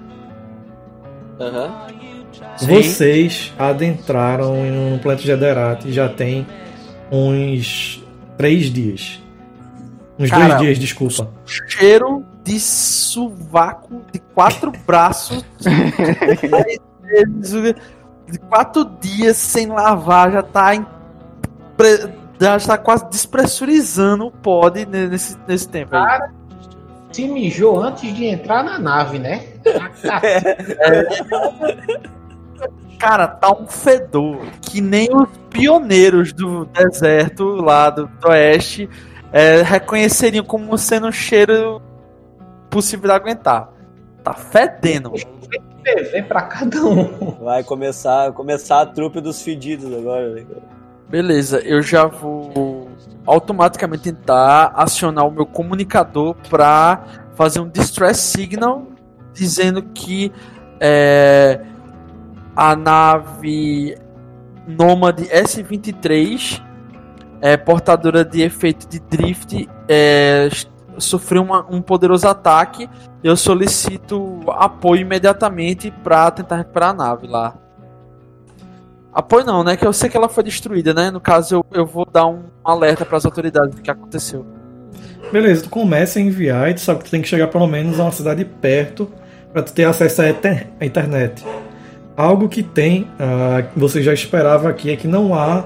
Aham. 1.40 1.85
Vocês 2.59 3.53
adentraram 3.59 4.56
no 4.72 4.99
planeta 4.99 5.25
Jederat 5.25 5.91
já 5.91 6.07
tem 6.07 6.48
uns 7.11 8.01
três 8.38 8.72
dias. 8.72 9.22
Uns 10.17 10.30
Cara, 10.30 10.56
dois 10.56 10.61
dias, 10.61 10.80
desculpa. 10.80 11.30
Cheiro 11.45 12.25
de 12.43 12.59
sovaco 12.59 14.01
de 14.11 14.19
quatro 14.19 14.72
braços. 14.88 15.43
de 18.32 18.40
quatro 18.49 18.85
dias 19.01 19.35
sem 19.35 19.67
lavar, 19.67 20.32
já 20.32 20.41
tá 20.41 20.75
em, 20.75 20.85
já 22.39 22.57
está 22.57 22.77
quase 22.77 23.09
despressurizando 23.09 24.27
o 24.27 24.31
pod 24.31 24.85
nesse, 24.85 25.38
nesse 25.47 25.67
tempo 25.67 25.95
aí. 25.95 26.05
Cara, 26.05 26.31
se 27.11 27.27
mijou 27.27 27.81
antes 27.81 28.14
de 28.14 28.25
entrar 28.25 28.64
na 28.64 28.77
nave, 28.77 29.19
né? 29.19 29.43
Cara, 32.99 33.27
tá 33.27 33.51
um 33.51 33.67
fedor 33.67 34.39
que 34.61 34.81
nem 34.81 35.14
os 35.14 35.27
pioneiros 35.49 36.33
do 36.33 36.65
deserto 36.65 37.43
lá 37.55 37.89
do, 37.89 38.07
do 38.07 38.30
oeste 38.30 38.89
é, 39.31 39.61
reconheceriam 39.61 40.43
como 40.45 40.77
sendo 40.77 41.07
um 41.07 41.11
cheiro 41.11 41.81
possível 42.69 43.09
de 43.09 43.15
aguentar. 43.15 43.69
Tá 44.23 44.33
fedendo. 44.33 45.11
TV 45.83 46.23
pra 46.23 46.41
cada 46.43 46.83
um. 46.83 47.31
Vai 47.43 47.64
começar, 47.64 48.31
começar 48.31 48.81
a 48.81 48.85
trupe 48.85 49.22
dos 49.22 49.41
fedidos 49.41 49.93
agora, 49.93 50.33
né? 50.33 50.45
Beleza, 51.09 51.59
eu 51.59 51.82
já 51.82 52.06
vou 52.08 52.90
automaticamente 53.25 54.03
tentar 54.03 54.72
acionar 54.75 55.25
o 55.27 55.32
meu 55.32 55.45
comunicador 55.45 56.35
para 56.50 57.03
fazer 57.35 57.59
um 57.59 57.69
distress 57.69 58.19
signal 58.22 58.88
dizendo 59.34 59.82
que 59.84 60.32
é, 60.80 61.61
a 62.56 62.75
nave 62.75 63.98
Nomad 64.67 65.19
S-23 65.30 66.61
é 67.42 67.56
portadora 67.58 68.24
de 68.25 68.42
efeito 68.42 68.88
de 68.88 69.00
drift 69.00 69.69
é, 69.88 70.50
sofreu 70.98 71.43
uma- 71.43 71.66
um 71.69 71.82
poderoso 71.82 72.27
ataque. 72.27 72.90
Eu 73.24 73.35
solicito 73.35 74.40
apoio 74.50 75.01
imediatamente 75.01 75.92
para 75.92 76.32
tentar 76.32 76.58
recuperar 76.58 76.90
a 76.92 76.93
nave 76.93 77.27
lá. 77.27 77.53
Apoio 79.15 79.45
não, 79.45 79.63
né? 79.63 79.77
Que 79.77 79.87
eu 79.87 79.93
sei 79.93 80.09
que 80.09 80.17
ela 80.17 80.27
foi 80.27 80.43
destruída, 80.43 80.93
né? 80.93 81.09
No 81.09 81.21
caso, 81.21 81.55
eu, 81.55 81.65
eu 81.71 81.85
vou 81.85 82.05
dar 82.05 82.27
um 82.27 82.43
alerta 82.63 83.05
para 83.05 83.17
as 83.17 83.25
autoridades 83.25 83.73
do 83.73 83.81
que 83.81 83.89
aconteceu. 83.89 84.45
Beleza, 85.31 85.63
tu 85.63 85.69
começa 85.69 86.19
a 86.19 86.21
enviar 86.21 86.69
e 86.69 86.73
tu 86.73 86.81
sabe 86.81 86.99
que 86.99 87.05
tu 87.05 87.11
tem 87.11 87.21
que 87.21 87.27
chegar 87.27 87.47
pelo 87.47 87.65
menos 87.65 87.97
a 87.99 88.03
uma 88.03 88.11
cidade 88.11 88.43
perto 88.43 89.09
para 89.53 89.63
tu 89.63 89.71
ter 89.73 89.85
acesso 89.85 90.21
à 90.21 90.85
internet. 90.85 91.43
Algo 92.17 92.49
que 92.49 92.61
tem, 92.61 93.07
ah, 93.17 93.61
que 93.63 93.79
você 93.79 94.03
já 94.03 94.13
esperava 94.13 94.69
aqui, 94.69 94.91
é 94.91 94.95
que 94.97 95.07
não 95.07 95.33
há 95.33 95.63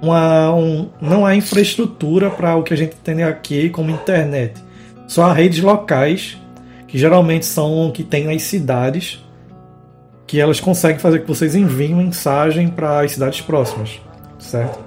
uma, 0.00 0.54
um- 0.54 0.88
não 1.00 1.26
há 1.26 1.34
infraestrutura 1.34 2.30
para 2.30 2.54
o 2.56 2.62
que 2.62 2.72
a 2.74 2.76
gente 2.76 2.94
tem 2.96 3.24
aqui 3.24 3.70
como 3.70 3.90
internet. 3.90 4.54
Só 5.08 5.24
há 5.24 5.32
redes 5.32 5.60
locais, 5.62 6.38
que 6.86 6.96
geralmente 6.96 7.44
são 7.44 7.90
que 7.92 8.04
tem 8.04 8.24
nas 8.24 8.42
cidades, 8.42 9.23
que 10.34 10.40
elas 10.40 10.58
conseguem 10.58 10.98
fazer 10.98 11.20
que 11.20 11.28
vocês 11.28 11.54
enviem 11.54 11.94
mensagem 11.94 12.66
para 12.66 13.04
as 13.04 13.12
cidades 13.12 13.40
próximas, 13.40 14.00
certo? 14.36 14.80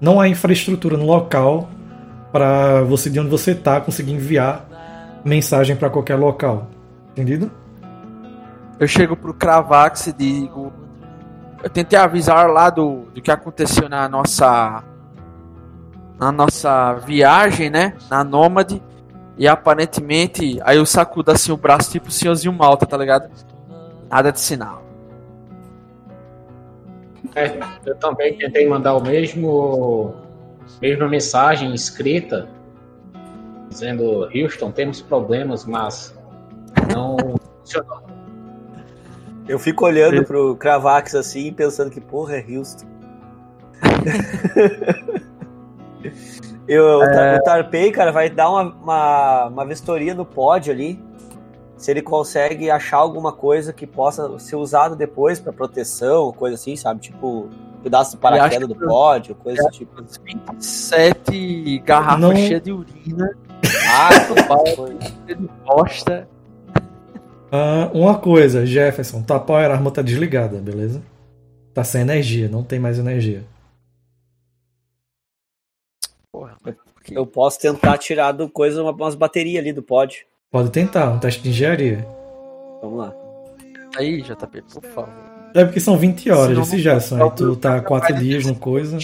Não 0.00 0.20
há 0.20 0.28
infraestrutura 0.28 0.96
no 0.96 1.04
local 1.04 1.68
para 2.30 2.80
você 2.82 3.10
de 3.10 3.18
onde 3.18 3.28
você 3.28 3.56
tá 3.56 3.80
conseguir 3.80 4.12
enviar 4.12 5.20
mensagem 5.24 5.74
para 5.74 5.90
qualquer 5.90 6.14
local. 6.14 6.68
Entendido? 7.10 7.50
Eu 8.78 8.86
chego 8.86 9.16
pro 9.16 9.34
Cravax 9.34 10.06
e 10.06 10.12
digo. 10.12 10.72
Eu 11.60 11.68
tentei 11.68 11.98
avisar 11.98 12.48
lá 12.48 12.70
do, 12.70 13.06
do 13.12 13.20
que 13.20 13.32
aconteceu 13.32 13.88
na 13.88 14.08
nossa. 14.08 14.84
Na 16.20 16.30
nossa 16.30 16.94
viagem, 17.04 17.68
né? 17.68 17.94
Na 18.08 18.22
Nômade. 18.22 18.80
E 19.36 19.48
aparentemente. 19.48 20.60
Aí 20.62 20.76
eu 20.76 20.86
sacudo 20.86 21.32
assim 21.32 21.50
o 21.50 21.56
braço, 21.56 21.90
tipo 21.90 22.06
o 22.06 22.12
senhorzinho 22.12 22.52
Malta, 22.52 22.86
tá 22.86 22.96
ligado? 22.96 23.28
Nada 24.12 24.30
de 24.30 24.38
sinal. 24.40 24.84
É, 27.34 27.58
eu 27.86 27.96
também 27.96 28.36
tentei 28.36 28.68
mandar 28.68 28.94
o 28.94 29.02
mesmo 29.02 30.14
mesma 30.82 31.08
mensagem 31.08 31.74
escrita 31.74 32.46
dizendo 33.70 34.28
Houston 34.34 34.70
temos 34.70 35.00
problemas, 35.00 35.64
mas 35.64 36.14
não 36.92 37.16
funcionou. 37.60 38.02
Eu 39.48 39.58
fico 39.58 39.86
olhando 39.86 40.22
pro 40.24 40.56
Cravax 40.56 41.14
assim, 41.14 41.50
pensando 41.50 41.90
que 41.90 42.00
porra 42.00 42.36
é 42.36 42.44
Houston. 42.46 42.86
Eu, 46.68 47.00
o 47.00 47.42
Tarpei, 47.42 47.90
cara, 47.90 48.12
vai 48.12 48.30
dar 48.30 48.48
uma, 48.50 48.62
uma, 48.62 49.46
uma 49.46 49.66
vistoria 49.66 50.14
no 50.14 50.24
pod 50.24 50.70
ali. 50.70 51.02
Se 51.82 51.90
ele 51.90 52.00
consegue 52.00 52.70
achar 52.70 52.98
alguma 52.98 53.32
coisa 53.32 53.72
que 53.72 53.88
possa 53.88 54.38
ser 54.38 54.54
usado 54.54 54.94
depois 54.94 55.40
pra 55.40 55.52
proteção, 55.52 56.30
coisa 56.32 56.54
assim, 56.54 56.76
sabe? 56.76 57.00
Tipo, 57.00 57.50
pedaço 57.82 58.12
de 58.12 58.18
paraquedas 58.18 58.68
do 58.68 58.88
ou 58.88 59.34
coisa 59.34 59.64
do 59.64 59.70
tipo. 59.70 60.00
27 60.22 61.78
garrafas 61.80 62.20
Não- 62.20 62.36
cheias 62.36 62.62
de 62.62 62.70
urina, 62.70 63.36
Ah, 63.90 64.10
cheia 65.26 65.34
de 65.36 65.48
bosta. 65.66 66.28
Ah, 67.50 67.90
uma 67.92 68.16
coisa, 68.16 68.64
Jefferson, 68.64 69.20
tua 69.20 69.40
power 69.40 69.68
armor 69.68 69.90
tá 69.92 70.02
desligada, 70.02 70.58
beleza? 70.58 71.02
Tá 71.74 71.82
sem 71.82 72.02
energia, 72.02 72.48
não 72.48 72.62
tem 72.62 72.78
mais 72.78 72.96
energia. 72.96 73.42
Porra. 76.30 76.56
Eu 77.10 77.26
posso 77.26 77.58
tentar 77.58 77.98
tirar 77.98 78.30
do 78.30 78.48
coisa 78.48 78.80
uma- 78.80 78.92
umas 78.92 79.16
baterias 79.16 79.60
ali 79.60 79.72
do 79.72 79.82
pod. 79.82 80.24
Pode 80.52 80.70
tentar, 80.70 81.08
um 81.08 81.18
teste 81.18 81.42
de 81.42 81.48
engenharia. 81.48 82.06
Vamos 82.82 82.98
lá. 82.98 83.14
Aí, 83.96 84.20
JP, 84.20 84.62
por 84.70 84.82
favor. 84.82 85.08
É 85.54 85.64
porque 85.64 85.80
são 85.80 85.96
20 85.96 86.30
horas, 86.30 86.58
esse 86.58 86.78
Jefferson. 86.78 87.22
Aí 87.22 87.30
tu 87.30 87.56
tá 87.56 87.80
4 87.80 88.14
dias 88.16 88.44
no 88.44 88.54
coisa. 88.54 88.98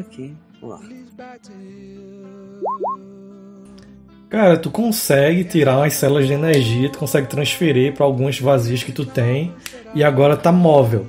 Aqui. 0.00 0.34
Vamos 0.62 0.80
lá. 0.80 0.86
Cara, 4.30 4.56
tu 4.56 4.70
consegue 4.70 5.44
tirar 5.44 5.76
umas 5.76 5.92
células 5.92 6.26
de 6.26 6.32
energia, 6.32 6.88
tu 6.88 6.98
consegue 6.98 7.26
transferir 7.26 7.92
para 7.92 8.06
alguns 8.06 8.40
vazios 8.40 8.82
que 8.82 8.92
tu 8.92 9.04
tem 9.04 9.52
e 9.94 10.02
agora 10.02 10.38
tá 10.38 10.50
móvel. 10.50 11.06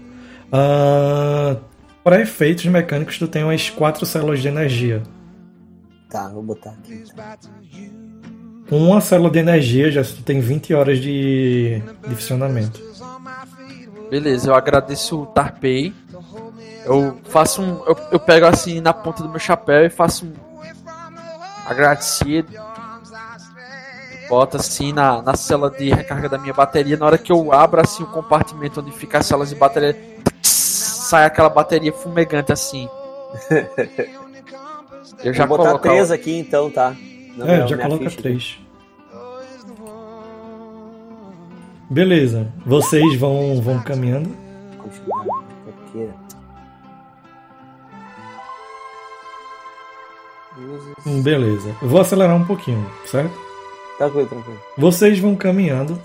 Ah, 0.52 1.56
para 2.04 2.20
efeitos 2.22 2.66
mecânicos, 2.66 3.18
tu 3.18 3.30
tem 3.30 3.46
umas 3.46 3.70
4 3.70 4.06
células 4.06 4.42
de 4.42 4.50
energia. 4.50 5.02
Tá, 6.14 6.28
vou 6.28 6.44
botar 6.44 6.70
aqui. 6.70 7.04
Com 8.70 8.78
uma 8.78 9.02
célula 9.02 9.32
de 9.32 9.40
energia, 9.40 9.90
já 9.90 10.04
tu 10.04 10.22
tem 10.22 10.40
20 10.40 10.72
horas 10.76 11.00
de, 11.00 11.82
de 12.08 12.16
funcionamento. 12.16 12.80
Beleza, 14.12 14.52
eu 14.52 14.54
agradeço 14.54 15.24
o 15.24 15.26
Tarpei. 15.26 15.92
Eu 16.86 17.20
faço 17.24 17.64
um. 17.64 17.84
Eu, 17.88 17.98
eu 18.12 18.20
pego 18.20 18.46
assim 18.46 18.80
na 18.80 18.94
ponta 18.94 19.24
do 19.24 19.30
meu 19.30 19.40
chapéu 19.40 19.88
e 19.88 19.90
faço 19.90 20.28
um. 20.28 20.34
Agradecido. 21.66 22.54
Boto 24.30 24.58
assim 24.58 24.94
na, 24.94 25.20
na 25.20 25.36
cela 25.36 25.72
de 25.72 25.90
recarga 25.90 26.30
da 26.30 26.38
minha 26.38 26.54
bateria. 26.54 26.96
Na 26.96 27.08
hora 27.08 27.18
que 27.18 27.32
eu 27.32 27.52
abro 27.52 27.82
assim 27.82 28.04
o 28.04 28.08
compartimento 28.08 28.82
onde 28.82 28.92
fica 28.92 29.18
as 29.18 29.26
celas 29.26 29.50
de 29.50 29.56
bateria, 29.56 30.00
sai 30.44 31.26
aquela 31.26 31.50
bateria 31.50 31.92
fumegante 31.92 32.54
assim. 32.54 32.88
Eu 35.24 35.34
já 35.34 35.46
vou 35.46 35.58
botar 35.58 35.78
três 35.80 36.12
aqui 36.12 36.38
então, 36.38 36.70
tá? 36.70 36.96
Na 37.38 37.46
É, 37.46 37.56
minha- 37.56 37.68
já 37.68 37.76
minha 37.76 37.88
coloca 37.88 38.10
ficha. 38.10 38.22
3. 38.22 38.60
Beleza, 41.90 42.48
vocês 42.66 43.16
vão, 43.20 43.62
vão 43.62 43.80
caminhando. 43.84 44.30
Hum, 51.06 51.22
Beleza, 51.22 51.76
eu 51.82 51.88
vou 51.88 52.00
acelerar 52.00 52.36
um 52.36 52.46
pouquinho, 52.46 52.86
certo? 53.06 53.34
Tranquilo, 53.98 54.28
tranquilo. 54.28 54.60
Vocês 54.78 55.20
vão 55.20 55.36
caminhando, 55.36 56.00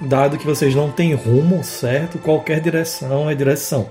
dado 0.00 0.38
que 0.38 0.46
vocês 0.46 0.74
não 0.74 0.90
têm 0.90 1.14
rumo 1.14 1.62
certo, 1.62 2.18
qualquer 2.18 2.60
direção 2.60 3.28
é 3.28 3.34
direção. 3.34 3.88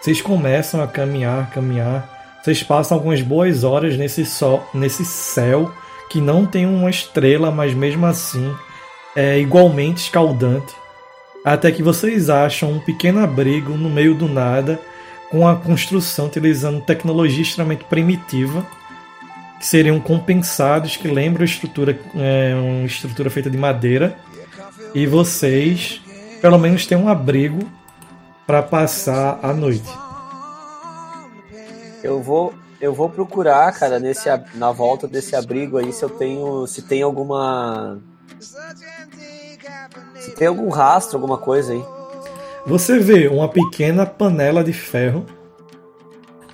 Vocês 0.00 0.20
começam 0.20 0.82
a 0.82 0.86
caminhar, 0.86 1.50
caminhar. 1.50 2.13
Vocês 2.44 2.62
passam 2.62 2.98
algumas 2.98 3.22
boas 3.22 3.64
horas 3.64 3.96
nesse 3.96 4.22
sol, 4.26 4.68
nesse 4.74 5.02
céu 5.02 5.72
que 6.10 6.20
não 6.20 6.44
tem 6.44 6.66
uma 6.66 6.90
estrela, 6.90 7.50
mas 7.50 7.72
mesmo 7.72 8.04
assim 8.04 8.54
é 9.16 9.38
igualmente 9.38 10.02
escaldante. 10.02 10.74
Até 11.42 11.72
que 11.72 11.82
vocês 11.82 12.28
acham 12.28 12.70
um 12.70 12.80
pequeno 12.80 13.20
abrigo 13.20 13.70
no 13.78 13.88
meio 13.88 14.14
do 14.14 14.28
nada, 14.28 14.78
com 15.30 15.48
a 15.48 15.56
construção 15.56 16.26
utilizando 16.26 16.82
tecnologia 16.82 17.40
extremamente 17.40 17.84
primitiva 17.84 18.66
que 19.58 19.66
seriam 19.66 19.98
compensados, 19.98 20.98
que 20.98 21.08
lembram 21.08 21.44
a 21.44 21.46
estrutura, 21.46 21.98
é, 22.14 22.54
uma 22.54 22.84
estrutura 22.84 23.30
feita 23.30 23.48
de 23.48 23.56
madeira. 23.56 24.18
E 24.94 25.06
vocês 25.06 26.02
pelo 26.42 26.58
menos 26.58 26.84
ter 26.84 26.96
um 26.96 27.08
abrigo 27.08 27.60
para 28.46 28.62
passar 28.62 29.38
a 29.42 29.54
noite. 29.54 30.04
Eu 32.04 32.22
vou, 32.22 32.52
eu 32.80 32.92
vou 32.92 33.08
procurar, 33.08 33.72
cara, 33.72 33.98
nesse, 33.98 34.28
na 34.54 34.70
volta 34.70 35.08
desse 35.08 35.34
abrigo 35.34 35.78
aí, 35.78 35.92
se 35.92 36.04
eu 36.04 36.10
tenho, 36.10 36.66
se 36.66 36.82
tem 36.82 37.02
alguma, 37.02 37.98
se 40.20 40.30
tem 40.32 40.46
algum 40.48 40.68
rastro, 40.68 41.16
alguma 41.16 41.38
coisa 41.38 41.72
aí. 41.72 41.82
Você 42.66 42.98
vê 42.98 43.26
uma 43.28 43.48
pequena 43.48 44.06
panela 44.06 44.62
de 44.62 44.72
ferro, 44.72 45.24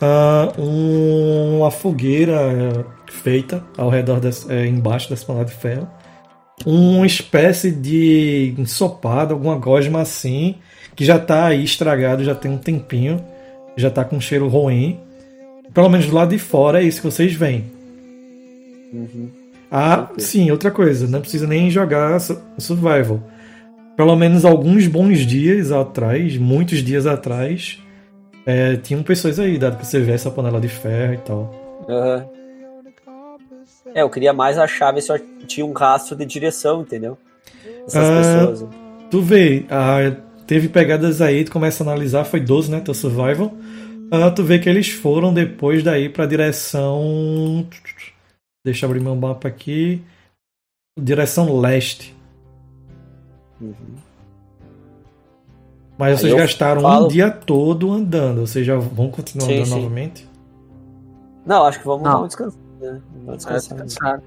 ah, 0.00 0.52
um- 0.58 1.58
uma 1.58 1.70
fogueira 1.70 2.32
eh, 2.52 2.84
feita 3.10 3.62
ao 3.76 3.88
redor 3.90 4.18
dessa, 4.20 4.52
eh, 4.52 4.66
embaixo 4.66 5.08
dessa 5.10 5.24
panela 5.26 5.44
de 5.44 5.52
ferro, 5.54 5.88
uma 6.66 7.06
espécie 7.06 7.70
de 7.70 8.54
ensopado, 8.58 9.34
alguma 9.34 9.56
gosma 9.56 10.00
assim, 10.00 10.56
que 10.94 11.04
já 11.04 11.16
está 11.16 11.46
aí 11.46 11.64
estragado, 11.64 12.24
já 12.24 12.34
tem 12.34 12.50
um 12.50 12.58
tempinho, 12.58 13.24
já 13.76 13.88
está 13.88 14.04
com 14.04 14.20
cheiro 14.20 14.48
ruim. 14.48 15.00
Pelo 15.72 15.88
menos 15.88 16.06
do 16.06 16.14
lado 16.14 16.30
de 16.30 16.38
fora 16.38 16.82
é 16.82 16.84
isso 16.86 17.00
que 17.00 17.06
vocês 17.10 17.32
veem. 17.34 17.64
Ah, 19.70 20.08
Ok. 20.10 20.18
sim, 20.24 20.50
outra 20.50 20.70
coisa, 20.70 21.06
não 21.06 21.20
precisa 21.20 21.46
nem 21.46 21.70
jogar 21.70 22.18
su- 22.20 22.40
survival. 22.58 23.20
Pelo 23.96 24.16
menos 24.16 24.44
alguns 24.44 24.86
bons 24.88 25.20
dias 25.20 25.70
atrás, 25.70 26.36
muitos 26.36 26.82
dias 26.82 27.06
atrás, 27.06 27.78
é, 28.44 28.76
tinham 28.76 29.02
pessoas 29.02 29.38
aí, 29.38 29.58
dado 29.58 29.76
pra 29.76 29.84
você 29.84 30.00
ver 30.00 30.12
essa 30.12 30.30
panela 30.30 30.60
de 30.60 30.68
ferro 30.68 31.14
e 31.14 31.18
tal. 31.18 31.84
Aham. 31.88 32.26
É, 33.94 34.02
eu 34.02 34.10
queria 34.10 34.32
mais 34.32 34.56
achar, 34.58 34.92
ver 34.92 35.02
se 35.02 35.12
eu 35.12 35.18
tinha 35.46 35.64
um 35.66 35.72
rastro 35.72 36.16
de 36.16 36.24
direção, 36.24 36.82
entendeu? 36.82 37.16
Essas 37.86 38.04
Ah. 38.04 38.46
pessoas. 38.48 38.68
Tu 39.10 39.20
vê, 39.20 39.64
ah, 39.68 40.16
teve 40.46 40.68
pegadas 40.68 41.20
aí, 41.20 41.44
tu 41.44 41.50
começa 41.52 41.82
a 41.82 41.86
analisar, 41.86 42.24
foi 42.24 42.40
12, 42.40 42.70
né, 42.70 42.80
teu 42.80 42.94
survival. 42.94 43.52
Ah, 44.10 44.30
tu 44.30 44.42
vê 44.42 44.58
que 44.58 44.68
eles 44.68 44.88
foram 44.90 45.32
depois 45.32 45.82
daí 45.82 46.08
pra 46.08 46.26
direção. 46.26 47.66
Deixa 48.64 48.84
eu 48.84 48.90
abrir 48.90 49.00
meu 49.00 49.14
mapa 49.14 49.46
aqui. 49.48 50.02
Direção 50.98 51.58
leste. 51.60 52.14
Mas 55.96 56.12
Aí 56.16 56.18
vocês 56.18 56.34
gastaram 56.34 56.80
falo- 56.80 57.04
um 57.04 57.08
dia 57.08 57.30
todo 57.30 57.92
andando. 57.92 58.40
Vocês 58.46 58.66
já 58.66 58.76
vão 58.76 59.10
continuar 59.10 59.46
Sim, 59.46 59.54
andando 59.56 59.66
sim. 59.66 59.74
novamente? 59.76 60.28
Não, 61.46 61.64
acho 61.64 61.78
que 61.78 61.84
vamos, 61.86 62.02
Não. 62.02 62.12
vamos 62.12 62.28
descansar. 62.28 62.60
Né? 62.80 63.00
Vamos 63.14 63.28
É, 63.32 63.36
descansar. 63.36 63.84
descansar. 63.84 64.22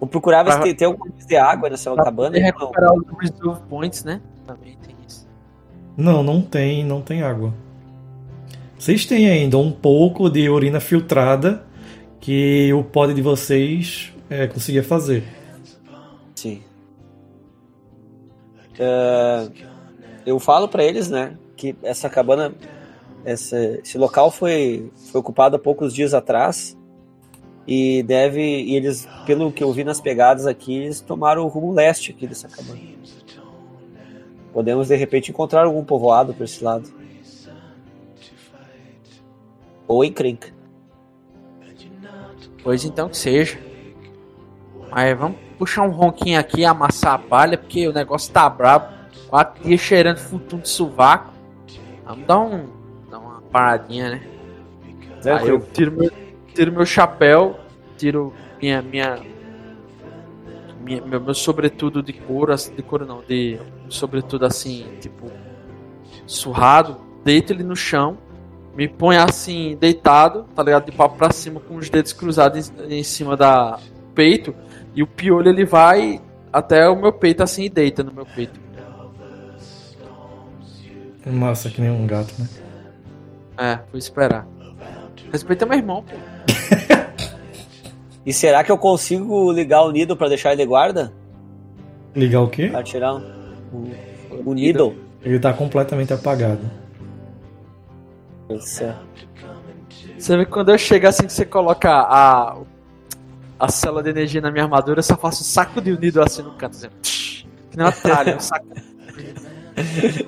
Vou 0.00 0.08
procurar 0.08 0.44
se 0.46 0.52
Pra- 0.52 0.62
tem, 0.62 0.74
tem 0.74 0.86
alguma 0.86 1.10
coisa 1.10 1.26
de 1.26 1.36
água 1.36 1.70
nessa 1.70 1.92
Pra 1.94 2.04
cabana. 2.04 2.38
recuperar 2.38 2.92
os 2.94 3.04
reserve 3.20 3.60
points, 3.68 4.04
né? 4.04 4.20
Também 4.46 4.76
tem 4.78 4.94
isso. 5.06 5.26
Não, 5.96 6.22
não 6.22 6.40
tem, 6.42 6.84
não 6.84 7.00
tem 7.00 7.22
água. 7.22 7.52
Vocês 8.78 9.06
têm 9.06 9.28
ainda 9.28 9.56
um 9.58 9.72
pouco 9.72 10.28
de 10.28 10.48
urina 10.48 10.80
filtrada 10.80 11.64
que 12.20 12.72
o 12.72 12.84
pod 12.84 13.14
de 13.14 13.22
vocês 13.22 14.12
é, 14.28 14.46
conseguia 14.46 14.82
fazer. 14.82 15.24
Sim. 16.34 16.62
É, 18.78 19.48
eu 20.26 20.38
falo 20.38 20.68
pra 20.68 20.84
eles, 20.84 21.08
né, 21.08 21.36
que 21.56 21.74
essa 21.82 22.10
cabana, 22.10 22.54
essa, 23.24 23.58
esse 23.82 23.96
local 23.96 24.30
foi, 24.30 24.90
foi 25.10 25.20
ocupado 25.20 25.56
há 25.56 25.58
poucos 25.58 25.94
dias 25.94 26.12
atrás 26.12 26.76
e 27.66 28.02
deve, 28.02 28.42
e 28.42 28.76
eles, 28.76 29.08
pelo 29.24 29.50
que 29.50 29.64
eu 29.64 29.72
vi 29.72 29.82
nas 29.84 30.00
pegadas 30.00 30.46
aqui, 30.46 30.74
eles 30.76 31.00
tomaram 31.00 31.44
o 31.44 31.48
rumo 31.48 31.72
leste 31.72 32.10
aqui 32.10 32.26
dessa 32.26 32.48
cabana. 32.48 32.80
Podemos 34.52 34.88
de 34.88 34.96
repente 34.96 35.30
encontrar 35.30 35.64
algum 35.64 35.84
povoado 35.84 36.34
por 36.34 36.44
esse 36.44 36.62
lado. 36.62 37.05
Ou 39.88 40.10
Krink. 40.12 40.52
Pois 42.62 42.84
então 42.84 43.08
que 43.08 43.16
seja. 43.16 43.58
Aí 44.90 45.14
vamos 45.14 45.38
puxar 45.58 45.82
um 45.82 45.90
ronquinho 45.90 46.38
aqui, 46.38 46.64
amassar 46.64 47.14
a 47.14 47.18
palha, 47.18 47.56
porque 47.56 47.86
o 47.86 47.92
negócio 47.92 48.32
tá 48.32 48.48
brabo. 48.48 48.94
Quatro 49.28 49.62
dias 49.62 49.80
cheirando 49.80 50.18
futum 50.18 50.58
de 50.58 50.68
sovaco. 50.68 51.32
Vamos 52.04 52.26
dar 52.26 52.40
um. 52.40 52.68
dar 53.10 53.18
uma 53.18 53.40
paradinha, 53.42 54.10
né? 54.10 54.26
Aí 55.24 55.48
eu 55.48 55.60
tiro 55.60 55.92
meu, 55.92 56.10
tiro 56.54 56.72
meu 56.72 56.86
chapéu, 56.86 57.58
tiro 57.96 58.32
minha. 58.60 58.80
minha, 58.82 59.18
minha- 60.80 61.02
meu, 61.04 61.20
meu 61.20 61.34
sobretudo 61.34 62.02
de 62.02 62.12
couro, 62.12 62.54
de 62.54 62.82
couro 62.82 63.04
não, 63.04 63.20
de 63.22 63.58
sobretudo 63.88 64.46
assim, 64.46 64.86
tipo, 65.00 65.30
surrado, 66.26 67.00
deito 67.24 67.52
ele 67.52 67.64
no 67.64 67.74
chão, 67.74 68.16
me 68.76 68.86
põe 68.86 69.16
assim, 69.16 69.76
deitado, 69.80 70.44
tá 70.54 70.62
ligado? 70.62 70.84
De 70.84 70.92
papo 70.92 71.16
pra 71.16 71.32
cima, 71.32 71.60
com 71.60 71.76
os 71.76 71.88
dedos 71.88 72.12
cruzados 72.12 72.70
em, 72.88 72.98
em 72.98 73.02
cima 73.02 73.36
da 73.36 73.78
peito, 74.14 74.54
e 74.94 75.02
o 75.02 75.06
piolho 75.06 75.48
ele 75.48 75.64
vai 75.64 76.20
até 76.52 76.88
o 76.88 76.94
meu 76.94 77.12
peito 77.12 77.42
assim 77.42 77.64
e 77.64 77.68
deita 77.68 78.04
no 78.04 78.12
meu 78.12 78.26
peito. 78.26 78.60
Massa, 81.26 81.70
que 81.70 81.80
nem 81.80 81.90
um 81.90 82.06
gato, 82.06 82.32
né? 82.38 82.48
É, 83.58 83.76
vou 83.90 83.98
esperar. 83.98 84.46
Respeita 85.32 85.66
meu 85.66 85.78
irmão, 85.78 86.02
pô. 86.02 86.14
E 88.24 88.32
será 88.32 88.64
que 88.64 88.72
eu 88.72 88.76
consigo 88.76 89.52
ligar 89.52 89.82
o 89.82 89.92
Nido 89.92 90.16
pra 90.16 90.28
deixar 90.28 90.52
ele 90.52 90.66
guarda? 90.66 91.12
Ligar 92.12 92.40
o 92.40 92.48
quê? 92.48 92.66
Pra 92.66 92.82
tirar 92.82 93.14
um, 93.14 93.22
o, 93.72 94.50
o 94.50 94.52
Needle? 94.52 94.96
Ele 95.22 95.38
tá 95.38 95.52
completamente 95.52 96.12
apagado. 96.12 96.68
Você 98.48 100.36
vê 100.36 100.44
que 100.44 100.50
quando 100.50 100.70
eu 100.70 100.78
chego 100.78 101.06
assim 101.06 101.26
que 101.26 101.32
você 101.32 101.44
coloca 101.44 101.90
a, 101.90 102.56
a 103.58 103.68
célula 103.68 104.02
de 104.02 104.10
energia 104.10 104.40
na 104.40 104.50
minha 104.50 104.64
armadura, 104.64 105.00
eu 105.00 105.02
só 105.02 105.16
faço 105.16 105.42
um 105.42 105.46
saco 105.46 105.80
de 105.80 105.92
unido 105.92 106.22
assim 106.22 106.42
no 106.42 106.52
canto, 106.52 106.76
assim, 106.76 106.88
psh, 107.02 107.46
que 107.70 107.76
nem 107.76 107.86
uma 107.86 107.92
tralha, 107.92 108.36
um 108.36 108.40
saco. 108.40 108.66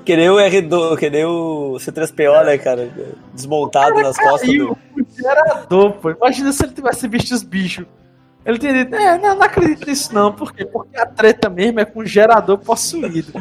Que 0.04 0.14
nem 0.14 0.28
o 0.28 0.36
R2, 0.36 0.98
que 0.98 1.08
nem 1.08 1.24
o 1.24 1.76
C3PO, 1.78 2.44
né, 2.44 2.58
cara? 2.58 2.90
Desmontado 3.32 3.94
nas 3.94 4.18
costas 4.18 4.46
E 4.46 4.58
do. 4.58 4.72
o 4.72 4.76
gerador, 5.16 5.92
pô. 5.92 6.10
Imagina 6.10 6.52
se 6.52 6.64
ele 6.64 6.74
tivesse 6.74 7.08
visto 7.08 7.32
os 7.32 7.42
bichos. 7.42 7.86
Ele 8.44 8.58
teria 8.58 8.84
dito, 8.84 8.96
é, 8.96 9.18
não, 9.18 9.36
não 9.36 9.42
acredito 9.42 9.86
nisso 9.86 10.14
não, 10.14 10.32
por 10.32 10.52
quê? 10.52 10.66
Porque 10.66 10.98
a 10.98 11.06
treta 11.06 11.48
mesmo 11.48 11.80
é 11.80 11.84
com 11.84 12.00
o 12.00 12.06
gerador 12.06 12.58
possuído. 12.58 13.32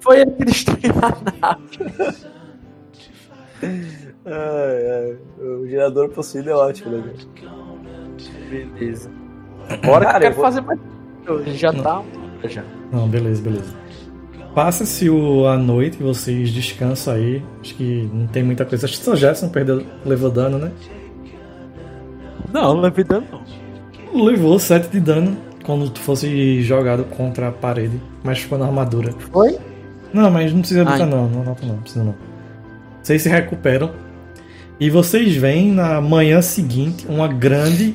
Foi 0.00 0.20
ele 0.20 0.30
que 0.32 0.44
destruiu 0.44 0.92
a 1.02 1.40
nave. 1.40 2.16
Ai, 3.62 4.90
ai, 4.90 5.16
o 5.44 5.66
gerador 5.66 6.08
possuído 6.10 6.50
é 6.50 6.54
ótimo, 6.54 6.96
né? 6.98 7.12
Beleza. 8.50 9.10
Bora 9.84 10.06
que 10.06 10.12
Cara, 10.12 10.16
eu 10.16 10.20
quero 10.20 10.24
eu 10.26 10.34
vou- 10.34 10.44
fazer 10.44 10.60
mais. 10.62 10.78
Ele 11.28 11.54
já 11.56 11.72
tá. 11.72 12.02
Já. 12.44 12.64
Não, 12.92 13.08
beleza, 13.08 13.42
beleza. 13.42 13.74
Passa-se 14.54 15.08
o- 15.08 15.46
a 15.46 15.56
noite, 15.56 16.02
vocês 16.02 16.50
descansam 16.52 17.14
aí. 17.14 17.42
Acho 17.60 17.74
que 17.76 18.10
não 18.12 18.26
tem 18.26 18.42
muita 18.42 18.64
coisa. 18.64 18.86
Acho 18.86 18.98
que 18.98 19.04
só 19.04 19.14
Gerson 19.14 19.48
perdeu, 19.48 19.84
levou 20.04 20.30
dano, 20.30 20.58
né? 20.58 20.72
Não, 22.52 22.74
não 22.74 22.80
levei 22.80 23.04
dano 23.04 23.26
não. 23.30 24.24
Levou 24.24 24.58
7 24.58 24.88
de 24.88 24.98
dano 24.98 25.36
quando 25.64 25.88
tu 25.88 26.00
fosse 26.00 26.62
jogado 26.62 27.04
contra 27.04 27.48
a 27.48 27.52
parede, 27.52 28.00
mas 28.24 28.40
ficou 28.40 28.58
na 28.58 28.66
armadura. 28.66 29.12
Foi? 29.30 29.56
Não, 30.12 30.28
mas 30.30 30.52
não 30.52 30.60
precisa 30.60 30.84
botar 30.84 31.04
Ai. 31.04 31.06
não, 31.06 31.28
não 31.28 31.44
nota 31.44 31.64
não, 31.64 31.76
precisa 31.78 32.02
não. 32.02 32.14
Vocês 33.02 33.22
se 33.22 33.28
recuperam 33.28 33.92
e 34.78 34.88
vocês 34.88 35.34
veem 35.36 35.72
na 35.72 36.00
manhã 36.00 36.40
seguinte 36.40 37.06
uma 37.08 37.28
grande 37.28 37.94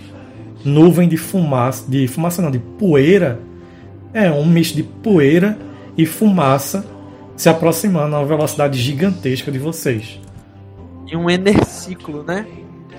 nuvem 0.63 1.07
de 1.07 1.17
fumaça, 1.17 1.89
de 1.89 2.07
fumaça 2.07 2.41
não, 2.41 2.51
de 2.51 2.59
poeira. 2.59 3.39
É, 4.13 4.31
um 4.31 4.45
misto 4.45 4.75
de 4.75 4.83
poeira 4.83 5.57
e 5.97 6.05
fumaça 6.05 6.85
se 7.35 7.49
aproximando 7.49 8.15
a 8.15 8.19
uma 8.19 8.25
velocidade 8.25 8.79
gigantesca 8.79 9.51
de 9.51 9.59
vocês. 9.59 10.19
E 11.07 11.15
um 11.15 11.29
enerciclo, 11.29 12.23
né? 12.23 12.45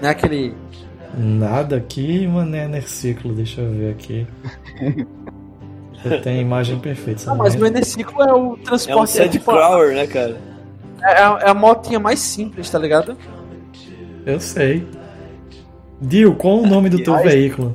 Não 0.00 0.08
é 0.08 0.12
aquele. 0.12 0.54
Nada 1.16 1.76
aqui, 1.76 2.26
mané, 2.26 2.64
Enerciclo, 2.64 3.32
deixa 3.32 3.62
eu 3.62 3.72
ver 3.72 3.90
aqui. 3.90 4.26
Eu 6.04 6.20
tenho 6.20 6.38
a 6.38 6.42
imagem 6.42 6.78
perfeita. 6.78 7.24
Não, 7.26 7.36
mas 7.36 7.54
o 7.54 7.58
não 7.58 7.66
enerciclo 7.66 8.22
é 8.22 8.26
o 8.26 8.28
É 8.28 8.34
um 8.34 8.56
transporte. 8.56 9.20
É, 9.20 9.28
tipo, 9.28 9.46
Sandcrawler, 9.46 9.94
né, 9.94 10.06
cara? 10.06 10.36
É, 11.02 11.22
a- 11.22 11.38
é 11.42 11.48
a 11.50 11.54
motinha 11.54 11.98
mais 12.00 12.18
simples, 12.20 12.68
tá 12.70 12.78
ligado? 12.78 13.16
Eu 14.24 14.40
sei. 14.40 14.86
Dil, 16.00 16.34
qual 16.34 16.58
o 16.62 16.66
nome 16.66 16.88
do 16.90 17.02
teu 17.02 17.16
veículo? 17.22 17.74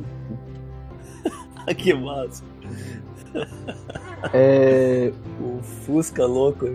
que 1.77 1.93
massa. 1.93 2.43
É. 4.33 5.11
O 5.39 5.61
Fusca 5.63 6.25
louco. 6.25 6.69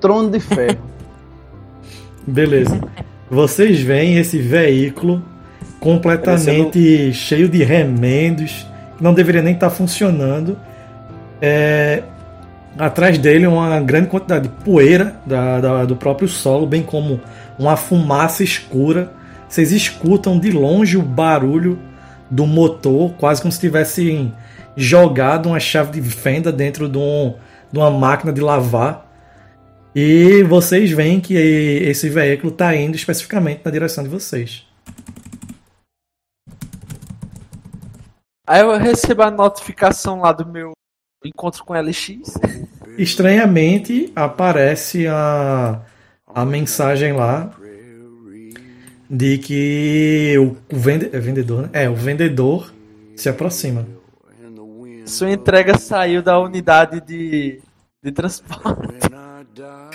Trono 0.00 0.30
de 0.30 0.40
Ferro. 0.40 0.78
Beleza. 2.26 2.80
Vocês 3.30 3.80
veem 3.80 4.18
esse 4.18 4.38
veículo 4.38 5.22
completamente 5.80 7.12
cheio 7.12 7.48
de 7.48 7.62
remendos, 7.64 8.66
que 8.96 9.02
não 9.02 9.12
deveria 9.14 9.42
nem 9.42 9.54
estar 9.54 9.70
funcionando. 9.70 10.58
é, 11.40 12.02
atrás 12.78 13.18
dele 13.18 13.46
uma 13.46 13.80
grande 13.80 14.08
quantidade 14.08 14.48
de 14.48 14.54
poeira 14.64 15.16
da, 15.24 15.60
da, 15.60 15.84
do 15.84 15.96
próprio 15.96 16.28
solo, 16.28 16.66
bem 16.66 16.82
como 16.82 17.20
uma 17.58 17.76
fumaça 17.76 18.42
escura. 18.42 19.12
Vocês 19.48 19.72
escutam 19.72 20.38
de 20.38 20.50
longe 20.50 20.96
o 20.96 21.02
barulho 21.02 21.78
do 22.30 22.46
motor, 22.46 23.12
quase 23.14 23.40
como 23.40 23.52
se 23.52 23.60
tivessem 23.60 24.34
jogado 24.76 25.48
uma 25.48 25.60
chave 25.60 26.00
de 26.00 26.10
fenda 26.10 26.50
dentro 26.50 26.88
de, 26.88 26.98
um, 26.98 27.34
de 27.72 27.78
uma 27.78 27.90
máquina 27.90 28.32
de 28.32 28.40
lavar. 28.40 29.04
E 29.94 30.42
vocês 30.42 30.90
veem 30.90 31.20
que 31.20 31.34
esse 31.34 32.08
veículo 32.08 32.52
está 32.52 32.74
indo 32.74 32.96
especificamente 32.96 33.60
na 33.64 33.70
direção 33.70 34.02
de 34.02 34.10
vocês. 34.10 34.66
Aí 38.46 38.60
eu 38.60 38.76
recebo 38.76 39.22
a 39.22 39.30
notificação 39.30 40.20
lá 40.20 40.32
do 40.32 40.44
meu 40.44 40.73
encontro 41.24 41.64
com 41.64 41.74
LX. 41.74 42.38
Estranhamente 42.98 44.12
aparece 44.14 45.06
a, 45.06 45.80
a 46.26 46.44
mensagem 46.44 47.12
lá 47.12 47.50
de 49.08 49.38
que 49.38 50.36
o 50.38 50.56
vende, 50.74 51.10
é 51.12 51.18
vendedor, 51.18 51.62
né? 51.62 51.70
É, 51.72 51.88
o 51.88 51.94
vendedor 51.94 52.72
se 53.16 53.28
aproxima. 53.28 53.86
Sua 55.06 55.30
entrega 55.30 55.78
saiu 55.78 56.22
da 56.22 56.38
unidade 56.38 57.00
de, 57.00 57.60
de 58.02 58.12
transporte. 58.12 59.08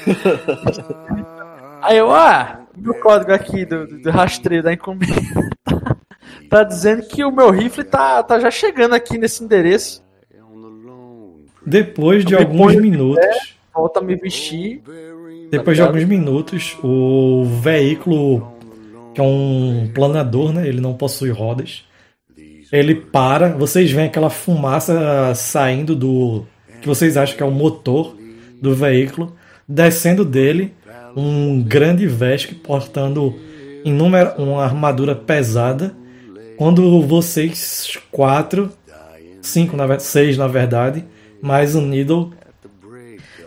Aí 1.82 1.98
eu, 1.98 2.14
ah, 2.14 2.62
meu 2.78 2.94
código 2.96 3.34
aqui 3.34 3.66
do, 3.66 3.88
do 4.02 4.12
rastreio 4.12 4.62
da 4.62 4.74
encomenda 4.74 5.50
tá 6.50 6.64
dizendo 6.64 7.04
que 7.04 7.24
o 7.24 7.32
meu 7.32 7.50
rifle 7.50 7.84
tá, 7.84 8.22
tá 8.24 8.40
já 8.40 8.52
chegando 8.52 8.94
aqui 8.94 9.18
nesse 9.18 9.44
endereço. 9.44 10.04
Depois 11.70 12.26
de 12.26 12.36
alguns 12.36 12.76
minutos. 12.76 13.26
volta 13.74 14.00
a 14.00 14.04
me 14.04 14.16
vestir. 14.16 14.82
Depois 15.52 15.78
tá 15.78 15.84
de 15.84 15.88
alguns 15.88 16.04
minutos, 16.04 16.78
o 16.84 17.44
veículo, 17.46 18.54
que 19.14 19.22
é 19.22 19.24
um 19.24 19.90
planador, 19.94 20.54
né? 20.54 20.68
Ele 20.68 20.82
não 20.82 20.94
possui 20.94 21.32
rodas. 21.32 21.84
Ele 22.72 22.94
para, 22.94 23.50
vocês 23.50 23.92
veem 23.92 24.08
aquela 24.08 24.30
fumaça 24.30 25.34
saindo 25.36 25.96
do. 25.96 26.46
que 26.82 26.88
vocês 26.88 27.18
acham 27.18 27.36
que 27.36 27.42
é 27.42 27.46
o 27.46 27.52
motor 27.52 28.16
do 28.62 28.76
veículo, 28.76 29.36
descendo 29.68 30.24
dele 30.24 30.74
um 31.16 31.62
grande 31.64 32.06
Vesk 32.06 32.54
portando 32.64 33.36
inúmera, 33.84 34.36
uma 34.38 34.64
armadura 34.64 35.16
pesada. 35.16 35.96
Quando 36.58 37.02
vocês 37.02 37.98
quatro, 38.12 38.70
cinco, 39.42 39.76
na, 39.76 39.98
seis 39.98 40.38
na 40.38 40.48
verdade, 40.48 41.06
mais 41.42 41.76
o 41.76 41.82
Needle 41.82 42.32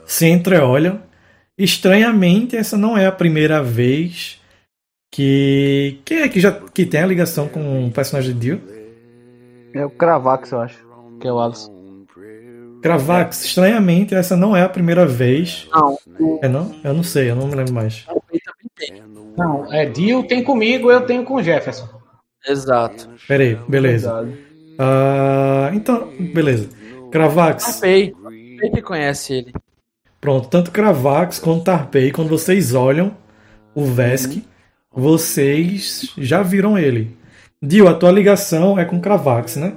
se 0.05 0.27
entreolham. 0.27 1.01
Estranhamente, 1.57 2.57
essa 2.57 2.77
não 2.77 2.97
é 2.97 3.07
a 3.07 3.13
primeira 3.13 3.63
vez 3.63 4.41
que. 5.11 6.01
Quem 6.05 6.23
é 6.23 6.29
que 6.29 6.41
já 6.41 6.53
que 6.53 6.87
tem 6.87 7.01
a 7.01 7.07
ligação 7.07 7.47
com 7.49 7.87
o 7.87 7.91
personagem 7.91 8.35
de 8.35 8.41
Dio? 8.41 8.61
É 9.75 9.85
o 9.85 9.91
Cravax, 9.91 10.53
eu 10.53 10.61
acho. 10.61 10.79
Que 11.21 11.29
é 11.29 11.33
o 11.33 11.39
Alisson. 11.39 11.73
Cravax, 12.83 13.45
estranhamente, 13.45 14.13
essa 14.13 14.37
não 14.37 14.57
é 14.57 14.63
a 14.63 14.69
primeira 14.69 15.07
vez. 15.07 15.69
Não. 15.71 15.99
É 16.43 16.49
não? 16.49 16.75
Eu 16.83 16.93
não 16.93 17.05
sei, 17.05 17.31
eu 17.31 17.37
não 17.37 17.47
me 17.47 17.55
lembro 17.55 17.73
mais. 17.73 18.05
Não, 19.37 19.73
é 19.73 19.87
Dio 19.87 20.27
tem 20.27 20.43
comigo, 20.43 20.91
eu 20.91 21.03
tenho 21.03 21.25
com 21.25 21.35
o 21.35 21.43
Jefferson. 21.43 21.89
Exato. 22.47 23.09
Peraí, 23.29 23.57
beleza. 23.69 24.25
Uh, 24.25 25.75
então, 25.75 26.09
beleza. 26.33 26.69
Cravax. 27.13 27.65
Tarpei. 27.65 28.11
Tarpei 28.11 28.71
que 28.71 28.83
conhece 28.83 29.35
ele. 29.35 29.53
Pronto, 30.19 30.49
tanto 30.49 30.71
Cravax 30.71 31.39
quanto 31.39 31.65
Tarpei, 31.65 32.11
quando 32.11 32.31
vocês 32.31 32.75
olham 32.75 33.15
o 33.75 33.85
Vesk, 33.85 34.33
uhum. 34.33 34.43
vocês 34.91 36.15
já 36.17 36.43
viram 36.43 36.79
ele. 36.79 37.15
Dio, 37.61 37.87
a 37.87 37.95
tua 37.95 38.11
ligação 38.11 38.79
é 38.79 38.85
com 38.85 39.01
Cravax, 39.01 39.57
né? 39.57 39.75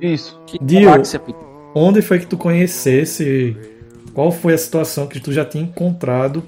Isso. 0.00 0.40
Dio, 0.60 0.90
onde 1.74 2.00
foi 2.00 2.20
que 2.20 2.26
tu 2.26 2.36
conhecesse? 2.36 3.56
Qual 4.14 4.30
foi 4.30 4.54
a 4.54 4.58
situação 4.58 5.06
que 5.06 5.18
tu 5.18 5.32
já 5.32 5.44
tinha 5.44 5.64
encontrado 5.64 6.44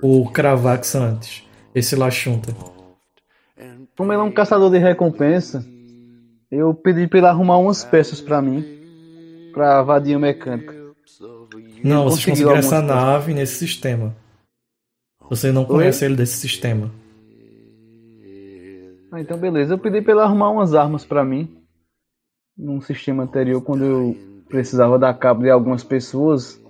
o 0.00 0.30
Cravax 0.30 0.94
antes? 0.94 1.42
Esse 1.74 1.96
Lachunta. 1.96 2.54
Como 3.96 4.12
ele 4.12 4.20
é 4.20 4.24
um 4.24 4.30
caçador 4.30 4.70
de 4.70 4.78
recompensa, 4.78 5.64
eu 6.50 6.72
pedi 6.72 7.06
pra 7.06 7.18
ele 7.18 7.26
arrumar 7.26 7.58
umas 7.58 7.84
peças 7.84 8.20
para 8.20 8.40
mim 8.40 8.79
pra 9.52 9.82
vadia 9.82 10.18
mecânica. 10.18 10.74
Não, 11.82 12.04
vocês 12.04 12.24
conseguiram 12.24 12.56
essa 12.56 12.80
nave 12.80 13.34
nesse 13.34 13.56
sistema. 13.56 14.14
Você 15.28 15.52
não 15.52 15.64
conhece 15.64 16.04
Oi? 16.04 16.10
ele 16.10 16.16
desse 16.16 16.36
sistema. 16.38 16.90
Ah, 19.12 19.20
então 19.20 19.38
beleza. 19.38 19.74
Eu 19.74 19.78
pedi 19.78 20.00
pra 20.00 20.12
ele 20.12 20.22
arrumar 20.22 20.50
umas 20.50 20.74
armas 20.74 21.04
para 21.04 21.24
mim. 21.24 21.56
Num 22.56 22.80
sistema 22.80 23.22
anterior, 23.22 23.62
quando 23.62 23.84
eu 23.84 24.16
precisava 24.48 24.98
dar 24.98 25.14
cabo 25.14 25.42
de 25.42 25.50
algumas 25.50 25.84
pessoas. 25.84 26.60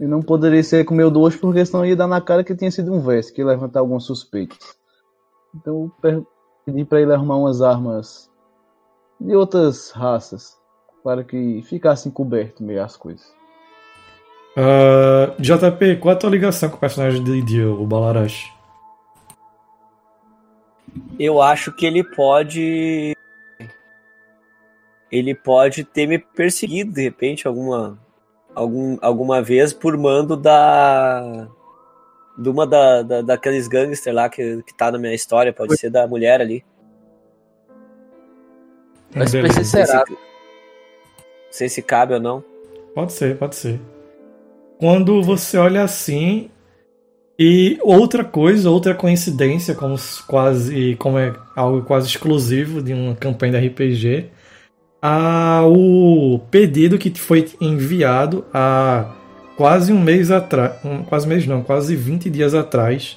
E 0.00 0.06
não 0.06 0.22
poderia 0.22 0.62
ser 0.62 0.84
com 0.84 0.94
o 0.94 0.96
meu 0.96 1.10
do 1.10 1.20
hoje, 1.20 1.38
porque 1.38 1.64
senão 1.66 1.84
ia 1.84 1.96
dar 1.96 2.06
na 2.06 2.20
cara 2.20 2.44
que 2.44 2.54
tinha 2.54 2.70
sido 2.70 2.92
um 2.92 3.00
Vest, 3.00 3.32
que 3.32 3.40
ia 3.40 3.46
levantar 3.46 3.80
alguns 3.80 4.06
suspeitos. 4.06 4.76
Então 5.54 5.92
eu 6.04 6.26
pedi 6.64 6.84
para 6.84 7.00
ele 7.00 7.12
arrumar 7.12 7.36
umas 7.36 7.60
armas 7.62 8.30
de 9.20 9.34
outras 9.34 9.90
raças 9.90 10.57
para 11.08 11.24
que 11.24 11.62
ficassem 11.62 12.12
coberto 12.12 12.62
meio 12.62 12.84
as 12.84 12.94
coisas. 12.94 13.26
Uh, 14.54 15.32
ah, 15.32 15.36
JP, 15.38 15.96
qual 15.96 16.12
é 16.12 16.14
a 16.14 16.18
tua 16.18 16.28
ligação 16.28 16.68
com 16.68 16.76
o 16.76 16.78
personagem 16.78 17.24
de 17.24 17.40
Dio, 17.40 17.80
o 17.80 17.86
Balarash? 17.86 18.52
Eu 21.18 21.40
acho 21.40 21.72
que 21.72 21.86
ele 21.86 22.04
pode. 22.04 23.16
Ele 25.10 25.34
pode 25.34 25.82
ter 25.82 26.06
me 26.06 26.18
perseguido 26.18 26.92
de 26.92 27.04
repente 27.04 27.48
alguma, 27.48 27.98
algum, 28.54 28.98
alguma 29.00 29.40
vez 29.40 29.72
por 29.72 29.96
mando 29.96 30.36
da. 30.36 31.48
De 32.36 32.50
uma 32.50 32.66
da, 32.66 33.00
da, 33.00 33.22
daqueles 33.22 33.66
gangsters 33.66 34.14
lá 34.14 34.28
que, 34.28 34.62
que 34.62 34.76
tá 34.76 34.92
na 34.92 34.98
minha 34.98 35.14
história, 35.14 35.54
pode 35.54 35.74
ser 35.78 35.88
da 35.88 36.06
mulher 36.06 36.42
ali. 36.42 36.62
Mas 39.14 39.30
será? 39.30 40.04
Não 41.48 41.52
sei 41.52 41.68
se 41.68 41.80
cabe 41.80 42.12
ou 42.14 42.20
não. 42.20 42.44
Pode 42.94 43.12
ser, 43.12 43.36
pode 43.36 43.56
ser. 43.56 43.80
Quando 44.78 45.22
você 45.22 45.56
olha 45.56 45.82
assim. 45.82 46.50
E 47.40 47.78
outra 47.82 48.24
coisa, 48.24 48.68
outra 48.68 48.94
coincidência, 48.94 49.72
como 49.72 49.94
quase 50.26 50.96
como 50.96 51.18
é 51.18 51.32
algo 51.54 51.82
quase 51.82 52.08
exclusivo 52.08 52.82
de 52.82 52.92
uma 52.92 53.14
campanha 53.14 53.60
de 53.60 53.68
RPG, 53.68 54.30
o 55.64 56.40
pedido 56.50 56.98
que 56.98 57.16
foi 57.16 57.48
enviado 57.60 58.44
há 58.52 59.14
quase 59.56 59.92
um 59.92 60.00
mês 60.00 60.32
atrás, 60.32 60.84
um, 60.84 61.04
quase 61.04 61.28
mês 61.28 61.46
não, 61.46 61.62
quase 61.62 61.94
20 61.94 62.28
dias 62.28 62.54
atrás, 62.54 63.16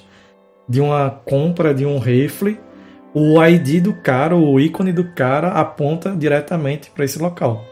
de 0.68 0.80
uma 0.80 1.10
compra 1.10 1.74
de 1.74 1.84
um 1.84 1.98
rifle, 1.98 2.58
o 3.12 3.44
ID 3.44 3.82
do 3.82 3.92
cara, 3.92 4.36
o 4.36 4.58
ícone 4.60 4.92
do 4.92 5.12
cara 5.14 5.48
aponta 5.48 6.14
diretamente 6.16 6.90
para 6.90 7.04
esse 7.04 7.18
local. 7.18 7.71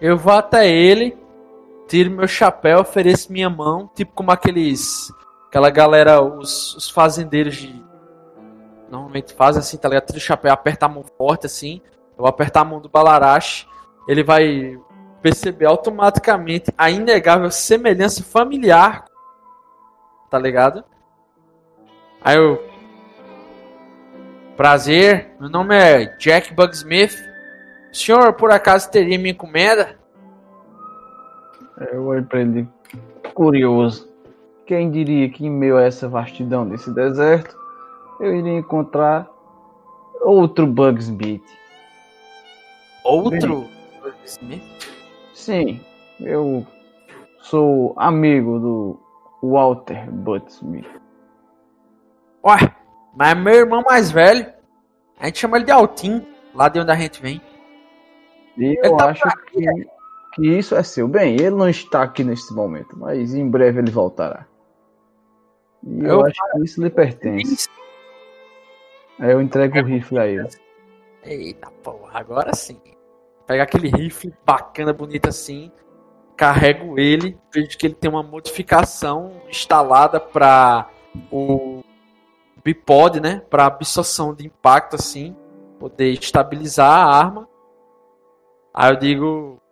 Eu 0.00 0.18
vou 0.18 0.32
até 0.32 0.68
ele, 0.68 1.16
tiro 1.88 2.10
meu 2.10 2.26
chapéu, 2.26 2.80
ofereço 2.80 3.32
minha 3.32 3.48
mão, 3.48 3.90
tipo 3.94 4.12
como 4.12 4.30
aqueles. 4.30 5.12
Aquela 5.48 5.70
galera, 5.70 6.20
os, 6.20 6.74
os 6.74 6.90
fazendeiros 6.90 7.56
de. 7.56 7.84
Normalmente 8.90 9.34
fazem 9.34 9.60
assim, 9.60 9.76
tá 9.76 9.88
ligado? 9.88 10.06
Tira 10.06 10.18
o 10.18 10.20
chapéu, 10.20 10.52
aperta 10.52 10.86
a 10.86 10.88
mão 10.88 11.04
forte 11.16 11.46
assim. 11.46 11.80
Eu 12.10 12.18
vou 12.18 12.26
apertar 12.26 12.60
a 12.60 12.64
mão 12.64 12.80
do 12.80 12.88
Balarache. 12.88 13.66
Ele 14.08 14.22
vai 14.22 14.78
perceber 15.22 15.66
automaticamente 15.66 16.72
a 16.76 16.90
inegável 16.90 17.50
semelhança 17.50 18.22
familiar. 18.22 19.04
Tá 20.28 20.38
ligado? 20.38 20.84
Aí 22.20 22.36
eu. 22.36 22.62
Prazer, 24.56 25.34
meu 25.40 25.48
nome 25.48 25.76
é 25.76 26.16
Jack 26.16 26.52
Bugsmith. 26.54 27.33
O 27.94 27.96
senhor, 27.96 28.32
por 28.32 28.50
acaso, 28.50 28.90
teria 28.90 29.16
minha 29.16 29.30
encomenda? 29.30 29.96
Eu 31.92 32.06
olho 32.06 32.24
pra 32.24 32.40
ele 32.40 32.68
curioso. 33.32 34.12
Quem 34.66 34.90
diria 34.90 35.30
que 35.30 35.46
em 35.46 35.50
meio 35.50 35.76
a 35.76 35.82
essa 35.84 36.08
vastidão 36.08 36.68
desse 36.68 36.92
deserto 36.92 37.56
eu 38.18 38.34
iria 38.34 38.58
encontrar 38.58 39.30
outro 40.22 40.66
Bugsmith? 40.66 41.44
Outro 43.04 43.68
Bugsmith? 44.02 44.64
Sim, 45.32 45.80
eu 46.18 46.66
sou 47.42 47.94
amigo 47.96 48.58
do 48.58 49.00
Walter 49.40 50.10
Bugsmith. 50.10 50.90
Ué, 52.44 52.74
mas 53.14 53.30
é 53.30 53.34
meu 53.36 53.54
irmão 53.54 53.84
mais 53.86 54.10
velho. 54.10 54.52
A 55.16 55.26
gente 55.26 55.38
chama 55.38 55.58
ele 55.58 55.66
de 55.66 55.70
Altim, 55.70 56.26
lá 56.52 56.68
de 56.68 56.80
onde 56.80 56.90
a 56.90 56.96
gente 56.96 57.22
vem. 57.22 57.40
E 58.56 58.78
eu 58.82 58.96
tá 58.96 59.10
acho 59.10 59.22
que 59.46 59.64
que 60.34 60.46
isso 60.46 60.74
é 60.74 60.82
seu. 60.82 61.06
Bem, 61.06 61.34
ele 61.34 61.50
não 61.50 61.68
está 61.68 62.02
aqui 62.02 62.24
neste 62.24 62.52
momento, 62.52 62.98
mas 62.98 63.34
em 63.34 63.48
breve 63.48 63.78
ele 63.78 63.90
voltará. 63.90 64.46
E 65.82 66.00
eu, 66.00 66.06
Eu 66.06 66.26
acho 66.26 66.40
que 66.52 66.64
isso 66.64 66.82
lhe 66.82 66.90
pertence. 66.90 67.68
Aí 69.18 69.30
eu 69.30 69.40
entrego 69.40 69.78
o 69.78 69.84
rifle 69.84 70.18
a 70.18 70.26
ele. 70.26 70.48
Eita 71.22 71.70
porra, 71.82 72.18
agora 72.18 72.54
sim. 72.54 72.80
Pega 73.46 73.62
aquele 73.62 73.88
rifle 73.88 74.34
bacana, 74.44 74.92
bonito 74.92 75.28
assim, 75.28 75.70
carrego 76.36 76.98
ele, 76.98 77.38
vejo 77.52 77.78
que 77.78 77.86
ele 77.86 77.94
tem 77.94 78.10
uma 78.10 78.22
modificação 78.22 79.42
instalada 79.48 80.18
para 80.18 80.88
o 81.30 81.82
bipod, 82.64 83.20
né? 83.20 83.40
Para 83.48 83.66
absorção 83.66 84.34
de 84.34 84.46
impacto 84.46 84.96
assim, 84.96 85.36
poder 85.78 86.10
estabilizar 86.12 86.90
a 86.90 87.16
arma. 87.16 87.48
Aí 88.74 88.90
eu 88.90 88.96
digo 88.96 89.62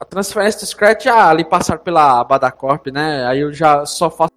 a 0.00 0.04
transferência 0.04 0.60
do 0.60 0.66
Scratch 0.66 1.06
ah, 1.06 1.28
ali 1.28 1.44
passar 1.44 1.78
pela 1.78 2.24
Badacorp, 2.24 2.86
né? 2.86 3.26
Aí 3.26 3.40
eu 3.40 3.52
já 3.52 3.84
só 3.84 4.08
faço 4.08 4.32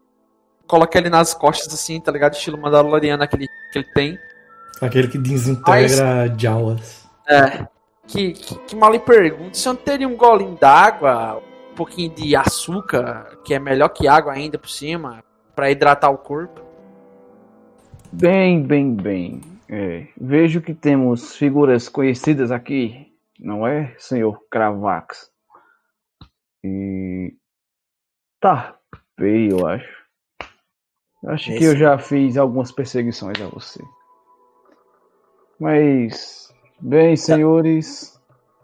coloco 0.68 0.98
ele 0.98 1.10
nas 1.10 1.34
costas 1.34 1.74
assim, 1.74 2.00
tá 2.00 2.12
ligado? 2.12 2.34
Estilo 2.34 2.58
Mandaloriano 2.58 3.24
aquele 3.24 3.48
que 3.72 3.80
ele 3.80 3.88
tem. 3.94 4.20
Aquele 4.82 5.08
que 5.08 5.18
desintegra 5.18 6.34
Jawas. 6.38 7.08
É. 7.28 7.68
Que, 8.08 8.34
que, 8.34 8.56
que 8.56 8.76
mal 8.76 8.92
lhe 8.92 9.00
pergunto, 9.00 9.58
se 9.58 9.68
eu 9.68 9.74
não 9.74 9.82
teria 9.82 10.08
um 10.08 10.18
golinho 10.18 10.58
d'água, 10.60 11.42
um 11.72 11.76
pouquinho 11.76 12.10
de 12.14 12.36
açúcar, 12.36 13.38
que 13.46 13.54
é 13.54 13.60
melhor 13.60 13.90
que 13.90 14.08
água 14.08 14.34
ainda 14.34 14.58
por 14.58 14.70
cima, 14.70 15.24
pra 15.56 15.72
hidratar 15.72 16.10
o 16.10 16.18
corpo. 16.18 16.62
Bem, 18.12 18.64
bem, 18.64 18.94
bem. 18.94 19.42
É, 19.70 20.08
vejo 20.20 20.62
que 20.62 20.74
temos 20.74 21.36
figuras 21.36 21.88
conhecidas 21.88 22.52
aqui, 22.52 23.11
não 23.42 23.66
é, 23.66 23.96
senhor 23.98 24.40
Cravax? 24.52 25.32
E. 26.64 27.36
Tá, 28.40 28.78
bem, 29.20 29.50
eu 29.50 29.68
acho. 29.68 30.02
Acho 31.26 31.58
que 31.58 31.64
eu 31.64 31.76
já 31.76 31.98
fiz 31.98 32.38
algumas 32.38 32.72
perseguições 32.72 33.40
a 33.42 33.48
você. 33.48 33.84
Mas, 35.60 36.52
bem, 36.80 37.16
senhores, 37.16 38.20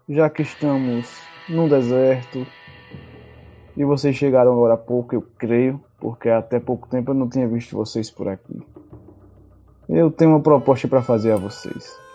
já 0.10 0.30
que 0.30 0.42
estamos 0.42 1.08
num 1.48 1.68
deserto 1.68 2.46
e 3.76 3.86
vocês 3.86 4.16
chegaram 4.16 4.54
agora 4.54 4.74
há 4.74 4.78
pouco, 4.78 5.14
eu 5.14 5.22
creio, 5.38 5.84
porque 6.00 6.30
até 6.30 6.60
pouco 6.60 6.88
tempo 6.88 7.12
eu 7.12 7.16
não 7.16 7.30
tinha 7.30 7.48
visto 7.48 7.76
vocês 7.76 8.10
por 8.10 8.28
aqui. 8.28 8.60
Eu 9.88 10.12
tenho 10.12 10.32
uma 10.32 10.42
proposta 10.42 10.88
para 10.88 11.04
fazer 11.04 11.32
a 11.32 11.38
vocês. 11.38 12.07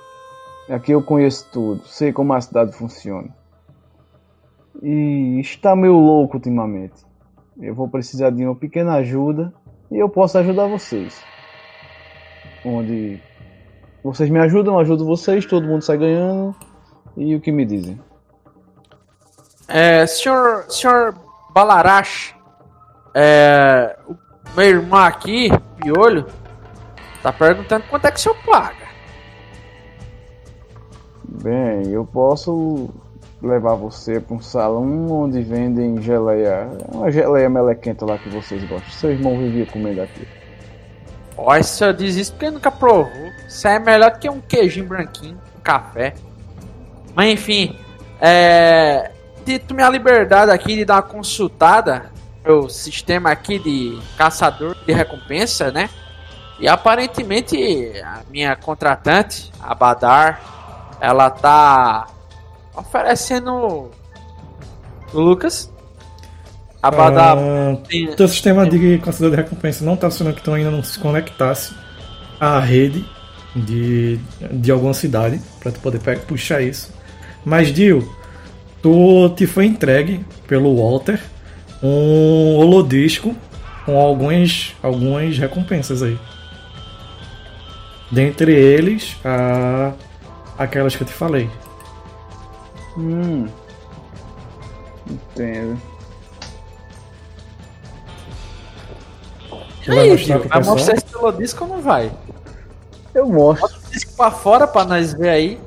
Aqui 0.68 0.92
eu 0.92 1.02
conheço 1.02 1.48
tudo, 1.50 1.84
sei 1.86 2.12
como 2.12 2.32
a 2.32 2.40
cidade 2.40 2.72
funciona. 2.72 3.28
E 4.80 5.38
está 5.40 5.74
meio 5.76 5.94
louco 5.94 6.36
ultimamente. 6.36 7.04
Eu 7.60 7.74
vou 7.74 7.88
precisar 7.88 8.30
de 8.30 8.44
uma 8.44 8.54
pequena 8.54 8.94
ajuda 8.94 9.52
e 9.90 9.98
eu 9.98 10.08
posso 10.08 10.38
ajudar 10.38 10.66
vocês. 10.66 11.22
Onde 12.64 13.20
vocês 14.02 14.30
me 14.30 14.38
ajudam, 14.38 14.74
eu 14.74 14.80
ajudo 14.80 15.04
vocês, 15.04 15.44
todo 15.44 15.66
mundo 15.66 15.82
sai 15.82 15.98
ganhando. 15.98 16.54
E 17.16 17.34
o 17.34 17.40
que 17.40 17.52
me 17.52 17.64
dizem? 17.64 18.00
É, 19.68 20.06
senhor, 20.06 20.64
senhor 20.68 21.14
Balarash, 21.52 22.34
é, 23.14 23.96
o 24.08 24.16
meu 24.56 24.66
irmão 24.66 25.00
aqui, 25.00 25.48
Piolho, 25.76 26.26
tá 27.22 27.32
perguntando 27.32 27.84
quanto 27.88 28.06
é 28.06 28.10
que 28.10 28.18
o 28.18 28.20
senhor 28.20 28.36
paga. 28.44 28.91
Bem, 31.40 31.90
eu 31.90 32.04
posso 32.04 32.90
levar 33.40 33.74
você 33.74 34.20
para 34.20 34.36
um 34.36 34.40
salão 34.40 35.10
onde 35.10 35.42
vendem 35.42 36.00
geleia. 36.02 36.68
Uma 36.92 37.10
geleia 37.10 37.48
melequenta 37.48 38.04
lá 38.04 38.18
que 38.18 38.28
vocês 38.28 38.62
gostam. 38.68 38.90
Seu 38.90 39.10
irmão 39.10 39.38
vivia 39.38 39.66
comendo 39.66 40.02
aqui. 40.02 40.28
Ó, 41.36 41.56
o 41.56 41.62
senhor 41.62 41.94
diz 41.94 42.16
isso 42.16 42.32
porque 42.32 42.50
nunca 42.50 42.70
provou. 42.70 43.32
Isso 43.48 43.66
é 43.66 43.78
melhor 43.78 44.18
que 44.18 44.28
um 44.28 44.40
queijinho 44.40 44.86
branquinho, 44.86 45.38
um 45.56 45.60
café. 45.60 46.14
Mas 47.14 47.32
enfim, 47.32 47.78
é. 48.20 49.10
Tito 49.44 49.74
minha 49.74 49.88
liberdade 49.88 50.52
aqui 50.52 50.76
de 50.76 50.84
dar 50.84 50.96
uma 50.96 51.02
consultada 51.02 52.12
no 52.44 52.70
sistema 52.70 53.32
aqui 53.32 53.58
de 53.58 53.98
caçador 54.16 54.76
de 54.86 54.92
recompensa, 54.92 55.72
né? 55.72 55.90
E 56.60 56.68
aparentemente 56.68 57.56
a 58.04 58.20
minha 58.30 58.54
contratante, 58.54 59.50
a 59.60 59.74
Badar, 59.74 60.61
ela 61.02 61.28
tá 61.28 62.06
oferecendo. 62.76 63.90
Lucas? 65.12 65.70
A 66.82 66.90
Badar. 66.90 67.36
Ah, 67.36 67.76
tem- 67.88 68.14
teu 68.14 68.26
sistema 68.28 68.64
de 68.68 68.98
caçador 68.98 69.30
de 69.30 69.36
recompensa 69.36 69.84
não 69.84 69.94
está 69.94 70.08
funcionando 70.10 70.36
que 70.36 70.42
tu 70.42 70.52
ainda 70.52 70.70
não 70.70 70.82
se 70.82 70.98
conectasse 70.98 71.74
à 72.40 72.58
rede 72.60 73.04
de, 73.54 74.18
de 74.50 74.70
alguma 74.72 74.94
cidade 74.94 75.40
para 75.60 75.70
tu 75.72 75.80
poder 75.80 75.98
pe- 76.00 76.16
puxar 76.16 76.62
isso. 76.62 76.92
Mas 77.44 77.72
Dio, 77.72 78.08
tu 78.80 79.28
te 79.30 79.46
foi 79.46 79.66
entregue 79.66 80.24
pelo 80.46 80.74
Walter 80.76 81.20
um 81.82 82.56
holodisco 82.56 83.34
com 83.84 83.98
algumas, 83.98 84.74
algumas 84.82 85.36
recompensas 85.36 86.02
aí. 86.02 86.18
Dentre 88.10 88.52
eles, 88.54 89.16
a, 89.24 89.92
aquelas 90.58 90.96
que 90.96 91.02
eu 91.02 91.06
te 91.06 91.12
falei. 91.12 91.50
Hum. 92.96 93.48
Entendo. 95.08 95.80
Vai 99.86 99.98
Aí, 99.98 100.10
mostrar 100.10 100.38
Gil, 100.38 100.48
vai 100.48 100.62
mostrar 100.62 100.94
esse 100.94 101.16
holodisco 101.16 101.64
ou 101.64 101.70
não 101.70 101.82
vai? 101.82 102.12
Eu 103.14 103.28
mostro. 103.28 103.68
Bota 103.68 103.86
o 103.86 103.90
disco 103.90 104.12
pra 104.16 104.30
fora 104.30 104.66
pra 104.66 104.84
nós 104.84 105.12
ver 105.12 105.28
aí. 105.28 105.60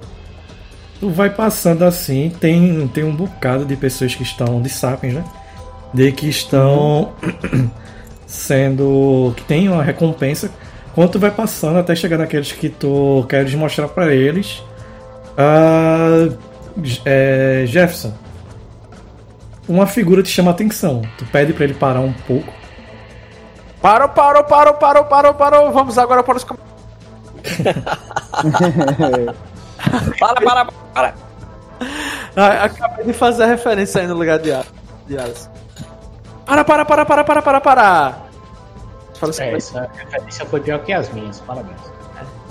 Tu 0.99 1.09
vai 1.09 1.30
passando 1.30 1.83
assim, 1.83 2.30
tem, 2.39 2.88
tem 2.88 3.03
um 3.03 3.15
bocado 3.15 3.65
de 3.65 3.75
pessoas 3.75 4.15
que 4.15 4.23
estão 4.23 4.61
de 4.61 4.69
sapiens, 4.69 5.15
né? 5.15 5.25
De 5.93 6.11
que 6.11 6.30
estão 6.30 7.14
sendo. 8.25 9.33
que 9.35 9.43
tem 9.43 9.67
uma 9.67 9.83
recompensa. 9.83 10.49
Quando 10.93 11.11
tu 11.11 11.19
vai 11.19 11.31
passando 11.31 11.77
até 11.77 11.93
chegar 11.93 12.17
naqueles 12.17 12.53
que 12.53 12.69
tu 12.69 13.25
queres 13.27 13.53
mostrar 13.53 13.89
pra 13.89 14.14
eles. 14.14 14.64
Ah, 15.38 16.30
é, 17.05 17.64
Jefferson, 17.67 18.14
uma 19.67 19.88
figura 19.88 20.22
te 20.23 20.30
chama 20.30 20.51
a 20.51 20.53
atenção. 20.53 21.01
Tu 21.17 21.25
pede 21.27 21.53
pra 21.53 21.64
ele 21.64 21.73
parar 21.73 22.01
um 22.01 22.14
pouco. 22.14 22.53
Parou, 23.81 24.09
parou, 24.09 24.43
parou, 24.43 24.73
parou, 24.75 25.03
parou, 25.05 25.33
parou. 25.33 25.72
Vamos 25.72 25.97
agora 25.97 26.23
para 26.23 26.38
os 26.38 26.43
com- 26.43 26.55
Para, 30.19 30.41
para, 30.41 30.65
para. 30.93 31.14
Ah, 32.35 32.64
acabei 32.65 33.05
de 33.05 33.14
fazer 33.14 33.43
a 33.43 33.47
referência 33.47 34.01
aí 34.01 34.07
no 34.07 34.15
lugar 34.15 34.39
de, 34.39 34.49
de 35.07 35.17
Alice. 35.17 35.47
Para, 36.45 36.64
para, 36.64 36.85
para, 36.85 37.05
para, 37.05 37.23
para, 37.23 37.41
para, 37.41 37.61
para. 37.61 38.15
Fala 39.19 39.30
assim, 39.30 39.43
É, 39.43 39.55
essa 39.55 39.89
referência 39.97 40.45
foi 40.45 40.59
pior 40.61 40.80
que 40.80 40.93
as 40.93 41.09
minhas, 41.14 41.39
parabéns. 41.41 41.80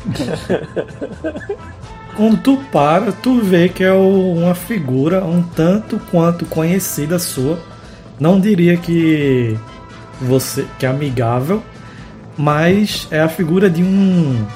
Quando 2.17 2.37
tu 2.37 2.57
para, 2.71 3.11
tu 3.11 3.41
vê 3.41 3.69
que 3.69 3.83
é 3.83 3.93
uma 3.93 4.55
figura 4.55 5.25
um 5.25 5.43
tanto 5.43 5.99
quanto 6.11 6.47
conhecida 6.47 7.19
sua. 7.19 7.59
Não 8.21 8.39
diria 8.39 8.77
que 8.77 9.59
você 10.21 10.65
que 10.79 10.87
é 10.87 10.89
amigável, 10.89 11.63
mas 12.37 13.09
é 13.11 13.21
a 13.21 13.29
figura 13.29 13.69
de 13.69 13.83
um 13.83 14.47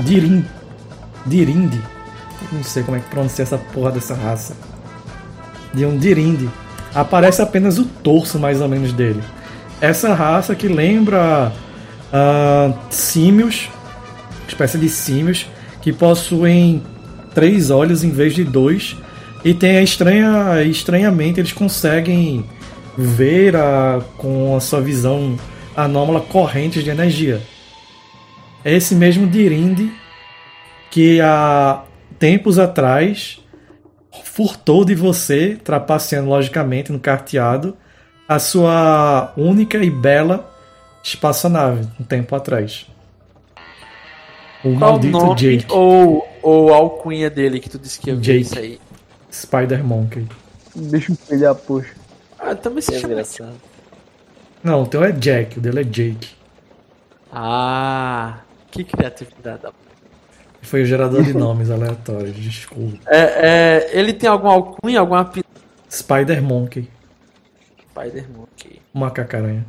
Dirin, 0.00 0.44
Dirinde. 1.24 1.80
Não 2.50 2.62
sei 2.62 2.82
como 2.82 2.98
é 2.98 3.00
que 3.00 3.08
pronuncia 3.08 3.42
essa 3.42 3.56
porra 3.56 3.92
dessa 3.92 4.14
raça. 4.14 4.54
De 5.72 5.86
um 5.86 5.96
Dirinde. 5.96 6.48
Aparece 6.94 7.40
apenas 7.40 7.78
o 7.78 7.86
torso 7.86 8.38
mais 8.38 8.60
ou 8.60 8.68
menos 8.68 8.92
dele. 8.92 9.22
Essa 9.80 10.12
raça 10.12 10.54
que 10.54 10.68
lembra 10.68 11.50
ah, 12.12 12.70
símios, 12.90 13.70
espécie 14.46 14.76
de 14.76 14.90
símios 14.90 15.46
que 15.82 15.92
possuem 15.92 16.82
três 17.34 17.70
olhos 17.70 18.04
em 18.04 18.10
vez 18.10 18.34
de 18.34 18.44
dois 18.44 18.96
e 19.44 19.52
tem 19.52 19.76
a 19.76 19.82
estranha 19.82 20.62
estranhamente 20.62 21.40
eles 21.40 21.52
conseguem 21.52 22.44
ver 22.96 23.56
a, 23.56 24.00
com 24.16 24.56
a 24.56 24.60
sua 24.60 24.80
visão 24.80 25.36
anômala 25.76 26.20
correntes 26.20 26.84
de 26.84 26.90
energia. 26.90 27.42
É 28.64 28.72
esse 28.72 28.94
mesmo 28.94 29.26
Dirinde 29.26 29.90
que 30.90 31.20
há 31.20 31.82
tempos 32.18 32.58
atrás 32.58 33.40
furtou 34.24 34.84
de 34.84 34.94
você 34.94 35.58
trapaceando 35.62 36.28
logicamente 36.28 36.92
no 36.92 37.00
carteado 37.00 37.76
a 38.28 38.38
sua 38.38 39.32
única 39.36 39.78
e 39.78 39.90
bela 39.90 40.48
espaçonave 41.02 41.88
um 41.98 42.04
tempo 42.04 42.36
atrás 42.36 42.86
o 44.64 44.76
Qual 44.78 44.78
maldito 44.92 45.18
nome 45.18 45.34
Jake 45.34 45.66
ou, 45.72 46.28
ou 46.42 46.72
a 46.72 46.76
alcunha 46.76 47.28
dele 47.28 47.58
que 47.60 47.68
tu 47.68 47.78
disse 47.78 47.98
que 47.98 48.10
eu 48.10 48.16
vi 48.16 48.22
Jake. 48.22 48.40
isso 48.42 48.58
aí? 48.58 48.80
Spider 49.32 49.82
Monkey. 49.84 50.26
Deixa 50.74 51.12
eu 51.12 51.16
filhar, 51.16 51.54
poxa. 51.54 51.94
Ah, 52.38 52.54
também 52.54 52.80
se 52.82 52.92
Que 52.92 52.98
chama. 53.00 53.12
engraçado. 53.12 53.54
Não, 54.62 54.82
o 54.82 54.86
teu 54.86 55.02
é 55.04 55.10
Jack, 55.12 55.58
o 55.58 55.60
dele 55.60 55.80
é 55.80 55.84
Jake. 55.84 56.28
Ah, 57.32 58.38
que 58.70 58.84
criatividade. 58.84 59.62
Foi 60.60 60.82
o 60.82 60.86
gerador 60.86 61.22
de 61.24 61.34
nomes 61.34 61.70
aleatórios, 61.70 62.36
desculpa. 62.36 62.98
É, 63.06 63.18
é, 63.18 63.90
ele 63.98 64.12
tem 64.12 64.28
alguma 64.28 64.52
alcunha, 64.52 65.00
alguma 65.00 65.20
apelido? 65.20 65.48
Spider 65.90 66.40
Monkey, 66.42 66.88
Spider-Man, 67.90 68.44
ok. 68.54 68.80
macacaranha. 68.94 69.66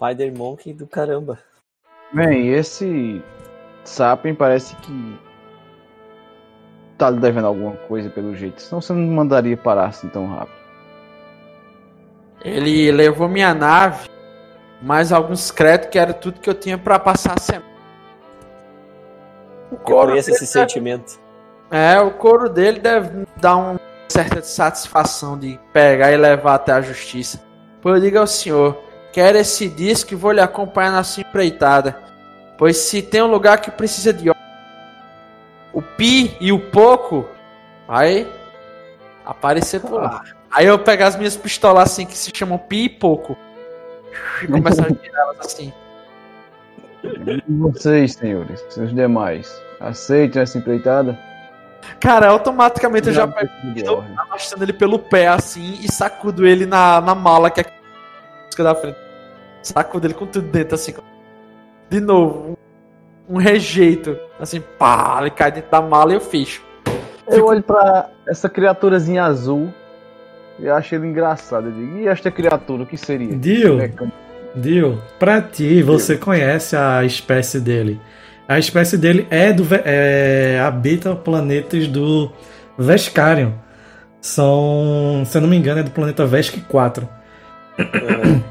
Spider 0.00 0.34
Monkey 0.34 0.72
do 0.72 0.86
caramba. 0.86 1.38
Bem, 2.10 2.48
esse 2.48 3.22
Sapien 3.84 4.34
parece 4.34 4.74
que 4.76 5.20
tá 6.96 7.10
lhe 7.10 7.20
devendo 7.20 7.46
alguma 7.46 7.76
coisa 7.76 8.08
pelo 8.08 8.34
jeito. 8.34 8.62
Senão 8.62 8.80
você 8.80 8.94
não 8.94 9.00
me 9.00 9.14
mandaria 9.14 9.56
parar 9.56 9.88
assim 9.88 10.08
tão 10.08 10.26
rápido. 10.26 10.58
Ele 12.42 12.90
levou 12.90 13.28
minha 13.28 13.52
nave, 13.52 14.08
mais 14.80 15.12
alguns 15.12 15.50
créditos 15.50 15.90
que 15.90 15.98
era 15.98 16.14
tudo 16.14 16.40
que 16.40 16.48
eu 16.48 16.54
tinha 16.54 16.78
pra 16.78 16.98
passar 16.98 17.34
a 17.36 17.40
semana. 17.40 17.70
O 19.70 19.74
Eu 19.74 19.78
couro 19.80 20.08
conheço 20.08 20.30
esse 20.30 20.40
dele 20.40 20.46
sentimento. 20.46 21.20
É, 21.70 22.00
o 22.00 22.12
couro 22.12 22.48
dele 22.48 22.80
deve 22.80 23.26
dar 23.36 23.56
uma 23.56 23.80
certa 24.08 24.42
satisfação 24.42 25.38
de 25.38 25.60
pegar 25.72 26.10
e 26.10 26.16
levar 26.16 26.54
até 26.54 26.72
a 26.72 26.80
justiça. 26.80 27.40
Pois 27.82 27.96
eu 27.96 28.00
digo 28.00 28.18
ao 28.18 28.26
senhor, 28.26 28.89
quero 29.12 29.38
esse 29.38 29.68
disco 29.68 30.12
e 30.12 30.16
vou 30.16 30.32
lhe 30.32 30.40
acompanhar 30.40 30.92
na 30.92 31.02
sua 31.02 31.22
empreitada. 31.22 31.96
Pois 32.56 32.76
se 32.76 33.02
tem 33.02 33.22
um 33.22 33.30
lugar 33.30 33.60
que 33.60 33.70
precisa 33.70 34.12
de 34.12 34.30
o 35.72 35.82
pi 35.82 36.36
e 36.40 36.52
o 36.52 36.58
pouco, 36.58 37.26
vai 37.86 38.26
aparecer 39.24 39.80
por 39.80 40.02
lá. 40.02 40.22
Aí 40.50 40.66
eu 40.66 40.78
pegar 40.78 41.06
as 41.08 41.16
minhas 41.16 41.36
pistolas 41.36 41.84
assim 41.84 42.04
que 42.04 42.16
se 42.16 42.30
chamam 42.34 42.58
pi 42.58 42.84
e 42.84 42.88
pouco. 42.88 43.36
E 44.42 44.46
começar 44.46 44.86
a 44.86 44.88
girar 44.88 45.22
elas 45.22 45.40
assim. 45.40 45.72
E 47.04 47.42
vocês, 47.48 48.14
senhores, 48.14 48.62
os 48.76 48.94
demais, 48.94 49.50
aceitam 49.78 50.42
essa 50.42 50.58
empreitada? 50.58 51.18
Cara, 51.98 52.28
automaticamente 52.28 53.08
eu 53.08 53.14
já 53.14 53.26
pego 53.26 53.50
ele 54.60 54.72
pelo 54.72 54.98
pé 54.98 55.28
assim 55.28 55.78
e 55.80 55.90
sacudo 55.90 56.46
ele 56.46 56.66
na, 56.66 57.00
na 57.00 57.14
mala 57.14 57.50
que 57.50 57.60
é 57.60 57.64
da 58.62 58.74
frente. 58.74 58.98
Sacudo 59.62 60.06
ele 60.06 60.14
com 60.14 60.26
tudo 60.26 60.46
dentro 60.48 60.74
assim. 60.74 60.94
De 61.88 62.00
novo, 62.00 62.56
um, 63.28 63.36
um 63.36 63.38
rejeito. 63.38 64.16
Assim, 64.38 64.60
pá, 64.78 65.18
ele 65.20 65.30
cai 65.30 65.52
dentro 65.52 65.70
da 65.70 65.82
mala 65.82 66.12
e 66.12 66.14
eu 66.14 66.20
fecho. 66.20 66.62
Eu 67.28 67.46
olho 67.46 67.62
pra 67.62 68.10
essa 68.26 68.48
criaturazinha 68.48 69.24
azul 69.24 69.72
e 70.58 70.68
acho 70.68 70.94
ele 70.94 71.06
engraçado. 71.06 71.68
Eu 71.68 71.72
digo, 71.72 71.98
e 71.98 72.08
esta 72.08 72.30
criatura, 72.30 72.82
o 72.82 72.86
que 72.86 72.96
seria? 72.96 73.36
Dio, 73.36 73.76
Mecânico. 73.76 74.16
Dio, 74.54 75.00
pra 75.18 75.40
ti, 75.40 75.82
você 75.82 76.16
conhece 76.16 76.76
a 76.76 77.04
espécie 77.04 77.60
dele. 77.60 78.00
A 78.48 78.58
espécie 78.58 78.98
dele 78.98 79.28
é 79.30 79.52
do 79.52 79.64
é, 79.84 80.60
habita 80.60 81.14
planetas 81.14 81.86
do 81.86 82.32
Vescarion. 82.76 83.52
São, 84.20 85.22
se 85.24 85.38
eu 85.38 85.42
não 85.42 85.48
me 85.48 85.56
engano, 85.56 85.80
é 85.80 85.82
do 85.82 85.90
planeta 85.90 86.26
Vesk 86.26 86.58
4. 86.68 87.08
Uhum. 87.80 88.42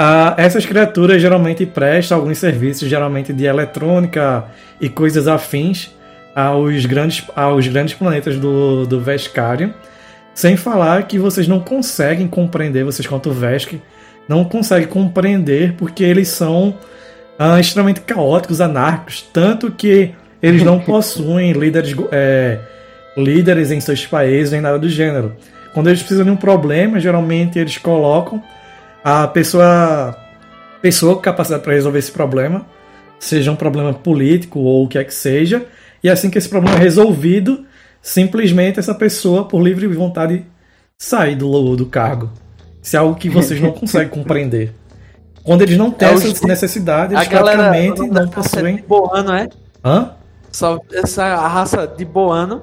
Ah, 0.00 0.34
essas 0.36 0.64
criaturas 0.64 1.20
geralmente 1.20 1.66
prestam 1.66 2.18
alguns 2.18 2.38
serviços, 2.38 2.88
geralmente 2.88 3.32
de 3.32 3.46
eletrônica 3.46 4.44
e 4.80 4.88
coisas 4.88 5.26
afins 5.26 5.90
aos 6.32 6.86
grandes, 6.86 7.24
aos 7.34 7.66
grandes 7.66 7.94
planetas 7.94 8.38
do, 8.38 8.86
do 8.86 9.00
Vescarion. 9.00 9.70
Sem 10.32 10.56
falar 10.56 11.02
que 11.08 11.18
vocês 11.18 11.48
não 11.48 11.58
conseguem 11.58 12.28
compreender, 12.28 12.84
vocês 12.84 13.08
quanto 13.08 13.32
Vesk, 13.32 13.72
não 14.28 14.44
conseguem 14.44 14.86
compreender 14.86 15.72
porque 15.72 16.04
eles 16.04 16.28
são 16.28 16.78
ah, 17.36 17.58
extremamente 17.58 18.02
caóticos, 18.02 18.60
anárquicos, 18.60 19.22
tanto 19.32 19.68
que 19.72 20.12
eles 20.40 20.62
não 20.62 20.78
possuem 20.80 21.50
líderes, 21.50 21.96
é, 22.12 22.60
líderes 23.16 23.72
em 23.72 23.80
seus 23.80 24.06
países 24.06 24.52
nem 24.52 24.60
nada 24.60 24.78
do 24.78 24.88
gênero. 24.88 25.34
Quando 25.74 25.88
eles 25.88 25.98
precisam 25.98 26.24
de 26.24 26.30
um 26.30 26.36
problema, 26.36 27.00
geralmente 27.00 27.58
eles 27.58 27.76
colocam 27.78 28.40
a 29.02 29.26
pessoa, 29.28 30.16
pessoa 30.82 31.14
com 31.14 31.20
capacidade 31.22 31.62
para 31.62 31.72
resolver 31.72 31.98
esse 31.98 32.12
problema, 32.12 32.66
seja 33.18 33.50
um 33.50 33.56
problema 33.56 33.92
político 33.92 34.60
ou 34.60 34.84
o 34.84 34.88
que 34.88 34.98
é 34.98 35.04
que 35.04 35.14
seja, 35.14 35.66
e 36.02 36.08
assim 36.08 36.30
que 36.30 36.38
esse 36.38 36.48
problema 36.48 36.76
é 36.76 36.80
resolvido, 36.80 37.64
simplesmente 38.00 38.78
essa 38.78 38.94
pessoa, 38.94 39.46
por 39.46 39.60
livre 39.62 39.86
vontade, 39.88 40.44
sai 40.96 41.34
do, 41.34 41.76
do 41.76 41.86
cargo. 41.86 42.30
Isso 42.82 42.96
é 42.96 42.98
algo 42.98 43.16
que 43.16 43.28
vocês 43.28 43.60
não 43.60 43.72
conseguem 43.72 44.08
compreender. 44.08 44.72
Quando 45.42 45.62
eles 45.62 45.76
não 45.78 45.90
têm 45.90 46.08
É 46.08 46.12
essa 46.12 46.46
necessidade, 46.46 47.14
eles 47.14 47.28
galera 47.28 47.70
praticamente 47.70 48.10
da 48.10 48.22
não 48.24 48.30
raça 48.30 48.50
possuem. 48.56 48.76
de 48.76 48.82
Boano, 48.82 49.32
é? 49.32 49.48
Hã? 49.84 50.12
Só 50.52 50.78
essa 50.92 51.24
a 51.24 51.48
raça 51.48 51.86
de 51.86 52.04
Boano. 52.04 52.62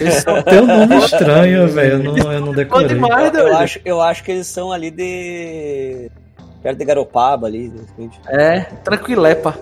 Eles 0.00 0.24
Tem 0.24 0.60
um 0.60 0.66
nome 0.86 0.96
estranho, 1.04 1.68
velho. 1.68 1.92
Eu 1.92 1.98
não, 2.02 2.32
eu 2.32 2.40
não 2.40 2.52
decorei. 2.52 2.88
demais, 2.88 3.34
Eu 3.34 3.56
acho, 3.56 3.80
eu 3.84 4.00
acho 4.00 4.24
que 4.24 4.32
eles 4.32 4.46
são 4.46 4.72
ali 4.72 4.90
de. 4.90 6.10
perto 6.62 6.78
de 6.78 6.84
Garopaba 6.84 7.46
ali. 7.46 7.72
É, 8.28 8.60
tranquilepa. 8.84 9.58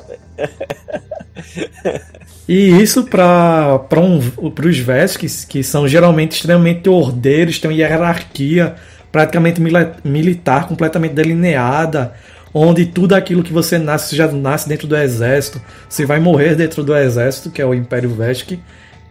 E 2.48 2.82
isso 2.82 3.04
para 3.04 4.00
um, 4.00 4.18
os 4.18 4.78
Vesques, 4.78 5.44
que 5.44 5.62
são 5.62 5.86
geralmente 5.86 6.32
extremamente 6.32 6.88
ordeiros, 6.88 7.58
têm 7.58 7.70
uma 7.70 7.76
hierarquia 7.76 8.74
praticamente 9.10 9.60
militar, 10.04 10.66
completamente 10.66 11.12
delineada, 11.12 12.14
onde 12.52 12.86
tudo 12.86 13.14
aquilo 13.14 13.42
que 13.42 13.52
você 13.52 13.78
nasce, 13.78 14.10
você 14.10 14.16
já 14.16 14.26
nasce 14.28 14.68
dentro 14.68 14.86
do 14.86 14.96
exército, 14.96 15.60
você 15.88 16.06
vai 16.06 16.18
morrer 16.18 16.54
dentro 16.54 16.82
do 16.82 16.96
exército, 16.96 17.50
que 17.50 17.60
é 17.60 17.66
o 17.66 17.74
Império 17.74 18.10
Vesque, 18.10 18.58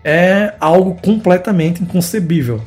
é 0.03 0.53
algo 0.59 0.95
completamente 1.01 1.83
inconcebível. 1.83 2.61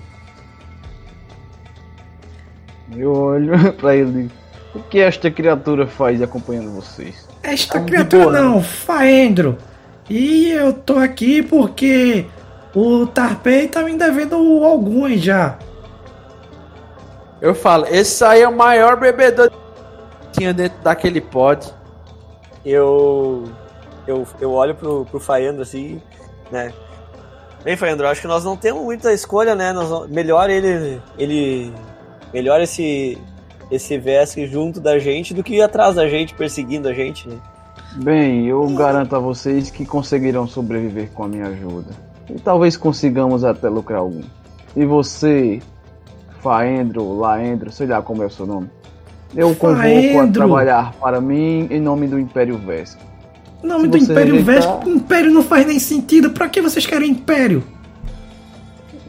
Eu 2.96 3.12
olho 3.12 3.72
pra 3.74 3.96
ele 3.96 4.08
e 4.08 4.22
digo, 4.22 4.30
o 4.74 4.80
que 4.80 5.00
esta 5.00 5.30
criatura 5.30 5.86
faz 5.86 6.22
acompanhando 6.22 6.70
vocês? 6.70 7.28
Esta 7.42 7.80
criatura 7.80 8.24
boa, 8.24 8.40
não, 8.40 8.62
Faendro. 8.62 9.58
E 10.08 10.50
eu 10.50 10.72
tô 10.72 10.98
aqui 10.98 11.42
porque 11.42 12.26
o 12.74 13.06
Tarpei 13.06 13.68
tá 13.68 13.82
me 13.82 13.96
devendo 13.96 14.34
alguns 14.64 15.20
já. 15.20 15.58
Eu 17.40 17.54
falo, 17.54 17.86
esse 17.86 18.24
aí 18.24 18.42
é 18.42 18.48
o 18.48 18.56
maior 18.56 18.98
bebedor 18.98 19.50
que 19.50 20.38
tinha 20.38 20.52
dentro 20.52 20.82
daquele 20.82 21.20
pod. 21.20 21.72
Eu. 22.64 23.44
Eu, 24.06 24.26
eu 24.40 24.52
olho 24.52 24.74
pro, 24.74 25.06
pro 25.06 25.20
Faendro 25.20 25.62
assim, 25.62 26.00
né? 26.50 26.72
Bem, 27.64 27.76
Faendro, 27.76 28.06
acho 28.06 28.20
que 28.20 28.26
nós 28.26 28.44
não 28.44 28.56
temos 28.56 28.82
muita 28.82 29.12
escolha, 29.12 29.54
né? 29.54 29.72
Nós, 29.72 30.08
melhor 30.10 30.50
ele. 30.50 31.00
ele 31.18 31.72
melhor 32.32 32.60
esse. 32.60 33.18
Esse 33.70 33.96
Vesk 33.96 34.38
junto 34.46 34.78
da 34.78 34.98
gente 34.98 35.32
do 35.32 35.42
que 35.42 35.60
atrás 35.60 35.94
da 35.94 36.06
gente, 36.06 36.34
perseguindo 36.34 36.86
a 36.86 36.92
gente, 36.92 37.26
né? 37.26 37.38
Bem, 37.96 38.46
eu 38.46 38.68
garanto 38.68 39.16
a 39.16 39.18
vocês 39.18 39.70
que 39.70 39.86
conseguirão 39.86 40.46
sobreviver 40.46 41.08
com 41.12 41.24
a 41.24 41.28
minha 41.28 41.46
ajuda. 41.46 41.92
E 42.28 42.34
talvez 42.34 42.76
consigamos 42.76 43.42
até 43.42 43.68
lucrar 43.68 44.00
algum. 44.00 44.22
E 44.76 44.84
você, 44.84 45.62
Faendro, 46.40 47.18
Laendro, 47.18 47.72
sei 47.72 47.86
lá 47.86 48.02
como 48.02 48.22
é 48.22 48.26
o 48.26 48.30
seu 48.30 48.46
nome. 48.46 48.68
Eu 49.34 49.54
convoco 49.54 49.78
a 49.78 49.82
Faendro. 49.82 50.32
trabalhar 50.32 50.92
para 51.00 51.20
mim 51.20 51.66
em 51.70 51.80
nome 51.80 52.06
do 52.06 52.18
Império 52.18 52.58
Vesco. 52.58 53.00
O 53.64 53.66
nome 53.66 53.88
do 53.88 53.96
Império 53.96 54.34
rejeitar-. 54.36 54.86
Império 54.88 55.32
não 55.32 55.42
faz 55.42 55.66
nem 55.66 55.78
sentido. 55.78 56.30
Pra 56.30 56.48
que 56.48 56.60
vocês 56.60 56.84
querem 56.86 57.10
Império? 57.12 57.64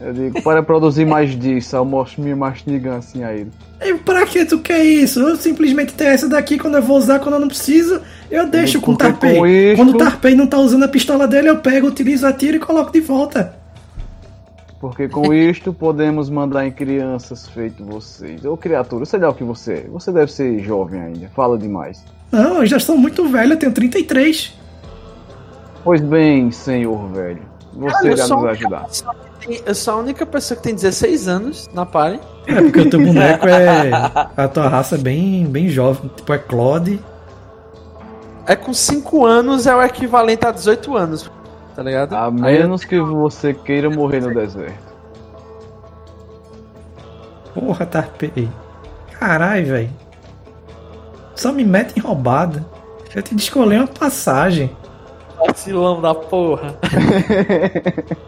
Eu 0.00 0.12
digo, 0.12 0.42
para 0.42 0.62
produzir 0.62 1.04
mais 1.04 1.38
disso, 1.38 1.74
eu 1.76 1.84
mostro 1.84 2.22
minha 2.22 2.36
mastigância 2.36 2.98
assim 2.98 3.24
a 3.24 3.34
ele. 3.34 3.50
E 3.80 3.94
pra 3.94 4.24
que 4.26 4.44
tu 4.44 4.58
quer 4.58 4.82
isso? 4.84 5.20
Eu 5.20 5.36
simplesmente 5.36 5.92
tenho 5.94 6.10
essa 6.10 6.28
daqui 6.28 6.58
quando 6.58 6.76
eu 6.76 6.82
vou 6.82 6.96
usar, 6.96 7.18
quando 7.18 7.34
eu 7.34 7.40
não 7.40 7.48
preciso, 7.48 8.00
eu 8.30 8.46
deixo 8.46 8.80
com 8.80 8.92
o 8.92 8.96
Tarpei. 8.96 9.36
com 9.38 9.46
isso- 9.46 9.76
Quando 9.76 9.90
o 9.94 9.98
Tarpei 9.98 10.34
não 10.34 10.46
tá 10.46 10.58
usando 10.58 10.84
a 10.84 10.88
pistola 10.88 11.26
dele, 11.26 11.48
eu 11.48 11.58
pego, 11.58 11.86
utilizo, 11.88 12.26
atiro 12.26 12.56
e 12.56 12.60
coloco 12.60 12.92
de 12.92 13.00
volta. 13.00 13.54
Porque 14.80 15.08
com 15.08 15.32
isto 15.32 15.72
podemos 15.72 16.28
mandar 16.30 16.66
em 16.66 16.70
crianças 16.70 17.48
feito 17.48 17.82
vocês. 17.84 18.44
Ou 18.44 18.56
criatura, 18.56 19.04
sei 19.06 19.18
lá 19.18 19.30
o 19.30 19.34
que 19.34 19.44
você 19.44 19.72
é. 19.72 19.86
Você 19.90 20.12
deve 20.12 20.30
ser 20.30 20.58
jovem 20.62 21.00
ainda, 21.00 21.28
fala 21.34 21.58
demais. 21.58 22.04
Não, 22.30 22.56
eu 22.60 22.66
já 22.66 22.78
sou 22.80 22.96
muito 22.98 23.26
velho, 23.28 23.52
eu 23.54 23.58
tenho 23.58 23.72
33. 23.72 24.54
Pois 25.84 26.00
bem, 26.00 26.50
senhor 26.50 27.08
velho, 27.12 27.42
você 27.74 28.08
irá 28.10 28.26
nos 28.28 28.44
ajudar. 28.46 28.86
tem- 29.40 29.62
Eu 29.64 29.74
sou 29.74 29.94
a 29.94 29.96
única 29.98 30.26
pessoa 30.26 30.56
que 30.56 30.62
tem 30.64 30.74
16 30.74 31.28
anos 31.28 31.68
na 31.72 31.86
party. 31.86 32.20
É 32.46 32.60
porque 32.60 32.80
o 32.80 32.90
teu 32.90 33.00
boneco 33.00 33.46
é. 33.46 33.90
A 34.36 34.48
tua 34.48 34.68
raça 34.68 34.96
é 34.96 34.98
bem, 34.98 35.46
bem 35.46 35.68
jovem. 35.68 36.10
Tipo, 36.16 36.32
é 36.32 36.38
Claude. 36.38 37.00
É 38.46 38.54
com 38.56 38.72
5 38.74 39.24
anos 39.26 39.66
é 39.66 39.74
o 39.74 39.82
equivalente 39.82 40.44
a 40.46 40.50
18 40.50 40.96
anos. 40.96 41.30
tá 41.76 41.82
ligado? 41.82 42.14
A 42.14 42.26
Aí- 42.26 42.32
menos 42.58 42.84
que 42.84 42.98
você 43.00 43.52
queira 43.54 43.88
morrer 43.90 44.20
no 44.20 44.32
deserto. 44.34 44.86
Porra, 47.54 47.86
Tarpei. 47.86 48.48
Caralho, 49.18 49.66
velho. 49.66 49.90
Só 51.36 51.52
me 51.52 51.64
mete 51.64 51.96
em 51.96 52.00
roubada. 52.00 52.66
Eu 53.14 53.22
te 53.22 53.34
escolhi 53.36 53.76
uma 53.76 53.86
passagem. 53.86 54.74
Vacilão 55.46 56.00
da 56.00 56.14
porra. 56.14 56.74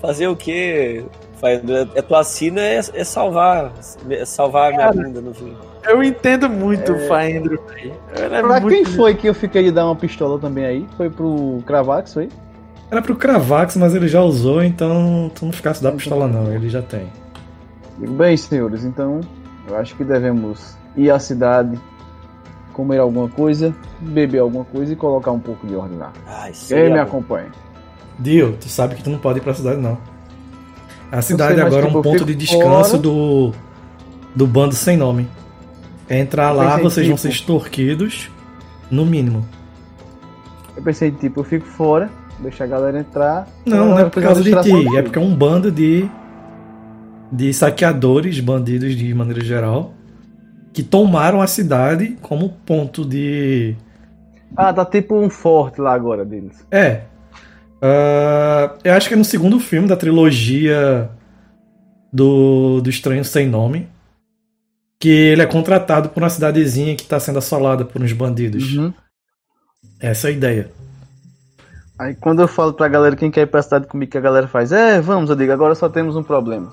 Fazer 0.00 0.28
o 0.28 0.36
quê? 0.36 1.04
Faendro? 1.40 1.88
É 1.94 2.02
tua 2.02 2.24
sina 2.24 2.60
é, 2.60 2.78
é 2.78 3.04
salvar. 3.04 3.72
É 4.10 4.24
salvar 4.24 4.72
a 4.72 4.76
minha 4.76 4.92
bunda 4.92 5.20
no 5.20 5.34
fim. 5.34 5.54
Eu 5.84 6.02
entendo 6.02 6.48
muito 6.48 6.92
o 6.92 6.98
Faendro, 7.06 7.58
é 8.14 8.28
pra 8.40 8.60
muito- 8.60 8.68
quem 8.74 8.84
foi 8.84 9.14
que 9.14 9.26
eu 9.28 9.34
fiquei 9.34 9.64
de 9.64 9.70
dar 9.70 9.86
uma 9.86 9.96
pistola 9.96 10.38
também 10.38 10.64
aí? 10.64 10.86
Foi 10.96 11.08
pro 11.08 11.62
Cravax, 11.66 12.14
foi? 12.14 12.28
Era 12.90 13.00
pro 13.00 13.16
Cravax, 13.16 13.76
mas 13.76 13.94
ele 13.94 14.08
já 14.08 14.22
usou, 14.22 14.62
então 14.62 15.30
tu 15.34 15.44
não 15.44 15.52
ficasse 15.52 15.82
da 15.82 15.92
pistola 15.92 16.26
não, 16.26 16.52
ele 16.52 16.68
já 16.68 16.82
tem. 16.82 17.06
Bem, 17.98 18.36
senhores, 18.36 18.84
então 18.84 19.20
eu 19.68 19.76
acho 19.76 19.94
que 19.94 20.04
devemos 20.04 20.76
ir 20.98 21.10
à 21.10 21.18
cidade, 21.18 21.78
comer 22.72 22.98
alguma 22.98 23.28
coisa, 23.28 23.74
beber 24.00 24.38
alguma 24.40 24.64
coisa 24.64 24.92
e 24.92 24.96
colocar 24.96 25.30
um 25.32 25.40
pouco 25.40 25.66
de 25.66 25.74
ordem 25.74 25.98
lá. 25.98 26.12
Ai, 26.26 26.52
Quem 26.68 26.92
me 26.92 26.98
acompanha? 26.98 27.48
Dio, 28.18 28.56
tu 28.60 28.68
sabe 28.68 28.94
que 28.96 29.02
tu 29.02 29.10
não 29.10 29.18
pode 29.18 29.38
ir 29.38 29.42
pra 29.42 29.54
cidade 29.54 29.80
não. 29.80 29.96
A 31.10 31.22
cidade 31.22 31.54
sei, 31.54 31.62
agora 31.64 31.86
é 31.86 31.88
um 31.88 32.02
ponto 32.02 32.24
de 32.24 32.34
descanso 32.34 32.90
fora. 32.90 33.02
do 33.02 33.52
do 34.34 34.46
bando 34.46 34.74
sem 34.74 34.96
nome. 34.96 35.26
Entrar 36.10 36.50
Eu 36.50 36.56
lá, 36.56 36.76
vocês 36.78 37.06
vão 37.06 37.16
tipo- 37.16 37.18
ser 37.18 37.28
extorquidos, 37.30 38.30
no 38.90 39.04
mínimo. 39.06 39.44
Eu 40.76 40.82
pensei, 40.82 41.10
tipo, 41.10 41.40
eu 41.40 41.44
fico 41.44 41.66
fora, 41.66 42.08
deixa 42.38 42.64
a 42.64 42.66
galera 42.66 42.98
entrar. 43.00 43.46
Não, 43.66 43.88
não 43.90 43.98
é 43.98 44.04
por 44.04 44.22
causa 44.22 44.42
de 44.42 44.50
ti, 44.62 44.96
é 44.96 45.02
porque 45.02 45.18
é 45.18 45.22
um 45.22 45.34
bando 45.34 45.70
de 45.72 46.08
de 47.30 47.52
saqueadores, 47.52 48.40
bandidos 48.40 48.94
de 48.96 49.12
maneira 49.14 49.44
geral, 49.44 49.92
que 50.78 50.82
tomaram 50.84 51.42
a 51.42 51.48
cidade 51.48 52.16
como 52.22 52.50
ponto 52.50 53.04
de 53.04 53.74
Ah, 54.56 54.72
tá 54.72 54.84
tipo 54.84 55.16
um 55.16 55.28
forte 55.28 55.80
lá 55.80 55.92
agora 55.92 56.24
deles. 56.24 56.64
É. 56.70 57.00
Ah, 57.82 58.76
eu 58.84 58.94
acho 58.94 59.08
que 59.08 59.14
é 59.14 59.16
no 59.16 59.24
segundo 59.24 59.58
filme 59.58 59.88
da 59.88 59.96
trilogia 59.96 61.10
do, 62.12 62.80
do 62.80 62.88
Estranho 62.88 63.24
Sem 63.24 63.48
Nome. 63.48 63.88
Que 65.00 65.08
ele 65.08 65.42
é 65.42 65.46
contratado 65.46 66.10
por 66.10 66.22
uma 66.22 66.30
cidadezinha 66.30 66.94
que 66.94 67.02
está 67.02 67.18
sendo 67.18 67.40
assolada 67.40 67.84
por 67.84 68.00
uns 68.00 68.12
bandidos. 68.12 68.76
Uhum. 68.76 68.94
Essa 69.98 70.28
é 70.28 70.30
a 70.30 70.32
ideia. 70.32 70.70
Aí 71.98 72.14
quando 72.14 72.40
eu 72.40 72.46
falo 72.46 72.72
pra 72.72 72.86
galera 72.86 73.16
quem 73.16 73.32
quer 73.32 73.40
ir 73.40 73.46
pra 73.46 73.62
cidade 73.62 73.88
comigo, 73.88 74.12
que 74.12 74.18
a 74.18 74.20
galera 74.20 74.46
faz, 74.46 74.70
é, 74.70 75.00
vamos, 75.00 75.28
eu 75.28 75.34
digo, 75.34 75.50
agora 75.50 75.74
só 75.74 75.88
temos 75.88 76.14
um 76.14 76.22
problema. 76.22 76.72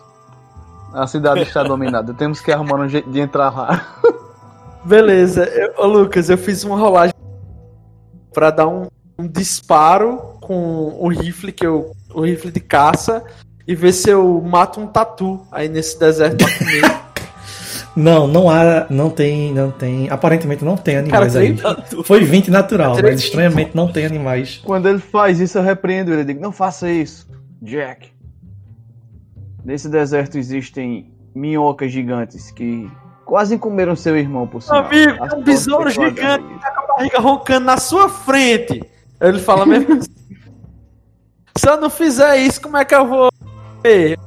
A 0.96 1.08
cidade 1.08 1.42
está 1.42 1.62
dominada, 1.64 2.14
temos 2.14 2.40
que 2.40 2.52
arrumar 2.52 2.80
um 2.80 2.88
jeito 2.88 3.10
de 3.12 3.20
entrar 3.20 3.50
lá. 3.56 3.86
Beleza. 4.86 5.44
Eu- 5.46 5.74
ô, 5.84 5.88
Lucas, 5.88 6.30
eu 6.30 6.38
fiz 6.38 6.64
uma 6.64 6.78
rolagem 6.78 7.14
pra 8.34 8.50
dar 8.52 8.68
um, 8.68 8.88
um 9.20 9.28
disparo 9.28 10.38
com 10.42 10.96
o 11.00 11.08
rifle 11.10 11.52
que 11.52 11.66
eu. 11.66 11.92
O 12.14 12.22
rifle 12.22 12.50
de 12.52 12.62
caça 12.62 13.24
e 13.68 13.76
ver 13.76 13.92
se 13.92 14.10
eu 14.10 14.42
mato 14.42 14.80
um 14.80 14.88
tatu 14.88 15.42
aí 15.52 15.68
nesse 15.68 16.00
deserto. 16.00 16.46
Não, 17.96 18.28
não 18.28 18.50
há. 18.50 18.88
Não 18.90 19.10
tem. 19.10 19.54
Não 19.54 19.72
tem. 19.72 20.10
Aparentemente 20.10 20.66
não 20.66 20.76
tem 20.76 20.98
animais 20.98 21.32
Cara, 21.34 21.46
aí. 21.46 21.56
tem 21.56 22.04
Foi 22.04 22.20
20 22.26 22.52
natural, 22.52 22.92
mas 22.96 23.02
20. 23.02 23.20
estranhamente 23.24 23.72
não 23.74 23.88
tem 23.90 24.06
animais. 24.06 24.60
Quando 24.66 24.90
ele 24.90 25.00
faz 25.00 25.40
isso, 25.40 25.58
eu 25.58 25.62
repreendo 25.64 26.12
ele, 26.12 26.22
eu 26.22 26.26
digo, 26.26 26.42
não 26.42 26.52
faça 26.52 26.90
isso, 26.92 27.26
Jack. 27.62 28.10
Nesse 29.66 29.90
deserto 29.90 30.38
existem 30.38 31.12
minhocas 31.34 31.92
gigantes 31.92 32.52
que 32.52 32.88
quase 33.26 33.58
comeram 33.58 33.96
seu 33.96 34.16
irmão 34.16 34.48
por 34.48 34.62
sinal. 34.62 34.86
Amigo, 34.86 35.24
As 35.24 35.34
um 35.34 35.42
besouro 35.42 35.90
gigante. 35.90 36.60
Tá 36.62 36.72
com 36.72 36.82
a 36.82 36.96
barriga 36.96 37.20
roncando 37.20 37.66
na 37.66 37.78
sua 37.78 38.08
frente. 38.08 38.84
Ele 39.20 39.40
fala 39.40 39.66
mesmo 39.66 39.96
assim. 39.96 40.14
Se 41.58 41.68
eu 41.68 41.82
não 41.82 41.90
fizer 41.90 42.38
isso, 42.38 42.62
como 42.62 42.78
é 42.78 42.86
que 42.86 42.94
eu 42.94 43.08
vou. 43.08 43.32
ver? 43.82 44.20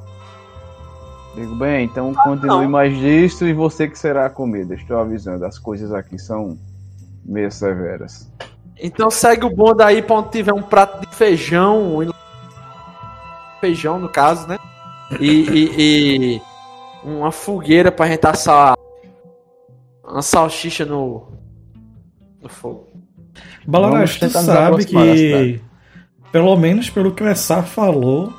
Digo, 1.36 1.55
bem, 1.55 1.84
então 1.84 2.12
continue 2.15 2.65
não. 2.65 2.70
mais 2.70 2.97
disto 2.99 3.47
e 3.47 3.52
você 3.52 3.86
que 3.86 3.97
será 3.97 4.26
a 4.26 4.31
comida. 4.31 4.75
Estou 4.75 4.99
avisando, 4.99 5.44
as 5.44 5.57
coisas 5.57 5.92
aqui 5.92 6.18
são 6.18 6.58
meio 7.25 7.52
severas. 7.52 8.28
Então 8.76 9.08
segue 9.08 9.44
o 9.47 9.50
bonde 9.50 9.84
aí 9.84 10.02
pra 10.02 10.17
onde 10.17 10.31
tiver 10.31 10.52
um 10.52 10.62
prato 10.62 11.07
de 11.07 11.15
feijão. 11.15 12.00
Feijão, 13.60 14.00
no 14.00 14.08
caso, 14.08 14.49
né? 14.49 14.58
E, 15.20 15.27
e- 15.27 15.75
e 16.37 16.43
uma 17.05 17.33
fogueira 17.33 17.91
pra 17.91 18.07
gente 18.09 18.27
assar 18.27 18.77
uma 20.05 20.23
salsicha 20.23 20.85
no, 20.85 21.28
no 22.43 22.49
fogo. 22.49 22.89
Balarash, 23.67 24.19
tu 24.19 24.31
sabe 24.31 24.85
que, 24.87 25.61
pelo 26.33 26.57
menos 26.57 26.91
pelo 26.91 27.12
que 27.12 27.23
o 27.23 27.28
Essar 27.28 27.65
falou, 27.65 28.33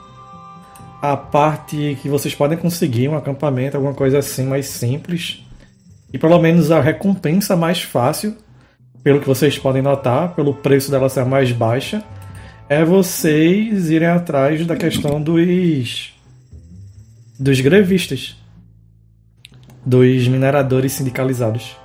a 1.02 1.16
parte 1.16 1.98
que 2.02 2.10
vocês 2.10 2.34
podem 2.36 2.58
conseguir 2.58 3.08
um 3.08 3.16
acampamento, 3.16 3.78
alguma 3.78 3.94
coisa 3.94 4.20
assim 4.20 4.46
mais 4.46 4.68
simples, 4.68 5.44
e 6.12 6.18
pelo 6.18 6.40
menos 6.40 6.72
a 6.72 6.82
recompensa 6.82 7.56
mais 7.56 7.82
fácil, 7.82 8.36
pelo 9.04 9.20
que 9.20 9.28
vocês 9.28 9.58
podem 9.58 9.82
notar, 9.82 10.34
pelo 10.36 10.54
preço 10.54 10.92
dela 10.92 11.08
ser 11.08 11.24
mais 11.26 11.52
baixa, 11.52 12.04
é 12.68 12.84
vocês 12.84 13.90
irem 13.90 14.08
atrás 14.10 14.66
da 14.66 14.76
questão 14.76 15.22
dos 15.22 16.14
dos 17.40 17.62
grevistas, 17.62 18.36
dos 19.86 20.28
mineradores 20.28 20.92
sindicalizados. 20.92 21.78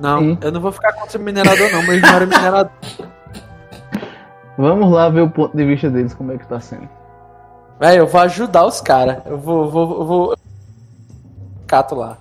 Não, 0.00 0.18
Sim. 0.18 0.38
eu 0.40 0.50
não 0.50 0.60
vou 0.60 0.72
ficar 0.72 0.92
contra 0.94 1.18
o 1.18 1.22
minerador, 1.22 1.70
não. 1.70 1.82
Meu 1.84 1.94
irmão 1.94 2.14
era 2.14 2.26
minerador. 2.26 2.72
Vamos 4.58 4.90
lá 4.92 5.08
ver 5.08 5.20
o 5.20 5.30
ponto 5.30 5.56
de 5.56 5.64
vista 5.64 5.88
deles, 5.88 6.12
como 6.14 6.32
é 6.32 6.38
que 6.38 6.46
tá 6.48 6.58
sendo. 6.58 6.88
Véi, 7.78 7.98
eu 7.98 8.06
vou 8.06 8.20
ajudar 8.22 8.66
os 8.66 8.80
caras. 8.80 9.22
Eu 9.24 9.38
vou, 9.38 9.70
vou, 9.70 10.00
eu 10.00 10.04
vou. 10.04 10.36
Cato 11.66 11.94
lá. 11.94 12.18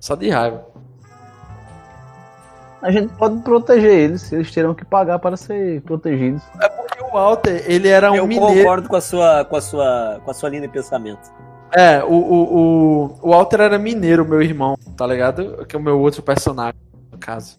Só 0.00 0.16
de 0.16 0.28
raiva. 0.28 0.66
A 2.82 2.90
gente 2.90 3.14
pode 3.14 3.40
proteger 3.42 3.92
eles, 3.92 4.32
eles 4.32 4.50
terão 4.50 4.74
que 4.74 4.84
pagar 4.84 5.20
para 5.20 5.36
ser 5.36 5.80
protegidos. 5.82 6.42
É 6.60 6.68
porque 6.68 7.00
o 7.00 7.12
Walter, 7.12 7.64
ele 7.66 7.88
era 7.88 8.10
um 8.10 8.16
Eu 8.16 8.26
mineiro. 8.26 8.54
concordo 8.56 8.88
com 8.88 8.96
a 8.96 9.00
sua, 9.00 9.44
com 9.44 9.56
a 9.56 9.60
sua, 9.60 10.20
com 10.24 10.30
a 10.30 10.34
sua 10.34 10.48
linha 10.48 10.62
de 10.62 10.68
pensamento. 10.68 11.30
É, 11.74 12.04
o, 12.04 12.12
o, 12.12 12.56
o, 12.56 13.18
o 13.22 13.30
Walter 13.30 13.60
era 13.60 13.78
mineiro, 13.78 14.26
meu 14.28 14.42
irmão, 14.42 14.76
tá 14.96 15.06
ligado? 15.06 15.64
Que 15.66 15.74
é 15.74 15.78
o 15.78 15.82
meu 15.82 15.98
outro 16.00 16.22
personagem, 16.22 16.78
no 17.10 17.16
caso. 17.18 17.56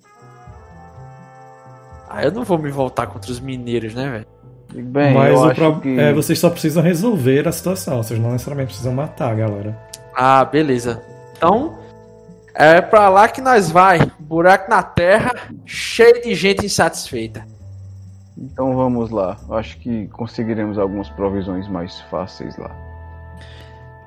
Ah, 2.09 2.23
eu 2.23 2.31
não 2.31 2.43
vou 2.43 2.57
me 2.59 2.69
voltar 2.69 3.07
contra 3.07 3.31
os 3.31 3.39
mineiros, 3.39 3.95
né, 3.95 4.09
velho? 4.09 4.85
Bem, 4.85 5.13
Mas 5.13 5.31
eu 5.33 5.39
o 5.39 5.43
acho 5.45 5.55
pro- 5.55 5.79
que... 5.81 5.99
é, 5.99 6.13
vocês 6.13 6.37
só 6.39 6.49
precisam 6.49 6.81
resolver 6.83 7.47
a 7.47 7.51
situação, 7.51 8.01
vocês 8.01 8.19
não 8.19 8.31
necessariamente 8.31 8.67
precisam 8.69 8.93
matar 8.93 9.31
a 9.31 9.35
galera. 9.35 9.77
Ah, 10.15 10.43
beleza. 10.45 11.01
Então, 11.35 11.75
é 12.53 12.81
pra 12.81 13.09
lá 13.09 13.27
que 13.27 13.41
nós 13.41 13.69
vai. 13.71 13.99
Buraco 14.19 14.69
na 14.69 14.81
terra, 14.83 15.31
cheio 15.65 16.21
de 16.21 16.33
gente 16.35 16.65
insatisfeita. 16.65 17.45
Então 18.37 18.75
vamos 18.75 19.09
lá. 19.11 19.37
Acho 19.51 19.77
que 19.79 20.07
conseguiremos 20.07 20.77
algumas 20.79 21.09
provisões 21.09 21.67
mais 21.67 21.99
fáceis 22.09 22.57
lá. 22.57 22.71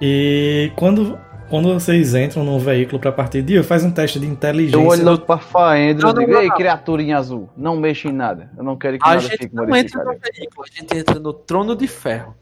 E 0.00 0.72
quando, 0.76 1.18
quando 1.48 1.72
vocês 1.72 2.14
entram 2.14 2.44
num 2.44 2.58
veículo 2.58 3.00
pra 3.00 3.12
partir 3.12 3.42
de 3.42 3.48
dia, 3.54 3.64
faz 3.64 3.84
um 3.84 3.90
teste 3.90 4.20
de 4.20 4.26
inteligência. 4.26 4.76
Eu 4.76 4.86
olho 4.86 5.04
logo 5.04 5.24
pra 5.24 5.38
Faendra 5.38 6.12
Não, 6.12 6.22
e 6.22 6.24
digo, 6.24 6.32
não, 6.32 6.42
ei, 6.42 6.50
criatura 6.50 7.02
em 7.02 7.12
azul, 7.12 7.48
não 7.56 7.76
mexa 7.76 8.08
em 8.08 8.12
nada. 8.12 8.50
Eu 8.56 8.64
não 8.64 8.76
quero 8.76 8.98
que 8.98 9.04
A 9.04 9.14
nada 9.14 9.20
gente 9.20 9.38
fique 9.38 9.54
não 9.54 9.74
entra 9.74 10.04
no 10.04 10.12
veículo, 10.12 10.64
a 10.64 10.78
gente 10.78 10.98
entra 10.98 11.18
no 11.18 11.32
trono 11.32 11.74
de 11.74 11.86
ferro. 11.86 12.34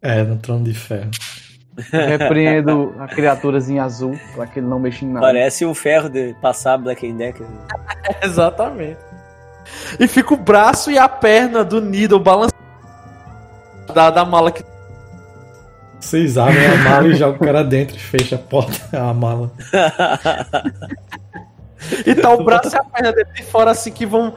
É, 0.00 0.22
no 0.22 0.36
trono 0.36 0.64
de 0.64 0.74
ferro. 0.74 1.10
Repreendo 1.90 2.94
a 2.98 3.06
criaturas 3.06 3.68
em 3.68 3.78
azul 3.78 4.18
pra 4.34 4.46
que 4.46 4.60
ele 4.60 4.66
não 4.66 4.78
mexa 4.78 5.04
em 5.04 5.08
nada. 5.08 5.26
Parece 5.26 5.66
um 5.66 5.74
ferro 5.74 6.08
de 6.08 6.34
passar 6.40 6.78
Black 6.78 7.06
and 7.06 7.16
Decker. 7.16 7.46
Exatamente. 8.22 8.98
E 9.98 10.06
fica 10.06 10.32
o 10.32 10.36
braço 10.36 10.90
e 10.90 10.98
a 10.98 11.08
perna 11.08 11.64
do 11.64 11.80
Needle 11.80 12.20
balançando 12.20 12.56
da, 13.92 14.10
da 14.10 14.24
mala 14.24 14.50
que. 14.50 14.64
Vocês 16.00 16.36
abrem 16.38 16.66
a 16.66 16.76
mala 16.76 17.08
e 17.08 17.14
jogam 17.14 17.36
o 17.36 17.40
cara 17.44 17.64
dentro 17.64 17.96
e 17.96 17.98
fecha 17.98 18.36
a 18.36 18.38
porta, 18.38 18.76
a 18.98 19.12
mala. 19.14 19.50
E 22.06 22.14
tá 22.14 22.30
o 22.34 22.44
braço 22.44 22.74
e 22.74 22.78
a 22.78 22.84
perna 22.84 23.12
dele 23.12 23.30
de 23.34 23.42
fora 23.44 23.70
assim 23.70 23.90
que 23.92 24.06
vão. 24.06 24.34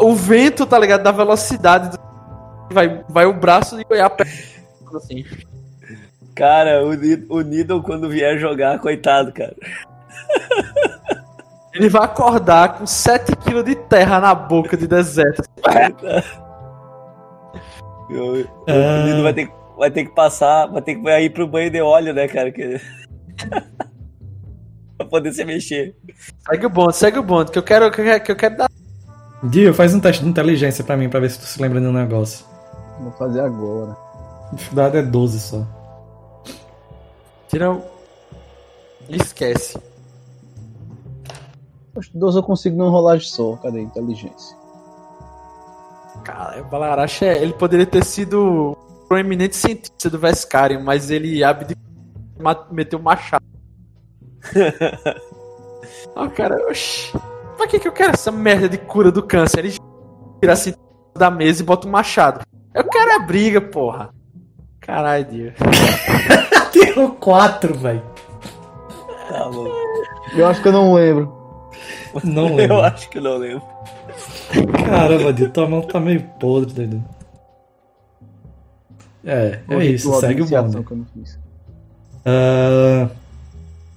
O 0.00 0.14
vento, 0.14 0.64
tá 0.66 0.78
ligado? 0.78 1.02
Da 1.02 1.12
velocidade. 1.12 1.90
do- 1.90 1.98
Vai, 2.72 3.04
vai 3.08 3.26
o 3.26 3.34
braço 3.34 3.78
e 3.78 4.00
a 4.00 4.08
perna. 4.10 4.32
Assim. 4.96 5.24
Cara, 6.34 6.82
o, 6.84 6.90
o 7.36 7.40
Needle 7.42 7.82
quando 7.82 8.08
vier 8.08 8.38
jogar, 8.38 8.78
coitado, 8.78 9.32
cara. 9.32 9.54
Ele 11.74 11.88
vai 11.88 12.04
acordar 12.04 12.74
com 12.74 12.84
7kg 12.84 13.62
de 13.62 13.74
terra 13.74 14.20
na 14.20 14.34
boca 14.34 14.76
de 14.76 14.86
deserto. 14.86 15.42
Eu- 18.10 18.46
Ah. 18.68 18.72
O 18.72 19.04
menino 19.04 19.22
vai 19.22 19.32
ter, 19.32 19.46
que- 19.46 19.52
vai 19.82 19.90
ter 19.90 20.04
que 20.04 20.14
passar, 20.14 20.66
vai 20.66 20.80
ter 20.80 20.94
que 20.94 21.10
ir 21.10 21.30
pro 21.30 21.48
banho 21.48 21.68
de 21.68 21.82
óleo, 21.82 22.14
né, 22.14 22.28
cara? 22.28 22.52
Que... 22.52 22.80
pra 24.96 25.06
poder 25.08 25.32
se 25.32 25.44
mexer. 25.44 25.96
Segue 26.48 26.66
o 26.66 26.70
bonde, 26.70 26.94
segue 26.94 27.18
o 27.18 27.22
bonde, 27.22 27.50
que 27.50 27.58
eu 27.58 27.64
quero, 27.64 27.90
que 27.90 28.00
eu 28.00 28.04
quero, 28.04 28.22
que 28.22 28.30
eu 28.30 28.36
quero 28.36 28.56
dar. 28.58 28.70
Dio, 29.42 29.74
faz 29.74 29.92
um 29.92 29.98
teste 29.98 30.22
de 30.22 30.30
inteligência 30.30 30.84
pra 30.84 30.96
mim, 30.96 31.08
pra 31.08 31.18
ver 31.18 31.30
se 31.30 31.40
tu 31.40 31.46
se 31.46 31.60
lembra 31.60 31.80
de 31.80 31.88
um 31.88 31.92
negócio. 31.92 32.46
Vou 33.00 33.10
fazer 33.14 33.40
agora. 33.40 33.96
Dificuldade 34.52 34.98
é 34.98 35.02
12 35.02 35.40
só. 35.40 35.66
Tira 37.48 37.72
o. 37.72 37.82
Esquece. 39.08 39.82
Acho 41.96 42.08
que 42.08 42.18
12 42.18 42.38
eu 42.38 42.42
consigo 42.44 42.76
numa 42.76 42.88
rolagem 42.88 43.28
só. 43.28 43.56
Cadê 43.56 43.80
a 43.80 43.82
inteligência? 43.82 44.56
Cara, 46.22 46.62
o 46.62 46.66
Balarash, 46.66 47.22
é- 47.22 47.42
ele 47.42 47.52
poderia 47.52 47.84
ter 47.84 48.04
sido 48.04 48.78
proeminente 49.12 49.54
cientista 49.56 50.08
do 50.08 50.18
Vescarium, 50.18 50.82
mas 50.82 51.10
ele 51.10 51.44
abdicou 51.44 51.84
e 52.38 52.42
ma- 52.42 52.66
meteu 52.70 52.98
o 52.98 53.02
machado. 53.02 53.44
Ah, 56.16 56.28
cara, 56.28 56.56
oxi. 56.68 57.12
Pra 57.56 57.66
que, 57.66 57.78
que 57.78 57.88
eu 57.88 57.92
quero 57.92 58.12
essa 58.12 58.30
merda 58.30 58.68
de 58.68 58.76
cura 58.78 59.10
do 59.10 59.22
câncer? 59.22 59.60
Ele 59.60 59.74
tira 60.40 60.52
assim 60.52 60.74
da 61.16 61.30
mesa 61.30 61.62
e 61.62 61.64
bota 61.66 61.86
um 61.86 61.90
machado. 61.90 62.40
Eu 62.74 62.84
quero 62.84 63.16
a 63.16 63.18
briga, 63.20 63.60
porra. 63.60 64.10
Caralho, 64.80 65.24
Dio. 65.24 65.52
Tirou 66.70 67.10
4, 67.12 67.74
velho. 67.74 68.02
Tá 69.28 69.46
louco. 69.46 69.74
Eu 70.34 70.46
acho 70.46 70.60
que 70.62 70.68
eu 70.68 70.72
não 70.72 70.92
lembro. 70.94 71.32
Não 72.24 72.54
lembro. 72.54 72.76
Eu 72.76 72.84
acho 72.84 73.08
que 73.08 73.20
não 73.20 73.36
lembro. 73.38 73.62
Caramba, 74.84 75.32
Dio, 75.32 75.50
tua 75.50 75.66
mão 75.66 75.82
tá 75.82 75.98
meio 76.00 76.22
podre, 76.38 76.72
doido. 76.74 77.02
É, 79.24 79.60
é 79.68 79.84
isso, 79.84 80.10
de 80.10 80.20
segue 80.20 80.34
o 80.34 80.38
iniciação 80.42 80.70
bonde. 80.70 80.86
que 80.86 80.92
eu 80.92 80.96
não 80.96 81.06
fiz. 81.14 81.38
Ah, 82.24 83.08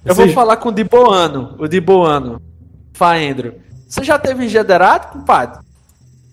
Eu 0.04 0.16
vou 0.16 0.30
falar 0.30 0.58
com 0.58 0.70
o 0.70 0.72
Diboano, 0.72 1.56
o 1.58 1.68
Diboano. 1.68 2.42
Faendro. 2.94 3.56
Você 3.88 4.04
já 4.04 4.18
teve 4.18 4.46
em 4.46 4.50
Gederato, 4.50 5.10
compadre? 5.10 5.60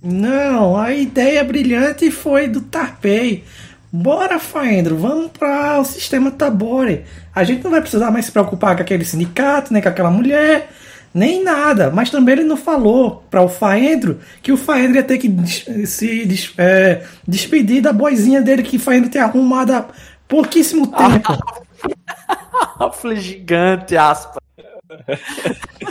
Não, 0.02 0.76
a 0.76 0.92
ideia 0.92 1.44
brilhante 1.44 2.10
foi 2.10 2.48
do 2.48 2.60
Tarpei. 2.60 3.44
Bora, 3.92 4.38
Faendro, 4.38 4.96
vamos 4.96 5.30
para 5.32 5.78
o 5.78 5.84
sistema 5.84 6.30
Tabore. 6.30 7.04
A 7.34 7.44
gente 7.44 7.62
não 7.62 7.70
vai 7.70 7.80
precisar 7.80 8.10
mais 8.10 8.24
se 8.24 8.32
preocupar 8.32 8.74
com 8.74 8.82
aquele 8.82 9.04
sindicato, 9.04 9.72
nem 9.72 9.82
com 9.82 9.88
aquela 9.88 10.10
mulher, 10.10 10.70
nem 11.15 11.42
nada. 11.42 11.91
Mas 11.91 12.10
também 12.10 12.32
ele 12.34 12.44
não 12.44 12.57
falou 12.57 13.24
para 13.31 13.42
o 13.42 13.49
Faendro 13.49 14.20
que 14.42 14.52
o 14.52 14.57
Faendro 14.57 14.97
ia 14.97 15.02
ter 15.02 15.18
que 15.18 15.28
des- 15.28 15.65
se 15.91 16.24
des- 16.26 16.52
é, 16.58 17.02
despedir 17.26 17.82
da 17.82 17.92
boizinha 17.92 18.41
dele 18.41 18.62
que 18.62 18.76
o 18.76 18.81
Faendro 18.81 19.10
tem 19.10 19.20
arrumado 19.20 19.73
há 19.74 19.86
pouquíssimo 20.28 20.86
tempo. 20.86 21.39
Rafle 22.78 23.16
gigante, 23.16 23.97
aspa. 23.97 24.41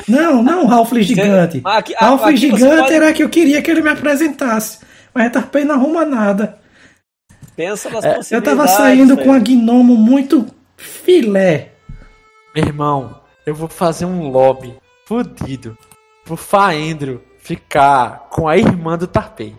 Não, 0.07 0.43
não, 0.43 0.65
Ralph 0.67 0.93
Gigante. 0.93 1.61
Aqui- 1.63 1.95
Ralph 1.97 2.23
aqui 2.23 2.37
Gigante 2.37 2.81
pode- 2.81 2.93
era 2.93 3.13
que 3.13 3.23
eu 3.23 3.29
queria 3.29 3.61
que 3.61 3.71
ele 3.71 3.81
me 3.81 3.89
apresentasse. 3.89 4.79
Mas 5.13 5.27
a 5.27 5.29
Tarpei 5.29 5.65
não 5.65 5.75
arruma 5.75 6.05
nada. 6.05 6.57
Pensa 7.55 7.89
nas 7.89 8.03
É, 8.05 8.11
Eu 8.11 8.15
possibilidades. 8.15 8.57
tava 8.57 8.67
saindo 8.67 9.17
com 9.17 9.33
a 9.33 9.39
gnomo 9.39 9.95
muito 9.95 10.45
filé. 10.77 11.69
Meu 12.55 12.65
irmão, 12.65 13.19
eu 13.45 13.53
vou 13.55 13.67
fazer 13.67 14.05
um 14.05 14.29
lobby 14.29 14.73
fudido 15.11 15.77
pro 16.23 16.37
Faendro 16.37 17.21
ficar 17.37 18.29
com 18.29 18.47
a 18.47 18.55
irmã 18.55 18.97
do 18.97 19.05
Tarpei. 19.05 19.57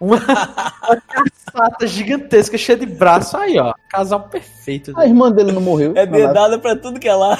Uma, 0.00 0.16
uma 0.82 1.00
caçata 1.00 1.86
gigantesca, 1.86 2.58
cheia 2.58 2.76
de 2.76 2.86
braço. 2.86 3.36
Aí, 3.36 3.56
ó. 3.56 3.72
Casal 3.88 4.28
perfeito. 4.28 4.98
A 4.98 5.06
irmã 5.06 5.30
dele 5.30 5.52
não 5.52 5.60
morreu. 5.60 5.92
É 5.94 6.04
dedada 6.04 6.58
pra 6.58 6.74
tudo 6.74 6.98
que 6.98 7.08
é 7.08 7.14
lá. 7.14 7.38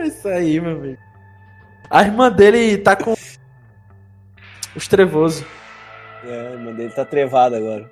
É 0.00 0.06
isso 0.08 0.26
aí, 0.26 0.58
meu 0.58 0.78
amigo. 0.78 0.98
A 1.90 2.02
irmã 2.02 2.32
dele 2.32 2.78
tá 2.78 2.96
com 2.96 3.14
os 4.74 4.88
trevosos. 4.88 5.44
É, 6.24 6.56
mano, 6.56 6.80
ele 6.80 6.94
tá 6.94 7.04
trevado 7.04 7.56
agora. 7.56 7.90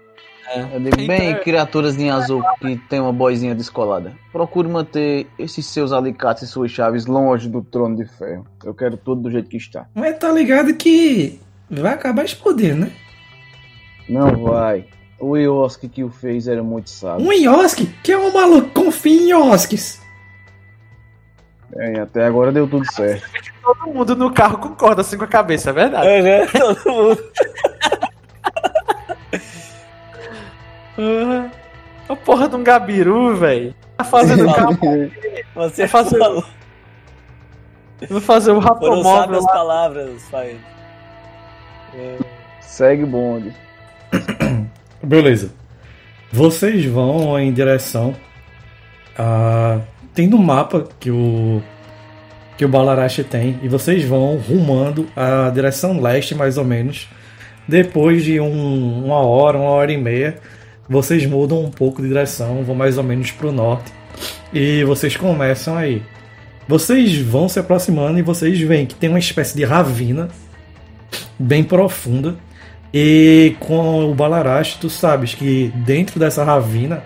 Eu 0.53 0.81
digo, 0.81 1.07
bem, 1.07 1.39
criaturas 1.41 1.97
em 1.97 2.11
azul 2.11 2.43
que 2.61 2.77
tem 2.89 3.01
uma 3.01 3.13
boizinha 3.13 3.55
descolada. 3.55 4.13
Procure 4.33 4.69
manter 4.69 5.29
esses 5.39 5.65
seus 5.67 5.93
alicates 5.93 6.43
e 6.43 6.47
suas 6.47 6.71
chaves 6.73 7.07
longe 7.07 7.49
do 7.49 7.63
trono 7.63 7.97
de 7.97 8.05
ferro. 8.05 8.45
Eu 8.65 8.75
quero 8.75 8.97
tudo 8.97 9.23
do 9.23 9.31
jeito 9.31 9.49
que 9.49 9.57
está. 9.57 9.87
Mas 9.95 10.19
tá 10.19 10.33
ligado 10.33 10.75
que 10.75 11.41
vai 11.71 11.95
acabar 11.95 12.25
explodindo, 12.25 12.87
né? 12.87 12.93
Não 14.09 14.43
vai. 14.43 14.87
O 15.21 15.37
Ioski 15.37 15.89
que 15.89 16.03
o 16.03 16.11
fez 16.11 16.49
era 16.49 16.63
muito 16.63 16.91
sábio. 16.91 17.25
Um 17.25 17.33
Ioski, 17.33 17.87
que 18.03 18.11
é 18.11 18.19
um 18.19 18.33
maluco, 18.33 18.71
confia 18.71 19.21
em 19.21 19.31
Ioskis. 19.31 20.01
É, 21.77 22.01
até 22.01 22.25
agora 22.25 22.51
deu 22.51 22.67
tudo 22.67 22.91
certo. 22.93 23.25
Todo 23.63 23.95
mundo 23.95 24.17
no 24.17 24.33
carro 24.33 24.59
concorda 24.59 25.03
assim 25.03 25.17
com 25.17 25.25
a 25.25 25.29
cabeça, 25.29 25.71
é 25.71 25.73
verdade. 25.73 26.09
É, 26.09 26.47
todo 26.47 26.91
mundo. 26.91 27.23
Ah, 30.99 31.49
a 32.09 32.17
porra 32.17 32.49
de 32.49 32.57
um 32.57 32.63
gabiru, 32.65 33.37
velho. 33.37 33.75
Tá 33.97 34.05
fazendo 34.05 34.53
carro. 34.53 34.79
Você 35.55 35.87
fazer- 35.89 36.19
falou. 36.19 36.45
Vou 38.09 38.21
fazer 38.21 38.51
o 38.53 38.61
Foram 38.63 38.75
rapomóvel 38.75 39.03
sábias 39.21 39.45
lá. 39.45 39.53
palavras, 39.53 40.23
pai. 40.31 40.57
É, 41.95 42.17
Segue 42.63 43.03
o 43.05 43.07
bonde. 43.07 43.53
Beleza. 45.03 45.53
Vocês 46.33 46.85
vão 46.87 47.39
em 47.39 47.53
direção 47.53 48.15
a. 49.19 49.81
Tem 50.15 50.27
no 50.27 50.39
mapa 50.39 50.87
que 50.99 51.11
o. 51.11 51.63
Que 52.57 52.65
o 52.65 52.69
Balarache 52.69 53.25
tem. 53.25 53.59
E 53.63 53.69
vocês 53.69 54.05
vão 54.05 54.37
rumando 54.37 55.07
a 55.17 55.51
direção 55.51 56.01
leste, 56.01 56.35
mais 56.35 56.59
ou 56.59 56.65
menos. 56.65 57.09
Depois 57.67 58.25
de 58.25 58.39
um- 58.41 59.05
uma 59.07 59.21
hora, 59.21 59.57
uma 59.59 59.71
hora 59.71 59.93
e 59.93 59.97
meia, 59.97 60.39
vocês 60.91 61.25
mudam 61.25 61.63
um 61.63 61.71
pouco 61.71 62.03
de 62.03 62.09
direção, 62.09 62.65
vão 62.65 62.75
mais 62.75 62.99
ou 62.99 63.05
menos 63.05 63.31
para 63.31 63.47
o 63.47 63.53
norte. 63.53 63.93
E 64.53 64.83
vocês 64.83 65.17
começam 65.17 65.77
aí. 65.77 66.03
Vocês 66.67 67.17
vão 67.17 67.49
se 67.49 67.61
aproximando 67.61 68.19
e 68.19 68.23
vocês 68.23 68.61
veem 68.61 68.87
que 68.87 68.97
tem 68.97 69.09
uma 69.09 69.19
espécie 69.19 69.57
de 69.57 69.65
ravina 69.65 70.29
bem 71.39 71.63
profunda. 71.63 72.35
E 72.93 73.55
com 73.61 74.11
o 74.11 74.15
Balarash, 74.17 74.75
tu 74.75 74.91
sabes 74.91 75.33
que 75.33 75.73
dentro 75.77 76.19
dessa 76.19 76.43
ravina, 76.43 77.05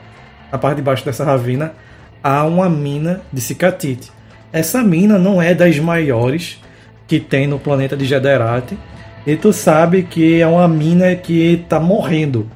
na 0.51 0.57
parte 0.57 0.77
de 0.77 0.83
baixo 0.83 1.05
dessa 1.05 1.23
ravina, 1.23 1.75
há 2.23 2.43
uma 2.45 2.71
mina 2.71 3.21
de 3.31 3.43
cicatite. 3.43 4.11
Essa 4.51 4.83
mina 4.83 5.19
não 5.19 5.43
é 5.43 5.55
das 5.55 5.79
maiores 5.79 6.59
que 7.07 7.21
tem 7.21 7.47
no 7.47 7.59
planeta 7.59 7.95
de 7.95 8.07
Gederati. 8.07 8.79
E 9.27 9.37
tu 9.37 9.53
sabe 9.53 10.05
que 10.05 10.41
é 10.41 10.47
uma 10.47 10.67
mina 10.67 11.15
que 11.15 11.61
está 11.65 11.79
morrendo, 11.79 12.49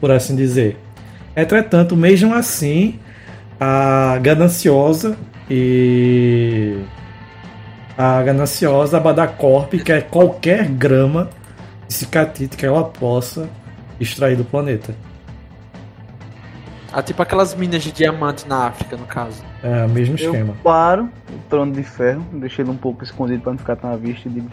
por 0.00 0.10
assim 0.10 0.34
dizer. 0.34 0.76
Entretanto, 1.36 1.96
mesmo 1.96 2.34
assim, 2.34 2.98
a 3.58 4.18
gananciosa 4.20 5.16
e 5.48 6.78
a 7.96 8.22
gananciosa 8.22 8.98
Badacorp 8.98 9.74
quer 9.74 10.04
qualquer 10.08 10.66
grama 10.68 11.28
de 11.86 11.94
cicatite 11.94 12.56
que 12.56 12.64
ela 12.64 12.84
possa 12.84 13.48
extrair 14.00 14.36
do 14.36 14.44
planeta. 14.44 14.94
Ah, 16.92 17.02
tipo 17.02 17.22
aquelas 17.22 17.54
minas 17.54 17.82
de 17.84 17.92
diamante 17.92 18.48
na 18.48 18.66
África, 18.66 18.96
no 18.96 19.06
caso. 19.06 19.44
É 19.62 19.84
o 19.84 19.88
mesmo 19.88 20.16
Eu 20.18 20.32
esquema. 20.32 20.54
paro 20.64 21.04
o 21.28 21.38
trono 21.48 21.72
de 21.72 21.84
ferro, 21.84 22.24
deixei 22.32 22.64
ele 22.64 22.70
um 22.72 22.76
pouco 22.76 23.04
escondido 23.04 23.42
pra 23.42 23.52
não 23.52 23.58
ficar 23.58 23.76
tão 23.76 23.92
à 23.92 23.96
vista 23.96 24.28
e 24.28 24.32
digo. 24.32 24.48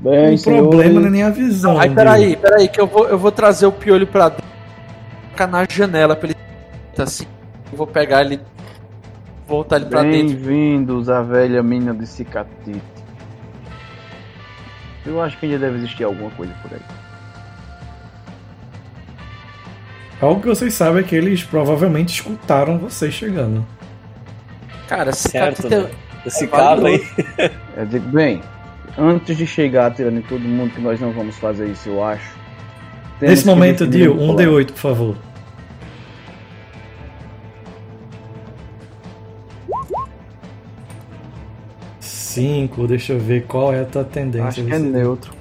Bem, 0.00 0.36
o 0.36 0.42
problema 0.42 1.00
não 1.00 1.08
é 1.08 1.10
nem 1.10 1.22
a 1.22 1.30
visão. 1.30 1.72
Aí, 1.80 1.88
dele. 1.88 1.94
peraí, 1.94 2.36
peraí, 2.36 2.68
que 2.68 2.80
eu 2.80 2.86
vou, 2.86 3.08
eu 3.08 3.18
vou 3.18 3.32
trazer 3.32 3.66
o 3.66 3.72
piolho 3.72 4.06
pra 4.06 4.28
dentro, 4.28 4.44
ficar 5.34 5.48
na 5.48 5.66
janela 5.68 6.14
pra 6.14 6.28
ele 6.28 6.36
assim. 6.96 7.26
Eu 7.72 7.76
vou 7.76 7.88
pegar 7.88 8.24
ele, 8.24 8.40
voltar 9.48 9.76
ele 9.76 9.86
pra 9.86 10.02
dentro. 10.02 10.28
Bem-vindos 10.28 11.10
à 11.10 11.22
velha 11.22 11.60
mina 11.60 11.92
de 11.92 12.06
cicatite. 12.06 12.80
Eu 15.04 15.20
acho 15.20 15.36
que 15.38 15.46
ainda 15.46 15.58
deve 15.58 15.78
existir 15.78 16.04
alguma 16.04 16.30
coisa 16.30 16.54
por 16.62 16.72
aí. 16.72 16.80
Algo 20.20 20.40
que 20.40 20.46
vocês 20.46 20.72
sabem 20.72 21.02
é 21.02 21.06
que 21.06 21.16
eles 21.16 21.42
provavelmente 21.42 22.14
escutaram 22.14 22.78
vocês 22.78 23.12
chegando. 23.12 23.66
Cara, 24.86 25.10
esse 25.10 25.28
Certo, 25.28 25.68
né? 25.68 25.90
Esse 26.24 26.44
É 26.44 26.46
cabo 26.46 26.86
aí. 26.86 27.04
Digo, 27.90 28.08
bem, 28.10 28.40
antes 28.96 29.36
de 29.36 29.46
chegar 29.48 29.86
atirando 29.86 30.18
em 30.18 30.22
todo 30.22 30.40
mundo, 30.40 30.72
que 30.72 30.80
nós 30.80 31.00
não 31.00 31.10
vamos 31.10 31.36
fazer 31.36 31.66
isso, 31.66 31.88
eu 31.88 32.04
acho. 32.04 32.43
Nesse 33.28 33.46
momento, 33.46 33.86
Dio, 33.86 34.12
um 34.12 34.30
um 34.30 34.34
plano. 34.36 34.52
D8, 34.58 34.66
por 34.72 34.78
favor. 34.78 35.16
Cinco, 42.00 42.86
deixa 42.86 43.12
eu 43.12 43.18
ver 43.20 43.44
qual 43.46 43.72
é 43.72 43.80
a 43.80 43.84
tua 43.84 44.04
tendência. 44.04 44.48
Acho 44.48 44.64
que 44.64 44.72
é 44.72 44.78
neutro. 44.78 45.32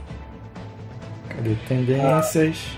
Cadê 1.30 1.56
tendências? 1.68 2.78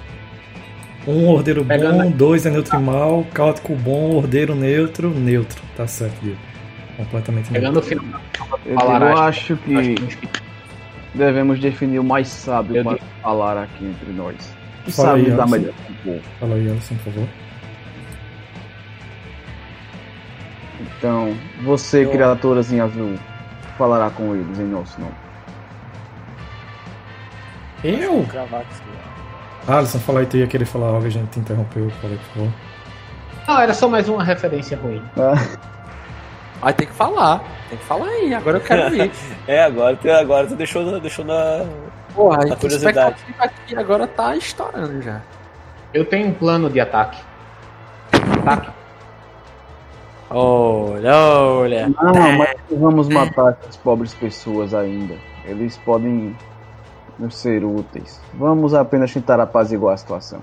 Um 1.08 1.28
ordeiro 1.28 1.64
Pegando- 1.64 2.04
bom, 2.04 2.12
dois 2.12 2.46
é 2.46 2.50
neutro 2.50 2.78
e 2.80 2.82
mal, 2.82 3.24
caótico 3.34 3.76
bom, 3.76 4.16
ordeiro 4.16 4.56
neutro, 4.56 5.10
neutro. 5.12 5.62
Tá 5.78 5.86
certo, 5.86 6.16
Diego. 6.22 6.40
Completamente 6.98 7.52
neutro. 7.52 7.54
Pegando 7.54 7.80
o 7.80 7.82
final. 7.84 8.22
Eu, 8.66 8.76
Falar, 8.76 9.02
eu 9.02 9.08
acho- 9.18 9.54
acho 9.54 9.58
que 9.58 9.76
Acho 9.76 10.18
que 10.18 10.28
devemos 11.14 11.60
definir 11.60 12.00
o 12.00 12.04
mais 12.04 12.28
sábio 12.28 12.78
Eu 12.78 12.84
para 12.84 12.94
digo- 12.98 13.06
falar 13.22 13.58
aqui 13.64 13.86
entre 13.86 14.12
nós. 14.14 14.55
Que 14.86 14.92
Fala 14.92 15.10
sabe 15.10 15.20
aí, 15.22 15.26
lidar 15.26 15.44
Alisson. 15.44 15.58
melhor 15.58 15.74
com 15.74 15.94
o 15.94 15.96
povo. 15.98 16.22
Fala 16.40 16.56
aí, 16.56 16.70
Alisson, 16.70 16.96
por 16.96 17.04
favor. 17.14 17.28
Então, 20.98 21.36
você, 21.64 22.06
Eu- 22.06 22.12
criaturazinha 22.12 22.84
azul, 22.84 23.16
falará 23.78 24.10
com 24.10 24.36
eles 24.36 24.60
em 24.60 24.64
nosso 24.66 25.00
nome. 25.00 25.14
Eu? 27.84 28.24
Cravar 28.30 28.62
aqui. 28.62 28.76
Alisson, 29.68 30.00
fala 30.00 30.20
aí, 30.22 30.26
tu 30.26 30.38
ia 30.38 30.48
querer 30.48 30.66
falar 30.66 30.88
algo, 30.88 31.06
a 31.06 31.10
gente 31.10 31.30
te 31.30 31.40
interrompeu. 31.40 31.90
Fala 32.02 32.14
aí, 32.14 32.20
por 32.20 32.34
favor. 32.36 32.54
Não, 33.48 33.62
era 33.62 33.74
só 33.74 33.88
mais 33.88 34.10
uma 34.10 34.24
referência 34.24 34.78
ruim. 34.78 35.02
Aí 36.62 36.74
tem 36.74 36.88
que 36.88 36.94
falar. 36.94 37.44
Tem 37.70 37.78
que 37.78 37.84
falar 37.84 38.08
aí, 38.08 38.34
agora 38.34 38.58
eu 38.58 38.62
quero 38.62 38.90
ver. 38.90 39.12
É, 39.48 39.64
agora 39.66 39.96
tu, 39.96 40.10
agora 40.10 40.48
tu 40.48 40.56
deixou, 40.56 41.00
deixou 41.00 41.24
na. 41.24 41.64
Porra, 42.16 42.38
A 42.50 42.54
a 42.54 42.56
curiosidade. 42.56 43.16
aqui 43.38 43.76
agora 43.78 44.08
tá 44.08 44.36
estourando 44.36 45.02
já. 45.02 45.22
Eu 45.94 46.06
tenho 46.06 46.28
um 46.30 46.34
plano 46.34 46.70
de 46.70 46.80
ataque. 46.80 47.22
Ataque. 48.42 48.70
Olha, 50.30 51.16
olha. 51.16 51.88
Não, 51.90 52.38
mas 52.38 52.56
vamos 52.72 53.08
matar 53.10 53.58
essas 53.62 53.78
pobres 53.78 54.14
pessoas 54.14 54.74
ainda. 54.74 55.16
Eles 55.46 55.78
podem 55.78 56.36
nos 57.20 57.36
ser 57.38 57.64
úteis. 57.64 58.20
Vamos 58.34 58.74
apenas 58.74 59.14
tentar 59.14 59.40
apaziguar 59.40 59.94
a 59.94 59.98
situação. 59.98 60.40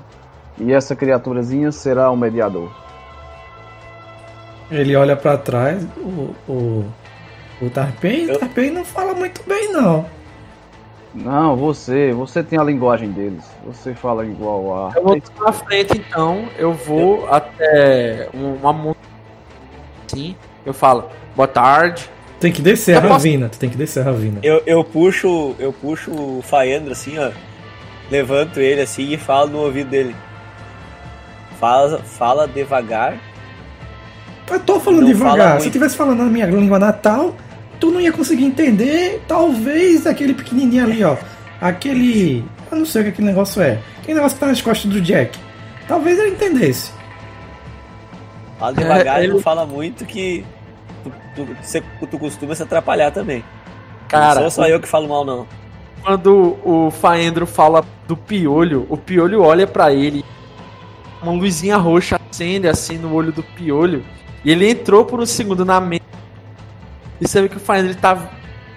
E 0.58 0.72
essa 0.72 0.94
criaturazinha 0.94 1.72
será 1.72 2.10
o 2.10 2.16
mediador. 2.16 2.70
Ele 4.70 4.94
olha 4.96 5.16
pra 5.16 5.36
trás, 5.36 5.84
o. 5.96 6.34
O, 6.48 6.84
o 7.60 7.70
Tarpei, 7.70 8.30
Eu- 8.30 8.38
Tarpei 8.38 8.70
não 8.70 8.84
fala 8.84 9.12
muito 9.14 9.42
bem, 9.46 9.72
não. 9.72 10.06
Não, 11.14 11.56
você, 11.56 12.12
você 12.12 12.42
tem 12.42 12.58
a 12.58 12.64
linguagem 12.64 13.10
deles. 13.10 13.44
Você 13.66 13.94
fala 13.94 14.24
igual 14.24 14.88
a. 14.88 14.92
Eu 14.96 15.02
vou 15.02 15.22
na 15.40 15.52
frente 15.52 15.98
então, 15.98 16.48
eu 16.58 16.72
vou 16.72 17.28
até 17.30 18.28
um- 18.34 18.54
uma 18.54 18.72
montanha 18.72 18.96
assim, 20.10 20.34
eu 20.64 20.72
falo, 20.72 21.04
boa 21.36 21.46
tarde. 21.48 22.08
Tem 22.40 22.50
que 22.50 22.62
descer 22.62 22.96
a 22.96 23.00
posso- 23.00 23.12
ravina, 23.12 23.48
tu 23.48 23.58
tem 23.58 23.68
que 23.70 23.76
descer 23.76 24.00
a 24.00 24.04
ravina. 24.04 24.40
Eu, 24.42 24.62
eu 24.66 24.82
puxo. 24.82 25.54
Eu 25.58 25.72
puxo 25.72 26.10
o 26.10 26.42
Faendro 26.42 26.92
assim, 26.92 27.18
ó. 27.18 27.30
Levanto 28.10 28.58
ele 28.58 28.80
assim 28.80 29.10
e 29.12 29.16
falo 29.16 29.48
no 29.50 29.58
ouvido 29.58 29.90
dele. 29.90 30.16
Fala, 31.60 31.98
fala 31.98 32.48
devagar. 32.48 33.16
Eu 34.50 34.58
tô 34.60 34.80
falando 34.80 35.00
Não 35.02 35.06
devagar. 35.08 35.48
fala 35.48 35.60
Se 35.60 35.68
eu 35.68 35.72
tivesse 35.72 35.96
falando 35.96 36.18
na 36.18 36.24
minha 36.24 36.46
língua 36.46 36.78
natal, 36.78 37.34
tu 37.82 37.90
não 37.90 38.00
ia 38.00 38.12
conseguir 38.12 38.44
entender, 38.44 39.20
talvez, 39.26 40.06
aquele 40.06 40.34
pequenininho 40.34 40.84
ali, 40.84 41.02
ó. 41.02 41.16
Aquele. 41.60 42.44
Eu 42.70 42.78
não 42.78 42.86
sei 42.86 43.00
o 43.02 43.04
que 43.06 43.10
aquele 43.10 43.26
negócio 43.26 43.60
é. 43.60 43.80
Aquele 44.00 44.14
negócio 44.14 44.36
que 44.36 44.40
tá 44.40 44.46
nas 44.46 44.62
costas 44.62 44.88
do 44.88 45.00
Jack. 45.00 45.36
Talvez 45.88 46.16
ele 46.16 46.30
entendesse. 46.30 46.92
Fala 48.56 48.72
devagar 48.72 49.20
É, 49.20 49.24
e 49.24 49.26
não 49.28 49.34
ele- 49.34 49.42
fala 49.42 49.66
muito 49.66 50.04
que. 50.04 50.44
Tu, 51.02 51.12
tu, 51.34 51.48
você- 51.60 51.82
tu 52.08 52.18
costuma 52.20 52.54
se 52.54 52.62
atrapalhar 52.62 53.10
também. 53.10 53.42
Cara, 54.08 54.36
não 54.42 54.50
sou 54.50 54.62
só 54.62 54.68
eu 54.68 54.78
que 54.78 54.86
falo 54.86 55.08
mal, 55.08 55.24
não. 55.24 55.44
quando 56.04 56.56
o 56.64 56.88
Faendro 56.90 57.46
fala 57.46 57.84
do 58.06 58.16
piolho, 58.16 58.86
o 58.88 58.96
piolho 58.96 59.42
olha 59.42 59.66
pra 59.66 59.92
ele, 59.92 60.24
uma 61.20 61.32
luzinha 61.32 61.76
roxa 61.76 62.20
acende 62.30 62.68
assim 62.68 62.96
no 62.98 63.12
olho 63.14 63.32
do 63.32 63.42
piolho, 63.42 64.04
e 64.44 64.50
ele 64.52 64.68
entrou 64.70 65.04
por 65.04 65.18
um 65.20 65.26
segundo 65.26 65.64
na 65.64 65.80
mente. 65.80 66.02
E 67.22 67.28
você 67.28 67.40
vê 67.40 67.48
que 67.48 67.56
o 67.56 67.60
Faendro 67.60 67.92
ele 67.92 67.98
tá 67.98 68.18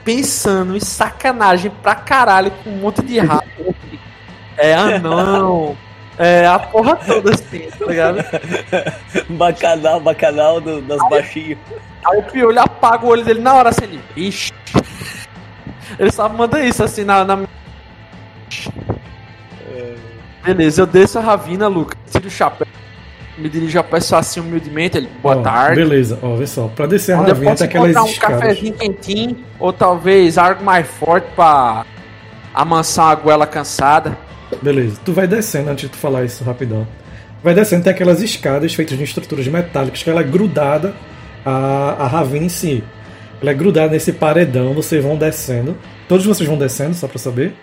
pensando 0.04 0.78
em 0.78 0.80
sacanagem 0.80 1.72
pra 1.82 1.96
caralho 1.96 2.52
com 2.64 2.70
um 2.70 2.78
monte 2.78 3.02
de 3.02 3.20
rato. 3.20 3.50
É 4.58 4.74
anão. 4.74 5.76
É 6.18 6.48
a 6.48 6.58
porra 6.58 6.96
toda 6.96 7.34
assim, 7.34 7.68
tá 7.78 7.86
ligado? 7.88 8.20
Bacanal, 9.32 10.00
bacanal 10.00 10.62
do, 10.62 10.82
das 10.82 10.98
baixinhos. 11.10 11.60
Aí 12.06 12.20
o 12.20 12.24
piolho 12.24 12.62
apaga 12.62 13.06
o 13.06 13.10
olho 13.10 13.26
dele 13.26 13.42
na 13.42 13.54
hora 13.54 13.68
assim, 13.68 13.84
ele. 13.84 14.02
Ixi. 14.16 14.54
Ele 16.00 16.10
só 16.10 16.30
manda 16.30 16.66
isso 16.66 16.82
assim 16.86 17.04
na. 17.04 17.26
na... 17.26 17.44
Beleza, 20.42 20.84
eu 20.84 20.88
desço 20.88 21.20
a 21.20 21.22
ravina, 21.22 21.68
Lucas. 21.68 21.98
Tiro 22.10 22.28
o 22.28 22.32
chapéu. 22.32 22.66
Me 23.38 23.50
dirijo 23.50 23.78
ao 23.78 23.84
pessoal 23.84 24.22
assim 24.22 24.40
humildemente. 24.40 24.98
Ele, 24.98 25.10
boa 25.22 25.38
Ó, 25.38 25.42
tarde. 25.42 25.76
Beleza, 25.76 26.18
ó, 26.22 26.36
vê 26.36 26.48
só. 26.48 26.68
Pra 26.70 26.86
descer 26.86 27.14
a 27.14 27.22
Onde 27.22 27.34
posso 27.36 27.58
tem 27.58 27.68
aquelas 27.68 27.96
um 27.96 28.06
escadas. 28.06 28.40
cafezinho 28.40 28.74
quentinho, 28.74 29.38
ou 29.60 29.74
talvez 29.74 30.38
algo 30.38 30.64
mais 30.64 30.88
forte 30.88 31.28
pra 31.36 31.86
amansar 32.54 33.08
uma 33.08 33.16
goela 33.16 33.46
cansada. 33.46 34.18
Beleza, 34.62 35.00
tu 35.04 35.12
vai 35.12 35.28
descendo 35.28 35.70
antes 35.70 35.84
de 35.84 35.90
tu 35.90 35.98
falar 35.98 36.24
isso 36.24 36.44
rapidão. 36.44 36.88
Vai 37.44 37.54
descendo, 37.54 37.84
tem 37.84 37.92
aquelas 37.92 38.22
escadas 38.22 38.74
feitas 38.74 38.98
de 38.98 39.04
estruturas 39.04 39.48
metálicas 39.48 40.02
que 40.02 40.10
ela 40.10 40.22
é 40.22 40.24
grudada 40.24 40.96
à, 41.46 41.96
à 42.00 42.08
ravina 42.08 42.46
em 42.46 42.50
si. 42.50 42.84
Ela 43.42 43.52
é 43.52 43.54
grudada 43.54 43.92
nesse 43.92 44.14
paredão, 44.14 44.74
vocês 44.74 45.04
vão 45.04 45.18
descendo. 45.18 45.78
Todos 46.08 46.26
vocês 46.26 46.48
vão 46.48 46.58
descendo, 46.58 46.96
só 46.96 47.08
pra 47.08 47.20
saber. 47.20 47.54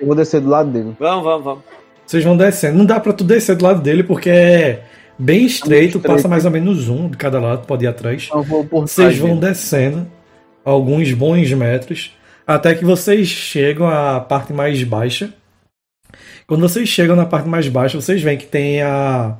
Eu 0.00 0.06
vou 0.06 0.16
descer 0.16 0.40
do 0.40 0.48
lado 0.48 0.70
dele. 0.70 0.96
Vamos, 0.98 1.24
vamos, 1.24 1.44
vamos. 1.44 1.62
Vocês 2.10 2.24
vão 2.24 2.36
descendo. 2.36 2.76
Não 2.76 2.84
dá 2.84 2.98
pra 2.98 3.12
tu 3.12 3.22
descer 3.22 3.54
do 3.54 3.64
lado 3.64 3.80
dele 3.80 4.02
porque 4.02 4.28
é 4.28 4.82
bem 5.16 5.44
estreito, 5.44 5.98
estreito. 5.98 6.00
passa 6.00 6.26
mais 6.26 6.44
ou 6.44 6.50
menos 6.50 6.88
um 6.88 7.08
de 7.08 7.16
cada 7.16 7.38
lado, 7.38 7.64
pode 7.68 7.84
ir 7.84 7.86
atrás. 7.86 8.24
Então 8.26 8.42
Vocês 8.68 9.16
vão 9.16 9.38
descendo 9.38 10.10
alguns 10.64 11.12
bons 11.12 11.52
metros 11.52 12.12
até 12.44 12.74
que 12.74 12.84
vocês 12.84 13.28
chegam 13.28 13.86
à 13.86 14.18
parte 14.18 14.52
mais 14.52 14.82
baixa. 14.82 15.32
Quando 16.48 16.62
vocês 16.62 16.88
chegam 16.88 17.14
na 17.14 17.26
parte 17.26 17.48
mais 17.48 17.68
baixa, 17.68 18.00
vocês 18.00 18.20
veem 18.20 18.38
que 18.38 18.46
tem 18.46 18.82
a, 18.82 19.36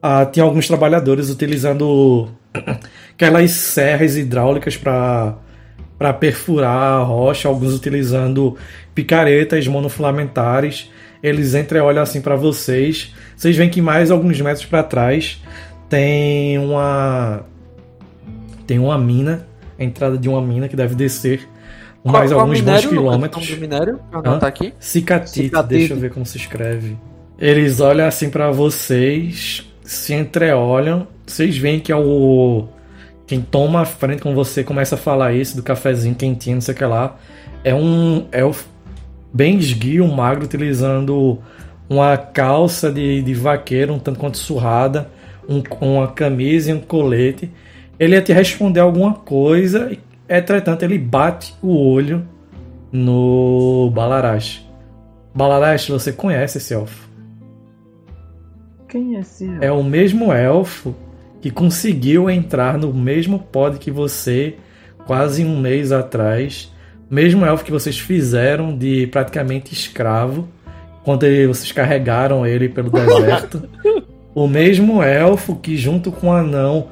a 0.00 0.24
tem 0.24 0.44
alguns 0.44 0.68
trabalhadores 0.68 1.28
utilizando 1.28 2.28
aquelas 3.14 3.50
serras 3.50 4.16
hidráulicas 4.16 4.76
para 4.76 5.38
para 5.98 6.12
perfurar 6.12 7.00
a 7.00 7.02
rocha, 7.02 7.48
alguns 7.48 7.74
utilizando 7.74 8.56
picaretas 8.94 9.66
monofilamentares. 9.66 10.88
Eles 11.22 11.54
entreolham 11.54 12.02
assim 12.02 12.20
para 12.20 12.34
vocês. 12.36 13.14
Vocês 13.36 13.56
veem 13.56 13.70
que 13.70 13.80
mais 13.80 14.10
alguns 14.10 14.40
metros 14.40 14.64
para 14.66 14.82
trás 14.82 15.40
tem 15.88 16.58
uma 16.58 17.42
tem 18.66 18.78
uma 18.78 18.96
mina, 18.98 19.46
a 19.78 19.84
entrada 19.84 20.16
de 20.16 20.28
uma 20.28 20.40
mina 20.40 20.68
que 20.68 20.76
deve 20.76 20.94
descer 20.94 21.48
mais 22.04 22.30
Qual- 22.30 22.38
qual 22.38 22.40
alguns 22.40 22.60
minério, 22.60 22.82
bons 22.90 22.96
quilômetros. 22.96 23.50
Minério? 23.58 24.00
Anotar 24.12 24.48
aqui. 24.48 24.72
Cicatite, 24.80 25.44
Cicatite. 25.44 25.68
deixa 25.68 25.94
eu 25.94 25.98
ver 25.98 26.10
como 26.10 26.26
se 26.26 26.36
escreve. 26.36 26.96
Eles 27.38 27.80
olham 27.80 28.06
assim 28.06 28.28
pra 28.30 28.50
vocês, 28.50 29.64
se 29.84 30.12
entreolham. 30.14 31.06
Vocês 31.26 31.56
veem 31.56 31.78
que 31.80 31.92
é 31.92 31.96
o. 31.96 32.66
Quem 33.26 33.40
toma 33.40 33.82
a 33.82 33.84
frente 33.84 34.20
quando 34.22 34.34
você 34.34 34.64
começa 34.64 34.96
a 34.96 34.98
falar 34.98 35.32
isso, 35.32 35.56
do 35.56 35.62
cafezinho 35.62 36.14
quentinho, 36.14 36.56
não 36.56 36.60
sei 36.60 36.74
o 36.74 36.76
que 36.76 36.84
lá. 36.84 37.16
É 37.64 37.72
um 37.74 38.26
elfo 38.32 38.66
bem 39.32 39.58
esguio, 39.58 40.06
magro, 40.08 40.44
utilizando 40.44 41.38
uma 41.88 42.16
calça 42.16 42.90
de, 42.90 43.22
de 43.22 43.34
vaqueiro, 43.34 43.94
um 43.94 43.98
tanto 43.98 44.18
quanto 44.18 44.38
surrada, 44.38 45.08
um, 45.48 45.62
uma 45.80 46.08
camisa 46.08 46.70
e 46.70 46.74
um 46.74 46.80
colete. 46.80 47.50
Ele 47.98 48.14
ia 48.14 48.22
te 48.22 48.32
responder 48.32 48.80
alguma 48.80 49.14
coisa, 49.14 49.92
e, 49.92 49.98
entretanto, 50.28 50.82
ele 50.82 50.98
bate 50.98 51.54
o 51.62 51.76
olho 51.76 52.26
no 52.90 53.90
Balarash. 53.94 54.66
Balarash, 55.34 55.88
você 55.88 56.12
conhece 56.12 56.58
esse 56.58 56.74
elfo? 56.74 57.08
Quem 58.88 59.16
é 59.16 59.20
esse? 59.20 59.50
É 59.60 59.72
o 59.72 59.82
mesmo 59.82 60.32
elfo 60.32 60.94
que 61.40 61.50
conseguiu 61.50 62.30
entrar 62.30 62.78
no 62.78 62.92
mesmo 62.92 63.38
pod 63.38 63.78
que 63.78 63.90
você 63.90 64.56
quase 65.06 65.44
um 65.44 65.58
mês 65.58 65.90
atrás. 65.90 66.71
Mesmo 67.12 67.44
elfo 67.44 67.62
que 67.62 67.70
vocês 67.70 67.98
fizeram 67.98 68.74
de 68.74 69.06
praticamente 69.08 69.74
escravo 69.74 70.48
quando 71.04 71.24
ele- 71.24 71.46
vocês 71.46 71.70
carregaram 71.70 72.46
ele 72.46 72.70
pelo 72.70 72.88
deserto. 72.88 73.68
o 74.34 74.48
mesmo 74.48 75.02
elfo 75.02 75.56
que, 75.56 75.76
junto 75.76 76.10
com 76.10 76.28
o 76.28 76.32
anão, 76.32 76.86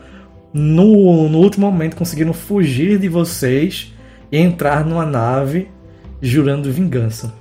no, 0.53 1.27
no 1.27 1.39
último 1.39 1.71
momento 1.71 1.97
conseguiram 1.97 2.35
fugir 2.35 2.99
de 2.99 3.09
vocês 3.09 3.95
e 4.31 4.37
entrar 4.37 4.85
numa 4.85 5.07
nave 5.07 5.69
jurando 6.21 6.71
vingança. 6.71 7.33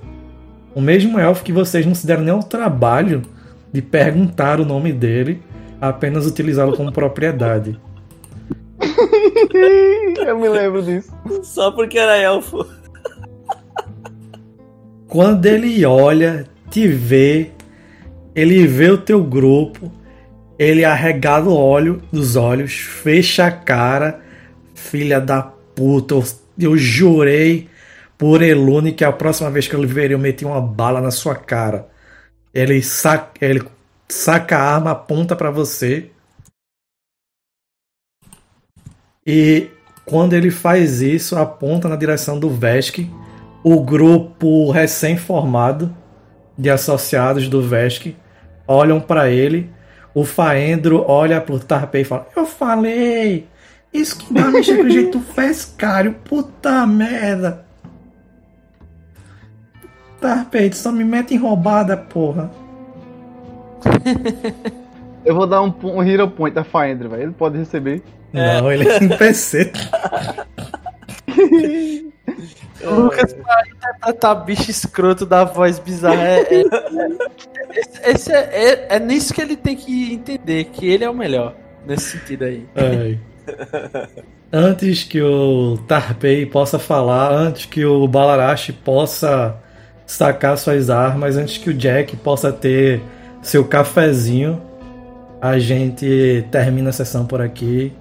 O 0.74 0.80
mesmo 0.80 1.18
elfo 1.18 1.44
que 1.44 1.52
vocês 1.52 1.84
não 1.84 1.94
se 1.94 2.06
deram 2.06 2.22
nem 2.22 2.32
ao 2.32 2.42
trabalho 2.42 3.20
de 3.70 3.82
perguntar 3.82 4.58
o 4.58 4.64
nome 4.64 4.90
dele, 4.90 5.42
apenas 5.78 6.26
utilizá-lo 6.26 6.74
como 6.74 6.90
propriedade. 6.90 7.78
Eu 10.26 10.38
me 10.38 10.48
lembro 10.48 10.82
disso. 10.82 11.12
Só 11.42 11.70
porque 11.70 11.98
era 11.98 12.16
elfo. 12.16 12.66
Quando 15.06 15.46
ele 15.46 15.84
olha, 15.84 16.46
te 16.70 16.86
vê, 16.86 17.50
ele 18.34 18.66
vê 18.66 18.90
o 18.90 18.98
teu 18.98 19.22
grupo, 19.22 19.90
ele 20.58 20.84
arregala 20.84 21.48
o 21.48 21.56
olho 21.56 22.00
dos 22.12 22.36
olhos, 22.36 22.74
fecha 22.74 23.46
a 23.46 23.50
cara, 23.50 24.20
filha 24.74 25.20
da 25.20 25.42
puta, 25.42 26.14
eu, 26.14 26.24
eu 26.58 26.76
jurei 26.76 27.68
por 28.16 28.42
Elune 28.42 28.92
que 28.92 29.04
a 29.04 29.10
próxima 29.10 29.50
vez 29.50 29.66
que 29.66 29.74
eu 29.74 29.80
lhe 29.80 29.86
ver 29.86 30.10
eu 30.10 30.18
meti 30.18 30.44
uma 30.44 30.60
bala 30.60 31.00
na 31.00 31.10
sua 31.10 31.34
cara. 31.34 31.88
Ele 32.52 32.82
saca, 32.82 33.44
ele 33.44 33.62
saca 34.08 34.58
a 34.58 34.74
arma, 34.74 34.90
aponta 34.90 35.34
para 35.34 35.50
você. 35.50 36.10
E 39.26 39.68
quando 40.04 40.32
ele 40.32 40.50
faz 40.50 41.02
isso, 41.02 41.36
aponta 41.36 41.88
na 41.88 41.96
direção 41.96 42.38
do 42.38 42.48
Vesk, 42.50 42.98
o 43.62 43.80
grupo 43.80 44.70
recém-formado 44.70 45.94
de 46.56 46.70
associados 46.70 47.48
do 47.48 47.62
Vesk 47.62 48.14
olham 48.66 49.00
para 49.00 49.30
ele. 49.30 49.70
O 50.14 50.24
Faendro 50.24 51.04
olha 51.06 51.40
pro 51.40 51.58
Tarpei 51.58 52.02
e 52.02 52.04
fala: 52.04 52.26
Eu 52.34 52.46
falei! 52.46 53.46
Isso 53.92 54.18
que 54.18 54.32
dá 54.32 54.48
mexer 54.50 54.76
com 54.76 54.88
jeito 54.88 55.20
fescário, 55.20 56.14
puta 56.24 56.86
merda! 56.86 57.64
Tarpei, 60.20 60.72
só 60.72 60.92
me 60.92 61.04
mete 61.04 61.34
em 61.34 61.38
roubada, 61.38 61.96
porra. 61.96 62.50
Eu 65.24 65.34
vou 65.34 65.46
dar 65.46 65.62
um, 65.62 65.74
um 65.82 66.02
Hero 66.02 66.28
Point 66.28 66.58
a 66.58 66.64
Faendro, 66.64 67.10
velho. 67.10 67.24
Ele 67.24 67.32
pode 67.32 67.58
receber. 67.58 68.02
Não, 68.32 68.70
ele 68.70 68.88
é 68.88 68.98
em 68.98 69.08
PC. 69.08 69.72
O 72.82 72.94
Lucas 72.94 73.34
pra 73.34 73.62
interpretar 73.68 74.44
bicho 74.44 74.70
escroto 74.70 75.26
da 75.26 75.44
voz 75.44 75.78
bizarra. 75.78 76.22
É, 76.22 76.40
é, 76.40 76.60
é, 76.60 78.10
esse 78.10 78.32
é, 78.32 78.38
é, 78.38 78.96
é 78.96 78.98
nisso 78.98 79.34
que 79.34 79.42
ele 79.42 79.56
tem 79.56 79.76
que 79.76 80.14
entender, 80.14 80.64
que 80.64 80.88
ele 80.88 81.04
é 81.04 81.10
o 81.10 81.14
melhor. 81.14 81.54
Nesse 81.86 82.18
sentido 82.18 82.44
aí. 82.44 82.66
Ai. 82.74 83.18
Antes 84.52 85.04
que 85.04 85.20
o 85.20 85.78
Tarpei 85.86 86.46
possa 86.46 86.78
falar, 86.78 87.32
antes 87.32 87.66
que 87.66 87.84
o 87.84 88.06
Balarashi 88.08 88.72
possa 88.72 89.56
sacar 90.06 90.56
suas 90.58 90.90
armas, 90.90 91.36
antes 91.36 91.58
que 91.58 91.70
o 91.70 91.74
Jack 91.74 92.16
possa 92.16 92.52
ter 92.52 93.00
seu 93.42 93.64
cafezinho, 93.64 94.60
a 95.40 95.58
gente 95.58 96.46
termina 96.50 96.90
a 96.90 96.92
sessão 96.92 97.24
por 97.24 97.40
aqui. 97.40 97.92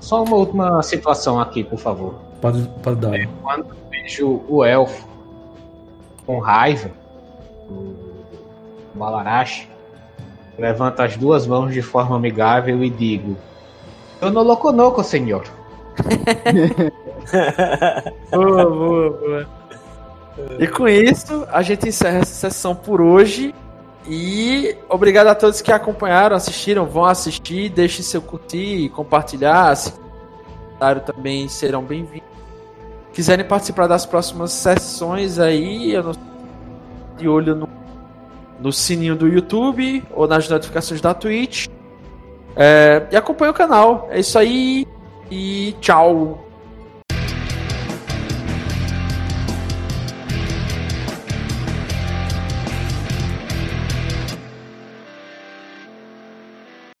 Só 0.00 0.24
uma 0.24 0.36
última 0.36 0.82
situação 0.82 1.38
aqui, 1.38 1.62
por 1.62 1.78
favor. 1.78 2.14
Pode, 2.40 2.68
pode 2.82 3.00
dar. 3.00 3.12
Quando 3.42 3.66
eu 3.68 3.76
vejo 3.90 4.42
o 4.48 4.64
elfo 4.64 5.06
com 6.26 6.38
raiva, 6.38 6.90
o 7.68 7.94
Balarash, 8.94 9.68
levanto 10.58 11.00
as 11.00 11.16
duas 11.16 11.46
mãos 11.46 11.72
de 11.72 11.82
forma 11.82 12.16
amigável 12.16 12.82
e 12.82 12.90
digo: 12.90 13.36
Eu 14.20 14.30
não 14.30 14.42
loconoco, 14.42 15.04
senhor. 15.04 15.44
Boa, 18.30 18.64
boa, 18.64 19.10
boa. 19.10 19.46
E 20.58 20.66
com 20.66 20.88
isso, 20.88 21.46
a 21.52 21.62
gente 21.62 21.88
encerra 21.88 22.18
essa 22.18 22.48
sessão 22.48 22.74
por 22.74 23.00
hoje. 23.00 23.54
E 24.06 24.76
obrigado 24.88 25.28
a 25.28 25.34
todos 25.34 25.60
que 25.60 25.70
acompanharam, 25.70 26.34
assistiram, 26.34 26.86
vão 26.86 27.04
assistir, 27.04 27.68
deixem 27.68 28.02
seu 28.02 28.22
curtir, 28.22 28.88
compartilhar, 28.90 29.74
se 29.76 29.92
também 31.04 31.46
serão 31.48 31.82
bem-vindos. 31.82 32.28
Quiserem 33.12 33.44
participar 33.44 33.86
das 33.86 34.06
próximas 34.06 34.52
sessões 34.52 35.38
aí, 35.38 35.92
eu 35.92 36.02
não 36.02 36.12
de 37.20 37.28
olho 37.28 37.54
no, 37.54 37.68
no 38.58 38.72
sininho 38.72 39.14
do 39.14 39.28
YouTube 39.28 40.02
ou 40.10 40.26
nas 40.26 40.48
notificações 40.48 41.00
da 41.00 41.12
Twitch. 41.12 41.68
É, 42.56 43.06
e 43.12 43.16
acompanhe 43.16 43.50
o 43.50 43.54
canal. 43.54 44.08
É 44.10 44.18
isso 44.20 44.38
aí. 44.38 44.86
E 45.30 45.76
tchau. 45.80 46.49